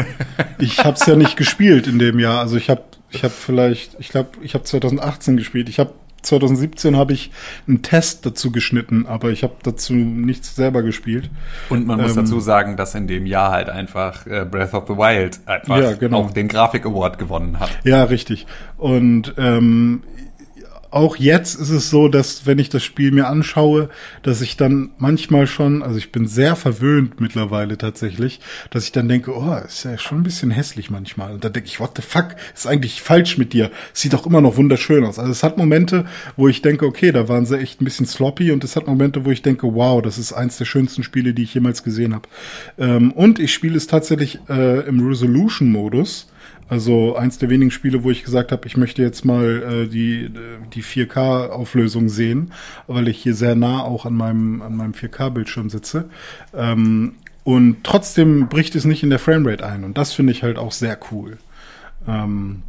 ich 0.60 0.80
habe 0.80 0.95
es 0.95 1.06
ja 1.06 1.16
nicht 1.16 1.38
gespielt 1.38 1.88
in 1.88 1.99
dem 1.99 2.20
Jahr. 2.20 2.40
Also 2.40 2.57
ich 2.57 2.70
habe 2.70 2.84
ich 3.11 3.24
hab 3.24 3.32
vielleicht, 3.32 3.95
ich 3.99 4.10
glaube, 4.10 4.30
ich 4.41 4.53
habe 4.53 4.64
2018 4.64 5.38
gespielt. 5.38 5.70
Ich 5.70 5.80
habe 5.80 5.94
2017 6.21 6.95
habe 6.97 7.13
ich 7.13 7.31
einen 7.67 7.81
Test 7.81 8.25
dazu 8.25 8.51
geschnitten, 8.51 9.05
aber 9.05 9.29
ich 9.29 9.43
habe 9.43 9.53
dazu 9.63 9.93
nichts 9.93 10.55
selber 10.55 10.81
gespielt. 10.83 11.29
Und 11.69 11.87
man 11.87 12.01
muss 12.01 12.11
Ähm, 12.11 12.23
dazu 12.25 12.39
sagen, 12.39 12.75
dass 12.77 12.95
in 12.95 13.07
dem 13.07 13.25
Jahr 13.25 13.51
halt 13.51 13.69
einfach 13.69 14.25
äh, 14.27 14.45
Breath 14.49 14.73
of 14.73 14.87
the 14.87 14.95
Wild 14.95 15.39
einfach 15.45 15.77
Ja, 15.77 15.93
genau. 15.93 16.19
auch 16.19 16.31
den 16.31 16.47
Grafik 16.47 16.85
Award 16.85 17.17
gewonnen 17.17 17.59
hat. 17.59 17.69
Ja, 17.83 18.03
richtig. 18.03 18.45
Und 18.77 19.33
ähm, 19.37 20.03
auch 20.91 21.18
jetzt 21.18 21.56
ist 21.56 21.70
es 21.70 21.90
so, 21.90 22.07
dass 22.07 22.45
wenn 22.45 22.57
ich 22.57 22.70
das 22.70 22.84
Spiel 22.84 23.11
mir 23.11 23.28
anschaue, 23.28 23.90
dass 24.24 24.41
ich 24.41 24.57
dann 24.57 24.91
manchmal 24.98 25.45
schon, 25.45 25.84
also 25.84 25.98
ich 25.98 26.11
bin 26.11 26.28
sehr 26.28 26.56
verwöhnt 26.56 27.22
mittlerweile 27.22 27.78
tatsächlich, 27.78 28.40
dass 28.72 28.86
ich 28.86 28.91
dann 28.91 29.07
denke, 29.07 29.36
oh, 29.36 29.56
ist 29.66 29.84
ja 29.84 29.98
schon 29.98 30.20
ein 30.20 30.24
bisschen 30.24 30.52
hässlich 30.52 30.90
manchmal. 30.90 31.34
Und 31.34 31.44
dann 31.44 31.53
denke 31.53 31.68
ich, 31.68 31.80
what 31.80 31.91
the 31.95 32.02
fuck, 32.02 32.36
ist 32.56 32.66
eigentlich 32.66 33.02
falsch 33.02 33.38
mit 33.38 33.53
dir? 33.53 33.70
Sieht 33.94 34.14
doch 34.14 34.26
immer 34.26 34.41
noch 34.41 34.57
wunderschön 34.57 35.06
aus. 35.06 35.20
Also 35.20 35.32
es 35.32 35.44
hat 35.44 35.57
Momente, 35.57 36.06
wo 36.38 36.48
ich 36.48 36.61
denke, 36.61 36.86
okay, 36.86 37.11
da 37.11 37.28
waren 37.28 37.45
sie 37.45 37.60
echt 37.60 37.82
ein 37.82 37.86
bisschen 37.86 38.07
sloppy 38.07 38.52
und 38.52 38.64
es 38.64 38.76
hat 38.76 38.88
Momente, 38.88 39.26
wo 39.26 39.32
ich 39.32 39.44
denke, 39.44 39.74
wow, 39.74 40.02
das 40.02 40.18
ist 40.18 40.34
eins 40.34 40.57
der 40.57 40.66
schönsten 40.66 41.03
Spiele, 41.03 41.34
die 41.34 41.44
ich 41.44 41.53
jemals 41.53 41.84
gesehen 41.84 42.16
habe. 42.16 42.28
Ähm, 42.80 43.11
und 43.11 43.38
ich 43.38 43.53
spiele 43.53 43.78
es 43.78 43.88
tatsächlich 43.88 44.40
äh, 44.49 44.88
im 44.88 45.06
Resolution-Modus. 45.07 46.28
Also 46.69 47.15
eins 47.15 47.39
der 47.39 47.49
wenigen 47.49 47.71
Spiele, 47.71 48.03
wo 48.03 48.11
ich 48.11 48.23
gesagt 48.23 48.51
habe, 48.51 48.67
ich 48.67 48.77
möchte 48.77 49.01
jetzt 49.01 49.25
mal 49.25 49.85
äh, 49.85 49.87
die, 49.87 50.29
die 50.73 50.83
4K-Auflösung 50.83 52.09
sehen, 52.09 52.53
weil 52.85 53.07
ich 53.07 53.17
hier 53.17 53.33
sehr 53.33 53.55
nah 53.55 53.81
auch 53.81 54.05
an 54.05 54.13
meinem, 54.13 54.61
an 54.61 54.75
meinem 54.75 54.91
4K-Bildschirm 54.93 55.71
sitze. 55.71 56.09
Ähm, 56.53 57.13
und 57.43 57.77
trotzdem 57.83 58.49
bricht 58.49 58.75
es 58.75 58.85
nicht 58.85 59.01
in 59.01 59.09
der 59.09 59.17
Framerate 59.17 59.65
ein. 59.65 59.83
Und 59.83 59.97
das 59.97 60.13
finde 60.13 60.31
ich 60.31 60.43
halt 60.43 60.59
auch 60.59 60.71
sehr 60.71 60.99
cool. 61.11 61.39
Ähm, 62.07 62.61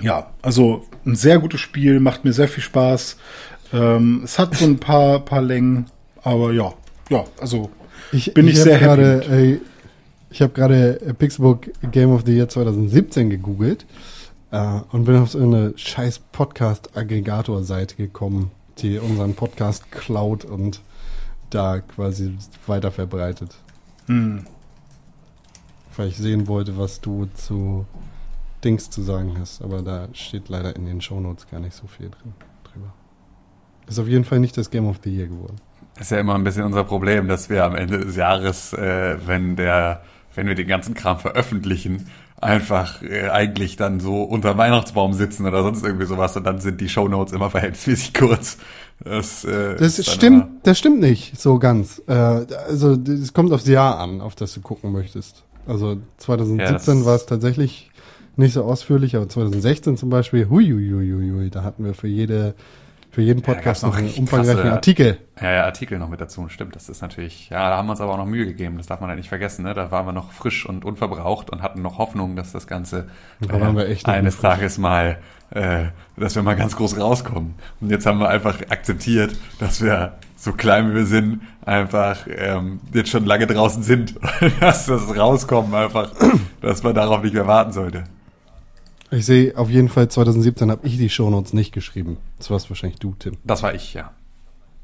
ja, 0.00 0.30
also 0.40 0.86
ein 1.04 1.16
sehr 1.16 1.38
gutes 1.38 1.60
Spiel, 1.60 2.00
macht 2.00 2.24
mir 2.24 2.32
sehr 2.32 2.48
viel 2.48 2.62
Spaß. 2.62 3.18
Ähm, 3.74 4.22
es 4.24 4.38
hat 4.38 4.56
so 4.56 4.64
ein 4.64 4.78
paar, 4.78 5.20
paar 5.20 5.42
Längen, 5.42 5.86
aber 6.22 6.52
ja, 6.52 6.72
ja, 7.10 7.24
also 7.38 7.70
Ich, 8.12 8.32
bin 8.32 8.48
ich, 8.48 8.56
hab 8.56 8.64
sehr 8.64 8.78
happy. 8.78 9.00
mit. 9.00 9.60
Ich 10.30 10.42
habe 10.42 10.52
gerade 10.52 11.00
äh, 11.00 11.14
Pixelbook 11.14 11.68
Game 11.90 12.12
of 12.12 12.22
the 12.26 12.34
Year 12.34 12.48
2017 12.48 13.30
gegoogelt 13.30 13.86
äh, 14.50 14.80
und 14.92 15.04
bin 15.04 15.16
auf 15.16 15.30
so 15.30 15.38
eine 15.38 15.72
scheiß 15.76 16.20
Podcast-Aggregator-Seite 16.32 17.96
gekommen, 17.96 18.50
die 18.78 18.98
unseren 18.98 19.34
Podcast 19.34 19.90
klaut 19.90 20.44
und 20.44 20.80
da 21.50 21.80
quasi 21.80 22.36
weiter 22.66 22.90
verbreitet. 22.90 23.54
Hm. 24.06 24.44
Weil 25.96 26.08
ich 26.08 26.16
sehen 26.16 26.46
wollte, 26.46 26.78
was 26.78 27.00
du 27.00 27.26
zu 27.34 27.86
Dings 28.64 28.90
zu 28.90 29.02
sagen 29.02 29.36
hast, 29.38 29.62
aber 29.62 29.82
da 29.82 30.08
steht 30.12 30.48
leider 30.48 30.74
in 30.76 30.86
den 30.86 31.00
Shownotes 31.00 31.48
gar 31.50 31.60
nicht 31.60 31.74
so 31.74 31.86
viel 31.86 32.10
drin, 32.10 32.34
drüber. 32.64 32.92
Ist 33.86 33.98
auf 33.98 34.08
jeden 34.08 34.24
Fall 34.24 34.40
nicht 34.40 34.56
das 34.56 34.70
Game 34.70 34.86
of 34.86 35.00
the 35.02 35.10
Year 35.14 35.28
geworden. 35.28 35.56
Ist 35.98 36.10
ja 36.10 36.20
immer 36.20 36.34
ein 36.34 36.44
bisschen 36.44 36.64
unser 36.64 36.84
Problem, 36.84 37.26
dass 37.28 37.48
wir 37.50 37.64
am 37.64 37.74
Ende 37.74 37.98
des 37.98 38.16
Jahres, 38.16 38.72
äh, 38.72 39.16
wenn 39.26 39.56
der, 39.56 40.02
wenn 40.38 40.46
wir 40.46 40.54
den 40.54 40.68
ganzen 40.68 40.94
Kram 40.94 41.18
veröffentlichen, 41.18 42.06
einfach 42.40 43.02
äh, 43.02 43.28
eigentlich 43.28 43.74
dann 43.74 43.98
so 43.98 44.22
unter 44.22 44.54
dem 44.54 44.58
Weihnachtsbaum 44.58 45.12
sitzen 45.12 45.44
oder 45.46 45.64
sonst 45.64 45.84
irgendwie 45.84 46.06
sowas 46.06 46.36
und 46.36 46.44
dann 46.44 46.60
sind 46.60 46.80
die 46.80 46.88
Shownotes 46.88 47.32
immer 47.32 47.50
verhältnismäßig 47.50 48.14
kurz. 48.14 48.56
Das, 49.02 49.44
äh, 49.44 49.74
Das 49.76 49.96
stimmt, 50.06 50.22
immer- 50.22 50.48
das 50.62 50.78
stimmt 50.78 51.00
nicht 51.00 51.40
so 51.40 51.58
ganz. 51.58 52.00
Äh, 52.06 52.12
also 52.12 52.92
es 52.92 53.32
kommt 53.32 53.52
aufs 53.52 53.66
Jahr 53.66 53.98
an, 53.98 54.20
auf 54.20 54.36
das 54.36 54.54
du 54.54 54.60
gucken 54.60 54.92
möchtest. 54.92 55.42
Also 55.66 55.96
2017 56.18 56.98
das- 56.98 57.04
war 57.04 57.16
es 57.16 57.26
tatsächlich 57.26 57.90
nicht 58.36 58.52
so 58.52 58.62
ausführlich, 58.62 59.16
aber 59.16 59.28
2016 59.28 59.96
zum 59.96 60.08
Beispiel, 60.10 60.48
hui, 60.48 60.66
hui, 60.70 61.30
hui, 61.32 61.50
da 61.50 61.64
hatten 61.64 61.84
wir 61.84 61.94
für 61.94 62.06
jede 62.06 62.54
für 63.18 63.22
jeden 63.22 63.42
Podcast 63.42 63.82
noch 63.82 63.90
noch 63.90 63.98
einen 63.98 64.10
umfangreichen 64.14 64.60
krasse- 64.62 64.72
Artikel. 64.74 65.18
Ja, 65.42 65.50
ja, 65.50 65.64
Artikel 65.64 65.98
noch 65.98 66.08
mit 66.08 66.20
dazu, 66.20 66.48
stimmt. 66.48 66.76
Das 66.76 66.88
ist 66.88 67.02
natürlich, 67.02 67.50
ja, 67.50 67.68
da 67.68 67.76
haben 67.76 67.88
wir 67.88 67.90
uns 67.90 68.00
aber 68.00 68.12
auch 68.12 68.16
noch 68.16 68.26
Mühe 68.26 68.46
gegeben. 68.46 68.76
Das 68.76 68.86
darf 68.86 69.00
man 69.00 69.08
halt 69.08 69.18
nicht 69.18 69.28
vergessen, 69.28 69.64
ne? 69.64 69.74
Da 69.74 69.90
waren 69.90 70.06
wir 70.06 70.12
noch 70.12 70.30
frisch 70.30 70.64
und 70.66 70.84
unverbraucht 70.84 71.50
und 71.50 71.60
hatten 71.60 71.82
noch 71.82 71.98
Hoffnung, 71.98 72.36
dass 72.36 72.52
das 72.52 72.68
Ganze 72.68 73.08
Da 73.40 73.58
noch 73.58 73.76
eines. 74.04 74.38
Tages 74.38 74.78
mal, 74.78 75.18
äh, 75.50 75.86
dass 76.16 76.36
wir 76.36 76.44
mal 76.44 76.54
ganz 76.54 76.76
groß 76.76 76.96
rauskommen. 77.00 77.56
Und 77.80 77.90
jetzt 77.90 78.06
haben 78.06 78.20
wir 78.20 78.28
einfach 78.28 78.56
akzeptiert, 78.70 79.36
dass 79.58 79.82
wir 79.82 80.12
so 80.36 80.52
klein 80.52 80.92
wie 80.92 80.94
wir 80.94 81.06
sind, 81.06 81.40
einfach 81.66 82.18
ähm, 82.28 82.78
jetzt 82.94 83.10
schon 83.10 83.24
lange 83.24 83.48
draußen 83.48 83.82
sind. 83.82 84.14
dass 84.60 84.86
das 84.86 85.16
Rauskommen 85.16 85.74
einfach, 85.74 86.12
dass 86.60 86.84
man 86.84 86.94
darauf 86.94 87.24
nicht 87.24 87.34
mehr 87.34 87.48
warten 87.48 87.72
sollte. 87.72 88.04
Ich 89.10 89.24
sehe 89.24 89.56
auf 89.56 89.70
jeden 89.70 89.88
Fall 89.88 90.08
2017 90.08 90.70
habe 90.70 90.86
ich 90.86 90.98
die 90.98 91.08
Shownotes 91.08 91.52
nicht 91.54 91.72
geschrieben. 91.72 92.18
Das 92.36 92.50
warst 92.50 92.68
wahrscheinlich 92.70 92.98
du, 92.98 93.14
Tim. 93.18 93.36
Das 93.44 93.62
war 93.62 93.74
ich, 93.74 93.94
ja. 93.94 94.12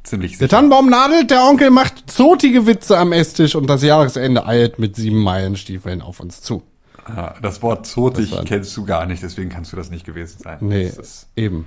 Ziemlich 0.03 0.33
Der 0.33 0.39
sicher. 0.39 0.49
Tannenbaum 0.57 0.89
nadelt, 0.89 1.31
der 1.31 1.45
Onkel 1.45 1.71
macht 1.71 2.11
zotige 2.11 2.67
Witze 2.67 2.99
am 2.99 3.13
Esstisch 3.13 3.55
und 3.55 3.67
das 3.69 3.83
Jahresende 3.83 4.47
eilt 4.47 4.79
mit 4.79 4.97
sieben 4.97 5.23
Meilenstiefeln 5.23 6.01
auf 6.03 6.21
uns 6.21 6.41
zu. 6.43 6.63
Ja, 7.09 7.35
das 7.43 7.63
Wort 7.63 7.87
zotig 7.87 8.31
Das 8.31 8.45
kennst 8.47 8.75
du 8.77 8.85
gar 8.87 9.05
nicht, 9.07 9.23
deswegen 9.23 9.51
kannst 9.51 9.73
du 9.73 9.77
das 9.77 9.91
nicht 9.91 10.07
gewesen 10.07 10.39
sein. 10.43 10.59
Nee, 10.61 10.87
Das 10.89 10.99
ist, 10.99 11.29
eben. 11.37 11.67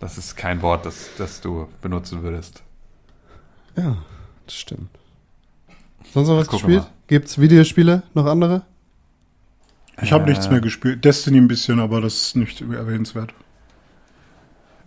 Das 0.00 0.18
ist 0.18 0.36
kein 0.36 0.60
Wort, 0.62 0.84
das, 0.86 1.10
das 1.18 1.40
du 1.40 1.68
benutzen 1.80 2.22
würdest. 2.24 2.62
Ja, 3.76 3.96
das 4.46 4.54
stimmt. 4.54 4.88
Sonst 6.12 6.28
noch 6.28 6.36
was 6.36 6.48
gespielt? 6.48 6.84
Gibt's 7.06 7.40
Videospiele? 7.40 8.02
Noch 8.14 8.26
andere? 8.26 8.62
Ich 10.02 10.12
habe 10.12 10.24
Äh. 10.24 10.30
nichts 10.30 10.50
mehr 10.50 10.60
gespielt. 10.60 11.04
Destiny 11.04 11.38
ein 11.38 11.48
bisschen, 11.48 11.80
aber 11.80 12.00
das 12.00 12.14
ist 12.14 12.36
nicht 12.36 12.60
erwähnenswert. 12.60 13.32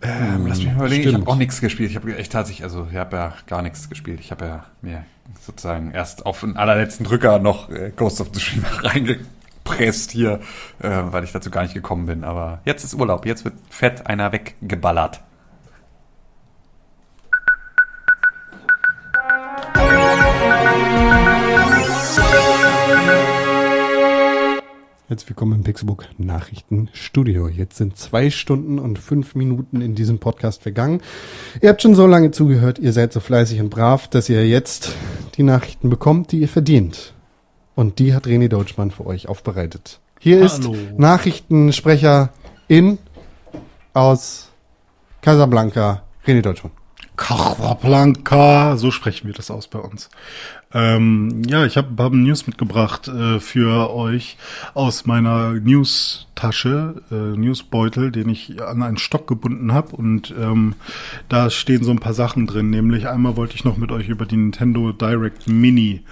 Ähm, 0.02 0.46
lass 0.46 0.58
mich 0.58 0.66
mal 0.66 0.74
überlegen, 0.76 1.02
ich 1.02 1.08
stimmt. 1.08 1.22
habe 1.22 1.30
auch 1.32 1.36
nichts 1.36 1.60
gespielt. 1.60 1.90
Ich 1.90 1.96
habe 1.96 2.14
echt 2.16 2.32
tatsächlich, 2.32 2.64
also 2.64 2.86
ich 2.90 2.96
habe 2.96 3.16
ja 3.16 3.34
gar 3.46 3.62
nichts 3.62 3.88
gespielt. 3.88 4.20
Ich 4.20 4.30
habe 4.30 4.44
ja 4.44 4.66
mir 4.82 5.04
sozusagen 5.40 5.90
erst 5.92 6.26
auf 6.26 6.40
den 6.40 6.56
allerletzten 6.56 7.04
Drücker 7.06 7.38
noch 7.38 7.70
äh, 7.70 7.92
Ghost 7.96 8.20
of 8.20 8.30
Tsushima 8.30 8.68
reingepresst 8.82 10.10
hier, 10.10 10.40
äh, 10.80 10.90
weil 11.10 11.24
ich 11.24 11.32
dazu 11.32 11.50
gar 11.50 11.62
nicht 11.62 11.74
gekommen 11.74 12.06
bin. 12.06 12.24
Aber 12.24 12.60
jetzt 12.64 12.84
ist 12.84 12.94
Urlaub, 12.94 13.24
jetzt 13.26 13.44
wird 13.44 13.54
fett 13.70 14.06
einer 14.06 14.32
weggeballert. 14.32 15.20
Herzlich 25.08 25.30
willkommen 25.30 25.52
im 25.52 25.62
Pixelbook 25.62 26.04
Nachrichtenstudio. 26.18 27.46
Jetzt 27.46 27.76
sind 27.76 27.96
zwei 27.96 28.28
Stunden 28.28 28.80
und 28.80 28.98
fünf 28.98 29.36
Minuten 29.36 29.80
in 29.80 29.94
diesem 29.94 30.18
Podcast 30.18 30.64
vergangen. 30.64 31.00
Ihr 31.62 31.68
habt 31.68 31.80
schon 31.80 31.94
so 31.94 32.08
lange 32.08 32.32
zugehört, 32.32 32.80
ihr 32.80 32.92
seid 32.92 33.12
so 33.12 33.20
fleißig 33.20 33.60
und 33.60 33.70
brav, 33.70 34.08
dass 34.08 34.28
ihr 34.28 34.48
jetzt 34.48 34.96
die 35.36 35.44
Nachrichten 35.44 35.90
bekommt, 35.90 36.32
die 36.32 36.40
ihr 36.40 36.48
verdient. 36.48 37.14
Und 37.76 38.00
die 38.00 38.14
hat 38.14 38.26
René 38.26 38.48
Deutschmann 38.48 38.90
für 38.90 39.06
euch 39.06 39.28
aufbereitet. 39.28 40.00
Hier 40.18 40.44
ist 40.44 40.64
Hallo. 40.64 40.74
Nachrichtensprecher 40.96 42.30
in 42.66 42.98
aus 43.94 44.50
Casablanca, 45.20 46.02
René 46.26 46.42
Deutschmann. 46.42 46.72
Casablanca, 47.16 48.76
so 48.76 48.90
sprechen 48.90 49.28
wir 49.28 49.34
das 49.34 49.52
aus 49.52 49.68
bei 49.68 49.78
uns. 49.78 50.10
Ähm, 50.74 51.42
ja, 51.46 51.64
ich 51.64 51.76
habe 51.76 52.02
hab 52.02 52.12
News 52.12 52.46
mitgebracht 52.46 53.08
äh, 53.08 53.38
für 53.38 53.90
euch 53.94 54.36
aus 54.74 55.06
meiner 55.06 55.52
News-Tasche, 55.52 57.02
äh, 57.10 57.14
Newsbeutel, 57.14 58.10
den 58.10 58.28
ich 58.28 58.60
an 58.62 58.82
einen 58.82 58.98
Stock 58.98 59.26
gebunden 59.28 59.72
habe. 59.72 59.94
Und 59.94 60.34
ähm, 60.38 60.74
da 61.28 61.50
stehen 61.50 61.84
so 61.84 61.92
ein 61.92 62.00
paar 62.00 62.14
Sachen 62.14 62.46
drin. 62.46 62.70
Nämlich 62.70 63.08
einmal 63.08 63.36
wollte 63.36 63.54
ich 63.54 63.64
noch 63.64 63.76
mit 63.76 63.92
euch 63.92 64.08
über 64.08 64.26
die 64.26 64.36
Nintendo 64.36 64.92
Direct 64.92 65.46
Mini 65.46 66.02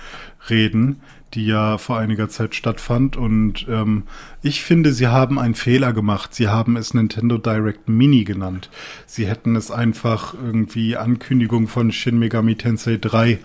reden, 0.48 1.00
die 1.34 1.46
ja 1.46 1.78
vor 1.78 1.98
einiger 1.98 2.28
Zeit 2.28 2.54
stattfand. 2.54 3.16
Und 3.16 3.66
ähm, 3.68 4.04
ich 4.42 4.62
finde, 4.62 4.92
sie 4.92 5.08
haben 5.08 5.38
einen 5.38 5.54
Fehler 5.54 5.92
gemacht. 5.92 6.34
Sie 6.34 6.48
haben 6.48 6.76
es 6.76 6.94
Nintendo 6.94 7.38
Direct 7.38 7.88
Mini 7.88 8.24
genannt. 8.24 8.70
Sie 9.06 9.26
hätten 9.26 9.56
es 9.56 9.70
einfach 9.70 10.34
irgendwie 10.34 10.96
Ankündigung 10.96 11.68
von 11.68 11.92
Shin 11.92 12.18
Megami 12.18 12.56
Tensei 12.56 12.98
3 13.00 13.38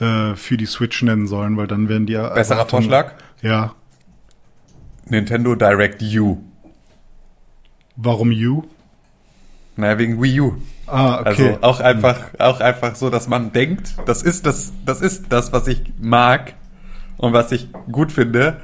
äh, 0.00 0.34
für 0.34 0.56
die 0.56 0.66
Switch 0.66 1.02
nennen 1.02 1.26
sollen, 1.26 1.56
weil 1.56 1.66
dann 1.66 1.88
wären 1.88 2.06
die 2.06 2.14
Besserer 2.14 2.58
Erwartungen- 2.58 2.82
Vorschlag? 2.84 3.12
Ja. 3.42 3.74
Nintendo 5.06 5.54
Direct 5.54 6.02
U. 6.02 6.38
Warum 7.96 8.30
You? 8.32 8.64
Naja, 9.76 9.98
wegen 9.98 10.22
Wii 10.22 10.40
U. 10.40 10.54
Ah, 10.86 11.20
okay. 11.20 11.26
Also 11.28 11.58
auch 11.62 11.80
einfach, 11.80 12.18
auch 12.38 12.60
einfach 12.60 12.94
so, 12.96 13.10
dass 13.10 13.28
man 13.28 13.52
denkt, 13.52 13.94
das 14.06 14.22
ist 14.22 14.44
das, 14.46 14.72
das 14.84 15.00
ist 15.00 15.26
das, 15.30 15.52
was 15.52 15.68
ich 15.68 15.82
mag 16.00 16.54
und 17.20 17.32
was 17.32 17.52
ich 17.52 17.68
gut 17.92 18.10
finde. 18.12 18.60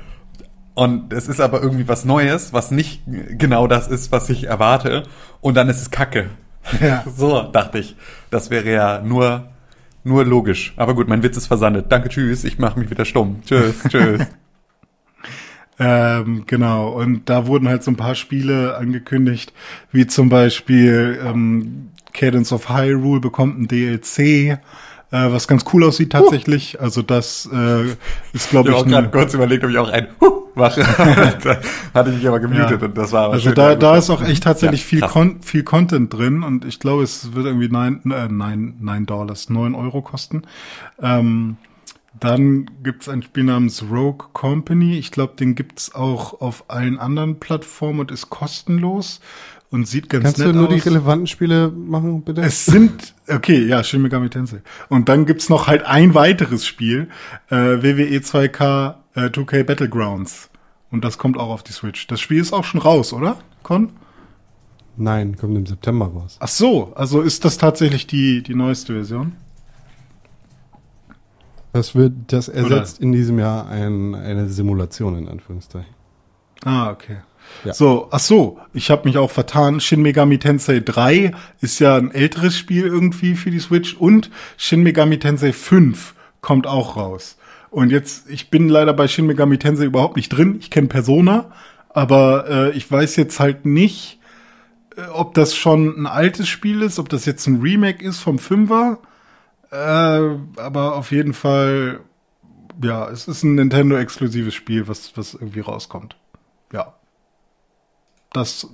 Und 0.74 1.12
es 1.12 1.28
ist 1.28 1.40
aber 1.40 1.62
irgendwie 1.62 1.88
was 1.88 2.04
Neues, 2.04 2.52
was 2.52 2.70
nicht 2.70 3.02
genau 3.06 3.66
das 3.66 3.88
ist, 3.88 4.12
was 4.12 4.28
ich 4.28 4.44
erwarte. 4.44 5.04
Und 5.40 5.56
dann 5.56 5.68
ist 5.68 5.80
es 5.80 5.90
Kacke. 5.90 6.30
Ja. 6.80 7.04
So, 7.16 7.42
dachte 7.42 7.78
ich. 7.78 7.96
Das 8.30 8.50
wäre 8.50 8.70
ja 8.70 9.00
nur, 9.00 9.48
nur 10.04 10.24
logisch. 10.24 10.74
Aber 10.76 10.94
gut, 10.94 11.08
mein 11.08 11.22
Witz 11.22 11.36
ist 11.36 11.46
versandet. 11.46 11.86
Danke, 11.90 12.08
tschüss. 12.08 12.44
Ich 12.44 12.58
mache 12.58 12.78
mich 12.78 12.90
wieder 12.90 13.04
stumm. 13.04 13.42
Tschüss, 13.46 13.76
tschüss. 13.88 14.26
Ähm, 15.78 16.44
genau, 16.46 16.88
und 16.88 17.28
da 17.28 17.46
wurden 17.46 17.68
halt 17.68 17.82
so 17.82 17.90
ein 17.90 17.96
paar 17.96 18.14
Spiele 18.14 18.76
angekündigt, 18.78 19.52
wie 19.92 20.06
zum 20.06 20.30
Beispiel 20.30 21.20
ähm, 21.22 21.90
Cadence 22.14 22.52
of 22.52 22.70
Hyrule 22.70 23.20
bekommt 23.20 23.60
ein 23.60 23.68
DLC, 23.68 24.58
äh, 25.10 25.30
was 25.32 25.48
ganz 25.48 25.64
cool 25.72 25.84
aussieht 25.84 26.12
tatsächlich. 26.12 26.80
Also 26.80 27.02
das 27.02 27.48
äh, 27.52 27.84
ist, 28.32 28.50
glaube 28.50 28.70
Ich 28.70 28.74
ich, 28.76 28.80
habe 28.80 28.86
auch 28.86 28.86
gerade 28.86 29.10
kurz 29.10 29.34
überlegt, 29.34 29.64
ob 29.64 29.70
ich 29.70 29.78
auch 29.78 29.88
ein 29.90 30.08
Huh 30.20 30.42
mache. 30.54 30.80
da 31.42 31.60
hatte 31.94 32.10
ich 32.10 32.16
mich 32.16 32.26
aber 32.28 32.40
gemutet 32.40 32.80
Ja. 32.80 32.86
und 32.88 32.96
das 32.96 33.12
war 33.12 33.24
aber 33.26 33.34
also 33.34 33.52
da, 33.52 33.74
da 33.74 33.96
ist 33.96 34.10
auch 34.10 34.22
echt 34.22 34.42
tatsächlich 34.42 34.80
Ja, 34.82 34.86
viel. 34.86 35.00
Con 35.02 35.42
viel 35.42 35.62
Content 35.62 36.12
drin 36.12 36.42
und 36.42 36.64
ich 36.64 36.80
glaube, 36.80 37.02
es 37.02 37.34
wird 37.34 37.46
irgendwie 37.46 37.68
neun, 37.68 38.00
äh, 38.10 38.28
nein, 38.28 38.74
nein 38.80 39.06
Dollars, 39.06 39.50
neun 39.50 39.74
Euro 39.74 40.02
kosten. 40.02 40.42
Ähm, 41.00 41.58
dann 42.18 42.70
gibt's 42.82 43.10
ein 43.10 43.22
Spiel 43.22 43.44
namens 43.44 43.84
Rogue 43.90 44.28
Company. 44.32 44.96
Ich 44.98 45.10
glaube, 45.12 45.34
den 45.36 45.54
gibt's 45.54 45.94
auch 45.94 46.40
auf 46.40 46.64
allen 46.68 46.98
anderen 46.98 47.38
Plattformen 47.38 48.00
und 48.00 48.10
ist 48.10 48.30
kostenlos 48.30 49.20
und 49.70 49.86
sieht 49.86 50.08
ganz 50.08 50.24
Kannst 50.24 50.38
nett 50.38 50.48
du 50.48 50.52
nur 50.52 50.68
die 50.68 50.76
aus. 50.76 50.86
relevanten 50.86 51.26
Spiele 51.26 51.70
machen, 51.70 52.22
bitte? 52.22 52.40
Es 52.42 52.66
sind, 52.66 53.14
okay, 53.28 53.64
ja, 53.66 53.82
Shin 53.82 54.02
Megami 54.02 54.30
Tensei. 54.30 54.62
Und 54.88 55.08
dann 55.08 55.26
gibt's 55.26 55.48
noch 55.48 55.66
halt 55.66 55.84
ein 55.84 56.14
weiteres 56.14 56.66
Spiel, 56.66 57.08
äh, 57.50 57.56
WWE 57.56 58.18
2K 58.18 58.94
äh, 59.14 59.20
2K 59.30 59.64
Battlegrounds. 59.64 60.50
Und 60.90 61.04
das 61.04 61.18
kommt 61.18 61.36
auch 61.36 61.50
auf 61.50 61.62
die 61.62 61.72
Switch. 61.72 62.06
Das 62.06 62.20
Spiel 62.20 62.40
ist 62.40 62.52
auch 62.52 62.64
schon 62.64 62.80
raus, 62.80 63.12
oder? 63.12 63.38
Con? 63.62 63.90
Nein, 64.96 65.36
kommt 65.36 65.56
im 65.56 65.66
September 65.66 66.06
raus. 66.06 66.36
Ach 66.40 66.48
so, 66.48 66.92
also 66.94 67.20
ist 67.20 67.44
das 67.44 67.58
tatsächlich 67.58 68.06
die, 68.06 68.42
die 68.42 68.54
neueste 68.54 68.94
Version? 68.94 69.32
Das 71.72 71.94
wird, 71.94 72.14
das 72.28 72.48
ersetzt 72.48 73.00
in 73.00 73.12
diesem 73.12 73.38
Jahr 73.38 73.68
ein, 73.68 74.14
eine 74.14 74.48
Simulation 74.48 75.18
in 75.18 75.28
Anführungszeichen. 75.28 75.95
Ah, 76.66 76.90
okay. 76.90 77.18
Ja. 77.64 77.72
So, 77.72 78.08
ach 78.10 78.18
so, 78.18 78.58
ich 78.74 78.90
habe 78.90 79.08
mich 79.08 79.18
auch 79.18 79.30
vertan. 79.30 79.80
Shin 79.80 80.02
Megami 80.02 80.38
Tensei 80.38 80.80
3 80.80 81.32
ist 81.60 81.78
ja 81.78 81.96
ein 81.96 82.10
älteres 82.10 82.58
Spiel 82.58 82.86
irgendwie 82.86 83.36
für 83.36 83.52
die 83.52 83.60
Switch 83.60 83.94
und 83.94 84.30
Shin 84.56 84.82
Megami 84.82 85.18
Tensei 85.20 85.52
5 85.52 86.14
kommt 86.40 86.66
auch 86.66 86.96
raus. 86.96 87.38
Und 87.70 87.90
jetzt, 87.90 88.28
ich 88.28 88.50
bin 88.50 88.68
leider 88.68 88.92
bei 88.92 89.06
Shin 89.06 89.26
Megami 89.26 89.58
Tensei 89.58 89.84
überhaupt 89.84 90.16
nicht 90.16 90.30
drin. 90.30 90.56
Ich 90.58 90.70
kenne 90.70 90.88
Persona, 90.88 91.52
aber 91.88 92.48
äh, 92.48 92.70
ich 92.76 92.90
weiß 92.90 93.14
jetzt 93.14 93.38
halt 93.38 93.64
nicht, 93.64 94.18
äh, 94.96 95.02
ob 95.12 95.34
das 95.34 95.54
schon 95.54 95.96
ein 95.96 96.06
altes 96.06 96.48
Spiel 96.48 96.82
ist, 96.82 96.98
ob 96.98 97.08
das 97.08 97.26
jetzt 97.26 97.46
ein 97.46 97.60
Remake 97.60 98.04
ist 98.04 98.18
vom 98.18 98.40
Fünfer. 98.40 98.98
Äh, 99.70 99.76
aber 99.76 100.96
auf 100.96 101.12
jeden 101.12 101.32
Fall, 101.32 102.00
ja, 102.82 103.08
es 103.08 103.28
ist 103.28 103.44
ein 103.44 103.54
Nintendo-exklusives 103.54 104.54
Spiel, 104.54 104.88
was, 104.88 105.16
was 105.16 105.34
irgendwie 105.34 105.60
rauskommt. 105.60 106.16
Ja. 106.72 106.94
Das, 108.32 108.68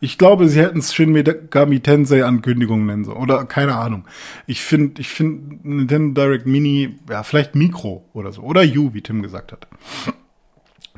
ich 0.00 0.18
glaube, 0.18 0.48
sie 0.48 0.60
hätten 0.60 0.78
es 0.78 0.94
Shin 0.94 1.12
Megami 1.12 1.80
Tensei 1.80 2.24
Ankündigung 2.24 2.86
nennen 2.86 3.04
sollen. 3.04 3.18
Oder 3.18 3.44
keine 3.44 3.76
Ahnung. 3.76 4.04
Ich 4.46 4.62
finde, 4.62 5.00
ich 5.00 5.08
finde 5.08 5.58
Nintendo 5.62 6.22
Direct 6.22 6.46
Mini, 6.46 6.98
ja, 7.08 7.22
vielleicht 7.22 7.54
Mikro 7.54 8.04
oder 8.12 8.32
so. 8.32 8.42
Oder 8.42 8.62
U, 8.62 8.94
wie 8.94 9.02
Tim 9.02 9.22
gesagt 9.22 9.52
hat. 9.52 9.66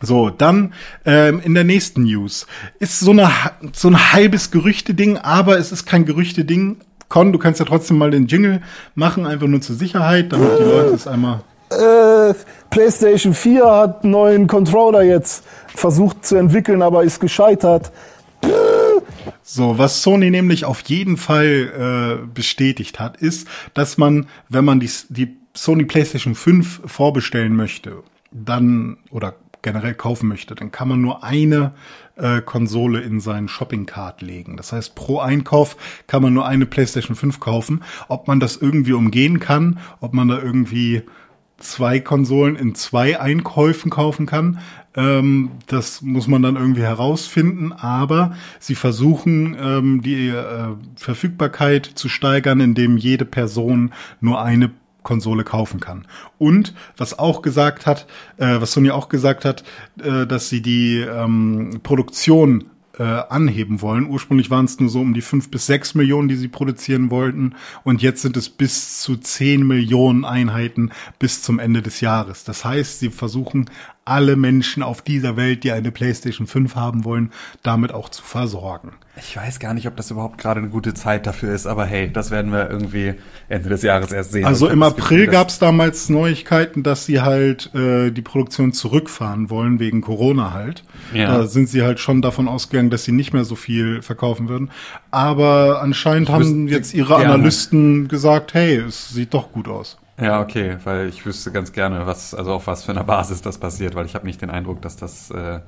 So, 0.01 0.31
dann 0.31 0.75
ähm, 1.05 1.41
in 1.45 1.55
der 1.55 1.63
nächsten 1.63 2.03
News 2.03 2.49
ist 2.81 2.99
so 2.99 3.13
eine 3.13 3.31
so 3.73 3.89
ein 3.89 4.13
halbes 4.13 4.51
Gerüchte-Ding, 4.51 5.17
aber 5.17 5.59
es 5.59 5.71
ist 5.71 5.87
kein 5.87 6.05
Gerüchte-Ding. 6.05 6.79
Con, 7.09 7.33
du 7.33 7.39
kannst 7.39 7.61
ja 7.61 7.67
trotzdem 7.67 7.99
mal 7.99 8.11
den 8.11 8.27
Jingle 8.27 8.63
machen, 8.95 9.27
einfach 9.27 9.47
nur 9.47 9.61
zur 9.61 9.77
Sicherheit, 9.77 10.33
damit 10.33 10.59
die 10.59 10.65
Leute 10.65 10.95
es 10.95 11.07
einmal. 11.07 11.45
Äh, 11.73 12.35
PlayStation 12.71 13.35
4 13.35 13.65
hat 13.65 14.03
einen 14.03 14.13
neuen 14.13 14.47
Controller 14.47 15.03
jetzt 15.03 15.45
versucht 15.75 16.25
zu 16.25 16.37
entwickeln, 16.37 16.83
aber 16.83 17.05
ist 17.05 17.21
gescheitert. 17.21 17.93
So, 19.43 19.77
was 19.79 20.03
Sony 20.03 20.31
nämlich 20.31 20.65
auf 20.65 20.81
jeden 20.83 21.17
Fall 21.17 22.23
äh, 22.23 22.27
bestätigt 22.27 23.01
hat, 23.01 23.17
ist, 23.17 23.47
dass 23.75 23.99
man, 23.99 24.27
wenn 24.49 24.65
man 24.65 24.81
die, 24.81 24.91
die 25.09 25.37
Sony 25.55 25.85
PlayStation 25.85 26.35
5 26.35 26.83
vorbestellen 26.87 27.55
möchte, 27.55 28.03
dann 28.31 28.97
oder 29.11 29.35
generell 29.61 29.95
kaufen 29.95 30.29
möchte, 30.29 30.55
dann 30.55 30.73
kann 30.73 30.89
man 30.89 31.01
nur 31.01 31.23
eine 31.23 31.73
äh, 32.17 32.41
Konsole 32.41 33.01
in 33.01 33.21
seinen 33.21 33.49
Shopping 33.49 33.87
Cart 33.87 34.23
legen. 34.23 34.57
Das 34.57 34.73
heißt, 34.73 34.95
pro 34.95 35.21
Einkauf 35.21 35.77
kann 36.07 36.23
man 36.23 36.35
nur 36.35 36.47
eine 36.47 36.67
PlayStation 36.67 37.17
5 37.17 37.39
kaufen. 37.39 37.83
Ob 38.09 38.29
man 38.29 38.41
das 38.41 38.57
irgendwie 38.57 38.93
umgehen 38.93 39.39
kann, 39.39 39.79
ob 40.01 40.15
man 40.15 40.29
da 40.29 40.41
irgendwie 40.41 41.03
zwei 41.63 42.01
Konsolen 42.01 42.57
in 42.57 42.75
zwei 42.75 43.21
Einkäufen 43.21 43.91
kaufen 43.91 44.27
kann. 44.27 44.59
Ähm, 44.95 45.53
das 45.67 46.03
muss 46.03 46.27
man 46.27 46.43
dann 46.43 46.57
irgendwie 46.57 46.83
herausfinden, 46.83 47.73
aber 47.73 48.37
sie 48.59 48.75
versuchen 48.75 49.57
ähm, 49.59 50.03
die 50.03 50.29
äh, 50.29 50.75
Verfügbarkeit 50.97 51.87
zu 51.87 52.09
steigern, 52.09 52.61
indem 52.61 52.97
jede 52.97 53.25
Person 53.25 53.93
nur 54.21 54.43
eine 54.43 54.71
Konsole 55.03 55.45
kaufen 55.45 55.81
kann. 55.81 56.07
Und 56.39 56.75
was 56.97 57.19
auch 57.19 57.43
gesagt 57.43 57.87
hat, 57.87 58.07
äh, 58.37 58.61
was 58.61 58.73
Sony 58.73 58.91
auch 58.91 59.09
gesagt 59.09 59.45
hat, 59.45 59.65
äh, 60.03 60.27
dass 60.27 60.49
sie 60.49 60.63
die 60.63 60.99
ähm, 60.99 61.81
Produktion 61.83 62.65
äh, 62.99 63.03
anheben 63.03 63.81
wollen. 63.81 64.09
Ursprünglich 64.09 64.51
waren 64.51 64.67
es 64.67 64.79
nur 64.79 64.91
so 64.91 65.01
um 65.01 65.15
die 65.15 65.21
fünf 65.21 65.51
bis 65.51 65.67
sechs 65.67 65.95
Millionen, 65.95 66.29
die 66.29 66.37
sie 66.37 66.49
produzieren 66.49 67.11
wollten. 67.11 67.55
Und 67.85 68.03
jetzt 68.03 68.23
sind 68.23 68.37
es 68.37 68.49
bis 68.49 69.01
zu 69.01 69.17
zehn 69.17 69.67
Millionen 69.67 70.25
Einheiten 70.25 70.91
bis 71.19 71.43
zum 71.43 71.59
Ende 71.59 71.83
des 71.83 72.01
Jahres. 72.01 72.45
Das 72.45 72.65
heißt, 72.65 73.01
sie 73.01 73.11
versuchen 73.11 73.71
alle 74.05 74.37
Menschen 74.37 74.83
auf 74.83 75.03
dieser 75.03 75.37
Welt, 75.37 75.65
die 75.65 75.73
eine 75.73 75.93
PlayStation 75.93 76.47
5 76.47 76.75
haben 76.75 77.05
wollen, 77.05 77.31
damit 77.63 77.93
auch 77.93 78.09
zu 78.09 78.23
versorgen. 78.23 78.93
Ich 79.17 79.37
weiß 79.37 79.61
gar 79.61 79.75
nicht, 79.75 79.87
ob 79.87 79.97
das 79.97 80.11
überhaupt 80.11 80.39
gerade 80.39 80.59
eine 80.61 80.71
gute 80.71 80.95
Zeit 80.95 81.27
dafür 81.27 81.55
ist, 81.55 81.67
aber 81.67 81.85
hey, 81.85 82.11
das 82.11 82.31
werden 82.31 82.51
wir 82.51 82.71
irgendwie 82.71 83.15
Ende 83.49 83.69
des 83.69 83.83
Jahres 83.83 84.11
erst 84.11 84.33
sehen. 84.33 84.47
Also 84.47 84.69
im 84.69 84.83
April 84.83 85.27
gab 85.27 85.51
es 85.51 85.59
damals 85.59 86.09
Neuigkeiten, 86.09 86.83
dass 86.83 87.05
sie 87.05 87.21
halt 87.21 87.75
äh, 87.75 88.11
die 88.11 88.23
Produktion 88.23 88.73
zurückfahren 88.73 89.51
wollen, 89.51 89.79
wegen 89.81 90.01
Corona 90.01 90.53
halt. 90.53 90.83
Ja. 91.13 91.27
Da 91.27 91.47
sind 91.47 91.69
sie 91.69 91.83
halt 91.83 92.01
schon 92.01 92.23
davon 92.23 92.49
ausgegangen, 92.49 92.89
dass 92.89 93.05
sie 93.05 93.13
nicht 93.13 93.35
mehr 93.35 93.45
so 93.45 93.55
viel 93.55 94.01
verkaufen 94.01 94.49
würden. 94.49 94.71
Aber 95.11 95.83
anscheinend 95.83 96.31
haben 96.31 96.67
jetzt 96.69 96.95
ihre 96.95 97.17
gerne. 97.17 97.35
Analysten 97.35 98.09
gesagt, 98.09 98.55
hey, 98.55 98.77
es 98.77 99.11
sieht 99.11 99.35
doch 99.35 99.53
gut 99.53 99.69
aus. 99.69 99.99
Ja, 100.23 100.41
okay, 100.41 100.77
weil 100.85 101.09
ich 101.09 101.27
wüsste 101.27 101.51
ganz 101.51 101.73
gerne, 101.73 102.07
was, 102.07 102.35
also 102.35 102.53
auf 102.53 102.67
was 102.67 102.85
für 102.85 102.93
einer 102.93 103.05
Basis 103.05 103.43
das 103.43 103.59
passiert, 103.59 103.95
weil 103.95 104.07
ich 104.07 104.15
habe 104.15 104.27
nicht 104.27 104.41
den 104.41 104.51
Eindruck, 104.51 104.81
dass 104.81 104.97
das 104.97 105.31
äh, 105.31 105.61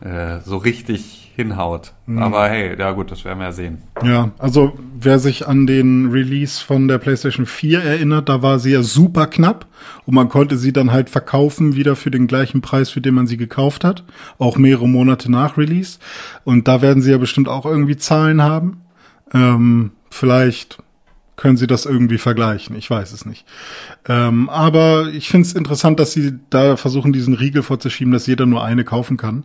äh, 0.00 0.40
so 0.44 0.58
richtig 0.58 1.32
hinhaut. 1.34 1.94
Mhm. 2.04 2.22
Aber 2.22 2.48
hey, 2.48 2.78
ja 2.78 2.92
gut, 2.92 3.10
das 3.10 3.24
werden 3.24 3.38
wir 3.38 3.46
ja 3.46 3.52
sehen. 3.52 3.82
Ja, 4.04 4.32
also 4.38 4.78
wer 4.98 5.18
sich 5.18 5.48
an 5.48 5.66
den 5.66 6.10
Release 6.10 6.62
von 6.62 6.88
der 6.88 6.98
PlayStation 6.98 7.46
4 7.46 7.82
erinnert, 7.82 8.28
da 8.28 8.42
war 8.42 8.58
sie 8.58 8.72
ja 8.72 8.82
super 8.82 9.26
knapp 9.26 9.66
und 10.04 10.14
man 10.14 10.28
konnte 10.28 10.58
sie 10.58 10.72
dann 10.72 10.92
halt 10.92 11.08
verkaufen 11.08 11.76
wieder 11.76 11.96
für 11.96 12.10
den 12.10 12.26
gleichen 12.26 12.60
Preis, 12.60 12.90
für 12.90 13.00
den 13.00 13.14
man 13.14 13.26
sie 13.26 13.38
gekauft 13.38 13.84
hat, 13.84 14.04
auch 14.38 14.58
mehrere 14.58 14.88
Monate 14.88 15.32
nach 15.32 15.56
Release. 15.56 15.98
Und 16.44 16.68
da 16.68 16.82
werden 16.82 17.02
sie 17.02 17.12
ja 17.12 17.18
bestimmt 17.18 17.48
auch 17.48 17.64
irgendwie 17.64 17.96
Zahlen 17.96 18.42
haben. 18.42 18.82
Ähm, 19.32 19.92
vielleicht 20.10 20.78
können 21.36 21.56
sie 21.56 21.66
das 21.66 21.84
irgendwie 21.84 22.18
vergleichen, 22.18 22.76
ich 22.76 22.88
weiß 22.88 23.12
es 23.12 23.26
nicht. 23.26 23.44
Ähm, 24.08 24.48
aber 24.48 25.08
ich 25.08 25.28
finde 25.28 25.46
es 25.46 25.52
interessant, 25.54 26.00
dass 26.00 26.12
sie 26.12 26.38
da 26.50 26.76
versuchen, 26.76 27.12
diesen 27.12 27.34
Riegel 27.34 27.62
vorzuschieben, 27.62 28.12
dass 28.12 28.26
jeder 28.26 28.46
nur 28.46 28.64
eine 28.64 28.84
kaufen 28.84 29.16
kann. 29.16 29.44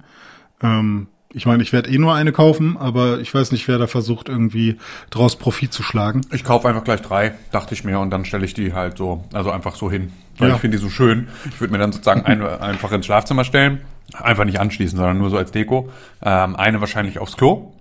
Ähm, 0.63 1.07
ich 1.33 1.45
meine, 1.45 1.63
ich 1.63 1.71
werde 1.71 1.89
eh 1.89 1.97
nur 1.97 2.13
eine 2.13 2.31
kaufen, 2.33 2.75
aber 2.77 3.19
ich 3.19 3.33
weiß 3.33 3.51
nicht, 3.53 3.67
wer 3.69 3.77
da 3.77 3.87
versucht, 3.87 4.27
irgendwie 4.27 4.77
draus 5.11 5.37
Profit 5.37 5.71
zu 5.71 5.81
schlagen. 5.81 6.21
Ich 6.33 6.43
kaufe 6.43 6.67
einfach 6.67 6.83
gleich 6.83 7.01
drei, 7.01 7.33
dachte 7.51 7.73
ich 7.73 7.83
mir, 7.85 7.99
und 7.99 8.09
dann 8.09 8.25
stelle 8.25 8.43
ich 8.45 8.53
die 8.53 8.73
halt 8.73 8.97
so, 8.97 9.23
also 9.31 9.49
einfach 9.51 9.75
so 9.75 9.89
hin. 9.89 10.11
Weil 10.37 10.49
Ja. 10.49 10.55
ich 10.55 10.61
finde 10.61 10.77
die 10.77 10.83
so 10.83 10.89
schön. 10.89 11.27
Ich 11.49 11.59
würde 11.61 11.71
mir 11.71 11.77
dann 11.79 11.91
sozusagen 11.93 12.25
eine 12.25 12.59
einfach 12.61 12.91
ins 12.91 13.05
Schlafzimmer 13.05 13.45
stellen. 13.45 13.79
Einfach 14.13 14.43
nicht 14.43 14.59
anschließen, 14.59 14.97
sondern 14.97 15.19
nur 15.19 15.29
so 15.29 15.37
als 15.37 15.51
Deko. 15.51 15.89
Ähm, 16.21 16.57
eine 16.57 16.81
wahrscheinlich 16.81 17.19
aufs 17.19 17.37
Klo. 17.37 17.71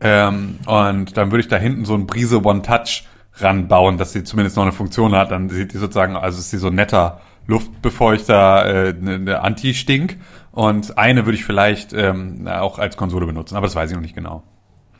Ähm, 0.00 0.58
und 0.66 1.16
dann 1.16 1.30
würde 1.32 1.40
ich 1.40 1.48
da 1.48 1.56
hinten 1.56 1.84
so 1.84 1.94
ein 1.94 2.06
Brise 2.06 2.44
One 2.44 2.62
Touch 2.62 3.04
ranbauen, 3.34 3.98
dass 3.98 4.12
sie 4.12 4.24
zumindest 4.24 4.56
noch 4.56 4.64
eine 4.64 4.72
Funktion 4.72 5.14
hat. 5.14 5.30
Dann 5.30 5.48
sieht 5.48 5.72
die 5.72 5.78
sozusagen, 5.78 6.16
also 6.16 6.38
ist 6.38 6.50
sie 6.50 6.58
so 6.58 6.70
netter 6.70 7.20
Luftbefeuchter, 7.46 8.66
äh, 8.66 8.92
ne, 8.92 9.18
ne 9.18 9.40
Anti-Stink. 9.40 10.18
Und 10.52 10.98
eine 10.98 11.26
würde 11.26 11.36
ich 11.36 11.44
vielleicht 11.44 11.92
ähm, 11.92 12.46
auch 12.48 12.78
als 12.78 12.96
Konsole 12.96 13.26
benutzen, 13.26 13.56
aber 13.56 13.66
das 13.66 13.76
weiß 13.76 13.90
ich 13.90 13.96
noch 13.96 14.02
nicht 14.02 14.16
genau. 14.16 14.42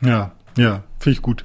Ja, 0.01 0.31
ja, 0.57 0.83
finde 0.99 1.17
ich 1.17 1.21
gut. 1.21 1.43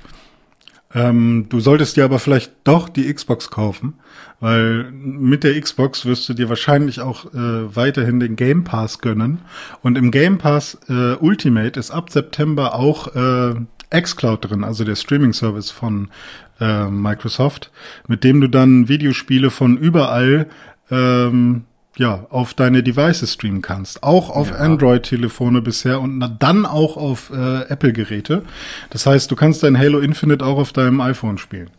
Ähm, 0.95 1.47
du 1.49 1.61
solltest 1.61 1.97
dir 1.97 2.05
aber 2.05 2.19
vielleicht 2.19 2.53
doch 2.65 2.89
die 2.89 3.13
Xbox 3.13 3.51
kaufen, 3.51 3.95
weil 4.41 4.91
mit 4.93 5.45
der 5.45 5.61
Xbox 5.61 6.07
wirst 6.07 6.29
du 6.29 6.35
dir 6.35 6.49
wahrscheinlich 6.49 7.01
auch 7.01 7.27
äh, 7.35 7.77
weiterhin 7.77 8.21
den 8.21 8.37
Game 8.37 8.65
Pass 8.65 9.01
gönnen. 9.01 9.41
Und 9.83 9.99
im 9.99 10.11
Game 10.11 10.39
Pass 10.39 10.79
äh, 10.89 11.17
Ultimate 11.17 11.79
ist 11.79 11.91
ab 11.91 12.11
September 12.11 12.75
auch 12.75 13.15
äh, 13.15 13.55
xCloud 13.91 14.49
drin, 14.49 14.65
also 14.65 14.85
der 14.85 14.97
Streaming-Service 14.97 15.71
von 15.71 16.09
äh, 16.61 16.85
Microsoft, 16.85 17.71
mit 18.07 18.25
dem 18.25 18.41
du 18.41 18.49
dann 18.49 18.89
Videospiele 18.89 19.51
von 19.51 19.77
überall 19.77 20.47
ähm, 20.91 21.65
ja, 21.97 22.27
auf 22.31 22.53
deine 22.53 22.83
Devices 22.83 23.33
streamen 23.33 23.63
kannst. 23.63 24.03
Auch 24.03 24.29
auf 24.29 24.53
Android-Telefone 24.53 25.63
bisher 25.63 26.01
und 26.01 26.37
dann 26.39 26.67
auch 26.67 26.97
auf 26.97 27.31
äh, 27.31 27.63
Apple-Geräte. 27.63 28.43
Das 28.91 29.07
heißt, 29.07 29.31
du 29.31 29.37
kannst 29.37 29.63
dein 29.63 29.79
Halo 29.79 29.99
Infinite 30.01 30.45
auch 30.45 30.59
auf 30.59 30.73
deinem 30.73 31.01
iPhone 31.01 31.39
spielen. 31.39 31.71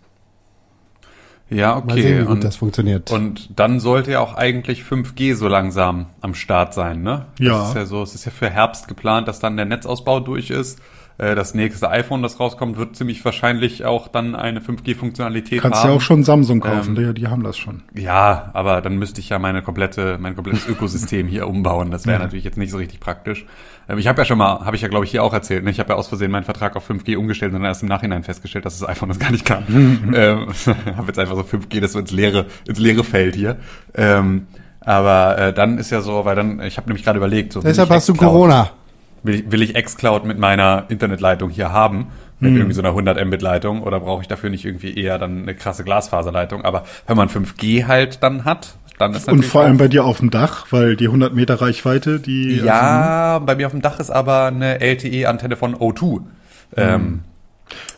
Ja, 1.49 1.75
Mal 1.75 1.83
okay. 1.83 2.01
sehen, 2.01 2.17
wie 2.17 2.21
gut 2.23 2.31
und, 2.31 2.43
das 2.43 2.55
funktioniert. 2.57 3.11
und 3.11 3.49
dann 3.57 3.79
sollte 3.79 4.11
ja 4.11 4.19
auch 4.19 4.33
eigentlich 4.33 4.81
5G 4.81 5.33
so 5.35 5.47
langsam 5.47 6.07
am 6.19 6.33
Start 6.33 6.73
sein, 6.73 7.03
ne? 7.03 7.27
Ja. 7.39 7.59
Das 7.59 7.69
ist 7.69 7.75
ja 7.75 7.85
so, 7.85 8.03
es 8.03 8.15
ist 8.15 8.25
ja 8.25 8.31
für 8.31 8.49
Herbst 8.49 8.89
geplant, 8.89 9.29
dass 9.29 9.39
dann 9.39 9.55
der 9.55 9.65
Netzausbau 9.65 10.19
durch 10.19 10.49
ist. 10.49 10.81
Äh, 11.17 11.35
Das 11.35 11.53
nächste 11.53 11.89
iPhone, 11.89 12.21
das 12.21 12.39
rauskommt, 12.39 12.77
wird 12.77 12.95
ziemlich 12.95 13.23
wahrscheinlich 13.25 13.85
auch 13.85 14.07
dann 14.07 14.35
eine 14.35 14.59
5G-Funktionalität 14.59 15.63
haben. 15.63 15.71
Kannst 15.71 15.85
ja 15.85 15.91
auch 15.91 16.01
schon 16.01 16.23
Samsung 16.23 16.59
kaufen, 16.59 16.95
Ähm, 16.95 17.13
die, 17.13 17.21
die 17.21 17.27
haben 17.27 17.43
das 17.43 17.57
schon. 17.57 17.81
Ja, 17.95 18.49
aber 18.53 18.81
dann 18.81 18.97
müsste 18.97 19.19
ich 19.21 19.29
ja 19.29 19.39
meine 19.39 19.61
komplette, 19.61 20.17
mein 20.19 20.35
komplettes 20.35 20.67
Ökosystem 20.69 21.27
hier 21.27 21.47
umbauen. 21.47 21.91
Das 21.91 22.05
wäre 22.05 22.19
natürlich 22.19 22.45
jetzt 22.45 22.57
nicht 22.57 22.71
so 22.71 22.77
richtig 22.77 22.99
praktisch. 22.99 23.45
Ähm, 23.89 23.97
Ich 23.97 24.07
habe 24.07 24.21
ja 24.21 24.25
schon 24.25 24.37
mal, 24.37 24.59
habe 24.65 24.75
ich 24.75 24.81
ja 24.81 24.87
glaube 24.87 25.05
ich 25.05 25.11
hier 25.11 25.23
auch 25.23 25.33
erzählt, 25.33 25.63
ne? 25.63 25.71
ich 25.71 25.79
habe 25.79 25.89
ja 25.89 25.95
aus 25.95 26.07
Versehen 26.07 26.31
meinen 26.31 26.43
Vertrag 26.43 26.75
auf 26.75 26.89
5G 26.89 27.17
umgestellt 27.17 27.53
und 27.53 27.59
dann 27.61 27.67
erst 27.67 27.81
im 27.83 27.89
Nachhinein 27.89 28.23
festgestellt, 28.23 28.65
dass 28.65 28.79
das 28.79 28.87
iPhone 28.87 29.09
das 29.09 29.19
gar 29.19 29.31
nicht 29.31 29.45
kann. 29.45 29.63
ähm, 30.15 30.47
habe 30.97 31.07
jetzt 31.07 31.19
einfach 31.19 31.35
so 31.35 31.41
5G, 31.41 31.79
das 31.81 31.93
so 31.93 31.99
ins 31.99 32.11
leere, 32.11 32.45
ins 32.67 32.79
leere 32.79 33.03
Feld 33.03 33.35
hier. 33.35 33.57
Ähm, 33.95 34.47
aber 34.81 35.37
äh, 35.37 35.53
dann 35.53 35.77
ist 35.79 35.89
ja 35.89 36.01
so, 36.01 36.23
weil 36.23 36.35
dann, 36.35 36.61
ich 36.61 36.77
habe 36.77 36.87
nämlich 36.87 37.03
gerade 37.03 37.17
überlegt, 37.17 37.51
so 37.53 37.61
Deshalb 37.61 37.89
hast 37.89 38.07
du 38.07 38.13
Corona. 38.13 38.69
Will 39.23 39.35
ich, 39.35 39.51
will 39.51 39.61
ich 39.61 39.73
xCloud 39.73 40.25
mit 40.25 40.37
meiner 40.37 40.85
Internetleitung 40.89 41.49
hier 41.49 41.71
haben? 41.71 42.07
Mit 42.39 42.51
Hm. 42.51 42.57
irgendwie 42.57 42.75
so 42.75 42.81
einer 42.81 42.89
100 42.89 43.25
Mbit 43.25 43.41
Leitung 43.41 43.81
oder 43.81 43.99
brauche 43.99 44.21
ich 44.21 44.27
dafür 44.27 44.51
nicht 44.51 44.63
irgendwie 44.63 44.95
eher 44.95 45.17
dann 45.17 45.41
eine 45.41 45.55
krasse 45.55 45.83
Glasfaserleitung? 45.83 46.63
Aber 46.63 46.83
wenn 47.07 47.17
man 47.17 47.29
5G 47.29 47.87
halt 47.87 48.21
dann 48.21 48.45
hat, 48.45 48.75
dann 48.99 49.13
ist 49.13 49.27
Und 49.27 49.43
vor 49.43 49.61
allem 49.61 49.77
bei 49.77 49.87
dir 49.87 50.05
auf 50.05 50.19
dem 50.19 50.29
Dach, 50.29 50.67
weil 50.71 50.95
die 50.95 51.05
100 51.05 51.33
Meter 51.33 51.61
Reichweite, 51.61 52.19
die... 52.19 52.53
also, 52.55 52.65
ja, 52.65 53.39
bei 53.39 53.55
mir 53.55 53.67
auf 53.67 53.71
dem 53.71 53.81
Dach 53.81 53.99
ist 53.99 54.09
aber 54.09 54.45
eine 54.45 54.79
LTE-Antenne 54.81 55.55
von 55.55 55.75
O2. 55.75 56.21
Ähm, 56.75 57.21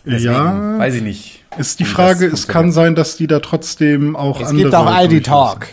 deswegen 0.05 0.33
ja, 0.33 0.79
weiß 0.79 0.95
ich 0.95 1.01
nicht. 1.01 1.45
ist 1.57 1.79
die 1.79 1.85
Frage, 1.85 2.25
es 2.27 2.47
kann 2.47 2.71
sein, 2.71 2.95
dass 2.95 3.15
die 3.17 3.27
da 3.27 3.39
trotzdem 3.39 4.15
auch 4.15 4.41
Es 4.41 4.49
andere 4.49 4.63
gibt 4.63 4.75
auch 4.75 5.03
ID. 5.03 5.25
Talk. 5.25 5.67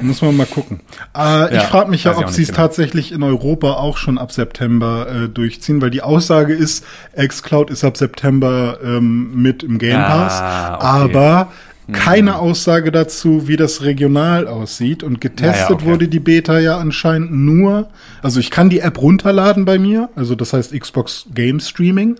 Muss 0.00 0.22
man 0.22 0.36
mal 0.36 0.46
gucken. 0.46 0.80
Äh, 1.16 1.48
ich 1.48 1.54
Ja, 1.54 1.60
frage 1.68 1.90
mich 1.90 2.04
ja, 2.04 2.12
ich 2.12 2.18
ob 2.18 2.28
sie 2.30 2.42
es 2.42 2.48
genau. 2.48 2.58
tatsächlich 2.62 3.12
in 3.12 3.22
Europa 3.22 3.74
auch 3.74 3.96
schon 3.96 4.18
ab 4.18 4.32
September 4.32 5.06
äh, 5.08 5.28
durchziehen, 5.28 5.80
weil 5.80 5.90
die 5.90 6.02
Aussage 6.02 6.52
ist, 6.52 6.84
xCloud 7.16 7.70
ist 7.70 7.84
ab 7.84 7.96
September 7.96 8.78
ähm, 8.84 9.40
mit 9.40 9.62
im 9.62 9.78
Game 9.78 10.00
Pass, 10.00 10.32
Ah, 10.40 10.74
okay. 10.76 10.84
aber 11.14 11.52
keine 11.92 12.36
Aussage 12.38 12.90
dazu, 12.90 13.46
wie 13.46 13.56
das 13.56 13.82
regional 13.82 14.48
aussieht. 14.48 15.02
Und 15.02 15.20
getestet 15.20 15.54
Ja, 15.54 15.68
ja, 15.68 15.74
okay. 15.74 15.84
wurde 15.84 16.08
die 16.08 16.18
Beta 16.18 16.58
ja 16.58 16.78
anscheinend 16.78 17.30
nur, 17.32 17.88
also 18.22 18.40
ich 18.40 18.50
kann 18.50 18.70
die 18.70 18.80
App 18.80 19.00
runterladen 19.02 19.66
bei 19.66 19.78
mir, 19.78 20.08
also 20.16 20.34
das 20.34 20.54
heißt 20.54 20.72
Xbox 20.78 21.26
Game 21.34 21.60
Streaming. 21.60 22.16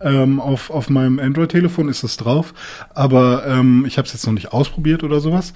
Ähm, 0.00 0.38
auf, 0.38 0.70
auf 0.70 0.88
meinem 0.90 1.18
Android-Telefon 1.18 1.88
ist 1.88 2.04
es 2.04 2.16
drauf, 2.16 2.54
aber 2.94 3.44
ähm, 3.48 3.84
ich 3.84 3.98
habe 3.98 4.06
es 4.06 4.12
jetzt 4.12 4.24
noch 4.26 4.32
nicht 4.32 4.52
ausprobiert 4.52 5.02
oder 5.02 5.18
sowas. 5.18 5.52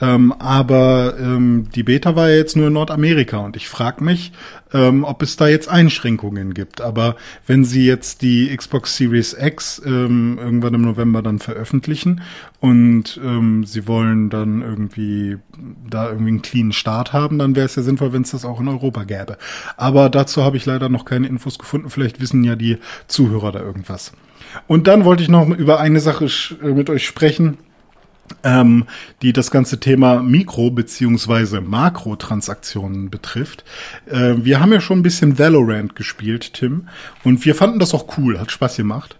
Ähm, 0.00 0.32
aber 0.32 1.14
ähm, 1.18 1.68
die 1.74 1.82
Beta 1.82 2.16
war 2.16 2.28
ja 2.28 2.36
jetzt 2.36 2.56
nur 2.56 2.68
in 2.68 2.74
Nordamerika 2.74 3.38
und 3.38 3.56
ich 3.56 3.68
frage 3.68 4.04
mich, 4.04 4.32
ähm, 4.72 5.04
ob 5.04 5.22
es 5.22 5.36
da 5.36 5.48
jetzt 5.48 5.68
Einschränkungen 5.68 6.54
gibt. 6.54 6.80
Aber 6.80 7.16
wenn 7.46 7.64
sie 7.64 7.86
jetzt 7.86 8.22
die 8.22 8.54
Xbox 8.54 8.96
Series 8.96 9.36
X 9.38 9.80
ähm, 9.84 10.38
irgendwann 10.38 10.74
im 10.74 10.82
November 10.82 11.22
dann 11.22 11.38
veröffentlichen 11.38 12.20
und 12.60 13.20
ähm, 13.24 13.64
sie 13.64 13.86
wollen 13.86 14.28
dann 14.28 14.62
irgendwie 14.62 15.38
da 15.88 16.08
irgendwie 16.10 16.30
einen 16.30 16.42
cleanen 16.42 16.72
Start 16.72 17.12
haben, 17.12 17.38
dann 17.38 17.56
wäre 17.56 17.66
es 17.66 17.76
ja 17.76 17.82
sinnvoll, 17.82 18.12
wenn 18.12 18.22
es 18.22 18.32
das 18.32 18.44
auch 18.44 18.60
in 18.60 18.68
Europa 18.68 19.04
gäbe. 19.04 19.38
Aber 19.76 20.10
dazu 20.10 20.44
habe 20.44 20.56
ich 20.56 20.66
leider 20.66 20.88
noch 20.88 21.04
keine 21.04 21.26
Infos 21.26 21.58
gefunden. 21.58 21.90
Vielleicht 21.90 22.20
wissen 22.20 22.44
ja 22.44 22.56
die 22.56 22.78
Zuhörer 23.06 23.52
da 23.52 23.60
irgendwas. 23.60 24.12
Und 24.66 24.86
dann 24.86 25.04
wollte 25.04 25.22
ich 25.22 25.28
noch 25.28 25.48
über 25.48 25.80
eine 25.80 26.00
Sache 26.00 26.26
äh, 26.62 26.68
mit 26.68 26.90
euch 26.90 27.06
sprechen 27.06 27.58
ähm, 28.44 28.84
die 29.22 29.32
das 29.32 29.50
ganze 29.50 29.80
Thema 29.80 30.22
Mikro- 30.22 30.70
beziehungsweise 30.70 31.60
Makrotransaktionen 31.60 33.10
betrifft. 33.10 33.64
Äh, 34.06 34.34
wir 34.38 34.60
haben 34.60 34.72
ja 34.72 34.80
schon 34.80 35.00
ein 35.00 35.02
bisschen 35.02 35.38
Valorant 35.38 35.96
gespielt, 35.96 36.54
Tim, 36.54 36.88
und 37.24 37.44
wir 37.44 37.54
fanden 37.54 37.78
das 37.78 37.94
auch 37.94 38.18
cool, 38.18 38.38
hat 38.38 38.50
Spaß 38.50 38.76
gemacht. 38.76 39.16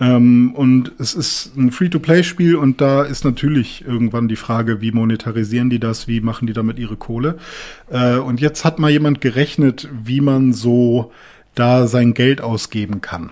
Ähm, 0.00 0.52
und 0.54 0.92
es 0.98 1.14
ist 1.14 1.56
ein 1.56 1.70
Free-to-Play-Spiel 1.70 2.56
und 2.56 2.80
da 2.80 3.02
ist 3.02 3.24
natürlich 3.24 3.84
irgendwann 3.86 4.28
die 4.28 4.36
Frage, 4.36 4.80
wie 4.80 4.92
monetarisieren 4.92 5.68
die 5.68 5.78
das, 5.78 6.08
wie 6.08 6.20
machen 6.20 6.46
die 6.46 6.54
damit 6.54 6.78
ihre 6.78 6.96
Kohle. 6.96 7.38
Äh, 7.90 8.16
und 8.16 8.40
jetzt 8.40 8.64
hat 8.64 8.78
mal 8.78 8.90
jemand 8.90 9.20
gerechnet, 9.20 9.88
wie 10.04 10.22
man 10.22 10.54
so 10.54 11.12
da 11.54 11.86
sein 11.86 12.14
Geld 12.14 12.40
ausgeben 12.40 13.02
kann. 13.02 13.30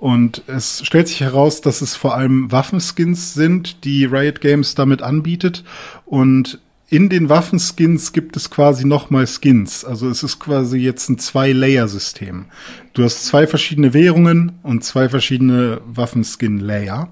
Und 0.00 0.42
es 0.46 0.82
stellt 0.86 1.08
sich 1.08 1.20
heraus, 1.20 1.60
dass 1.60 1.82
es 1.82 1.94
vor 1.94 2.14
allem 2.14 2.50
Waffenskins 2.50 3.34
sind, 3.34 3.84
die 3.84 4.06
Riot 4.06 4.40
Games 4.40 4.74
damit 4.74 5.02
anbietet. 5.02 5.62
Und 6.06 6.58
in 6.88 7.10
den 7.10 7.28
Waffenskins 7.28 8.14
gibt 8.14 8.34
es 8.34 8.48
quasi 8.48 8.86
nochmal 8.86 9.26
Skins. 9.26 9.84
Also 9.84 10.08
es 10.08 10.22
ist 10.22 10.38
quasi 10.38 10.78
jetzt 10.78 11.10
ein 11.10 11.18
Zwei-Layer-System. 11.18 12.46
Du 12.94 13.04
hast 13.04 13.26
zwei 13.26 13.46
verschiedene 13.46 13.92
Währungen 13.92 14.52
und 14.62 14.82
zwei 14.84 15.10
verschiedene 15.10 15.82
Waffenskin-Layer. 15.84 17.10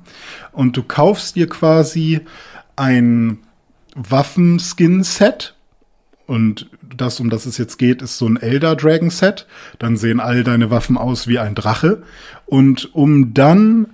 Und 0.53 0.79
du 0.79 0.83
kaufst 0.83 1.37
dir 1.37 1.47
quasi 1.47 2.21
ein 2.75 3.37
Waffenskin-Set 3.97 5.55
und 6.27 6.71
das, 7.01 7.21
um 7.21 7.31
das 7.31 7.47
es 7.47 7.59
jetzt 7.59 7.79
geht, 7.79 8.03
ist 8.03 8.19
so 8.19 8.27
ein 8.27 8.37
Elder 8.37 8.77
Dragon 8.77 9.11
Set. 9.11 9.47
Dann 9.79 9.97
sehen 9.97 10.21
all 10.21 10.45
deine 10.45 10.71
Waffen 10.71 10.99
aus 10.99 11.29
wie 11.29 11.39
ein 11.39 11.55
Drache. 11.55 12.03
Und 12.47 12.95
um 12.95 13.33
dann 13.35 13.89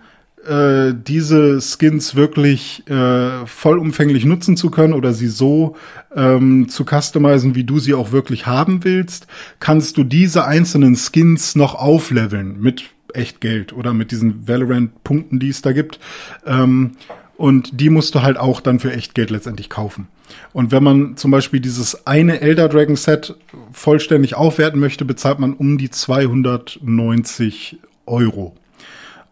äh, 0.46 0.92
diese 0.94 1.60
Skins 1.60 2.14
wirklich 2.14 2.88
äh, 2.88 3.46
vollumfänglich 3.46 4.24
nutzen 4.24 4.56
zu 4.56 4.70
können 4.70 4.92
oder 4.92 5.12
sie 5.12 5.28
so 5.28 5.76
ähm, 6.14 6.68
zu 6.68 6.84
customizen, 6.84 7.54
wie 7.54 7.64
du 7.64 7.78
sie 7.78 7.94
auch 7.94 8.12
wirklich 8.12 8.46
haben 8.46 8.84
willst, 8.84 9.26
kannst 9.60 9.96
du 9.96 10.04
diese 10.04 10.44
einzelnen 10.44 10.96
Skins 10.96 11.56
noch 11.56 11.74
aufleveln 11.74 12.60
mit 12.60 12.90
echt 13.14 13.40
Geld 13.40 13.72
oder 13.72 13.94
mit 13.94 14.10
diesen 14.10 14.46
Valorant-Punkten, 14.46 15.38
die 15.38 15.48
es 15.48 15.62
da 15.62 15.72
gibt. 15.72 15.98
Ähm, 16.46 16.92
und 17.36 17.80
die 17.80 17.90
musst 17.90 18.14
du 18.14 18.22
halt 18.22 18.36
auch 18.38 18.60
dann 18.60 18.80
für 18.80 18.92
echt 18.92 19.14
Geld 19.14 19.30
letztendlich 19.30 19.70
kaufen. 19.70 20.08
Und 20.52 20.72
wenn 20.72 20.82
man 20.82 21.16
zum 21.16 21.30
Beispiel 21.30 21.60
dieses 21.60 22.06
eine 22.06 22.40
Elder 22.40 22.68
Dragon 22.68 22.96
Set 22.96 23.34
vollständig 23.72 24.34
aufwerten 24.34 24.80
möchte, 24.80 25.04
bezahlt 25.04 25.38
man 25.38 25.52
um 25.52 25.78
die 25.78 25.90
290 25.90 27.78
Euro. 28.06 28.54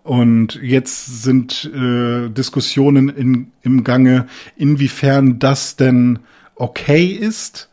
Und 0.03 0.59
jetzt 0.61 1.23
sind 1.23 1.71
äh, 1.75 2.29
Diskussionen 2.29 3.09
in, 3.09 3.53
im 3.63 3.85
Gange, 3.85 4.27
inwiefern 4.57 5.39
das 5.39 5.77
denn 5.77 6.19
okay 6.57 7.07
ist 7.07 7.69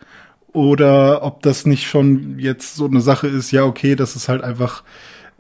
oder 0.54 1.24
ob 1.24 1.42
das 1.42 1.66
nicht 1.66 1.88
schon 1.88 2.38
jetzt 2.38 2.76
so 2.76 2.86
eine 2.86 3.02
Sache 3.02 3.28
ist, 3.28 3.52
ja, 3.52 3.64
okay, 3.64 3.96
das 3.96 4.16
ist 4.16 4.30
halt 4.30 4.44
einfach 4.44 4.84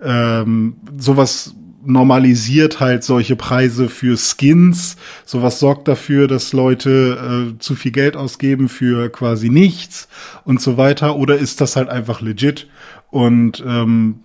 ähm, 0.01 0.77
sowas 0.97 1.55
normalisiert 1.85 2.79
halt 2.79 3.03
solche 3.03 3.35
Preise 3.35 3.89
für 3.89 4.17
Skins. 4.17 4.97
Sowas 5.25 5.59
sorgt 5.59 5.87
dafür, 5.87 6.27
dass 6.27 6.53
Leute 6.53 7.53
äh, 7.55 7.59
zu 7.59 7.75
viel 7.75 7.91
Geld 7.91 8.17
ausgeben 8.17 8.69
für 8.69 9.09
quasi 9.09 9.49
nichts 9.49 10.07
und 10.43 10.61
so 10.61 10.77
weiter. 10.77 11.15
Oder 11.15 11.37
ist 11.37 11.61
das 11.61 11.75
halt 11.75 11.89
einfach 11.89 12.21
legit 12.21 12.67
und 13.11 13.63
ähm, 13.65 14.21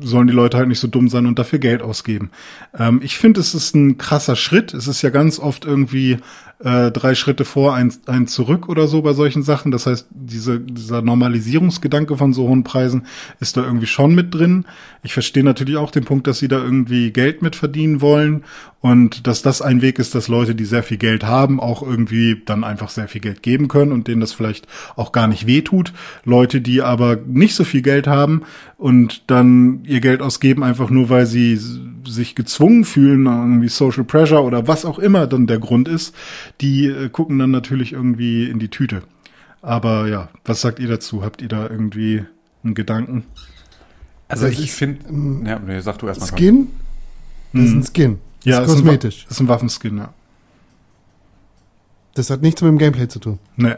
sollen 0.00 0.26
die 0.26 0.32
Leute 0.32 0.56
halt 0.56 0.68
nicht 0.68 0.78
so 0.78 0.88
dumm 0.88 1.08
sein 1.08 1.26
und 1.26 1.38
dafür 1.38 1.58
Geld 1.58 1.82
ausgeben. 1.82 2.30
Ähm, 2.78 3.00
ich 3.02 3.18
finde, 3.18 3.40
es 3.40 3.54
ist 3.54 3.74
ein 3.74 3.98
krasser 3.98 4.36
Schritt. 4.36 4.74
Es 4.74 4.86
ist 4.86 5.02
ja 5.02 5.10
ganz 5.10 5.38
oft 5.38 5.64
irgendwie 5.64 6.18
äh, 6.60 6.90
drei 6.90 7.14
Schritte 7.14 7.44
vor, 7.44 7.74
ein, 7.74 7.92
ein 8.06 8.26
zurück 8.26 8.68
oder 8.68 8.88
so 8.88 9.02
bei 9.02 9.12
solchen 9.12 9.42
Sachen. 9.42 9.70
Das 9.70 9.86
heißt, 9.86 10.08
diese, 10.10 10.58
dieser 10.58 11.02
Normalisierungsgedanke 11.02 12.16
von 12.16 12.32
so 12.32 12.48
hohen 12.48 12.64
Preisen 12.64 13.06
ist 13.38 13.56
da 13.56 13.64
irgendwie 13.64 13.86
schon 13.86 14.14
mit 14.14 14.34
drin. 14.34 14.64
Ich 15.02 15.12
verstehe 15.12 15.44
natürlich 15.44 15.76
auch 15.76 15.92
den 15.92 16.04
Punkt, 16.04 16.26
dass 16.26 16.40
sie 16.40 16.48
da 16.48 16.58
irgendwie 16.58 17.12
Geld 17.12 17.42
mit 17.42 17.54
verdienen 17.54 18.00
wollen 18.00 18.44
und 18.80 19.26
dass 19.26 19.42
das 19.42 19.62
ein 19.62 19.82
Weg 19.82 19.98
ist, 19.98 20.14
dass 20.14 20.28
Leute, 20.28 20.54
die 20.54 20.64
sehr 20.64 20.82
viel 20.82 20.98
Geld 20.98 21.24
haben, 21.24 21.60
auch 21.60 21.82
irgendwie 21.82 22.42
dann 22.44 22.64
einfach 22.64 22.90
sehr 22.90 23.08
viel 23.08 23.20
Geld 23.20 23.42
geben 23.42 23.68
können 23.68 23.92
und 23.92 24.08
denen 24.08 24.20
das 24.20 24.32
vielleicht 24.32 24.66
auch 24.96 25.12
gar 25.12 25.28
nicht 25.28 25.46
wehtut. 25.46 25.92
Leute, 26.24 26.60
die 26.60 26.82
aber 26.82 27.16
nicht 27.26 27.54
so 27.54 27.64
viel 27.64 27.82
Geld 27.82 28.06
haben 28.06 28.42
und 28.76 29.22
dann 29.28 29.80
ihr 29.84 30.00
Geld 30.00 30.22
ausgeben, 30.22 30.62
einfach 30.62 30.90
nur 30.90 31.08
weil 31.08 31.26
sie 31.26 31.58
sich 32.06 32.34
gezwungen 32.34 32.84
fühlen, 32.84 33.26
irgendwie 33.26 33.68
Social 33.68 34.04
Pressure 34.04 34.42
oder 34.44 34.66
was 34.66 34.84
auch 34.84 34.98
immer 34.98 35.26
dann 35.26 35.46
der 35.46 35.58
Grund 35.58 35.88
ist, 35.88 36.14
die 36.60 36.86
äh, 36.86 37.08
gucken 37.08 37.38
dann 37.38 37.50
natürlich 37.50 37.92
irgendwie 37.92 38.48
in 38.48 38.58
die 38.58 38.68
Tüte. 38.68 39.02
Aber 39.62 40.06
ja, 40.08 40.28
was 40.44 40.60
sagt 40.60 40.78
ihr 40.78 40.88
dazu? 40.88 41.24
Habt 41.24 41.42
ihr 41.42 41.48
da 41.48 41.68
irgendwie 41.68 42.24
einen 42.64 42.74
Gedanken? 42.74 43.24
Also 44.28 44.46
Das 44.46 44.54
ich 44.54 44.66
ist, 44.66 44.74
finde, 44.76 45.48
ja, 45.48 45.58
nee, 45.58 45.80
sag 45.80 45.98
du 45.98 46.06
erstmal. 46.06 46.28
Skin? 46.30 46.68
Das 47.52 47.64
ist 47.64 47.72
ein 47.72 47.84
Skin. 47.84 48.18
Das 48.38 48.44
Ja, 48.44 48.60
ist 48.60 48.68
ist 48.68 48.74
ein, 48.74 48.82
kosmetisch. 48.82 49.26
ist 49.28 49.40
ein 49.40 49.48
Waffenskin, 49.48 49.98
ja. 49.98 50.12
Das 52.14 52.30
hat 52.30 52.42
nichts 52.42 52.60
mit 52.62 52.68
dem 52.70 52.78
Gameplay 52.78 53.08
zu 53.08 53.18
tun. 53.20 53.38
Nee. 53.56 53.74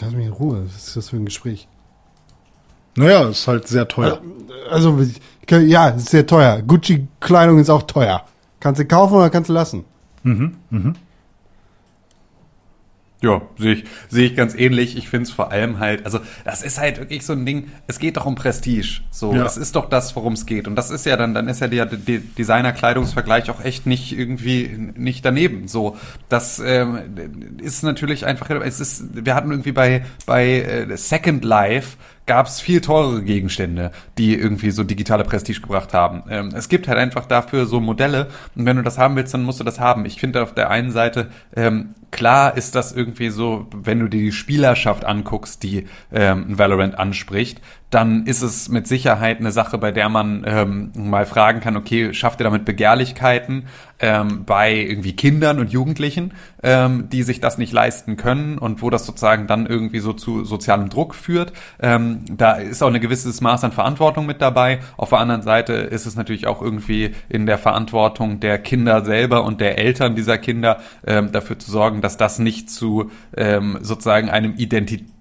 Lass 0.00 0.12
mich 0.12 0.26
in 0.26 0.32
Ruhe. 0.32 0.64
Was 0.66 0.88
ist 0.88 0.96
das 0.96 1.08
für 1.10 1.16
ein 1.16 1.24
Gespräch? 1.24 1.68
Naja, 2.96 3.28
ist 3.28 3.46
halt 3.46 3.66
sehr 3.68 3.86
teuer. 3.88 4.20
Also, 4.70 5.00
kann- 5.46 5.68
ja, 5.68 5.88
ist 5.90 6.08
sehr 6.10 6.26
teuer. 6.26 6.60
Gucci-Kleidung 6.62 7.58
ist 7.58 7.70
auch 7.70 7.82
teuer. 7.82 8.24
Kannst 8.60 8.80
du 8.80 8.84
kaufen 8.86 9.14
oder 9.14 9.30
kannst 9.30 9.48
du 9.48 9.54
lassen? 9.54 9.84
Ja, 13.22 13.40
sehe 13.58 13.72
ich, 13.76 13.84
sehe 14.10 14.26
ich 14.26 14.36
ganz 14.36 14.54
ähnlich. 14.54 14.96
Ich 14.98 15.08
finde 15.08 15.24
es 15.24 15.30
vor 15.30 15.50
allem 15.50 15.78
halt, 15.78 16.04
also 16.04 16.20
das 16.44 16.62
ist 16.62 16.78
halt 16.78 16.98
wirklich 16.98 17.24
so 17.24 17.32
ein 17.32 17.46
Ding, 17.46 17.68
es 17.86 17.98
geht 17.98 18.18
doch 18.18 18.26
um 18.26 18.34
Prestige. 18.34 19.00
So, 19.10 19.34
Ja. 19.34 19.42
das 19.42 19.56
ist 19.56 19.74
doch 19.74 19.88
das, 19.88 20.14
worum 20.16 20.34
es 20.34 20.44
geht. 20.44 20.68
Und 20.68 20.76
das 20.76 20.90
ist 20.90 21.06
ja 21.06 21.16
dann, 21.16 21.32
dann 21.32 21.48
ist 21.48 21.60
ja 21.60 21.66
der, 21.66 21.86
der 21.86 22.18
Designer-Kleidungsvergleich 22.18 23.50
auch 23.50 23.64
echt 23.64 23.86
nicht 23.86 24.16
irgendwie 24.16 24.92
nicht 24.96 25.24
daneben. 25.24 25.66
So, 25.66 25.96
das 26.28 26.58
ähm, 26.58 26.98
ist 27.62 27.82
natürlich 27.82 28.26
einfach, 28.26 28.50
es 28.50 28.80
ist, 28.80 29.24
wir 29.24 29.34
hatten 29.34 29.50
irgendwie 29.50 29.72
bei, 29.72 30.04
bei 30.26 30.46
äh, 30.60 30.96
Second 30.98 31.42
Life 31.42 31.96
gab 32.26 32.46
es 32.46 32.60
viel 32.60 32.80
teurere 32.80 33.22
Gegenstände, 33.22 33.92
die 34.18 34.34
irgendwie 34.34 34.70
so 34.70 34.82
digitale 34.82 35.24
Prestige 35.24 35.60
gebracht 35.60 35.94
haben. 35.94 36.24
Ähm, 36.28 36.52
es 36.54 36.68
gibt 36.68 36.88
halt 36.88 36.98
einfach 36.98 37.26
dafür 37.26 37.66
so 37.66 37.80
Modelle 37.80 38.28
und 38.54 38.66
wenn 38.66 38.76
du 38.76 38.82
das 38.82 38.98
haben 38.98 39.16
willst, 39.16 39.32
dann 39.32 39.44
musst 39.44 39.60
du 39.60 39.64
das 39.64 39.80
haben. 39.80 40.04
Ich 40.04 40.20
finde 40.20 40.42
auf 40.42 40.52
der 40.52 40.70
einen 40.70 40.90
Seite, 40.90 41.30
ähm, 41.54 41.94
klar 42.10 42.56
ist 42.56 42.74
das 42.74 42.92
irgendwie 42.92 43.30
so, 43.30 43.68
wenn 43.72 44.00
du 44.00 44.08
dir 44.08 44.20
die 44.20 44.32
Spielerschaft 44.32 45.04
anguckst, 45.04 45.62
die 45.62 45.86
ähm, 46.12 46.58
Valorant 46.58 46.98
anspricht, 46.98 47.60
dann 47.90 48.26
ist 48.26 48.42
es 48.42 48.68
mit 48.68 48.88
Sicherheit 48.88 49.38
eine 49.38 49.52
Sache, 49.52 49.78
bei 49.78 49.92
der 49.92 50.08
man 50.08 50.44
ähm, 50.46 50.92
mal 50.96 51.24
fragen 51.24 51.60
kann, 51.60 51.76
okay, 51.76 52.12
schafft 52.12 52.40
ihr 52.40 52.44
damit 52.44 52.64
Begehrlichkeiten 52.64 53.66
ähm, 54.00 54.44
bei 54.44 54.74
irgendwie 54.74 55.14
Kindern 55.14 55.60
und 55.60 55.70
Jugendlichen, 55.70 56.34
ähm, 56.62 57.08
die 57.10 57.22
sich 57.22 57.40
das 57.40 57.58
nicht 57.58 57.72
leisten 57.72 58.16
können 58.16 58.58
und 58.58 58.82
wo 58.82 58.90
das 58.90 59.06
sozusagen 59.06 59.46
dann 59.46 59.66
irgendwie 59.66 60.00
so 60.00 60.12
zu 60.12 60.44
sozialem 60.44 60.88
Druck 60.88 61.14
führt. 61.14 61.52
Ähm, 61.80 62.24
da 62.28 62.54
ist 62.54 62.82
auch 62.82 62.92
ein 62.92 63.00
gewisses 63.00 63.40
Maß 63.40 63.62
an 63.62 63.72
Verantwortung 63.72 64.26
mit 64.26 64.42
dabei. 64.42 64.80
Auf 64.96 65.10
der 65.10 65.20
anderen 65.20 65.42
Seite 65.42 65.74
ist 65.74 66.06
es 66.06 66.16
natürlich 66.16 66.48
auch 66.48 66.60
irgendwie 66.60 67.14
in 67.28 67.46
der 67.46 67.58
Verantwortung 67.58 68.40
der 68.40 68.58
Kinder 68.58 69.04
selber 69.04 69.44
und 69.44 69.60
der 69.60 69.78
Eltern 69.78 70.16
dieser 70.16 70.38
Kinder 70.38 70.80
ähm, 71.06 71.30
dafür 71.30 71.58
zu 71.58 71.70
sorgen, 71.70 72.00
dass 72.00 72.16
das 72.16 72.40
nicht 72.40 72.68
zu 72.68 73.10
ähm, 73.36 73.78
sozusagen 73.80 74.28
einem 74.28 74.54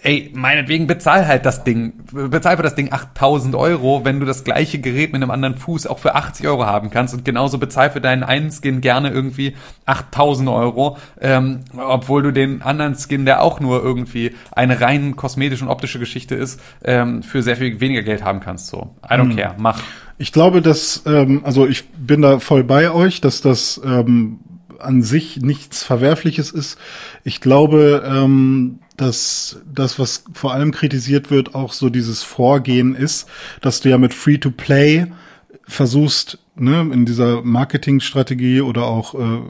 Ey, 0.04 0.32
meinetwegen 0.34 0.88
bezahl 0.88 1.28
halt 1.28 1.46
das 1.46 1.64
Ding, 1.64 1.94
bezahl 2.12 2.58
für 2.58 2.64
das 2.64 2.74
Ding 2.74 2.92
8000 2.92 3.54
Euro, 3.54 4.04
wenn 4.04 4.20
du 4.20 4.26
das 4.26 4.44
gleiche 4.44 4.80
Gerät 4.80 5.14
mit 5.14 5.22
einem 5.22 5.30
anderen 5.30 5.56
Fuß 5.56 5.86
auch 5.86 6.00
für 6.00 6.16
80 6.16 6.48
Euro 6.48 6.66
haben 6.66 6.90
kannst 6.90 7.14
und 7.14 7.24
genauso 7.24 7.60
bezahl 7.60 7.92
für 7.92 8.02
deinen 8.02 8.24
einen 8.24 8.50
Skin 8.50 8.82
gerne 8.82 9.12
irgendwie 9.12 9.54
8000 9.86 10.50
Euro, 10.50 10.98
ähm, 11.20 11.60
obwohl 11.78 12.24
du 12.24 12.32
den 12.34 12.64
anderen 12.64 12.96
Skin, 12.96 13.26
der 13.26 13.44
auch 13.44 13.60
nur 13.60 13.84
irgendwie 13.84 14.34
eine 14.52 14.82
rein 14.82 15.16
kosmetische 15.16 15.66
und 15.66 15.70
optische 15.70 16.00
Geschichte 16.00 16.34
ist, 16.34 16.60
ähm, 16.84 17.22
für 17.22 17.44
sehr 17.44 17.58
viel 17.58 17.80
weniger 17.80 18.02
Geld 18.02 18.24
haben 18.24 18.40
kannst. 18.40 18.68
So, 18.68 18.96
I 19.06 19.14
don't 19.14 19.36
care, 19.36 19.54
mach. 19.60 19.84
Ich 20.18 20.32
glaube, 20.32 20.64
dass, 20.64 21.04
ähm, 21.06 21.42
also 21.44 21.68
ich 21.68 21.90
bin 21.90 22.24
da 22.24 22.40
voll 22.40 22.64
bei 22.64 22.90
euch, 22.90 23.22
dass 23.22 23.42
das 23.42 23.80
ähm, 23.86 24.40
an 24.80 25.04
sich 25.04 25.42
nichts 25.42 25.84
Verwerfliches 25.84 26.50
ist. 26.50 26.80
Ich 27.24 27.40
glaube, 27.40 28.04
ähm, 28.04 28.80
dass 29.02 29.60
das, 29.74 29.98
was 29.98 30.24
vor 30.32 30.54
allem 30.54 30.72
kritisiert 30.72 31.32
wird, 31.32 31.56
auch 31.56 31.74
so 31.74 31.90
dieses 31.90 32.22
Vorgehen 32.22 32.94
ist, 32.94 33.28
dass 33.60 33.82
du 33.82 33.90
ja 33.90 33.98
mit 33.98 34.14
Free-to-Play 34.14 35.08
versuchst, 35.64 36.38
ne, 36.56 36.88
in 36.94 37.06
dieser 37.06 37.42
Marketingstrategie 37.42 38.62
oder 38.62 38.86
auch 38.86 39.16
äh, 39.16 39.42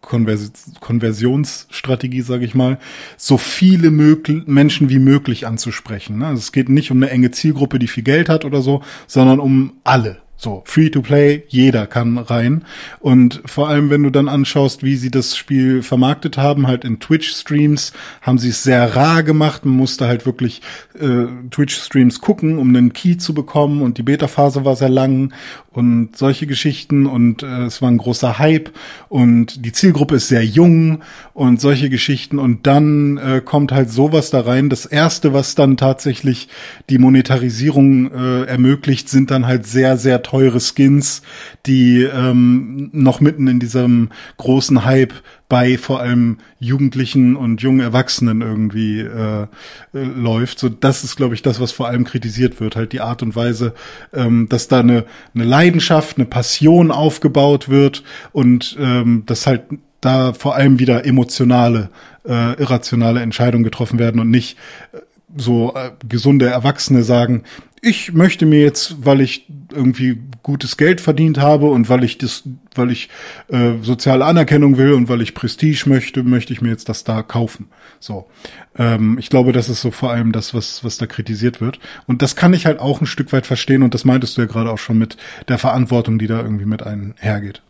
Konvers 0.00 0.52
Konversionsstrategie, 0.80 2.22
sage 2.22 2.46
ich 2.46 2.54
mal, 2.54 2.78
so 3.18 3.36
viele 3.36 3.90
Menschen 3.90 4.88
wie 4.88 4.98
möglich 4.98 5.46
anzusprechen. 5.46 6.18
Ne? 6.18 6.28
Also 6.28 6.38
es 6.38 6.52
geht 6.52 6.70
nicht 6.70 6.90
um 6.90 6.96
eine 6.96 7.10
enge 7.10 7.30
Zielgruppe, 7.30 7.78
die 7.78 7.88
viel 7.88 8.04
Geld 8.04 8.30
hat 8.30 8.46
oder 8.46 8.62
so, 8.62 8.82
sondern 9.06 9.38
um 9.38 9.74
alle. 9.84 10.22
So, 10.40 10.62
free 10.66 10.88
to 10.88 11.02
play, 11.02 11.42
jeder 11.48 11.88
kann 11.88 12.16
rein. 12.16 12.64
Und 13.00 13.42
vor 13.44 13.68
allem, 13.68 13.90
wenn 13.90 14.04
du 14.04 14.10
dann 14.10 14.28
anschaust, 14.28 14.84
wie 14.84 14.94
sie 14.94 15.10
das 15.10 15.36
Spiel 15.36 15.82
vermarktet 15.82 16.38
haben, 16.38 16.68
halt 16.68 16.84
in 16.84 17.00
Twitch-Streams, 17.00 17.92
haben 18.22 18.38
sie 18.38 18.50
es 18.50 18.62
sehr 18.62 18.94
rar 18.94 19.24
gemacht. 19.24 19.64
Man 19.64 19.74
musste 19.74 20.06
halt 20.06 20.26
wirklich 20.26 20.62
äh, 20.94 21.26
Twitch-Streams 21.50 22.20
gucken, 22.20 22.58
um 22.58 22.68
einen 22.68 22.92
Key 22.92 23.16
zu 23.16 23.34
bekommen. 23.34 23.82
Und 23.82 23.98
die 23.98 24.04
Beta-Phase 24.04 24.64
war 24.64 24.76
sehr 24.76 24.88
lang 24.88 25.32
und 25.72 26.16
solche 26.16 26.46
Geschichten. 26.46 27.06
Und 27.06 27.42
äh, 27.42 27.64
es 27.64 27.82
war 27.82 27.90
ein 27.90 27.98
großer 27.98 28.38
Hype. 28.38 28.70
Und 29.08 29.64
die 29.64 29.72
Zielgruppe 29.72 30.14
ist 30.14 30.28
sehr 30.28 30.44
jung 30.44 31.00
und 31.34 31.60
solche 31.60 31.90
Geschichten. 31.90 32.38
Und 32.38 32.68
dann 32.68 33.16
äh, 33.16 33.40
kommt 33.44 33.72
halt 33.72 33.90
sowas 33.90 34.30
da 34.30 34.42
rein. 34.42 34.70
Das 34.70 34.86
erste, 34.86 35.32
was 35.32 35.56
dann 35.56 35.76
tatsächlich 35.76 36.48
die 36.90 36.98
Monetarisierung 36.98 38.12
äh, 38.12 38.44
ermöglicht, 38.44 39.08
sind 39.08 39.32
dann 39.32 39.44
halt 39.44 39.66
sehr, 39.66 39.96
sehr 39.96 40.22
teure 40.28 40.60
Skins, 40.60 41.22
die 41.64 42.02
ähm, 42.02 42.90
noch 42.92 43.20
mitten 43.20 43.46
in 43.46 43.60
diesem 43.60 44.10
großen 44.36 44.84
Hype 44.84 45.14
bei 45.48 45.78
vor 45.78 46.00
allem 46.00 46.36
Jugendlichen 46.58 47.34
und 47.34 47.62
jungen 47.62 47.80
Erwachsenen 47.80 48.42
irgendwie 48.42 49.00
äh, 49.00 49.42
äh, 49.42 49.46
läuft. 49.92 50.58
So, 50.58 50.68
das 50.68 51.02
ist, 51.02 51.16
glaube 51.16 51.34
ich, 51.34 51.40
das, 51.40 51.60
was 51.60 51.72
vor 51.72 51.88
allem 51.88 52.04
kritisiert 52.04 52.60
wird, 52.60 52.76
halt 52.76 52.92
die 52.92 53.00
Art 53.00 53.22
und 53.22 53.36
Weise, 53.36 53.72
ähm, 54.12 54.48
dass 54.50 54.68
da 54.68 54.80
eine, 54.80 55.06
eine 55.34 55.44
Leidenschaft, 55.44 56.18
eine 56.18 56.26
Passion 56.26 56.90
aufgebaut 56.90 57.70
wird 57.70 58.02
und 58.32 58.76
ähm, 58.78 59.22
dass 59.24 59.46
halt 59.46 59.62
da 60.02 60.34
vor 60.34 60.56
allem 60.56 60.78
wieder 60.78 61.06
emotionale, 61.06 61.88
äh, 62.26 62.52
irrationale 62.60 63.22
Entscheidungen 63.22 63.64
getroffen 63.64 63.98
werden 63.98 64.20
und 64.20 64.30
nicht 64.30 64.58
äh, 64.92 64.98
so 65.36 65.74
äh, 65.74 65.90
gesunde 66.06 66.46
Erwachsene 66.46 67.02
sagen, 67.02 67.44
ich 67.80 68.12
möchte 68.12 68.46
mir 68.46 68.60
jetzt, 68.60 69.04
weil 69.04 69.20
ich 69.20 69.46
irgendwie 69.72 70.18
gutes 70.42 70.76
Geld 70.76 71.00
verdient 71.00 71.38
habe 71.38 71.66
und 71.66 71.88
weil 71.88 72.04
ich 72.04 72.18
das, 72.18 72.44
weil 72.74 72.90
ich 72.90 73.08
äh, 73.48 73.74
soziale 73.82 74.24
Anerkennung 74.24 74.78
will 74.78 74.92
und 74.92 75.08
weil 75.08 75.20
ich 75.20 75.34
Prestige 75.34 75.88
möchte, 75.88 76.22
möchte 76.22 76.52
ich 76.52 76.60
mir 76.60 76.70
jetzt 76.70 76.88
das 76.88 77.04
da 77.04 77.22
kaufen. 77.22 77.68
So, 78.00 78.28
ähm, 78.76 79.18
ich 79.18 79.30
glaube, 79.30 79.52
das 79.52 79.68
ist 79.68 79.82
so 79.82 79.90
vor 79.90 80.10
allem 80.10 80.32
das, 80.32 80.54
was 80.54 80.84
was 80.84 80.98
da 80.98 81.06
kritisiert 81.06 81.60
wird. 81.60 81.78
Und 82.06 82.22
das 82.22 82.36
kann 82.36 82.54
ich 82.54 82.66
halt 82.66 82.80
auch 82.80 83.00
ein 83.00 83.06
Stück 83.06 83.32
weit 83.32 83.46
verstehen. 83.46 83.82
Und 83.82 83.94
das 83.94 84.04
meintest 84.04 84.36
du 84.36 84.42
ja 84.42 84.46
gerade 84.46 84.70
auch 84.70 84.78
schon 84.78 84.98
mit 84.98 85.16
der 85.48 85.58
Verantwortung, 85.58 86.18
die 86.18 86.26
da 86.26 86.40
irgendwie 86.40 86.66
mit 86.66 86.82
einhergeht. 86.82 87.62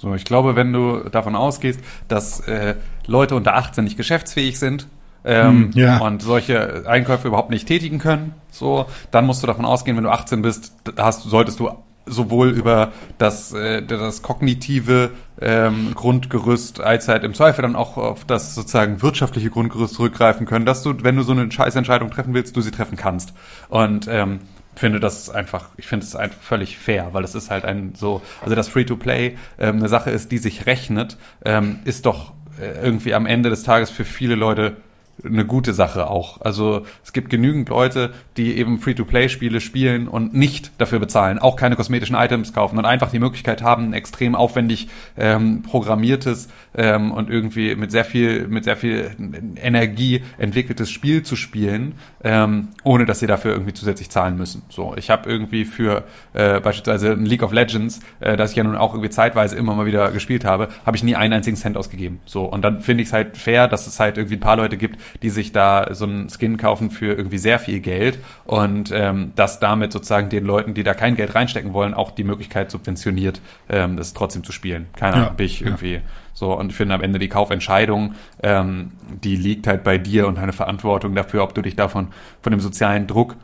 So, 0.00 0.14
ich 0.14 0.24
glaube, 0.24 0.56
wenn 0.56 0.72
du 0.72 1.08
davon 1.08 1.36
ausgehst, 1.36 1.80
dass 2.08 2.40
äh, 2.40 2.74
Leute 3.06 3.36
unter 3.36 3.54
18 3.54 3.84
nicht 3.84 3.96
geschäftsfähig 3.96 4.58
sind 4.58 4.86
ähm, 5.24 5.72
Hm, 5.72 5.72
ja. 5.74 5.98
und 5.98 6.22
solche 6.22 6.84
Einkäufe 6.86 7.28
überhaupt 7.28 7.50
nicht 7.50 7.66
tätigen 7.66 7.98
können, 7.98 8.34
so, 8.50 8.86
dann 9.10 9.26
musst 9.26 9.42
du 9.42 9.46
davon 9.46 9.64
ausgehen, 9.64 9.96
wenn 9.96 10.04
du 10.04 10.10
18 10.10 10.42
bist, 10.42 10.74
hast, 10.96 11.22
solltest 11.22 11.60
du 11.60 11.70
sowohl 12.06 12.50
über 12.50 12.92
das, 13.18 13.52
äh, 13.52 13.82
das 13.82 14.22
kognitive 14.22 15.10
ähm, 15.40 15.92
Grundgerüst 15.94 16.80
als 16.80 17.08
halt 17.08 17.24
im 17.24 17.34
Zweifel 17.34 17.62
dann 17.62 17.76
auch 17.76 17.96
auf 17.96 18.24
das 18.24 18.54
sozusagen 18.54 19.02
wirtschaftliche 19.02 19.50
Grundgerüst 19.50 19.94
zurückgreifen 19.94 20.46
können, 20.46 20.66
dass 20.66 20.82
du, 20.82 20.94
wenn 21.02 21.16
du 21.16 21.22
so 21.22 21.32
eine 21.32 21.50
Scheißentscheidung 21.50 22.10
treffen 22.10 22.34
willst, 22.34 22.56
du 22.56 22.60
sie 22.60 22.70
treffen 22.70 22.96
kannst. 22.96 23.32
Und 23.68 24.06
ähm, 24.08 24.40
finde 24.76 25.00
das 25.00 25.30
einfach, 25.30 25.68
ich 25.76 25.86
finde 25.86 26.04
es 26.04 26.16
einfach 26.16 26.40
völlig 26.40 26.78
fair, 26.78 27.10
weil 27.12 27.24
es 27.24 27.34
ist 27.34 27.50
halt 27.50 27.64
ein 27.64 27.94
so, 27.94 28.22
also 28.42 28.54
das 28.54 28.68
Free-to-Play 28.68 29.36
ähm, 29.58 29.76
eine 29.76 29.88
Sache 29.88 30.10
ist, 30.10 30.32
die 30.32 30.38
sich 30.38 30.66
rechnet, 30.66 31.16
ähm, 31.44 31.78
ist 31.84 32.06
doch 32.06 32.32
äh, 32.60 32.84
irgendwie 32.84 33.14
am 33.14 33.26
Ende 33.26 33.50
des 33.50 33.62
Tages 33.62 33.90
für 33.90 34.04
viele 34.04 34.34
Leute 34.34 34.76
eine 35.24 35.44
gute 35.44 35.72
Sache 35.72 36.08
auch. 36.08 36.40
Also 36.40 36.82
es 37.02 37.12
gibt 37.12 37.30
genügend 37.30 37.68
Leute, 37.68 38.12
die 38.36 38.58
eben 38.58 38.78
Free-to-Play-Spiele 38.78 39.60
spielen 39.60 40.08
und 40.08 40.34
nicht 40.34 40.72
dafür 40.78 40.98
bezahlen, 40.98 41.38
auch 41.38 41.56
keine 41.56 41.76
kosmetischen 41.76 42.16
Items 42.16 42.52
kaufen 42.52 42.78
und 42.78 42.84
einfach 42.84 43.10
die 43.10 43.18
Möglichkeit 43.18 43.62
haben, 43.62 43.84
ein 43.84 43.92
extrem 43.92 44.34
aufwendig 44.34 44.88
ähm, 45.16 45.62
programmiertes 45.62 46.48
ähm, 46.76 47.12
und 47.12 47.30
irgendwie 47.30 47.74
mit 47.74 47.90
sehr 47.90 48.04
viel 48.04 48.48
mit 48.48 48.64
sehr 48.64 48.76
viel 48.76 49.10
Energie 49.56 50.22
entwickeltes 50.38 50.90
Spiel 50.90 51.22
zu 51.22 51.36
spielen, 51.36 51.94
ähm, 52.22 52.68
ohne 52.82 53.06
dass 53.06 53.20
sie 53.20 53.26
dafür 53.26 53.52
irgendwie 53.52 53.74
zusätzlich 53.74 54.10
zahlen 54.10 54.36
müssen. 54.36 54.62
So, 54.68 54.94
ich 54.96 55.10
habe 55.10 55.28
irgendwie 55.30 55.64
für 55.64 56.04
äh, 56.32 56.60
beispielsweise 56.60 57.14
League 57.14 57.42
of 57.42 57.52
Legends, 57.52 58.00
äh, 58.20 58.36
das 58.36 58.50
ich 58.50 58.56
ja 58.56 58.64
nun 58.64 58.76
auch 58.76 58.92
irgendwie 58.92 59.10
zeitweise 59.10 59.56
immer 59.56 59.74
mal 59.74 59.86
wieder 59.86 60.10
gespielt 60.10 60.44
habe, 60.44 60.68
habe 60.84 60.96
ich 60.96 61.02
nie 61.02 61.16
einen 61.16 61.32
einzigen 61.32 61.56
Cent 61.56 61.76
ausgegeben. 61.76 62.20
So 62.24 62.44
und 62.44 62.62
dann 62.62 62.80
finde 62.80 63.02
ich 63.02 63.08
es 63.08 63.12
halt 63.12 63.36
fair, 63.36 63.68
dass 63.68 63.86
es 63.86 64.00
halt 64.00 64.18
irgendwie 64.18 64.36
ein 64.36 64.40
paar 64.40 64.56
Leute 64.56 64.76
gibt, 64.76 65.00
die 65.22 65.30
sich 65.30 65.52
da 65.52 65.94
so 65.94 66.04
einen 66.04 66.28
Skin 66.28 66.56
kaufen 66.56 66.90
für 66.90 67.14
irgendwie 67.14 67.38
sehr 67.38 67.58
viel 67.58 67.80
Geld 67.80 68.18
und 68.44 68.90
ähm, 68.92 69.32
dass 69.36 69.60
damit 69.60 69.92
sozusagen 69.92 70.28
den 70.28 70.44
Leuten, 70.44 70.74
die 70.74 70.82
da 70.82 70.94
kein 70.94 71.16
Geld 71.16 71.34
reinstecken 71.34 71.72
wollen, 71.72 71.94
auch 71.94 72.10
die 72.10 72.24
Möglichkeit 72.24 72.70
subventioniert, 72.70 73.40
ähm, 73.68 73.96
das 73.96 74.14
trotzdem 74.14 74.44
zu 74.44 74.52
spielen. 74.52 74.86
Keine 74.96 75.14
Ahnung, 75.14 75.28
Ja, 75.28 75.32
bin 75.34 75.46
ich 75.46 75.60
ja. 75.60 75.66
irgendwie 75.68 76.00
so 76.32 76.52
und 76.58 76.70
ich 76.70 76.76
finde 76.76 76.94
am 76.94 77.02
Ende 77.02 77.18
die 77.18 77.28
Kaufentscheidung, 77.28 78.14
ähm, 78.42 78.92
die 79.22 79.36
liegt 79.36 79.66
halt 79.66 79.84
bei 79.84 79.98
dir 79.98 80.26
und 80.26 80.36
deine 80.38 80.52
Verantwortung 80.52 81.14
dafür, 81.14 81.42
ob 81.44 81.54
du 81.54 81.62
dich 81.62 81.76
davon 81.76 82.08
von 82.42 82.50
dem 82.50 82.60
sozialen 82.60 83.06
Druck 83.06 83.36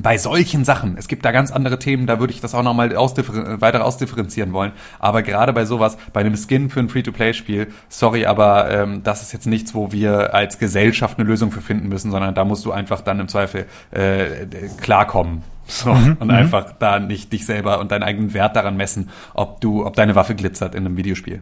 bei 0.00 0.18
solchen 0.18 0.64
Sachen, 0.64 0.96
es 0.98 1.08
gibt 1.08 1.24
da 1.24 1.32
ganz 1.32 1.50
andere 1.50 1.78
Themen, 1.78 2.06
da 2.06 2.18
würde 2.20 2.32
ich 2.32 2.40
das 2.40 2.54
auch 2.54 2.62
nochmal 2.62 2.94
ausdiffer 2.96 3.60
weiter 3.60 3.84
ausdifferenzieren 3.84 4.52
wollen. 4.52 4.72
Aber 4.98 5.22
gerade 5.22 5.52
bei 5.52 5.64
sowas, 5.64 5.96
bei 6.12 6.20
einem 6.20 6.36
Skin 6.36 6.70
für 6.70 6.80
ein 6.80 6.88
Free-to-Play-Spiel, 6.88 7.68
sorry, 7.88 8.26
aber 8.26 8.70
ähm, 8.70 9.02
das 9.02 9.22
ist 9.22 9.32
jetzt 9.32 9.46
nichts, 9.46 9.74
wo 9.74 9.92
wir 9.92 10.34
als 10.34 10.58
Gesellschaft 10.58 11.18
eine 11.18 11.28
Lösung 11.28 11.52
für 11.52 11.60
finden 11.60 11.88
müssen, 11.88 12.10
sondern 12.10 12.34
da 12.34 12.44
musst 12.44 12.64
du 12.64 12.72
einfach 12.72 13.00
dann 13.00 13.20
im 13.20 13.28
Zweifel 13.28 13.66
äh, 13.90 14.46
klarkommen. 14.80 15.42
So, 15.64 15.90
und 15.90 16.30
einfach 16.30 16.72
da 16.78 16.98
nicht 16.98 17.32
dich 17.32 17.46
selber 17.46 17.78
und 17.78 17.92
deinen 17.92 18.02
eigenen 18.02 18.34
Wert 18.34 18.56
daran 18.56 18.76
messen, 18.76 19.10
ob 19.32 19.60
du, 19.60 19.86
ob 19.86 19.94
deine 19.94 20.16
Waffe 20.16 20.34
glitzert 20.34 20.74
in 20.74 20.84
einem 20.84 20.96
Videospiel. 20.96 21.40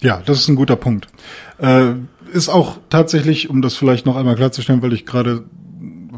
Ja, 0.00 0.20
das 0.24 0.40
ist 0.40 0.48
ein 0.48 0.56
guter 0.56 0.76
Punkt. 0.76 1.08
Äh, 1.58 1.92
ist 2.32 2.48
auch 2.48 2.78
tatsächlich, 2.90 3.48
um 3.48 3.62
das 3.62 3.74
vielleicht 3.74 4.06
noch 4.06 4.16
einmal 4.16 4.34
klarzustellen, 4.34 4.82
weil 4.82 4.92
ich 4.92 5.06
gerade, 5.06 5.44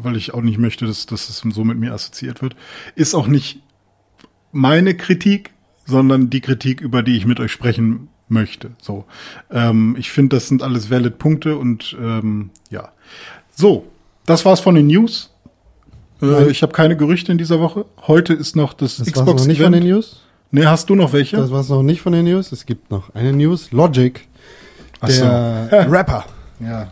weil 0.03 0.15
ich 0.15 0.33
auch 0.33 0.41
nicht 0.41 0.57
möchte, 0.57 0.85
dass, 0.85 1.05
dass 1.05 1.29
es 1.29 1.37
so 1.39 1.63
mit 1.63 1.77
mir 1.77 1.93
assoziiert 1.93 2.41
wird, 2.41 2.55
ist 2.95 3.15
auch 3.15 3.27
nicht 3.27 3.61
meine 4.51 4.95
Kritik, 4.95 5.51
sondern 5.85 6.29
die 6.29 6.41
Kritik, 6.41 6.81
über 6.81 7.03
die 7.03 7.17
ich 7.17 7.25
mit 7.25 7.39
euch 7.39 7.51
sprechen 7.51 8.09
möchte. 8.29 8.71
So, 8.81 9.05
ähm, 9.51 9.95
ich 9.97 10.11
finde, 10.11 10.35
das 10.35 10.47
sind 10.47 10.61
alles 10.61 10.89
valid 10.89 11.17
Punkte 11.17 11.57
und 11.57 11.95
ähm, 11.99 12.49
ja. 12.69 12.89
So, 13.55 13.87
das 14.25 14.45
war's 14.45 14.59
von 14.59 14.75
den 14.75 14.87
News. 14.87 15.31
Äh, 16.21 16.49
ich 16.49 16.61
habe 16.61 16.73
keine 16.73 16.97
Gerüchte 16.97 17.31
in 17.31 17.37
dieser 17.37 17.59
Woche. 17.59 17.85
Heute 18.05 18.33
ist 18.33 18.55
noch 18.55 18.73
das, 18.73 18.97
Das 18.97 19.07
war's 19.07 19.13
Xbox 19.13 19.41
noch 19.43 19.47
nicht 19.47 19.61
von 19.61 19.71
den 19.71 19.83
News. 19.83 20.21
Nee, 20.51 20.65
hast 20.65 20.89
du 20.89 20.95
noch 20.95 21.13
welche? 21.13 21.37
Das 21.37 21.51
war's 21.51 21.69
noch 21.69 21.83
nicht 21.83 22.01
von 22.01 22.13
den 22.13 22.25
News. 22.25 22.51
Es 22.51 22.65
gibt 22.65 22.89
noch 22.91 23.13
eine 23.13 23.33
News. 23.33 23.71
Logic, 23.71 24.27
Ach 25.01 25.09
so. 25.09 25.23
der 25.23 25.87
Rapper. 25.91 26.25
Ja. 26.59 26.91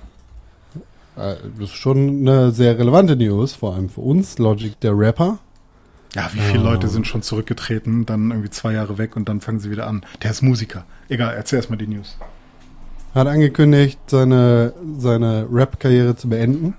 Äh, 1.18 1.35
Das 1.60 1.69
ist 1.69 1.76
schon 1.76 2.27
eine 2.27 2.52
sehr 2.52 2.77
relevante 2.77 3.16
News, 3.16 3.53
vor 3.53 3.76
allem 3.76 3.90
für 3.90 4.02
uns. 4.02 4.38
Logic, 4.38 4.80
der 4.80 4.98
Rapper. 4.98 5.40
Ja, 6.14 6.30
wie 6.34 6.40
viele 6.40 6.64
Leute 6.64 6.88
sind 6.88 7.06
schon 7.08 7.22
zurückgetreten, 7.22 8.06
dann 8.06 8.32
irgendwie 8.32 8.50
zwei 8.50 8.72
Jahre 8.74 8.98
weg 8.98 9.18
und 9.18 9.27
dann 9.27 9.42
fangen 9.42 9.60
sie 9.60 9.69
wieder 9.69 9.85
an. 9.88 10.06
Der 10.24 10.32
ist 10.32 10.42
Musiker. 10.42 10.85
Egal, 11.10 11.34
erzähl 11.35 11.58
erst 11.58 11.69
mal 11.69 11.76
die 11.76 11.88
News. 11.88 12.18
hat 13.14 13.27
angekündigt, 13.27 14.00
seine, 14.08 14.72
seine 14.98 15.45
Rap-Karriere 15.52 16.16
zu 16.16 16.30
beenden 16.30 16.74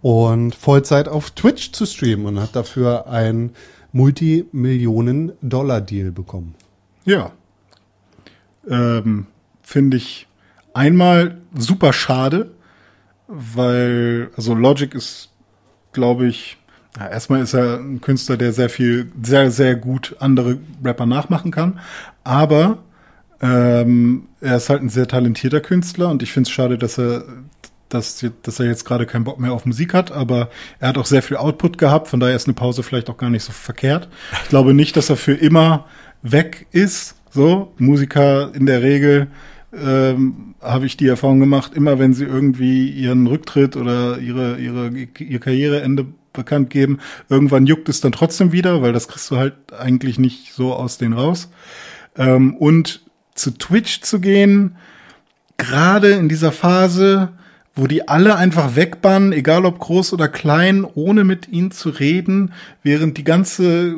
und 0.00 0.56
Vollzeit 0.56 1.06
auf 1.06 1.30
Twitch 1.30 1.70
zu 1.70 1.86
streamen 1.86 2.26
und 2.26 2.40
hat 2.40 2.56
dafür 2.56 3.06
ein 3.06 3.50
Multimillionen-Dollar-Deal 3.92 6.10
bekommen. 6.12 6.54
Ja. 7.04 7.32
Ähm, 8.68 9.26
Finde 9.62 9.96
ich 9.96 10.26
einmal 10.74 11.38
super 11.54 11.92
schade, 11.92 12.50
weil, 13.32 14.30
also 14.36 14.54
Logic 14.54 14.94
ist, 14.94 15.30
glaube 15.92 16.26
ich, 16.26 16.58
ja, 16.98 17.08
erstmal 17.08 17.42
ist 17.42 17.54
er 17.54 17.78
ein 17.78 18.00
Künstler, 18.00 18.36
der 18.36 18.52
sehr 18.52 18.68
viel, 18.68 19.10
sehr, 19.22 19.50
sehr 19.50 19.76
gut 19.76 20.14
andere 20.20 20.58
Rapper 20.84 21.06
nachmachen 21.06 21.50
kann. 21.50 21.80
Aber 22.22 22.78
ähm, 23.40 24.28
er 24.40 24.58
ist 24.58 24.68
halt 24.68 24.82
ein 24.82 24.90
sehr 24.90 25.08
talentierter 25.08 25.60
Künstler 25.60 26.10
und 26.10 26.22
ich 26.22 26.32
finde 26.32 26.48
es 26.48 26.52
schade, 26.52 26.78
dass 26.78 26.98
er 26.98 27.24
dass, 27.88 28.24
dass 28.42 28.58
er 28.58 28.66
jetzt 28.66 28.86
gerade 28.86 29.04
keinen 29.04 29.24
Bock 29.24 29.38
mehr 29.38 29.52
auf 29.52 29.66
Musik 29.66 29.92
hat, 29.92 30.12
aber 30.12 30.48
er 30.80 30.88
hat 30.88 30.96
auch 30.96 31.04
sehr 31.04 31.22
viel 31.22 31.36
Output 31.36 31.76
gehabt, 31.76 32.08
von 32.08 32.20
daher 32.20 32.34
ist 32.34 32.46
eine 32.46 32.54
Pause 32.54 32.82
vielleicht 32.82 33.10
auch 33.10 33.18
gar 33.18 33.28
nicht 33.28 33.44
so 33.44 33.52
verkehrt. 33.52 34.08
Ich 34.44 34.48
glaube 34.48 34.72
nicht, 34.72 34.96
dass 34.96 35.10
er 35.10 35.16
für 35.16 35.34
immer 35.34 35.86
weg 36.22 36.66
ist. 36.72 37.16
So, 37.30 37.72
Musiker 37.78 38.54
in 38.54 38.64
der 38.66 38.82
Regel 38.82 39.28
ähm, 39.72 40.54
habe 40.60 40.86
ich 40.86 40.96
die 40.96 41.08
Erfahrung 41.08 41.40
gemacht, 41.40 41.72
immer 41.74 41.98
wenn 41.98 42.12
sie 42.12 42.24
irgendwie 42.24 42.88
ihren 42.88 43.26
Rücktritt 43.26 43.76
oder 43.76 44.18
ihre, 44.18 44.58
ihre, 44.58 44.90
ihr 44.90 45.40
Karriereende 45.40 46.06
bekannt 46.32 46.70
geben, 46.70 46.98
irgendwann 47.28 47.66
juckt 47.66 47.88
es 47.88 48.00
dann 48.00 48.12
trotzdem 48.12 48.52
wieder, 48.52 48.82
weil 48.82 48.92
das 48.92 49.08
kriegst 49.08 49.30
du 49.30 49.36
halt 49.36 49.54
eigentlich 49.72 50.18
nicht 50.18 50.52
so 50.52 50.74
aus 50.74 50.98
denen 50.98 51.14
raus. 51.14 51.50
Ähm, 52.16 52.56
und 52.56 53.02
zu 53.34 53.50
Twitch 53.52 54.02
zu 54.02 54.20
gehen, 54.20 54.76
gerade 55.56 56.10
in 56.12 56.28
dieser 56.28 56.52
Phase, 56.52 57.30
wo 57.74 57.86
die 57.86 58.08
alle 58.08 58.36
einfach 58.36 58.76
wegbannen, 58.76 59.32
egal 59.32 59.64
ob 59.64 59.78
groß 59.78 60.12
oder 60.12 60.28
klein, 60.28 60.84
ohne 60.84 61.24
mit 61.24 61.48
ihnen 61.48 61.70
zu 61.70 61.88
reden, 61.88 62.52
während 62.82 63.16
die 63.16 63.24
ganze 63.24 63.96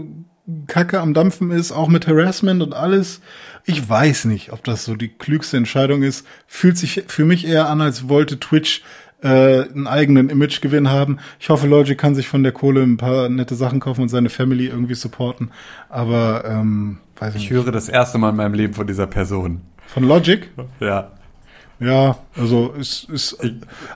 Kacke 0.67 1.01
am 1.01 1.15
Dampfen 1.15 1.51
ist, 1.51 1.73
auch 1.73 1.89
mit 1.89 2.07
Harassment 2.07 2.63
und 2.63 2.75
alles. 2.75 3.21
Ich 3.67 3.89
weiß 3.89 4.27
nicht, 4.27 4.53
ob 4.53 4.63
das 4.65 4.85
so 4.85 4.95
die 4.95 5.09
klügste 5.09 5.57
Entscheidung 5.57 6.03
ist. 6.03 6.27
Fühlt 6.47 6.77
sich 6.77 7.05
für 7.07 7.25
mich 7.25 7.47
eher 7.47 7.69
an, 7.69 7.81
als 7.81 8.09
wollte 8.09 8.39
Twitch 8.39 8.83
äh, 9.23 9.63
einen 9.63 9.87
eigenen 9.87 10.29
Imagegewinn 10.29 10.91
haben. 10.91 11.19
Ich 11.41 11.49
hoffe, 11.49 11.67
Logic 11.67 11.97
kann 11.97 12.15
sich 12.15 12.29
von 12.29 12.43
der 12.43 12.53
Kohle 12.53 12.83
ein 12.83 12.99
paar 12.99 13.31
nette 13.31 13.55
Sachen 13.55 13.81
kaufen 13.81 14.03
und 14.03 14.09
seine 14.11 14.29
Family 14.29 14.67
irgendwie 14.67 14.95
supporten. 14.95 15.51
Aber 15.89 16.45
ähm, 16.47 16.99
weiß 17.19 17.35
ich 17.37 17.45
Ich 17.45 17.51
nicht. 17.51 17.65
höre 17.65 17.73
das 17.73 17.89
erste 17.89 18.19
Mal 18.19 18.31
in 18.31 18.37
meinem 18.37 18.55
Leben 18.55 18.75
von 18.75 18.87
dieser 18.87 19.07
Person. 19.07 19.63
Von 19.87 20.05
Logic? 20.05 20.51
Ja. 20.81 21.13
Ja, 21.81 22.19
also 22.37 22.73
ist, 22.79 23.09
ist 23.11 23.37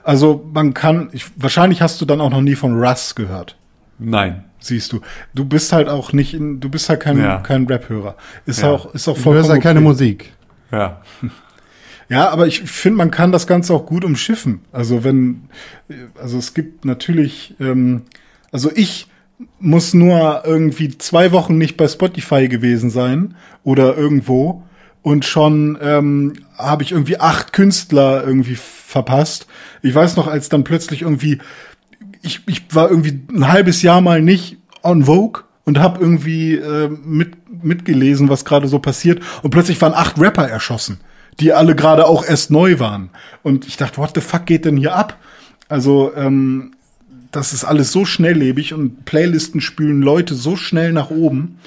also 0.03 0.45
man 0.51 0.73
kann, 0.73 1.09
ich, 1.13 1.25
wahrscheinlich 1.37 1.81
hast 1.81 2.01
du 2.01 2.05
dann 2.05 2.21
auch 2.21 2.29
noch 2.29 2.41
nie 2.41 2.55
von 2.55 2.77
Russ 2.83 3.15
gehört. 3.15 3.55
Nein. 3.99 4.45
Siehst 4.59 4.91
du, 4.91 5.01
du 5.33 5.45
bist 5.45 5.71
halt 5.71 5.87
auch 5.87 6.11
nicht, 6.13 6.33
in, 6.33 6.59
du 6.59 6.69
bist 6.69 6.89
halt 6.89 6.99
kein 6.99 7.17
Ja. 7.17 7.37
kein 7.39 7.65
Rap-Hörer. 7.65 8.15
Ist 8.45 8.61
Ja. 8.61 8.71
auch 8.71 8.93
ist 8.93 9.07
auch 9.07 9.15
Du 9.15 9.21
vollkommen 9.21 9.47
hörst 9.47 9.55
ja 9.55 9.61
keine 9.61 9.79
okay. 9.79 9.87
Musik. 9.87 10.33
Ja. 10.71 11.01
Ja, 12.11 12.29
aber 12.31 12.47
ich 12.47 12.61
finde, 12.61 12.97
man 12.97 13.11
kann 13.11 13.31
das 13.31 13.45
Ganze 13.45 13.71
auch 13.71 13.85
gut 13.85 14.03
umschiffen. 14.03 14.61
Also 14.71 15.03
wenn, 15.03 15.43
also 16.19 16.39
es 16.39 16.55
gibt 16.55 16.83
natürlich, 16.83 17.53
ähm, 17.59 18.01
also 18.51 18.71
ich 18.73 19.05
muss 19.59 19.93
nur 19.93 20.41
irgendwie 20.43 20.97
zwei 20.97 21.31
Wochen 21.31 21.59
nicht 21.59 21.77
bei 21.77 21.87
Spotify 21.87 22.47
gewesen 22.47 22.89
sein 22.89 23.35
oder 23.63 23.95
irgendwo 23.95 24.63
und 25.03 25.23
schon 25.23 25.77
ähm, 25.83 26.33
habe 26.57 26.81
ich 26.81 26.93
irgendwie 26.93 27.19
acht 27.19 27.53
Künstler 27.53 28.23
irgendwie 28.25 28.55
verpasst. 28.55 29.45
Ich 29.83 29.93
weiß 29.93 30.15
noch, 30.15 30.25
als 30.25 30.49
dann 30.49 30.63
plötzlich 30.63 31.03
irgendwie, 31.03 31.37
ich, 32.21 32.41
ich 32.47 32.63
war 32.73 32.89
irgendwie 32.89 33.21
ein 33.31 33.51
halbes 33.51 33.81
Jahr 33.81 34.01
mal 34.01 34.21
nicht 34.21 34.57
on 34.83 35.05
Vogue 35.05 35.43
und 35.65 35.79
habe 35.79 35.99
irgendwie 35.99 36.55
äh, 36.55 36.89
mit, 36.89 37.63
mitgelesen, 37.63 38.29
was 38.29 38.45
gerade 38.45 38.67
so 38.67 38.79
passiert 38.79 39.21
und 39.43 39.51
plötzlich 39.51 39.81
waren 39.81 39.93
acht 39.93 40.19
Rapper 40.19 40.47
erschossen 40.47 40.99
die 41.39 41.53
alle 41.53 41.75
gerade 41.75 42.05
auch 42.05 42.25
erst 42.25 42.51
neu 42.51 42.79
waren. 42.79 43.09
Und 43.43 43.67
ich 43.67 43.77
dachte, 43.77 43.97
what 43.97 44.11
the 44.15 44.21
fuck 44.21 44.45
geht 44.45 44.65
denn 44.65 44.77
hier 44.77 44.95
ab? 44.95 45.17
Also, 45.67 46.11
ähm, 46.15 46.73
das 47.31 47.53
ist 47.53 47.63
alles 47.63 47.91
so 47.91 48.05
schnelllebig 48.05 48.73
und 48.73 49.05
Playlisten 49.05 49.61
spülen 49.61 50.01
Leute 50.01 50.33
so 50.33 50.55
schnell 50.55 50.91
nach 50.91 51.11
oben, 51.11 51.59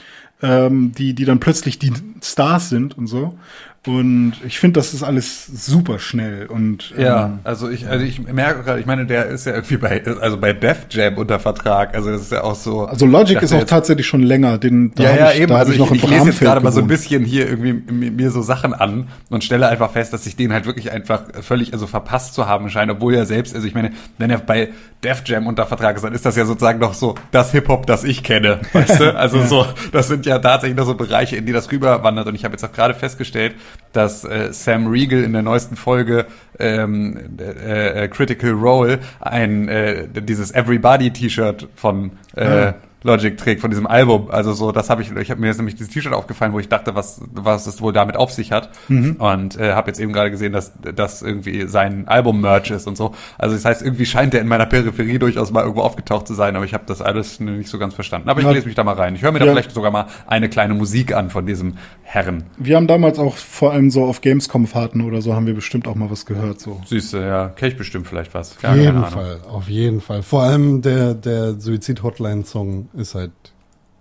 ähm, 0.42 0.92
die, 0.92 1.14
die 1.14 1.24
dann 1.24 1.38
plötzlich 1.38 1.78
die 1.78 1.92
Stars 2.20 2.68
sind 2.68 2.98
und 2.98 3.06
so. 3.06 3.38
Und 3.84 4.34
ich 4.46 4.60
finde, 4.60 4.78
das 4.78 4.94
ist 4.94 5.02
alles 5.02 5.44
super 5.44 5.98
schnell 5.98 6.46
und 6.46 6.94
Ja, 6.96 7.24
ähm, 7.24 7.38
also 7.42 7.68
ich, 7.68 7.88
also 7.88 8.04
ich 8.04 8.22
merke 8.22 8.62
gerade, 8.62 8.78
ich 8.78 8.86
meine, 8.86 9.06
der 9.06 9.26
ist 9.26 9.44
ja 9.44 9.54
irgendwie 9.54 9.76
bei, 9.76 10.00
also 10.20 10.36
bei 10.36 10.52
Def 10.52 10.86
Jam 10.88 11.18
unter 11.18 11.40
Vertrag. 11.40 11.92
Also 11.92 12.12
das 12.12 12.22
ist 12.22 12.30
ja 12.30 12.44
auch 12.44 12.54
so. 12.54 12.84
also 12.84 13.06
Logic 13.06 13.38
Ich 13.38 13.42
ist 13.42 13.52
auch 13.52 13.64
tatsächlich 13.64 14.06
schon 14.06 14.22
länger. 14.22 14.58
Den, 14.58 14.94
da 14.94 15.02
ja, 15.02 15.16
ja, 15.16 15.30
ich, 15.32 15.40
eben. 15.40 15.48
Da 15.48 15.56
Also 15.56 15.72
ich, 15.72 15.78
noch 15.78 15.90
in 15.90 15.96
ich 15.96 16.06
lese 16.06 16.26
jetzt 16.26 16.38
gerade 16.38 16.60
mal 16.60 16.70
so 16.70 16.80
ein 16.80 16.86
bisschen 16.86 17.24
hier 17.24 17.48
irgendwie 17.48 17.72
mir, 17.72 18.30
so 18.30 18.40
Sachen 18.40 18.72
an 18.72 19.08
und 19.30 19.42
stelle 19.42 19.66
einfach 19.66 19.90
fest, 19.90 20.12
dass 20.12 20.26
ich 20.26 20.36
den 20.36 20.52
halt 20.52 20.64
wirklich 20.64 20.92
einfach 20.92 21.24
völlig 21.40 21.72
also 21.72 21.88
verpasst 21.88 22.34
zu 22.34 22.46
haben 22.46 22.70
scheint, 22.70 22.92
obwohl 22.92 23.16
er 23.16 23.26
selbst, 23.26 23.52
also 23.52 23.66
ich 23.66 23.74
meine, 23.74 23.90
wenn 24.16 24.30
er 24.30 24.38
bei 24.38 24.68
Def 25.02 25.24
Jam 25.26 25.48
unter 25.48 25.66
Vertrag 25.66 25.96
ist, 25.96 26.04
dann 26.04 26.14
ist 26.14 26.24
das 26.24 26.36
ja 26.36 26.44
sozusagen 26.44 26.78
noch 26.78 26.94
so 26.94 27.16
das 27.32 27.50
Hip-Hop, 27.50 27.86
das 27.86 28.04
ich 28.04 28.22
kenne, 28.22 28.60
weißt 28.72 29.00
du? 29.00 29.12
Also 29.22 29.42
so, 29.44 29.66
das 29.92 30.08
sind 30.08 30.26
ja 30.26 30.38
tatsächlich 30.38 30.76
noch 30.76 30.86
so 30.86 30.94
Bereiche, 30.94 31.36
in 31.36 31.46
die 31.46 31.52
das 31.52 31.70
rüberwandert 31.70 32.26
und 32.28 32.34
ich 32.34 32.44
habe 32.44 32.52
jetzt 32.52 32.64
auch 32.64 32.72
gerade 32.72 32.94
festgestellt, 32.94 33.54
dass 33.92 34.24
äh, 34.24 34.52
Sam 34.52 34.86
Riegel 34.86 35.22
in 35.22 35.32
der 35.32 35.42
neuesten 35.42 35.76
Folge 35.76 36.26
ähm, 36.58 37.36
äh, 37.38 38.04
äh, 38.04 38.08
Critical 38.08 38.52
Role 38.52 38.98
ein 39.20 39.68
äh, 39.68 40.08
dieses 40.08 40.50
Everybody 40.52 41.12
T-Shirt 41.12 41.68
von 41.76 42.12
äh, 42.34 42.72
Logic 43.02 43.36
trägt 43.36 43.60
von 43.60 43.70
diesem 43.70 43.86
Album. 43.86 44.30
Also 44.30 44.52
so, 44.52 44.72
das 44.72 44.90
habe 44.90 45.02
ich, 45.02 45.10
ich 45.14 45.30
habe 45.30 45.40
mir 45.40 45.48
jetzt 45.48 45.56
nämlich 45.58 45.74
dieses 45.74 45.92
T-Shirt 45.92 46.12
aufgefallen, 46.12 46.52
wo 46.52 46.58
ich 46.58 46.68
dachte, 46.68 46.94
was 46.94 47.20
was 47.32 47.66
es 47.66 47.80
wohl 47.80 47.92
damit 47.92 48.16
auf 48.16 48.32
sich 48.32 48.52
hat. 48.52 48.70
Und 48.88 49.58
äh, 49.58 49.72
habe 49.72 49.88
jetzt 49.90 50.00
eben 50.00 50.12
gerade 50.12 50.30
gesehen, 50.30 50.52
dass 50.52 50.72
das 50.94 51.22
irgendwie 51.22 51.66
sein 51.68 52.06
Album-Merch 52.08 52.70
ist 52.70 52.86
und 52.86 52.96
so. 52.96 53.14
Also 53.38 53.54
das 53.54 53.64
heißt, 53.64 53.82
irgendwie 53.82 54.06
scheint 54.06 54.32
der 54.32 54.40
in 54.40 54.48
meiner 54.48 54.66
Peripherie 54.66 55.18
durchaus 55.18 55.50
mal 55.50 55.62
irgendwo 55.62 55.82
aufgetaucht 55.82 56.26
zu 56.26 56.34
sein, 56.34 56.56
aber 56.56 56.64
ich 56.64 56.74
habe 56.74 56.84
das 56.86 57.00
alles 57.02 57.40
nicht 57.40 57.68
so 57.68 57.78
ganz 57.78 57.94
verstanden. 57.94 58.28
Aber 58.28 58.40
ich 58.40 58.46
Ja. 58.46 58.52
lese 58.52 58.66
mich 58.66 58.74
da 58.74 58.84
mal 58.84 58.94
rein. 58.94 59.14
Ich 59.14 59.22
höre 59.22 59.32
mir 59.32 59.38
da 59.38 59.46
Ja. 59.46 59.52
vielleicht 59.52 59.72
sogar 59.72 59.90
mal 59.90 60.06
eine 60.26 60.48
kleine 60.48 60.74
Musik 60.74 61.14
an 61.14 61.30
von 61.30 61.46
diesem 61.46 61.74
Herren. 62.02 62.44
Wir 62.56 62.76
haben 62.76 62.86
damals 62.86 63.18
auch 63.18 63.36
vor 63.36 63.72
allem 63.72 63.90
so 63.90 64.04
auf 64.04 64.20
Gamescom-Fahrten 64.20 65.00
oder 65.02 65.22
so 65.22 65.34
haben 65.34 65.46
wir 65.46 65.54
bestimmt 65.54 65.88
auch 65.88 65.94
mal 65.94 66.10
was 66.10 66.26
gehört. 66.26 66.60
So. 66.60 66.80
Süße, 66.86 67.20
ja, 67.20 67.48
kenne 67.48 67.72
ich 67.72 67.78
bestimmt 67.78 68.06
vielleicht 68.06 68.34
was. 68.34 68.56
Auf 68.62 68.76
jeden. 68.76 69.04
Fall, 69.04 69.40
auf 69.48 69.68
jeden 69.68 70.00
Fall. 70.00 70.22
Vor 70.22 70.42
allem 70.42 70.82
der, 70.82 71.14
der 71.14 71.58
Suizid-Hotline-Song 71.60 72.88
ist 72.94 73.14
halt 73.14 73.32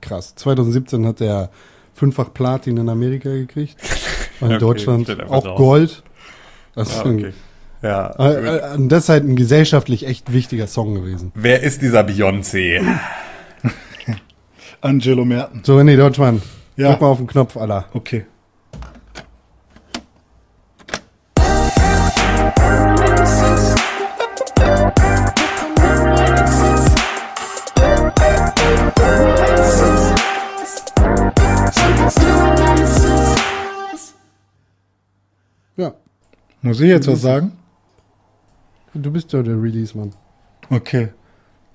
krass. 0.01 0.35
2017 0.35 1.05
hat 1.05 1.21
er 1.21 1.49
fünffach 1.93 2.33
Platin 2.33 2.77
in 2.77 2.89
Amerika 2.89 3.29
gekriegt. 3.29 3.75
Und 4.41 4.47
in 4.49 4.55
Okay, 4.55 4.59
Deutschland 4.59 5.29
auch 5.29 5.43
drauf. 5.43 5.57
Gold. 5.57 6.03
Das, 6.75 6.89
ist 6.89 6.97
Ah, 6.99 7.03
ein, 7.05 7.15
okay. 7.19 7.33
Ja. 7.83 8.11
äh, 8.19 8.57
äh, 8.73 8.75
und 8.75 8.89
das 8.89 9.03
ist 9.03 9.09
halt 9.09 9.23
ein 9.25 9.35
gesellschaftlich 9.35 10.05
echt 10.07 10.31
wichtiger 10.33 10.67
Song 10.67 10.93
gewesen. 10.95 11.31
Wer 11.35 11.61
ist 11.63 11.81
dieser 11.81 12.01
Beyoncé? 12.01 12.81
Angelo 14.81 15.25
Merten. 15.25 15.61
So, 15.63 15.77
René 15.77 15.95
Deutschmann, 15.97 16.41
Ja. 16.75 16.89
drück 16.89 17.01
mal 17.01 17.07
auf 17.07 17.17
den 17.17 17.27
Knopf, 17.27 17.57
Allah. 17.57 17.85
Okay. 17.93 18.25
Muss 36.63 36.79
ich 36.79 36.89
jetzt 36.89 37.07
was 37.07 37.21
sagen? 37.21 37.53
du 38.93 39.09
bist 39.09 39.33
ja 39.33 39.41
der 39.41 39.59
Release-Mann. 39.59 40.13
Okay. 40.69 41.09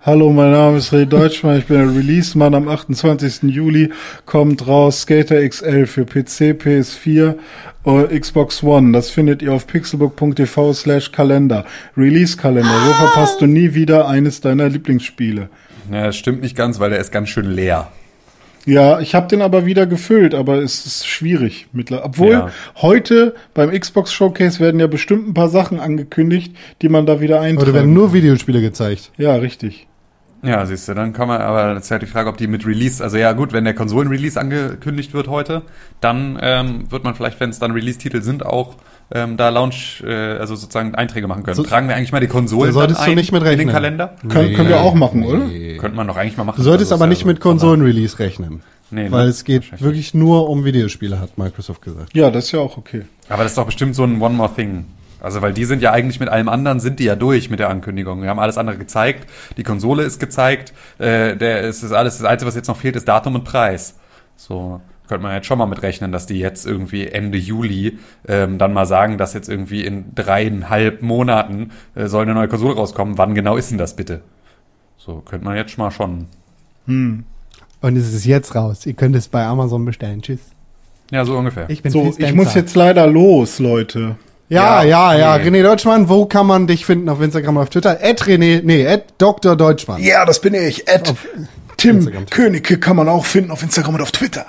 Hallo, 0.01 0.31
mein 0.31 0.53
Name 0.53 0.79
ist 0.79 0.93
Ray 0.93 1.07
Deutschmann, 1.07 1.59
ich 1.59 1.67
bin 1.67 1.79
der 1.79 1.89
Release-Mann. 1.89 2.55
Am 2.55 2.69
28. 2.69 3.43
Juli 3.53 3.91
kommt 4.27 4.69
raus 4.69 5.03
Skater 5.03 5.49
XL 5.49 5.87
für 5.87 6.05
PC, 6.05 6.55
PS4 6.55 7.35
und 7.83 8.11
Xbox 8.11 8.63
One. 8.63 8.93
Das 8.93 9.11
findet 9.11 9.43
ihr 9.43 9.53
auf 9.53 9.67
pixelbook.tv 9.67 10.73
slash 10.73 11.11
Kalender. 11.11 11.65
Release-Kalender. 11.97 12.79
So 12.87 12.93
verpasst 12.93 13.41
du 13.41 13.47
nie 13.47 13.75
wieder 13.75 14.07
eines 14.07 14.41
deiner 14.41 14.69
Lieblingsspiele. 14.69 15.49
Ja, 15.91 16.05
das 16.05 16.17
stimmt 16.17 16.43
nicht 16.43 16.55
ganz, 16.55 16.79
weil 16.79 16.91
der 16.91 17.01
ist 17.01 17.11
ganz 17.11 17.29
schön 17.29 17.51
leer. 17.51 17.91
Ja, 18.67 18.99
ich 18.99 19.15
habe 19.15 19.29
den 19.29 19.43
aber 19.43 19.65
wieder 19.65 19.87
gefüllt, 19.87 20.35
aber 20.35 20.57
es 20.57 20.85
ist 20.87 21.07
schwierig 21.07 21.69
mittlerweile. 21.73 22.05
Obwohl 22.05 22.33
Ja. 22.33 22.51
heute 22.83 23.35
beim 23.55 23.71
Xbox 23.71 24.13
Showcase 24.13 24.59
werden 24.61 24.81
ja 24.81 24.89
bestimmt 24.89 25.29
ein 25.29 25.35
paar 25.35 25.49
Sachen 25.49 25.79
angekündigt, 25.79 26.55
die 26.83 26.89
man 26.89 27.07
da 27.07 27.21
wieder 27.21 27.41
eintragen 27.41 27.69
Oder 27.71 27.75
werden 27.75 27.95
nur 27.95 28.13
Videospiele 28.13 28.61
gezeigt. 28.61 29.13
Ja, 29.17 29.37
richtig. 29.37 29.87
Ja, 30.43 30.67
siehst 30.67 30.89
du, 30.89 30.95
dann 30.95 31.13
kann 31.13 31.29
man, 31.29 31.41
aber 31.41 31.75
jetzt 31.75 31.85
ist 31.85 31.91
halt 31.93 32.03
die 32.03 32.07
Frage, 32.07 32.29
ob 32.29 32.37
die 32.37 32.47
mit 32.47 32.67
Release, 32.67 33.03
also 33.03 33.17
ja 33.17 33.33
gut, 33.33 33.53
wenn 33.53 33.65
der 33.65 33.75
Konsolen-Release 33.75 34.39
angekündigt 34.39 35.15
wird 35.15 35.29
heute, 35.29 35.63
dann 36.01 36.39
ähm, 36.43 36.91
wird 36.91 37.05
man 37.05 37.15
vielleicht, 37.15 37.41
wenn 37.41 37.51
es 37.51 37.59
dann 37.59 37.71
Release-Titel 37.73 38.21
sind, 38.21 38.45
auch 38.45 38.77
ähm, 39.13 39.37
da 39.37 39.49
Launch, 39.51 40.03
äh, 40.07 40.13
also 40.13 40.55
sozusagen 40.57 40.95
Einträge 40.95 41.27
machen 41.29 41.43
können. 41.45 41.55
So- 41.57 41.63
Tragen 41.63 41.89
wir 41.89 41.97
eigentlich 41.97 42.13
mal 42.13 42.21
die 42.21 42.27
Konsolen 42.27 42.71
Da 42.71 42.73
solltest 42.73 43.01
du 43.01 43.11
ein 43.11 43.15
nicht 43.15 43.33
mit 43.33 43.43
in 43.43 43.49
den 43.49 43.59
rechnen. 43.59 43.73
Kalender? 43.75 44.17
Können, 44.29 44.55
können 44.55 44.69
wir 44.69 44.81
auch 44.81 44.95
machen, 44.95 45.25
oder? 45.25 45.49
Könnte 45.79 45.97
man 45.97 46.07
doch 46.09 46.17
eigentlich 46.17 46.37
mal 46.37 46.45
machen. 46.45 46.57
Du 46.57 46.63
solltest 46.63 46.91
Also 46.93 47.03
aber 47.03 47.09
nicht 47.09 47.21
ja 47.23 47.27
mit 47.29 47.37
so- 47.39 47.43
Konsolen-Release 47.49 48.19
rechnen. 48.19 48.63
Nee, 48.91 49.05
ne? 49.05 49.13
Weil 49.13 49.29
es 49.29 49.43
geht 49.45 49.81
wirklich 49.81 50.15
nur 50.15 50.49
um 50.49 50.65
Videospiele, 50.65 51.19
hat 51.21 51.39
Microsoft 51.39 51.83
gesagt. 51.83 52.11
Ja, 52.17 52.31
das 52.31 52.45
ist 52.47 52.53
ja 52.53 52.61
auch 52.61 52.77
okay. 52.77 53.03
Aber 53.29 53.43
das 53.43 53.53
ist 53.53 53.59
doch 53.59 53.67
bestimmt 53.67 53.97
so 53.97 54.05
ein 54.05 54.21
One 54.21 54.35
More 54.35 54.51
Thing. 54.55 54.85
Also, 55.21 55.43
weil 55.43 55.53
die 55.53 55.65
sind 55.65 55.83
ja 55.83 55.91
eigentlich 55.93 56.21
mit 56.21 56.29
allem 56.29 56.49
anderen, 56.49 56.79
sind 56.79 57.01
die 57.01 57.05
ja 57.05 57.17
durch 57.17 57.51
mit 57.51 57.59
der 57.59 57.69
Ankündigung. 57.69 58.23
Wir 58.23 58.29
haben 58.29 58.39
alles 58.39 58.59
andere 58.59 58.77
gezeigt. 58.77 59.29
Die 59.57 59.65
Konsole 59.65 60.05
ist 60.05 60.21
gezeigt. 60.21 60.73
Äh, 60.99 61.37
der 61.37 61.63
ist, 61.63 61.83
ist 61.83 61.91
alles. 61.93 62.19
Das 62.19 62.27
Einzige, 62.27 62.47
was 62.49 62.55
jetzt 62.55 62.69
noch 62.69 62.77
fehlt, 62.77 62.95
ist 62.95 63.09
Datum 63.09 63.35
und 63.35 63.43
Preis. 63.45 63.97
So 64.37 64.81
könnte 65.09 65.23
man 65.23 65.35
jetzt 65.35 65.47
schon 65.47 65.59
mal 65.59 65.67
mit 65.67 65.83
rechnen, 65.83 66.13
dass 66.13 66.27
die 66.27 66.39
jetzt 66.39 66.67
irgendwie 66.67 67.07
Ende 67.07 67.39
Juli 67.39 67.99
ähm, 68.29 68.59
dann 68.59 68.73
mal 68.73 68.87
sagen, 68.87 69.19
dass 69.19 69.35
jetzt 69.35 69.49
irgendwie 69.49 69.85
in 69.85 70.15
dreieinhalb 70.15 71.03
Monaten 71.03 71.71
äh, 71.95 72.07
soll 72.07 72.23
eine 72.23 72.35
neue 72.35 72.49
Konsole 72.49 72.75
rauskommen. 72.75 73.19
Wann 73.19 73.35
genau 73.35 73.57
ist 73.57 73.71
denn 73.71 73.79
das 73.79 73.97
bitte? 73.97 74.23
So 74.99 75.23
könnte 75.25 75.45
man 75.45 75.57
jetzt 75.57 75.71
schon 75.73 75.85
mal 75.85 75.91
schon. 75.91 76.27
Und 76.87 77.97
es 77.97 78.13
ist 78.13 78.25
jetzt 78.25 78.55
raus. 78.55 78.87
Ihr 78.87 78.95
könnt 78.95 79.15
es 79.17 79.29
bei 79.29 79.45
Amazon 79.45 79.85
bestellen. 79.85 80.23
Tschüss. 80.23 80.41
Ja, 81.11 81.25
so 81.25 81.37
ungefähr. 81.37 81.67
Ich 81.69 81.83
bin 81.83 81.93
So, 81.93 82.15
ich 82.17 82.35
muss 82.35 82.55
jetzt 82.55 82.75
leider 82.75 83.07
los, 83.07 83.59
Leute. 83.59 84.17
Ja, 84.49 84.83
ja, 84.83 85.13
Ja, 85.13 85.19
ja. 85.19 85.35
okay. 85.35 85.49
René 85.49 85.63
Deutschmann, 85.63 86.09
wo 86.09 86.27
kann 86.27 86.47
man 86.47 86.67
dich 86.67 86.87
finden? 86.87 87.09
Auf 87.09 87.21
Instagram, 87.21 87.59
auf 87.59 87.71
Twitter? 87.71 88.01
Ed 88.01 88.23
René, 88.23 88.63
nee, 88.65 88.85
Ed 88.85 89.05
Dr. 89.19 89.57
Deutschmann. 89.57 90.03
Ja, 90.03 90.25
das 90.25 90.41
bin 90.41 90.55
ich. 90.55 90.89
Ed 90.89 91.15
Tim 91.77 91.97
Instagram. 91.99 92.27
Königke 92.27 92.79
kann 92.79 92.97
man 92.97 93.09
auch 93.09 93.25
finden 93.25 93.51
auf 93.51 93.63
Instagram 93.63 93.97
und 93.97 94.03
auf 94.03 94.13
Twitter. 94.13 94.47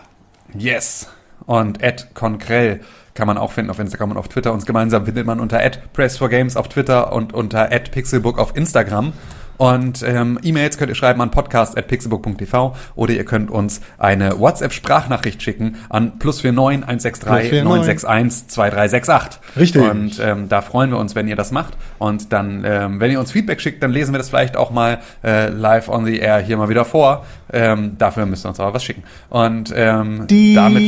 Yes. 0.59 1.09
Und 1.45 1.81
Ed 1.81 2.09
Konkrell 2.13 2.81
kann 3.13 3.27
man 3.27 3.37
auch 3.37 3.51
finden 3.51 3.71
auf 3.71 3.79
Instagram 3.79 4.11
und 4.11 4.17
auf 4.17 4.27
Twitter. 4.27 4.53
Uns 4.53 4.65
gemeinsam 4.65 5.05
findet 5.05 5.25
man 5.25 5.39
unter 5.39 5.61
Ed 5.63 5.79
Press4Games 5.95 6.55
auf 6.55 6.69
Twitter 6.69 7.11
und 7.13 7.33
unter 7.33 7.71
Ed 7.71 7.91
Pixelbook 7.91 8.37
auf 8.37 8.55
Instagram. 8.55 9.13
Und 9.57 10.03
ähm, 10.03 10.39
E-Mails 10.43 10.77
könnt 10.77 10.89
ihr 10.89 10.95
schreiben 10.95 11.21
an 11.21 11.31
podcast.pixelbook.tv 11.31 12.75
oder 12.95 13.13
ihr 13.13 13.25
könnt 13.25 13.49
uns 13.49 13.81
eine 13.97 14.39
WhatsApp-Sprachnachricht 14.39 15.41
schicken 15.41 15.77
an 15.89 16.19
plus 16.19 16.43
49 16.43 16.87
163 16.87 17.49
Plus 17.49 17.63
49. 17.63 17.63
961 17.63 18.47
2368. 18.49 19.39
Richtig. 19.57 19.81
Und 19.81 20.19
ähm, 20.19 20.49
da 20.49 20.61
freuen 20.61 20.91
wir 20.91 20.97
uns, 20.97 21.15
wenn 21.15 21.27
ihr 21.27 21.35
das 21.35 21.51
macht. 21.51 21.73
Und 21.99 22.33
dann, 22.33 22.63
ähm, 22.65 22.99
wenn 22.99 23.11
ihr 23.11 23.19
uns 23.19 23.31
Feedback 23.31 23.61
schickt, 23.61 23.81
dann 23.83 23.91
lesen 23.91 24.13
wir 24.13 24.17
das 24.17 24.29
vielleicht 24.29 24.57
auch 24.57 24.71
mal 24.71 24.99
äh, 25.23 25.49
live 25.49 25.89
on 25.89 26.05
the 26.05 26.17
air 26.17 26.39
hier 26.39 26.57
mal 26.57 26.69
wieder 26.69 26.85
vor. 26.85 27.25
Ähm, 27.51 27.95
dafür 27.97 28.25
müsst 28.25 28.45
ihr 28.45 28.49
uns 28.49 28.59
aber 28.59 28.73
was 28.73 28.83
schicken. 28.83 29.03
Und 29.29 29.73
ähm, 29.75 30.27
damit 30.55 30.83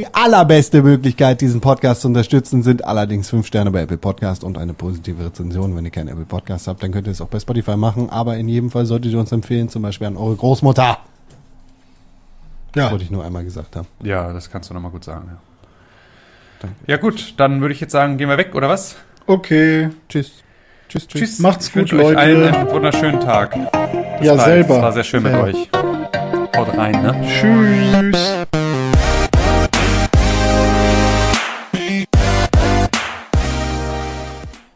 Die 0.00 0.06
allerbeste 0.14 0.82
Möglichkeit, 0.82 1.42
diesen 1.42 1.60
Podcast 1.60 2.00
zu 2.00 2.08
unterstützen, 2.08 2.62
sind 2.62 2.86
allerdings 2.86 3.28
fünf 3.28 3.46
Sterne 3.46 3.70
bei 3.70 3.82
Apple 3.82 3.98
Podcast 3.98 4.44
und 4.44 4.56
eine 4.56 4.72
positive 4.72 5.22
Rezension. 5.26 5.76
Wenn 5.76 5.84
ihr 5.84 5.90
keinen 5.90 6.08
Apple 6.08 6.24
Podcast 6.24 6.68
habt, 6.68 6.82
dann 6.82 6.90
könnt 6.90 7.06
ihr 7.06 7.10
es 7.10 7.20
auch 7.20 7.28
bei 7.28 7.38
Spotify 7.38 7.76
machen. 7.76 8.08
Aber 8.08 8.38
in 8.38 8.48
jedem 8.48 8.70
Fall 8.70 8.86
solltet 8.86 9.12
ihr 9.12 9.18
uns 9.18 9.30
empfehlen, 9.30 9.68
zum 9.68 9.82
Beispiel 9.82 10.06
an 10.06 10.16
eure 10.16 10.36
Großmutter. 10.36 10.96
Das 12.72 12.82
Ja, 12.82 12.90
wollte 12.92 13.04
ich 13.04 13.10
nur 13.10 13.22
einmal 13.22 13.44
gesagt 13.44 13.76
haben. 13.76 13.86
Ja, 14.02 14.32
das 14.32 14.50
kannst 14.50 14.70
du 14.70 14.74
nochmal 14.74 14.90
gut 14.90 15.04
sagen. 15.04 15.32
Ja. 16.62 16.68
ja 16.86 16.96
gut, 16.96 17.34
dann 17.36 17.60
würde 17.60 17.74
ich 17.74 17.80
jetzt 17.82 17.92
sagen, 17.92 18.16
gehen 18.16 18.30
wir 18.30 18.38
weg, 18.38 18.54
oder 18.54 18.70
was? 18.70 18.96
okay. 19.26 19.90
Tschüss. 20.08 20.32
Tschüss, 20.88 21.08
tschüss. 21.08 21.20
Tschüss. 21.20 21.38
Macht's 21.40 21.66
Ich 21.66 21.74
gut, 21.74 21.92
wünsche 21.92 22.02
euch 22.06 22.16
allen 22.16 22.40
Leute. 22.40 22.56
einen 22.56 22.70
wunderschönen 22.70 23.20
Tag. 23.20 23.50
Bis 24.18 24.26
Ja, 24.26 24.34
bald. 24.34 24.46
selber. 24.46 24.76
Es 24.76 24.82
war 24.82 24.92
sehr 24.92 25.04
schön 25.04 25.22
mit 25.24 25.32
Selber. 25.32 25.46
euch. 25.48 25.68
Haut 26.56 26.78
rein, 26.78 27.02
ne? 27.02 27.20
Tschüss. 27.28 28.59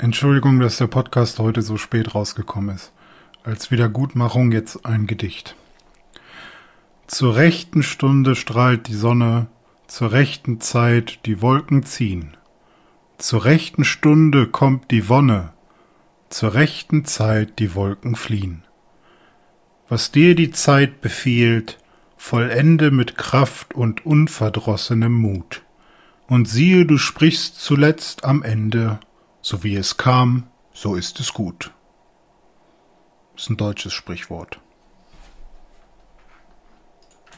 Entschuldigung, 0.04 0.60
dass 0.60 0.76
der 0.76 0.86
Podcast 0.86 1.38
heute 1.38 1.62
so 1.62 1.78
spät 1.78 2.14
rausgekommen 2.14 2.76
ist. 2.76 2.92
Als 3.42 3.70
Wiedergutmachung 3.70 4.52
jetzt 4.52 4.84
ein 4.84 5.06
Gedicht. 5.06 5.56
Zur 7.06 7.36
rechten 7.36 7.82
Stunde 7.82 8.36
strahlt 8.36 8.88
die 8.88 8.94
Sonne, 8.94 9.46
zur 9.86 10.12
rechten 10.12 10.60
Zeit 10.60 11.20
die 11.24 11.40
Wolken 11.40 11.84
ziehen. 11.84 12.36
Zur 13.16 13.46
rechten 13.46 13.82
Stunde 13.82 14.46
kommt 14.46 14.90
die 14.90 15.08
Wonne, 15.08 15.54
zur 16.28 16.52
rechten 16.52 17.06
Zeit 17.06 17.58
die 17.58 17.74
Wolken 17.74 18.14
fliehen. 18.14 18.62
Was 19.88 20.12
dir 20.12 20.34
die 20.34 20.50
Zeit 20.50 21.00
befiehlt, 21.00 21.78
vollende 22.18 22.90
mit 22.90 23.16
Kraft 23.16 23.72
und 23.72 24.04
unverdrossenem 24.04 25.14
Mut. 25.14 25.62
Und 26.26 26.46
siehe, 26.46 26.84
du 26.84 26.98
sprichst 26.98 27.58
zuletzt 27.58 28.26
am 28.26 28.42
Ende, 28.42 29.00
so 29.44 29.62
wie 29.62 29.76
es 29.76 29.98
kam, 29.98 30.48
so 30.72 30.94
ist 30.94 31.20
es 31.20 31.34
gut. 31.34 31.70
Ist 33.36 33.50
ein 33.50 33.58
deutsches 33.58 33.92
Sprichwort. 33.92 34.58